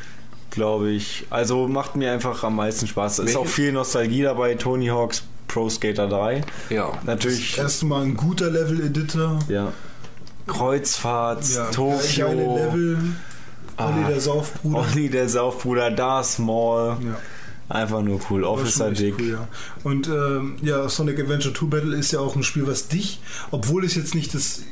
glaube 0.50 0.90
ich. 0.90 1.26
Also 1.30 1.66
macht 1.68 1.96
mir 1.96 2.12
einfach 2.12 2.42
am 2.44 2.56
meisten 2.56 2.86
Spaß. 2.86 3.12
Es 3.12 3.18
ist 3.18 3.24
Welche- 3.26 3.38
auch 3.40 3.46
viel 3.46 3.72
Nostalgie 3.72 4.22
dabei. 4.22 4.54
Tony 4.54 4.86
Hawk's 4.86 5.22
Pro 5.48 5.68
Skater 5.68 6.08
3. 6.08 6.42
Ja. 6.70 6.92
Natürlich, 7.04 7.58
Erstmal 7.58 8.02
ein 8.02 8.16
guter 8.16 8.50
Level-Editor. 8.50 9.38
ja. 9.48 9.72
Kreuzfahrt, 10.46 11.48
Ja, 11.54 11.70
Tokio. 11.70 12.28
Level. 12.28 12.98
Olli 13.76 14.04
Ah. 14.04 14.08
der 14.08 14.20
Saufbruder. 14.20 14.78
Olli 14.78 15.08
der 15.10 15.28
Saufbruder, 15.28 15.90
Darth 15.90 16.38
Maul. 16.38 16.96
Ja. 17.00 17.16
Einfach 17.68 18.02
nur 18.02 18.20
cool. 18.30 18.44
Officer 18.44 18.90
Dick. 18.90 19.14
Cool, 19.18 19.30
ja. 19.30 19.48
Und 19.84 20.08
ähm, 20.08 20.56
ja, 20.62 20.88
Sonic 20.88 21.18
Adventure 21.20 21.54
2 21.54 21.66
Battle 21.66 21.96
ist 21.96 22.12
ja 22.12 22.20
auch 22.20 22.36
ein 22.36 22.42
Spiel, 22.42 22.66
was 22.66 22.88
dich, 22.88 23.20
obwohl 23.50 23.84
es 23.84 23.94
jetzt 23.94 24.14
nicht 24.14 24.34
das 24.34 24.62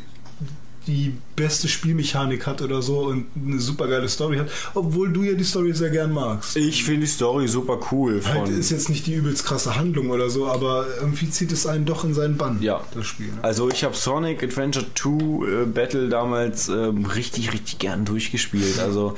die 0.88 1.14
beste 1.36 1.68
Spielmechanik 1.68 2.44
hat 2.44 2.60
oder 2.60 2.82
so 2.82 3.02
und 3.06 3.26
eine 3.36 3.60
super 3.60 3.86
geile 3.86 4.08
Story 4.08 4.38
hat, 4.38 4.48
obwohl 4.74 5.12
du 5.12 5.22
ja 5.22 5.34
die 5.34 5.44
Story 5.44 5.72
sehr 5.74 5.90
gern 5.90 6.10
magst. 6.12 6.56
Ich 6.56 6.82
finde 6.82 7.02
die 7.02 7.06
Story 7.12 7.46
super 7.46 7.78
cool. 7.92 8.20
Halt 8.24 8.48
ist 8.48 8.70
jetzt 8.70 8.88
nicht 8.88 9.06
die 9.06 9.14
übelst 9.14 9.44
krasse 9.44 9.76
Handlung 9.76 10.10
oder 10.10 10.28
so, 10.28 10.48
aber 10.48 10.86
irgendwie 11.00 11.30
zieht 11.30 11.52
es 11.52 11.68
einen 11.68 11.84
doch 11.84 12.02
in 12.04 12.14
seinen 12.14 12.36
Bann, 12.36 12.60
Ja. 12.60 12.80
das 12.96 13.06
Spiel. 13.06 13.28
Ne? 13.28 13.38
Also 13.42 13.70
ich 13.70 13.84
habe 13.84 13.94
Sonic 13.94 14.42
Adventure 14.42 14.84
2 14.96 15.08
äh, 15.10 15.66
Battle 15.66 16.08
damals 16.08 16.68
ähm, 16.68 17.04
richtig, 17.04 17.52
richtig 17.52 17.78
gern 17.78 18.04
durchgespielt. 18.04 18.80
Also 18.80 19.14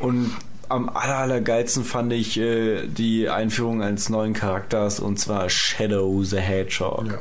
und 0.00 0.30
am 0.68 0.88
aller, 0.88 1.18
allergeilsten 1.18 1.84
fand 1.84 2.12
ich 2.12 2.38
äh, 2.38 2.86
die 2.86 3.28
Einführung 3.28 3.82
eines 3.82 4.08
neuen 4.08 4.32
Charakters 4.32 5.00
und 5.00 5.18
zwar 5.18 5.48
Shadow 5.48 6.22
the 6.22 6.38
Hedgehog. 6.38 7.06
Ja. 7.06 7.18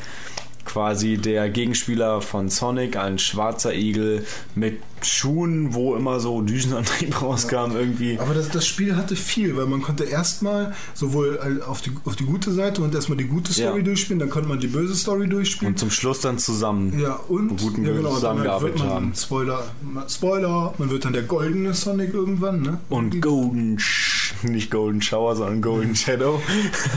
Quasi 0.66 1.18
der 1.18 1.50
Gegenspieler 1.50 2.22
von 2.22 2.50
Sonic, 2.50 2.98
ein 2.98 3.20
schwarzer 3.20 3.74
Igel 3.74 4.26
mit 4.56 4.80
Schuhen, 5.02 5.74
wo 5.76 5.96
immer 5.96 6.20
so 6.20 6.42
Düsenantrieb 6.42 7.22
rauskam 7.22 7.76
irgendwie. 7.76 8.18
Aber 8.20 8.34
das, 8.34 8.50
das 8.50 8.66
Spiel 8.66 8.96
hatte 8.96 9.16
viel, 9.16 9.56
weil 9.56 9.68
man 9.68 9.82
konnte 9.82 10.06
erstmal 10.06 10.74
sowohl 10.96 11.40
auf 11.68 11.82
die, 11.82 11.92
auf 12.06 12.16
die 12.16 12.26
gute 12.26 12.52
Seite 12.52 12.82
und 12.82 12.96
erstmal 12.96 13.18
die 13.18 13.26
gute 13.26 13.54
Story 13.54 13.78
Ja. 13.80 13.84
durchspielen, 13.84 14.20
dann 14.20 14.30
konnte 14.30 14.50
man 14.50 14.60
die 14.60 14.68
böse 14.68 14.96
Story 14.96 15.28
durchspielen. 15.28 15.74
Und 15.74 15.80
zum 15.80 15.92
Schluss 15.92 16.22
dann 16.22 16.40
zusammen. 16.40 17.00
Ja, 17.00 17.20
und 17.28 17.62
guten 17.62 17.86
ja, 17.86 17.92
genau, 17.92 18.04
dann 18.04 18.06
halt 18.06 18.16
zusammengearbeitet 18.16 18.80
wird 18.80 18.88
man, 18.88 18.96
haben. 18.96 19.14
Spoiler, 19.16 19.64
Spoiler, 20.10 20.74
man 20.80 20.90
wird 20.90 21.06
dann 21.06 21.14
der 21.14 21.24
goldene 21.24 21.74
Sonic 21.76 22.14
irgendwann, 22.14 22.62
ne? 22.62 22.80
Und 22.90 23.22
Golden, 23.22 23.78
Sh 23.78 24.15
nicht 24.52 24.72
Golden 24.72 25.02
Shower, 25.02 25.36
sondern 25.36 25.62
Golden 25.62 25.96
Shadow. 25.96 26.42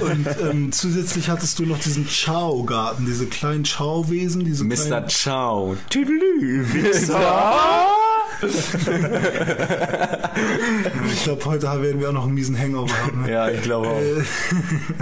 Und 0.00 0.26
ähm, 0.50 0.72
zusätzlich 0.72 1.28
hattest 1.28 1.58
du 1.58 1.64
noch 1.66 1.78
diesen 1.78 2.06
Chao-Garten, 2.06 3.06
diese 3.06 3.26
kleinen 3.26 3.64
Chao-Wesen, 3.64 4.44
diese 4.44 4.64
Mr. 4.64 4.74
kleinen, 4.76 5.08
Chow. 5.08 5.76
Tüdelü, 5.90 6.66
Wichser. 6.72 7.86
Ich 11.12 11.24
glaube, 11.24 11.44
heute 11.46 11.82
werden 11.82 12.00
wir 12.00 12.08
auch 12.08 12.12
noch 12.12 12.24
einen 12.24 12.34
miesen 12.34 12.56
Hangover 12.58 12.94
haben. 12.96 13.22
ne? 13.22 13.32
Ja, 13.32 13.48
ich 13.50 13.62
glaube 13.62 13.88
auch. 13.88 14.00
Äh, 14.00 14.22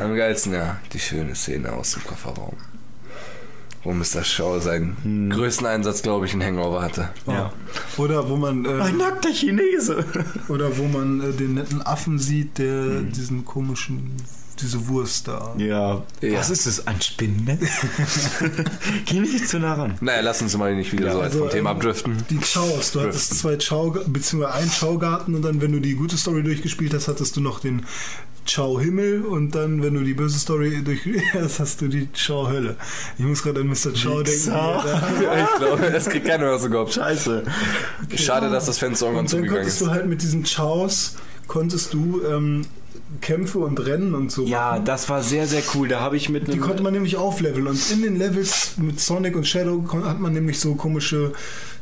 Am 0.00 0.14
geilsten, 0.16 0.54
ja, 0.54 0.78
die 0.92 0.98
schöne 0.98 1.34
Szene 1.34 1.72
aus 1.72 1.92
dem 1.92 2.04
Kofferraum. 2.04 2.56
Wo 3.86 3.92
Mr. 3.92 4.24
Shaw 4.24 4.58
seinen 4.60 4.96
Hm. 5.04 5.30
größten 5.30 5.64
Einsatz, 5.64 6.02
glaube 6.02 6.26
ich, 6.26 6.34
in 6.34 6.42
Hangover 6.42 6.82
hatte. 6.82 7.08
Ja. 7.28 7.52
Oder 7.98 8.28
wo 8.28 8.34
man 8.36 8.64
äh, 8.64 8.68
Ein 8.82 8.96
nackter 8.96 9.30
Chinese. 9.32 10.04
oder 10.48 10.76
wo 10.76 10.88
man 10.88 11.20
äh, 11.20 11.32
den 11.32 11.54
netten 11.54 11.82
Affen 11.82 12.18
sieht, 12.18 12.58
der 12.58 12.82
Hm. 12.82 13.12
diesen 13.12 13.44
komischen 13.44 14.10
diese 14.60 14.88
Wurst 14.88 15.28
da. 15.28 15.54
Ja. 15.58 16.02
Ja. 16.20 16.38
Was 16.38 16.50
ist 16.50 16.66
das? 16.66 16.86
Ein 16.86 17.00
Spinnennetz? 17.00 17.60
Geh 19.06 19.20
nicht 19.20 19.48
zu 19.48 19.58
nah 19.58 19.74
ran. 19.74 19.94
Naja, 20.00 20.20
lass 20.22 20.42
uns 20.42 20.56
mal 20.56 20.74
nicht 20.74 20.92
wieder 20.92 21.06
Ja, 21.08 21.12
so 21.12 21.20
also, 21.20 21.38
vom 21.40 21.50
Thema 21.50 21.70
ähm, 21.70 21.76
abdriften. 21.76 22.16
Die 22.30 22.38
Chaos, 22.38 22.92
du 22.92 23.00
hattest 23.00 23.38
zwei 23.38 23.56
Chao, 23.56 23.90
beziehungsweise 24.06 24.54
einen 24.54 24.70
Chao-Garten 24.70 25.34
und 25.34 25.42
dann, 25.42 25.60
wenn 25.60 25.72
du 25.72 25.80
die 25.80 25.94
gute 25.94 26.16
Story 26.16 26.42
durchgespielt 26.42 26.94
hast, 26.94 27.08
hattest 27.08 27.36
du 27.36 27.40
noch 27.40 27.60
den 27.60 27.84
Chao-Himmel 28.46 29.22
und 29.22 29.54
dann, 29.56 29.82
wenn 29.82 29.94
du 29.94 30.02
die 30.02 30.14
böse 30.14 30.38
Story 30.38 30.80
durchgespielt 30.84 31.24
hast, 31.34 31.58
hast 31.60 31.80
du 31.80 31.88
die 31.88 32.08
Chao-Hölle. 32.12 32.76
Ich 33.18 33.24
muss 33.24 33.42
gerade 33.42 33.60
an 33.60 33.66
Mr. 33.68 33.92
Chao 33.94 34.22
denken. 34.22 34.46
Der- 34.46 35.48
Ich 35.52 35.58
glaube, 35.58 35.90
das 35.90 36.08
kriegt 36.08 36.26
keiner 36.26 36.44
mehr 36.46 36.58
so 36.58 36.68
gehabt. 36.70 36.92
Scheiße. 36.94 37.42
Schade, 38.16 38.50
dass 38.50 38.66
das 38.66 38.78
Fenster 38.78 39.06
irgendwann 39.06 39.24
Und 39.24 39.32
dann 39.32 39.38
zugegangen 39.40 39.56
konntest 39.62 39.80
ist. 39.82 39.86
du 39.86 39.90
halt 39.90 40.06
mit 40.06 40.22
diesen 40.22 40.44
Chaos, 40.44 41.16
konntest 41.48 41.92
du 41.92 42.22
ähm, 42.24 42.62
Kämpfe 43.20 43.58
und 43.58 43.78
Rennen 43.84 44.14
und 44.14 44.30
so 44.32 44.44
Ja, 44.44 44.72
machen. 44.72 44.84
das 44.84 45.08
war 45.08 45.22
sehr, 45.22 45.46
sehr 45.46 45.62
cool. 45.74 45.88
Da 45.88 46.00
habe 46.00 46.16
ich 46.16 46.28
mit 46.28 46.52
Die 46.52 46.58
konnte 46.58 46.82
man 46.82 46.92
nämlich 46.92 47.16
aufleveln 47.16 47.66
und 47.66 47.90
in 47.90 48.02
den 48.02 48.16
Levels 48.16 48.72
mit 48.78 49.00
Sonic 49.00 49.36
und 49.36 49.46
Shadow 49.46 49.84
hat 50.04 50.20
man 50.20 50.32
nämlich 50.32 50.58
so 50.60 50.74
komische 50.74 51.32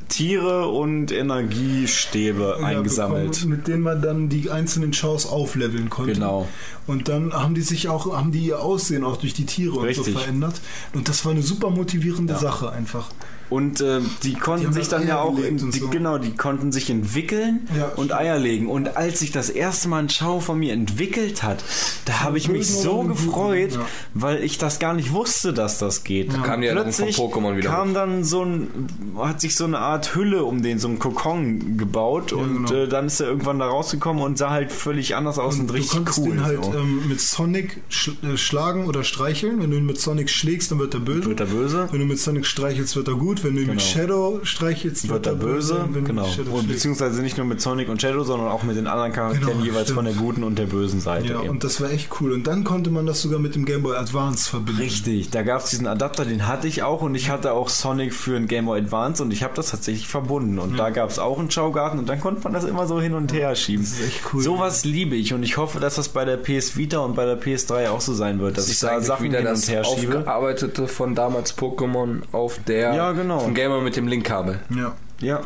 Tiere 0.09 0.69
und 0.69 1.13
Energiestäbe 1.13 2.57
ja, 2.61 2.67
eingesammelt. 2.67 3.33
bekommen, 3.33 3.51
mit 3.51 3.69
denen 3.69 3.83
man 3.83 4.03
dann 4.03 4.29
die 4.29 4.51
einzelnen 4.51 4.93
Shows 4.93 5.27
aufleveln 5.27 5.91
konnte. 5.91 6.13
Genau. 6.15 6.49
Und 6.87 7.09
dann 7.09 7.33
haben 7.33 7.55
die 7.55 7.63
sich 7.63 7.89
auch, 7.89 8.15
haben 8.17 8.31
die 8.33 8.41
ihr 8.47 8.61
Aussehen 8.61 9.05
auch 9.05 9.17
durch 9.17 9.35
die 9.35 9.47
Tiere 9.47 9.75
und 9.77 9.87
Richtig. 9.87 10.13
so 10.13 10.19
verändert. 10.21 10.61
Und 10.93 11.09
das 11.09 11.25
war 11.25 11.33
eine 11.33 11.43
super 11.43 11.71
motivierende 11.71 12.37
Sache 12.37 12.71
einfach. 12.71 13.09
Und 13.51 13.81
äh, 13.81 14.01
die 14.23 14.35
konnten 14.35 14.69
Die 14.69 14.73
sich 14.73 14.89
dann 14.89 15.05
dann 15.05 15.09
ja 15.09 15.17
Eier 15.17 15.25
auch, 15.25 15.39
in, 15.39 15.61
und 15.61 15.75
die, 15.75 15.79
so. 15.79 15.89
genau, 15.89 16.19
die 16.19 16.35
konnten 16.35 16.73
sich 16.73 16.91
entwickeln 16.91 17.69
Ja, 17.77 17.87
und 17.87 18.07
stimmt. 18.07 18.13
Eier 18.13 18.39
legen. 18.39 18.69
Und 18.69 18.97
als 18.97 19.21
sich 19.21 19.33
das 19.33 19.51
erste 19.51 19.89
Mal 19.89 20.05
ein 20.05 20.09
Schau 20.09 20.41
von 20.41 20.59
mir 20.59 20.73
entwickelt 20.73 21.43
hat, 21.43 21.63
da 22.05 22.21
habe 22.21 22.39
ich 22.39 22.49
mich 22.49 22.69
so 22.69 23.03
gefreut, 23.03 23.73
ja. 23.73 23.87
weil 24.15 24.43
ich 24.43 24.59
das 24.59 24.79
gar 24.79 24.95
nicht 24.95 25.13
wusste, 25.13 25.53
dass 25.53 25.79
das 25.79 26.05
geht. 26.05 26.31
kam 26.43 26.61
die 26.61 26.69
Erinnerung 26.69 26.93
von 26.93 27.05
Plötzlich 27.05 27.25
Pokémon 27.25 27.57
wieder 27.57 27.71
kam 27.71 27.95
dann 27.95 28.25
so 28.25 28.45
ein, 28.45 28.89
hat 29.19 29.41
sich 29.41 29.57
so 29.57 29.65
eine 29.65 29.79
Art 29.79 30.15
Hülle 30.15 30.45
um 30.45 30.63
den, 30.63 30.79
so 30.79 30.89
ein 30.89 30.99
Kokon 30.99 31.77
gebaut 31.77 32.33
und 32.33 32.67
genau. 32.67 32.83
äh, 32.83 32.89
dann 32.89 33.07
ist 33.07 33.21
er 33.21 33.29
irgendwann 33.29 33.59
da 33.59 33.67
rausgekommen 33.67 34.23
und 34.23 34.39
sah 34.39 34.51
halt 34.51 34.73
völlig 34.73 35.17
anders 35.17 35.39
aus 35.39 35.59
und, 35.59 35.69
du 35.69 35.75
richtig 35.75 35.93
konntest 35.93 36.19
cool. 36.19 36.31
den 36.31 36.45
halt 36.45 36.65
so. 36.65 36.75
ähm, 36.75 37.09
mit 37.09 37.21
Sonic 37.21 37.81
sch 37.89 38.11
äh, 38.23 38.37
schlagen 38.37 38.87
oder 38.87 39.05
streicheln. 39.05 39.61
Wenn 39.61 39.71
du 39.71 39.77
ihn 39.77 39.87
mit 39.87 40.01
Sonic 40.01 40.31
schlägst, 40.31 40.71
dann 40.71 40.79
wird 40.79 40.95
er 40.95 41.01
böse. 41.01 41.27
Wird 41.27 41.41
er 41.41 41.47
böse? 41.47 41.89
Wenn 41.91 42.01
du 42.01 42.07
mit 42.07 42.19
Sonic 42.19 42.47
streichelst, 42.47 42.97
wird 42.97 43.09
er 43.09 43.15
gut. 43.15 43.34
Wenn 43.43 43.55
du 43.57 43.63
ihn 43.63 43.69
mit 43.69 43.79
Genau. 43.79 43.81
Shadow 43.91 44.41
streichelst, 44.43 45.09
wird 45.09 45.27
er 45.27 45.35
böse, 45.35 45.87
du 45.93 46.03
genau. 46.03 46.27
mit 46.37 46.49
Und 46.49 46.69
beziehungsweise 46.69 47.23
nicht 47.23 47.37
nur 47.37 47.47
mit 47.47 47.61
Sonic 47.61 47.89
und 47.89 48.01
Shadow, 48.01 48.23
sondern 48.25 48.49
auch 48.49 48.63
mit 48.63 48.77
den 48.77 48.87
anderen 48.87 49.13
Charakteren 49.13 49.55
Genau, 49.55 49.65
jeweils 49.65 49.85
stimmt. 49.85 49.97
von 49.97 50.05
der 50.05 50.15
guten 50.15 50.45
und 50.45 50.59
der 50.59 50.67
bösen 50.67 51.01
Seite. 51.01 51.29
Ja, 51.33 51.41
eben. 51.41 51.49
und 51.51 51.65
das 51.65 51.81
war 51.81 51.91
echt 51.91 52.11
cool. 52.21 52.33
Und 52.33 52.47
dann 52.47 52.63
konnte 52.65 52.91
man 52.91 53.07
das 53.07 53.23
sogar 53.23 53.39
mit 53.41 53.55
dem 53.55 53.65
Game 53.65 53.83
Boy 53.83 53.97
Advance 53.97 54.49
verbinden. 54.49 54.81
Richtig, 54.81 55.31
da 55.31 55.43
gab 55.43 55.63
es 55.63 55.71
diesen 55.71 55.87
Adapter, 55.87 56.25
den 56.25 56.47
hatte 56.47 56.69
ich 56.69 56.83
auch 56.83 57.03
und 57.03 57.15
ich 57.15 57.31
hatte 57.31 57.53
auch 57.53 57.69
Sonic 57.69 58.13
für 58.15 58.37
ein 58.37 58.47
Game 58.47 58.67
Boy 58.67 58.81
Advance 58.81 59.23
und 59.23 59.33
ich 59.33 59.43
habe 59.43 59.55
das 59.55 59.71
tatsächlich 59.71 60.07
verbunden. 60.07 60.59
Und 60.59 60.77
da 60.77 60.91
gab 60.91 61.11
es 61.11 61.19
auch 61.19 61.39
einen 61.39 61.51
Schaugarten 61.51 61.99
und 61.99 62.09
dann 62.09 62.21
konnte 62.21 62.43
man 62.45 62.53
das 62.53 62.65
immer 62.65 62.87
so 62.87 63.01
hin 63.01 63.15
und 63.15 63.33
her 63.33 63.55
schieben. 63.57 63.85
Das 63.85 63.95
ist 63.99 64.07
echt 64.07 64.21
cool. 64.33 64.43
Sowas 64.43 64.85
liebe 64.85 65.17
ich 65.17 65.33
und 65.35 65.43
ich 65.43 65.57
hoffe, 65.57 65.81
dass 65.81 65.95
das 65.97 66.09
bei 66.09 66.25
der 66.25 66.37
PS 66.37 66.77
Vita 66.77 66.99
und 66.99 67.15
bei 67.15 67.25
der 67.25 67.41
PS3 67.41 67.89
auch 67.91 68.01
so 68.01 68.15
sein 68.15 68.39
wird, 68.41 68.57
dass 68.59 68.67
Das 68.67 68.75
ich 68.75 68.81
da 68.81 69.01
Sachen 69.01 69.25
wieder 69.25 69.39
hin 69.39 69.47
das 69.47 69.65
und 69.69 69.75
her 69.75 69.85
schiebe. 69.85 70.19
aufgearbeitete 70.19 70.89
von 70.89 71.15
damals 71.15 71.57
Pokémon 71.57 72.23
auf 72.33 72.59
der 72.67 72.95
Ja, 72.95 73.13
genau. 73.13 73.24
Genau. 73.25 73.45
Ein 73.45 73.55
Gamer 73.55 73.81
mit 73.81 73.97
dem 73.97 74.09
Linkkabel. 74.09 74.61
Ja. 74.71 74.95
Ja. 75.21 75.41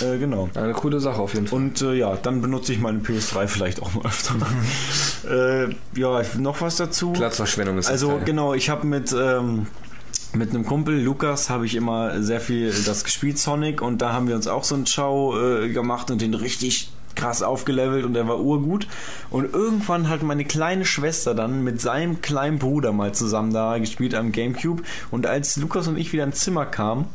Äh, 0.00 0.18
genau. 0.18 0.48
Eine 0.54 0.72
coole 0.72 1.00
Sache 1.00 1.20
auf 1.20 1.34
jeden 1.34 1.46
Fall. 1.46 1.58
Und 1.58 1.82
äh, 1.82 1.94
ja, 1.94 2.16
dann 2.16 2.42
benutze 2.42 2.72
ich 2.72 2.80
meine 2.80 3.00
PS3 3.00 3.46
vielleicht 3.46 3.82
auch 3.82 3.94
mal 3.94 4.06
öfter. 4.06 4.34
äh, 5.68 5.74
ja, 5.98 6.22
noch 6.38 6.60
was 6.60 6.76
dazu? 6.76 7.12
Platzverschwendung 7.12 7.78
ist 7.78 7.88
Also 7.88 8.20
genau, 8.24 8.54
ich 8.54 8.70
habe 8.70 8.86
mit 8.86 9.14
ähm, 9.18 9.66
mit 10.32 10.50
einem 10.50 10.66
Kumpel 10.66 11.00
Lukas 11.00 11.48
habe 11.48 11.66
ich 11.66 11.74
immer 11.74 12.22
sehr 12.22 12.40
viel 12.40 12.72
das 12.84 13.04
gespielt 13.04 13.38
Sonic 13.38 13.80
und 13.80 14.02
da 14.02 14.12
haben 14.12 14.28
wir 14.28 14.34
uns 14.34 14.46
auch 14.46 14.64
so 14.64 14.74
einen 14.74 14.86
Show 14.86 15.34
äh, 15.38 15.70
gemacht 15.70 16.10
und 16.10 16.20
den 16.20 16.34
richtig 16.34 16.90
krass 17.16 17.42
aufgelevelt 17.42 18.04
und 18.04 18.14
der 18.14 18.28
war 18.28 18.38
urgut 18.38 18.86
und 19.30 19.52
irgendwann 19.52 20.08
hat 20.08 20.22
meine 20.22 20.44
kleine 20.44 20.84
Schwester 20.84 21.34
dann 21.34 21.64
mit 21.64 21.80
seinem 21.80 22.20
kleinen 22.20 22.58
Bruder 22.58 22.92
mal 22.92 23.12
zusammen 23.12 23.52
da 23.52 23.78
gespielt 23.78 24.14
am 24.14 24.30
Gamecube 24.32 24.82
und 25.10 25.26
als 25.26 25.56
Lukas 25.56 25.88
und 25.88 25.96
ich 25.96 26.12
wieder 26.12 26.24
ins 26.24 26.40
Zimmer 26.40 26.66
kamen, 26.66 27.06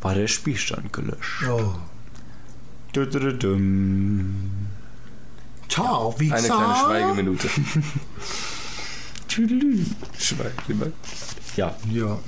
war 0.00 0.14
der 0.14 0.28
Spielstand 0.28 0.92
gelöscht. 0.92 1.44
Oh. 1.48 1.74
Dü-dü-dü-düm. 2.94 4.34
Ciao, 5.68 6.14
wie 6.18 6.30
Eine 6.30 6.46
kleine 6.46 6.74
Schweigeminute. 6.76 7.48
Schweigeminute. 10.18 10.92
Ja. 11.56 11.74
Ja. 11.90 12.18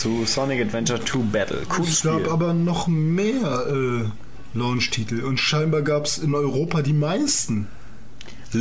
Zu 0.00 0.24
Sonic 0.24 0.60
Adventure 0.62 1.04
2 1.04 1.18
Battle. 1.30 1.62
Cool 1.76 1.84
Es 1.86 2.02
gab 2.02 2.20
Spiel. 2.20 2.30
aber 2.32 2.54
noch 2.54 2.86
mehr 2.86 3.66
äh, 3.68 4.58
Launch-Titel 4.58 5.20
und 5.22 5.38
scheinbar 5.38 5.82
gab 5.82 6.06
es 6.06 6.18
in 6.18 6.34
Europa 6.34 6.80
die 6.82 6.94
meisten. 6.94 7.68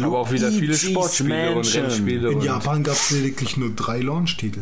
Aber 0.03 0.19
auch 0.19 0.31
wieder 0.31 0.51
viele 0.51 0.75
Sportspiele 0.75 1.49
und 1.49 1.55
Mansion. 1.55 1.83
Rennspiele. 1.85 2.29
In 2.29 2.35
und 2.39 2.43
Japan 2.43 2.83
gab 2.83 2.95
es 2.95 3.09
lediglich 3.11 3.57
nur 3.57 3.71
drei 3.75 3.99
Launch-Titel, 4.01 4.59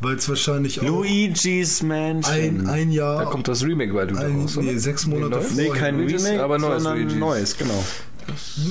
weil 0.00 0.16
es 0.16 0.28
wahrscheinlich 0.28 0.80
auch 0.80 0.84
Luigi's 0.84 1.82
Mansion. 1.82 2.32
ein, 2.34 2.66
ein 2.68 2.92
Jahr, 2.92 3.24
Da 3.24 3.30
kommt 3.30 3.48
das 3.48 3.64
Remake 3.64 3.92
bald 3.94 4.10
wieder 4.10 4.20
ein, 4.20 4.42
raus, 4.42 4.56
oder? 4.56 4.66
nee, 4.66 4.76
sechs 4.78 5.06
Monate 5.06 5.40
nee, 5.56 5.64
vorher. 5.64 5.82
kein 5.82 5.96
Luigi's, 5.98 6.24
Remake, 6.26 6.44
aber 6.44 6.58
neues 6.58 6.82
sondern 6.82 6.98
Luigi's. 7.02 7.18
neues, 7.18 7.56
genau. 7.56 7.84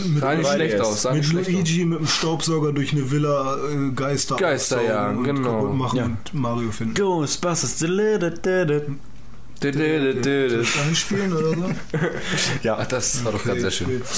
Mit, 0.07 0.21
Sah 0.21 0.35
nicht 0.35 0.49
schlecht 0.49 0.79
aus. 0.81 1.01
Sah 1.01 1.13
mit 1.13 1.25
schlecht 1.25 1.47
aus. 1.47 1.53
Luigi 1.53 1.85
mit 1.85 1.99
dem 1.99 2.07
Staubsauger 2.07 2.71
durch 2.71 2.91
eine 2.93 3.09
Villa 3.11 3.57
äh, 3.69 3.91
Geister 3.95 4.35
Geister 4.37 4.83
jagen, 4.83 5.17
und 5.19 5.23
genau. 5.23 5.61
kaputt 5.61 5.75
machen 5.75 5.97
Ja. 5.97 6.05
und 6.05 6.33
Mario 6.33 6.71
finden. 6.71 6.93
Ghostbusters. 6.95 7.77
Einspielen 10.87 11.33
oder 11.33 11.49
so? 11.55 11.71
Ja, 12.63 12.83
das 12.85 13.25
war 13.25 13.31
doch 13.31 13.43
gerade 13.43 13.61
sehr 13.61 13.71
schön. 13.71 14.01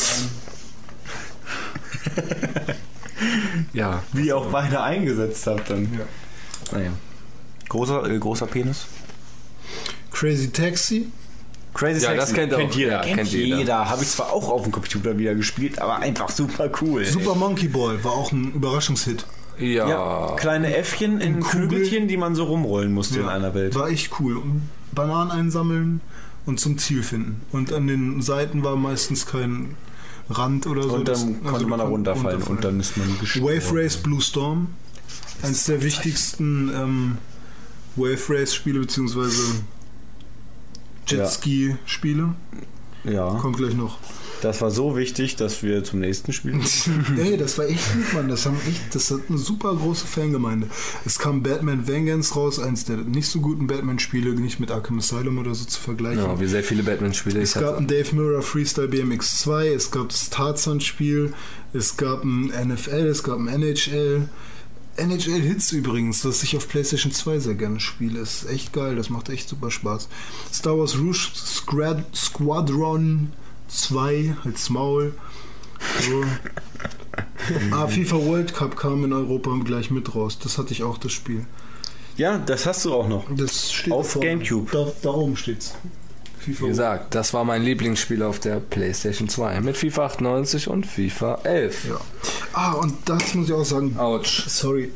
Ja. 3.74 4.04
wie 4.14 4.28
ihr 4.28 4.38
auch 4.38 4.48
beide 4.48 4.82
eingesetzt 4.82 5.46
habt 5.48 5.70
dann. 5.70 5.84
Ja. 5.94 6.78
Naja. 6.78 6.92
Großer, 7.68 8.10
äh, 8.10 8.18
großer 8.18 8.48
Penis. 8.48 8.86
Crazy 10.12 10.50
Taxi. 10.52 11.08
Crazy 11.74 12.02
Ja, 12.04 12.10
Taxi. 12.14 12.18
das 12.20 12.34
kennt 12.34 12.54
auch- 12.54 12.58
kennt 12.58 12.76
jeder. 12.76 12.92
ja, 12.94 13.02
kennt, 13.02 13.16
kennt 13.18 13.32
jeder. 13.32 13.58
jeder. 13.58 13.90
Habe 13.90 14.04
ich 14.04 14.10
zwar 14.10 14.32
auch 14.34 14.50
auf 14.50 14.64
dem 14.64 14.72
Computer 14.72 15.18
wieder 15.18 15.36
gespielt, 15.36 15.80
aber 15.80 15.98
einfach 15.98 16.30
super 16.30 16.70
cool. 16.82 17.06
Super 17.06 17.36
Monkey 17.36 17.68
Ball 17.68 18.04
war 18.04 18.12
auch 18.14 18.32
ein 18.32 18.54
Überraschungshit. 18.54 19.26
Ja. 19.60 19.88
Ja, 19.90 20.36
kleine 20.38 20.76
Äffchen 20.76 21.20
in 21.22 21.42
Kugel. 21.42 21.68
Kügelchen, 21.68 22.08
die 22.08 22.18
man 22.18 22.34
so 22.34 22.46
rumrollen 22.46 22.94
musste 22.94 23.20
in 23.20 23.28
einer 23.28 23.54
Welt. 23.54 23.76
War 23.76 23.90
echt 23.90 24.10
cool. 24.20 24.38
Und 24.38 24.70
Bananen 24.94 25.32
einsammeln 25.32 26.02
und 26.46 26.60
zum 26.60 26.78
Ziel 26.78 27.04
finden. 27.04 27.42
Und 27.52 27.72
an 27.74 27.86
den 27.88 28.22
Seiten 28.22 28.64
war 28.64 28.76
meistens 28.78 29.26
kein 29.26 29.76
Rand 30.30 30.66
oder 30.66 30.84
so. 30.84 30.94
Und 30.96 31.08
Das- 31.08 31.26
dann 31.26 31.36
also 31.44 31.50
konnte 31.52 31.66
man 31.68 31.80
da 31.80 31.86
kon- 31.86 31.94
runterfallen 31.94 32.44
und 32.44 32.64
dann 32.64 32.80
ist 32.80 32.96
man 32.98 33.20
gestorben. 33.20 33.48
Wave 33.58 33.76
Race 33.84 33.98
Blue 33.98 34.22
Storm. 34.22 34.68
Eines 35.42 35.66
der 35.66 35.82
wichtigsten 35.84 36.72
ähm, 36.74 37.18
Wave 37.96 38.22
Race 38.30 38.54
Spiele 38.56 38.80
beziehungsweise 38.80 39.42
Ja. 41.12 41.24
Jetski 41.24 41.76
Spiele. 41.86 42.36
Ja, 43.06 43.30
Kommt 43.36 43.56
gleich 43.58 43.76
noch. 43.76 43.98
das 44.42 44.60
war 44.62 44.72
so 44.72 44.98
wichtig, 44.98 45.38
dass 45.38 45.64
wir 45.64 45.86
zum 45.86 46.00
nächsten 46.02 46.34
Spiel. 46.34 46.60
Ey, 47.18 47.38
das 47.38 47.58
war 47.58 47.66
echt 47.66 47.94
gut, 47.94 48.14
Mann. 48.14 48.28
Das, 48.28 48.46
haben 48.46 48.58
echt, 48.68 48.94
das 48.94 49.10
hat 49.10 49.22
eine 49.30 49.38
super 49.38 49.74
große 49.74 50.06
Fangemeinde. 50.06 50.68
Es 51.06 51.18
kam 51.18 51.42
Batman 51.42 51.88
Vengeance 51.88 52.36
raus, 52.36 52.60
eins 52.60 52.84
der 52.84 52.98
nicht 52.98 53.28
so 53.28 53.40
guten 53.40 53.68
Batman-Spiele, 53.68 54.32
nicht 54.32 54.60
mit 54.60 54.70
Arkham 54.70 55.00
Asylum 55.00 55.38
oder 55.38 55.56
so 55.56 55.64
zu 55.64 55.80
vergleichen. 55.80 56.24
Ja, 56.24 56.40
wie 56.42 56.48
sehr 56.48 56.64
viele 56.64 56.84
Batman-Spiele 56.84 57.40
Es 57.40 57.54
gab 57.54 57.78
ein 57.78 57.88
Dave 57.88 58.14
Mirror 58.14 58.42
Freestyle 58.42 58.90
BMX 58.90 59.40
2, 59.40 59.68
es 59.70 59.92
gab 59.92 60.10
das 60.10 60.30
Tarzan-Spiel, 60.30 61.34
es 61.72 61.96
gab 61.96 62.26
ein 62.26 62.48
NFL, 62.48 63.08
es 63.08 63.24
gab 63.24 63.40
ein 63.40 63.48
NHL. 63.48 64.28
NHL 65.00 65.42
Hits 65.42 65.72
übrigens, 65.72 66.22
das 66.22 66.44
ich 66.44 66.56
auf 66.58 66.68
PlayStation 66.68 67.12
2 67.12 67.40
sehr 67.40 67.56
gerne 67.56 67.80
spiele. 67.80 68.20
Ist 68.20 68.50
echt 68.50 68.74
geil, 68.74 68.96
das 68.96 69.10
macht 69.10 69.30
echt 69.30 69.50
super 69.50 69.72
Spaß. 69.72 70.08
Star 70.54 70.78
Wars 70.78 70.98
Rouge 70.98 71.30
Squad 71.36 72.04
Squadron 72.16 73.32
2 73.68 74.36
als 74.46 74.70
Maul. 74.70 75.14
So. 76.02 76.24
ah, 77.72 77.88
FIFA 77.88 78.18
World 78.18 78.54
Cup 78.54 78.76
kam 78.76 79.04
in 79.06 79.14
Europa 79.14 79.52
gleich 79.64 79.92
mit 79.92 80.14
raus. 80.16 80.38
Das 80.42 80.58
hatte 80.58 80.74
ich 80.74 80.84
auch, 80.84 80.98
das 80.98 81.12
Spiel. 81.12 81.46
Ja, 82.18 82.38
das 82.38 82.66
hast 82.66 82.84
du 82.86 82.94
auch 82.94 83.08
noch. 83.08 83.26
Das 83.34 83.72
steht 83.72 83.94
Auf 83.94 84.12
vor- 84.12 84.22
Gamecube. 84.22 84.70
Da, 84.72 84.92
da 85.02 85.10
oben 85.12 85.38
steht's. 85.38 85.76
FIFA 86.40 86.64
Wie 86.64 86.68
gesagt, 86.68 87.16
das 87.16 87.34
war 87.34 87.44
mein 87.44 87.64
Lieblingsspiel 87.64 88.24
auf 88.24 88.40
der 88.40 88.60
PlayStation 88.60 89.30
2 89.30 89.62
mit 89.62 89.78
FIFA 89.78 90.06
98 90.06 90.68
und 90.68 90.86
FIFA 90.86 91.40
11. 91.44 91.90
Ja. 91.90 92.02
Ah, 92.54 92.72
und 92.74 92.94
das 93.06 93.34
muss 93.36 93.48
ich 93.48 93.54
auch 93.54 93.66
sagen. 93.66 93.98
Autsch. 93.98 94.48
Sorry. 94.48 94.92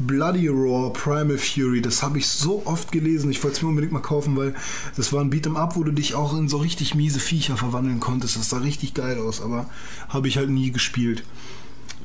Bloody 0.00 0.46
Roar 0.46 0.92
Primal 0.92 1.38
Fury, 1.38 1.82
das 1.82 2.04
habe 2.04 2.18
ich 2.18 2.28
so 2.28 2.62
oft 2.66 2.92
gelesen. 2.92 3.32
Ich 3.32 3.42
wollte 3.42 3.56
es 3.56 3.62
mir 3.62 3.68
unbedingt 3.68 3.92
mal 3.92 3.98
kaufen, 4.00 4.36
weil 4.36 4.54
das 4.96 5.12
war 5.12 5.20
ein 5.20 5.30
Beat'em 5.32 5.56
Up, 5.56 5.74
wo 5.74 5.82
du 5.82 5.90
dich 5.90 6.14
auch 6.14 6.36
in 6.38 6.48
so 6.48 6.58
richtig 6.58 6.94
miese 6.94 7.18
Viecher 7.18 7.56
verwandeln 7.56 7.98
konntest. 7.98 8.36
Das 8.36 8.50
sah 8.50 8.58
richtig 8.58 8.94
geil 8.94 9.18
aus, 9.18 9.40
aber 9.40 9.68
habe 10.08 10.28
ich 10.28 10.36
halt 10.36 10.50
nie 10.50 10.70
gespielt. 10.70 11.24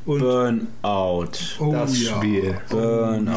Und 0.06 0.20
Burnout. 0.20 1.30
Oh 1.60 1.72
das 1.72 2.02
ja. 2.02 2.16
Spiel. 2.18 2.58
Burnout. 2.70 3.34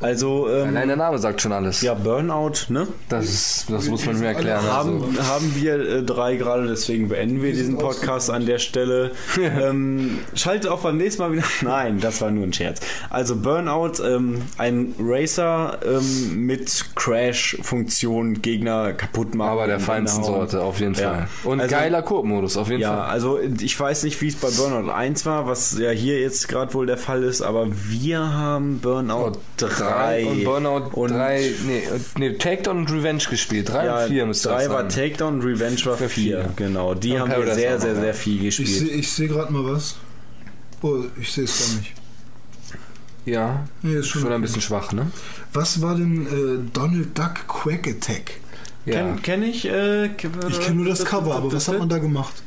Also, 0.00 0.50
ähm, 0.50 0.68
Allein 0.68 0.88
der 0.88 0.96
Name 0.98 1.18
sagt 1.18 1.40
schon 1.40 1.52
alles. 1.52 1.80
ja, 1.80 1.94
Burnout, 1.94 2.52
ne? 2.68 2.86
Das, 3.08 3.24
ist, 3.24 3.66
das 3.70 3.88
muss 3.88 4.04
man 4.04 4.18
mir 4.18 4.26
erklären. 4.26 4.62
Haben, 4.62 5.02
Also. 5.02 5.22
haben 5.24 5.54
wir 5.54 5.74
äh, 5.78 6.02
drei 6.02 6.36
gerade, 6.36 6.66
deswegen 6.66 7.08
beenden 7.08 7.42
wir 7.42 7.52
diesen 7.52 7.78
Podcast 7.78 8.28
an 8.28 8.44
der 8.44 8.58
Stelle. 8.58 9.12
ähm, 9.40 10.18
schaltet 10.34 10.70
auch 10.70 10.80
beim 10.80 10.98
nächsten 10.98 11.22
Mal 11.22 11.32
wieder. 11.32 11.44
Nein, 11.62 12.00
das 12.00 12.20
war 12.20 12.30
nur 12.30 12.44
ein 12.44 12.52
Scherz. 12.52 12.80
Also 13.08 13.36
Burnout, 13.36 13.92
ähm, 14.04 14.42
ein 14.58 14.94
Racer 14.98 15.78
ähm, 15.86 16.44
mit 16.44 16.84
Crash-Funktion, 16.96 18.42
Gegner 18.42 18.92
kaputt 18.92 19.34
machen. 19.34 19.48
Aber 19.50 19.66
der 19.66 19.80
feinsten. 19.80 20.24
Sorte, 20.24 20.60
auf 20.60 20.80
jeden 20.80 20.94
Ja. 20.94 21.10
Fall. 21.12 21.28
Und 21.44 21.60
Also- 21.60 21.74
geiler 21.74 22.02
Koop-Modus, 22.02 22.56
auf 22.58 22.68
jeden 22.68 22.82
Ja, 22.82 22.94
Fall. 22.94 23.06
also 23.10 23.38
ich 23.60 23.78
weiß 23.78 24.02
nicht, 24.02 24.20
wie 24.20 24.28
es 24.28 24.36
bei 24.36 24.50
Burnout 24.50 24.90
1 24.92 25.24
war, 25.24 25.46
was 25.46 25.78
ja 25.78 25.90
hier 25.94 26.20
jetzt 26.20 26.48
gerade 26.48 26.74
wohl 26.74 26.86
der 26.86 26.98
Fall 26.98 27.22
ist, 27.22 27.42
aber 27.42 27.66
wir 27.70 28.18
haben 28.18 28.78
Burnout 28.80 29.32
3 29.56 30.26
und 30.26 30.44
Burnout 30.44 30.90
und 30.92 31.10
3, 31.12 31.52
nee, 31.66 31.82
nee, 32.18 32.32
Takedown 32.34 32.78
und 32.78 32.92
Revenge 32.92 33.22
gespielt. 33.28 33.68
3 33.70 33.84
ja, 33.86 34.02
und 34.02 34.08
4 34.08 34.26
müsste 34.26 34.48
das 34.50 34.64
3 34.64 34.70
war. 34.70 34.88
Takedown, 34.88 35.40
Revenge 35.42 35.84
war 35.84 35.96
4. 35.96 36.08
vier. 36.08 36.50
Genau, 36.56 36.94
die 36.94 37.12
Und 37.12 37.20
haben 37.20 37.28
wir 37.30 37.34
Paradise 37.36 37.56
sehr, 37.56 37.76
auch 37.76 37.80
sehr, 37.80 37.94
sehr 37.96 38.06
ja. 38.06 38.12
viel 38.12 38.44
ich 38.44 38.56
sehe 38.56 38.66
gespielt. 38.66 38.92
ich 38.94 39.12
seh 39.12 39.26
gerade 39.28 39.52
mal 39.52 39.64
was. 39.72 39.96
Oh, 40.82 41.04
ich 41.20 41.32
sehe 41.32 41.44
es 41.44 41.58
gar 41.70 41.78
nicht. 41.78 41.92
Ja, 43.26 43.64
Nee, 43.82 43.94
ist 43.94 44.08
schon, 44.08 44.22
schon 44.22 44.32
ein 44.32 44.42
bisschen 44.42 44.60
schwach, 44.60 44.92
ne? 44.92 45.06
Was 45.54 45.80
war 45.80 45.94
denn 45.94 46.26
äh, 46.26 46.70
Donald 46.72 47.16
Duck 47.16 47.48
Quack 47.48 47.88
Attack? 47.88 48.32
Ja. 48.84 48.94
Kenn, 48.96 49.22
kenn 49.22 49.42
ich? 49.42 49.64
Äh, 49.66 50.06
Ich 50.06 50.16
kenne 50.60 50.74
nur 50.76 50.86
das 50.86 51.04
Cover, 51.06 51.34
aber 51.36 51.50
was 51.52 51.68
hat 51.68 51.78
man 51.78 51.88
da 51.88 51.98
gemacht? 51.98 52.42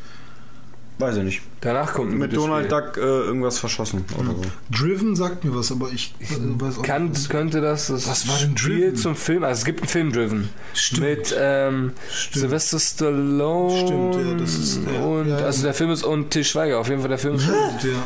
Weiß 0.99 1.17
ich 1.17 1.23
nicht. 1.23 1.41
Danach 1.61 1.93
kommt 1.93 2.11
ein 2.11 2.17
Mit 2.19 2.35
Donald 2.35 2.67
Spiel. 2.67 2.81
Duck 2.81 2.97
äh, 2.97 3.01
irgendwas 3.01 3.57
verschossen 3.57 4.05
oder 4.15 4.29
so. 4.29 4.41
Driven 4.71 5.15
sagt 5.15 5.43
mir 5.43 5.55
was, 5.55 5.71
aber 5.71 5.89
ich 5.91 6.13
äh, 6.19 6.25
weiß 6.39 6.79
auch 6.79 6.83
Kann, 6.83 7.09
nicht. 7.09 7.29
könnte 7.29 7.61
das 7.61 7.87
das 7.87 8.07
Was 8.07 8.27
war 8.27 8.37
denn 8.37 8.55
Spiel 8.57 8.79
Driven? 8.81 8.95
zum 8.95 9.15
Film? 9.15 9.43
Also 9.43 9.59
es 9.59 9.65
gibt 9.65 9.79
einen 9.81 9.89
Film 9.89 10.11
Driven 10.13 10.49
Stimmt. 10.73 11.01
mit 11.01 11.35
ähm, 11.39 11.91
Sylvester 12.31 12.79
Stallone 12.79 13.79
Stimmt, 13.87 14.15
ja, 14.15 14.33
das 14.35 14.53
ist 14.55 14.79
der- 14.85 15.03
und 15.05 15.29
ja, 15.29 15.39
ja. 15.39 15.45
also 15.45 15.63
der 15.63 15.73
Film 15.73 15.89
ist 15.91 16.03
und 16.03 16.29
Til 16.31 16.43
Schweiger. 16.43 16.79
Auf 16.79 16.89
jeden 16.89 16.99
Fall 17.01 17.09
der 17.09 17.17
Film 17.17 17.35
ist 17.35 17.47
gut. 17.47 17.55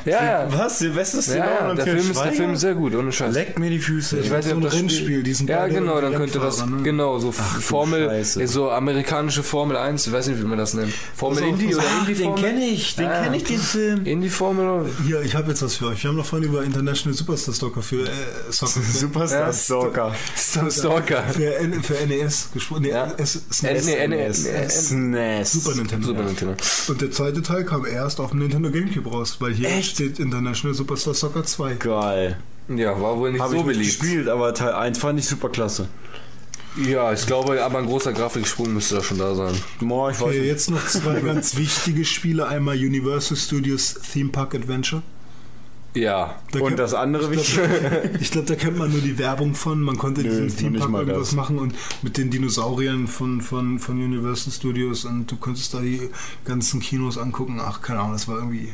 Der, 0.06 0.14
Ja, 0.14 0.24
ja. 0.44 0.48
Was? 0.58 0.80
Silvester 0.80 1.18
Ja, 1.18 1.24
Stallone 1.24 1.52
ja, 1.60 1.70
und 1.72 1.76
der 1.78 1.86
Til 1.86 1.94
Film 1.98 2.12
ist 2.12 2.16
der 2.18 2.22
Schweiger? 2.24 2.36
Film 2.38 2.54
ist 2.54 2.62
sehr 2.62 2.76
gut, 2.76 2.96
ohne 2.96 3.12
Scheiß. 3.12 3.34
Leckt 3.34 3.60
mir 3.60 3.70
die 3.70 3.80
Füße. 3.80 4.20
Ich 4.20 4.32
weiß 4.32 4.46
nicht, 4.46 4.52
so 4.54 4.58
ob 4.58 4.58
ein 4.58 4.64
das 4.64 4.74
Spiel- 4.74 4.82
Rennspiel, 4.88 5.24
die 5.24 5.34
sind 5.34 5.50
Ja, 5.50 5.68
genau, 5.68 6.00
dann 6.00 6.14
könnte 6.16 6.40
das 6.40 6.66
ne? 6.66 6.82
genau 6.84 7.20
so 7.20 7.28
du 7.28 7.32
Formel 7.34 8.08
Scheiße. 8.08 8.48
so 8.48 8.72
amerikanische 8.72 9.44
Formel 9.44 9.76
1, 9.78 10.08
ich 10.08 10.14
weiß 10.14 10.28
nicht, 10.28 10.40
wie 10.42 10.46
man 10.48 10.58
das 10.58 10.74
nennt. 10.74 10.94
Formel 11.16 11.44
Indy 11.44 11.68
pass 11.68 11.76
oder 11.76 11.84
auf. 11.86 12.00
Indy 12.02 12.14
den 12.16 12.24
Formel. 12.26 12.44
kenne 12.44 12.66
ich, 12.66 12.96
den 12.96 13.08
Ah. 13.08 13.22
kenne 13.24 13.38
ich, 13.38 13.41
den 13.50 13.60
Film. 13.60 14.06
Indy 14.06 14.30
Formel. 14.30 14.90
Hier, 15.06 15.22
ich 15.22 15.36
habe 15.36 15.50
jetzt 15.50 15.62
was 15.62 15.76
für 15.76 15.88
euch. 15.88 16.04
Wir 16.04 16.10
haben 16.10 16.18
noch 16.18 16.26
vorhin 16.26 16.48
über 16.50 16.64
International 16.64 17.16
Superstar 17.18 17.54
Stalker 17.54 17.82
für 17.82 18.04
äh, 18.08 18.10
Soccer. 18.50 18.82
Superstar 18.82 19.54
Stalker. 19.54 20.16
Stalker. 20.38 21.24
Für, 21.24 21.82
für 21.84 22.08
NES 22.08 22.50
gesprochen. 22.54 22.84
Nee, 22.84 22.90
Ja. 22.90 23.12
S 23.18 23.36
N- 23.36 23.42
SNES. 23.52 23.86
nee, 23.86 24.08
NES. 24.08 24.88
SNES. 24.90 25.52
Super 25.54 25.76
Nintendo. 25.76 26.08
Super 26.08 26.24
Nintendo. 26.24 26.56
Und 26.88 27.02
der 27.02 27.12
zweite 27.12 27.42
Teil 27.42 27.64
kam 27.66 27.86
erst 27.86 28.20
auf 28.20 28.32
dem 28.32 28.40
Nintendo 28.40 28.70
Gamecube 28.72 29.10
raus, 29.10 29.38
weil 29.40 29.54
hier 29.54 29.70
Echt? 29.70 29.92
steht 29.92 30.20
International 30.20 30.76
Superstar 30.76 31.14
Soccer 31.14 31.44
2. 31.44 31.74
Geil. 31.76 32.38
Ja, 32.70 33.00
war 33.02 33.18
wohl 33.18 33.32
nicht 33.32 33.42
Habe 33.42 33.52
so 33.54 33.60
ich 33.62 33.66
nicht 33.66 33.78
beliebt. 33.78 34.00
gespielt, 34.00 34.28
aber 34.30 34.54
Teil 34.54 34.74
1 34.74 34.98
fand 34.98 35.20
ich 35.20 35.28
super 35.28 35.50
klasse. 35.50 35.88
Ja, 36.78 37.12
ich 37.12 37.26
glaube, 37.26 37.64
aber 37.64 37.80
ein 37.80 37.86
großer 37.86 38.14
Grafiksprung 38.14 38.74
müsste 38.74 38.96
da 38.96 39.04
schon 39.04 39.18
da 39.18 39.36
sein. 39.36 39.54
Boah, 39.82 40.10
ich 40.10 40.18
weiß 40.18 40.28
Okay, 40.28 40.40
nicht. 40.40 40.48
jetzt 40.48 40.70
noch 40.70 40.86
zwei 40.88 41.20
ganz 41.22 41.58
wichtige 41.58 42.06
Spiele. 42.06 42.48
Einmal 42.48 42.78
Universal 42.78 43.36
Studios 43.38 43.96
Theme 44.14 44.30
Park 44.30 44.56
Adventure. 44.56 45.02
Ja. 45.94 46.38
Da 46.54 46.60
Und 46.62 46.80
das 46.80 46.94
andere 46.94 47.26
ich 47.34 47.40
wichtige. 47.40 47.68
glaube, 47.68 48.20
glaub, 48.32 48.46
da 48.46 48.56
kennt 48.56 48.78
man 48.78 48.90
nur 48.92 49.02
die 49.02 49.18
Werbung 49.18 49.54
von. 49.56 49.82
Man 49.82 49.98
konnte 49.98 50.24
diesen 50.24 50.48
noch 50.48 50.56
Theme 50.56 50.80
Park 50.80 50.94
irgendwas 50.94 51.28
das. 51.30 51.36
machen 51.36 51.60
und 51.60 51.76
mit 52.02 52.18
den 52.18 52.30
Dinosauriern 52.30 53.08
von, 53.08 53.42
von, 53.42 53.78
von 53.78 53.98
Universal 54.02 54.54
Studios 54.54 55.04
und 55.04 55.30
du 55.30 55.36
konntest 55.36 55.74
da 55.74 55.82
die 55.82 56.10
ganzen 56.46 56.80
Kinos 56.80 57.18
angucken. 57.18 57.60
Ach, 57.62 57.82
keine 57.82 58.00
Ahnung, 58.00 58.14
das 58.14 58.30
war 58.30 58.38
irgendwie 58.38 58.70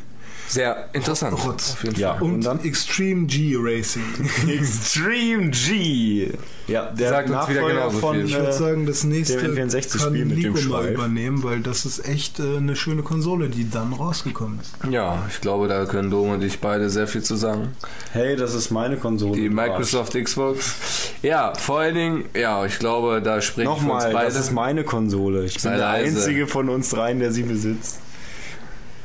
Sehr 0.48 0.88
interessant. 0.94 1.44
Rotz. 1.44 1.72
Auf 1.74 1.84
jeden 1.84 2.00
Ja. 2.00 2.14
Fall. 2.14 2.22
Und 2.22 2.34
Und, 2.34 2.44
dann? 2.44 2.64
Extreme 2.64 3.26
G 3.26 3.54
Racing. 3.58 4.02
Extreme 4.48 5.50
G. 5.50 6.32
Ja, 6.66 6.86
der 6.90 7.08
Sagt 7.10 7.30
uns 7.30 7.48
wieder 7.48 7.60
Nachfolger 7.62 7.74
genauso 7.74 7.98
von, 7.98 8.16
viel. 8.16 8.24
Ich 8.26 8.34
äh, 8.34 8.38
würde 8.38 8.52
sagen, 8.52 8.86
das 8.86 9.04
nächste 9.04 9.36
der 9.38 9.66
N64 9.66 9.98
kann 9.98 10.08
Spiel 10.08 10.24
mit 10.26 10.42
dem 10.44 10.52
Nico 10.54 10.68
mal 10.68 10.82
Schweif. 10.82 10.94
übernehmen, 10.94 11.42
weil 11.42 11.60
das 11.60 11.86
ist 11.86 12.06
echt 12.06 12.40
äh, 12.40 12.56
eine 12.58 12.76
schöne 12.76 13.02
Konsole, 13.02 13.48
die 13.48 13.68
dann 13.70 13.92
rausgekommen 13.92 14.60
ist. 14.60 14.72
Ja, 14.90 15.22
ich 15.30 15.40
glaube, 15.40 15.68
da 15.68 15.84
können 15.86 16.10
Dom 16.10 16.30
und 16.30 16.42
ich 16.42 16.60
beide 16.60 16.90
sehr 16.90 17.06
viel 17.06 17.22
zu 17.22 17.36
sagen. 17.36 17.68
Hey, 18.12 18.36
das 18.36 18.54
ist 18.54 18.70
meine 18.70 18.96
Konsole. 18.96 19.40
Die 19.40 19.48
Microsoft 19.48 20.14
Xbox. 20.14 20.74
Ja, 21.22 21.54
vor 21.54 21.80
allen 21.80 21.94
Dingen, 21.94 22.24
ja, 22.34 22.64
ich 22.66 22.78
glaube, 22.78 23.22
da 23.22 23.40
sprechen 23.40 23.68
wir 23.68 23.72
uns 23.72 23.82
Nochmal, 23.82 24.12
beide. 24.12 24.26
das 24.26 24.38
ist 24.38 24.52
meine 24.52 24.84
Konsole. 24.84 25.44
Ich 25.44 25.54
bin 25.62 25.72
der 25.72 25.78
leise. 25.80 26.16
einzige 26.18 26.46
von 26.46 26.68
uns 26.68 26.90
dreien, 26.90 27.18
der 27.20 27.32
sie 27.32 27.42
besitzt. 27.44 27.98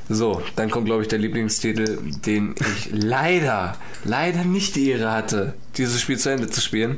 So, 0.10 0.42
dann 0.56 0.70
kommt, 0.70 0.86
glaube 0.86 1.02
ich, 1.02 1.08
der 1.08 1.20
Lieblingstitel, 1.20 1.98
den 2.26 2.56
ich 2.60 2.90
leider, 2.92 3.78
leider 4.04 4.44
nicht 4.44 4.76
die 4.76 4.92
Ehre 4.92 5.12
hatte, 5.12 5.54
dieses 5.78 6.02
Spiel 6.02 6.18
zu 6.18 6.30
Ende 6.30 6.50
zu 6.50 6.62
spielen. 6.62 6.98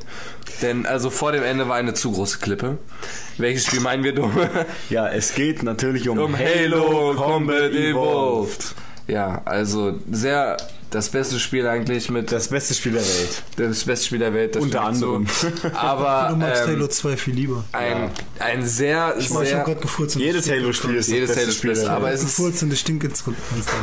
Denn 0.61 0.85
also 0.85 1.09
vor 1.09 1.31
dem 1.31 1.43
Ende 1.43 1.67
war 1.67 1.75
eine 1.75 1.93
zu 1.93 2.11
große 2.11 2.39
Klippe. 2.39 2.77
Welches 3.37 3.67
Spiel 3.67 3.81
meinen 3.81 4.03
wir, 4.03 4.13
Dome? 4.13 4.49
Ja, 4.89 5.07
es 5.07 5.35
geht 5.35 5.63
natürlich 5.63 6.09
um, 6.09 6.17
um 6.17 6.37
Halo 6.37 7.13
Combat 7.15 7.71
Evolved. 7.71 8.73
Ja, 9.07 9.41
also 9.45 9.99
sehr 10.11 10.57
das 10.95 11.09
beste 11.09 11.39
Spiel 11.39 11.67
eigentlich 11.67 12.09
mit 12.09 12.31
Das 12.31 12.47
beste 12.47 12.73
Spiel 12.73 12.93
der 12.93 13.01
Welt. 13.03 13.43
das 13.57 13.83
beste 13.83 14.05
Spiel 14.07 14.19
der 14.19 14.33
Welt. 14.33 14.55
das 14.55 14.63
Unter 14.63 14.79
ich 14.81 14.85
anderem. 14.85 15.27
Zu. 15.27 15.51
Aber 15.75 16.29
Du 16.31 16.37
magst 16.37 16.63
ähm, 16.63 16.69
Halo 16.69 16.87
2 16.87 17.17
viel 17.17 17.33
lieber. 17.35 17.63
ein, 17.73 18.09
ein 18.39 18.65
sehr, 18.65 19.15
Ich 19.19 19.29
habe 19.29 19.45
sehr 19.45 19.63
gerade 19.63 19.79
gefurzt. 19.81 20.15
und 20.15 20.21
Jedes 20.21 20.49
Halo-Spiel 20.49 20.95
ist 20.95 21.09
Jedes 21.09 21.29
das 21.29 21.35
beste 21.37 21.41
Halo-Spiel 21.41 21.53
Spiel 21.53 21.71
ist- 21.71 21.83
der 21.83 21.91
aber 21.91 22.11
es 22.11 22.21
ist 22.23 22.35
Gefurzt 22.37 22.63
und 22.63 22.69
das 22.71 22.79
stinkt 22.79 23.03
ins 23.03 23.21
Fenster. 23.21 23.73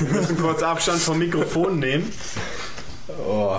Wir 0.00 0.08
müssen 0.20 0.36
kurz 0.38 0.62
Abstand 0.62 1.00
vom 1.00 1.18
Mikrofon 1.18 1.78
nehmen. 1.78 2.12
Oh, 3.26 3.56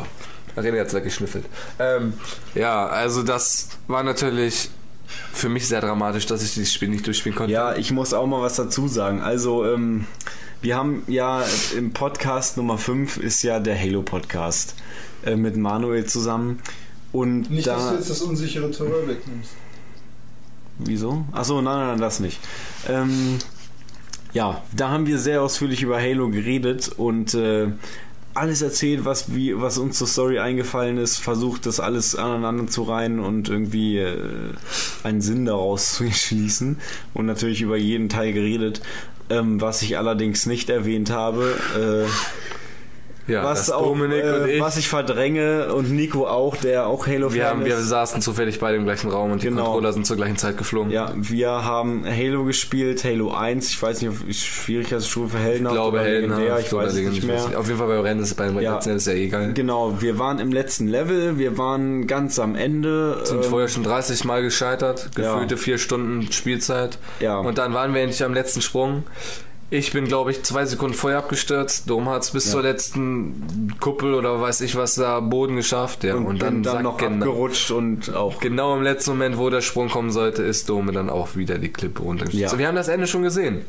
René 0.57 0.79
hat's 0.79 0.93
weggeschnüffelt. 0.93 1.45
Ähm, 1.79 2.13
ja, 2.55 2.85
also 2.87 3.23
das 3.23 3.69
war 3.87 4.03
natürlich 4.03 4.69
für 5.33 5.49
mich 5.49 5.67
sehr 5.67 5.81
dramatisch, 5.81 6.25
dass 6.25 6.43
ich 6.43 6.53
dieses 6.53 6.73
Spiel 6.73 6.89
nicht 6.89 7.05
durchspielen 7.05 7.35
konnte. 7.37 7.53
Ja, 7.53 7.75
ich 7.75 7.91
muss 7.91 8.13
auch 8.13 8.25
mal 8.27 8.41
was 8.41 8.55
dazu 8.55 8.87
sagen. 8.87 9.21
Also, 9.21 9.65
ähm, 9.65 10.05
wir 10.63 10.77
haben 10.77 11.03
ja 11.07 11.43
im 11.77 11.91
Podcast 11.91 12.55
Nummer 12.55 12.77
5 12.77 13.17
ist 13.17 13.43
ja 13.43 13.59
der 13.59 13.77
Halo-Podcast 13.77 14.75
äh, 15.25 15.35
mit 15.35 15.57
Manuel 15.57 16.05
zusammen. 16.05 16.59
Und 17.11 17.49
da. 17.67 17.95
das 17.95 18.21
unsichere 18.21 18.71
Terror 18.71 19.05
wegnimmst. 19.05 19.51
Wieso? 20.79 21.25
Achso, 21.33 21.61
nein, 21.61 21.77
nein, 21.77 21.87
nein, 21.89 21.99
das 21.99 22.21
nicht. 22.21 22.39
Ähm, 22.87 23.39
ja, 24.31 24.63
da 24.73 24.89
haben 24.89 25.05
wir 25.05 25.19
sehr 25.19 25.41
ausführlich 25.41 25.83
über 25.83 26.01
Halo 26.01 26.29
geredet 26.29 26.89
und 26.95 27.33
äh, 27.33 27.67
alles 28.33 28.61
erzählt, 28.61 29.05
was, 29.05 29.35
wie, 29.35 29.59
was 29.59 29.77
uns 29.77 29.97
zur 29.97 30.07
Story 30.07 30.39
eingefallen 30.39 30.97
ist, 30.97 31.17
versucht 31.17 31.65
das 31.65 31.79
alles 31.79 32.15
aneinander 32.15 32.67
zu 32.67 32.83
reihen 32.83 33.19
und 33.19 33.49
irgendwie 33.49 33.97
äh, 33.97 34.17
einen 35.03 35.21
Sinn 35.21 35.45
daraus 35.45 35.93
zu 35.93 36.11
schließen 36.11 36.77
und 37.13 37.25
natürlich 37.25 37.61
über 37.61 37.77
jeden 37.77 38.09
Teil 38.09 38.33
geredet. 38.33 38.81
Ähm, 39.29 39.61
was 39.61 39.81
ich 39.81 39.97
allerdings 39.97 40.45
nicht 40.45 40.69
erwähnt 40.69 41.09
habe, 41.09 41.55
äh, 41.75 42.09
ja 43.27 43.43
was, 43.43 43.71
auch, 43.71 43.83
Dominik 43.83 44.23
äh, 44.23 44.31
und 44.33 44.47
ich, 44.49 44.61
was 44.61 44.77
ich 44.77 44.87
verdränge 44.89 45.73
und 45.73 45.91
Nico 45.91 46.27
auch, 46.27 46.55
der 46.57 46.87
auch 46.87 47.07
Halo-Fan 47.07 47.33
wir, 47.35 47.47
haben, 47.47 47.65
wir 47.65 47.77
ist. 47.77 47.89
saßen 47.89 48.21
zufällig 48.21 48.59
beide 48.59 48.77
im 48.77 48.83
gleichen 48.85 49.09
Raum 49.09 49.31
und 49.31 49.41
die 49.43 49.47
Genau. 49.47 49.63
Controller 49.65 49.93
sind 49.93 50.05
zur 50.05 50.17
gleichen 50.17 50.37
Zeit 50.37 50.57
geflogen. 50.57 50.91
Ja, 50.91 51.11
wir 51.15 51.49
haben 51.49 52.05
Halo 52.05 52.43
gespielt, 52.45 53.03
Halo 53.03 53.31
1, 53.31 53.69
ich 53.69 53.81
weiß 53.81 54.01
nicht, 54.01 54.09
ob 54.11 54.27
ich 54.27 54.67
Heldenhaft 54.67 55.73
glaube, 55.75 55.97
oder 55.97 56.05
Heldenhaft 56.05 56.41
legendär, 56.41 56.59
ich 56.59 56.73
weiß 56.73 56.93
es 56.93 56.99
nicht 57.09 57.23
mehr. 57.23 57.59
Auf 57.59 57.67
jeden 57.67 57.77
Fall 57.79 57.87
beim 57.87 58.01
Rennen 58.01 58.21
ist 58.21 58.35
beim 58.35 58.59
Ja. 58.59 58.75
letzten 58.75 58.95
ist 58.95 59.07
ja 59.07 59.13
eh 59.13 59.25
egal. 59.25 59.53
Genau, 59.53 60.01
wir 60.01 60.19
waren 60.19 60.39
im 60.39 60.51
letzten 60.51 60.87
Level, 60.87 61.37
wir 61.37 61.57
waren 61.57 62.07
ganz 62.07 62.39
am 62.39 62.55
Ende. 62.55 63.19
sind 63.23 63.43
ähm, 63.43 63.49
vorher 63.49 63.67
schon 63.67 63.83
30 63.83 64.23
Mal 64.25 64.41
gescheitert, 64.41 65.09
Ja. 65.17 65.33
gefühlte 65.33 65.57
vier 65.57 65.77
Stunden 65.77 66.31
Spielzeit. 66.31 66.97
Ja. 67.19 67.37
Und 67.39 67.57
dann 67.57 67.73
waren 67.73 67.93
wir 67.93 68.01
endlich 68.01 68.23
am 68.23 68.33
letzten 68.33 68.61
Sprung. 68.61 69.03
Ich 69.75 69.91
bin, 69.91 70.05
glaube 70.05 70.29
ich, 70.29 70.43
zwei 70.43 70.65
Sekunden 70.65 70.93
vorher 70.95 71.17
abgestürzt. 71.17 71.89
Dom 71.89 72.07
hat 72.07 72.21
es 72.21 72.29
bis 72.29 72.51
zur 72.51 72.61
letzten 72.61 73.73
Kuppel 73.79 74.13
oder 74.13 74.39
weiß 74.39 74.61
ich 74.61 74.75
was 74.75 74.93
da 74.93 75.19
Boden 75.19 75.55
geschafft. 75.55 76.03
Ja. 76.03 76.13
und, 76.13 76.27
Und, 76.27 76.41
dann, 76.43 76.61
dann, 76.61 76.83
noch 76.83 76.97
genau, 76.97 77.25
abgerutscht 77.25 77.71
und 77.71 78.13
auch. 78.13 78.39
genau 78.39 78.75
im 78.77 78.83
letzten 78.83 79.11
Moment, 79.11 79.39
wo 79.39 79.49
der 79.49 79.61
Sprung 79.61 79.89
kommen 79.89 80.11
sollte, 80.11 80.43
ist 80.43 80.69
Dome 80.69 80.91
dann 80.91 81.09
auch 81.09 81.35
wieder 81.35 81.57
die 81.57 81.69
Klippe 81.73 82.03
runtergestürzt. 82.03 82.39
Ja. 82.43 82.49
So, 82.49 82.59
wir 82.59 82.67
haben 82.67 82.75
das 82.75 82.87
Ende 82.87 83.07
schon 83.07 83.23
gesehen. 83.23 83.65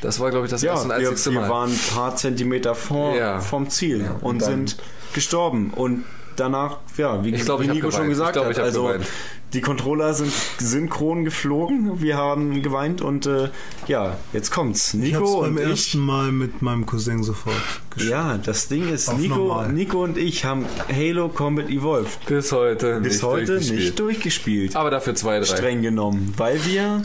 Das 0.00 0.20
war, 0.20 0.30
glaube 0.30 0.46
ich, 0.46 0.52
das 0.52 0.62
Ja, 0.62 0.74
erste 0.74 0.84
und 0.84 0.90
wir, 0.90 1.08
einzigste 1.08 1.32
wir 1.32 1.40
Mal. 1.40 1.50
waren 1.50 1.70
ein 1.72 1.80
paar 1.92 2.14
Zentimeter 2.14 2.76
vor, 2.76 3.16
Ja. 3.16 3.40
vom 3.40 3.68
Ziel 3.68 4.08
und, 4.20 4.34
und 4.34 4.42
sind 4.44 4.76
gestorben. 5.12 5.72
Und 5.74 6.04
danach, 6.36 6.78
ja, 6.96 7.24
wie, 7.24 7.34
Ich 7.34 7.44
glaub, 7.44 7.60
wie 7.60 7.66
ich 7.66 7.72
Nico 7.72 7.90
schon 7.90 8.08
gesagt 8.08 8.30
Ich 8.30 8.32
glaub, 8.34 8.46
hat, 8.46 8.52
ich 8.56 8.62
also 8.62 8.84
geweint. 8.84 9.06
die 9.52 9.60
Controller 9.60 10.14
sind 10.14 10.32
synchron 10.58 11.24
geflogen, 11.24 12.00
wir 12.02 12.16
haben 12.16 12.62
geweint 12.62 13.00
und 13.00 13.26
äh, 13.26 13.48
ja, 13.86 14.16
jetzt 14.32 14.50
kommt's. 14.50 14.94
Ich 14.94 15.00
Nico 15.00 15.40
beim 15.42 15.56
und 15.56 15.62
ich 15.62 15.68
ersten 15.70 16.00
Mal 16.00 16.32
mit 16.32 16.62
meinem 16.62 16.86
Cousin 16.86 17.22
sofort 17.22 17.54
gespielt. 17.90 18.10
Ja, 18.12 18.38
das 18.38 18.68
Ding 18.68 18.88
ist, 18.92 19.12
Nico. 19.18 19.62
Nico 19.68 20.02
und 20.04 20.16
ich 20.18 20.44
haben 20.44 20.64
Halo 20.88 21.28
Combat 21.28 21.68
Evolved 21.68 22.24
bis 22.26 22.52
heute 22.52 23.00
bis 23.00 23.14
nicht 23.14 23.22
heute 23.22 23.46
durchgespielt. 23.46 23.80
nicht 23.80 23.98
durchgespielt. 24.00 24.76
Aber 24.76 24.90
dafür 24.90 25.14
zwei, 25.14 25.38
drei. 25.38 25.44
Streng 25.46 25.82
genommen, 25.82 26.32
weil 26.36 26.64
wir 26.64 27.02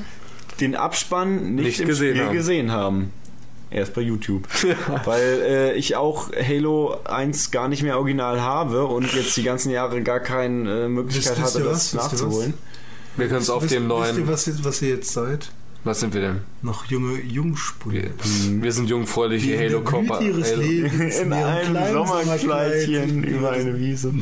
den 0.60 0.76
Abspann 0.76 1.56
nicht, 1.56 1.66
Nicht 1.66 1.80
im 1.82 1.88
gesehen 1.88 2.16
Spiel 2.16 2.26
haben. 2.28 2.34
gesehen 2.36 2.72
haben. 2.72 3.14
Erst 3.70 3.94
bei 3.94 4.02
YouTube. 4.02 4.48
Weil 5.06 5.42
äh, 5.42 5.74
ich 5.74 5.96
auch 5.96 6.30
Halo 6.32 6.98
1 7.04 7.52
gar 7.52 7.68
nicht 7.68 7.84
mehr 7.84 7.98
original 7.98 8.40
habe 8.42 8.86
und 8.86 9.14
jetzt 9.14 9.36
die 9.36 9.44
ganzen 9.44 9.72
Jahre 9.72 10.02
gar 10.04 10.20
keine 10.22 10.86
äh, 10.86 10.88
Möglichkeit 10.88 11.34
Wisst- 11.38 11.44
wisst 11.44 11.56
hatte, 11.56 11.66
ihr 11.66 11.70
das 11.70 11.74
was? 11.74 11.94
Wisst 11.94 12.14
nachzuholen. 12.14 12.54
Wir 13.18 13.28
können 13.28 13.42
es 13.42 13.50
auf 13.50 13.64
Wisst- 13.64 13.74
dem 13.74 13.88
neuen. 13.88 14.16
Wisst 14.28 14.48
ihr, 14.48 14.54
was 14.54 14.60
ihr, 14.60 14.66
was 14.66 14.82
ihr 14.82 14.90
jetzt 14.90 15.12
seid? 15.12 15.50
Was 15.88 16.02
sind 16.02 16.14
wir 16.14 16.20
denn? 16.20 16.42
Noch 16.64 16.84
junge 16.86 17.22
Jungspunde. 17.22 18.12
Wir, 18.26 18.62
wir 18.64 18.72
sind 18.74 18.90
jungfräuliche 18.90 19.58
Halo 19.58 19.80
Copper. 19.82 20.20
ihres 20.22 20.52
Halo. 20.52 20.62
Lebens 20.62 21.20
In 21.20 21.32
einem 21.32 21.72
kleinen 21.72 21.94
Sommerkleidchen 21.94 23.10
Sommerkleid. 23.10 23.26
über 23.32 23.52
eine 23.52 23.80
Wiese. 23.80 24.14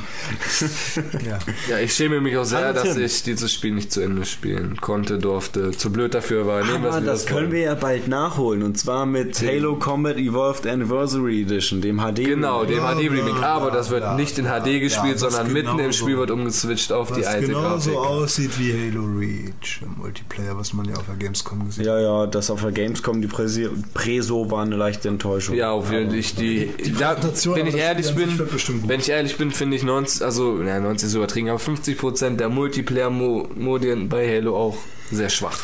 Ja. 1.26 1.40
Ja, 1.70 1.80
ich 1.80 1.94
schäme 1.94 2.22
mich 2.22 2.38
auch 2.38 2.44
sehr, 2.44 2.60
Hallo, 2.66 2.74
dass 2.84 2.96
ich 2.98 3.24
dieses 3.24 3.52
Spiel 3.52 3.72
nicht 3.74 3.92
zu 3.92 4.02
Ende 4.02 4.26
spielen 4.26 4.78
konnte, 4.80 5.18
durfte. 5.18 5.72
Zu 5.72 5.92
blöd 5.92 6.14
dafür 6.14 6.46
war. 6.46 6.64
Nehmen 6.64 6.84
wir 6.84 6.90
es 6.90 6.96
Aber 6.98 7.02
wie 7.04 7.08
das 7.08 7.26
können 7.26 7.52
wir 7.52 7.62
ja 7.62 7.74
bald 7.76 8.08
nachholen 8.08 8.62
und 8.62 8.78
zwar 8.78 9.06
mit 9.08 9.42
Halo 9.42 9.78
Combat 9.78 10.18
Evolved 10.18 10.68
Anniversary 10.68 11.42
Edition, 11.42 11.82
dem 11.82 11.98
HD. 12.00 12.26
Genau, 12.26 12.64
dem 12.66 12.78
Bla, 12.80 12.94
HD 12.96 13.10
Remake. 13.10 13.44
Aber 13.46 13.72
das 13.72 13.90
wird 13.90 14.02
bla, 14.02 14.16
nicht 14.16 14.38
in 14.38 14.46
HD 14.46 14.80
gespielt, 14.82 15.14
ja, 15.14 15.18
sondern 15.18 15.52
mitten 15.52 15.70
im 15.72 15.78
genauso- 15.78 15.98
Spiel 16.04 16.18
wird 16.18 16.30
umgeswitcht 16.30 16.92
auf 16.92 17.12
die 17.12 17.22
Was 17.22 17.28
alte 17.28 17.48
genauso 17.48 17.92
Grafik. 17.92 18.08
aussieht 18.10 18.60
wie 18.60 18.72
Halo 18.74 19.04
Reach 19.18 19.82
im 19.82 19.96
Multiplayer, 19.98 20.58
was 20.58 20.74
man 20.74 20.86
ja 20.88 20.96
auf 20.96 21.06
der 21.08 21.16
Gamescom 21.16 21.55
Gamescom 21.60 21.68
gesehen. 21.68 21.86
Ja, 21.86 22.00
ja, 22.00 22.28
das 22.28 22.50
auf 22.50 22.62
der 22.62 22.72
Gamescom, 22.72 23.22
die 23.22 23.28
Präsi 23.28 23.70
Preso 23.94 24.50
war 24.52 24.64
eine 24.64 24.76
leichte 24.76 25.08
Enttäuschung. 25.10 25.56
Ja, 25.56 25.72
auf 25.72 25.92
jeden 25.92 26.10
Fall. 26.10 26.20
Ich, 26.20 26.36
die, 26.36 26.72
da, 27.00 27.16
wenn 27.54 27.68
ich 27.68 27.76
ehrlich 27.76 28.14
bin, 28.16 28.38
wird 28.38 28.52
bestimmt 28.52 28.82
gut. 28.82 28.90
wenn 28.90 29.00
ich 29.00 29.10
ehrlich 29.10 29.38
bin, 29.38 29.52
finde 29.52 29.76
ich 29.78 29.84
90, 29.84 30.24
also, 30.24 30.62
ja, 30.62 30.80
90 30.80 31.08
ist 31.08 31.14
übertrieben, 31.16 31.50
aber 31.50 31.60
50% 31.60 32.38
der 32.38 32.50
Multiplayer-Modien 32.50 34.10
bei 34.10 34.28
Halo 34.36 34.56
auch 34.56 34.78
sehr 35.12 35.30
schwach. 35.30 35.60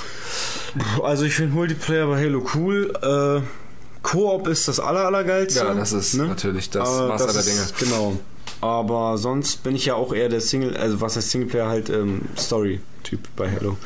Also 1.04 1.26
ich 1.26 1.34
finde 1.36 1.54
Multiplayer 1.54 2.08
bei 2.08 2.24
Halo 2.24 2.46
cool. 2.56 2.94
Äh, 3.02 3.42
Koop 4.04 4.48
ist 4.48 4.68
das 4.68 4.80
aller, 4.80 5.06
allergeilste. 5.06 5.60
Ja, 5.60 5.74
das 5.74 5.92
ist 5.92 6.16
natürlich 6.16 6.70
das 6.70 6.88
Aber 6.88 7.08
Maß 7.10 7.22
aller 7.24 7.44
Dinge. 7.44 7.62
ist- 7.62 7.78
Genau. 7.78 8.18
Aber 8.62 9.18
sonst 9.18 9.64
bin 9.64 9.76
ich 9.76 9.86
ja 9.88 9.96
auch 9.96 10.14
eher 10.14 10.30
der 10.30 10.40
Single, 10.42 10.78
also 10.78 11.02
was 11.02 11.16
heißt 11.18 11.32
Singleplayer 11.32 11.68
halt 11.68 11.90
ähm, 11.90 12.22
Story-Typ 12.38 13.20
bei 13.36 13.50
Halo. 13.52 13.72
Ja, 13.72 13.78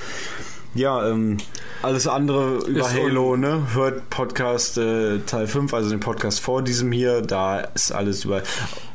ähm, 0.78 1.38
alles 1.82 2.06
andere 2.08 2.58
über 2.68 2.82
Ist 2.82 2.94
Halo, 2.94 3.38
ne? 3.38 3.68
Hört 3.74 4.10
Podcast 4.10 4.78
äh, 4.78 5.20
Teil 5.20 5.48
5, 5.48 5.74
also 5.74 5.90
den 5.90 6.00
Podcast 6.02 6.40
vor 6.42 6.62
diesem 6.62 6.92
hier, 6.92 7.22
da 7.22 7.60
ist 7.62 7.92
alles 7.94 8.26
über. 8.26 8.44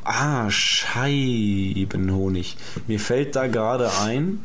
Ah, 0.05 0.51
Scheibenhonig. 1.41 2.57
Mir 2.87 3.01
fällt 3.01 3.35
da 3.37 3.47
gerade 3.47 3.91
ein, 4.03 4.45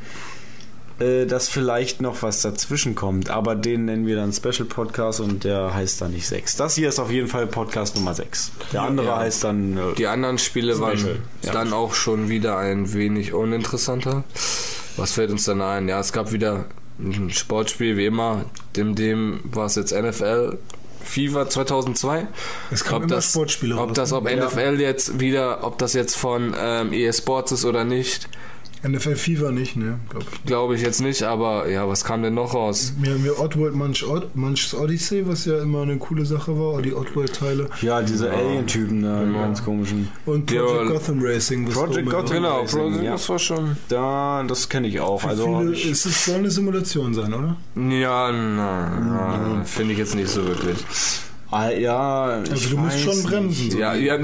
äh, 0.99 1.25
dass 1.25 1.49
vielleicht 1.49 2.01
noch 2.01 2.21
was 2.23 2.41
dazwischen 2.41 2.95
kommt, 2.95 3.29
aber 3.29 3.55
den 3.55 3.83
nennen 3.85 4.05
wir 4.07 4.15
dann 4.15 4.31
Special 4.31 4.65
Podcast 4.65 5.19
und 5.19 5.43
der 5.43 5.73
heißt 5.73 5.99
dann 6.01 6.11
nicht 6.11 6.27
6. 6.27 6.55
Das 6.55 6.75
hier 6.75 6.87
ist 6.89 6.99
auf 6.99 7.11
jeden 7.11 7.27
Fall 7.27 7.47
Podcast 7.47 7.95
Nummer 7.97 8.13
6. 8.13 8.51
Der 8.71 8.83
andere 8.83 9.07
Ja. 9.07 9.17
heißt 9.17 9.43
dann. 9.43 9.77
Äh, 9.77 9.93
Die 9.97 10.07
anderen 10.07 10.37
Spiele 10.37 10.79
waren 10.79 10.97
Special, 10.97 11.17
ja. 11.41 11.51
dann 11.51 11.73
auch 11.73 11.93
schon 11.95 12.29
wieder 12.29 12.57
ein 12.57 12.93
wenig 12.93 13.33
uninteressanter. 13.33 14.23
Was 14.97 15.11
fällt 15.13 15.31
uns 15.31 15.43
dann 15.43 15.61
ein? 15.61 15.89
Ja, 15.89 15.99
es 15.99 16.13
gab 16.13 16.31
wieder 16.31 16.63
ein 16.99 17.29
Sportspiel 17.31 17.97
wie 17.97 18.05
immer. 18.05 18.45
Dem, 18.75 18.95
dem 18.95 19.41
war 19.43 19.65
es 19.65 19.75
jetzt 19.75 19.91
NFL. 19.91 20.57
FIFA 21.03 21.49
2002. 21.49 22.27
Es 22.71 22.83
kamen 22.83 23.07
immer 23.07 23.21
Sportspiele 23.21 23.75
Ob 23.77 23.89
raus, 23.89 23.95
das, 23.95 24.13
ob 24.13 24.23
ne? 24.23 24.37
NFL 24.37 24.79
jetzt 24.79 25.19
wieder, 25.19 25.63
ob 25.63 25.77
das 25.77 25.93
jetzt 25.93 26.15
von 26.15 26.55
ähm, 26.57 26.93
EA 26.93 27.13
Sports 27.13 27.51
ist 27.51 27.65
oder 27.65 27.83
nicht, 27.83 28.27
NFL 28.87 29.15
Fever 29.15 29.51
nicht, 29.51 29.75
ne, 29.75 29.99
glaube 30.09 30.25
ich. 30.31 30.43
glaube 30.45 30.75
ich 30.75 30.81
jetzt 30.81 31.01
nicht, 31.01 31.23
aber 31.23 31.67
ja, 31.69 31.87
was 31.87 32.03
kam 32.03 32.21
denn 32.23 32.33
noch 32.33 32.53
raus? 32.53 32.93
Wir 32.99 33.13
haben 33.13 33.25
ja 33.25 33.31
Oddworld 33.37 33.75
Munch, 33.75 34.03
Odd, 34.07 34.27
Munch's 34.35 34.73
Odyssey, 34.73 35.27
was 35.27 35.45
ja 35.45 35.61
immer 35.61 35.81
eine 35.83 35.97
coole 35.97 36.25
Sache 36.25 36.57
war, 36.59 36.81
die 36.81 36.93
Oddworld-Teile. 36.93 37.69
ja, 37.81 38.01
diese 38.01 38.29
Alien-Typen, 38.31 39.01
ne, 39.01 39.25
die 39.27 39.33
ganz 39.33 39.63
komischen. 39.63 40.09
Und 40.25 40.51
Ja, 40.51 40.61
Project 40.63 40.91
Gotham 40.91 41.19
Racing. 41.21 41.67
was 41.67 41.73
Project 41.75 42.09
Gotham 42.09 42.35
Genau, 42.35 42.59
Racing, 42.61 42.79
Pro, 42.79 43.01
ja. 43.01 43.11
das 43.13 43.29
war 43.29 43.39
schon. 43.39 43.77
Da, 43.89 44.43
das 44.47 44.69
kenne 44.69 44.87
ich 44.87 44.99
auch. 44.99 45.21
Für 45.21 45.29
Also 45.29 45.59
viele, 45.59 45.73
ich, 45.73 45.85
es 45.89 46.05
ist, 46.05 46.25
soll 46.25 46.35
eine 46.35 46.51
Simulation 46.51 47.13
sein, 47.13 47.33
oder? 47.33 47.55
Ja, 47.75 48.31
na, 48.31 49.61
finde 49.65 49.93
ich 49.93 49.99
jetzt 49.99 50.15
nicht 50.15 50.29
so 50.29 50.45
wirklich. 50.45 50.77
Ah, 51.55 51.69
ja, 51.71 52.43
ich 52.43 52.51
Also 52.51 52.69
du 52.69 52.77
musst 52.77 52.99
schon 52.99 53.15
nicht. 53.15 53.27
bremsen. 53.27 53.71
So. 53.71 53.77
Ja, 53.77 53.93
ja, 53.95 54.17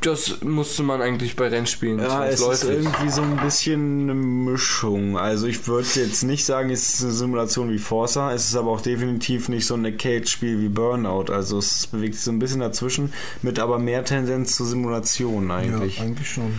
das 0.00 0.42
musste 0.42 0.82
man 0.82 1.02
eigentlich 1.02 1.36
bei 1.36 1.48
Rennspielen. 1.48 1.98
Ja, 1.98 2.26
es 2.26 2.34
ist 2.34 2.44
zwangsläufig. 2.44 2.84
irgendwie 2.84 3.10
so 3.10 3.22
ein 3.22 3.36
bisschen 3.36 4.02
eine 4.02 4.14
Mischung. 4.14 5.18
Also 5.18 5.46
ich 5.46 5.66
würde 5.66 5.88
jetzt 5.94 6.22
nicht 6.22 6.44
sagen, 6.44 6.70
es 6.70 6.94
ist 6.94 7.02
eine 7.02 7.12
Simulation 7.12 7.70
wie 7.70 7.78
Forza, 7.78 8.32
es 8.32 8.48
ist 8.48 8.56
aber 8.56 8.70
auch 8.70 8.80
definitiv 8.80 9.48
nicht 9.48 9.66
so 9.66 9.74
ein 9.74 9.84
Arcade-Spiel 9.84 10.60
wie 10.60 10.68
Burnout. 10.68 11.32
Also 11.32 11.58
es 11.58 11.86
bewegt 11.86 12.14
sich 12.14 12.24
so 12.24 12.32
ein 12.32 12.38
bisschen 12.38 12.60
dazwischen, 12.60 13.12
mit 13.42 13.58
aber 13.58 13.78
mehr 13.78 14.04
Tendenz 14.04 14.56
zur 14.56 14.66
Simulation 14.66 15.50
eigentlich. 15.50 15.98
Ja, 15.98 16.04
eigentlich 16.04 16.30
schon. 16.30 16.52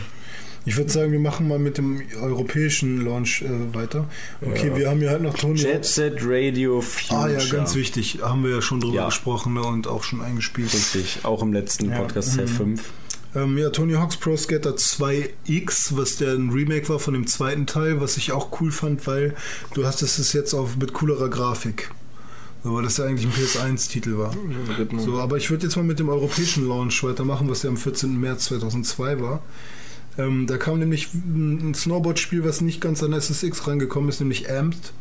Ich 0.67 0.77
würde 0.77 0.91
sagen, 0.91 1.11
wir 1.11 1.19
machen 1.19 1.47
mal 1.47 1.59
mit 1.59 1.77
dem 1.77 2.01
europäischen 2.19 3.05
Launch 3.05 3.43
äh, 3.43 3.73
weiter. 3.75 4.07
Okay, 4.41 4.71
wir 4.75 4.89
haben 4.89 5.01
ja 5.01 5.11
halt 5.11 5.21
noch 5.21 5.35
Tony 5.35 5.59
Jet. 5.59 5.85
Set 5.85 6.17
Radio 6.21 6.81
Future. 6.81 7.21
Ah 7.21 7.29
ja, 7.29 7.45
ganz 7.45 7.75
wichtig. 7.75 8.19
Haben 8.21 8.43
wir 8.43 8.51
ja 8.51 8.61
schon 8.61 8.79
drüber 8.79 8.95
Ja. 8.95 9.05
gesprochen 9.05 9.53
ne, 9.53 9.61
und 9.61 9.87
auch 9.87 10.03
schon 10.03 10.21
eingespielt. 10.21 10.73
Richtig, 10.73 11.19
auch 11.23 11.43
im 11.43 11.53
letzten 11.53 11.89
Ja. 11.91 11.99
Podcast 11.99 12.35
Teil 12.35 12.47
5. 12.47 12.81
Ähm, 13.35 13.57
ja, 13.57 13.69
Tony 13.69 13.93
Hawk's 13.93 14.17
Pro 14.17 14.35
Skater 14.37 14.71
2X, 14.71 15.97
was 15.97 16.15
der 16.17 16.33
ein 16.33 16.49
Remake 16.49 16.87
war 16.89 16.99
von 16.99 17.13
dem 17.13 17.27
zweiten 17.27 17.67
Teil, 17.67 18.01
was 18.01 18.17
ich 18.17 18.31
auch 18.31 18.59
cool 18.61 18.71
fand, 18.71 19.05
weil 19.07 19.35
du 19.73 19.85
hast 19.85 20.01
es 20.01 20.33
jetzt 20.33 20.53
auf 20.53 20.77
mit 20.77 20.93
coolerer 20.93 21.29
Grafik. 21.29 21.91
So, 22.63 22.73
weil 22.73 22.83
das 22.83 22.97
ja 22.97 23.05
eigentlich 23.05 23.27
ein 23.27 23.33
PS1-Titel 23.33 24.17
war. 24.17 24.33
So, 24.97 25.19
aber 25.19 25.37
ich 25.37 25.51
würde 25.51 25.67
jetzt 25.67 25.75
mal 25.75 25.83
mit 25.83 25.99
dem 25.99 26.09
europäischen 26.09 26.67
Launch 26.67 27.03
weitermachen, 27.03 27.47
was 27.49 27.61
ja 27.61 27.69
am 27.69 27.77
14. 27.77 28.19
März 28.19 28.45
2002 28.45 29.21
war. 29.21 29.43
Ähm, 30.17 30.47
da 30.47 30.57
kam 30.57 30.79
nämlich 30.79 31.13
ein 31.13 31.73
Snowboard-Spiel, 31.73 32.43
was 32.43 32.61
nicht 32.61 32.79
ganz 32.81 33.03
an 33.03 33.13
SSX 33.13 33.67
rangekommen 33.67 34.09
ist, 34.09 34.19
nämlich 34.19 34.49
Amped. 34.49 34.93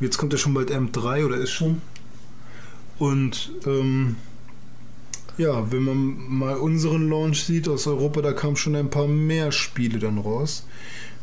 Jetzt 0.00 0.18
kommt 0.18 0.32
ja 0.32 0.38
schon 0.38 0.54
bald 0.54 0.70
Amped 0.70 0.96
3 0.96 1.24
oder 1.24 1.36
ist 1.36 1.50
schon. 1.50 1.80
Und 2.98 3.50
ähm, 3.66 4.16
ja, 5.38 5.70
wenn 5.72 5.82
man 5.82 6.16
mal 6.28 6.56
unseren 6.56 7.08
Launch 7.08 7.44
sieht 7.44 7.68
aus 7.68 7.86
Europa, 7.86 8.22
da 8.22 8.32
kamen 8.32 8.56
schon 8.56 8.76
ein 8.76 8.90
paar 8.90 9.08
mehr 9.08 9.50
Spiele 9.50 9.98
dann 9.98 10.18
raus. 10.18 10.64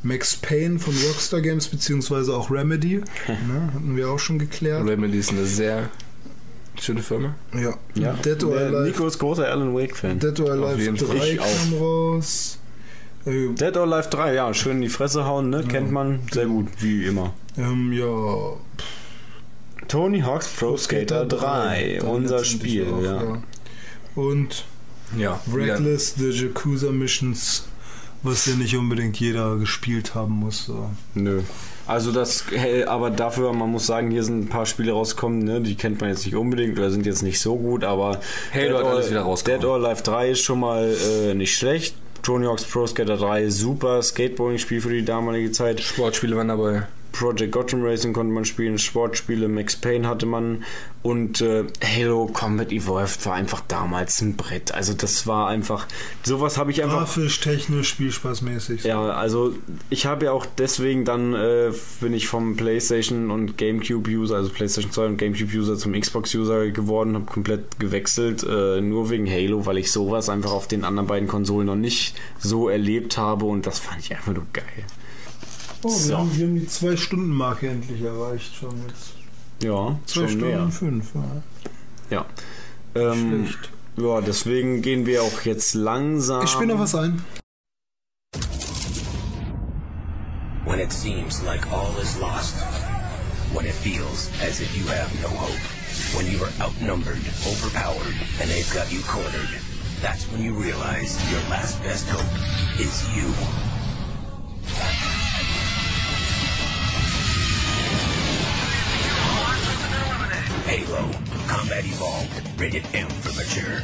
Max 0.02 0.36
Payne 0.36 0.80
von 0.80 0.94
Rockstar 1.08 1.42
Games 1.42 1.68
beziehungsweise 1.68 2.34
auch 2.34 2.50
Remedy, 2.50 2.98
ne, 3.28 3.72
hatten 3.74 3.96
wir 3.96 4.10
auch 4.10 4.20
schon 4.20 4.40
geklärt. 4.40 4.88
Remedy 4.88 5.18
ist 5.20 5.32
eine 5.32 5.46
sehr 5.46 5.90
schöne 6.80 7.02
Firma. 7.02 7.36
Ja, 7.54 7.78
Ja. 7.96 8.14
Dead 8.14 8.42
or 8.44 8.58
Alive, 8.58 8.84
Nico 8.84 9.08
ist 9.08 9.20
großer 9.20 9.46
Alan 9.48 9.74
Wake-Fan. 9.74 10.20
Dead 10.20 10.40
or 10.40 10.52
Alive 10.52 10.82
jeden 10.82 10.96
3 10.96 11.06
Fall. 11.06 11.28
Ich 11.28 11.40
auch. 11.40 11.46
kam 11.46 11.74
raus. 11.80 12.60
Äh, 13.26 13.50
Dead 13.54 13.76
or 13.78 13.84
Alive 13.84 14.10
3, 14.10 14.34
ja, 14.34 14.54
schön 14.54 14.78
in 14.78 14.82
die 14.82 14.90
Fresse 14.90 15.26
hauen, 15.26 15.50
ne? 15.50 15.64
Kennt 15.68 15.92
man 15.92 16.20
sehr 16.32 16.46
gut, 16.46 16.68
wie 16.80 17.06
immer. 17.06 17.34
ähm, 17.58 17.92
ja, 17.94 18.08
Tony 19.88 20.22
Hawk's 20.22 20.48
Pro 20.48 20.78
Skater 20.78 21.26
3, 21.26 21.98
dann 22.02 22.08
unser 22.10 22.38
letztendlich 22.38 22.72
Spiel, 22.72 22.88
auch, 22.94 23.04
ja. 23.04 23.42
Und 24.16 24.66
Ja. 25.18 25.40
Reckless, 25.52 26.16
The 26.16 26.30
Yakuza 26.30 26.92
Missions, 26.92 27.68
was 28.22 28.46
ja 28.46 28.54
nicht 28.56 28.76
unbedingt 28.78 29.20
jeder 29.20 29.56
gespielt 29.58 30.14
haben 30.14 30.34
muss. 30.34 30.66
So. 30.66 30.90
Nö. 31.16 31.42
Also 31.88 32.12
das, 32.12 32.44
hey, 32.54 32.84
aber 32.84 33.10
dafür, 33.10 33.52
man 33.54 33.70
muss 33.72 33.88
sagen, 33.88 34.12
hier 34.12 34.24
sind 34.24 34.42
ein 34.46 34.48
paar 34.50 34.68
Spiele 34.68 34.92
rausgekommen, 34.92 35.40
ne, 35.44 35.60
die 35.62 35.74
kennt 35.76 36.00
man 36.02 36.12
jetzt 36.12 36.24
nicht 36.26 36.36
unbedingt 36.36 36.78
oder 36.78 36.92
sind 36.92 37.08
jetzt 37.08 37.24
nicht 37.24 37.40
so 37.40 37.56
gut, 37.56 37.84
aber 37.84 38.20
Halo 38.54 38.78
hat 38.78 38.84
or- 38.84 38.92
alles 38.92 39.10
wieder 39.10 39.22
rausgehauen. 39.22 39.62
Dead 39.62 39.68
or 39.70 39.76
Alive 39.84 40.04
3 40.04 40.30
ist 40.30 40.42
schon 40.42 40.60
mal 40.60 40.94
äh, 40.94 41.34
nicht 41.34 41.56
schlecht. 41.58 41.96
Tony 42.30 42.46
Hawk's 42.46 42.64
Pro 42.64 42.86
Skater 42.86 43.18
3, 43.18 43.50
super 43.50 44.04
Skateboarding-Spiel 44.04 44.82
für 44.82 44.92
die 44.92 45.04
damalige 45.04 45.52
Zeit. 45.52 45.80
Sportspiele 45.82 46.36
waren 46.36 46.50
dabei. 46.50 46.84
Project 47.20 47.52
Gotham 47.52 47.84
Racing 47.84 48.14
konnte 48.14 48.32
man 48.32 48.46
spielen, 48.46 48.80
Sportspiele, 48.80 49.50
Max 49.50 49.76
Payne 49.76 50.08
hatte 50.08 50.26
man 50.26 50.64
und 51.04 51.42
äh, 51.42 51.66
Halo 51.84 52.28
Combat 52.28 52.72
Evolved 52.72 53.26
war 53.26 53.34
einfach 53.34 53.60
damals 53.68 54.22
ein 54.22 54.38
Brett. 54.38 54.74
Also 54.74 54.94
das 54.94 55.28
war 55.28 55.50
einfach, 55.50 55.86
sowas 56.24 56.58
habe 56.58 56.72
ich 56.72 56.82
einfach 56.82 57.00
Grafisch, 57.00 57.42
technisch, 57.42 57.90
spielspaßmäßig. 57.90 58.86
ja, 58.86 59.02
also 59.02 59.54
ich 59.90 60.06
habe 60.06 60.26
ja 60.26 60.32
auch 60.32 60.46
deswegen 60.46 61.04
dann 61.04 61.34
äh, 61.34 61.74
bin 62.00 62.14
ich 62.14 62.30
vom 62.30 62.56
PlayStation 62.56 63.32
und 63.32 63.58
GameCube 63.58 64.10
User, 64.10 64.38
also 64.38 64.50
PlayStation 64.50 64.94
2 64.94 65.06
und 65.08 65.18
GameCube 65.18 65.52
User 65.54 65.78
zum 65.78 66.00
Xbox 66.00 66.34
User 66.34 66.70
geworden, 66.72 67.16
habe 67.16 67.26
komplett 67.26 67.82
gewechselt, 67.82 68.46
äh, 68.50 68.80
nur 68.80 69.10
wegen 69.10 69.30
Halo, 69.30 69.66
weil 69.66 69.78
ich 69.78 69.92
sowas 69.92 70.30
einfach 70.30 70.54
auf 70.54 70.70
den 70.70 70.86
anderen 70.86 71.08
beiden 71.08 71.28
Konsolen 71.28 71.68
noch 71.68 71.76
nicht 71.76 72.16
so 72.40 72.70
erlebt 72.70 73.18
habe 73.18 73.44
und 73.44 73.68
das 73.68 73.80
fand 73.80 74.00
ich 74.00 74.16
einfach 74.16 74.34
nur 74.34 74.48
geil. 74.54 74.86
Oh, 75.84 75.88
wir, 75.90 75.96
So. 75.98 76.18
haben, 76.18 76.38
wir 76.38 76.46
haben 76.48 76.56
die 76.60 76.68
Zwei-Stunden-Marke 76.68 77.70
endlich 77.70 78.02
erreicht 78.02 78.56
schon 78.56 78.76
jetzt. 78.88 79.14
Ja, 79.64 79.98
Zwei 80.06 80.22
schon 80.22 80.30
Stunden 80.30 80.48
mehr. 80.48 80.70
fünf, 80.70 81.12
ja. 81.16 81.44
Ja. 82.10 82.26
Ähm, 82.96 83.48
Schlecht. 83.48 83.70
ja, 83.98 84.22
deswegen 84.22 84.82
gehen 84.82 85.06
wir 85.06 85.24
auch 85.24 85.42
jetzt 85.44 85.74
langsam. 85.76 86.44
Ich 86.44 86.50
spiele 86.50 86.74
noch 86.74 86.80
was 86.80 86.96
ein. 86.96 87.22
When 90.66 90.80
it 90.80 90.92
seems 90.92 91.42
like 91.44 91.66
all 91.72 91.96
is 92.02 92.18
lost. 92.20 92.56
When 93.54 93.66
it 93.66 93.74
feels 93.74 94.30
as 94.44 94.60
if 94.62 94.76
you 94.78 94.86
have 94.88 95.10
no 95.22 95.30
hope. 95.30 95.58
When 96.16 96.28
you 96.32 96.40
are 96.44 96.52
outnumbered, 96.62 97.18
overpowered, 97.48 98.16
and 98.40 98.50
they've 98.50 98.72
got 98.74 98.92
you 98.92 99.02
cornered. 99.02 99.50
That's 100.02 100.26
when 100.32 100.44
you 100.44 100.54
realize 100.54 101.18
your 101.32 101.42
last 101.50 101.82
best 101.84 102.08
hope 102.10 102.30
is 102.80 103.04
you. 103.16 103.26
Halo, 110.70 111.10
Combat 111.48 111.84
Evolved, 111.84 112.30
rated 112.60 112.84
M 112.94 113.08
for 113.24 113.34
mature. 113.36 113.82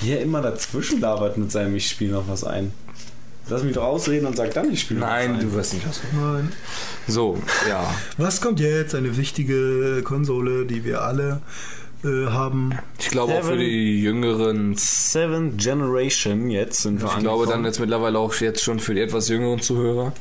Hier 0.00 0.20
immer 0.20 0.42
dazwischen 0.42 1.00
labert 1.00 1.36
mit 1.36 1.50
seinem 1.50 1.74
Ich 1.76 1.88
spiele 1.88 2.12
noch 2.12 2.28
was 2.28 2.44
ein. 2.44 2.72
Lass 3.48 3.62
mich 3.62 3.74
doch 3.74 3.84
ausreden 3.84 4.26
und 4.26 4.36
sag 4.36 4.54
dann, 4.54 4.72
ich 4.72 4.80
spiele 4.80 5.00
noch 5.00 5.06
Nein, 5.06 5.34
was 5.34 5.38
ein. 5.40 5.48
du 5.50 5.52
wirst 5.54 5.74
nicht 5.74 5.88
was. 5.88 6.00
Nein. 6.20 6.52
So, 7.06 7.38
ja. 7.68 7.94
Was 8.18 8.40
kommt 8.40 8.58
jetzt? 8.60 8.94
Eine 8.94 9.16
wichtige 9.16 10.02
Konsole, 10.02 10.66
die 10.66 10.84
wir 10.84 11.02
alle 11.02 11.40
äh, 12.04 12.26
haben. 12.28 12.76
Ich 12.98 13.08
glaube 13.10 13.34
auch 13.34 13.44
für 13.44 13.56
die 13.56 14.00
Jüngeren. 14.02 14.74
Seventh 14.76 15.58
Generation 15.62 16.50
jetzt 16.50 16.82
sind 16.82 17.00
wir 17.00 17.06
Ich 17.08 17.18
glaube 17.18 17.44
dann 17.44 17.54
angekommen. 17.54 17.64
jetzt 17.66 17.80
mittlerweile 17.80 18.18
auch 18.18 18.34
jetzt 18.34 18.62
schon 18.64 18.80
für 18.80 18.94
die 18.94 19.00
etwas 19.00 19.28
jüngeren 19.28 19.60
Zuhörer. 19.60 20.12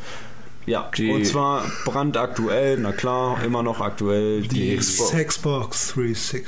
Ja, 0.65 0.89
Die- 0.97 1.11
und 1.11 1.25
zwar 1.25 1.63
brandaktuell, 1.85 2.77
na 2.79 2.91
klar, 2.91 3.43
immer 3.43 3.61
noch 3.63 3.81
aktuell. 3.81 4.41
Die 4.41 4.75
Xbox. 4.75 5.11
Xbox 5.13 5.87
360. 5.93 6.43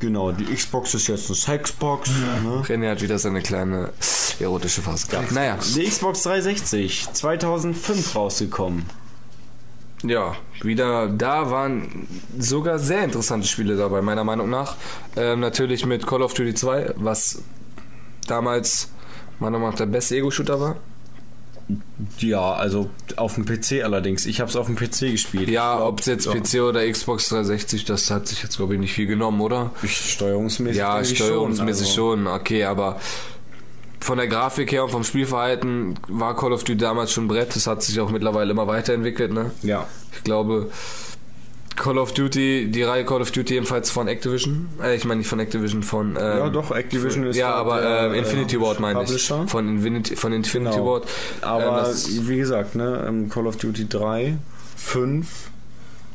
Genau, 0.00 0.30
die 0.30 0.44
Xbox 0.44 0.94
ist 0.94 1.08
jetzt 1.08 1.26
eine 1.26 1.34
Sexbox. 1.34 2.08
Ne? 2.44 2.62
René 2.66 2.90
hat 2.90 3.02
wieder 3.02 3.18
seine 3.18 3.42
kleine 3.42 3.92
erotische 4.38 4.80
Phase 4.80 5.08
gehabt. 5.08 5.32
Naja, 5.32 5.58
Die 5.74 5.82
Xbox 5.88 6.22
360, 6.22 7.08
2005 7.12 8.14
rausgekommen. 8.14 8.84
ja, 10.04 10.36
wieder 10.62 11.08
da 11.08 11.50
waren 11.50 12.06
sogar 12.38 12.78
sehr 12.78 13.02
interessante 13.02 13.48
Spiele 13.48 13.76
dabei, 13.76 14.00
meiner 14.00 14.22
Meinung 14.22 14.48
nach. 14.50 14.76
Ähm, 15.16 15.40
natürlich 15.40 15.84
mit 15.84 16.06
Call 16.06 16.22
of 16.22 16.32
Duty 16.34 16.54
2, 16.54 16.92
was 16.94 17.42
damals 18.28 18.90
meiner 19.40 19.58
Meinung 19.58 19.70
nach 19.70 19.78
der 19.78 19.86
beste 19.86 20.14
Ego-Shooter 20.16 20.60
war. 20.60 20.76
Ja, 22.18 22.52
also 22.52 22.88
auf 23.16 23.34
dem 23.34 23.44
PC 23.44 23.84
allerdings. 23.84 24.24
Ich 24.24 24.40
habe 24.40 24.48
es 24.48 24.56
auf 24.56 24.66
dem 24.66 24.76
PC 24.76 25.12
gespielt. 25.12 25.48
Ja, 25.50 25.80
ob 25.80 26.00
es 26.00 26.06
jetzt 26.06 26.26
ja. 26.26 26.32
PC 26.32 26.62
oder 26.62 26.90
Xbox 26.90 27.28
360, 27.28 27.84
das 27.84 28.10
hat 28.10 28.26
sich 28.26 28.42
jetzt 28.42 28.56
glaube 28.56 28.74
ich 28.74 28.80
nicht 28.80 28.94
viel 28.94 29.06
genommen, 29.06 29.40
oder? 29.40 29.72
Steuerungsmäßig. 29.84 30.78
Ja, 30.78 31.04
steuerungsmäßig 31.04 31.88
schon. 31.88 32.24
schon, 32.24 32.26
okay, 32.26 32.64
aber 32.64 32.98
von 34.00 34.16
der 34.16 34.28
Grafik 34.28 34.72
her 34.72 34.84
und 34.84 34.90
vom 34.90 35.04
Spielverhalten 35.04 35.98
war 36.08 36.36
Call 36.36 36.52
of 36.52 36.64
Duty 36.64 36.78
damals 36.78 37.12
schon 37.12 37.28
Brett. 37.28 37.54
Das 37.54 37.66
hat 37.66 37.82
sich 37.82 38.00
auch 38.00 38.10
mittlerweile 38.10 38.52
immer 38.52 38.66
weiterentwickelt, 38.66 39.32
ne? 39.32 39.50
Also, 39.56 39.68
ja. 39.68 39.86
Ich 40.12 40.24
glaube, 40.24 40.70
Call 41.78 41.98
of 41.98 42.12
Duty, 42.12 42.70
die 42.70 42.82
Reihe 42.82 43.04
Call 43.04 43.20
of 43.22 43.30
Duty 43.30 43.56
ebenfalls 43.56 43.90
von 43.90 44.08
Activision. 44.08 44.68
Äh, 44.82 44.96
ich 44.96 45.04
meine 45.04 45.18
nicht 45.18 45.28
von 45.28 45.38
Activision, 45.40 45.82
von. 45.82 46.10
Ähm, 46.10 46.16
Ja, 46.16 46.48
doch, 46.50 46.70
Activision 46.72 47.24
ist 47.26 47.36
Ja, 47.36 47.50
da 47.50 47.54
aber 47.56 47.80
der, 47.80 48.12
äh, 48.12 48.18
Infinity 48.18 48.60
Ward 48.60 48.80
meine 48.80 49.02
ich. 49.04 49.26
Von 49.46 49.68
Infinity, 49.68 50.16
von 50.16 50.32
Infinity 50.32 50.76
Genau. 50.76 50.86
Ward. 50.94 51.08
Aber 51.40 51.88
Ähm, 51.88 52.28
wie 52.28 52.36
gesagt, 52.38 52.74
ne, 52.74 53.04
ähm, 53.06 53.28
Call 53.28 53.46
of 53.46 53.56
Duty 53.56 53.88
3, 53.88 54.36
5, 54.76 55.50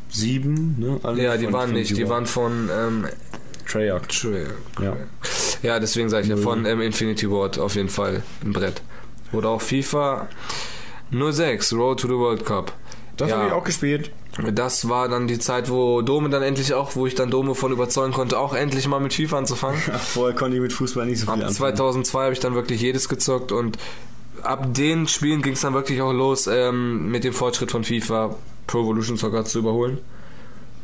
7, 0.09 0.75
ne? 0.79 0.99
alle 1.03 1.23
ja, 1.23 1.37
die 1.37 1.45
von 1.45 1.53
waren 1.53 1.69
Infinity 1.69 1.93
nicht, 1.93 1.97
die 1.97 2.03
Ward. 2.03 2.11
waren 2.11 2.25
von 2.25 2.69
ähm, 2.71 3.07
Treyarch. 3.67 4.27
Ja. 4.81 4.95
Ja, 5.63 5.79
deswegen 5.79 6.09
sage 6.09 6.23
ich 6.23 6.29
ja 6.29 6.37
von 6.37 6.65
ähm, 6.65 6.81
Infinity 6.81 7.29
Ward 7.31 7.57
auf 7.57 7.75
jeden 7.75 7.89
Fall 7.89 8.21
ein 8.43 8.51
Brett. 8.53 8.81
Oder 9.31 9.49
auch 9.49 9.61
FIFA 9.61 10.27
06, 11.11 11.73
Road 11.73 11.99
to 12.01 12.07
the 12.07 12.13
World 12.15 12.45
Cup. 12.45 12.73
Das 13.17 13.29
ja, 13.29 13.37
habe 13.37 13.47
ich 13.47 13.53
auch 13.53 13.63
gespielt. 13.63 14.11
Das 14.53 14.89
war 14.89 15.09
dann 15.09 15.27
die 15.27 15.37
Zeit, 15.37 15.69
wo 15.69 16.01
Dome 16.01 16.29
dann 16.29 16.41
endlich 16.41 16.73
auch, 16.73 16.95
wo 16.95 17.05
ich 17.05 17.13
dann 17.13 17.29
Dome 17.29 17.53
von 17.53 17.71
überzeugen 17.71 18.13
konnte, 18.13 18.39
auch 18.39 18.53
endlich 18.53 18.87
mal 18.87 18.99
mit 18.99 19.13
FIFA 19.13 19.39
anzufangen. 19.39 19.81
Ach, 19.93 19.99
vorher 19.99 20.35
konnte 20.35 20.57
ich 20.57 20.61
mit 20.61 20.73
Fußball 20.73 21.05
nicht 21.05 21.19
so 21.19 21.25
viel 21.25 21.33
Ab 21.33 21.47
anfangen. 21.47 21.75
2002 21.75 22.23
habe 22.23 22.33
ich 22.33 22.39
dann 22.39 22.55
wirklich 22.55 22.81
jedes 22.81 23.09
gezockt 23.09 23.51
und 23.51 23.77
ab 24.41 24.73
den 24.73 25.07
Spielen 25.07 25.41
ging 25.41 25.53
es 25.53 25.61
dann 25.61 25.73
wirklich 25.73 26.01
auch 26.01 26.13
los, 26.13 26.47
ähm, 26.47 27.09
mit 27.09 27.23
dem 27.23 27.33
Fortschritt 27.33 27.71
von 27.71 27.83
FIFA 27.83 28.35
Pro 28.65 28.81
Evolution 28.81 29.17
Soccer 29.17 29.45
zu 29.45 29.59
überholen. 29.59 29.99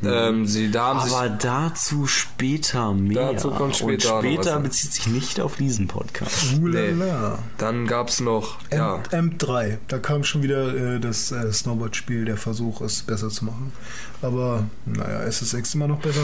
Ähm, 0.03 0.45
sie, 0.45 0.71
da 0.71 0.85
haben 0.87 1.01
sich, 1.01 1.11
Aber 1.13 1.29
dazu 1.29 2.07
später 2.07 2.93
mehr. 2.93 3.33
Dazu 3.33 3.51
kommt 3.51 3.75
später 3.75 4.15
Und 4.19 4.23
noch 4.25 4.31
später 4.31 4.55
was. 4.55 4.63
bezieht 4.63 4.93
sich 4.93 5.07
nicht 5.07 5.39
auf 5.41 5.57
diesen 5.57 5.87
Podcast. 5.87 6.55
Ulala. 6.61 7.39
dann 7.57 7.85
gab 7.85 8.07
es 8.09 8.19
noch, 8.21 8.57
ja, 8.71 9.01
M- 9.11 9.31
M3, 9.31 9.77
da 9.89 9.99
kam 9.99 10.23
schon 10.23 10.41
wieder 10.43 10.73
äh, 10.95 10.99
das 10.99 11.31
äh, 11.33 11.51
Snowboard-Spiel, 11.51 12.25
der 12.25 12.37
Versuch, 12.37 12.79
es 12.81 13.01
besser 13.01 13.29
zu 13.29 13.45
machen. 13.45 13.73
Aber 14.21 14.65
naja, 14.85 15.21
SSX 15.21 15.75
immer 15.75 15.87
noch 15.87 15.99
besser. 15.99 16.21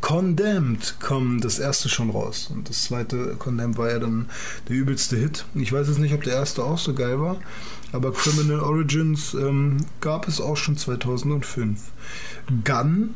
Condemned 0.00 0.96
kam 1.00 1.40
das 1.40 1.58
erste 1.58 1.88
schon 1.88 2.10
raus. 2.10 2.50
Und 2.52 2.68
das 2.68 2.82
zweite 2.84 3.34
Condemned 3.38 3.78
war 3.78 3.90
ja 3.90 3.98
dann 3.98 4.28
der 4.68 4.76
übelste 4.76 5.16
Hit. 5.16 5.44
Ich 5.54 5.72
weiß 5.72 5.88
jetzt 5.88 5.98
nicht, 5.98 6.14
ob 6.14 6.22
der 6.24 6.34
erste 6.34 6.62
auch 6.64 6.78
so 6.78 6.94
geil 6.94 7.20
war, 7.20 7.36
aber 7.92 8.12
Criminal 8.12 8.60
Origins 8.60 9.34
ähm, 9.34 9.78
gab 10.00 10.26
es 10.28 10.40
auch 10.40 10.56
schon 10.56 10.76
2005. 10.76 11.80
Gun, 12.48 13.14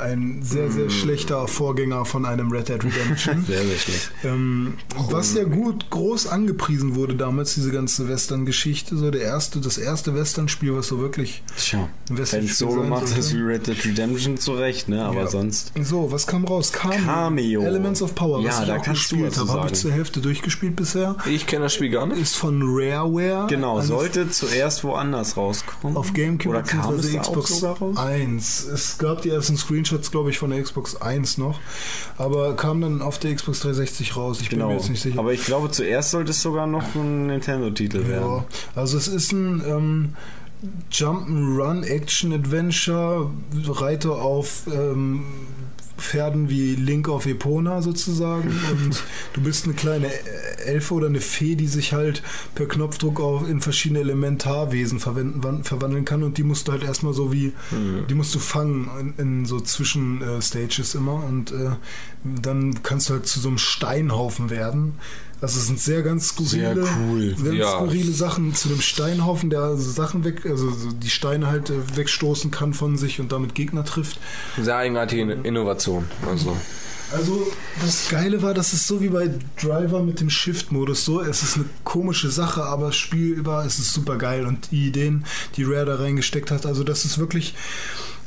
ein 0.00 0.40
sehr, 0.42 0.70
sehr 0.70 0.90
schlechter 0.90 1.46
Vorgänger 1.48 2.04
von 2.04 2.24
einem 2.24 2.50
Red 2.50 2.68
Dead 2.68 2.82
Redemption. 2.84 3.44
Sehr, 3.46 3.62
sehr 3.64 3.78
schlecht. 3.78 4.10
Ähm, 4.24 4.74
was 5.10 5.34
ja 5.34 5.44
gut 5.44 5.90
groß 5.90 6.26
angepriesen 6.26 6.94
wurde 6.94 7.14
damals, 7.14 7.54
diese 7.54 7.70
ganze 7.70 8.08
Western-Geschichte, 8.08 8.96
so 8.96 9.10
der 9.10 9.22
erste, 9.22 9.60
das 9.60 9.78
erste 9.78 10.14
Western-Spiel, 10.14 10.74
was 10.74 10.88
so 10.88 11.00
wirklich 11.00 11.42
Tja, 11.56 11.80
ein 11.80 11.88
wenn 12.08 12.18
Western-Spiel 12.18 12.50
es 12.50 12.58
so 12.58 12.70
sein 12.70 12.80
gemacht 12.82 13.06
sollte. 13.08 13.20
ist 13.20 13.34
wie 13.34 13.40
Red 13.40 13.66
Dead 13.66 13.84
Redemption 13.84 14.36
zurecht, 14.38 14.88
ne? 14.88 15.04
Aber 15.04 15.22
Ja. 15.22 15.26
sonst. 15.28 15.72
So, 15.82 16.10
was 16.12 16.26
kam 16.26 16.44
raus? 16.44 16.72
Cameo. 16.72 16.98
Cameo. 17.04 17.62
Elements 17.62 18.02
of 18.02 18.14
Power, 18.14 18.38
was 18.38 18.44
Ja, 18.56 18.62
ich 18.62 18.68
da 18.68 18.76
auch 18.76 18.82
kannst 18.82 19.10
du 19.12 19.16
gespielt 19.16 19.36
habe. 19.38 19.52
Habe 19.60 19.66
ich 19.68 19.74
zur 19.74 19.92
Hälfte 19.92 20.20
durchgespielt 20.20 20.76
bisher. 20.76 21.16
ich 21.28 21.46
kenne 21.46 21.64
das 21.64 21.74
Spiel 21.74 21.90
gar 21.90 22.06
nicht. 22.06 22.20
Ist 22.20 22.36
von 22.36 22.62
Rareware. 22.64 23.46
Genau, 23.48 23.80
sollte 23.80 24.30
zuerst 24.30 24.84
woanders 24.84 25.36
rauskommen. 25.36 25.96
Auf 25.96 26.12
GameCube 26.12 26.50
Oder 26.50 26.62
kam 26.62 26.94
es 26.94 27.10
da 27.12 27.18
Xbox 27.20 27.58
sogar 27.60 27.78
raus? 27.78 27.96
1. 27.96 28.64
Es 28.72 28.98
gab 28.98 29.22
die 29.22 29.30
ersten 29.30 29.56
Screenshots, 29.56 29.89
glaube 30.10 30.30
ich, 30.30 30.38
von 30.38 30.50
der 30.50 30.62
Xbox 30.62 30.96
1 30.96 31.38
noch. 31.38 31.58
Aber 32.18 32.54
kam 32.56 32.80
dann 32.80 33.02
auf 33.02 33.18
der 33.18 33.34
Xbox 33.34 33.60
360 33.60 34.16
raus. 34.16 34.38
Ich 34.40 34.48
bin 34.50 34.58
Genau. 34.58 34.70
mir 34.70 34.76
jetzt 34.76 34.88
nicht 34.90 35.00
sicher. 35.02 35.18
Aber 35.18 35.32
ich 35.32 35.44
glaube, 35.44 35.70
zuerst 35.70 36.10
sollte 36.10 36.30
es 36.30 36.40
sogar 36.42 36.66
noch 36.66 36.94
ein 36.94 37.26
Nintendo-Titel 37.26 38.06
werden. 38.08 38.28
Ja, 38.30 38.44
also 38.74 38.96
es 38.98 39.08
ist 39.08 39.32
ein 39.32 39.62
ähm, 39.66 40.14
Jump'n'Run 40.92 41.84
Action 41.84 42.32
Adventure, 42.32 43.30
Reiter 43.66 44.12
auf 44.12 44.62
ähm, 44.72 45.22
Pferden 46.00 46.48
wie 46.48 46.74
Link 46.74 47.08
auf 47.08 47.26
Epona 47.26 47.82
sozusagen. 47.82 48.48
Und 48.70 49.02
du 49.32 49.40
bist 49.40 49.64
eine 49.64 49.74
kleine 49.74 50.10
Elfe 50.64 50.94
oder 50.94 51.06
eine 51.06 51.20
Fee, 51.20 51.54
die 51.54 51.66
sich 51.66 51.92
halt 51.92 52.22
per 52.54 52.66
Knopfdruck 52.66 53.20
auf 53.20 53.48
in 53.48 53.60
verschiedene 53.60 54.00
Elementarwesen 54.00 55.00
verwandeln 55.00 56.04
kann. 56.04 56.22
Und 56.22 56.38
die 56.38 56.42
musst 56.42 56.68
du 56.68 56.72
halt 56.72 56.82
erstmal 56.82 57.12
so 57.12 57.32
wie, 57.32 57.52
die 58.08 58.14
musst 58.14 58.34
du 58.34 58.38
fangen 58.38 59.14
in, 59.18 59.24
in 59.24 59.46
so 59.46 59.60
Zwischenstages 59.60 60.94
immer. 60.94 61.24
Und 61.24 61.52
äh, 61.52 61.70
dann 62.24 62.82
kannst 62.82 63.08
du 63.08 63.14
halt 63.14 63.26
zu 63.26 63.40
so 63.40 63.48
einem 63.48 63.58
Steinhaufen 63.58 64.50
werden. 64.50 64.94
Also 65.40 65.58
es 65.58 65.66
sind 65.68 65.80
sehr 65.80 66.02
ganz 66.02 66.28
skurrile, 66.28 66.84
Sehr 66.84 66.96
cool. 67.08 67.34
ganz 67.42 67.56
Ja. 67.56 67.76
skurrile 67.76 68.12
Sachen 68.12 68.54
zu 68.54 68.68
dem 68.68 68.80
Steinhaufen, 68.80 69.48
der 69.50 69.76
Sachen 69.76 70.22
weg, 70.24 70.44
also 70.46 70.70
so 70.70 70.90
die 70.92 71.08
Steine 71.10 71.46
halt 71.46 71.70
äh, 71.70 71.96
wegstoßen 71.96 72.50
kann 72.50 72.74
von 72.74 72.98
sich 72.98 73.20
und 73.20 73.32
damit 73.32 73.54
Gegner 73.54 73.84
trifft. 73.84 74.18
Sehr 74.60 74.76
eigenartige 74.76 75.22
Innovation. 75.42 76.04
Also. 76.28 76.56
Also 77.12 77.44
das 77.82 78.08
Geile 78.08 78.40
war, 78.40 78.54
dass 78.54 78.72
es 78.72 78.86
so 78.86 79.00
wie 79.00 79.08
bei 79.08 79.28
Driver 79.60 80.00
mit 80.02 80.20
dem 80.20 80.30
Shift-Modus 80.30 81.04
so, 81.04 81.20
es 81.20 81.42
ist 81.42 81.56
eine 81.56 81.64
komische 81.82 82.30
Sache, 82.30 82.62
aber 82.62 82.92
spielbar, 82.92 83.64
es 83.66 83.80
ist 83.80 83.92
super 83.92 84.16
geil 84.16 84.46
und 84.46 84.70
die 84.70 84.86
Ideen, 84.86 85.24
die 85.56 85.64
Rare 85.64 85.86
da 85.86 85.94
reingesteckt 85.96 86.52
hat, 86.52 86.66
also 86.66 86.84
das 86.84 87.04
ist 87.04 87.18
wirklich 87.18 87.54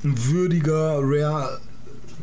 ein 0.04 0.16
würdiger 0.26 0.98
Rare 1.02 1.62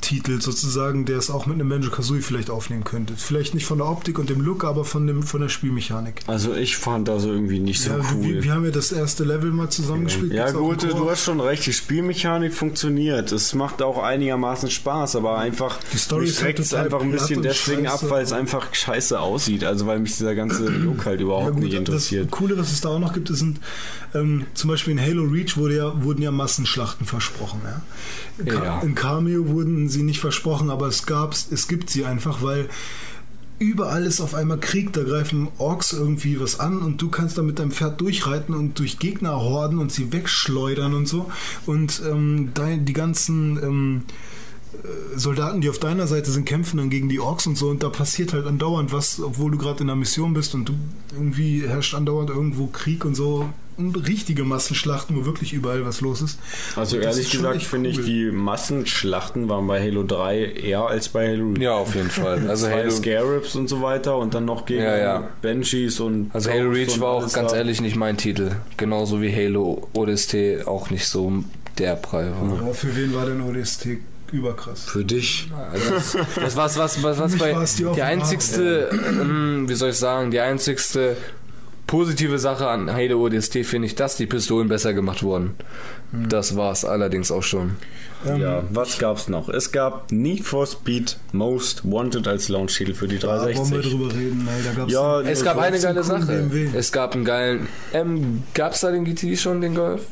Titel 0.00 0.40
sozusagen, 0.40 1.04
der 1.04 1.18
es 1.18 1.30
auch 1.30 1.46
mit 1.46 1.54
einem 1.54 1.68
Banjo 1.68 1.90
Kazooie 1.90 2.22
vielleicht 2.22 2.50
aufnehmen 2.50 2.84
könnte. 2.84 3.14
Vielleicht 3.16 3.54
nicht 3.54 3.66
von 3.66 3.78
der 3.78 3.88
Optik 3.88 4.18
und 4.18 4.30
dem 4.30 4.40
Look, 4.40 4.64
aber 4.64 4.84
von 4.84 5.06
dem 5.06 5.22
von 5.22 5.40
der 5.40 5.48
Spielmechanik. 5.48 6.22
Also 6.26 6.54
ich 6.54 6.76
fand 6.76 7.08
das 7.08 7.24
irgendwie 7.24 7.58
nicht 7.58 7.80
so 7.80 7.90
ja, 7.90 7.98
cool. 8.14 8.22
wir, 8.22 8.42
wir 8.42 8.54
haben 8.54 8.64
ja 8.64 8.70
das 8.70 8.92
erste 8.92 9.24
Level 9.24 9.50
mal 9.50 9.68
zusammengespielt. 9.68 10.32
Ja 10.32 10.46
auch 10.46 10.52
gut, 10.52 10.82
du 10.82 11.10
hast 11.10 11.24
schon 11.24 11.40
recht, 11.40 11.66
die 11.66 11.72
Spielmechanik 11.72 12.54
funktioniert. 12.54 13.32
Es 13.32 13.54
macht 13.54 13.82
auch 13.82 14.02
einigermaßen 14.02 14.70
Spaß, 14.70 15.16
aber 15.16 15.38
einfach 15.38 15.78
Die 15.92 15.98
Story 15.98 16.22
mich 16.22 16.30
ist 16.30 16.36
halt 16.38 16.56
schreckt 16.56 16.58
es 16.60 16.74
einfach 16.74 17.00
ein 17.00 17.10
bisschen 17.10 17.42
deswegen 17.42 17.86
ab, 17.86 18.00
weil 18.08 18.24
es 18.24 18.32
einfach 18.32 18.74
scheiße 18.74 19.20
aussieht. 19.20 19.64
Also 19.64 19.86
weil 19.86 20.00
mich 20.00 20.16
dieser 20.16 20.34
ganze 20.34 20.64
Look 20.68 21.06
halt 21.06 21.20
überhaupt 21.20 21.46
Ja, 21.46 21.50
gut, 21.50 21.62
nicht 21.64 21.74
interessiert. 21.74 22.30
Das 22.30 22.38
Coole, 22.38 22.56
was 22.58 22.72
es 22.72 22.80
da 22.80 22.90
auch 22.90 22.98
noch 22.98 23.12
gibt, 23.12 23.30
ist 23.30 23.44
ähm, 24.14 24.46
zum 24.54 24.70
Beispiel 24.70 24.92
in 24.92 25.00
Halo 25.00 25.24
Reach 25.24 25.56
wurde 25.56 25.76
ja, 25.76 26.02
wurden 26.02 26.22
ja 26.22 26.30
Massenschlachten 26.30 27.06
versprochen. 27.06 27.60
Ja? 27.64 27.82
Ja. 28.44 28.80
in 28.80 28.94
Cameo 28.94 29.48
wurden 29.48 29.88
sie 29.90 30.02
nicht 30.02 30.20
versprochen, 30.20 30.70
aber 30.70 30.86
es 30.86 31.06
gab 31.06 31.34
es 31.34 31.68
gibt 31.68 31.90
sie 31.90 32.04
einfach, 32.04 32.42
weil 32.42 32.68
überall 33.60 34.04
ist 34.04 34.20
auf 34.20 34.34
einmal 34.34 34.58
Krieg, 34.58 34.92
da 34.94 35.04
greifen 35.04 35.48
Orks 35.58 35.92
irgendwie 35.92 36.40
was 36.40 36.58
an 36.58 36.80
und 36.80 37.00
du 37.00 37.10
kannst 37.10 37.38
da 37.38 37.42
mit 37.42 37.58
deinem 37.58 37.70
Pferd 37.70 38.00
durchreiten 38.00 38.54
und 38.54 38.78
durch 38.78 38.98
Gegner 38.98 39.38
horden 39.40 39.78
und 39.78 39.92
sie 39.92 40.12
wegschleudern 40.12 40.94
und 40.94 41.06
so. 41.06 41.30
Und 41.66 42.02
ähm, 42.10 42.52
die 42.56 42.92
ganzen 42.94 43.62
ähm, 43.62 44.02
äh, 44.72 45.18
Soldaten, 45.18 45.60
die 45.60 45.68
auf 45.68 45.78
deiner 45.78 46.06
Seite 46.06 46.30
sind, 46.30 46.46
kämpfen 46.46 46.78
dann 46.78 46.88
gegen 46.88 47.10
die 47.10 47.20
Orks 47.20 47.46
und 47.46 47.58
so 47.58 47.68
und 47.68 47.82
da 47.82 47.90
passiert 47.90 48.32
halt 48.32 48.46
andauernd 48.46 48.92
was, 48.92 49.20
obwohl 49.20 49.50
du 49.50 49.58
gerade 49.58 49.82
in 49.82 49.90
einer 49.90 49.96
Mission 49.96 50.32
bist 50.32 50.54
und 50.54 50.70
du 50.70 50.72
irgendwie 51.12 51.68
herrscht 51.68 51.94
andauernd 51.94 52.30
irgendwo 52.30 52.66
Krieg 52.66 53.04
und 53.04 53.14
so. 53.14 53.50
Richtige 53.78 54.44
Massenschlachten, 54.44 55.16
wo 55.16 55.24
wirklich 55.24 55.52
überall 55.52 55.84
was 55.86 56.00
los 56.00 56.20
ist. 56.20 56.39
Also 56.76 56.97
Und 56.97 57.02
ehrlich 57.05 57.26
ist 57.26 57.32
gesagt 57.32 57.62
finde 57.62 57.90
ich, 57.90 57.99
cool. 57.99 58.05
die 58.05 58.31
Massenschlachten 58.31 59.49
waren 59.49 59.66
bei 59.66 59.81
Halo 59.81 60.02
3 60.02 60.42
eher 60.44 60.82
als 60.86 61.08
bei 61.08 61.28
Halo 61.28 61.55
Ja, 61.58 61.73
auf 61.74 61.94
jeden 61.94 62.10
Fall. 62.10 62.49
Also 62.49 62.68
Halo, 62.68 62.90
Scarabs 62.90 63.55
und 63.55 63.68
so 63.68 63.81
weiter 63.82 64.16
und 64.18 64.34
dann 64.34 64.44
noch 64.44 64.66
gegen 64.66 64.82
Ja, 64.82 64.97
ja. 64.99 65.28
Banshees 65.42 66.00
und 66.00 66.31
also 66.34 66.50
Halo 66.50 66.70
Reach 66.70 67.00
war 67.00 67.10
auch 67.10 67.32
ganz 67.32 67.52
da. 67.52 67.58
ehrlich 67.58 67.81
nicht 67.81 67.97
mein 67.97 68.16
Titel. 68.16 68.52
Genauso 68.76 69.23
wie 69.23 69.34
Halo 69.34 69.89
ODST 69.94 70.66
auch 70.66 70.90
nicht 70.90 71.07
so 71.07 71.44
der 71.78 71.97
Preis 71.97 72.26
war. 72.40 72.60
Aber 72.60 72.74
für 72.74 72.94
wen 72.94 73.15
war 73.15 73.24
denn 73.26 73.40
ODST 73.40 73.89
überkrass? 74.32 74.84
Für 74.84 75.05
dich. 75.05 75.49
Also 75.73 75.90
das, 75.90 76.16
das 76.36 76.57
war's, 76.57 76.78
was, 76.78 77.02
was, 77.02 77.18
was 77.18 77.32
mich 77.32 77.40
bei 77.40 77.52
die 77.52 77.84
die 77.97 78.02
einzigste, 78.02 78.90
ähm, 78.92 79.68
wie 79.68 79.74
soll 79.74 79.90
ich 79.90 79.97
sagen, 79.97 80.31
die 80.31 80.40
einzigste 80.40 81.16
positive 81.90 82.38
Sache 82.38 82.68
an 82.68 82.92
Halo 82.92 83.20
ODST 83.26 83.64
finde 83.66 83.86
ich, 83.86 83.96
dass 83.96 84.16
die 84.16 84.26
Pistolen 84.26 84.68
besser 84.68 84.94
gemacht 84.94 85.24
wurden. 85.24 85.56
Das 86.12 86.54
war 86.54 86.70
es 86.70 86.84
allerdings 86.84 87.32
auch 87.32 87.42
schon. 87.42 87.76
ja, 88.24 88.62
was 88.70 88.98
gab's 88.98 89.28
noch? 89.28 89.48
Es 89.48 89.72
gab 89.72 90.12
Need 90.12 90.44
for 90.44 90.68
Speed 90.68 91.16
Most 91.32 91.82
Wanted 91.84 92.28
als 92.28 92.48
Launch-Titel 92.48 92.94
für 92.94 93.08
die 93.08 93.18
Da 93.18 93.28
wollen 93.28 93.48
wir 93.48 93.54
360. 93.54 93.90
drüber 93.92 94.14
reden. 94.14 94.48
Ey, 94.48 94.62
da 94.64 94.72
gab's 94.80 94.92
Ja, 94.92 95.20
Es 95.22 95.42
gab 95.42 95.58
eine 95.58 95.80
geile 95.80 96.04
Sache. 96.04 96.26
BMW. 96.26 96.68
Es 96.74 96.92
gab 96.92 97.14
einen 97.14 97.24
geilen. 97.24 97.66
Ähm, 97.92 98.44
gab 98.54 98.74
es 98.74 98.80
da 98.80 98.92
den 98.92 99.04
GTI 99.04 99.36
schon, 99.36 99.60
den 99.60 99.74
Golf? 99.74 100.02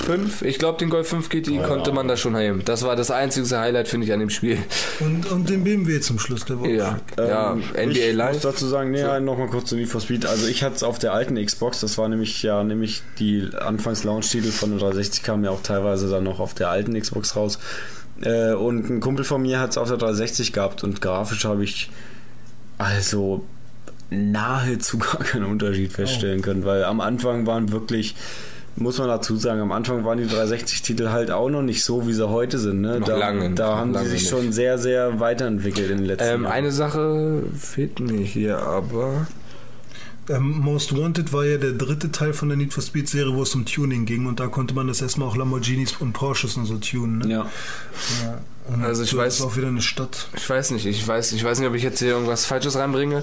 5? 0.00 0.42
Ich 0.42 0.58
glaube, 0.58 0.78
den 0.78 0.90
Golf 0.90 1.08
5 1.08 1.28
GTI 1.28 1.58
konnte 1.58 1.92
man 1.92 2.08
da 2.08 2.16
schon 2.16 2.34
haben. 2.36 2.64
Das 2.64 2.82
war 2.84 2.96
das 2.96 3.10
einzige 3.10 3.58
Highlight, 3.58 3.88
finde 3.88 4.06
ich, 4.06 4.12
an 4.12 4.20
dem 4.20 4.30
Spiel. 4.30 4.58
und, 5.00 5.30
und 5.30 5.48
den 5.48 5.64
BMW 5.64 6.00
zum 6.00 6.18
Schluss, 6.18 6.44
der 6.44 6.60
war 6.60 6.68
Ja, 6.68 6.98
ja 7.16 7.52
Ähm, 7.52 7.58
NBA 7.60 7.80
ich 7.80 8.06
muss 8.08 8.16
Live. 8.16 8.40
dazu 8.40 8.66
sagen, 8.66 8.90
nee, 8.90 9.20
noch 9.20 9.38
mal 9.38 9.48
kurz 9.48 9.68
zu 9.70 9.76
Need 9.76 9.88
for 9.88 10.00
Speed. 10.00 10.26
Also 10.26 10.46
ich 10.46 10.62
hatte 10.62 10.76
es 10.76 10.82
auf 10.82 10.98
der 10.98 11.12
alten 11.12 11.34
Xbox, 11.44 11.80
das 11.80 11.98
war 11.98 12.08
nämlich 12.08 12.42
ja 12.42 12.64
nämlich 12.64 13.02
die 13.18 13.48
Anfangs-Launch-Titel 13.58 14.50
von 14.50 14.70
der 14.70 14.78
360 14.80 15.22
kamen 15.22 15.44
ja 15.44 15.50
auch 15.50 15.62
teilweise 15.62 16.08
dann 16.10 16.24
noch 16.24 16.40
auf 16.40 16.54
der 16.54 16.70
alten 16.70 16.98
Xbox 16.98 17.36
raus. 17.36 17.58
Äh, 18.20 18.52
und 18.54 18.90
ein 18.90 19.00
Kumpel 19.00 19.24
von 19.24 19.42
mir 19.42 19.60
hat 19.60 19.70
es 19.70 19.78
auf 19.78 19.88
der 19.88 19.96
360 19.98 20.52
gehabt 20.52 20.82
und 20.84 21.00
grafisch 21.00 21.44
habe 21.44 21.64
ich 21.64 21.90
also 22.78 23.44
nahezu 24.10 24.98
gar 24.98 25.18
keinen 25.18 25.44
Unterschied 25.44 25.92
feststellen 25.92 26.42
können, 26.42 26.64
weil 26.64 26.84
am 26.84 27.00
Anfang 27.00 27.46
waren 27.46 27.70
wirklich 27.72 28.14
muss 28.76 28.98
man 28.98 29.08
dazu 29.08 29.36
sagen, 29.36 29.60
am 29.60 29.72
Anfang 29.72 30.04
waren 30.04 30.18
die 30.18 30.24
360-Titel 30.26 31.08
halt 31.08 31.30
auch 31.30 31.48
noch 31.50 31.62
nicht 31.62 31.82
so, 31.82 32.06
wie 32.06 32.12
sie 32.12 32.28
heute 32.28 32.58
sind. 32.58 32.80
Ne? 32.80 33.00
Noch 33.00 33.08
da 33.08 33.16
lange, 33.16 33.50
da 33.54 33.70
noch 33.70 33.76
haben 33.78 33.92
die 33.92 33.98
sich 34.04 34.20
nicht. 34.22 34.28
schon 34.30 34.52
sehr, 34.52 34.78
sehr 34.78 35.18
weiterentwickelt 35.20 35.90
in 35.90 35.98
den 35.98 36.06
letzten 36.06 36.24
Ähm, 36.28 36.42
Jahren. 36.44 36.52
eine 36.52 36.70
Sache 36.72 37.42
fehlt 37.58 37.98
mir 38.00 38.20
hier, 38.20 38.58
aber. 38.62 39.26
Ähm, 40.30 40.60
Most 40.60 40.94
Wanted 40.96 41.32
war 41.32 41.44
ja 41.46 41.56
der 41.56 41.72
dritte 41.72 42.12
Teil 42.12 42.34
von 42.34 42.48
der 42.48 42.58
Need 42.58 42.74
for 42.74 42.82
Speed 42.82 43.08
Serie, 43.08 43.34
wo 43.34 43.42
es 43.42 43.54
um 43.54 43.64
Tuning 43.64 44.04
ging 44.04 44.26
und 44.26 44.38
da 44.40 44.46
konnte 44.46 44.74
man 44.74 44.86
das 44.86 45.00
erstmal 45.00 45.26
auch 45.28 45.36
Lamborghinis 45.36 45.96
und 46.00 46.12
Porsches 46.12 46.56
und 46.58 46.66
so 46.66 46.76
tunen. 46.76 47.18
Ne? 47.18 47.28
Ja. 47.30 47.46
Ja. 48.24 48.38
Und 48.68 48.84
Also 48.84 49.02
ich 49.02 49.12
weiß- 49.14 49.26
ist 49.26 49.42
auch 49.42 49.56
wieder 49.56 49.68
eine 49.68 49.80
Stadt. 49.82 50.28
Ich 50.36 50.48
weiß 50.48 50.70
nicht, 50.72 50.84
ich 50.86 51.06
weiß, 51.06 51.32
ich 51.32 51.42
weiß 51.42 51.58
nicht, 51.58 51.68
ob 51.68 51.74
ich 51.74 51.82
jetzt 51.82 51.98
hier 52.00 52.08
irgendwas 52.08 52.44
Falsches 52.44 52.76
reinbringe. 52.76 53.22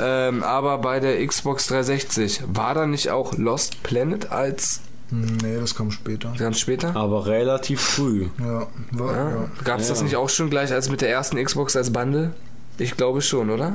Ähm, 0.00 0.42
aber 0.42 0.78
bei 0.78 1.00
der 1.00 1.24
Xbox 1.26 1.66
360 1.66 2.42
war 2.46 2.74
da 2.74 2.86
nicht 2.86 3.10
auch 3.10 3.36
Lost 3.36 3.82
Planet 3.82 4.30
als 4.30 4.80
Nee, 5.10 5.58
das 5.60 5.74
kam 5.74 5.90
später. 5.90 6.32
ganz 6.38 6.58
später? 6.58 6.96
Aber 6.96 7.26
relativ 7.26 7.80
früh. 7.80 8.28
Ja, 8.40 8.66
war, 8.92 9.12
Ja. 9.14 9.30
ja. 9.30 9.48
Gab 9.64 9.78
es 9.80 9.88
das 9.88 9.98
Ja. 9.98 10.04
nicht 10.04 10.16
auch 10.16 10.28
schon 10.30 10.48
gleich 10.50 10.72
als 10.72 10.88
mit 10.90 11.00
der 11.02 11.10
ersten 11.10 11.42
Xbox 11.44 11.76
als 11.76 11.92
Bundle? 11.92 12.32
Ich 12.78 12.96
glaube 12.96 13.20
schon, 13.22 13.50
oder? 13.50 13.74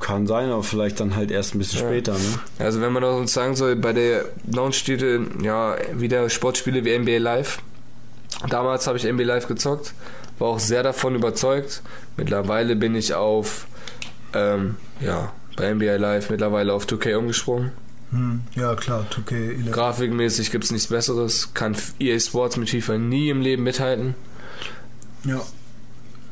Kann 0.00 0.26
sein, 0.26 0.50
aber 0.50 0.62
vielleicht 0.62 1.00
dann 1.00 1.16
halt 1.16 1.30
erst 1.30 1.54
ein 1.54 1.58
bisschen 1.58 1.80
Ja. 1.82 1.88
später. 1.88 2.12
Ne? 2.12 2.38
Also 2.58 2.80
wenn 2.80 2.92
man 2.92 3.02
das 3.02 3.14
uns 3.16 3.32
sagen 3.34 3.56
soll, 3.56 3.76
bei 3.76 3.92
der 3.92 4.24
Launch-Titel, 4.50 5.26
ja, 5.42 5.76
wieder 5.94 6.30
Sportspiele 6.30 6.84
wie 6.84 6.92
NBA 6.98 7.18
Live. 7.18 7.58
Damals 8.48 8.86
habe 8.86 8.96
ich 8.98 9.04
NBA 9.04 9.24
Live 9.24 9.48
gezockt, 9.48 9.92
war 10.38 10.48
auch 10.48 10.58
sehr 10.58 10.82
davon 10.82 11.14
überzeugt. 11.14 11.82
Mittlerweile 12.16 12.76
bin 12.76 12.94
ich 12.94 13.14
auf, 13.14 13.66
ähm, 14.34 14.76
ja, 15.00 15.32
bei 15.56 15.72
NBA 15.74 15.96
Live 15.96 16.30
mittlerweile 16.30 16.72
auf 16.72 16.86
2K 16.86 17.16
umgesprungen. 17.16 17.72
Hm, 18.10 18.42
ja 18.54 18.74
klar, 18.74 19.06
2K11. 19.10 19.70
Grafikmäßig 19.70 20.50
gibt 20.50 20.64
es 20.64 20.70
nichts 20.70 20.88
Besseres. 20.88 21.52
Kann 21.54 21.76
EA 21.98 22.18
Sports 22.18 22.56
mit 22.56 22.70
FIFA 22.70 22.98
nie 22.98 23.28
im 23.28 23.40
Leben 23.40 23.62
mithalten. 23.64 24.14
Ja, 25.24 25.40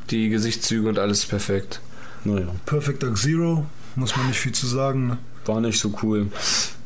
Die 0.09 0.29
Gesichtszüge 0.29 0.87
und 0.87 0.97
alles 0.97 1.25
perfekt. 1.25 1.81
Naja, 2.23 2.47
Perfect 2.65 3.03
Dark 3.03 3.17
Zero, 3.17 3.65
muss 3.95 4.15
man 4.15 4.27
nicht 4.27 4.39
viel 4.39 4.53
zu 4.53 4.65
sagen. 4.65 5.07
Ne? 5.07 5.17
war 5.47 5.61
nicht 5.61 5.79
so 5.79 5.93
cool. 6.03 6.27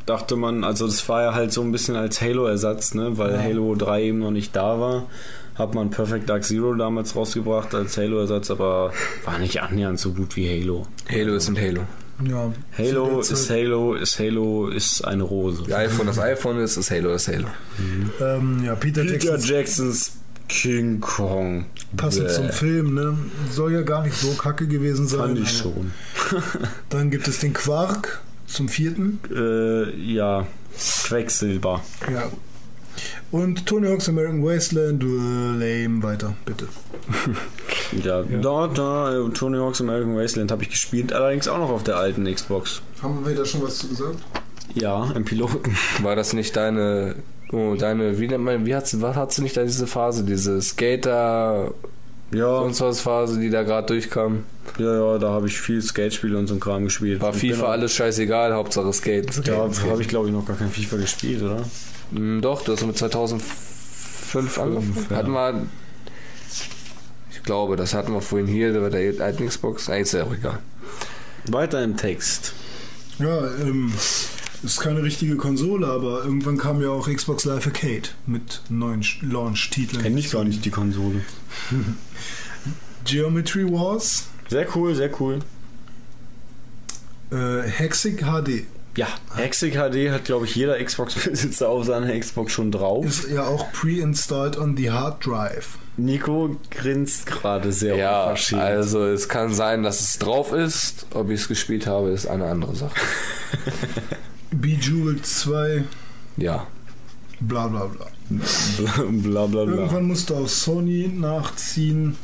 Dachte 0.06 0.36
man, 0.36 0.64
also 0.64 0.86
das 0.86 1.08
war 1.10 1.24
ja 1.24 1.34
halt 1.34 1.54
so 1.54 1.62
ein 1.62 1.72
bisschen 1.72 1.96
als 1.96 2.22
Halo-Ersatz, 2.22 2.94
ne? 2.94 3.18
weil 3.18 3.34
Ja. 3.34 3.42
Halo 3.42 3.76
3 3.76 4.04
eben 4.04 4.20
noch 4.20 4.32
nicht 4.32 4.56
da 4.56 4.80
war. 4.80 5.08
Hat 5.56 5.74
man 5.76 5.90
Perfect 5.90 6.30
Dark 6.30 6.44
Zero 6.44 6.74
damals 6.74 7.16
rausgebracht 7.16 7.76
als 7.76 7.98
Halo-Ersatz, 7.98 8.52
aber 8.52 8.94
war 9.26 9.38
nicht 9.40 9.62
annähernd 9.62 10.00
so 10.00 10.14
gut 10.14 10.36
wie 10.36 10.48
Halo. 10.48 10.88
Halo 11.10 11.36
ist 11.36 11.50
ein 11.50 11.58
Halo. 11.58 11.82
Ja, 12.28 12.52
Halo 12.78 13.20
ist 13.20 13.50
Halo, 13.50 13.96
ist 13.96 14.20
Halo, 14.20 14.68
ist 14.68 15.02
eine 15.02 15.24
Rose. 15.24 15.64
Die 15.68 15.74
iPhone 15.74 16.08
das 16.08 16.20
iPhone 16.20 16.60
ist, 16.60 16.78
ist 16.78 16.92
Halo 16.92 17.10
das 17.10 17.28
Halo. 17.28 17.48
Ähm, 18.22 18.64
ja, 18.64 18.76
Peter, 18.76 19.02
Peter 19.04 19.38
Jackson 19.38 19.50
Jacksons 19.50 20.12
King 20.48 21.00
Kong. 21.00 21.66
passend 21.98 22.28
Bäh. 22.28 22.34
zum 22.34 22.50
Film, 22.50 22.94
ne? 22.94 23.18
Soll 23.52 23.74
ja 23.74 23.82
gar 23.82 24.04
nicht 24.04 24.16
so 24.16 24.34
kacke 24.34 24.68
gewesen 24.68 25.08
sein. 25.08 25.20
Fand 25.20 25.40
ich 25.40 25.52
schon. 25.58 25.92
Dann 26.90 27.10
gibt 27.10 27.28
es 27.28 27.40
den 27.40 27.54
Quark 27.54 28.22
zum 28.48 28.68
vierten. 28.68 29.20
Äh, 29.34 29.96
ja, 29.98 30.46
Quecksilber. 30.78 31.82
Ja. 32.12 32.30
Und 33.32 33.66
Tony 33.66 33.88
Hawk's 33.88 34.10
American 34.10 34.44
Wasteland, 34.44 35.04
äh, 35.04 35.08
lame, 35.88 36.04
weiter, 36.04 36.34
bitte. 36.46 36.68
Ja, 38.04 38.22
da, 38.24 38.68
da, 38.68 39.18
äh, 39.20 39.30
Tony 39.32 39.58
Hawk's 39.58 39.82
American 39.82 40.16
Wasteland 40.16 40.50
habe 40.52 40.64
ich 40.64 40.70
gespielt, 40.70 41.12
allerdings 41.12 41.48
auch 41.50 41.58
noch 41.58 41.70
auf 41.70 41.84
der 41.84 41.98
alten 41.98 42.24
Xbox. 42.34 42.82
Haben 43.02 43.26
wir 43.26 43.36
da 43.36 43.44
schon 43.44 43.62
was 43.64 43.80
zu 43.80 43.90
gesagt? 43.90 44.16
Ja, 44.74 45.12
im 45.14 45.26
Piloten. 45.26 45.76
War 46.02 46.16
das 46.16 46.32
nicht 46.32 46.56
deine, 46.56 47.16
oh, 47.52 47.76
deine, 47.78 48.18
wie 48.20 48.28
nennt 48.30 48.46
man, 48.46 48.66
wie 48.66 48.76
hat 48.76 48.88
sie, 48.88 49.02
was 49.02 49.18
hat 49.18 49.34
sie 49.34 49.42
nicht 49.42 49.58
da 49.58 49.64
diese 49.64 49.88
Phase, 49.88 50.24
diese 50.24 50.62
Skater, 50.62 51.74
Ja, 52.34 52.60
sonst 52.62 52.80
was 52.80 53.02
Phase, 53.02 53.40
die 53.42 53.50
da 53.50 53.64
gerade 53.64 53.88
durchkam? 53.88 54.46
ja, 54.78 54.94
ja, 55.14 55.18
da 55.18 55.32
habe 55.32 55.48
ich 55.48 55.60
viel 55.60 55.82
Skatespiele 55.82 56.38
und 56.38 56.48
so 56.48 56.54
ein 56.54 56.62
Kram 56.62 56.86
gespielt. 56.86 57.20
War 57.20 57.32
Ich 57.36 57.42
FIFA 57.42 57.72
alles 57.72 57.94
scheißegal, 57.94 58.54
Hauptsache 58.54 58.94
skaten, 58.94 59.32
skaten. 59.34 59.92
habe 59.92 60.02
ich 60.02 60.08
glaube 60.08 60.28
ich 60.30 60.34
noch 60.34 60.46
gar 60.46 60.56
kein 60.56 60.70
FIFA 60.70 60.96
gespielt, 60.98 61.42
oder? 61.42 61.64
Hm, 62.14 62.42
Doch, 62.42 62.64
du 62.64 62.74
hast 62.74 62.86
mit 62.86 62.98
2005 62.98 64.58
angefangen. 64.60 65.08
ja. 65.10 65.16
Hatten 65.18 65.32
wir, 65.32 65.66
ich 67.32 67.44
glaube, 67.44 67.76
das 67.76 67.94
hatten 67.94 68.14
wir 68.14 68.22
vorhin 68.22 68.48
hier 68.48 68.74
bei 68.80 68.90
der 68.90 69.24
alten 69.26 69.48
Xbox. 69.48 69.88
Nein, 69.88 70.02
ist 70.04 70.14
ja 70.14 70.24
auch 70.26 70.34
egal. 70.34 70.60
Weiter 71.48 71.84
im 71.84 71.98
Text. 71.98 72.54
Ja, 73.20 73.48
ähm, 73.62 73.92
ist 74.64 74.80
keine 74.80 75.02
richtige 75.04 75.38
Konsole, 75.38 75.88
aber 75.88 76.24
irgendwann 76.24 76.58
kam 76.58 76.82
ja 76.82 76.90
auch 76.90 77.08
Xbox 77.10 77.46
Live 77.46 77.66
Arcade 77.66 78.10
mit 78.28 78.62
neuen 78.70 79.04
Launch-Titeln. 79.22 80.02
Kenne 80.04 80.20
ich 80.20 80.32
gar 80.32 80.44
nicht 80.44 80.64
die 80.66 80.70
Konsole. 80.70 81.22
Geometry 83.06 83.66
Wars, 83.72 84.26
Sehr 84.50 84.68
cool, 84.76 84.94
sehr 84.96 85.10
cool. 85.20 85.40
äh, 87.32 87.62
Hexic 87.64 88.22
HD. 88.24 88.66
Ja, 88.98 89.08
Hexic 89.36 89.74
HD 89.76 90.12
hat 90.12 90.26
glaube 90.26 90.46
ich 90.46 90.56
jeder 90.56 90.84
Xbox-Besitzer 90.84 91.70
auf 91.70 91.86
seiner 91.86 92.18
Xbox 92.20 92.52
schon 92.52 92.72
drauf. 92.72 93.06
Ist 93.06 93.30
ja 93.30 93.46
auch 93.46 93.72
pre-installed 93.72 94.58
on 94.58 94.76
the 94.76 94.92
Hard 94.92 95.26
Drive. 95.26 95.78
Nico 95.98 96.58
grinst 96.72 97.26
gerade 97.26 97.72
sehr 97.72 97.96
Ja, 97.96 98.24
unverschämt. 98.24 98.62
also 98.62 99.06
es 99.06 99.30
kann 99.30 99.54
sein, 99.54 99.84
dass 99.84 100.02
es 100.02 100.18
drauf 100.20 100.52
ist. 100.52 101.06
Ob 101.14 101.30
ich 101.30 101.42
es 101.42 101.48
gespielt 101.48 101.88
habe, 101.88 102.10
ist 102.10 102.26
eine 102.28 102.46
andere 102.46 102.76
Sache. 102.76 102.96
Bejeweled 104.52 105.26
2, 105.26 105.84
Ja. 106.38 106.68
bla 107.40 107.68
bla 107.68 107.86
bla. 107.86 108.08
bla 108.30 109.46
bla 109.46 109.66
bla. 109.66 109.74
Irgendwann 109.74 110.06
musste 110.06 110.36
auch 110.36 110.48
Sony 110.48 111.08
nachziehen, 111.14 112.16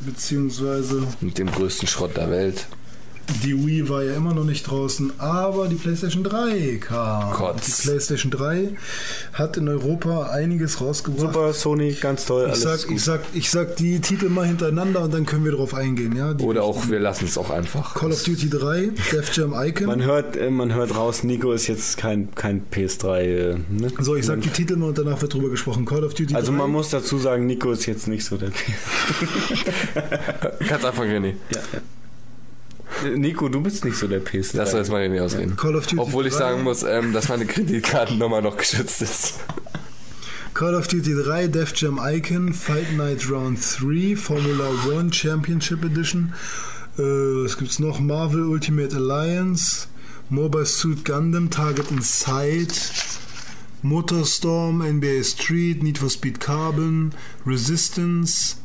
beziehungsweise 0.00 1.02
Mit 1.20 1.38
dem 1.38 1.50
größten 1.50 1.86
Schrott 1.88 2.16
der 2.16 2.30
Welt. 2.30 2.66
Die 3.44 3.54
Wii 3.66 3.88
war 3.88 4.02
ja 4.02 4.14
immer 4.14 4.34
noch 4.34 4.44
nicht 4.44 4.64
draußen, 4.68 5.12
aber 5.18 5.68
die 5.68 5.74
PlayStation 5.76 6.24
3 6.24 6.78
kam. 6.80 7.32
Kotz. 7.32 7.76
Die 7.82 7.88
PlayStation 7.88 8.30
3 8.30 8.70
hat 9.34 9.56
in 9.56 9.68
Europa 9.68 10.30
einiges 10.30 10.80
rausgebracht. 10.80 11.32
Super, 11.34 11.52
Sony, 11.52 11.92
ganz 11.92 12.24
toll, 12.26 12.44
Ich 12.46 12.52
alles 12.52 12.62
sag, 12.62 12.88
gut. 12.88 12.96
ich, 12.96 13.04
sag, 13.04 13.20
ich 13.34 13.50
sag 13.50 13.76
die 13.76 14.00
Titel 14.00 14.28
mal 14.28 14.46
hintereinander 14.46 15.02
und 15.02 15.12
dann 15.14 15.26
können 15.26 15.44
wir 15.44 15.52
drauf 15.52 15.74
eingehen. 15.74 16.16
Ja? 16.16 16.34
Die 16.34 16.44
Oder 16.44 16.62
auch, 16.64 16.88
wir 16.88 16.98
lassen 17.00 17.26
es 17.26 17.36
auch 17.38 17.50
einfach. 17.50 17.94
Call 17.94 18.12
of 18.12 18.22
Duty 18.22 18.48
3, 18.50 18.90
Def 19.12 19.34
Jam 19.36 19.54
Icon. 19.54 19.86
Man 19.86 20.02
hört, 20.02 20.36
äh, 20.36 20.50
man 20.50 20.72
hört 20.74 20.96
raus, 20.96 21.22
Nico 21.22 21.52
ist 21.52 21.66
jetzt 21.66 21.96
kein, 21.98 22.34
kein 22.34 22.62
PS3. 22.72 23.18
Äh, 23.20 23.56
ne? 23.68 23.92
so, 24.00 24.16
ich 24.16 24.26
sag 24.26 24.40
die 24.40 24.50
Titel 24.50 24.76
mal 24.76 24.88
und 24.88 24.98
danach 24.98 25.20
wird 25.22 25.34
drüber 25.34 25.50
gesprochen. 25.50 25.84
Call 25.84 26.02
of 26.04 26.14
Duty 26.14 26.34
Also 26.34 26.50
3. 26.52 26.58
man 26.58 26.70
muss 26.70 26.90
dazu 26.90 27.18
sagen, 27.18 27.46
Nico 27.46 27.70
ist 27.72 27.86
jetzt 27.86 28.08
nicht 28.08 28.24
so 28.24 28.36
der 28.36 28.50
Kannst 30.66 30.84
anfangen, 30.84 31.12
René. 31.24 31.28
Äh, 31.30 31.34
Nico, 33.16 33.48
du 33.48 33.60
bist 33.60 33.84
nicht 33.84 33.96
so 33.96 34.06
der 34.06 34.24
PS3. 34.24 34.56
Lass 34.56 34.70
uns 34.74 34.80
jetzt 34.80 34.90
mal 34.90 35.02
René 35.02 35.20
ausreden. 35.22 35.56
Call 35.56 35.76
of 35.76 35.86
Duty 35.86 36.00
Obwohl 36.00 36.26
ich 36.26 36.32
3. 36.34 36.38
sagen 36.38 36.62
muss, 36.62 36.82
ähm, 36.82 37.12
dass 37.12 37.28
meine 37.28 37.46
Kreditkartennummer 37.46 38.40
noch 38.40 38.56
geschützt 38.56 39.02
ist. 39.02 39.34
Call 40.54 40.74
of 40.74 40.88
Duty 40.88 41.14
3, 41.24 41.46
Def 41.48 41.72
Jam 41.76 42.00
Icon, 42.02 42.52
Fight 42.52 42.96
Night 42.96 43.30
Round 43.30 43.58
3, 43.80 44.16
Formula 44.16 44.70
One 44.92 45.12
Championship 45.12 45.84
Edition. 45.84 46.32
Äh, 46.98 47.02
was 47.02 47.56
gibt's 47.56 47.78
noch? 47.78 48.00
Marvel 48.00 48.42
Ultimate 48.44 48.94
Alliance, 48.96 49.86
Mobile 50.30 50.66
Suit 50.66 51.04
Gundam, 51.04 51.50
Target 51.50 51.90
Inside, 51.92 52.74
Motorstorm, 53.82 54.82
NBA 54.82 55.22
Street, 55.22 55.82
Need 55.82 55.98
for 55.98 56.10
Speed 56.10 56.40
Carbon, 56.40 57.12
Resistance, 57.46 58.56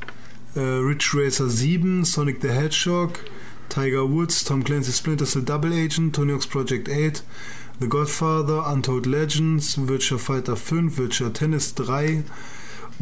äh, 0.56 0.60
Ridge 0.60 1.12
Racer 1.14 1.48
7, 1.50 2.04
Sonic 2.06 2.42
the 2.42 2.50
Hedgehog, 2.50 3.20
Tiger 3.74 4.06
Woods, 4.06 4.44
Tom 4.44 4.62
Clancy's 4.62 4.98
Splinter 4.98 5.26
Cell 5.26 5.42
Double 5.42 5.74
Agent, 5.74 6.14
Tony 6.14 6.32
Hawk's 6.32 6.46
Project 6.46 6.88
8, 6.88 7.24
The 7.80 7.88
Godfather, 7.88 8.62
Untold 8.68 9.08
Legends, 9.08 9.78
Virtua 9.78 10.20
Fighter 10.20 10.56
5, 10.56 10.84
Virtua 10.92 11.34
Tennis 11.34 11.72
3, 11.72 12.22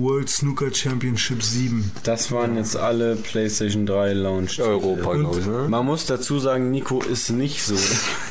World 0.01 0.29
Snooker 0.29 0.73
Championship 0.73 1.43
7. 1.43 1.91
Das 2.03 2.31
waren 2.31 2.55
jetzt 2.55 2.75
alle 2.75 3.15
PlayStation 3.15 3.85
3 3.85 4.13
Launch. 4.13 4.59
Europa, 4.59 5.13
glaube 5.13 5.39
ich. 5.39 5.45
Ne? 5.45 5.67
Man 5.69 5.85
muss 5.85 6.05
dazu 6.05 6.39
sagen, 6.39 6.71
Nico 6.71 7.01
ist 7.01 7.29
nicht 7.29 7.63
so. 7.63 7.75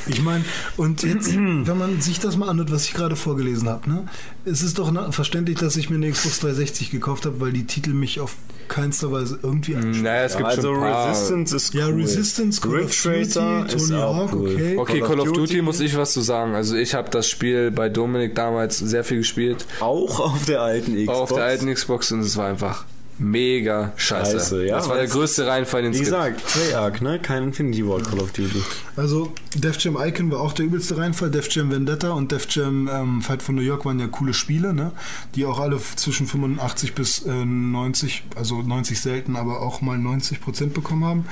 Ich 0.07 0.23
meine, 0.23 0.44
und 0.76 1.02
jetzt, 1.02 1.32
wenn 1.36 1.78
man 1.78 2.00
sich 2.00 2.18
das 2.18 2.36
mal 2.36 2.49
anhört, 2.49 2.73
was 2.73 2.86
ich 2.86 2.94
gerade 2.94 3.16
vorgelesen 3.16 3.68
habe, 3.68 3.89
ne, 3.89 4.07
es 4.44 4.62
ist 4.62 4.78
doch 4.78 4.90
verständlich, 5.12 5.58
dass 5.58 5.76
ich 5.76 5.90
mir 5.90 5.97
eine 5.97 6.10
Xbox 6.10 6.40
360 6.40 6.90
gekauft 6.90 7.26
habe, 7.26 7.40
weil 7.40 7.52
die 7.52 7.66
Titel 7.66 7.90
mich 7.90 8.18
auf 8.18 8.34
keinster 8.70 9.12
Weise 9.12 9.39
irgendwie 9.42 9.74
ansprechen. 9.74 10.02
Naja, 10.02 10.24
es 10.24 10.36
gibt 10.36 10.49
also 10.49 10.74
schon 10.74 10.84
ein 10.84 10.92
paar. 10.92 11.10
Resistance 11.10 11.57
ist 11.57 11.74
cool. 11.74 11.81
Ja, 11.81 11.86
Resistance, 11.89 12.60
Call 12.60 12.70
of 12.70 13.05
Ridge 13.05 13.20
Racer 13.20 13.60
Duty, 13.62 13.76
Tony 13.76 14.00
Hawk, 14.00 14.32
cool. 14.32 14.49
okay. 14.49 14.76
Okay, 14.78 15.00
Call 15.00 15.20
of 15.20 15.32
Duty 15.32 15.62
muss 15.62 15.81
ich 15.81 15.97
was 15.97 16.12
zu 16.12 16.20
sagen. 16.20 16.55
Also 16.55 16.76
ich 16.76 16.94
habe 16.94 17.10
das 17.10 17.28
Spiel 17.28 17.70
bei 17.70 17.89
Dominik 17.89 18.34
damals 18.34 18.78
sehr 18.78 19.05
viel 19.05 19.18
gespielt. 19.18 19.66
Auch 19.81 20.20
auf 20.20 20.44
der 20.47 20.62
alten 20.62 20.94
Xbox. 20.94 21.18
Auch 21.18 21.23
auf 21.23 21.32
der 21.34 21.44
alten 21.44 21.59
Xbox 21.68 22.12
und 22.12 22.20
es 22.20 22.36
war 22.36 22.48
einfach 22.48 22.84
mega 23.20 23.92
scheiße. 23.97 24.32
Scheiße, 24.32 24.66
ja, 24.66 24.76
das 24.76 24.89
war 24.89 24.97
der 24.97 25.07
größte 25.07 25.47
Reinfall, 25.47 25.82
den 25.82 25.92
Wie 25.92 25.97
es 25.99 26.05
gibt. 26.05 26.10
gesagt, 26.16 26.42
Treyarch, 26.49 27.00
ne? 27.02 27.18
Kein 27.20 27.44
Infinity 27.44 27.86
Ward 27.86 28.05
Call 28.08 28.18
of 28.20 28.32
Duty. 28.32 28.62
Also 28.97 29.32
Def 29.55 29.78
Jam 29.78 29.97
Icon 30.00 30.31
war 30.31 30.40
auch 30.40 30.52
der 30.52 30.65
übelste 30.66 30.97
Reinfall. 30.97 31.31
Def 31.31 31.49
Jam 31.50 31.70
Vendetta 31.70 32.10
und 32.12 32.32
Def 32.32 32.47
Jam 32.50 32.89
ähm, 32.92 33.23
Fight 33.23 33.42
for 33.42 33.55
New 33.55 33.60
York 33.60 33.84
waren 33.84 34.00
ja 34.00 34.07
coole 34.07 34.32
Spiele, 34.34 34.73
ne? 34.74 34.92
die 35.34 35.44
auch 35.44 35.58
alle 35.60 35.78
zwischen 35.97 36.26
85 36.26 36.94
bis 36.94 37.20
äh, 37.26 37.44
90, 37.44 38.24
also 38.36 38.62
90 38.62 38.99
selten, 39.00 39.36
aber 39.36 39.60
auch 39.60 39.81
mal 39.82 39.99
90 39.99 40.40
Prozent 40.40 40.73
bekommen 40.74 41.05
haben. 41.05 41.24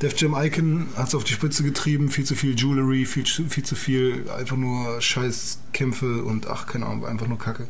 Def 0.00 0.16
Jam 0.20 0.36
Icon 0.40 0.86
hat 0.96 1.08
es 1.08 1.14
auf 1.14 1.24
die 1.24 1.32
Spitze 1.32 1.62
getrieben, 1.64 2.08
viel 2.08 2.24
zu 2.24 2.36
viel 2.36 2.54
Jewelry, 2.58 3.04
viel, 3.04 3.24
zu- 3.24 3.48
viel 3.48 3.64
zu 3.64 3.74
viel 3.74 4.24
einfach 4.38 4.56
nur 4.56 5.00
Scheißkämpfe 5.00 6.22
und 6.22 6.46
ach, 6.46 6.66
keine 6.66 6.86
Ahnung, 6.86 7.02
war 7.02 7.10
einfach 7.10 7.26
nur 7.26 7.38
Kacke. 7.38 7.66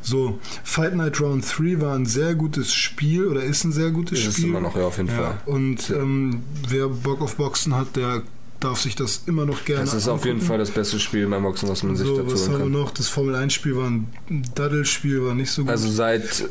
So, 0.00 0.38
Fight 0.62 0.94
Night 0.94 1.20
Round 1.20 1.44
3 1.46 1.80
war 1.80 1.94
ein 1.96 2.06
sehr 2.06 2.34
gutes 2.34 2.72
Spiel 2.72 2.99
oder 3.02 3.42
ist 3.42 3.64
ein 3.64 3.72
sehr 3.72 3.90
gutes 3.90 4.18
Ist 4.18 4.34
Spiel. 4.34 4.46
immer 4.46 4.60
noch, 4.60 4.76
ja, 4.76 4.84
auf 4.84 4.96
jeden 4.96 5.08
Fall. 5.08 5.38
Und 5.46 5.90
ähm, 5.90 6.42
wer 6.68 6.88
Bock 6.88 7.20
auf 7.22 7.36
Boxen 7.36 7.74
hat, 7.74 7.96
der 7.96 8.22
darf 8.60 8.80
sich 8.80 8.94
das 8.94 9.22
immer 9.26 9.46
noch 9.46 9.64
gerne 9.64 9.84
Das 9.84 9.94
ist 9.94 10.06
auf 10.08 10.24
jeden 10.24 10.36
angucken. 10.36 10.48
Fall 10.48 10.58
das 10.58 10.70
beste 10.70 11.00
Spiel 11.00 11.26
beim 11.26 11.42
Boxen, 11.42 11.68
was 11.68 11.82
man 11.82 11.96
sich 11.96 12.06
So, 12.06 12.18
dazu 12.18 12.32
was 12.34 12.44
haben 12.48 12.52
wir 12.52 12.58
kann. 12.60 12.72
noch? 12.72 12.90
Das 12.90 13.08
Formel 13.08 13.34
1 13.34 13.52
Spiel 13.54 13.76
war 13.76 13.86
ein 13.88 14.06
Daddelspiel, 14.54 15.24
war 15.24 15.34
nicht 15.34 15.50
so 15.50 15.62
gut. 15.62 15.70
Also 15.70 15.88
seit 15.88 16.44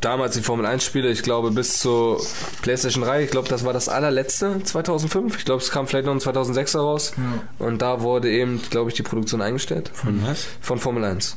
damals 0.00 0.34
die 0.34 0.40
Formel 0.42 0.64
1 0.64 0.82
Spiele, 0.82 1.10
ich 1.10 1.22
glaube 1.22 1.50
bis 1.50 1.78
zur 1.78 2.20
PlayStation 2.62 3.04
3, 3.04 3.24
ich 3.24 3.30
glaube 3.30 3.48
das 3.48 3.64
war 3.64 3.74
das 3.74 3.90
allerletzte 3.90 4.62
2005. 4.64 5.36
Ich 5.38 5.44
glaube 5.44 5.62
es 5.62 5.70
kam 5.70 5.86
vielleicht 5.86 6.06
noch 6.06 6.14
in 6.14 6.20
2006 6.20 6.72
heraus. 6.74 7.12
Und 7.58 7.82
da 7.82 8.00
wurde 8.00 8.30
eben, 8.30 8.60
glaube 8.70 8.88
ich, 8.90 8.96
die 8.96 9.02
Produktion 9.02 9.42
eingestellt. 9.42 9.90
Von 9.92 10.22
was? 10.26 10.46
Von 10.62 10.78
Formel 10.78 11.04
1. 11.04 11.36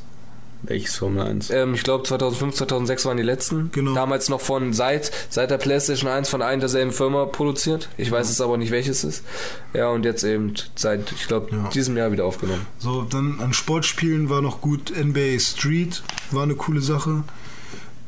Welches 0.62 0.96
Formel 0.96 1.22
1? 1.26 1.50
Ähm, 1.50 1.74
ich 1.74 1.82
glaube 1.84 2.04
2005, 2.04 2.54
2006 2.56 3.04
waren 3.06 3.16
die 3.16 3.22
letzten. 3.22 3.70
Genau. 3.72 3.94
Damals 3.94 4.28
noch 4.28 4.40
von 4.40 4.72
seit 4.72 5.12
seit 5.30 5.50
der 5.50 5.58
PlayStation 5.58 6.10
1 6.10 6.28
von 6.28 6.42
einer 6.42 6.60
derselben 6.60 6.92
Firma 6.92 7.24
produziert. 7.26 7.88
Ich 7.96 8.10
weiß 8.10 8.28
es 8.30 8.40
aber 8.40 8.56
nicht 8.56 8.70
welches 8.72 9.04
ist. 9.04 9.22
Ja 9.74 9.88
und 9.90 10.04
jetzt 10.04 10.24
eben 10.24 10.54
seit 10.74 11.12
ich 11.12 11.28
glaube 11.28 11.54
Ja. 11.54 11.68
diesem 11.68 11.96
Jahr 11.96 12.10
wieder 12.10 12.24
aufgenommen. 12.24 12.66
so, 12.78 13.02
dann 13.02 13.38
an 13.40 13.52
Sportspielen 13.52 14.28
war 14.28 14.42
noch 14.42 14.60
gut 14.60 14.90
NBA 14.96 15.38
Street, 15.38 16.02
war 16.30 16.42
eine 16.42 16.54
coole 16.54 16.80
Sache. 16.80 17.22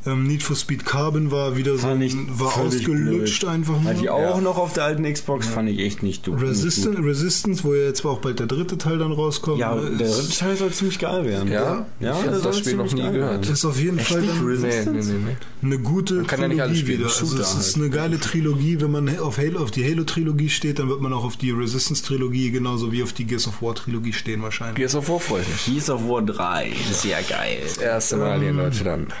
Ähm, 0.05 0.23
Need 0.23 0.43
for 0.43 0.55
Speed 0.55 0.85
Carbon 0.85 1.29
war 1.29 1.57
wieder 1.57 1.77
so, 1.77 1.89
ich 1.99 2.13
ein- 2.13 2.27
war 2.39 2.55
ausgelutscht 2.57 3.41
blöd. 3.41 3.53
einfach 3.53 3.81
nur. 3.81 3.91
Hat 3.91 3.99
die 3.99 4.09
auch 4.09 4.39
noch 4.39 4.57
auf 4.57 4.71
der 4.71 4.85
alten 4.85 5.03
Xbox, 5.11 5.45
fand 5.47 5.69
ich 5.69 5.79
echt 5.79 6.03
nicht 6.03 6.25
du. 6.25 6.35
Resistance, 6.35 7.03
Resistance, 7.03 7.63
wo 7.65 7.73
ja 7.73 7.83
jetzt 7.83 8.05
auch 8.05 8.19
bald 8.19 8.39
der 8.39 8.47
dritte 8.47 8.77
Teil 8.77 8.97
dann 8.97 9.11
rauskommt. 9.11 9.59
Ja, 9.59 9.75
ne, 9.75 9.97
der 9.97 10.07
dritte 10.09 10.31
Teil 10.37 10.55
soll 10.55 10.71
ziemlich 10.71 10.99
geil 10.99 11.25
werden. 11.25 11.51
Ja? 11.51 11.85
ja 11.99 12.17
Ich 12.17 12.25
das 12.31 12.43
soll 12.43 12.53
Spiel 12.53 12.75
noch 12.77 12.91
nie 12.93 13.01
geil 13.01 13.11
gehört. 13.11 13.41
werden. 13.41 13.53
ist 13.53 13.65
auf 13.65 13.77
jeden 13.77 13.99
Fall 13.99 14.21
nicht? 14.21 14.31
dann 14.33 14.45
Nee, 14.45 14.51
Resistance? 14.51 14.91
nee, 15.11 15.17
nee, 15.19 15.25
nee. 15.61 15.65
eine 15.67 15.79
gute 15.79 16.13
Man 16.15 16.27
kann 16.27 16.41
ja 16.43 16.47
nicht 16.47 16.57
Trilogie 16.59 16.87
wieder. 16.87 17.05
Also 17.05 17.25
es 17.37 17.53
ist 17.55 17.75
halt. 17.75 17.75
eine 17.75 17.89
geile 17.89 18.19
Trilogie. 18.21 18.79
Wenn 18.79 18.91
man 18.91 19.19
auf, 19.19 19.37
Halo, 19.37 19.59
auf 19.59 19.71
die 19.71 19.83
Halo-Trilogie 19.83 20.49
steht, 20.49 20.79
dann 20.79 20.87
wird 20.87 21.01
man 21.01 21.11
auch 21.11 21.25
auf 21.25 21.35
die 21.35 21.51
Resistance-Trilogie 21.51 22.51
genauso 22.51 22.93
wie 22.93 23.03
auf 23.03 23.11
die 23.11 23.25
Gears 23.25 23.47
of 23.49 23.61
War-Trilogie 23.61 24.13
stehen 24.13 24.41
wahrscheinlich. 24.43 24.77
Gears 24.77 24.95
of 24.95 25.09
War 25.09 25.19
freue 25.19 25.41
ich 25.41 25.49
mich. 25.49 25.65
Gears 25.65 25.89
of 25.89 26.07
War 26.07 26.21
3, 26.21 26.71
sehr 26.93 27.21
geil. 27.23 27.57
Das 27.63 27.77
erste 27.77 28.15
Mal 28.15 28.39
hier 28.39 28.51
in 28.51 28.57
Deutschland. 28.57 29.13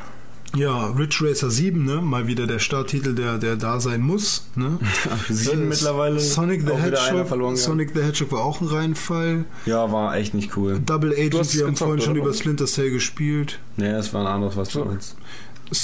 Ja, 0.55 0.87
Ridge 0.87 1.17
Racer 1.21 1.51
7, 1.51 1.83
ne? 1.85 2.01
Mal 2.01 2.25
wieder 2.27 2.47
der 2.47 2.57
Starttitel, 2.59 3.13
der, 3.13 3.37
der 3.37 3.55
da 3.55 3.79
sein 3.79 4.01
muss. 4.01 4.47
Ne? 4.55 4.79
Sieben 5.29 5.63
Äh, 5.63 5.65
mittlerweile 5.65 6.19
Sonic 6.19 6.61
the 6.61 6.73
Hedgehog. 6.73 7.27
verloren. 7.27 7.55
Sonic 7.55 7.91
the 7.93 8.01
Hedgehog 8.01 8.31
war 8.31 8.41
auch 8.43 8.59
ein 8.61 8.67
Reinfall. 8.67 9.45
Ja, 9.67 9.91
war 9.91 10.15
echt 10.17 10.33
nicht 10.33 10.57
cool. 10.57 10.79
Double 10.83 11.11
Agent, 11.13 11.33
wir 11.33 11.39
haben 11.39 11.71
gezockt, 11.73 11.77
vorhin 11.77 12.01
schon 12.01 12.13
oder? 12.13 12.21
über 12.23 12.33
Splinter 12.33 12.65
Cell 12.65 12.89
gespielt. 12.89 13.59
Nee, 13.77 13.91
das 13.91 14.11
war 14.13 14.21
ein 14.21 14.27
anderes, 14.27 14.57
was 14.57 14.69
du 14.69 14.85
meinst. 14.85 15.15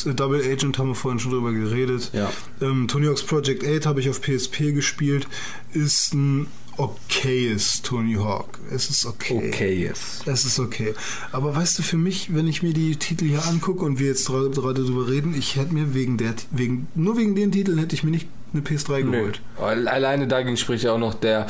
Äh, 0.07 0.13
Double 0.15 0.41
Agent 0.41 0.79
haben 0.79 0.87
wir 0.89 0.95
vorhin 0.95 1.19
schon 1.19 1.31
drüber 1.31 1.51
geredet. 1.51 2.09
Ja. 2.13 2.31
Ähm, 2.59 2.87
Tony 2.87 3.05
Hawk's 3.05 3.21
Project 3.23 3.63
8 3.63 3.85
habe 3.85 3.99
ich 3.99 4.09
auf 4.09 4.19
PSP 4.19 4.73
gespielt. 4.73 5.27
Ist 5.73 6.15
ein 6.15 6.47
okayes 6.77 7.81
Tony 7.81 8.15
Hawk. 8.15 8.59
Es 8.71 8.89
ist 8.89 9.05
okay. 9.05 9.49
Okay, 9.49 9.83
yes. 9.83 10.21
Es 10.25 10.45
ist 10.45 10.59
okay. 10.59 10.93
Aber 11.31 11.55
weißt 11.55 11.79
du, 11.79 11.83
für 11.83 11.97
mich, 11.97 12.33
wenn 12.33 12.47
ich 12.47 12.63
mir 12.63 12.73
die 12.73 12.95
Titel 12.95 13.25
hier 13.25 13.45
angucke 13.45 13.83
und 13.85 13.99
wir 13.99 14.07
jetzt 14.07 14.27
gerade 14.27 14.49
drüber 14.51 15.07
reden, 15.07 15.35
ich 15.37 15.55
hätte 15.55 15.73
mir 15.73 15.93
wegen 15.93 16.17
der, 16.17 16.35
wegen, 16.51 16.87
nur 16.95 17.17
wegen 17.17 17.35
den 17.35 17.51
Titeln 17.51 17.77
hätte 17.77 17.95
ich 17.95 18.03
mir 18.03 18.11
nicht 18.11 18.27
eine 18.55 18.65
PS3 18.65 19.03
Nö. 19.03 19.11
geholt. 19.11 19.41
Alleine 19.87 20.27
dagegen 20.27 20.57
spricht 20.57 20.83
ja 20.83 20.93
auch 20.93 20.99
noch 20.99 21.13
der, 21.13 21.47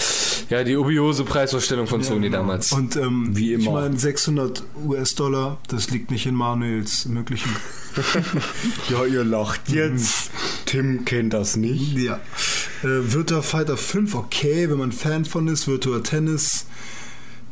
ja, 0.49 0.63
die 0.63 0.75
obiose 0.75 1.23
Preisvorstellung 1.23 1.87
von 1.87 2.03
Sony 2.03 2.29
damals. 2.29 2.71
Und 2.71 2.95
ähm, 2.95 3.29
Wie 3.31 3.53
ich 3.53 3.61
immer. 3.61 3.81
meine, 3.81 3.97
600 3.97 4.63
US-Dollar, 4.85 5.57
das 5.67 5.89
liegt 5.91 6.11
nicht 6.11 6.25
in 6.25 6.35
Manuels 6.35 7.05
möglichen. 7.05 7.49
Ja, 8.89 9.05
ihr 9.05 9.23
lacht 9.23 9.69
jetzt. 9.69 10.29
Tim 10.65 11.05
kennt 11.05 11.31
das 11.33 11.55
nicht. 11.55 11.93
ja. 11.97 12.19
Äh, 12.83 13.13
Virtua 13.13 13.41
Fighter 13.41 13.77
5, 13.77 14.15
okay, 14.15 14.69
wenn 14.69 14.77
man 14.77 14.91
Fan 14.91 15.23
von 15.23 15.47
ist. 15.47 15.65
Virtua 15.67 15.99
Tennis, 15.99 16.65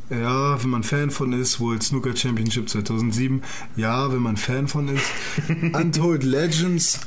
ja, 0.10 0.62
wenn 0.62 0.70
man 0.70 0.84
Fan 0.84 1.12
von 1.12 1.32
ist. 1.32 1.62
World 1.62 1.82
Snooker 1.82 2.14
Championship 2.16 2.68
2007, 2.70 3.42
ja, 3.78 4.12
wenn 4.12 4.20
man 4.22 4.36
Fan 4.36 4.68
von 4.68 4.90
ist. 4.90 5.06
Untold 5.74 6.24
Legends 6.24 7.00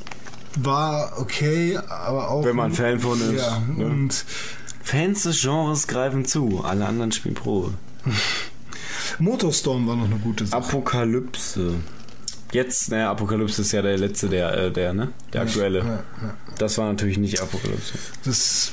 war 0.57 1.13
okay, 1.19 1.79
aber 1.89 2.31
auch. 2.31 2.45
Wenn 2.45 2.57
man 2.57 2.73
Fan 2.73 2.99
von 3.01 3.21
ist, 3.21 3.41
Ja, 3.41 3.61
ne? 3.77 3.85
und 3.87 4.25
Fans 4.83 5.23
des 5.25 5.41
Genres 5.41 5.87
greifen 5.87 6.25
zu, 6.25 6.63
alle 6.65 6.87
anderen 6.87 7.13
spielen 7.13 7.35
Probe. 7.35 7.75
Motorstorm 9.19 9.87
war 9.87 9.97
noch 9.97 10.07
eine 10.07 10.19
gute 10.19 10.47
Sache. 10.47 10.63
Apokalypse. 10.63 11.75
Jetzt, 12.53 12.91
naja, 12.91 13.11
Apokalypse 13.11 13.63
ist 13.63 13.73
ja 13.73 13.83
der 13.83 13.99
letzte, 13.99 14.29
der, 14.29 14.53
äh, 14.57 14.71
der, 14.73 14.95
ne? 14.95 15.09
Der 15.33 15.43
aktuelle. 15.43 15.79
Ja, 15.81 15.85
ja. 15.87 16.35
Das 16.59 16.79
war 16.79 16.87
natürlich 16.87 17.19
nicht 17.19 17.41
Apokalypse. 17.41 17.95
Das, 18.25 18.73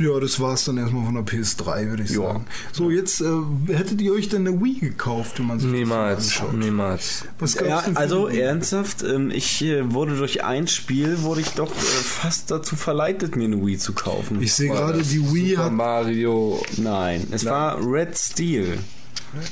ja, 0.00 0.18
das 0.20 0.40
war 0.40 0.54
es 0.54 0.64
dann 0.64 0.78
erstmal 0.78 1.04
von 1.04 1.14
der 1.14 1.24
PS3, 1.24 1.88
würde 1.90 2.02
ich 2.02 2.10
Ja. 2.10 2.22
sagen. 2.22 2.46
So, 2.72 2.90
jetzt 2.90 3.20
äh, 3.20 3.26
hättet 3.72 4.00
ihr 4.00 4.12
euch 4.12 4.28
denn 4.28 4.46
eine 4.46 4.60
Wii 4.60 4.78
gekauft, 4.80 5.38
wenn 5.38 5.46
man 5.46 5.60
sich 5.60 5.70
Niemals, 5.70 6.26
das 6.26 6.34
so 6.36 6.40
anschaut? 6.44 6.58
niemals. 6.58 7.24
Was 7.38 7.56
gab's 7.56 7.68
Ja, 7.68 7.80
denn 7.82 7.94
für 7.94 8.00
also 8.00 8.28
Wii? 8.30 8.38
ernsthaft, 8.40 9.02
ähm, 9.02 9.30
ich 9.30 9.62
äh, 9.64 9.92
wurde 9.92 10.16
durch 10.16 10.44
ein 10.44 10.66
Spiel, 10.68 11.22
wurde 11.22 11.40
ich 11.42 11.50
doch 11.50 11.70
äh, 11.70 11.78
fast 11.78 12.50
dazu 12.50 12.76
verleitet, 12.76 13.36
mir 13.36 13.44
eine 13.44 13.64
Wii 13.64 13.78
zu 13.78 13.92
kaufen. 13.92 14.40
Ich 14.42 14.54
sehe 14.54 14.70
gerade, 14.70 15.02
die 15.02 15.32
Wii 15.32 15.50
Super 15.50 15.64
hat. 15.66 15.72
Mario. 15.72 16.62
Nein, 16.76 17.26
es 17.30 17.44
war 17.44 17.78
Red 17.84 18.16
Steel. 18.18 18.78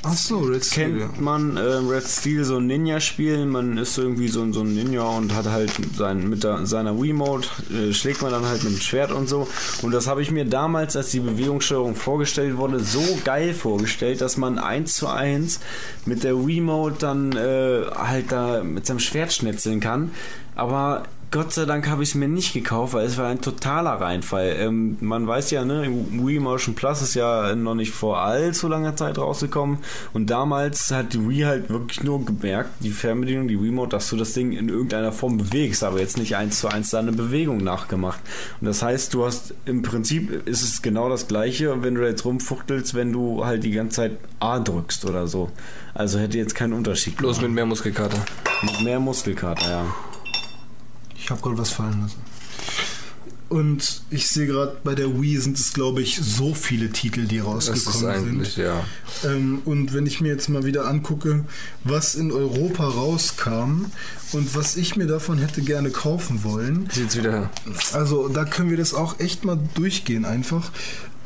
Achso, 0.03 0.39
Red 0.41 0.65
Steel. 0.65 0.99
ja. 0.99 1.07
Kennt 1.07 1.21
man 1.21 1.57
äh, 1.57 1.61
Red 1.61 2.05
Steel, 2.05 2.45
so 2.45 2.57
ein 2.57 2.67
Ninja-Spiel, 2.67 3.47
man 3.47 3.79
ist 3.79 3.97
irgendwie 3.97 4.27
so, 4.29 4.43
ein- 4.43 4.53
so 4.53 4.63
ein 4.63 4.75
Ninja 4.75 5.03
und 5.03 5.35
hat 5.35 5.47
halt 5.47 5.71
sein, 5.97 6.29
mit 6.29 6.43
der, 6.43 6.67
seiner 6.67 7.01
Wiimote, 7.01 7.49
äh, 7.73 7.93
schlägt 7.93 8.21
man 8.23 8.33
dann 8.33 8.45
halt 8.45 8.65
mit 8.65 8.73
dem 8.73 8.81
Schwert 8.81 9.13
und 9.13 9.29
so. 9.29 9.47
Und 9.83 9.93
das 9.93 10.07
habe 10.09 10.21
ich 10.23 10.31
mir 10.33 10.45
damals, 10.45 10.97
als 10.97 11.11
die 11.11 11.21
Bewegungssteuerung 11.21 11.95
vorgestellt 11.95 12.57
wurde, 12.57 12.81
so 12.81 13.03
geil 13.25 13.55
vorgestellt, 13.55 14.21
dass 14.21 14.37
man 14.37 14.59
eins 14.59 14.95
zu 14.95 15.07
eins 15.07 15.61
mit 16.07 16.25
der 16.25 16.35
Wiimote 16.45 16.97
dann 16.99 17.33
äh, 17.37 17.83
halt 17.95 18.33
da 18.33 18.65
mit 18.65 18.85
seinem 18.87 18.99
Schwert 19.01 19.33
schnetzeln 19.33 19.79
kann. 19.81 20.11
Aber 20.57 21.05
Gott 21.31 21.53
sei 21.53 21.67
Dank 21.67 21.87
habe 21.89 22.03
ich 22.03 22.11
es 22.11 22.15
mir 22.15 22.27
nicht 22.27 22.55
gekauft, 22.55 22.95
weil 22.95 23.05
es 23.05 23.19
war 23.19 23.29
ein 23.29 23.43
totaler 23.43 24.01
Reinfall. 24.01 24.57
Ähm, 24.59 24.97
man 25.01 25.27
weiß 25.27 25.51
ja, 25.51 25.63
ne, 25.63 25.87
Wii 26.11 26.39
Motion 26.39 26.75
Plus 26.75 27.03
ist 27.03 27.15
ja 27.15 27.55
noch 27.55 27.75
nicht 27.75 27.93
vor 27.93 28.23
allzu 28.23 28.67
langer 28.67 28.97
Zeit 28.97 29.19
rausgekommen 29.19 29.79
und 30.15 30.31
damals 30.31 30.91
hat 30.91 31.13
die 31.13 31.29
Wii 31.29 31.43
halt 31.43 31.69
wirklich 31.69 32.03
nur 32.03 32.25
gemerkt, 32.25 32.71
die 32.81 32.91
Fernbedienung, 32.91 33.47
die 33.47 33.63
Wiimote, 33.63 33.91
dass 33.91 34.09
du 34.09 34.17
das 34.17 34.33
Ding 34.33 34.53
in 34.53 34.71
irgendeiner 34.71 35.13
Form 35.13 35.37
bewegst, 35.37 35.85
aber 35.85 36.01
jetzt 36.01 36.17
nicht 36.17 36.35
eins 36.35 36.61
zu 36.61 36.69
eins 36.69 36.91
deine 36.91 37.13
Bewegung 37.13 37.59
nachgemacht. 37.59 38.21
Und 38.61 38.67
das 38.67 38.83
heißt, 38.83 39.13
du 39.13 39.27
hast 39.27 39.53
im 39.67 39.83
Prinzip 39.83 40.47
ist 40.49 40.63
es 40.63 40.81
genau 40.81 41.11
das 41.11 41.29
gleiche, 41.29 41.83
wenn 41.83 41.95
du 41.95 42.07
jetzt 42.07 42.25
rumfuchtelst, 42.25 42.95
wenn 42.95 43.13
du 43.13 43.45
halt 43.45 43.65
die 43.65 43.73
ganze 43.73 43.97
Zeit 43.97 44.19
A 44.41 44.59
drückst 44.61 45.05
oder 45.05 45.27
so. 45.27 45.51
Also 45.93 46.19
hätte 46.19 46.39
jetzt 46.39 46.55
keinen 46.55 46.73
Unterschied. 46.73 47.19
Bloß 47.19 47.43
mit 47.43 47.51
mehr 47.51 47.67
Muskelkater. 47.67 48.19
Mit 48.63 48.81
mehr 48.83 49.01
Muskelkater, 49.01 49.71
ja. 49.71 50.08
Ich 51.29 51.31
habe 51.31 51.43
gerade 51.43 51.59
was 51.59 51.69
fallen 51.69 52.01
lassen. 52.01 52.17
Und 53.51 54.01
ich 54.09 54.29
sehe 54.29 54.47
gerade 54.47 54.79
bei 54.83 54.95
der 54.95 55.21
Wii 55.21 55.37
sind 55.37 55.59
es, 55.59 55.75
glaube 55.75 56.01
ich, 56.01 56.17
so 56.17 56.55
viele 56.55 56.89
Titel, 56.89 57.27
die 57.27 57.37
Das 57.37 57.47
rausgekommen 57.47 57.99
ist 57.99 58.05
eigentlich, 58.05 58.53
sind. 58.55 58.65
ja. 58.65 58.83
Ähm, 59.25 59.61
und 59.67 59.93
wenn 59.93 60.07
ich 60.07 60.23
mir 60.23 60.29
jetzt 60.29 60.49
mal 60.49 60.65
wieder 60.65 60.87
angucke, 60.87 61.45
was 61.85 62.15
in 62.15 62.33
Europa 62.33 62.89
rauskam 62.89 63.91
und 64.33 64.57
was 64.57 64.77
ich 64.77 64.97
mir 64.97 65.07
davon 65.07 65.37
hätte 65.37 65.61
gerne 65.61 65.91
kaufen 65.91 66.45
wollen. 66.45 66.89
Sieht's 66.91 67.15
wieder. 67.15 67.51
Also 67.93 68.29
da 68.29 68.47
können 68.47 68.71
wir 68.71 68.79
das 68.79 68.95
auch 68.95 69.21
echt 69.21 69.45
mal 69.45 69.59
durchgehen 69.75 70.25
einfach. 70.25 70.73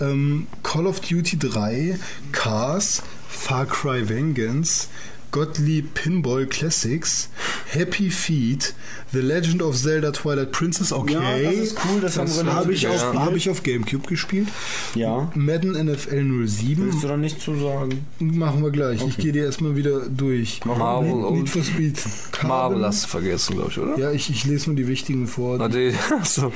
Ähm, 0.01 0.49
Call 0.65 0.89
of 0.89 0.99
Duty 0.99 1.39
3, 1.39 1.97
Cars, 2.33 3.05
Far 3.29 3.67
Cry 3.67 4.09
Vengeance, 4.09 4.89
Gottlieb 5.33 5.95
Pinball 5.95 6.47
Classics, 6.47 7.31
Happy 7.71 8.11
Feet, 8.11 8.75
The 9.13 9.21
Legend 9.21 9.63
of 9.63 9.77
Zelda 9.77 10.13
Twilight 10.13 10.53
Princess, 10.53 10.93
okay. 10.93 11.15
Ja, 11.15 11.51
das 11.51 11.55
ist 11.55 11.79
cool, 11.85 12.01
das 12.03 12.19
haben 12.19 12.29
wir 12.29 12.53
habe 12.53 12.73
ich, 12.73 12.87
auf, 12.87 12.93
gespielt. 12.93 13.19
hab 13.19 13.35
ich 13.35 13.51
auf 13.51 13.63
Gamecube 13.63 14.07
gespielt. 14.07 14.49
Ja. 14.95 15.33
Madden 15.35 15.73
NFL 15.73 16.47
07. 16.47 16.85
Willst 16.85 17.03
du 17.03 17.09
da 17.09 17.17
nicht 17.17 17.41
zu 17.41 17.59
sagen? 17.59 18.07
Machen 18.19 18.63
wir 18.63 18.71
gleich. 18.71 19.03
Ich 19.07 19.17
gehe 19.17 19.33
dir 19.33 19.47
erstmal 19.47 19.75
wieder 19.75 20.01
durch. 20.01 20.65
Marvel 20.67 21.15
Need, 21.15 21.25
und 21.25 21.35
Need 21.39 21.49
for 21.49 21.65
Speed. 21.65 21.99
Carbon. 22.31 22.49
Marvel 22.49 22.87
hast 22.87 23.05
du 23.05 23.09
vergessen, 23.09 23.57
glaube 23.57 23.71
ich, 23.71 23.79
oder? 23.79 23.99
Ja, 23.99 24.13
ich, 24.13 24.29
ich 24.29 24.45
lese 24.45 24.67
nur 24.67 24.77
die 24.77 24.87
wichtigen 24.87 25.27
vor. 25.27 25.67
Die, 25.69 25.95
so. 26.25 26.53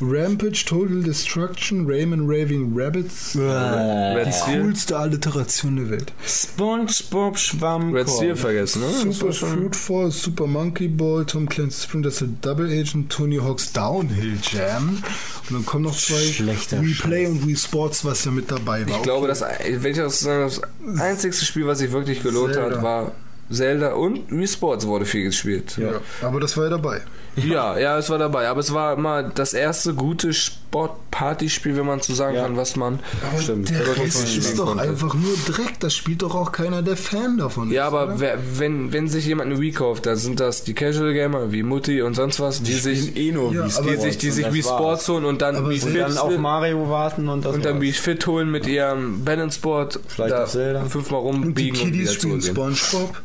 Rampage, 0.00 0.64
Total 0.64 1.02
Destruction, 1.02 1.86
Rayman 1.86 2.26
Raving 2.26 2.72
Rabbits. 2.74 3.36
Red 3.36 4.26
die 4.26 4.32
Steel. 4.32 4.62
coolste 4.62 4.96
Alliteration 4.96 5.76
der 5.76 5.90
Welt. 5.90 6.12
SpongeBob 6.26 7.38
Schwamm. 7.38 7.92
Red 7.92 8.08
Steel 8.08 8.36
vergessen, 8.36 8.82
ne? 8.82 9.12
Super 9.12 9.32
Fruitfall, 9.32 10.10
Super 10.10 10.46
Monkey 10.46 10.88
Ball, 10.88 11.24
Tom 11.26 11.48
Clancy's 11.48 11.84
Splinter 11.84 12.10
Cell 12.10 12.30
Double 12.40 12.66
Agent, 12.66 13.10
Tony 13.10 13.36
Hawk's 13.36 13.72
Downhill 13.72 14.38
Jam. 14.42 15.02
Und 15.48 15.56
dann 15.56 15.66
kommen 15.66 15.84
noch 15.84 15.96
zwei 15.96 16.22
Schlechter 16.22 16.80
Wii 16.80 16.94
Play 16.94 17.26
und 17.26 17.46
Wii 17.46 17.56
Sports, 17.56 18.04
was 18.04 18.24
ja 18.24 18.30
mit 18.30 18.50
dabei 18.50 18.88
war. 18.88 18.96
Ich 18.96 19.02
glaube, 19.02 19.28
das, 19.28 19.42
wenn 19.42 19.90
ich 19.90 19.98
das 19.98 20.20
sagen, 20.20 20.42
das 20.44 20.60
einzigste 21.00 21.44
Spiel, 21.44 21.66
was 21.66 21.78
sich 21.78 21.92
wirklich 21.92 22.22
gelohnt 22.22 22.54
Zelda. 22.54 22.76
hat, 22.76 22.82
war 22.82 23.12
Zelda 23.50 23.92
und 23.94 24.30
Wii 24.30 24.46
Sports 24.46 24.86
wurde 24.86 25.04
viel 25.04 25.24
gespielt. 25.24 25.76
Ja, 25.76 26.00
aber 26.22 26.40
das 26.40 26.56
war 26.56 26.64
ja 26.64 26.70
dabei. 26.70 27.02
Ja, 27.36 27.78
ja, 27.78 27.96
es 27.96 28.10
war 28.10 28.18
dabei. 28.18 28.48
Aber 28.48 28.58
es 28.60 28.74
war 28.74 28.96
mal 28.96 29.30
das 29.34 29.54
erste 29.54 29.94
gute 29.94 30.32
Sport-Party-Spiel, 30.32 31.76
wenn 31.76 31.86
man 31.86 32.00
so 32.00 32.12
sagen 32.12 32.34
Ja. 32.34 32.42
kann, 32.42 32.56
was 32.56 32.74
man. 32.76 32.98
Aber 33.30 33.40
Stimmt. 33.40 33.70
der 33.70 33.78
Das 33.84 33.98
Rest 33.98 34.36
ist 34.36 34.58
doch 34.58 34.66
konnte. 34.66 34.82
einfach 34.82 35.14
nur 35.14 35.32
Dreck. 35.46 35.78
Das 35.80 35.94
spielt 35.94 36.22
doch 36.22 36.34
auch 36.34 36.50
keiner, 36.52 36.82
der 36.82 36.96
Fan 36.96 37.38
davon 37.38 37.70
Ja, 37.70 37.86
ist, 37.86 37.94
aber 37.94 38.20
wer, 38.20 38.36
wenn, 38.58 38.92
wenn 38.92 39.08
sich 39.08 39.26
jemand 39.26 39.50
eine 39.52 39.60
Wii 39.60 39.70
kauft, 39.72 40.06
dann 40.06 40.16
sind 40.16 40.40
das 40.40 40.64
die 40.64 40.74
Casual 40.74 41.12
Gamer 41.14 41.52
wie 41.52 41.62
Mutti 41.62 42.02
und 42.02 42.14
sonst 42.14 42.40
was, 42.40 42.62
die, 42.62 42.74
sich, 42.74 43.16
eh 43.16 43.30
nur 43.32 43.52
Ja, 43.54 43.64
Wii 43.66 43.72
aber- 43.76 43.86
die 43.86 43.92
Sports 43.92 44.02
sich, 44.02 44.18
die 44.18 44.26
und 44.28 44.32
sich 44.34 44.52
Wii. 44.52 44.62
Sports 44.62 45.08
holen 45.08 45.24
und 45.24 45.40
dann 45.40 45.56
Aber 45.56 45.70
Wii 45.70 45.80
Und 45.82 45.90
Fit 45.92 46.00
dann 46.00 46.18
auf 46.18 46.36
Mario 46.36 46.90
warten 46.90 47.28
und 47.28 47.44
das 47.44 47.54
und 47.54 47.64
dann. 47.64 47.80
Wii 47.80 47.92
Fit 47.92 48.26
holen 48.26 48.50
mit 48.50 48.66
ihrem 48.66 49.24
Balance 49.24 49.60
Board, 49.60 50.00
Vielleicht 50.08 50.32
da 50.32 50.44
auch 50.44 50.48
Zelda. 50.48 50.84
fünfmal 50.84 51.20
und 51.22 51.32
die 51.32 51.44
rumbiegen 51.46 51.76
und, 51.78 51.84
Kiddies 51.84 52.10
wieder 52.24 52.40
spielen. 52.40 52.74
Spongebob. 52.76 53.22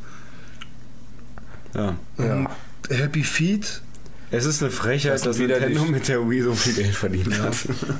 Ja. 1.74 1.96
Und 2.18 2.48
Happy 2.90 3.24
Feet. 3.24 3.82
Es 4.36 4.44
ist 4.44 4.62
eine 4.62 4.70
Frechheit, 4.70 5.14
Das 5.14 5.22
dass. 5.22 5.38
Nintendo 5.38 5.86
mit 5.86 6.10
der 6.10 6.30
Wii 6.30 6.42
so 6.42 6.54
viel 6.54 6.74
Geld 6.74 6.94
verdient 6.94 7.40
hat. 7.40 7.56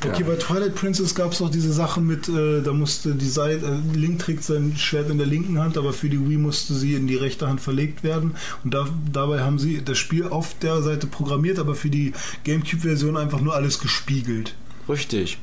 Okay, 0.06 0.24
bei 0.24 0.36
Twilight 0.36 0.76
Princess 0.76 1.16
gab 1.16 1.32
es 1.32 1.42
auch 1.42 1.50
diese 1.50 1.72
Sache 1.72 2.02
mit, 2.02 2.28
äh, 2.28 2.62
da 2.62 2.74
musste 2.74 3.16
die 3.16 3.30
Seite, 3.30 3.66
äh, 3.66 3.98
Link 3.98 4.20
trägt 4.20 4.44
sein 4.44 4.76
Schwert 4.76 5.10
in 5.10 5.18
der 5.18 5.28
linken 5.28 5.58
Hand, 5.60 5.78
aber 5.78 5.94
für 5.94 6.10
die 6.10 6.20
Wii 6.20 6.36
musste 6.36 6.74
sie 6.74 6.96
in 6.96 7.08
die 7.08 7.16
rechte 7.16 7.48
Hand 7.48 7.62
verlegt 7.62 8.04
werden. 8.04 8.36
Und 8.66 8.74
da, 8.74 8.86
dabei 9.12 9.42
haben 9.42 9.60
sie 9.60 9.82
das 9.84 9.98
Spiel 9.98 10.28
auf 10.28 10.54
der 10.60 10.82
Seite 10.82 11.08
programmiert, 11.08 11.58
aber 11.58 11.74
für 11.74 11.90
die 11.90 12.12
GameCube-Version 12.44 13.16
einfach 13.16 13.40
nur 13.40 13.56
alles 13.56 13.80
gespiegelt. 13.80 14.56
Richtig. 14.90 15.38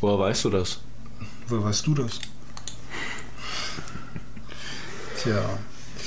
Woher 0.00 0.18
weißt 0.18 0.46
du 0.46 0.50
das? 0.50 0.80
Woher 1.46 1.64
weißt 1.64 1.86
du 1.86 1.94
das? 1.94 2.18
Tja. 5.22 5.58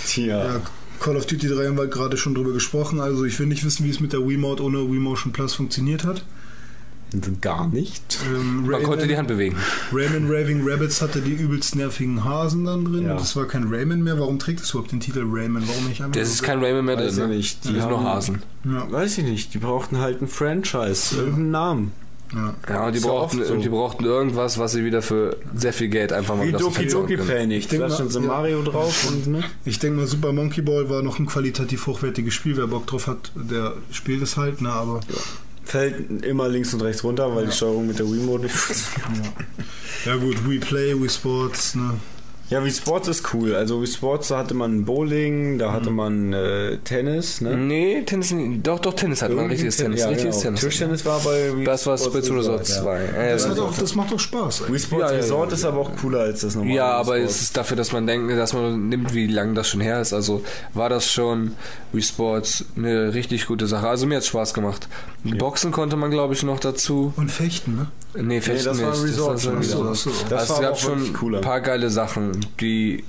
Tja. 0.05 0.45
Ja, 0.45 0.61
Call 0.99 1.15
of 1.17 1.25
Duty 1.25 1.47
3 1.47 1.67
haben 1.67 1.77
wir 1.77 1.87
gerade 1.87 2.17
schon 2.17 2.33
drüber 2.35 2.51
gesprochen. 2.53 2.99
Also 2.99 3.23
ich 3.25 3.37
will 3.39 3.47
nicht 3.47 3.63
wissen, 3.65 3.85
wie 3.85 3.89
es 3.89 3.99
mit 3.99 4.13
der 4.13 4.27
Wiimote 4.27 4.63
ohne 4.63 4.79
Wii 4.91 4.99
Motion 4.99 5.31
Plus 5.33 5.53
funktioniert 5.53 6.03
hat. 6.05 6.23
Gar 7.39 7.67
nicht. 7.69 8.19
Ähm, 8.35 8.65
Man 8.67 8.83
konnte 8.83 9.07
die 9.07 9.15
Hand 9.15 9.29
bewegen. 9.29 9.55
Rayman 9.93 10.25
Raving 10.29 10.67
Rabbits 10.67 11.01
hatte 11.01 11.21
die 11.21 11.31
übelst 11.31 11.73
nervigen 11.77 12.25
Hasen 12.25 12.65
dann 12.65 12.83
drin. 12.83 13.05
Ja. 13.05 13.11
Und 13.13 13.21
das 13.21 13.33
war 13.37 13.45
kein 13.45 13.67
Rayman 13.73 14.03
mehr. 14.03 14.19
Warum 14.19 14.39
trägt 14.39 14.59
es 14.59 14.71
überhaupt 14.71 14.91
den 14.91 14.99
Titel 14.99 15.23
Rayman? 15.25 15.63
Warum 15.69 15.87
nicht 15.87 16.01
einfach 16.01 16.19
Das 16.19 16.29
ist 16.29 16.43
kein 16.43 16.59
Rayman 16.61 16.83
mehr 16.83 16.97
Weiß 16.97 17.15
drin, 17.15 17.23
ich 17.25 17.29
ne? 17.29 17.35
nicht. 17.37 17.63
Die 17.63 17.69
Die 17.69 17.77
ist 17.77 17.87
nur 17.87 17.99
haben- 17.99 18.07
Hasen. 18.07 18.41
Ja, 18.65 18.91
Weiß 18.91 19.17
ich 19.19 19.23
nicht. 19.23 19.53
Die 19.53 19.57
brauchten 19.59 19.99
halt 19.99 20.21
ein 20.21 20.27
Franchise, 20.27 21.15
irgendeinen 21.15 21.51
Namen. 21.51 21.91
Ja. 22.33 22.53
Ja, 22.67 22.87
und 22.87 22.95
die, 22.95 22.99
ja 22.99 23.07
brauchten, 23.07 23.43
so. 23.43 23.53
und 23.53 23.63
die 23.63 23.69
brauchten 23.69 24.05
irgendwas, 24.05 24.57
was 24.57 24.73
sie 24.73 24.83
wieder 24.83 25.01
für 25.01 25.37
sehr 25.55 25.73
viel 25.73 25.87
Geld 25.87 26.11
einfach 26.13 26.35
mal 26.35 26.47
Wie 26.47 26.51
Doki 26.51 26.87
Doki. 26.87 27.17
Panic. 27.17 27.69
Da 27.69 27.89
stand 27.89 28.11
so 28.11 28.19
ja. 28.19 28.27
Mario 28.27 28.61
drauf 28.63 29.07
und 29.09 29.27
ne? 29.27 29.43
Ich 29.65 29.79
denke 29.79 29.99
mal, 29.99 30.07
Super 30.07 30.33
Monkey 30.33 30.61
Ball 30.61 30.89
war 30.89 31.01
noch 31.01 31.19
ein 31.19 31.25
qualitativ 31.25 31.87
hochwertiges 31.87 32.33
Spiel. 32.33 32.57
Wer 32.57 32.67
Bock 32.67 32.87
drauf 32.87 33.07
hat, 33.07 33.31
der 33.35 33.73
spielt 33.91 34.21
es 34.21 34.37
halt. 34.37 34.61
Ne, 34.61 34.69
aber 34.69 34.99
Fällt 35.63 36.23
immer 36.23 36.47
links 36.47 36.73
und 36.73 36.81
rechts 36.81 37.03
runter, 37.03 37.35
weil 37.35 37.47
die 37.47 37.51
Steuerung 37.51 37.87
mit 37.87 37.99
der 37.99 38.05
Wiimote 38.05 38.43
nicht 38.43 38.55
funktioniert. 38.55 39.33
ja 40.05 40.15
gut, 40.15 40.47
Wii 40.47 40.59
Play, 40.59 40.93
Wii 40.97 41.09
Sports. 41.09 41.75
Ne. 41.75 41.95
Ja, 42.49 42.63
Wii 42.63 42.71
Sports 42.71 43.09
ist 43.09 43.33
cool. 43.33 43.55
Also 43.55 43.81
Wii 43.81 43.87
Sports, 43.87 44.29
da 44.29 44.37
hatte 44.37 44.53
man 44.53 44.85
Bowling, 44.85 45.57
da 45.57 45.73
hatte 45.73 45.89
man 45.89 46.31
äh, 46.31 46.77
Tennis, 46.77 47.41
ne? 47.41 47.57
Nee, 47.57 48.03
Tennis, 48.05 48.31
nicht. 48.31 48.65
doch, 48.65 48.79
doch, 48.79 48.93
Tennis 48.93 49.21
hat 49.21 49.31
man, 49.33 49.47
richtiges 49.47 49.75
Tennis, 49.75 49.99
Ja, 49.99 50.07
richtiges 50.07 50.35
genau. 50.35 50.43
Tennis. 50.43 50.61
Tischtennis 50.61 51.05
war 51.05 51.19
bei 51.19 51.57
Wii 51.57 51.65
Das 51.65 51.85
war 51.85 51.97
Sports 51.97 52.31
Resort 52.31 52.69
ja. 52.69 52.81
2. 52.83 52.99
Äh, 53.03 53.31
Das, 53.33 53.43
das 53.43 53.51
hat 53.51 53.59
auch, 53.59 53.77
das 53.77 53.95
macht 53.95 54.11
doch 54.13 54.19
Spaß. 54.19 54.71
Wii. 54.71 54.79
Sports 54.79 55.01
Ja, 55.01 55.11
ja, 55.11 55.17
Resort 55.17 55.49
ja. 55.49 55.55
ist 55.55 55.65
aber 55.65 55.79
auch 55.79 55.91
cooler 55.97 56.19
als 56.21 56.39
das 56.41 56.55
normale 56.55 56.73
Ja, 56.75 56.91
aber 56.91 57.17
es 57.17 57.41
ist 57.41 57.57
dafür, 57.57 57.75
dass 57.75 57.91
man 57.91 58.07
denkt, 58.07 58.31
dass 58.31 58.53
man 58.53 58.87
nimmt, 58.87 59.13
wie 59.13 59.27
lange 59.27 59.53
das 59.53 59.67
schon 59.67 59.81
her 59.81 59.99
ist. 59.99 60.13
Also 60.13 60.41
war 60.73 60.87
das 60.87 61.11
schon 61.11 61.51
Wii 61.91 62.01
Sports 62.01 62.63
eine 62.77 63.13
richtig 63.13 63.47
gute 63.47 63.67
Sache. 63.67 63.89
Also 63.89 64.05
mir 64.07 64.15
hat 64.17 64.25
Spaß 64.25 64.53
gemacht. 64.53 64.87
Boxen 65.23 65.71
konnte 65.73 65.97
man, 65.97 66.11
glaube 66.11 66.33
ich, 66.33 66.43
noch 66.43 66.59
dazu. 66.61 67.11
Und 67.17 67.29
Fechten, 67.29 67.75
ne? 67.75 67.87
Nee, 68.23 68.41
fechten 68.41 68.65
das 68.65 68.81
war 68.81 68.91
nicht. 68.91 69.03
Resort 69.03 69.33
das 69.35 69.43
schon 69.43 69.55
war 69.55 69.63
so. 69.63 69.83
Das 69.83 70.07
also 70.07 70.31
war 70.31 70.41
es 70.41 70.51
aber 70.51 70.61
gab 70.61 70.73
auch 70.73 70.77
schon 70.77 71.35
ein 71.35 71.41
paar 71.41 71.61
geile 71.61 71.89
Sachen, 71.89 72.36
die 72.59 73.03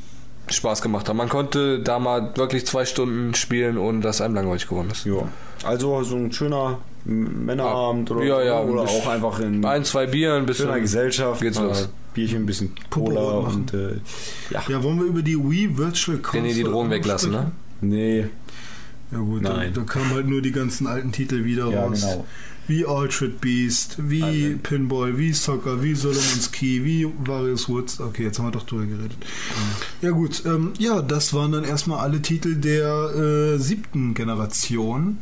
Spaß 0.50 0.80
gemacht 0.82 1.08
haben. 1.08 1.16
Man 1.18 1.28
konnte 1.28 1.80
da 1.80 1.98
mal 1.98 2.32
wirklich 2.36 2.66
zwei 2.66 2.84
Stunden 2.84 3.34
spielen, 3.34 3.76
ohne 3.78 4.00
dass 4.00 4.20
einem 4.20 4.34
langweilig 4.34 4.66
geworden 4.68 4.88
ist. 4.90 5.04
Ja. 5.04 5.28
Also 5.64 6.02
so 6.04 6.16
ein 6.16 6.32
schöner 6.32 6.78
Männerabend 7.04 8.10
oder, 8.10 8.24
Ja, 8.24 8.42
ja, 8.42 8.60
oder 8.62 8.82
ein 8.82 8.88
auch 8.88 9.06
einfach 9.08 9.40
in 9.40 9.64
Ein, 9.64 9.84
zwei 9.84 10.06
Bier, 10.06 10.34
ein 10.34 10.46
bisschen 10.46 10.66
schöner 10.66 10.80
Gesellschaft. 10.80 11.40
geht's 11.40 11.58
los. 11.58 11.88
Bierchen, 12.14 12.42
ein 12.42 12.46
bisschen 12.46 12.72
Cola 12.90 13.42
machen. 13.42 13.56
und 13.56 13.74
äh, 13.74 14.00
ja. 14.50 14.62
Ja, 14.68 14.82
wollen 14.82 14.98
wir 14.98 15.06
über 15.06 15.22
die 15.22 15.36
Wii 15.38 15.76
Virtual 15.76 16.18
Console 16.18 16.42
Wenn 16.44 16.50
ihr 16.50 16.54
die 16.56 16.64
Drogen 16.64 16.90
weglassen, 16.90 17.30
ne? 17.32 17.52
Nee. 17.80 18.26
Ja 19.12 19.18
gut, 19.18 19.44
da, 19.44 19.54
Nein. 19.56 19.72
da 19.74 19.82
kamen 19.82 20.10
halt 20.12 20.26
nur 20.26 20.42
die 20.42 20.52
ganzen 20.52 20.86
alten 20.86 21.12
Titel 21.12 21.44
wieder 21.44 21.68
Ja, 21.70 21.84
raus. 21.86 22.00
genau. 22.02 22.26
Wie 22.68 22.86
Altered 22.86 23.40
Beast, 23.40 23.96
wie 23.98 24.54
Pinball, 24.62 25.18
wie 25.18 25.32
Soccer, 25.32 25.82
wie 25.82 25.94
Solomon's 25.94 26.52
Key, 26.52 26.84
wie 26.84 27.08
Various 27.24 27.68
Woods. 27.68 27.98
Okay, 27.98 28.24
jetzt 28.24 28.38
haben 28.38 28.46
wir 28.46 28.52
doch 28.52 28.66
drüber 28.66 28.84
geredet. 28.86 29.16
Ja 30.02 30.10
gut, 30.10 30.42
ähm, 30.46 30.74
ja, 30.78 31.02
das 31.02 31.34
waren 31.34 31.52
dann 31.52 31.64
erstmal 31.64 32.00
alle 32.00 32.22
Titel 32.22 32.54
der 32.54 33.14
äh, 33.14 33.58
siebten 33.58 34.14
Generation. 34.14 35.18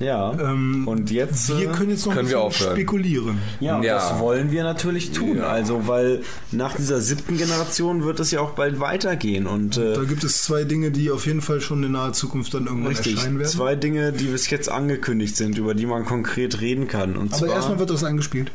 Ja. 0.00 0.32
Ähm, 0.32 0.88
und 0.88 1.10
jetzt 1.10 1.50
wir 1.58 1.70
äh, 1.70 1.72
können 1.74 1.90
jetzt 1.90 2.06
noch 2.06 2.14
können 2.14 2.26
ein 2.28 2.30
wir 2.30 2.40
aufhören. 2.40 2.72
spekulieren. 2.72 3.38
Ja, 3.60 3.76
und 3.76 3.82
Ja. 3.82 3.96
das 3.96 4.18
wollen 4.18 4.50
wir 4.50 4.62
natürlich 4.64 5.12
tun. 5.12 5.40
Also, 5.42 5.86
weil 5.86 6.22
nach 6.52 6.74
dieser 6.76 7.00
siebten 7.00 7.36
Generation 7.36 8.02
wird 8.02 8.18
es 8.18 8.30
ja 8.30 8.40
auch 8.40 8.52
bald 8.52 8.80
weitergehen. 8.80 9.46
Und 9.46 9.76
äh, 9.76 9.92
Da 9.94 10.04
gibt 10.04 10.24
es 10.24 10.40
zwei 10.42 10.64
Dinge, 10.64 10.90
die 10.90 11.10
auf 11.10 11.26
jeden 11.26 11.42
Fall 11.42 11.60
schon 11.60 11.84
in 11.84 11.92
naher 11.92 12.14
Zukunft 12.14 12.54
dann 12.54 12.64
irgendwann 12.66 12.88
richtig, 12.92 13.16
erscheinen 13.16 13.38
werden. 13.38 13.50
zwei 13.50 13.76
Dinge, 13.76 14.12
die 14.12 14.24
bis 14.24 14.48
jetzt 14.48 14.70
angekündigt 14.70 15.36
sind, 15.36 15.58
über 15.58 15.74
die 15.74 15.84
man 15.84 16.06
konkret 16.06 16.62
reden 16.62 16.88
kann. 16.88 17.16
Und 17.18 17.34
Aber 17.34 17.46
zwar, 17.46 17.54
erstmal 17.56 17.78
wird 17.78 17.90
das 17.90 18.02
eingespielt. 18.02 18.50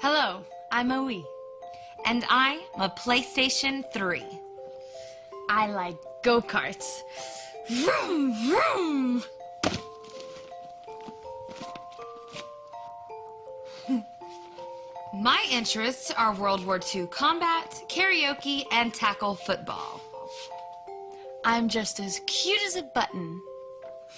Hello, 0.00 0.44
I'm 0.70 0.92
Oe. 0.92 1.24
And 2.04 2.24
I'm 2.24 2.58
a 2.78 2.88
PlayStation 2.88 3.84
3. 3.94 4.22
I 5.50 5.72
like 5.72 5.96
go 6.22 6.42
karts. 6.42 7.02
Vroom, 7.68 8.32
vroom. 8.48 9.22
My 15.14 15.46
interests 15.50 16.10
are 16.10 16.34
World 16.34 16.64
War 16.64 16.80
II 16.94 17.08
combat, 17.08 17.82
karaoke, 17.88 18.64
and 18.72 18.94
tackle 18.94 19.34
football. 19.34 20.00
I'm 21.44 21.68
just 21.68 22.00
as 22.00 22.22
cute 22.26 22.62
as 22.66 22.76
a 22.76 22.84
button. 22.84 23.38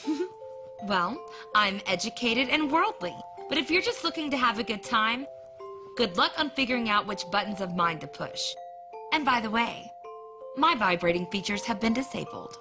well, 0.85 1.20
I'm 1.53 1.81
educated 1.89 2.51
and 2.51 2.70
worldly. 2.70 3.17
But 3.49 3.59
if 3.59 3.69
you're 3.69 3.83
just 3.83 4.05
looking 4.05 4.31
to 4.31 4.37
have 4.37 4.61
a 4.61 4.65
good 4.65 4.85
time, 4.85 5.27
good 5.97 6.17
luck 6.17 6.35
on 6.39 6.51
figuring 6.51 6.89
out 6.89 7.09
which 7.09 7.29
buttons 7.33 7.61
of 7.61 7.75
mine 7.75 7.99
to 7.99 8.07
push. 8.07 8.55
And 9.12 9.25
by 9.25 9.41
the 9.41 9.51
way, 9.51 9.91
my 10.57 10.77
vibrating 10.77 11.27
features 11.27 11.65
have 11.65 11.81
been 11.81 11.95
disabled. 11.95 12.57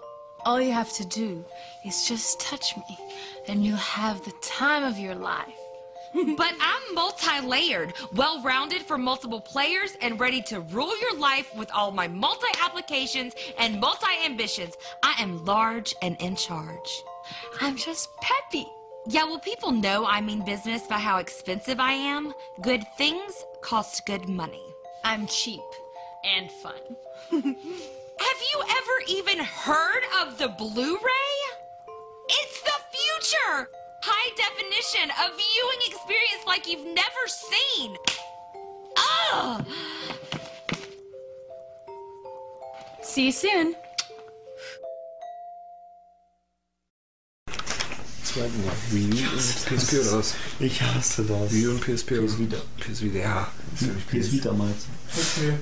All 0.45 0.61
you 0.61 0.72
have 0.72 0.93
to 0.93 1.06
do 1.06 1.45
is 1.85 2.08
just 2.08 2.40
touch 2.40 2.76
me, 2.77 2.98
and 3.48 3.66
you'll 3.66 3.77
have 3.77 4.24
the 4.24 4.34
time 4.42 4.84
of 4.84 4.98
your 4.98 5.16
life. 5.16 5.53
But 6.38 6.53
I'm 6.59 6.95
multi 6.95 7.40
layered, 7.45 7.93
well 8.14 8.42
rounded 8.42 8.82
for 8.82 8.98
multiple 8.98 9.42
players, 9.42 9.95
and 10.01 10.19
ready 10.19 10.42
to 10.43 10.61
rule 10.61 11.00
your 11.01 11.16
life 11.18 11.53
with 11.56 11.69
all 11.72 11.92
my 11.92 12.08
multi 12.08 12.48
applications 12.64 13.35
and 13.59 13.80
multi 13.80 14.26
ambitions. 14.26 14.76
I 15.03 15.14
am 15.19 15.45
large 15.45 15.93
and 16.01 16.19
in 16.19 16.35
charge. 16.35 17.03
I'm 17.61 17.76
just 17.77 18.09
peppy. 18.22 18.68
Yeah, 19.08 19.26
well, 19.26 19.40
people 19.40 19.72
know 19.72 20.06
I 20.06 20.22
mean 20.22 20.43
business 20.43 20.88
by 20.88 20.98
how 20.98 21.18
expensive 21.18 21.80
I 21.80 21.93
am. 21.93 22.34
Good 22.61 22.85
things 22.98 23.45
cost 23.61 24.06
good 24.06 24.27
money. 24.27 24.66
I'm 25.03 25.27
cheap 25.27 25.61
and 26.24 26.51
fun. 26.51 26.95
Have 28.40 28.48
you 28.53 28.61
ever 28.61 29.19
even 29.19 29.43
heard 29.43 30.03
of 30.22 30.38
the 30.38 30.48
Blu 30.48 30.95
ray? 30.95 31.35
It's 32.30 32.61
the 32.61 32.72
future! 32.95 33.69
High 34.01 34.32
definition, 34.38 35.11
a 35.11 35.27
viewing 35.27 35.82
experience 35.88 36.45
like 36.48 36.66
you've 36.66 36.85
never 36.85 37.27
seen. 37.27 37.98
Ugh! 39.34 39.66
See 43.01 43.26
you 43.26 43.32
soon. 43.34 43.76
Zweiten 48.24 48.66
Mal. 48.66 48.76
Wii 48.92 49.11
U 49.11 49.32
und 49.34 49.66
PSP 49.66 50.00
oder 50.00 50.19
was? 50.19 50.35
Ich 50.61 50.82
hasse 50.82 51.24
das. 51.26 51.51
Wii 51.51 51.68
U 51.68 51.72
und 51.72 51.82
PSP 51.82 52.11
PS 52.11 52.40
Vita. 52.40 52.58
PS 52.80 53.01
Vita, 53.01 53.19
ja. 53.19 53.51
PS 54.09 54.32
Vita 54.32 54.53
meinst 54.53 54.88
Okay. 55.11 55.58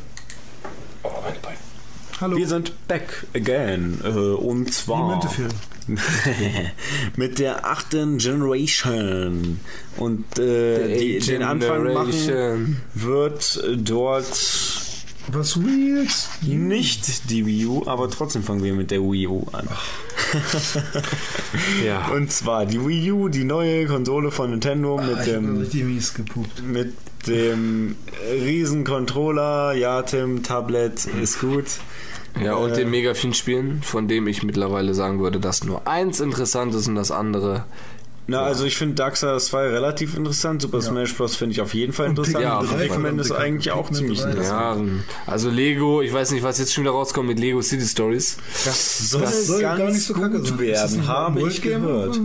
Hallo. 2.19 2.35
Wir 2.35 2.47
sind 2.47 2.87
back 2.87 3.27
again. 3.35 3.99
Äh, 4.03 4.09
und 4.09 4.73
zwar 4.73 5.23
mit 7.15 7.37
der 7.37 7.63
achten 7.63 8.17
Generation. 8.17 9.59
Und 9.97 10.39
äh, 10.39 10.97
die, 10.97 11.19
den 11.19 11.43
Anfang 11.43 11.93
machen 11.93 12.09
Generation. 12.11 12.77
wird 12.95 13.63
dort 13.77 14.31
Was 15.27 15.63
Wheels? 15.63 16.27
nicht 16.41 17.29
die 17.29 17.45
Wii 17.45 17.65
U, 17.67 17.83
aber 17.85 18.09
trotzdem 18.09 18.41
fangen 18.41 18.63
wir 18.63 18.73
mit 18.73 18.89
der 18.89 19.01
Wii 19.01 19.27
U 19.27 19.45
an. 19.51 19.67
Ja. 21.85 22.07
Und 22.09 22.31
zwar 22.31 22.65
die 22.65 22.85
Wii 22.85 23.11
U, 23.11 23.29
die 23.29 23.43
neue 23.43 23.85
Konsole 23.85 24.31
von 24.31 24.51
Nintendo 24.51 24.97
Ah, 24.99 25.03
mit 25.03 25.25
dem 25.25 25.59
mit 26.71 27.27
dem 27.27 27.95
riesen 28.43 28.83
Controller. 28.83 29.73
Ja, 29.73 30.01
Tim, 30.01 30.43
Tablet 30.43 31.05
ist 31.21 31.39
gut. 31.39 31.65
Ja, 32.41 32.55
und 32.55 32.71
Äh, 32.71 32.75
den 32.75 32.91
mega 32.91 33.13
vielen 33.13 33.33
Spielen, 33.33 33.81
von 33.81 34.07
dem 34.07 34.27
ich 34.27 34.43
mittlerweile 34.43 34.93
sagen 34.93 35.19
würde, 35.19 35.39
dass 35.39 35.63
nur 35.63 35.87
eins 35.87 36.19
interessant 36.19 36.73
ist 36.75 36.87
und 36.87 36.95
das 36.95 37.11
andere. 37.11 37.65
Na, 38.29 38.41
also 38.41 38.65
ich 38.65 38.75
finde 38.75 38.95
Darksiders 38.95 39.45
2 39.47 39.69
relativ 39.69 40.15
interessant. 40.17 40.61
Super 40.61 40.81
Smash 40.81 41.15
Bros. 41.15 41.37
finde 41.37 41.53
ich 41.53 41.61
auf 41.61 41.73
jeden 41.73 41.93
Fall 41.93 42.07
Und 42.09 42.19
interessant. 42.19 42.69
3 42.71 42.87
Pikmin 42.87 43.19
ist 43.19 43.31
eigentlich 43.31 43.71
auch 43.71 43.89
ziemlich 43.89 44.19
3, 44.19 44.29
interessant. 44.31 44.87
Ja, 44.87 45.31
also 45.31 45.49
Lego, 45.49 46.01
ich 46.01 46.11
weiß 46.11 46.31
nicht, 46.31 46.43
was 46.43 46.59
jetzt 46.59 46.73
schon 46.73 46.83
wieder 46.83 46.91
rauskommt 46.91 47.29
mit 47.29 47.39
Lego 47.39 47.61
City 47.61 47.85
Stories. 47.85 48.37
Das 48.65 49.09
soll, 49.09 49.21
Das 49.21 49.47
soll 49.47 49.61
ganz 49.61 49.79
gar 49.79 49.89
nicht 49.91 50.03
so 50.03 50.13
kacke 50.13 50.39
gut 50.39 50.47
sein. 50.47 50.59
Ist 50.59 50.83
das 50.83 50.91
werden, 50.97 51.07
habe 51.07 51.47
ich 51.47 51.61
gehört. 51.61 52.19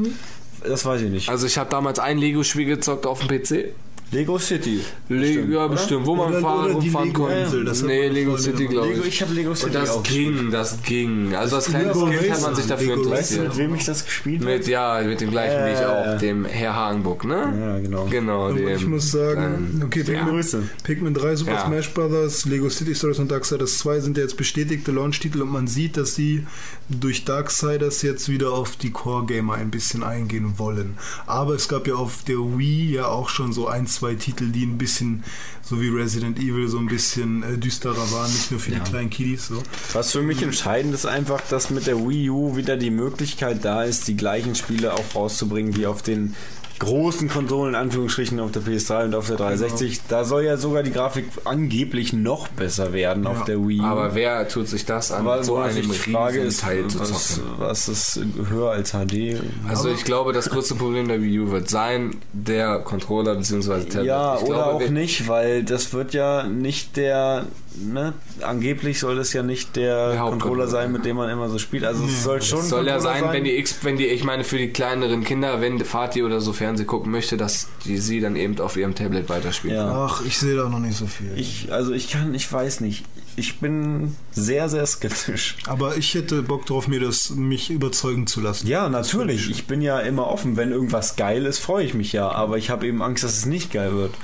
Das 0.65 0.85
weiß 0.85 1.03
ich 1.03 1.11
nicht. 1.11 1.29
Also 1.29 1.47
ich 1.47 1.57
habe 1.59 1.71
damals 1.71 1.99
ein 1.99 2.19
Lego-Spiel 2.19 2.67
gezockt 2.67 3.07
auf 3.07 3.25
dem 3.25 3.29
PC. 3.29 3.75
Lego 4.13 4.39
City. 4.39 4.81
Lego, 5.09 5.53
ja, 5.53 5.67
bestimmt, 5.67 6.05
wo 6.07 6.15
man 6.15 6.29
Oder- 6.29 6.41
fahren 6.41 6.65
oder 6.71 6.81
die 6.81 6.89
rumfahren 6.89 7.13
konnte. 7.15 7.35
Lego-Insel, 7.35 7.65
das 7.65 7.83
Nee, 7.83 8.09
Lego 8.09 8.37
City, 8.37 8.67
glaube 8.67 8.89
Lego, 8.89 9.01
ich. 9.03 9.09
ich 9.09 9.23
habe 9.23 9.33
Lego 9.33 9.55
City 9.55 9.67
Und 9.69 9.75
das 9.75 9.91
auch 9.91 10.03
ging, 10.03 10.51
das 10.51 10.83
ging. 10.83 11.35
Also 11.35 11.57
als 11.57 11.65
kleines 11.67 11.95
Lego 11.97 12.07
Kind 12.11 12.31
hat 12.31 12.43
man 12.43 12.55
sich 12.55 12.67
dafür 12.67 12.97
Lego 12.97 13.11
Weißt 13.11 13.31
du, 13.31 13.35
interessiert. 13.37 13.49
mit 13.49 13.57
wem 13.71 13.75
ich 13.75 13.85
das 13.87 14.05
gespielt 14.05 14.45
Mit, 14.45 14.63
habe? 14.63 14.71
ja, 14.71 15.03
mit 15.07 15.21
dem 15.23 15.31
gleichen 15.31 15.65
wie 15.67 15.73
ich 15.73 15.79
Äh. 15.81 15.85
auch, 16.15 16.19
dem 16.19 16.45
Herr 16.45 16.75
Hagenbuck, 16.77 17.25
ne? 17.25 17.55
Ja, 17.59 17.79
genau. 17.81 18.05
Genau, 18.11 18.49
Und 18.49 18.57
dem. 18.57 18.69
ich 18.69 18.87
muss 18.87 19.11
sagen, 19.11 19.71
ähm, 19.81 19.83
okay, 19.87 20.05
Pikmin, 20.05 20.27
Grüße. 20.29 20.63
Pikmin 20.85 21.15
3, 21.15 21.37
Super 21.37 21.53
Ja. 21.53 21.67
Smash 21.67 21.95
Bros., 21.95 22.45
Lego 22.45 22.69
City 22.69 22.95
Stories 22.95 23.19
und 23.19 23.31
Darksiders 23.31 23.79
2 23.79 24.01
sind 24.01 24.19
ja 24.19 24.25
jetzt 24.25 24.37
bestätigte 24.37 24.93
Launch-Titel 24.93 25.41
und 25.41 25.51
man 25.51 25.67
sieht, 25.67 25.97
dass 25.97 26.15
sie 26.15 26.47
durch 26.91 27.25
Darksiders 27.25 28.03
jetzt 28.03 28.29
wieder 28.29 28.53
auf 28.53 28.77
die 28.77 28.91
Core-Gamer 28.91 29.55
ein 29.55 29.71
bisschen 29.71 30.03
eingehen 30.03 30.59
wollen. 30.59 30.99
Aber 31.27 31.55
es 31.55 31.67
gab 31.69 31.87
ja 31.87 31.95
auf 31.95 32.25
der 32.29 32.37
Wii 32.37 32.93
ja 32.93 33.07
auch 33.07 33.31
schon 33.31 33.53
so 33.55 33.67
ein, 33.69 33.87
zwei 33.87 34.02
Titel, 34.15 34.49
die 34.49 34.65
ein 34.65 34.79
bisschen, 34.79 35.25
so 35.63 35.81
wie 35.81 35.89
Resident 35.89 36.39
Evil, 36.39 36.69
so 36.69 36.79
ein 36.79 36.87
bisschen 36.87 37.43
äh, 37.43 37.59
düsterer 37.59 38.11
waren, 38.13 38.31
nicht 38.31 38.51
nur 38.51 38.61
für 38.61 38.73
Ja. 38.73 38.79
die 38.81 38.91
kleinen 38.91 39.11
Kiddies. 39.11 39.47
So. 39.47 39.63
Was 39.93 40.13
für 40.13 40.23
mich 40.23 40.43
entscheidend 40.43 40.95
ist 40.95 41.07
einfach, 41.07 41.41
dass 41.51 41.71
mit 41.71 41.87
der 41.87 41.97
Wii 41.99 42.31
U 42.31 42.57
wieder 42.57 42.77
die 42.77 42.91
Möglichkeit 42.91 43.65
da 43.65 43.83
ist, 43.85 44.09
die 44.09 44.17
gleichen 44.17 44.55
Spiele 44.55 44.95
auch 44.95 45.15
rauszubringen 45.15 45.77
wie 45.77 45.87
auf 45.87 46.03
den 46.03 46.35
großen 46.83 47.29
Konsolen, 47.29 47.75
in 47.75 47.81
Anführungsstrichen 47.81 48.41
auf 48.41 48.51
der 48.51 48.63
PS3 48.63 49.05
und 49.05 49.15
auf 49.15 49.29
der 49.29 49.37
360. 49.37 50.01
Da 50.09 50.25
soll 50.25 50.45
ja 50.45 50.57
sogar 50.57 50.83
die 50.83 50.91
Grafik 50.91 51.27
angeblich 51.45 52.13
noch 52.13 52.49
besser 52.49 52.93
werden 52.93 53.27
auf 53.27 53.45
der 53.45 53.59
Wii 53.67 53.81
U. 53.81 53.85
Aber 53.85 54.15
wer 54.15 54.49
tut 54.49 54.69
sich 54.69 54.85
das 54.85 55.13
an, 55.13 55.21
Aber 55.27 55.45
so 55.45 55.57
was 55.57 55.77
einem 55.77 55.91
ich 55.91 55.99
frage 55.99 56.41
ist, 56.41 56.61
Teil 56.61 56.89
zu 56.89 57.01
was, 57.01 57.37
zocken? 57.37 57.51
was 57.59 57.89
ist 57.89 58.21
höher 58.49 58.71
als 58.73 58.91
HD? 58.93 59.41
Also 59.69 59.91
ich 59.91 60.05
glaube, 60.05 60.33
das 60.33 60.51
größte 60.51 60.75
Problem 60.75 61.07
der 61.09 61.23
Wii 61.23 61.41
U 61.41 61.51
wird 61.51 61.71
sein, 61.71 62.17
der 62.33 62.81
Controller 62.81 63.37
bzw. 63.37 63.85
Tablet. 63.85 64.05
Ja, 64.05 64.37
ich 64.37 64.43
oder 64.43 64.55
glaube, 64.55 64.85
auch 64.85 64.91
nicht, 64.91 65.29
weil 65.29 65.63
das 65.63 65.93
wird 65.93 66.15
ja 66.15 66.43
nicht 66.45 66.97
der, 66.97 67.47
ne, 67.77 68.13
angeblich 68.43 68.99
soll 68.99 69.17
das 69.17 69.33
ja 69.33 69.43
nicht 69.43 69.77
der, 69.77 70.13
Der 70.13 70.21
Controller 70.21 70.67
sein, 70.67 70.93
mit 70.93 71.05
dem 71.05 71.17
man 71.17 71.31
immer 71.31 71.49
so 71.49 71.59
spielt. 71.59 71.85
Also 71.85 72.05
es 72.05 72.23
soll 72.23 72.43
schon 72.43 72.61
Es 72.61 72.69
soll 72.69 72.87
ja 72.87 72.97
Controller 72.97 73.21
sein, 73.21 73.33
wenn 73.33 73.45
die 73.45 73.57
X, 73.57 73.77
wenn 73.83 73.97
die, 73.97 74.07
ich 74.07 74.25
meine 74.25 74.45
für 74.45 74.59
die 74.59 74.69
kleineren 74.69 75.25
Kinder, 75.25 75.61
wenn 75.61 75.83
Vati 75.85 76.23
oder 76.23 76.41
so 76.41 76.53
Fernseh 76.53 76.85
gucken 76.85 77.13
möchte, 77.13 77.37
dass 77.37 77.69
die 77.85 77.99
sie 77.99 78.21
dann 78.21 78.37
eben 78.37 78.59
auf 78.61 78.77
ihrem 78.77 78.95
Tablet 78.95 79.29
weiterspielen. 79.29 79.77
Ja. 79.77 80.07
Ach, 80.07 80.23
ich 80.25 80.39
sehe 80.39 80.57
da 80.57 80.69
noch 80.69 80.79
nicht 80.79 80.97
so 80.97 81.07
viel. 81.07 81.33
Ich, 81.37 81.73
also 81.73 81.93
ich 81.93 82.11
kann, 82.11 82.35
ich 82.35 82.51
weiß 82.51 82.81
nicht. 82.81 83.05
Ich 83.35 83.61
bin 83.61 84.15
sehr, 84.33 84.69
sehr 84.69 84.85
skeptisch. 84.85 85.57
Aber 85.67 85.97
ich 85.97 86.15
hätte 86.15 86.43
Bock 86.43 86.67
drauf, 86.67 86.87
mir 86.87 87.01
das 87.01 87.31
mich 87.31 87.71
überzeugen 87.71 88.27
zu 88.27 88.43
lassen. 88.43 88.67
Ja, 88.67 88.91
natürlich. 88.91 89.49
Ich 89.51 89.67
bin 89.67 89.81
ja 89.81 90.01
immer 90.01 90.27
offen. 90.27 90.59
Wenn 90.59 90.71
irgendwas 90.71 91.17
geil 91.17 91.47
ist, 91.47 91.59
freue 91.59 91.85
ich 91.85 91.95
mich 91.95 92.13
ja. 92.13 92.31
Aber 92.31 92.59
ich 92.59 92.69
habe 92.69 92.87
eben 92.87 93.03
Angst, 93.03 93.25
dass 93.25 93.39
es 93.39 93.47
nicht 93.47 93.73
geil 93.73 93.95
wird. 93.95 94.15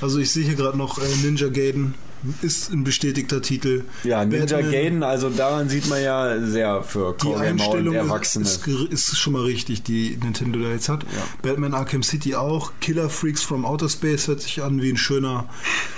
Also 0.00 0.20
ich 0.20 0.30
sehe 0.30 0.44
hier 0.44 0.54
gerade 0.54 0.78
noch 0.78 0.98
äh, 0.98 1.16
Ninja 1.24 1.48
Gaiden. 1.48 1.94
Ist 2.42 2.70
ein 2.72 2.84
bestätigter 2.84 3.40
Titel. 3.42 3.84
Ja, 4.04 4.24
Ninja 4.24 4.44
Batman, 4.56 4.70
Gaiden, 4.72 5.02
also 5.02 5.30
daran 5.30 5.68
sieht 5.68 5.88
man 5.88 6.02
ja 6.02 6.40
sehr 6.40 6.82
für 6.82 7.14
Die 7.20 7.24
Core 7.26 7.36
und 7.36 7.42
Einstellung 7.42 7.94
Erwachsene. 7.94 8.44
ist, 8.44 8.66
ist 8.66 9.18
schon 9.18 9.32
mal 9.34 9.42
richtig, 9.42 9.82
die 9.82 10.18
Nintendo 10.22 10.58
da 10.60 10.70
jetzt 10.70 10.88
hat. 10.88 11.04
Batman 11.42 11.74
Arkham 11.74 12.02
City 12.02 12.34
auch. 12.34 12.72
Killer 12.80 13.08
Freaks 13.10 13.42
from 13.42 13.64
Outer 13.64 13.88
Space 13.88 14.28
hört 14.28 14.40
sich 14.42 14.62
an 14.62 14.80
wie 14.82 14.90
ein 14.90 14.96
schöner 14.96 15.48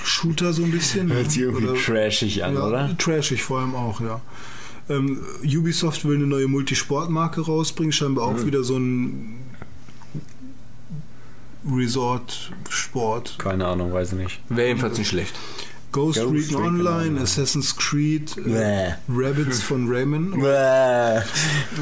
Shooter 0.04 0.52
so 0.52 0.62
ein 0.64 0.70
bisschen. 0.70 1.12
Hört 1.12 1.30
sich 1.30 1.42
irgendwie 1.42 1.66
Oder- 1.68 1.80
trashig 1.80 2.42
an, 2.44 2.54
ja, 2.54 2.62
oder? 2.64 2.96
Trashig 2.98 3.42
vor 3.42 3.60
allem 3.60 3.74
auch, 3.74 4.00
ja. 4.00 4.20
Ähm, 4.90 5.20
Ubisoft 5.44 6.04
will 6.06 6.16
eine 6.16 6.26
neue 6.26 6.48
Multisportmarke 6.48 7.42
rausbringen, 7.42 7.92
scheinbar 7.92 8.24
auch 8.26 8.38
Hm. 8.38 8.46
wieder 8.46 8.64
so 8.64 8.76
ein 8.78 9.36
Resort-Sport. 11.70 13.36
Keine 13.38 13.66
Ahnung, 13.66 13.92
weiß 13.92 14.12
ich 14.12 14.18
nicht. 14.18 14.40
Wäre 14.48 14.68
jedenfalls 14.68 14.98
nicht 14.98 15.08
schlecht. 15.08 15.34
Ghost, 15.90 16.20
Ghost 16.20 16.50
Recon 16.52 16.64
Online, 16.64 16.88
Online. 16.90 17.20
Assassin's 17.22 17.74
Creed, 17.76 18.36
äh, 18.46 18.92
Rabbits 19.08 19.62
von 19.62 19.88
Rayman, 19.88 20.32
Bäh. 20.38 21.20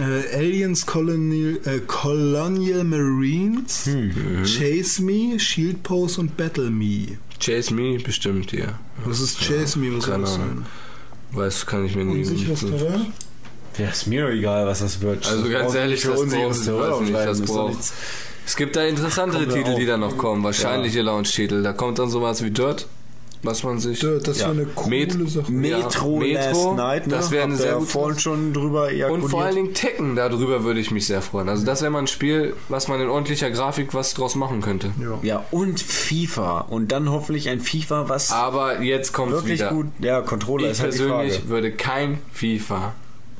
äh, 0.00 0.36
Aliens 0.36 0.86
Colonial, 0.86 1.58
äh, 1.64 1.80
Colonial 1.86 2.84
Marines, 2.84 3.86
Hm. 3.86 4.44
Chase 4.44 5.02
Me, 5.02 5.38
Shield 5.40 5.82
Pose 5.82 6.20
und 6.20 6.36
Battle 6.36 6.70
Me. 6.70 7.18
Chase 7.40 7.74
Me 7.74 7.98
bestimmt, 7.98 8.52
ja. 8.52 8.78
Was 9.04 9.20
ist 9.20 9.40
Chase 9.40 9.78
Me? 9.78 9.96
Was 9.96 10.06
Keine 10.06 10.22
das 10.22 10.34
Ahnung. 10.36 10.66
Weiß, 11.32 11.66
kann 11.66 11.84
ich 11.84 11.96
mir 11.96 12.04
nicht. 12.04 12.30
Unsicheres 12.30 12.60
Terrain? 12.60 13.06
Ja, 13.78 13.88
ist 13.88 14.06
mir 14.06 14.22
doch 14.22 14.30
egal, 14.32 14.66
was 14.66 14.78
das 14.78 15.00
wird. 15.02 15.26
Also 15.26 15.50
ganz 15.50 15.74
ehrlich, 15.74 15.96
nicht 15.96 16.04
für 16.04 16.12
das 16.12 16.20
unsicheres 16.20 16.64
Terrain 16.64 16.90
weiß 16.92 17.00
nicht, 17.00 17.14
das 17.26 17.40
braucht. 17.42 17.78
Es 18.46 18.54
gibt 18.56 18.76
da 18.76 18.84
interessantere 18.84 19.48
Titel, 19.48 19.74
die 19.74 19.84
da 19.86 19.96
noch 19.96 20.16
kommen. 20.16 20.44
Wahrscheinliche 20.44 21.02
Launch-Titel. 21.02 21.62
Da 21.64 21.72
kommt 21.72 21.98
dann 21.98 22.08
sowas 22.08 22.42
wie 22.44 22.50
Dirt, 22.52 22.86
was 23.46 23.62
man 23.62 23.78
sich. 23.78 24.00
Das 24.00 24.38
ja. 24.40 24.46
wäre 24.48 24.50
eine 24.50 24.66
coole 24.66 24.90
Met- 25.06 25.30
Sache. 25.30 25.50
Metro, 25.52 26.22
Ja, 26.22 26.34
Last 26.34 26.46
Metro, 26.56 26.74
Night, 26.74 27.06
ne? 27.06 27.14
das 27.14 27.30
wäre 27.30 27.44
eine 27.44 27.56
sehr 27.56 27.74
gute 27.74 27.86
vorhin 27.86 28.18
schon 28.18 28.52
drüber 28.52 28.90
ejakuliert. 28.90 29.24
Und 29.24 29.30
vor 29.30 29.42
allen 29.44 29.54
Dingen 29.56 29.74
Tekken, 29.74 30.16
darüber 30.16 30.64
würde 30.64 30.80
ich 30.80 30.90
mich 30.90 31.06
sehr 31.06 31.22
freuen. 31.22 31.48
Also 31.48 31.64
das 31.64 31.80
wäre 31.82 31.90
mal 31.90 32.00
ein 32.00 32.06
Spiel, 32.06 32.54
was 32.68 32.88
man 32.88 33.00
in 33.00 33.08
ordentlicher 33.08 33.50
Grafik 33.50 33.94
was 33.94 34.12
draus 34.14 34.34
machen 34.34 34.60
könnte. 34.60 34.90
Ja. 35.00 35.18
Ja, 35.22 35.44
und 35.50 35.80
FIFA. 35.80 36.60
Und 36.68 36.92
dann 36.92 37.10
hoffentlich 37.10 37.48
ein 37.48 37.60
FIFA, 37.60 38.08
was 38.08 38.30
Aber 38.32 38.82
jetzt 38.82 39.12
kommt 39.12 39.32
wirklich 39.32 39.60
wieder. 39.60 39.70
gut... 39.70 39.86
Ja, 40.00 40.20
Controller 40.20 40.64
Ich 40.66 40.72
ist 40.72 40.80
halt 40.82 40.94
die 40.94 40.98
persönlich 40.98 41.34
Frage. 41.34 41.48
würde 41.48 41.70
kein 41.72 42.18
FIFA, 42.32 42.92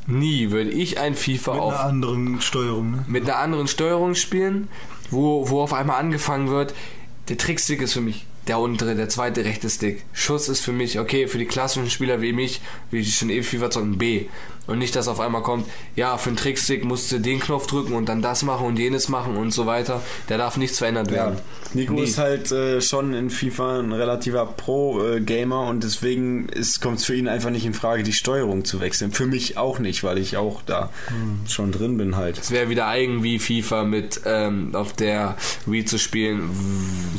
nie 0.06 0.50
würde 0.50 0.70
ich 0.70 0.98
ein 1.00 1.14
FIFA 1.14 1.52
Mit 1.54 1.60
auf 1.62 1.72
einer 1.74 1.84
anderen 1.84 2.40
Steuerung, 2.40 2.90
ne? 2.92 3.04
mit 3.08 3.24
einer 3.24 3.38
anderen 3.38 3.66
Steuerung 3.66 4.14
spielen, 4.14 4.68
wo, 5.10 5.48
wo 5.50 5.60
auf 5.60 5.72
einmal 5.72 5.98
angefangen 6.00 6.48
wird. 6.50 6.74
Der 7.28 7.36
Trickstick 7.36 7.82
ist 7.82 7.92
für 7.94 8.00
mich 8.00 8.24
der 8.46 8.58
untere, 8.58 8.94
der 8.94 9.08
zweite 9.08 9.44
rechte 9.44 9.68
Stick. 9.68 10.04
Schuss 10.12 10.48
ist 10.48 10.60
für 10.60 10.72
mich, 10.72 10.98
okay, 10.98 11.26
für 11.26 11.38
die 11.38 11.46
klassischen 11.46 11.90
Spieler 11.90 12.20
wie 12.20 12.32
mich, 12.32 12.60
wie 12.90 13.00
ich 13.00 13.16
schon 13.16 13.30
eh 13.30 13.42
FIFA 13.42 13.70
zocken, 13.70 13.98
B. 13.98 14.26
Und 14.66 14.78
nicht, 14.78 14.96
dass 14.96 15.06
auf 15.08 15.20
einmal 15.20 15.42
kommt, 15.42 15.66
ja, 15.94 16.16
für 16.18 16.30
einen 16.30 16.36
Trickstick 16.36 16.84
musst 16.84 17.12
du 17.12 17.18
den 17.20 17.38
Knopf 17.40 17.66
drücken 17.68 17.92
und 17.94 18.08
dann 18.08 18.20
das 18.22 18.42
machen 18.42 18.66
und 18.66 18.78
jenes 18.78 19.08
machen 19.08 19.36
und 19.36 19.52
so 19.52 19.66
weiter. 19.66 20.00
Da 20.28 20.36
darf 20.36 20.56
nichts 20.56 20.78
verändert 20.78 21.10
werden. 21.12 21.36
Nico 21.74 21.92
Nie. 21.94 22.02
ist 22.02 22.18
halt 22.18 22.50
äh, 22.52 22.80
schon 22.80 23.14
in 23.14 23.30
FIFA 23.30 23.80
ein 23.80 23.92
relativer 23.92 24.44
Pro-Gamer 24.46 25.62
und 25.68 25.84
deswegen 25.84 26.48
kommt 26.80 26.98
es 26.98 27.04
für 27.04 27.14
ihn 27.14 27.28
einfach 27.28 27.50
nicht 27.50 27.66
in 27.66 27.74
Frage, 27.74 28.02
die 28.02 28.12
Steuerung 28.12 28.64
zu 28.64 28.80
wechseln. 28.80 29.12
Für 29.12 29.26
mich 29.26 29.56
auch 29.58 29.78
nicht, 29.78 30.02
weil 30.04 30.18
ich 30.18 30.36
auch 30.36 30.62
da 30.66 30.90
schon 31.48 31.72
drin 31.72 31.96
bin 31.98 32.16
halt. 32.16 32.38
Es 32.38 32.50
wäre 32.50 32.68
wieder 32.68 32.86
eigen 32.88 33.22
wie 33.22 33.38
FIFA 33.38 33.84
mit 33.84 34.20
ähm, 34.24 34.70
auf 34.74 34.92
der 34.92 35.36
Wii 35.66 35.84
zu 35.84 35.98
spielen. 35.98 36.50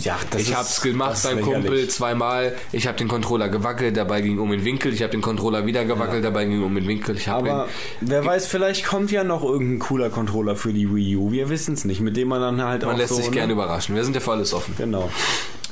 Ja, 0.03 0.17
das 0.31 0.41
ich 0.41 0.49
ist- 0.49 0.55
hab's 0.57 0.81
gemacht 0.81 1.19
beim 1.23 1.37
lächerlich. 1.37 1.53
Kumpel 1.65 1.87
zweimal. 1.87 2.55
Ich 2.71 2.87
habe 2.87 2.97
den 2.97 3.07
Controller 3.07 3.49
gewackelt, 3.49 3.95
dabei 3.97 4.21
ging 4.21 4.39
um 4.39 4.51
den 4.51 4.65
Winkel. 4.65 4.93
Ich 4.93 5.01
habe 5.01 5.11
den 5.11 5.21
Controller 5.21 5.65
wieder 5.65 5.85
gewackelt, 5.85 6.23
dabei 6.23 6.45
ging 6.45 6.63
um 6.63 6.75
den 6.75 6.87
Winkel. 6.87 7.15
Ich 7.15 7.27
Aber 7.37 7.67
wer 8.01 8.25
weiß, 8.25 8.47
vielleicht 8.47 8.85
kommt 8.85 9.11
ja 9.11 9.23
noch 9.23 9.43
irgendein 9.43 9.79
cooler 9.79 10.09
Controller 10.09 10.55
für 10.55 10.73
die 10.73 10.93
Wii 10.93 11.15
U. 11.17 11.31
Wir 11.31 11.49
wissen 11.49 11.73
es 11.73 11.85
nicht, 11.85 12.01
mit 12.01 12.17
dem 12.17 12.27
man 12.29 12.41
dann 12.41 12.61
halt 12.63 12.83
man 12.83 12.95
auch 12.95 12.97
lässt 12.97 13.09
so, 13.09 13.15
sich 13.15 13.29
ne? 13.29 13.31
gerne 13.35 13.53
überraschen. 13.53 13.95
Wir 13.95 14.03
sind 14.03 14.13
ja 14.13 14.19
für 14.19 14.31
alles 14.31 14.53
offen. 14.53 14.73
Genau. 14.77 15.09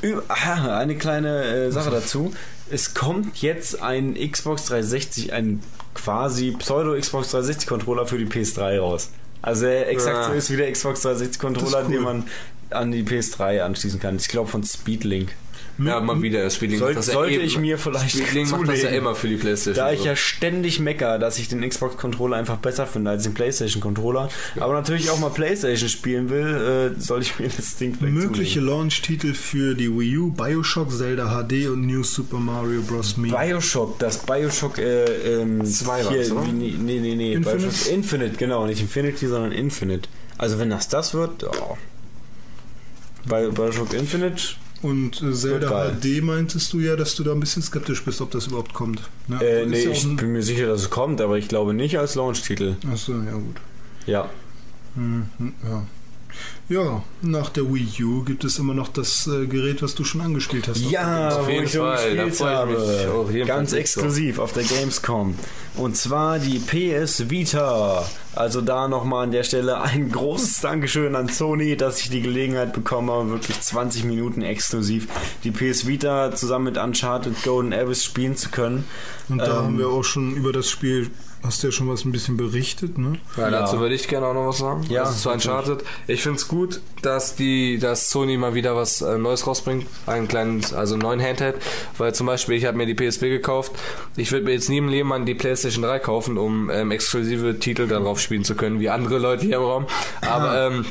Ü- 0.04 0.20
ah, 0.28 0.78
Eine 0.78 0.96
kleine 0.96 1.44
äh, 1.44 1.72
Sache 1.72 1.90
dazu. 1.92 2.34
Es 2.70 2.94
kommt 2.94 3.38
jetzt 3.42 3.82
ein 3.82 4.16
Xbox 4.16 4.66
360, 4.66 5.34
ein 5.34 5.62
quasi 5.94 6.52
Pseudo-Xbox 6.52 7.32
360 7.32 7.68
Controller 7.68 8.06
für 8.06 8.18
die 8.18 8.26
PS3 8.26 8.80
raus. 8.80 9.10
Also 9.42 9.66
der 9.66 9.90
exakt 9.90 10.18
Ja. 10.18 10.24
so 10.30 10.34
ist 10.34 10.50
wie 10.52 10.58
der 10.58 10.72
Xbox 10.72 11.02
360 11.04 11.40
Controller, 11.40 11.84
cool. 11.86 11.92
den 11.94 12.02
man 12.02 12.24
an 12.72 12.92
die 12.92 13.04
PS3 13.04 13.62
anschließen 13.62 14.00
kann. 14.00 14.16
Ich 14.16 14.28
glaube 14.28 14.50
von 14.50 14.64
Speedlink. 14.64 15.34
Ja, 15.78 16.00
mal 16.00 16.22
wieder. 16.22 16.50
Speedlink 16.50 16.80
Soll, 16.80 16.90
macht 16.90 17.00
das 17.00 17.08
ja 17.08 17.14
sollte 17.14 17.34
eben- 17.36 17.44
ich 17.44 17.58
mir 17.58 17.78
vielleicht 17.78 18.12
Speedlink 18.12 18.50
macht 18.52 18.62
das 18.68 18.76
ja 18.78 18.82
zulegen. 18.84 18.98
immer 18.98 19.16
für 19.16 19.28
die 19.28 19.36
Playstation. 19.36 19.86
Da 19.86 19.92
ich 19.92 20.00
so. 20.00 20.06
ja 20.06 20.16
ständig 20.16 20.80
mecker, 20.80 21.20
dass 21.20 21.38
ich 21.38 21.50
den 21.50 21.68
Xbox 21.68 21.98
Controller 21.98 22.38
einfach 22.38 22.58
besser 22.58 22.88
finde 22.88 23.12
als 23.12 23.24
den 23.24 23.34
PlayStation 23.34 23.82
Controller, 23.82 24.30
aber 24.60 24.74
natürlich 24.74 25.10
auch 25.10 25.20
mal 25.20 25.30
PlayStation 25.32 25.90
spielen 25.90 26.30
will, 26.30 26.94
äh, 26.98 27.00
soll 27.02 27.22
ich 27.22 27.38
mir 27.40 27.50
das 27.50 27.76
Ding 27.76 27.94
vielleicht 27.94 28.14
Mögliche 28.14 28.60
zulegen. 28.60 28.70
Launch-Titel 28.70 29.34
für 29.34 29.76
die 29.76 29.90
Wii 29.90 30.18
U, 30.18 30.32
Bioshock, 30.32 30.92
Zelda 30.92 31.28
HD 31.44 31.68
und 31.68 31.86
New 31.86 32.04
Super 32.04 32.38
Mario 32.38 32.82
Bros. 32.82 33.18
Me. 33.18 33.28
Bioshock, 33.28 34.00
das 34.00 34.20
Bioshock 34.20 34.78
äh, 34.78 35.42
ähm, 35.42 35.66
Zwei 35.66 36.04
hier, 36.04 36.20
war's, 36.20 36.32
oder? 36.32 36.44
Nee, 36.54 36.74
nee, 36.80 37.00
nee, 37.00 37.16
nee. 37.16 37.34
Infinite? 37.34 37.68
Bioshock 37.68 37.92
Infinite, 37.92 38.38
genau, 38.38 38.66
nicht 38.66 38.80
Infinity, 38.82 39.28
sondern 39.28 39.52
Infinite. 39.52 40.08
Also 40.38 40.58
wenn 40.60 40.70
das 40.70 40.88
das 40.88 41.14
wird, 41.14 41.44
oh. 41.44 41.78
Bi 43.26 43.50
Bioshock 43.54 43.94
Infinite, 43.94 44.56
Und 44.86 45.22
äh, 45.24 45.34
Zelda 45.34 45.70
geil. 45.70 45.98
HD 46.02 46.22
meintest 46.24 46.72
du 46.74 46.80
ja, 46.80 46.96
dass 46.96 47.16
du 47.16 47.24
da 47.24 47.32
ein 47.32 47.40
bisschen 47.40 47.64
skeptisch 47.64 48.04
bist, 48.04 48.22
ob 48.22 48.32
das 48.32 48.48
überhaupt 48.48 48.74
kommt. 48.74 49.02
Ne? 49.28 49.42
äh, 49.44 49.66
nee, 49.66 49.84
ja 49.84 49.90
ich 49.92 50.04
ein- 50.06 50.16
bin 50.16 50.32
mir 50.34 50.44
sicher, 50.44 50.68
dass 50.68 50.82
es 50.82 50.90
kommt, 50.90 51.22
aber 51.22 51.38
ich 51.38 51.48
glaube 51.48 51.74
nicht 51.74 51.98
als 51.98 52.16
Launch-Titel. 52.16 52.76
Achso, 52.92 53.14
ja 53.14 53.32
gut. 53.34 53.56
Ja. 54.06 54.30
Mhm, 54.96 55.26
ja. 55.68 55.86
Ja, 56.68 57.04
nach 57.22 57.50
der 57.50 57.72
Wii 57.72 58.04
U 58.04 58.24
gibt 58.24 58.44
es 58.44 58.58
immer 58.58 58.74
noch 58.74 58.88
das 58.88 59.28
äh, 59.28 59.46
Gerät, 59.46 59.84
was 59.84 59.94
du 59.94 60.04
schon 60.04 60.22
angespielt 60.22 60.68
hast. 60.68 60.80
Ja, 60.82 61.30
Auf 61.30 61.46
wo 61.46 61.52
ich 61.52 61.72
schon 61.72 61.92
gespielt 61.92 62.34
ich 62.34 62.42
habe. 62.42 63.28
jeden 63.32 63.46
Ganz 63.48 63.70
Fall 63.72 63.80
nicht 63.80 63.92
so. 63.92 64.02
exklusiv 64.02 64.40
auf 64.40 64.54
der 64.54 64.64
Gamescom. 64.64 65.36
Und 65.76 65.96
zwar 65.96 66.40
die 66.40 66.58
PS 66.58 67.30
Vita. 67.30 68.04
Also 68.34 68.62
da 68.62 68.88
nochmal 68.88 69.26
an 69.26 69.32
der 69.32 69.44
Stelle 69.44 69.80
ein 69.80 70.12
großes 70.12 70.62
Dankeschön 70.62 71.16
an 71.16 71.30
Sony, 71.30 71.78
dass 71.78 72.00
ich 72.02 72.10
die 72.10 72.22
Gelegenheit 72.22 72.74
bekommen 72.74 73.12
habe, 73.12 73.30
wirklich 73.30 73.62
20 73.62 74.04
Minuten 74.06 74.42
exklusiv 74.42 75.08
die 75.44 75.52
PS 75.52 75.86
Vita 75.86 76.34
zusammen 76.36 76.66
mit 76.66 76.78
Uncharted 76.78 77.44
Golden 77.44 77.74
Abyss 77.74 78.04
spielen 78.04 78.36
zu 78.36 78.50
können. 78.50 78.86
Und 79.30 79.38
da 79.38 79.46
Ähm, 79.60 79.64
haben 79.66 79.78
wir 79.78 79.90
auch 79.90 80.04
schon 80.04 80.36
über 80.36 80.52
das 80.52 80.68
Spiel, 80.70 81.12
hast 81.46 81.64
du 81.64 81.68
ja 81.68 81.72
schon 81.72 81.90
was 81.90 82.06
ein 82.06 82.12
bisschen 82.12 82.38
berichtet, 82.38 82.98
ne? 82.98 83.18
Ja, 83.38 83.50
dazu 83.50 83.80
würde 83.80 83.96
ich 83.96 84.08
gerne 84.08 84.28
auch 84.28 84.34
noch 84.34 84.48
was 84.48 84.58
sagen. 84.58 84.86
Ja, 84.90 85.04
also 85.04 85.14
zu 85.14 85.30
Uncharted. 85.32 85.84
Ich 86.08 86.22
finde 86.22 86.38
es 86.38 86.48
gut, 86.48 86.82
dass 87.02 87.36
die, 87.36 87.78
dass 87.78 88.10
Sony 88.10 88.38
mal 88.38 88.54
wieder 88.54 88.76
was 88.76 89.02
äh, 89.02 89.18
Neues 89.18 89.46
rausbringt. 89.48 89.86
Einen 90.06 90.28
kleinen, 90.28 90.64
also 90.76 90.96
einen 90.96 91.02
neuen 91.02 91.22
Handheld. 91.22 91.58
Weil 91.98 92.14
zum 92.14 92.28
Beispiel, 92.28 92.56
ich 92.56 92.66
habe 92.66 92.78
mir 92.78 92.86
die 92.86 92.96
PSP 92.96 93.30
gekauft. 93.30 93.72
Ich 94.16 94.32
würde 94.32 94.46
mir 94.46 94.54
jetzt 94.54 94.70
nie 94.70 94.78
im 94.78 94.90
Leben 94.90 95.12
an 95.14 95.26
die 95.26 95.36
PlayStation 95.36 95.84
3 95.84 96.00
kaufen, 96.00 96.38
um 96.38 96.70
ähm, 96.70 96.92
exklusive 96.92 97.60
Titel 97.60 97.88
darauf 97.88 98.20
spielen 98.20 98.44
zu 98.44 98.56
können, 98.56 98.80
wie 98.80 98.90
andere 98.90 99.20
Leute 99.20 99.46
hier 99.46 99.58
im 99.58 99.64
Raum. 99.64 99.88
Aber 100.22 100.68
ähm, 100.68 100.86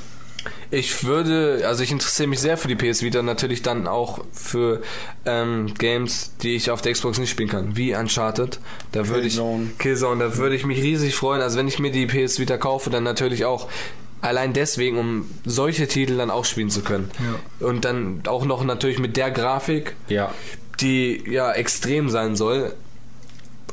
ich 0.70 1.04
würde, 1.04 1.64
also 1.66 1.82
ich 1.82 1.90
interessiere 1.92 2.28
mich 2.28 2.40
sehr 2.40 2.56
für 2.56 2.68
die 2.68 2.74
PS 2.76 3.02
Vita, 3.02 3.22
natürlich 3.22 3.62
dann 3.62 3.86
auch 3.86 4.24
für 4.32 4.82
ähm, 5.24 5.72
Games, 5.78 6.32
die 6.42 6.54
ich 6.56 6.70
auf 6.70 6.82
der 6.82 6.92
Xbox 6.92 7.18
nicht 7.18 7.30
spielen 7.30 7.48
kann, 7.48 7.76
wie 7.76 7.94
Uncharted. 7.94 8.58
Da 8.92 9.08
würde 9.08 9.26
ich 9.26 9.40
Killzone. 9.78 10.24
Da 10.24 10.36
würde 10.36 10.56
ich 10.56 10.64
mich 10.66 10.82
riesig 10.82 11.14
freuen. 11.14 11.40
Also 11.42 11.58
wenn 11.58 11.68
ich 11.68 11.78
mir 11.78 11.90
die 11.90 12.06
PS 12.06 12.38
Vita 12.38 12.56
kaufe, 12.56 12.90
dann 12.90 13.04
natürlich 13.04 13.44
auch 13.44 13.68
allein 14.20 14.52
deswegen, 14.54 14.98
um 14.98 15.30
solche 15.44 15.86
Titel 15.86 16.16
dann 16.16 16.30
auch 16.30 16.44
spielen 16.44 16.70
zu 16.70 16.82
können. 16.82 17.10
Und 17.60 17.84
dann 17.84 18.22
auch 18.26 18.44
noch 18.44 18.64
natürlich 18.64 18.98
mit 18.98 19.16
der 19.16 19.30
Grafik, 19.30 19.94
Ja. 20.08 20.32
die 20.80 21.22
ja 21.30 21.52
extrem 21.52 22.08
sein 22.08 22.34
soll. 22.36 22.74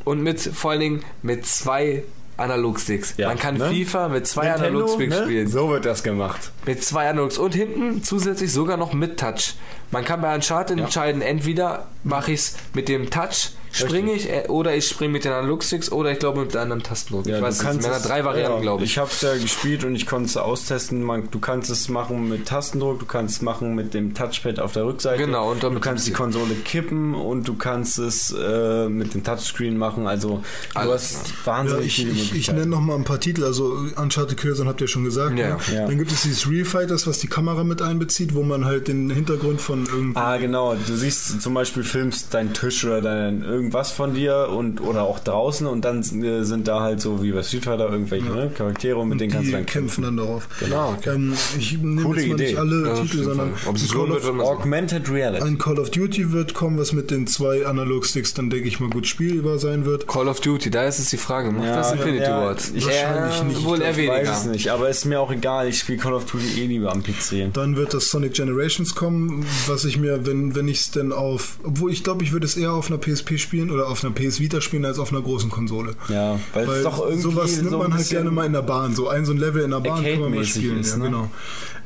Und 0.04 0.22
mit 0.22 0.40
vor 0.42 0.72
allen 0.72 0.80
Dingen 0.80 1.04
mit 1.22 1.46
zwei 1.46 2.04
Analogsticks. 2.42 3.16
Ja, 3.18 3.30
Man 3.30 3.40
kann 3.40 3.58
ne? 3.58 3.70
FIFA 3.70 4.10
mit 4.10 4.28
zwei 4.28 4.46
Nintendo, 4.50 4.68
Analogsticks 4.80 5.16
ne? 5.18 5.24
spielen. 5.24 5.48
So 5.48 5.70
wird 5.70 5.86
das 5.86 6.04
gemacht. 6.04 6.52
Mit 6.66 6.84
zwei 6.84 7.10
Analogs 7.10 7.38
und 7.38 7.56
hinten 7.56 8.04
zusätzlich 8.04 8.52
sogar 8.52 8.78
noch 8.78 8.94
mit 8.94 9.20
Touch. 9.20 9.56
Man 9.92 10.06
kann 10.06 10.22
bei 10.22 10.34
Uncharted 10.34 10.80
entscheiden, 10.80 11.22
entweder 11.22 11.88
mache 12.04 12.32
ich 12.32 12.40
es 12.40 12.56
mit 12.74 12.88
dem 12.90 13.10
Touch, 13.10 13.52
springe 13.72 14.14
ich, 14.14 14.30
äh, 14.30 14.46
oder 14.48 14.76
ich 14.76 14.88
springe 14.88 15.14
mit 15.14 15.24
den 15.26 15.32
Analogsticks 15.32 15.92
oder 15.92 16.12
ich 16.12 16.20
glaube 16.20 16.42
mit 16.42 16.56
einem 16.56 16.64
anderen 16.72 16.84
Tastendruck. 16.84 17.26
ich 17.28 17.34
weiß 17.42 17.64
nicht, 17.64 17.86
es 17.86 17.86
sind 17.86 18.10
drei 18.10 18.24
Varianten, 18.26 18.56
ja, 18.58 18.62
glaube 18.62 18.84
ich. 18.84 18.92
Ich 18.92 18.98
habe 18.98 19.10
es 19.12 19.22
ja 19.22 19.36
gespielt 19.38 19.84
und 19.84 19.96
ich 19.96 20.06
konnte 20.06 20.26
es 20.30 20.38
austesten. 20.38 21.02
Man, 21.04 21.30
du 21.32 21.40
kannst 21.40 21.70
es 21.70 21.90
machen 21.90 22.30
mit 22.30 22.48
Tastendruck, 22.48 23.00
du 23.00 23.06
kannst 23.06 23.38
es 23.38 23.42
machen 23.42 23.76
mit 23.76 23.94
dem 23.94 24.14
Touchpad 24.14 24.60
auf 24.60 24.74
der 24.74 24.86
Rückseite. 24.86 25.24
Genau, 25.26 25.52
und 25.52 25.64
du 25.64 25.68
damit 25.68 25.82
kannst 25.82 26.08
die 26.08 26.12
Konsole 26.12 26.54
kippen 26.66 27.16
und 27.16 27.48
du 27.48 27.56
kannst 27.56 27.98
es 28.00 28.32
äh, 28.38 28.90
mit 28.90 29.14
dem 29.14 29.24
Touchscreen 29.24 29.78
machen. 29.78 30.08
Also 30.08 30.42
du 30.74 30.80
Alles, 30.80 30.94
hast 31.20 31.28
Ja, 31.30 31.34
wahnsinnig 31.46 31.86
ich, 31.88 31.96
viele 31.96 32.12
ich, 32.12 32.18
ich 32.18 32.26
Möglichkeiten. 32.30 32.60
nenne 32.60 32.72
noch 32.72 32.82
mal 32.82 32.96
ein 32.96 33.04
paar 33.04 33.20
Titel. 33.20 33.44
Also 33.44 33.78
Uncharted 33.96 34.38
Killzone 34.38 34.70
habt 34.70 34.82
ihr 34.82 34.88
schon 34.88 35.04
gesagt. 35.04 35.38
Ja. 35.38 35.56
ne? 35.56 35.58
Ja. 35.74 35.88
Dann 35.88 35.98
gibt 35.98 36.12
es 36.12 36.24
dieses 36.24 36.50
Real 36.50 36.66
Fighters, 36.66 37.08
was 37.08 37.20
die 37.20 37.28
Kamera 37.28 37.64
mit 37.64 37.82
einbezieht, 37.82 38.34
wo 38.36 38.44
man 38.44 38.66
halt 38.66 38.88
den 38.88 39.10
Hintergrund 39.10 39.62
von 39.62 39.86
irgendwie 39.86 40.20
Ah, 40.20 40.38
genau. 40.38 40.76
Du 40.76 40.96
siehst 40.96 41.42
zum 41.42 41.54
Beispiel, 41.54 41.84
filmst 41.84 42.34
deinen 42.34 42.54
Tisch 42.54 42.84
oder 42.86 43.02
dein 43.02 43.42
irgendwas 43.62 43.92
von 43.92 44.14
dir 44.16 44.50
und 44.56 44.82
oder 44.82 45.04
auch 45.04 45.20
draußen 45.20 45.68
und 45.68 45.86
dann 45.86 46.02
äh, 46.02 46.44
sind 46.44 46.68
da 46.68 46.82
halt 46.82 47.00
so 47.02 47.22
wie 47.24 47.32
bei 47.32 47.44
Street 47.44 47.64
Fighter 47.66 47.90
irgendwelche 47.92 48.26
ne, 48.26 48.50
Charaktere 48.56 48.98
und 48.98 49.10
mit 49.10 49.22
denen 49.22 49.32
kannst 49.32 49.50
du 49.50 49.52
dann 49.54 49.66
kämpfen 49.66 50.04
dann 50.04 50.18
darauf. 50.18 50.48
Genau. 50.60 50.98
Ähm, 51.06 51.34
ich 51.58 51.78
nehme 51.78 52.02
Coole 52.04 52.22
jetzt 52.22 52.30
mal 52.30 52.36
Idee. 52.36 52.44
nicht 52.48 52.58
alle 52.58 52.88
Ja, 52.88 52.94
Titel, 52.96 53.24
sondern 53.24 53.56
voll. 53.56 53.70
Ob 53.70 53.76
es 53.76 53.84
ein 53.84 53.88
so 53.88 53.98
Call, 54.06 54.10
wird, 54.10 54.26
of. 54.26 54.40
Augmented 54.40 55.10
Reality. 55.12 55.44
ein 55.46 55.58
Call 55.58 55.80
of 55.80 55.92
Duty 55.92 56.32
wird 56.32 56.54
kommen, 56.54 56.78
was 56.80 56.92
mit 56.94 57.12
den 57.12 57.28
zwei 57.28 57.66
Analogsticks 57.66 58.34
dann 58.34 58.50
denke 58.50 58.68
ich 58.68 58.80
mal 58.80 58.90
gut 58.90 59.06
spielbar 59.08 59.60
sein 59.60 59.86
wird. 59.86 60.08
Call 60.08 60.28
of 60.28 60.40
Duty, 60.42 60.70
da 60.72 60.86
ist 60.86 61.00
es 61.00 61.10
die 61.12 61.18
Frage, 61.18 61.52
macht 61.52 61.66
Ja, 61.68 61.76
das 61.78 61.92
Infinity 61.94 62.24
ja, 62.24 62.42
Ward? 62.42 62.64
ich- 62.76 62.86
wahrscheinlich 62.86 63.44
nicht. 63.44 63.64
Wohl 63.66 63.78
Ich 63.78 63.84
eher 63.84 63.92
Ich 63.92 63.98
weniger. 63.98 64.14
weiß 64.14 64.38
es 64.40 64.46
nicht, 64.46 64.70
aber 64.70 64.90
ist 64.90 65.06
mir 65.06 65.20
auch 65.20 65.32
egal. 65.32 65.68
Ich 65.68 65.80
spiele 65.80 66.00
Call 66.00 66.14
of 66.14 66.26
Duty 66.26 66.62
eh 66.64 66.66
lieber 66.66 66.92
am 66.92 67.04
PC. 67.04 67.50
Dann 67.54 67.76
wird 67.76 67.94
das 67.94 68.10
Sonic 68.10 68.34
Generations 68.34 68.96
kommen, 68.96 69.46
was 69.68 69.86
ich 69.86 69.98
mir, 70.00 70.26
wenn, 70.26 70.56
wenn 70.56 70.68
ich 70.68 70.80
es 70.82 70.92
denn 70.92 71.12
auf, 71.12 71.58
obwohl 71.64 71.92
ich 71.92 72.04
glaube, 72.04 72.24
ich 72.24 72.32
würde 72.32 72.46
es 72.46 72.58
eher 72.58 72.74
auf 72.74 72.88
einer 72.90 72.98
PSP 73.00 73.38
spielen 73.38 73.51
oder 73.60 73.88
auf 73.88 74.04
einer 74.04 74.14
PS 74.14 74.40
Vita 74.40 74.62
spielen 74.62 74.86
als 74.86 75.00
auf 75.00 75.12
einer 75.12 75.22
großen 75.22 75.50
Konsole. 75.50 75.96
Ja, 76.08 76.40
weil, 76.54 76.68
Weil 76.68 76.78
es 76.78 76.84
doch 76.84 77.00
irgendwie 77.00 77.22
sowas 77.22 77.58
nimmt 77.58 77.72
so 77.72 77.78
man 77.80 77.94
halt 77.94 78.10
gerne 78.10 78.32
mal 78.32 78.46
in 78.46 78.54
der 78.54 78.62
Bahn. 78.62 78.96
So 78.96 79.10
ein 79.10 79.26
so 79.26 79.34
ein 79.34 79.38
Level 79.38 79.64
in 79.64 79.72
der 79.72 79.80
Bahn 79.80 80.04
kann 80.04 80.20
man 80.20 80.34
mal 80.34 80.46
spielen. 80.46 80.80
ist, 80.80 80.92
ja, 80.92 80.98
ne? 80.98 81.06
genau. 81.06 81.30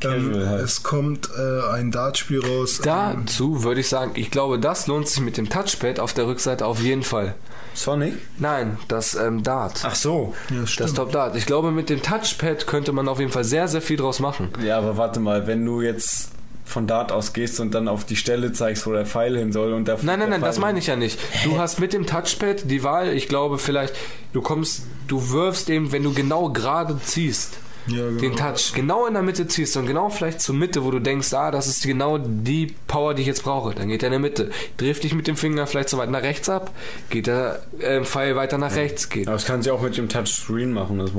Ähm, 0.01 0.47
halt. 0.47 0.61
Es 0.61 0.83
kommt 0.83 1.29
äh, 1.37 1.73
ein 1.73 1.91
Dartspiel 1.91 2.45
raus. 2.45 2.79
ähm, 2.79 2.83
Dazu 3.25 3.63
würde 3.63 3.81
ich 3.81 3.89
sagen, 3.89 4.11
ich 4.15 4.29
glaube, 4.29 4.59
das 4.59 4.87
lohnt 4.87 5.07
sich 5.07 5.21
mit 5.21 5.37
dem 5.37 5.49
Touchpad 5.49 5.99
auf 5.99 6.13
der 6.13 6.27
Rückseite 6.27 6.65
auf 6.65 6.81
jeden 6.81 7.03
Fall. 7.03 7.35
Sonic? 7.73 8.13
Nein, 8.37 8.77
das 8.87 9.15
ähm, 9.15 9.43
Dart. 9.43 9.81
Ach 9.83 9.95
so. 9.95 10.33
ja, 10.49 10.61
das 10.61 10.71
stimmt. 10.71 10.95
Top 10.95 11.11
Dart. 11.11 11.35
Ich 11.35 11.45
glaube, 11.45 11.71
mit 11.71 11.89
dem 11.89 12.01
Touchpad 12.01 12.67
könnte 12.67 12.91
man 12.91 13.07
auf 13.07 13.19
jeden 13.19 13.31
Fall 13.31 13.43
sehr, 13.43 13.67
sehr 13.67 13.81
viel 13.81 13.97
draus 13.97 14.19
machen. 14.19 14.49
Ja, 14.63 14.77
aber 14.77 14.97
warte 14.97 15.19
mal, 15.19 15.47
wenn 15.47 15.65
du 15.65 15.81
jetzt 15.81 16.31
von 16.65 16.87
Dart 16.87 17.11
aus 17.11 17.31
gehst 17.33 17.59
und 17.59 17.73
dann 17.75 17.87
auf 17.87 18.03
die 18.05 18.15
Stelle 18.15 18.51
zeigst, 18.51 18.85
wo 18.87 18.91
der 18.91 19.05
Pfeil 19.05 19.37
hin 19.37 19.53
soll 19.53 19.71
und 19.73 19.87
der 19.87 19.95
Nein, 19.97 20.05
nein, 20.05 20.19
der 20.19 20.27
nein, 20.29 20.41
das 20.41 20.55
Pfeil- 20.55 20.61
meine 20.61 20.79
ich 20.79 20.87
ja 20.87 20.95
nicht. 20.95 21.19
Du 21.45 21.57
hast 21.59 21.79
mit 21.79 21.93
dem 21.93 22.05
Touchpad 22.07 22.69
die 22.69 22.83
Wahl, 22.83 23.13
ich 23.13 23.27
glaube 23.27 23.57
vielleicht, 23.59 23.93
du 24.33 24.41
kommst, 24.41 24.83
du 25.07 25.29
wirfst 25.29 25.69
eben, 25.69 25.91
wenn 25.91 26.03
du 26.03 26.11
genau 26.13 26.49
gerade 26.49 26.99
ziehst, 27.01 27.57
Ja, 27.87 28.07
genau. 28.07 28.19
den 28.19 28.35
Touch 28.35 28.73
genau 28.73 29.05
in 29.05 29.13
der 29.13 29.21
Mitte 29.23 29.47
ziehst 29.47 29.77
und 29.77 29.85
genau 29.85 30.09
vielleicht 30.09 30.41
zur 30.41 30.55
Mitte, 30.55 30.83
wo 30.83 30.91
du 30.91 30.99
denkst, 30.99 31.33
ah, 31.33 31.51
das 31.51 31.67
ist 31.67 31.83
genau 31.85 32.17
die 32.17 32.73
Power, 32.87 33.13
die 33.13 33.21
ich 33.21 33.27
jetzt 33.27 33.43
brauche, 33.43 33.75
dann 33.75 33.87
geht 33.89 34.01
er 34.03 34.07
in 34.07 34.11
der 34.13 34.19
Mitte. 34.19 34.49
Triff 34.77 34.99
dich 34.99 35.13
mit 35.13 35.27
dem 35.27 35.35
Finger 35.37 35.67
vielleicht 35.67 35.89
so 35.89 35.97
weit 35.97 36.09
nach 36.09 36.23
rechts 36.23 36.49
ab, 36.49 36.71
geht 37.09 37.27
der 37.27 37.61
äh, 37.79 38.03
Pfeil 38.03 38.35
weiter 38.35 38.57
nach 38.57 38.75
rechts, 38.75 39.09
geht. 39.09 39.27
Aber 39.27 39.35
das 39.37 39.45
kann 39.45 39.61
sie 39.61 39.69
auch 39.71 39.81
mit 39.81 39.97
dem 39.97 40.09
Touchscreen 40.09 40.73
machen. 40.73 40.97
Das 40.99 41.11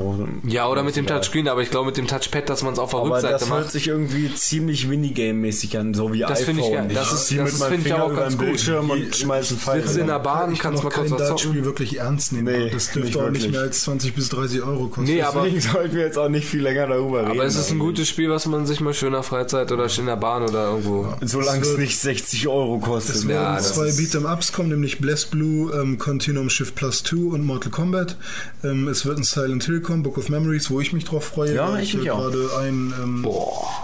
Ja, 0.46 0.68
oder 0.68 0.82
mit 0.82 0.96
dem 0.96 1.06
Touchscreen, 1.06 1.48
aber 1.48 1.62
ich 1.62 1.70
glaube 1.70 1.86
mit 1.86 1.96
dem 1.96 2.06
Touchpad, 2.06 2.48
dass 2.48 2.62
man 2.62 2.72
es 2.72 2.78
auf 2.78 2.90
der 2.90 3.00
Aber 3.00 3.10
Rückseite 3.16 3.32
das 3.34 3.48
hört 3.50 3.60
macht. 3.62 3.70
sich 3.72 3.86
irgendwie 3.88 4.34
ziemlich 4.34 4.86
Minigame-mäßig 4.86 5.78
an, 5.78 5.94
so 5.94 6.12
wie 6.12 6.20
Das 6.20 6.40
iPhone. 6.42 6.44
finde 6.46 6.62
ich 6.62 6.72
geil. 6.72 6.90
Das 6.94 7.12
ist- 7.12 7.30
das 7.38 7.52
mit 7.52 7.58
meinem 7.60 7.72
finde 7.74 7.88
ich 7.88 7.94
auch 7.94 8.14
ganz 8.14 8.36
gut. 8.36 8.46
Bildschirm 8.46 8.90
und 8.90 9.14
schmeiße 9.16 9.50
einen 9.54 9.60
Pfeil. 9.60 9.82
Sitzt 9.82 9.96
in 9.98 10.06
der 10.08 10.18
Bahn, 10.18 10.52
ich 10.52 10.58
kannst 10.58 10.82
kann 10.82 10.90
mal 10.90 10.94
kurz 10.96 11.10
kein 11.10 11.20
was 11.20 11.40
zocken. 11.42 11.64
wirklich 11.64 11.98
ernst 11.98 12.32
nehmen. 12.32 12.44
Nee, 12.64 12.70
das 12.70 12.90
dürfte 12.90 13.22
auch 13.24 13.30
nicht 13.30 13.50
mehr 13.50 13.60
als 13.60 13.82
20 13.82 14.14
bis 14.14 14.28
30 14.30 14.62
Euro 14.62 14.86
kosten. 14.88 15.04
Nee, 15.04 15.22
aber- 15.22 15.42
Deswegen 15.42 15.60
sollten 15.60 15.94
wir 15.94 16.02
jetzt 16.04 16.18
auch 16.18 16.28
nicht 16.28 16.46
viel 16.46 16.55
länger 16.58 16.86
darüber 16.88 17.20
reden. 17.20 17.30
Aber 17.32 17.44
es 17.44 17.56
ist 17.56 17.70
ein 17.70 17.78
gutes 17.78 18.08
Spiel, 18.08 18.30
was 18.30 18.46
man 18.46 18.66
sich 18.66 18.80
mal 18.80 18.94
schön 18.94 19.08
in 19.08 19.12
der 19.14 19.22
Freizeit 19.22 19.70
oder 19.72 19.86
in 19.98 20.06
der 20.06 20.16
Bahn 20.16 20.42
oder 20.42 20.70
irgendwo. 20.70 21.14
Solange 21.22 21.62
es 21.62 21.76
nicht 21.78 21.98
60 21.98 22.48
Euro 22.48 22.78
kostet. 22.78 23.16
Es 23.16 23.28
werden 23.28 23.58
zwei 23.62 23.88
Beat'em-Ups 23.88 24.52
kommen, 24.52 24.68
nämlich 24.70 24.98
Bless 24.98 25.24
Blue, 25.26 25.72
ähm, 25.72 25.98
Continuum 25.98 26.50
Shift 26.50 26.74
Plus 26.74 27.02
2 27.04 27.34
und 27.34 27.44
Mortal 27.44 27.70
Kombat. 27.70 28.16
Ähm, 28.64 28.88
es 28.88 29.06
wird 29.06 29.18
ein 29.18 29.24
Silent 29.24 29.64
Hill 29.64 29.80
kommen, 29.80 30.02
Book 30.02 30.18
of 30.18 30.28
Memories, 30.28 30.70
wo 30.70 30.80
ich 30.80 30.92
mich 30.92 31.04
drauf 31.04 31.24
freue, 31.24 31.54
Ja, 31.54 31.78
ich 31.78 31.92
ja 31.92 31.98
mich 32.00 32.10
auch. 32.10 32.18
gerade 32.18 32.48
ein 32.60 32.92
ähm, 33.02 33.26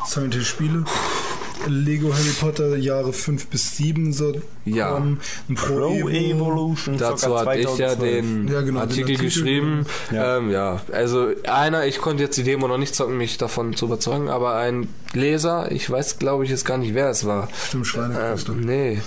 Silent 0.06 0.34
Hill 0.34 0.44
spiele. 0.44 0.84
Lego 1.66 2.12
Harry 2.12 2.32
Potter 2.40 2.76
Jahre 2.76 3.12
5 3.12 3.46
bis 3.46 3.76
7 3.76 4.12
soll 4.12 4.42
Ja. 4.64 4.96
Ein 4.96 5.18
Pro, 5.54 5.76
Pro 5.76 6.08
Evo. 6.08 6.08
Evolution 6.08 6.98
Dazu 6.98 7.38
hatte 7.38 7.58
ich 7.58 7.78
ja 7.78 7.96
2012. 7.96 7.98
den 7.98 8.48
Ja, 8.48 8.60
genau, 8.60 8.64
den 8.64 8.76
Artikel 8.78 9.02
Artikel, 9.02 9.24
geschrieben. 9.24 9.86
Ja. 10.10 10.38
Ähm, 10.38 10.50
ja, 10.50 10.80
also 10.92 11.32
einer, 11.48 11.86
ich 11.86 11.98
konnte 11.98 12.22
jetzt 12.22 12.36
die 12.36 12.42
Demo 12.42 12.68
noch 12.68 12.78
nicht 12.78 12.94
zocken, 12.94 13.16
mich 13.16 13.38
davon 13.38 13.74
zu 13.74 13.86
überzeugen, 13.86 14.28
aber 14.28 14.56
ein 14.56 14.88
Leser, 15.12 15.70
ich 15.70 15.88
weiß 15.90 16.18
glaube 16.18 16.44
ich 16.44 16.50
jetzt 16.50 16.64
gar 16.64 16.78
nicht, 16.78 16.94
wer 16.94 17.10
es 17.10 17.26
war. 17.26 17.48
Stimmt, 17.68 17.86
Schweinepriester. 17.86 18.52
Ähm, 18.52 18.60
nee, 18.60 19.02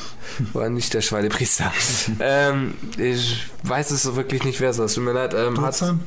war 0.53 0.69
nicht 0.69 0.93
der 0.93 1.01
Schweinepriester. 1.01 1.71
ähm, 2.19 2.73
ich 2.97 3.47
weiß 3.63 3.91
es 3.91 4.15
wirklich 4.15 4.43
nicht, 4.43 4.61
wer 4.61 4.69
es 4.69 4.77
war. 4.77 4.85
Es 4.85 4.93
tut 4.93 5.03
mir 5.03 5.13
leid. 5.13 5.33
Ähm, 5.33 5.55
Durzan? 5.55 5.99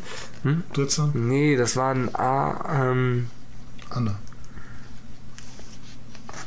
Hm? 0.43 0.62
Durzan? 0.73 1.12
nee, 1.15 1.57
das 1.57 1.77
war 1.77 1.94
ein 1.94 2.15
A. 2.15 2.91
Ähm, 2.91 3.28
Anna. 3.91 4.18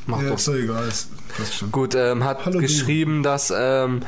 Mach 0.07 0.21
Ja, 0.21 0.29
doch. 0.29 0.37
ist 0.37 0.47
doch 0.47 0.55
egal. 0.55 0.87
Ist, 0.87 1.09
passt 1.37 1.55
schon. 1.55 1.71
Gut, 1.71 1.95
ähm, 1.95 2.23
hat 2.23 2.45
Hallo, 2.45 2.55
du. 2.55 2.59
geschrieben, 2.61 3.23
dass 3.23 3.53
ähm, 3.55 4.01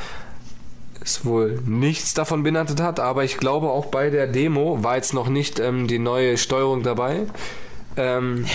es 1.03 1.25
wohl 1.25 1.59
nichts 1.65 2.13
davon 2.13 2.43
beinhaltet 2.43 2.81
hat, 2.81 2.99
aber 2.99 3.23
ich 3.23 3.37
glaube 3.37 3.67
auch 3.69 3.87
bei 3.87 4.09
der 4.09 4.27
Demo 4.27 4.83
war 4.83 4.95
jetzt 4.95 5.13
noch 5.13 5.27
nicht 5.27 5.59
ähm, 5.59 5.87
die 5.87 5.99
neue 5.99 6.37
Steuerung 6.37 6.83
dabei. 6.83 7.23
Ähm, 7.97 8.45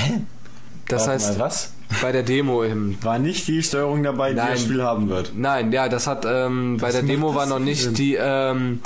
das 0.88 1.02
Warte 1.06 1.12
heißt, 1.12 1.38
mal, 1.38 1.44
was? 1.44 1.72
bei 2.02 2.12
der 2.12 2.22
Demo 2.22 2.62
im 2.62 2.96
War 3.02 3.18
nicht 3.18 3.46
die 3.48 3.62
Steuerung 3.62 4.02
dabei, 4.02 4.30
die 4.30 4.36
Nein. 4.36 4.48
das 4.52 4.62
Spiel 4.62 4.82
haben 4.82 5.08
wird. 5.08 5.32
Nein, 5.36 5.72
ja, 5.72 5.88
das 5.88 6.06
hat 6.06 6.24
ähm, 6.26 6.78
bei 6.80 6.90
der 6.90 7.02
macht 7.02 7.10
Demo 7.12 7.34
war 7.34 7.42
das 7.42 7.50
noch 7.50 7.56
Sinn? 7.56 7.64
nicht 7.66 7.98
die 7.98 8.16
ähm, 8.18 8.80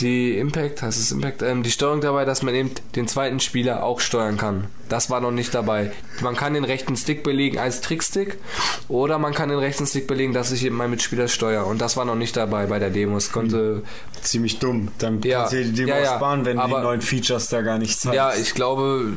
die 0.00 0.38
Impact, 0.38 0.82
heißt 0.82 0.98
es 0.98 1.12
Impact, 1.12 1.42
ähm, 1.42 1.62
die 1.62 1.70
Steuerung 1.70 2.00
dabei, 2.00 2.24
dass 2.24 2.42
man 2.42 2.54
eben 2.54 2.70
den 2.96 3.06
zweiten 3.08 3.40
Spieler 3.40 3.82
auch 3.84 4.00
steuern 4.00 4.36
kann. 4.36 4.66
Das 4.88 5.08
war 5.10 5.20
noch 5.20 5.30
nicht 5.30 5.54
dabei. 5.54 5.92
Man 6.20 6.34
kann 6.36 6.54
den 6.54 6.64
rechten 6.64 6.96
Stick 6.96 7.22
belegen 7.22 7.58
als 7.58 7.80
Trickstick 7.80 8.38
oder 8.88 9.18
man 9.18 9.32
kann 9.34 9.48
den 9.48 9.58
rechten 9.58 9.86
Stick 9.86 10.06
belegen, 10.06 10.32
dass 10.32 10.50
ich 10.52 10.64
eben 10.64 10.76
mein 10.76 10.90
Mitspieler 10.90 11.28
steuere. 11.28 11.66
Und 11.66 11.80
das 11.80 11.96
war 11.96 12.04
noch 12.04 12.16
nicht 12.16 12.36
dabei 12.36 12.66
bei 12.66 12.78
der 12.78 12.90
Demo. 12.90 13.16
Es 13.16 13.30
konnte, 13.32 13.82
Ziemlich 14.22 14.58
dumm. 14.58 14.88
Dann 14.98 15.20
Ja. 15.22 15.38
kannst 15.40 15.52
du 15.52 15.56
dir 15.58 15.64
die 15.64 15.72
Demo 15.72 15.88
Ja, 15.90 15.98
ja. 16.00 16.16
sparen, 16.16 16.44
wenn 16.44 16.58
Aber- 16.58 16.78
die 16.78 16.82
neuen 16.84 17.00
Features 17.00 17.48
da 17.48 17.62
gar 17.62 17.78
nicht 17.78 17.98
zeigst. 17.98 18.14
ja, 18.16 18.34
ich 18.34 18.52
glaube, 18.54 19.12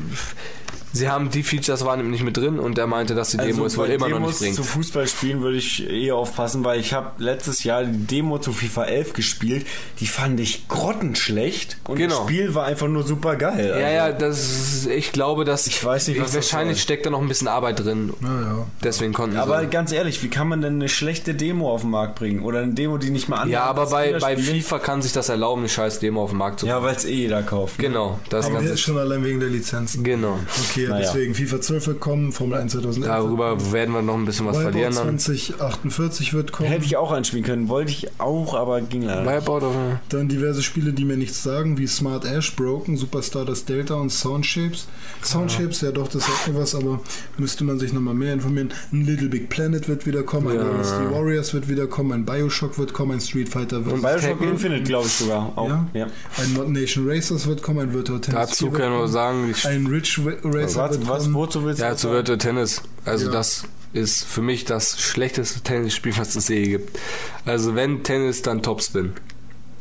sie 0.94 1.10
haben 1.10 1.30
die 1.30 1.44
Features 1.44 1.84
waren 1.84 2.00
eben 2.00 2.12
nicht 2.12 2.24
mit 2.24 2.38
drin 2.38 2.60
und 2.60 2.78
er 2.78 2.88
meinte, 2.88 3.14
dass 3.16 3.32
die 3.32 3.38
Demo 3.38 3.66
es 3.66 3.76
wohl 3.78 3.84
Also 3.86 3.96
immer 3.96 4.08
noch 4.10 4.16
Demos 4.18 4.30
nicht 4.32 4.40
bringt. 4.40 4.56
zu 4.56 4.64
Fußballspielen 4.64 5.42
würde 5.42 5.58
ich 5.58 5.90
eher 5.90 6.16
aufpassen, 6.16 6.64
weil 6.64 6.80
ich 6.80 6.94
habe 6.94 7.12
letztes 7.18 7.64
Jahr 7.64 7.84
die 7.84 8.06
Demo 8.08 8.38
zu 8.38 8.54
FIFA 8.54 8.86
11 8.86 9.14
gespielt. 9.14 9.66
Die 10.00 10.08
fand 10.08 10.40
ich 10.40 10.68
grottenschlecht 10.68 11.78
und 11.88 11.98
Genau. 11.98 12.16
das 12.20 12.24
Spiel 12.24 12.56
war 12.56 12.66
einfach 12.66 12.88
nur 12.88 13.04
super 13.04 13.36
geil. 13.36 13.76
Ja, 13.80 13.90
ja, 13.90 14.12
das 14.12 14.40
ist, 14.40 14.88
ich 14.88 15.12
glaube, 15.12 15.46
dass 15.46 15.68
Ich 15.68 15.84
weiß 15.84 16.08
nicht, 16.08 16.20
was 16.22 16.28
das 16.32 16.36
wahrscheinlich 16.36 16.82
steckt 16.82 17.06
da 17.06 17.10
noch 17.10 17.22
ein 17.22 17.28
bisschen 17.28 17.48
Arbeit 17.48 17.84
drin. 17.84 18.14
Ja, 18.22 18.42
ja. 18.42 18.68
Deswegen 18.84 19.14
konnten 19.14 19.38
Aber 19.38 19.60
sie. 19.62 19.68
ganz 19.68 19.92
ehrlich, 19.92 20.22
wie 20.24 20.30
kann 20.30 20.48
man 20.48 20.62
denn 20.62 20.76
eine 20.76 20.90
schlechte 20.90 21.34
Demo 21.34 21.72
auf 21.72 21.82
den 21.82 21.90
Markt 21.90 22.16
bringen? 22.16 22.44
Oder 22.44 22.60
eine 22.60 22.74
Demo, 22.74 22.98
die 22.98 23.10
nicht 23.10 23.30
mal 23.30 23.38
an 23.38 23.50
Ja, 23.50 23.64
aber 23.64 23.88
bei, 23.88 24.14
bei 24.20 24.38
FIFA 24.38 24.80
kann 24.80 25.02
sich 25.02 25.14
das 25.14 25.30
erlauben, 25.30 25.62
eine 25.62 25.70
scheiß 25.70 26.00
Demo 26.00 26.24
auf 26.24 26.30
den 26.30 26.38
Markt 26.40 26.60
zu 26.62 26.68
Ja, 26.68 26.82
weil 26.84 26.96
es 26.96 27.06
eh 27.06 27.14
jeder 27.14 27.42
kauft. 27.44 27.80
ne? 27.80 27.88
Genau, 27.88 28.20
das 28.30 28.46
Aber 28.46 28.56
Ganze. 28.56 28.70
jetzt 28.72 28.82
schon 28.82 28.98
allein 28.98 29.24
wegen 29.24 29.40
der 29.40 29.50
Lizenzen. 29.50 30.04
Genau. 30.04 30.40
Okay, 30.70 30.83
Naja. 30.90 31.02
deswegen 31.14 31.34
FIFA 31.36 31.62
12 31.62 31.88
wird 31.88 32.00
kommen, 32.00 32.32
Formel 32.32 32.60
1 32.60 32.72
2011 32.74 33.08
Darüber 33.08 33.72
werden 33.72 33.94
wir 33.94 34.02
noch 34.02 34.16
ein 34.16 34.26
bisschen 34.26 34.46
was 34.46 34.58
Wipeout 34.58 34.72
verlieren 34.72 34.96
dann. 34.96 35.20
2048 35.20 36.34
wird 36.34 36.52
kommen. 36.52 36.70
Hätte 36.70 36.86
ich 36.86 36.98
auch 36.98 37.12
einspielen 37.12 37.46
können, 37.46 37.70
wollte 37.70 37.92
ich 37.92 38.08
auch, 38.20 38.54
aber 38.56 38.82
ging 38.82 39.04
leider. 39.04 39.22
nicht. 39.24 39.42
Wipeout 39.42 39.58
oder? 39.68 40.00
Dann 40.10 40.28
diverse 40.30 40.62
Spiele, 40.64 40.94
die 40.94 41.06
mir 41.06 41.18
nichts 41.18 41.44
sagen, 41.44 41.78
wie 41.78 41.88
Smart 41.88 42.26
Ash, 42.26 42.56
Broken, 42.56 42.98
Superstar 42.98 43.46
das 43.46 43.66
Delta 43.66 43.96
und 43.96 44.10
Soundshapes. 44.12 44.88
Soundshapes, 45.24 45.82
ja 45.82 45.92
doch, 45.92 46.08
das 46.08 46.26
sagt 46.26 46.48
mir 46.48 46.60
was, 46.60 46.76
aber 46.76 47.00
müsste 47.38 47.64
man 47.64 47.80
sich 47.80 47.94
nochmal 47.94 48.14
mehr 48.14 48.34
informieren. 48.34 48.72
Ein 48.92 49.06
Little 49.06 49.30
Big 49.30 49.50
Planet 49.50 49.88
wird 49.88 50.06
wieder 50.06 50.24
kommen, 50.24 50.50
ein 50.50 50.56
Ja. 50.58 50.64
Dynasty 50.64 51.12
Warriors 51.12 51.54
wird 51.54 51.70
wieder 51.70 51.88
kommen, 51.88 52.12
ein 52.12 52.26
Bioshock 52.26 52.78
wird 52.78 52.94
kommen, 52.94 53.14
ein 53.14 53.22
Street 53.22 53.50
Fighter 53.50 53.86
wird 53.86 53.96
Und 53.96 54.02
Bioshock 54.02 54.22
Tekken. 54.40 54.50
Infinite, 54.50 54.84
glaube 54.84 55.08
ich 55.08 55.14
sogar. 55.14 55.52
Auch. 55.56 55.68
Ja? 55.68 55.88
Ja. 55.94 56.08
Ein 56.38 56.54
Mod 56.54 56.70
Nation 56.70 57.08
Racers 57.10 57.48
wird 57.48 57.62
kommen, 57.62 57.80
ein 57.80 57.94
Virtual 57.94 58.20
Tennis 58.20 58.50
Dazu 58.50 58.66
4 58.66 58.72
wird 58.72 58.82
können 58.82 58.94
wir 58.94 59.00
kommen, 59.02 59.12
sagen, 59.12 59.50
ich, 59.52 59.68
ein 59.68 59.88
Rich 59.88 60.24
Wa- 60.26 60.32
Racer 60.78 60.90
Was, 60.90 61.00
wird 61.00 61.10
was, 61.10 61.34
wozu 61.34 61.64
willst 61.66 61.80
du 61.80 61.84
ja, 61.86 61.92
das 61.92 62.02
zu? 62.02 62.12
Virtual 62.12 62.38
Tennis. 62.38 62.82
Also 63.06 63.26
Ja. 63.28 63.32
das 63.32 63.64
ist 63.94 64.24
für 64.26 64.42
mich 64.42 64.66
das 64.66 65.00
schlechteste 65.00 65.62
Tennisspiel, 65.62 66.18
was 66.18 66.36
es 66.36 66.48
je 66.48 66.64
gibt. 66.68 66.98
Also 67.46 67.76
wenn 67.76 68.04
Tennis, 68.04 68.42
dann 68.42 68.62
Topspin. 68.64 69.14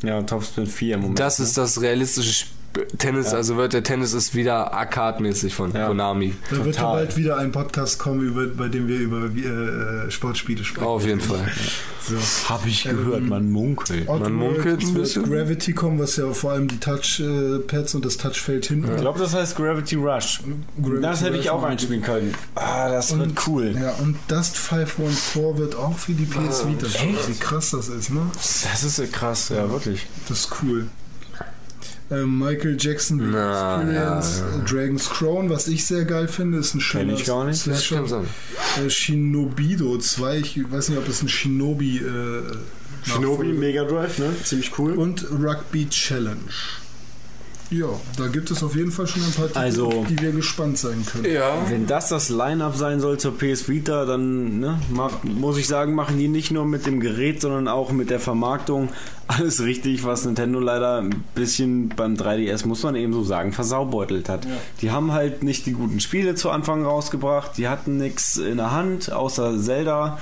Ja, 0.03 0.21
Topspin 0.21 0.67
4 0.67 0.95
im 0.95 1.01
Moment. 1.01 1.19
Das 1.19 1.39
ist 1.39 1.57
das 1.57 1.81
realistische 1.81 2.29
Sp 2.31 2.51
Tennis, 2.97 3.33
also 3.33 3.57
Virtual 3.57 3.83
Tennis 3.83 4.13
ist 4.13 4.33
wieder 4.33 4.73
arcade-mäßig 4.73 5.53
von 5.53 5.71
Ja. 5.73 5.87
Konami. 5.87 6.33
Da 6.49 6.65
wird 6.65 6.75
ja 6.75 6.91
bald 6.91 7.15
wieder 7.17 7.37
ein 7.37 7.51
Podcast 7.51 7.99
kommen, 7.99 8.21
über, 8.21 8.47
bei 8.47 8.67
dem 8.67 8.87
wir 8.87 8.97
über 8.99 9.25
äh, 9.25 10.09
Sportspiele 10.09 10.63
sprechen. 10.63 10.87
Auf 10.87 11.05
jeden 11.05 11.21
Fall. 11.21 11.51
So. 12.07 12.15
Habe 12.49 12.67
ich 12.67 12.83
gehört, 12.83 13.21
man 13.21 13.51
munkelt. 13.51 14.09
Oddworld 14.09 14.33
munkelt 14.33 14.81
ein 14.81 14.87
wird 14.87 15.03
bisschen. 15.03 15.23
Gravity 15.23 15.73
kommen, 15.73 15.99
was 15.99 16.17
ja 16.17 16.31
vor 16.33 16.51
allem 16.51 16.67
die 16.67 16.79
Touchpads 16.79 17.95
und 17.95 18.05
das 18.05 18.17
Touchfeld 18.17 18.65
hinten. 18.65 18.91
Ich 18.93 19.01
glaube, 19.01 19.19
das 19.19 19.33
heißt 19.33 19.55
Gravity 19.55 19.95
Rush. 19.95 20.41
Gravity 20.81 21.01
das 21.01 21.21
hätte 21.23 21.37
ich 21.37 21.49
auch 21.49 21.63
einspielen 21.63 22.01
können. 22.01 22.33
Ah, 22.55 22.89
das 22.89 23.17
wird 23.17 23.47
cool. 23.47 23.75
Ja, 23.79 23.91
und 24.01 24.17
Dust 24.27 24.57
514 24.57 25.57
wird 25.57 25.75
auch 25.75 25.97
für 25.97 26.13
die 26.13 26.25
PS 26.25 26.67
Vita. 26.67 26.87
Wie 27.27 27.33
krass 27.39 27.71
das 27.71 27.87
ist, 27.87 28.09
ne? 28.09 28.21
Das 28.33 28.83
ist 28.83 28.97
ja 28.97 29.05
krass, 29.05 29.49
ja, 29.49 29.69
wirklich. 29.69 30.05
Das 30.27 30.39
ist 30.39 30.49
cool. 30.63 30.87
Ähm, 32.11 32.37
Michael 32.37 32.77
Jackson 32.79 33.31
Na, 33.31 33.81
Experience, 33.81 34.39
ja, 34.39 34.61
äh, 34.61 34.65
Dragon's 34.65 35.09
Crown, 35.09 35.49
was 35.49 35.67
ich 35.67 35.85
sehr 35.85 36.05
geil 36.05 36.27
finde, 36.27 36.57
ist 36.57 36.75
ein 36.75 36.81
schöner 36.81 37.13
ich 37.13 37.25
gar 37.25 37.45
nicht. 37.45 37.65
Das 37.65 37.83
Slasher. 37.83 38.23
Äh, 38.85 38.89
Shinobido 38.89 39.97
2, 39.97 40.37
ich 40.37 40.71
weiß 40.71 40.89
nicht, 40.89 40.97
ob 40.99 41.07
es 41.07 41.21
ein 41.21 41.29
Shinobi 41.29 41.99
äh, 41.99 42.41
Shinobi, 43.05 43.53
Mega 43.53 43.83
Drive, 43.83 44.17
ne? 44.19 44.33
Ziemlich 44.43 44.77
cool. 44.77 44.93
und 44.93 45.25
Rugby 45.31 45.87
Challenge. 45.89 46.37
Ja, 47.73 47.87
da 48.17 48.27
gibt 48.27 48.51
es 48.51 48.61
auf 48.61 48.75
jeden 48.75 48.91
Fall 48.91 49.07
schon 49.07 49.23
ein 49.23 49.31
paar 49.31 49.47
Titel, 49.47 49.57
Also- 49.57 49.87
auf 49.87 50.07
die 50.07 50.19
wir 50.19 50.31
gespannt 50.31 50.77
sein 50.77 51.03
können. 51.05 51.25
Ja. 51.25 51.55
Wenn 51.69 51.87
das 51.87 52.09
das 52.09 52.29
Line-Up 52.29 52.75
sein 52.75 52.99
soll 52.99 53.17
zur 53.17 53.35
PS 53.37 53.67
Vita, 53.67 54.05
dann 54.05 54.59
ne, 54.59 54.79
mach, 54.91 55.23
muss 55.23 55.57
ich 55.57 55.67
sagen, 55.67 55.95
machen 55.95 56.17
die 56.19 56.27
nicht 56.27 56.51
nur 56.51 56.65
mit 56.65 56.85
dem 56.85 56.99
Gerät, 56.99 57.41
sondern 57.41 57.67
auch 57.67 57.91
mit 57.91 58.09
der 58.11 58.19
Vermarktung 58.19 58.89
alles 59.27 59.63
richtig, 59.63 60.03
was 60.03 60.23
Nintendo 60.25 60.59
leider 60.59 60.97
ein 60.99 61.23
bisschen 61.33 61.89
beim 61.89 62.15
3DS, 62.15 62.65
muss 62.67 62.83
man 62.83 62.95
eben 62.95 63.13
so 63.13 63.23
sagen, 63.23 63.53
versaubeutelt 63.53 64.29
hat. 64.29 64.45
Die 64.81 64.91
haben 64.91 65.11
halt 65.13 65.41
nicht 65.43 65.65
die 65.65 65.71
guten 65.73 65.99
Spiele 65.99 66.35
zu 66.35 66.51
Anfang 66.51 66.85
rausgebracht, 66.85 67.57
die 67.57 67.67
hatten 67.69 67.97
nichts 67.97 68.37
in 68.37 68.57
der 68.57 68.71
Hand, 68.71 69.11
außer 69.11 69.57
Zelda. 69.59 70.19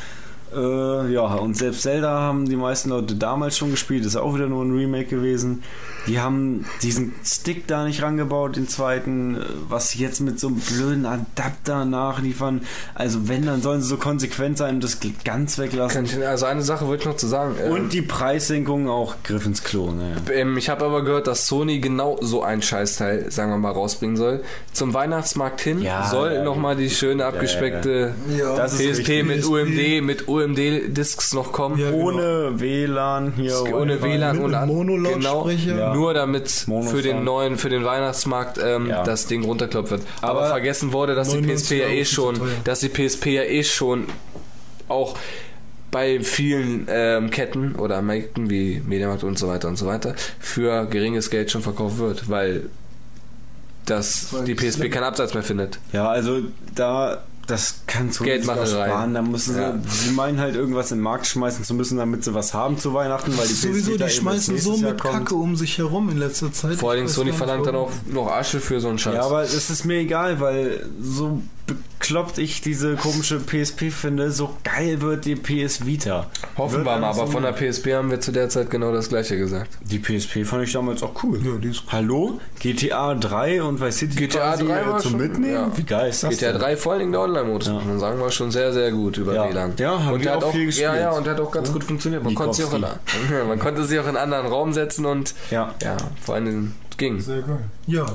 Äh, 0.54 1.12
ja, 1.14 1.36
und 1.36 1.56
selbst 1.56 1.82
Zelda 1.84 2.10
haben 2.10 2.48
die 2.48 2.56
meisten 2.56 2.90
Leute 2.90 3.16
damals 3.16 3.58
schon 3.58 3.72
gespielt, 3.72 4.06
ist 4.06 4.16
auch 4.16 4.36
wieder 4.36 4.48
nur 4.48 4.64
ein 4.64 4.76
Remake 4.76 5.06
gewesen. 5.06 5.64
Die 6.08 6.20
haben 6.20 6.66
diesen 6.82 7.14
Stick 7.24 7.68
da 7.68 7.86
nicht 7.86 8.02
rangebaut, 8.02 8.56
den 8.56 8.68
zweiten, 8.68 9.38
äh, 9.38 9.46
was 9.70 9.90
sie 9.90 10.00
jetzt 10.00 10.20
mit 10.20 10.40
so 10.40 10.48
einem 10.48 10.58
blöden 10.60 11.06
Adapter 11.06 11.86
nachliefern. 11.86 12.62
Also 12.96 13.30
wenn, 13.30 13.46
dann 13.46 13.62
sollen 13.62 13.82
sie 13.82 13.88
so 13.88 13.98
konsequent 13.98 14.58
sein 14.58 14.76
und 14.76 14.84
das 14.84 14.98
ganz 15.24 15.58
weglassen. 15.58 16.06
Ich, 16.06 16.28
also 16.28 16.46
eine 16.46 16.64
Sache 16.64 16.88
wollte 16.88 17.04
ich 17.04 17.08
noch 17.08 17.18
zu 17.18 17.28
sagen. 17.28 17.56
Ähm, 17.64 17.72
Und 17.72 17.94
die 17.94 18.02
Preissenkung 18.02 18.90
auch 18.90 19.16
Griff 19.24 19.46
ins 19.46 19.64
Klo. 19.64 19.92
Ne? 19.92 20.16
Ähm, 20.34 20.58
ich 20.58 20.70
habe 20.70 20.86
aber 20.86 21.04
gehört, 21.04 21.28
dass 21.28 21.48
Sony 21.48 21.80
genau 21.80 22.18
so 22.22 22.44
ein 22.44 22.62
Scheißteil, 22.62 23.32
sagen 23.32 23.52
wir 23.52 23.58
mal, 23.58 23.72
rausbringen 23.72 24.18
soll. 24.18 24.42
Zum 24.74 24.94
Weihnachtsmarkt 24.94 25.62
hin 25.62 25.82
Ja, 25.82 26.10
soll 26.10 26.34
ja, 26.34 26.44
nochmal 26.44 26.76
die 26.76 26.90
schöne 26.90 27.26
abgespeckte 27.26 28.16
Ja, 28.38 28.56
das 28.56 28.80
ist 28.80 29.04
PSP 29.04 29.24
mit. 29.24 29.46
UMD, 29.46 30.02
mit 30.04 30.28
UMD 30.28 30.41
UMD-Discs 30.44 31.34
noch 31.34 31.52
kommen. 31.52 31.78
Ja, 31.80 31.92
genau. 31.92 32.04
Ohne 32.04 32.60
WLAN 32.60 33.34
hier. 33.36 33.62
ohne. 33.74 34.02
WLAN 34.02 34.40
und 34.40 34.54
an, 34.54 34.70
genau, 34.70 35.48
Ja. 35.50 35.94
nur 35.94 36.14
damit 36.14 36.64
Mono 36.68 36.90
für 36.90 37.02
den 37.02 37.24
neuen 37.24 37.58
für 37.58 37.70
den 37.70 37.84
Weihnachtsmarkt 37.86 38.60
ähm, 38.64 38.88
Ja. 38.88 39.04
das 39.04 39.28
Ding 39.28 39.44
runterkloppt 39.44 39.92
wird. 39.92 40.02
Aber, 40.22 40.40
Aber 40.42 40.48
vergessen 40.50 40.94
wurde, 40.94 41.16
dass 41.16 41.30
die 41.30 41.36
99 41.38 41.66
PSP 41.68 41.80
ja 41.82 41.88
eh 41.88 42.06
schon, 42.06 42.42
dass 42.64 42.80
die 42.80 42.90
PSP 42.90 43.26
ja 43.28 43.44
eh 43.44 43.64
schon 43.64 44.06
auch 44.88 45.16
bei 45.92 46.22
vielen 46.22 46.88
ähm, 46.90 47.30
Ketten 47.32 47.76
oder 47.76 48.02
Märkten 48.02 48.50
wie 48.50 48.82
Mediamarkt 48.86 49.24
und 49.24 49.38
so 49.38 49.48
weiter 49.48 49.68
und 49.68 49.76
so 49.78 49.86
weiter 49.88 50.16
für 50.40 50.86
geringes 50.86 51.30
Geld 51.30 51.52
schon 51.52 51.62
verkauft 51.62 51.98
wird, 51.98 52.30
weil 52.30 52.64
das 53.86 54.32
Weil 54.34 54.46
die 54.46 54.56
PSP 54.56 54.90
keinen 54.90 55.04
Absatz 55.04 55.34
mehr 55.34 55.44
findet. 55.44 55.80
Ja, 55.92 56.10
also 56.10 56.40
da, 56.76 57.24
das 57.52 57.76
kann 57.88 58.12
so 58.12 58.24
Geldmacherei. 58.24 58.88
sparen. 58.88 59.14
Da 59.14 59.22
müssen 59.22 59.54
sie, 59.54 59.62
Ja. 59.62 59.76
sie 59.88 60.12
meinen 60.12 60.40
halt 60.40 60.56
irgendwas 60.56 60.92
in 60.92 60.98
den 61.00 61.04
Markt 61.04 61.28
schmeißen 61.28 61.64
zu 61.66 61.74
müssen, 61.74 61.98
damit 61.98 62.24
sie 62.24 62.34
was 62.34 62.54
haben 62.54 62.78
zu 62.78 62.94
Weihnachten, 62.94 63.38
weil 63.38 63.48
die 63.48 63.54
PS 63.54 63.62
Sowieso, 63.62 63.92
Vita 63.94 64.06
die 64.06 64.12
schmeißen 64.12 64.58
so 64.58 64.78
mit 64.78 65.00
kommt. 65.02 65.14
Kacke 65.14 65.36
um 65.36 65.56
sich 65.56 65.78
herum 65.78 66.10
in 66.10 66.18
letzter 66.18 66.52
Zeit. 66.52 66.76
Vor 66.78 66.92
allen 66.92 67.00
Dingen 67.00 67.08
Ich 67.10 67.12
weiß 67.12 67.16
Sony 67.16 67.34
verlangt 67.34 67.66
dann 67.68 67.76
auch 67.76 67.92
noch 68.12 68.32
Asche 68.32 68.60
für 68.60 68.80
so 68.80 68.88
einen 68.90 68.98
Scheiß. 68.98 69.16
Ja, 69.16 69.24
aber 69.24 69.44
es 69.44 69.70
ist 69.70 69.86
mir 69.86 70.00
egal, 70.00 70.40
weil 70.40 70.88
so 71.02 71.42
bekloppt 71.74 72.38
ich 72.38 72.62
diese 72.62 72.96
komische 72.96 73.40
PSP 73.40 73.92
finde, 73.92 74.32
so 74.32 74.56
geil 74.64 75.02
wird 75.02 75.26
die 75.26 75.36
PS 75.36 75.86
Vita. 75.86 76.28
Hoffen 76.58 76.84
wir 76.86 76.98
mal, 77.00 77.04
aber 77.04 77.26
so- 77.28 77.32
von 77.32 77.44
der 77.44 77.52
PSP 77.54 77.94
haben 77.94 78.10
wir 78.12 78.20
zu 78.20 78.32
der 78.32 78.50
Zeit 78.50 78.70
genau 78.70 78.92
das 78.92 79.10
gleiche 79.10 79.38
gesagt. 79.38 79.78
Die 79.84 80.00
PSP 80.00 80.44
fand 80.46 80.64
ich 80.64 80.74
damals 80.74 81.04
auch 81.04 81.24
cool. 81.24 81.40
Ja, 81.46 81.58
die 81.58 81.70
ist 81.70 81.84
Hallo? 81.92 82.40
GTA 82.60 83.16
3 83.16 83.62
und 83.64 83.80
Vice 83.82 83.98
City 83.98 84.16
GTA 84.16 84.40
quasi, 84.52 84.66
3 84.66 84.80
äh, 84.82 84.86
war 84.88 84.98
zum 85.00 85.12
schon- 85.12 85.20
Mitnehmen? 85.22 85.54
ja. 85.54 85.72
Wie 85.78 85.84
geil 85.84 86.10
ist 86.10 86.24
das 86.24 86.32
GTA 86.32 86.52
denn? 86.54 86.62
3 86.62 86.78
vor 86.78 86.98
Dingen 86.98 87.12
der 87.12 87.22
Online-Modus, 87.22 87.70
muss 87.70 87.86
man 87.86 88.00
sagen, 88.00 88.20
war 88.20 88.32
schon 88.32 88.52
sehr, 88.52 88.74
sehr 88.74 88.92
gut 88.92 89.18
über 89.18 89.34
Ja. 89.36 89.50
WLAN. 89.50 89.74
Ja, 89.78 90.04
haben 90.04 90.14
und 90.16 90.24
wir 90.24 90.38
auch 90.38 90.44
auch 90.44 90.52
viel 90.52 90.62
Ja, 90.62 90.66
gespielt. 90.66 90.96
ja, 90.96 91.12
und 91.12 91.26
der 91.26 91.34
hat 91.34 91.40
auch 91.42 91.52
ganz 91.52 91.72
gut 91.72 91.84
funktioniert. 91.84 92.24
Man 92.24 92.36
konnte, 92.36 92.56
sich 92.56 92.66
auch 92.66 92.74
in, 92.74 92.82
man 93.48 93.60
konnte 93.60 93.84
sich 93.86 94.00
auch 94.00 94.04
in 94.08 94.10
einen 94.18 94.34
anderen 94.34 94.48
Raum 94.48 94.74
setzen 94.74 95.06
und 95.06 95.34
Ja. 95.50 95.74
ja, 95.82 95.98
vor 96.22 96.36
allen 96.36 96.46
Dingen 96.46 96.76
ging. 96.98 97.20
Sehr 97.20 97.42
geil. 97.42 97.60
Ja, 97.88 98.06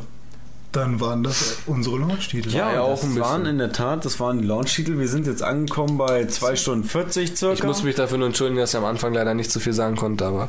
dann 0.77 1.01
waren 1.01 1.23
das 1.23 1.59
unsere 1.67 1.99
Launch-Titel. 1.99 2.51
Ja, 2.51 2.73
ja 2.75 2.81
auch 2.83 2.91
das 2.93 3.03
ein 3.03 3.09
bisschen. 3.09 3.23
waren 3.23 3.47
in 3.47 3.59
der 3.59 3.73
Tat, 3.73 4.05
das 4.05 4.21
waren 4.21 4.41
die 4.41 4.47
Launch-Titel. 4.47 4.99
Wir 4.99 5.09
sind 5.09 5.27
jetzt 5.27 5.43
angekommen 5.43 5.97
bei 5.99 6.27
2 6.27 6.57
Stunden 6.57 6.85
40 6.89 7.37
circa. 7.37 7.55
Ich 7.55 7.63
muss 7.65 7.83
mich 7.83 7.95
dafür 7.97 8.19
nur 8.19 8.27
entschuldigen, 8.29 8.61
dass 8.61 8.71
ich 8.71 8.77
am 8.79 8.85
Anfang 8.85 9.15
leider 9.15 9.35
nicht 9.35 9.51
so 9.51 9.59
viel 9.61 9.73
sagen 9.73 9.97
konnte, 9.97 10.27
aber 10.27 10.49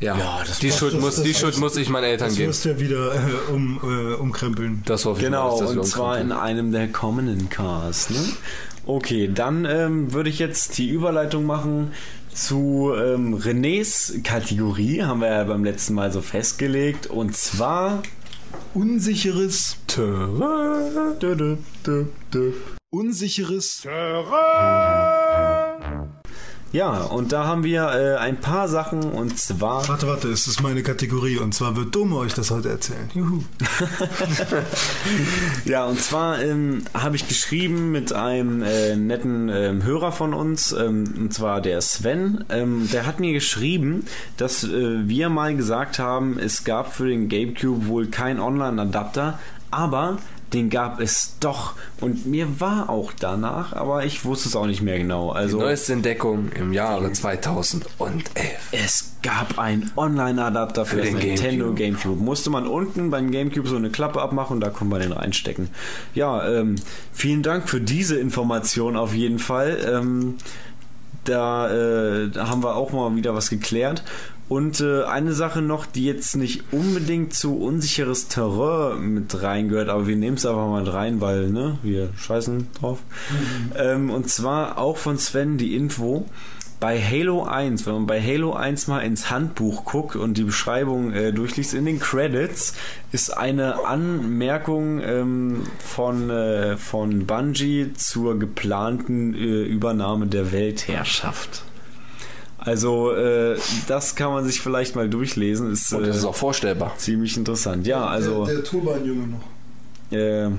ja, 0.00 0.16
Ja, 0.18 0.40
das 0.46 0.58
die, 0.58 0.72
Schuld, 0.72 0.94
das- 0.94 1.00
muss, 1.00 1.14
das 1.16 1.24
die 1.24 1.34
Schuld 1.34 1.56
muss 1.58 1.76
ich 1.76 1.88
meinen 1.88 2.04
Eltern 2.04 2.28
Das 2.28 2.36
geben. 2.36 2.48
wirst 2.50 2.64
ja 2.64 2.78
wieder 2.80 3.14
äh, 3.14 3.52
um, 3.52 3.80
äh, 3.82 4.14
umkrempeln. 4.14 4.82
Das 4.86 5.04
hoffe 5.04 5.20
ich 5.20 5.24
Genau, 5.26 5.58
das 5.60 5.70
und 5.70 5.86
zwar 5.86 6.18
in 6.18 6.32
einem 6.32 6.72
der 6.72 6.88
kommenden 6.88 7.48
Cars. 7.48 8.10
Ne? 8.10 8.18
Okay, 8.86 9.30
dann 9.32 9.64
ähm, 9.64 10.12
würde 10.12 10.28
ich 10.28 10.38
jetzt 10.38 10.76
die 10.78 10.90
Überleitung 10.90 11.46
machen 11.46 11.92
zu 12.34 12.92
ähm, 12.96 13.34
Renés 13.36 14.22
Kategorie, 14.24 15.02
haben 15.04 15.20
wir 15.20 15.28
ja 15.28 15.44
beim 15.44 15.64
letzten 15.64 15.94
Mal 15.94 16.10
so 16.12 16.20
festgelegt. 16.20 17.06
Und 17.06 17.36
zwar 17.36 18.02
Unsicheres 18.74 19.76
Terrain. 19.86 21.16
Unsicheres 22.90 23.86
Ja, 26.74 27.04
und 27.04 27.30
da 27.30 27.46
haben 27.46 27.62
wir 27.62 27.84
äh, 27.92 28.16
ein 28.16 28.40
paar 28.40 28.66
Sachen 28.66 29.04
und 29.04 29.38
zwar. 29.38 29.86
Warte, 29.86 30.08
warte, 30.08 30.26
es 30.26 30.48
ist 30.48 30.60
meine 30.60 30.82
Kategorie 30.82 31.38
und 31.38 31.54
zwar 31.54 31.76
wird 31.76 31.94
Dome 31.94 32.16
euch 32.16 32.34
das 32.34 32.50
heute 32.50 32.68
erzählen. 32.68 33.08
Juhu. 33.14 33.44
Ja, 35.66 35.84
und 35.84 36.00
zwar 36.00 36.42
ähm, 36.42 36.82
habe 36.92 37.14
ich 37.14 37.28
geschrieben 37.28 37.92
mit 37.92 38.12
einem 38.12 38.62
äh, 38.62 38.96
netten 38.96 39.48
ähm, 39.48 39.84
Hörer 39.84 40.10
von 40.10 40.34
uns, 40.34 40.72
ähm, 40.72 41.14
und 41.16 41.32
zwar 41.32 41.60
der 41.60 41.80
Sven. 41.80 42.44
Ähm, 42.48 42.88
der 42.92 43.06
hat 43.06 43.20
mir 43.20 43.32
geschrieben, 43.32 44.04
dass 44.36 44.64
äh, 44.64 45.08
wir 45.08 45.28
mal 45.28 45.54
gesagt 45.54 46.00
haben, 46.00 46.40
es 46.40 46.64
gab 46.64 46.92
für 46.92 47.06
den 47.06 47.28
GameCube 47.28 47.86
wohl 47.86 48.08
keinen 48.08 48.40
Online-Adapter, 48.40 49.38
aber 49.70 50.18
den 50.54 50.70
gab 50.70 51.00
es 51.00 51.36
doch. 51.40 51.74
Und 52.00 52.26
mir 52.26 52.60
war 52.60 52.88
auch 52.88 53.12
danach, 53.12 53.72
aber 53.74 54.04
ich 54.04 54.24
wusste 54.24 54.48
es 54.48 54.56
auch 54.56 54.66
nicht 54.66 54.80
mehr 54.82 54.98
genau. 54.98 55.32
Die 55.32 55.38
Also 55.38 55.58
neueste 55.58 55.92
Entdeckung 55.92 56.50
im 56.52 56.72
Jahre 56.72 57.12
2011. 57.12 57.88
es 58.72 59.14
gab 59.22 59.58
einen 59.58 59.90
Online-Adapter 59.96 60.84
für, 60.86 60.96
Für 60.96 61.02
das 61.02 61.10
den 61.10 61.18
Nintendo 61.18 61.66
GameCube. 61.72 61.82
GameCube. 62.04 62.22
Musste 62.24 62.50
man 62.50 62.66
unten 62.66 63.10
beim 63.10 63.30
GameCube 63.30 63.68
so 63.68 63.76
eine 63.76 63.90
Klappe 63.90 64.20
abmachen 64.22 64.54
und 64.56 64.60
da 64.60 64.70
konnte 64.70 64.84
man 64.92 65.00
den 65.00 65.12
reinstecken. 65.12 65.68
Ja, 66.14 66.46
ähm, 66.48 66.76
vielen 67.12 67.42
Dank 67.42 67.68
für 67.68 67.80
diese 67.80 68.16
Information 68.18 68.96
auf 68.96 69.14
jeden 69.14 69.38
Fall. 69.38 69.78
Ähm, 69.90 70.36
da, 71.24 71.70
äh, 71.70 72.28
da 72.28 72.48
haben 72.48 72.62
wir 72.62 72.76
auch 72.76 72.92
mal 72.92 73.14
wieder 73.16 73.34
was 73.34 73.50
geklärt. 73.50 74.02
Und 74.46 74.80
äh, 74.82 75.04
eine 75.04 75.32
Sache 75.32 75.62
noch, 75.62 75.86
die 75.86 76.04
jetzt 76.04 76.36
nicht 76.36 76.64
unbedingt 76.70 77.32
zu 77.32 77.56
unsicheres 77.58 78.28
Terrain 78.28 79.14
mit 79.14 79.42
reingehört, 79.42 79.88
aber 79.88 80.06
wir 80.06 80.16
nehmen 80.16 80.36
es 80.36 80.44
einfach 80.44 80.68
mal 80.68 80.86
rein, 80.86 81.22
weil 81.22 81.48
ne, 81.48 81.78
wir 81.82 82.10
scheißen 82.16 82.68
drauf. 82.78 82.98
Ähm, 83.76 84.10
und 84.10 84.28
zwar 84.28 84.76
auch 84.76 84.98
von 84.98 85.16
Sven 85.16 85.56
die 85.56 85.74
Info. 85.74 86.26
Bei 86.80 87.00
Halo 87.00 87.44
1, 87.44 87.86
wenn 87.86 87.94
man 87.94 88.06
bei 88.06 88.20
Halo 88.20 88.52
1 88.52 88.88
mal 88.88 89.00
ins 89.00 89.30
Handbuch 89.30 89.84
guckt 89.84 90.16
und 90.16 90.36
die 90.36 90.42
Beschreibung 90.44 91.12
äh, 91.12 91.32
durchliest, 91.32 91.72
in 91.72 91.86
den 91.86 91.98
Credits 91.98 92.74
ist 93.10 93.30
eine 93.36 93.86
Anmerkung 93.86 95.00
ähm, 95.00 95.62
von, 95.78 96.28
äh, 96.28 96.76
von 96.76 97.26
Bungie 97.26 97.92
zur 97.94 98.38
geplanten 98.38 99.34
äh, 99.34 99.62
Übernahme 99.62 100.26
der 100.26 100.52
Weltherrschaft. 100.52 101.62
Also 102.58 103.12
äh, 103.12 103.56
das 103.88 104.14
kann 104.14 104.32
man 104.32 104.44
sich 104.44 104.60
vielleicht 104.60 104.94
mal 104.96 105.08
durchlesen. 105.08 105.70
Ist, 105.72 105.92
Und 105.92 106.06
das 106.06 106.16
äh, 106.16 106.18
ist 106.18 106.24
auch 106.24 106.34
vorstellbar. 106.34 106.94
ziemlich 106.98 107.36
interessant. 107.36 107.86
Ja, 107.86 108.06
also 108.06 108.44
Der, 108.44 108.56
der 108.56 108.64
Turbanjunge 108.64 109.26
noch. 109.28 110.18
äh, 110.18 110.50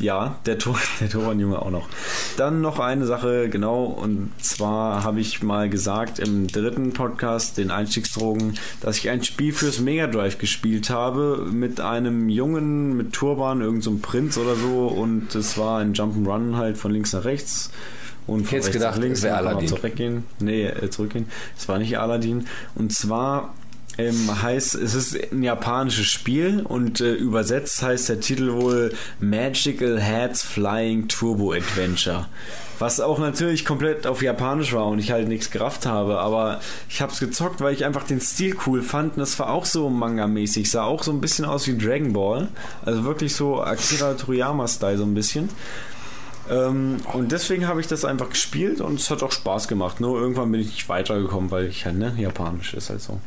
ja, 0.00 0.36
der, 0.46 0.58
Tor, 0.58 0.78
der 1.00 1.08
Torwandjunge 1.08 1.60
auch 1.60 1.70
noch. 1.70 1.88
Dann 2.36 2.60
noch 2.60 2.78
eine 2.78 3.06
Sache, 3.06 3.48
genau, 3.48 3.84
und 3.84 4.32
zwar 4.40 5.04
habe 5.04 5.20
ich 5.20 5.42
mal 5.42 5.68
gesagt 5.68 6.18
im 6.18 6.46
dritten 6.46 6.92
Podcast, 6.92 7.58
den 7.58 7.70
Einstiegsdrogen, 7.70 8.58
dass 8.80 8.98
ich 8.98 9.10
ein 9.10 9.22
Spiel 9.24 9.52
fürs 9.52 9.80
Mega 9.80 10.06
Drive 10.06 10.38
gespielt 10.38 10.90
habe 10.90 11.46
mit 11.50 11.80
einem 11.80 12.28
Jungen 12.28 12.96
mit 12.96 13.12
Turban, 13.12 13.60
irgendein 13.60 13.82
so 13.82 13.98
Prinz 14.00 14.38
oder 14.38 14.56
so, 14.56 14.86
und 14.86 15.34
es 15.34 15.58
war 15.58 15.78
ein 15.80 15.94
Jump'n'Run 15.94 16.56
halt 16.56 16.78
von 16.78 16.92
links 16.92 17.12
nach 17.12 17.24
rechts. 17.24 17.70
Und 18.26 18.40
von 18.40 18.46
hätte 18.46 18.66
rechts 18.66 18.72
gedacht, 18.72 18.96
nach 18.96 19.02
links 19.02 19.18
es 19.20 19.24
wäre 19.24 19.36
Aladdin. 19.36 19.68
Zurückgehen. 19.68 20.24
Nee, 20.40 20.64
äh, 20.66 20.90
zurückgehen. 20.90 21.26
Es 21.56 21.68
war 21.68 21.78
nicht 21.78 21.96
Aladdin. 21.98 22.46
Und 22.74 22.92
zwar 22.92 23.54
ähm, 23.98 24.42
heißt, 24.42 24.74
es 24.74 24.94
ist 24.94 25.32
ein 25.32 25.42
japanisches 25.42 26.06
Spiel 26.06 26.62
und 26.62 27.00
äh, 27.00 27.14
übersetzt 27.14 27.82
heißt 27.82 28.08
der 28.08 28.20
Titel 28.20 28.52
wohl 28.52 28.92
Magical 29.20 30.02
Hats 30.02 30.42
Flying 30.42 31.08
Turbo 31.08 31.52
Adventure. 31.52 32.26
Was 32.78 33.00
auch 33.00 33.18
natürlich 33.18 33.64
komplett 33.64 34.06
auf 34.06 34.20
Japanisch 34.20 34.74
war 34.74 34.86
und 34.86 34.98
ich 34.98 35.10
halt 35.10 35.28
nichts 35.28 35.50
gerafft 35.50 35.86
habe, 35.86 36.18
aber 36.18 36.60
ich 36.90 37.00
hab's 37.00 37.20
gezockt, 37.20 37.62
weil 37.62 37.72
ich 37.72 37.86
einfach 37.86 38.02
den 38.02 38.20
Stil 38.20 38.54
cool 38.66 38.82
fand 38.82 39.14
und 39.14 39.20
das 39.20 39.38
war 39.38 39.50
auch 39.50 39.64
so 39.64 39.88
Manga-mäßig, 39.88 40.70
sah 40.70 40.84
auch 40.84 41.02
so 41.02 41.10
ein 41.10 41.22
bisschen 41.22 41.46
aus 41.46 41.66
wie 41.66 41.78
Dragon 41.78 42.12
Ball. 42.12 42.48
Also 42.84 43.04
wirklich 43.04 43.34
so 43.34 43.62
Akira 43.62 44.12
Toriyama-Style 44.12 44.98
so 44.98 45.04
ein 45.04 45.14
bisschen. 45.14 45.48
Ähm, 46.50 46.98
und 47.12 47.32
deswegen 47.32 47.66
habe 47.66 47.80
ich 47.80 47.86
das 47.86 48.04
einfach 48.04 48.30
gespielt 48.30 48.80
und 48.80 49.00
es 49.00 49.10
hat 49.10 49.22
auch 49.22 49.32
Spaß 49.32 49.68
gemacht. 49.68 50.00
Nur 50.00 50.20
irgendwann 50.20 50.52
bin 50.52 50.60
ich 50.60 50.68
nicht 50.68 50.88
weitergekommen, 50.88 51.50
weil 51.50 51.66
ich 51.66 51.84
halt, 51.84 51.98
ne, 51.98 52.14
Japanisch 52.16 52.74
ist 52.74 52.90
halt 52.90 53.00
so. 53.00 53.20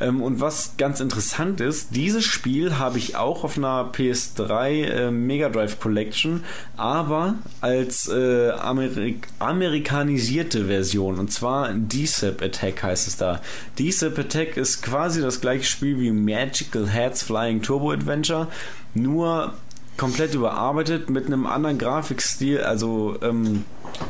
Ähm, 0.00 0.22
und 0.22 0.40
was 0.40 0.76
ganz 0.76 1.00
interessant 1.00 1.60
ist, 1.60 1.94
dieses 1.94 2.24
Spiel 2.24 2.78
habe 2.78 2.98
ich 2.98 3.16
auch 3.16 3.44
auf 3.44 3.56
einer 3.56 3.90
PS3 3.92 4.68
äh, 4.68 5.10
Mega 5.10 5.48
Drive 5.48 5.80
Collection, 5.80 6.44
aber 6.76 7.34
als 7.60 8.08
äh, 8.08 8.50
Amerik 8.50 9.28
amerikanisierte 9.38 10.66
Version. 10.66 11.18
Und 11.18 11.32
zwar 11.32 11.72
Decep 11.72 12.42
Attack 12.42 12.82
heißt 12.82 13.08
es 13.08 13.16
da. 13.16 13.40
Decep 13.78 14.18
Attack 14.18 14.56
ist 14.56 14.82
quasi 14.82 15.20
das 15.20 15.40
gleiche 15.40 15.64
Spiel 15.64 15.98
wie 16.00 16.10
Magical 16.10 16.88
Heads 16.88 17.22
Flying 17.22 17.62
Turbo 17.62 17.92
Adventure, 17.92 18.48
nur 18.94 19.54
komplett 19.96 20.34
überarbeitet 20.34 21.10
mit 21.10 21.26
einem 21.26 21.46
anderen 21.46 21.78
Grafikstil, 21.78 22.60
also 22.60 23.16
ähm, 23.22 23.64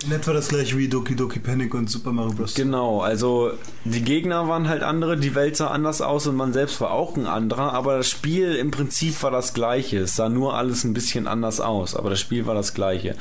In 0.05 0.13
etwa 0.13 0.33
das 0.33 0.49
gleiche 0.49 0.77
wie 0.77 0.89
Doki 0.89 1.15
Doki 1.15 1.39
Panic 1.39 1.75
und 1.75 1.89
Super 1.89 2.13
Mario 2.13 2.33
Bros. 2.33 2.55
genau, 2.55 3.01
also 3.01 3.53
die 3.85 4.03
Gegner 4.03 4.49
waren 4.49 4.69
halt 4.69 4.83
andere, 4.83 5.17
die 5.17 5.35
Welt 5.35 5.57
sah 5.57 5.69
anders 5.69 6.01
aus 6.01 6.27
und 6.27 6.37
man 6.37 6.53
selbst 6.53 6.81
war 6.81 6.91
auch 6.91 7.17
ein 7.17 7.27
anderer, 7.27 7.73
aber 7.73 7.99
das 7.99 8.11
Spiel 8.11 8.55
im 8.57 8.71
Prinzip 8.71 9.23
war 9.23 9.31
das 9.31 9.55
gleiche, 9.55 9.99
es 9.99 10.17
sah 10.17 10.29
nur 10.29 10.55
alles 10.55 10.85
ein 10.85 10.95
bisschen 10.95 11.27
anders 11.27 11.61
aus, 11.61 11.95
aber 11.95 12.11
das 12.11 12.21
Spiel 12.21 12.47
war 12.47 12.55
das 12.55 12.75
gleiche. 12.75 13.15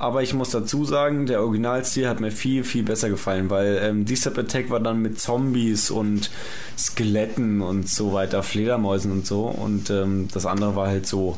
Aber 0.00 0.22
ich 0.22 0.32
muss 0.32 0.50
dazu 0.50 0.84
sagen, 0.84 1.26
der 1.26 1.42
Originalstil 1.42 2.08
hat 2.08 2.20
mir 2.20 2.30
viel, 2.30 2.62
viel 2.62 2.84
besser 2.84 3.08
gefallen, 3.08 3.50
weil 3.50 3.80
ähm, 3.82 4.04
Decep 4.04 4.38
Attack 4.38 4.70
war 4.70 4.78
dann 4.78 5.02
mit 5.02 5.18
Zombies 5.20 5.90
und 5.90 6.30
Skeletten 6.78 7.60
und 7.62 7.88
so 7.88 8.12
weiter, 8.12 8.44
Fledermäusen 8.44 9.10
und 9.10 9.26
so 9.26 9.46
und 9.46 9.90
ähm, 9.90 10.28
das 10.32 10.46
andere 10.46 10.76
war 10.76 10.86
halt 10.86 11.06
so 11.06 11.36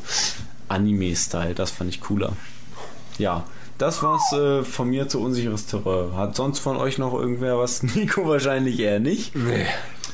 Anime-Style, 0.71 1.53
das 1.55 1.71
fand 1.71 1.89
ich 1.89 2.01
cooler. 2.01 2.33
Ja, 3.17 3.43
das 3.77 4.01
war's 4.03 4.31
äh, 4.33 4.63
von 4.63 4.89
mir 4.89 5.07
zu 5.07 5.19
unsicheres 5.21 5.65
Terrain. 5.65 6.15
Hat 6.15 6.35
sonst 6.35 6.59
von 6.59 6.77
euch 6.77 6.97
noch 6.97 7.13
irgendwer 7.13 7.57
was? 7.57 7.83
Nico 7.95 8.27
wahrscheinlich 8.27 8.79
eher 8.79 8.99
nicht. 8.99 9.35
Nee. 9.35 9.65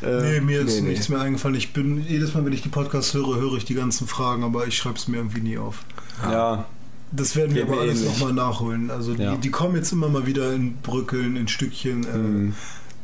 Äh, 0.06 0.22
nee, 0.22 0.42
mir 0.42 0.61
ist 0.61 0.76
nee, 0.76 0.82
nee. 0.82 0.90
nichts 0.90 1.10
mehr 1.10 1.19
eingefallen. 1.22 1.56
Ich 1.56 1.74
bin 1.74 2.06
jedes 2.08 2.34
Mal, 2.34 2.45
wenn 2.45 2.53
ich 2.53 2.61
die 2.61 2.69
Podcasts 2.69 3.14
höre, 3.14 3.38
höre 3.38 3.56
ich 3.58 3.66
die 3.66 3.74
ganzen 3.74 4.08
Fragen, 4.08 4.44
aber 4.44 4.68
ich 4.68 4.77
schreibe 4.77 4.98
es 4.98 5.08
mir 5.08 5.18
irgendwie 5.18 5.42
nie 5.42 5.58
auf. 5.58 5.80
Ja. 6.24 6.66
Das 7.11 7.36
werden 7.38 7.56
wir 7.56 7.64
aber 7.64 7.80
alles 7.80 8.03
nochmal 8.03 8.34
nachholen. 8.34 8.92
Also 8.92 9.14
Ja. 9.14 9.32
die, 9.36 9.38
die 9.42 9.50
kommen 9.50 9.76
jetzt 9.76 9.92
immer 9.94 10.10
mal 10.10 10.26
wieder 10.27 10.53
in 10.53 10.76
Brückeln, 10.77 11.36
in 11.38 11.48
Stückchen, 11.48 12.03
äh, 12.03 12.18
Mhm. 12.18 12.56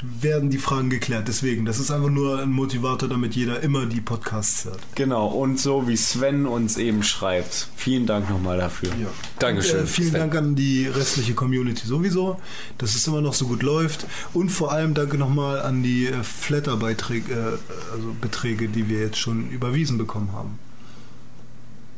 Werden 0.03 0.49
die 0.49 0.57
Fragen 0.57 0.89
geklärt. 0.89 1.27
Deswegen, 1.27 1.65
das 1.65 1.79
ist 1.79 1.89
einfach 1.89 2.09
nur 2.09 2.41
ein 2.41 2.51
Motivator, 2.51 3.07
damit 3.07 3.35
jeder 3.35 3.61
immer 3.61 3.85
die 3.85 4.01
Podcasts 4.01 4.65
hört. 4.65 4.79
Genau, 4.95 5.27
und 5.27 5.59
so 5.59 5.87
wie 5.87 5.95
Sven 5.95 6.45
uns 6.45 6.77
eben 6.77 7.03
schreibt. 7.03 7.69
Vielen 7.75 8.05
Dank 8.05 8.29
nochmal 8.29 8.57
dafür. 8.57 8.89
Ja. 8.89 9.07
Dankeschön. 9.39 9.79
Und, 9.79 9.85
äh, 9.85 9.87
vielen 9.87 10.09
Sven. 10.09 10.19
Dank 10.19 10.35
an 10.35 10.55
die 10.55 10.87
restliche 10.87 11.33
Community 11.33 11.87
sowieso, 11.87 12.39
dass 12.77 12.95
es 12.95 13.07
immer 13.07 13.21
noch 13.21 13.33
so 13.33 13.47
gut 13.47 13.63
läuft. 13.63 14.05
Und 14.33 14.49
vor 14.49 14.71
allem 14.71 14.93
danke 14.93 15.17
nochmal 15.17 15.61
an 15.61 15.83
die 15.83 16.07
äh, 16.07 16.23
Flatter-Beiträge, 16.23 17.33
äh, 17.33 17.93
also 17.93 18.15
Beträge, 18.19 18.67
die 18.67 18.89
wir 18.89 18.99
jetzt 18.99 19.17
schon 19.17 19.49
überwiesen 19.49 19.97
bekommen 19.97 20.31
haben. 20.33 20.59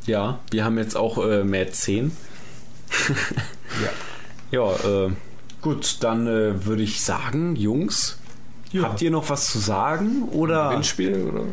Ja, 0.06 0.38
wir 0.50 0.64
haben 0.64 0.78
jetzt 0.78 0.96
auch 0.96 1.18
äh, 1.26 1.42
mehr 1.42 1.72
10. 1.72 2.12
ja. 3.82 3.90
Ja, 4.52 5.06
äh, 5.06 5.10
gut, 5.62 5.98
dann 6.00 6.26
äh, 6.26 6.64
würde 6.64 6.82
ich 6.82 7.00
sagen, 7.00 7.56
Jungs, 7.56 8.18
habt 8.82 9.02
ihr 9.02 9.10
noch 9.10 9.28
was 9.30 9.50
zu 9.50 9.58
sagen? 9.58 10.28
Oder 10.32 10.68
Gewinnspiel? 10.70 11.22
Oder? 11.22 11.44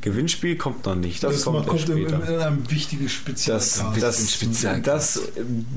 Gewinnspiel 0.00 0.56
kommt 0.56 0.84
noch 0.86 0.94
nicht. 0.94 1.22
Das, 1.22 1.34
Das, 1.34 1.44
kommt, 1.44 1.66
kommt, 1.66 1.88
in, 1.88 2.08
später. 2.08 2.28
in 2.28 2.40
einem 2.40 2.70
wichtiges 2.70 3.12
Spezial. 3.12 3.56
Das, 3.56 3.82
das, 4.00 4.38
das, 4.82 5.16
äh, 5.16 5.20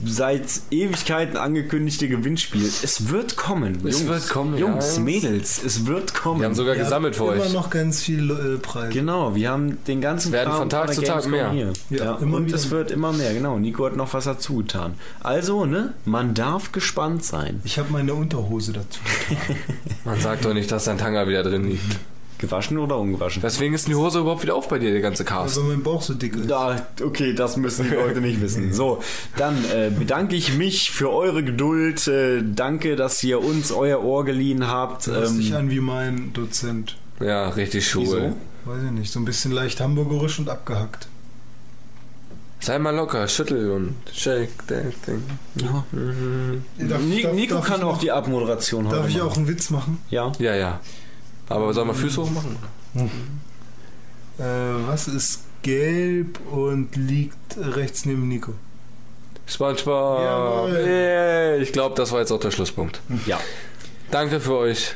seit 0.05 0.43
Ewigkeiten 0.71 1.37
angekündigte 1.37 2.07
Gewinnspiel. 2.07 2.65
Es 2.65 3.09
wird 3.09 3.37
kommen. 3.37 3.85
Es 3.85 3.99
Jungs, 3.99 4.07
wird 4.07 4.29
kommen, 4.29 4.57
Jungs, 4.57 4.97
ja. 4.97 5.03
Mädels, 5.03 5.61
es 5.63 5.85
wird 5.85 6.13
kommen. 6.13 6.41
Wir 6.41 6.47
haben 6.47 6.55
sogar 6.55 6.75
Ihr 6.75 6.83
gesammelt 6.83 7.15
für 7.15 7.27
habt 7.27 7.39
euch. 7.39 7.45
Immer 7.45 7.53
noch 7.61 7.69
ganz 7.69 8.01
viel 8.01 8.29
äh, 8.29 8.57
Preise. 8.57 8.93
Genau, 8.93 9.35
wir 9.35 9.49
haben 9.49 9.77
den 9.85 10.01
ganzen 10.01 10.31
Werden 10.31 10.49
Kram 10.49 10.59
von 10.59 10.69
Tag 10.69 10.93
zu 10.93 11.01
Tag 11.01 11.27
mehr. 11.27 11.51
Hier. 11.51 11.73
Ja, 11.89 12.05
Ja, 12.05 12.15
immer 12.17 12.37
und 12.37 12.51
es 12.51 12.69
wird 12.69 12.91
immer 12.91 13.11
mehr, 13.13 13.33
genau. 13.33 13.57
Nico 13.59 13.85
hat 13.85 13.95
noch 13.95 14.13
was 14.13 14.25
dazu 14.25 14.57
getan. 14.57 14.93
Also, 15.21 15.65
ne, 15.65 15.93
man 16.05 16.33
darf 16.33 16.71
gespannt 16.71 17.23
sein. 17.23 17.61
Ich 17.63 17.79
habe 17.79 17.91
meine 17.91 18.13
Unterhose 18.13 18.73
dazu. 18.73 18.99
Man 20.05 20.19
sagt 20.19 20.45
doch 20.45 20.53
nicht, 20.53 20.66
dass 20.71 20.85
dein 20.85 20.97
Tanga 20.97 21.27
wieder 21.27 21.43
drin 21.43 21.69
liegt. 21.69 21.99
Gewaschen 22.39 22.77
oder 22.77 22.97
ungewaschen? 22.99 23.41
Deswegen 23.41 23.73
ist 23.73 23.87
die 23.87 23.95
Hose 23.95 24.19
überhaupt 24.19 24.43
wieder 24.43 24.53
auf 24.53 24.67
bei 24.67 24.77
dir, 24.77 24.91
der 24.91 25.01
ganze 25.01 25.25
Cast. 25.25 25.57
Also 25.57 25.63
mein 25.63 25.81
Bauch 25.81 26.03
so 26.03 26.13
dick 26.13 26.35
ist. 26.35 26.47
Ja, 26.47 26.85
okay, 27.03 27.33
das 27.33 27.57
müssen 27.57 27.89
die 27.89 27.95
Leute 27.95 28.21
nicht 28.21 28.39
wissen. 28.41 28.73
So, 28.73 29.01
dann 29.37 29.55
äh, 29.73 29.89
bedanke 29.89 30.35
ich 30.35 30.55
mich 30.55 30.91
für 30.91 31.11
eure 31.11 31.43
Geduld. 31.43 32.07
Äh, 32.07 32.43
danke, 32.45 32.95
dass 32.95 33.23
ihr 33.23 33.43
uns 33.43 33.71
euer 33.71 34.03
Ohr 34.03 34.23
geliehen 34.23 34.67
habt. 34.67 35.07
Du 35.07 35.13
hörst 35.13 35.35
dich 35.39 35.49
Ähm, 35.49 35.55
an 35.55 35.71
wie 35.71 35.79
mein 35.79 36.31
Dozent. 36.33 36.95
Ja, 37.19 37.49
richtig 37.49 37.83
Wieso? 37.95 38.05
schwul. 38.11 38.33
Weiß 38.65 38.83
ich 38.85 38.91
nicht, 38.91 39.11
so 39.11 39.19
ein 39.19 39.25
bisschen 39.25 39.51
leicht 39.51 39.81
hamburgerisch 39.81 40.37
und 40.37 40.47
abgehackt. 40.49 41.07
Sei 42.59 42.79
mal 42.79 42.95
locker, 42.95 43.27
schüttel 43.27 43.71
und 43.71 43.95
shake 44.13 44.49
that 44.67 44.91
thing. 45.05 45.23
ja. 45.55 45.83
Darf- 46.79 47.01
Ni- 47.01 47.21
darf- 47.21 47.33
Nico 47.33 47.55
darf 47.55 47.65
kann 47.67 47.83
auch 47.83 47.93
noch- 47.93 47.99
die 47.99 48.11
Abmoderation 48.11 48.87
heute 48.87 48.95
Darf 48.97 49.07
ich 49.09 49.17
machen. 49.17 49.27
auch 49.29 49.37
einen 49.37 49.47
Witz 49.47 49.69
machen? 49.69 49.99
Ja. 50.09 50.31
Ja, 50.39 50.55
ja. 50.55 50.79
Aber 51.49 51.73
soll 51.73 51.85
man 51.85 51.95
Füße 51.95 52.21
hoch 52.21 52.29
machen? 52.31 52.57
Äh, 54.39 54.43
was 54.87 55.07
ist 55.07 55.41
gelb 55.61 56.39
und 56.51 56.95
liegt 56.95 57.57
rechts 57.57 58.05
neben 58.05 58.27
Nico? 58.27 58.53
SpongeBob. 59.45 60.69
Yeah. 60.69 61.55
Ich 61.57 61.71
glaube, 61.71 61.95
das 61.95 62.11
war 62.11 62.19
jetzt 62.19 62.31
auch 62.31 62.39
der 62.39 62.51
Schlusspunkt. 62.51 63.01
Ja. 63.25 63.39
Danke 64.11 64.39
für 64.41 64.55
euch, 64.57 64.95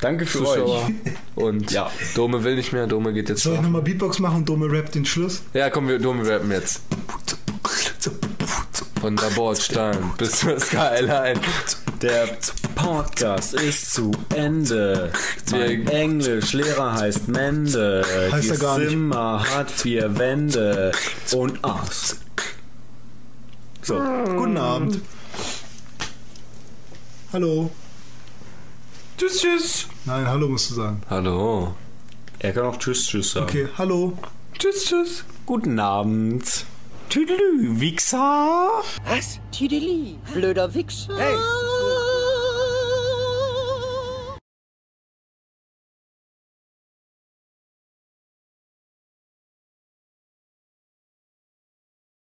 Danke 0.00 0.26
für 0.26 0.38
Zuschauer. 0.38 0.86
euch. 0.86 0.92
Und 1.34 1.70
Ja. 1.70 1.90
Dome 2.14 2.44
will 2.44 2.56
nicht 2.56 2.72
mehr, 2.72 2.86
Dome 2.86 3.12
geht 3.12 3.28
jetzt 3.28 3.42
Soll 3.42 3.54
ich 3.54 3.60
nochmal 3.62 3.82
Beatbox 3.82 4.18
machen 4.18 4.36
und 4.38 4.48
Dome 4.48 4.70
Rap 4.70 4.92
den 4.92 5.04
Schluss? 5.04 5.42
Ja, 5.54 5.70
komm, 5.70 5.88
wir 5.88 5.98
Dome 5.98 6.28
rappen 6.28 6.50
jetzt. 6.50 6.80
Von 9.00 9.16
der 9.16 9.30
Bordstein 9.30 9.96
bis 10.18 10.40
zur 10.40 10.58
Skyline. 10.58 11.40
Der 12.02 12.28
Podcast 12.74 13.54
ist 13.54 13.94
zu 13.94 14.10
Ende. 14.34 15.12
Mein 15.50 15.86
Englischlehrer 15.88 16.94
heißt 16.94 17.28
Mende. 17.28 18.04
Heißt 18.32 18.44
Die 18.44 18.50
er 18.50 18.58
gar 18.58 18.78
nicht. 18.78 18.90
Zimmer 18.90 19.44
hat 19.54 19.70
vier 19.70 20.18
Wände 20.18 20.92
und 21.32 21.64
Ass. 21.64 22.16
So. 23.82 23.94
Guten 23.98 24.56
Abend. 24.56 25.00
Hallo. 27.32 27.70
Tschüss, 29.16 29.38
tschüss. 29.38 29.86
Nein, 30.04 30.26
hallo 30.26 30.48
musst 30.48 30.70
du 30.70 30.74
sagen. 30.74 31.00
Hallo. 31.08 31.74
Er 32.38 32.52
kann 32.52 32.66
auch 32.66 32.76
Tschüss, 32.76 33.06
Tschüss 33.06 33.32
sagen. 33.32 33.46
Okay, 33.46 33.66
hallo. 33.78 34.12
Tschüss, 34.58 34.84
tschüss. 34.84 35.24
Guten 35.46 35.78
Abend. 35.80 36.66
Tüdelü, 37.08 37.80
Wichser. 37.80 38.82
Was? 39.08 39.40
Tideli, 39.52 40.18
blöder 40.34 40.74
Wichser. 40.74 41.16
Hey, 41.16 41.34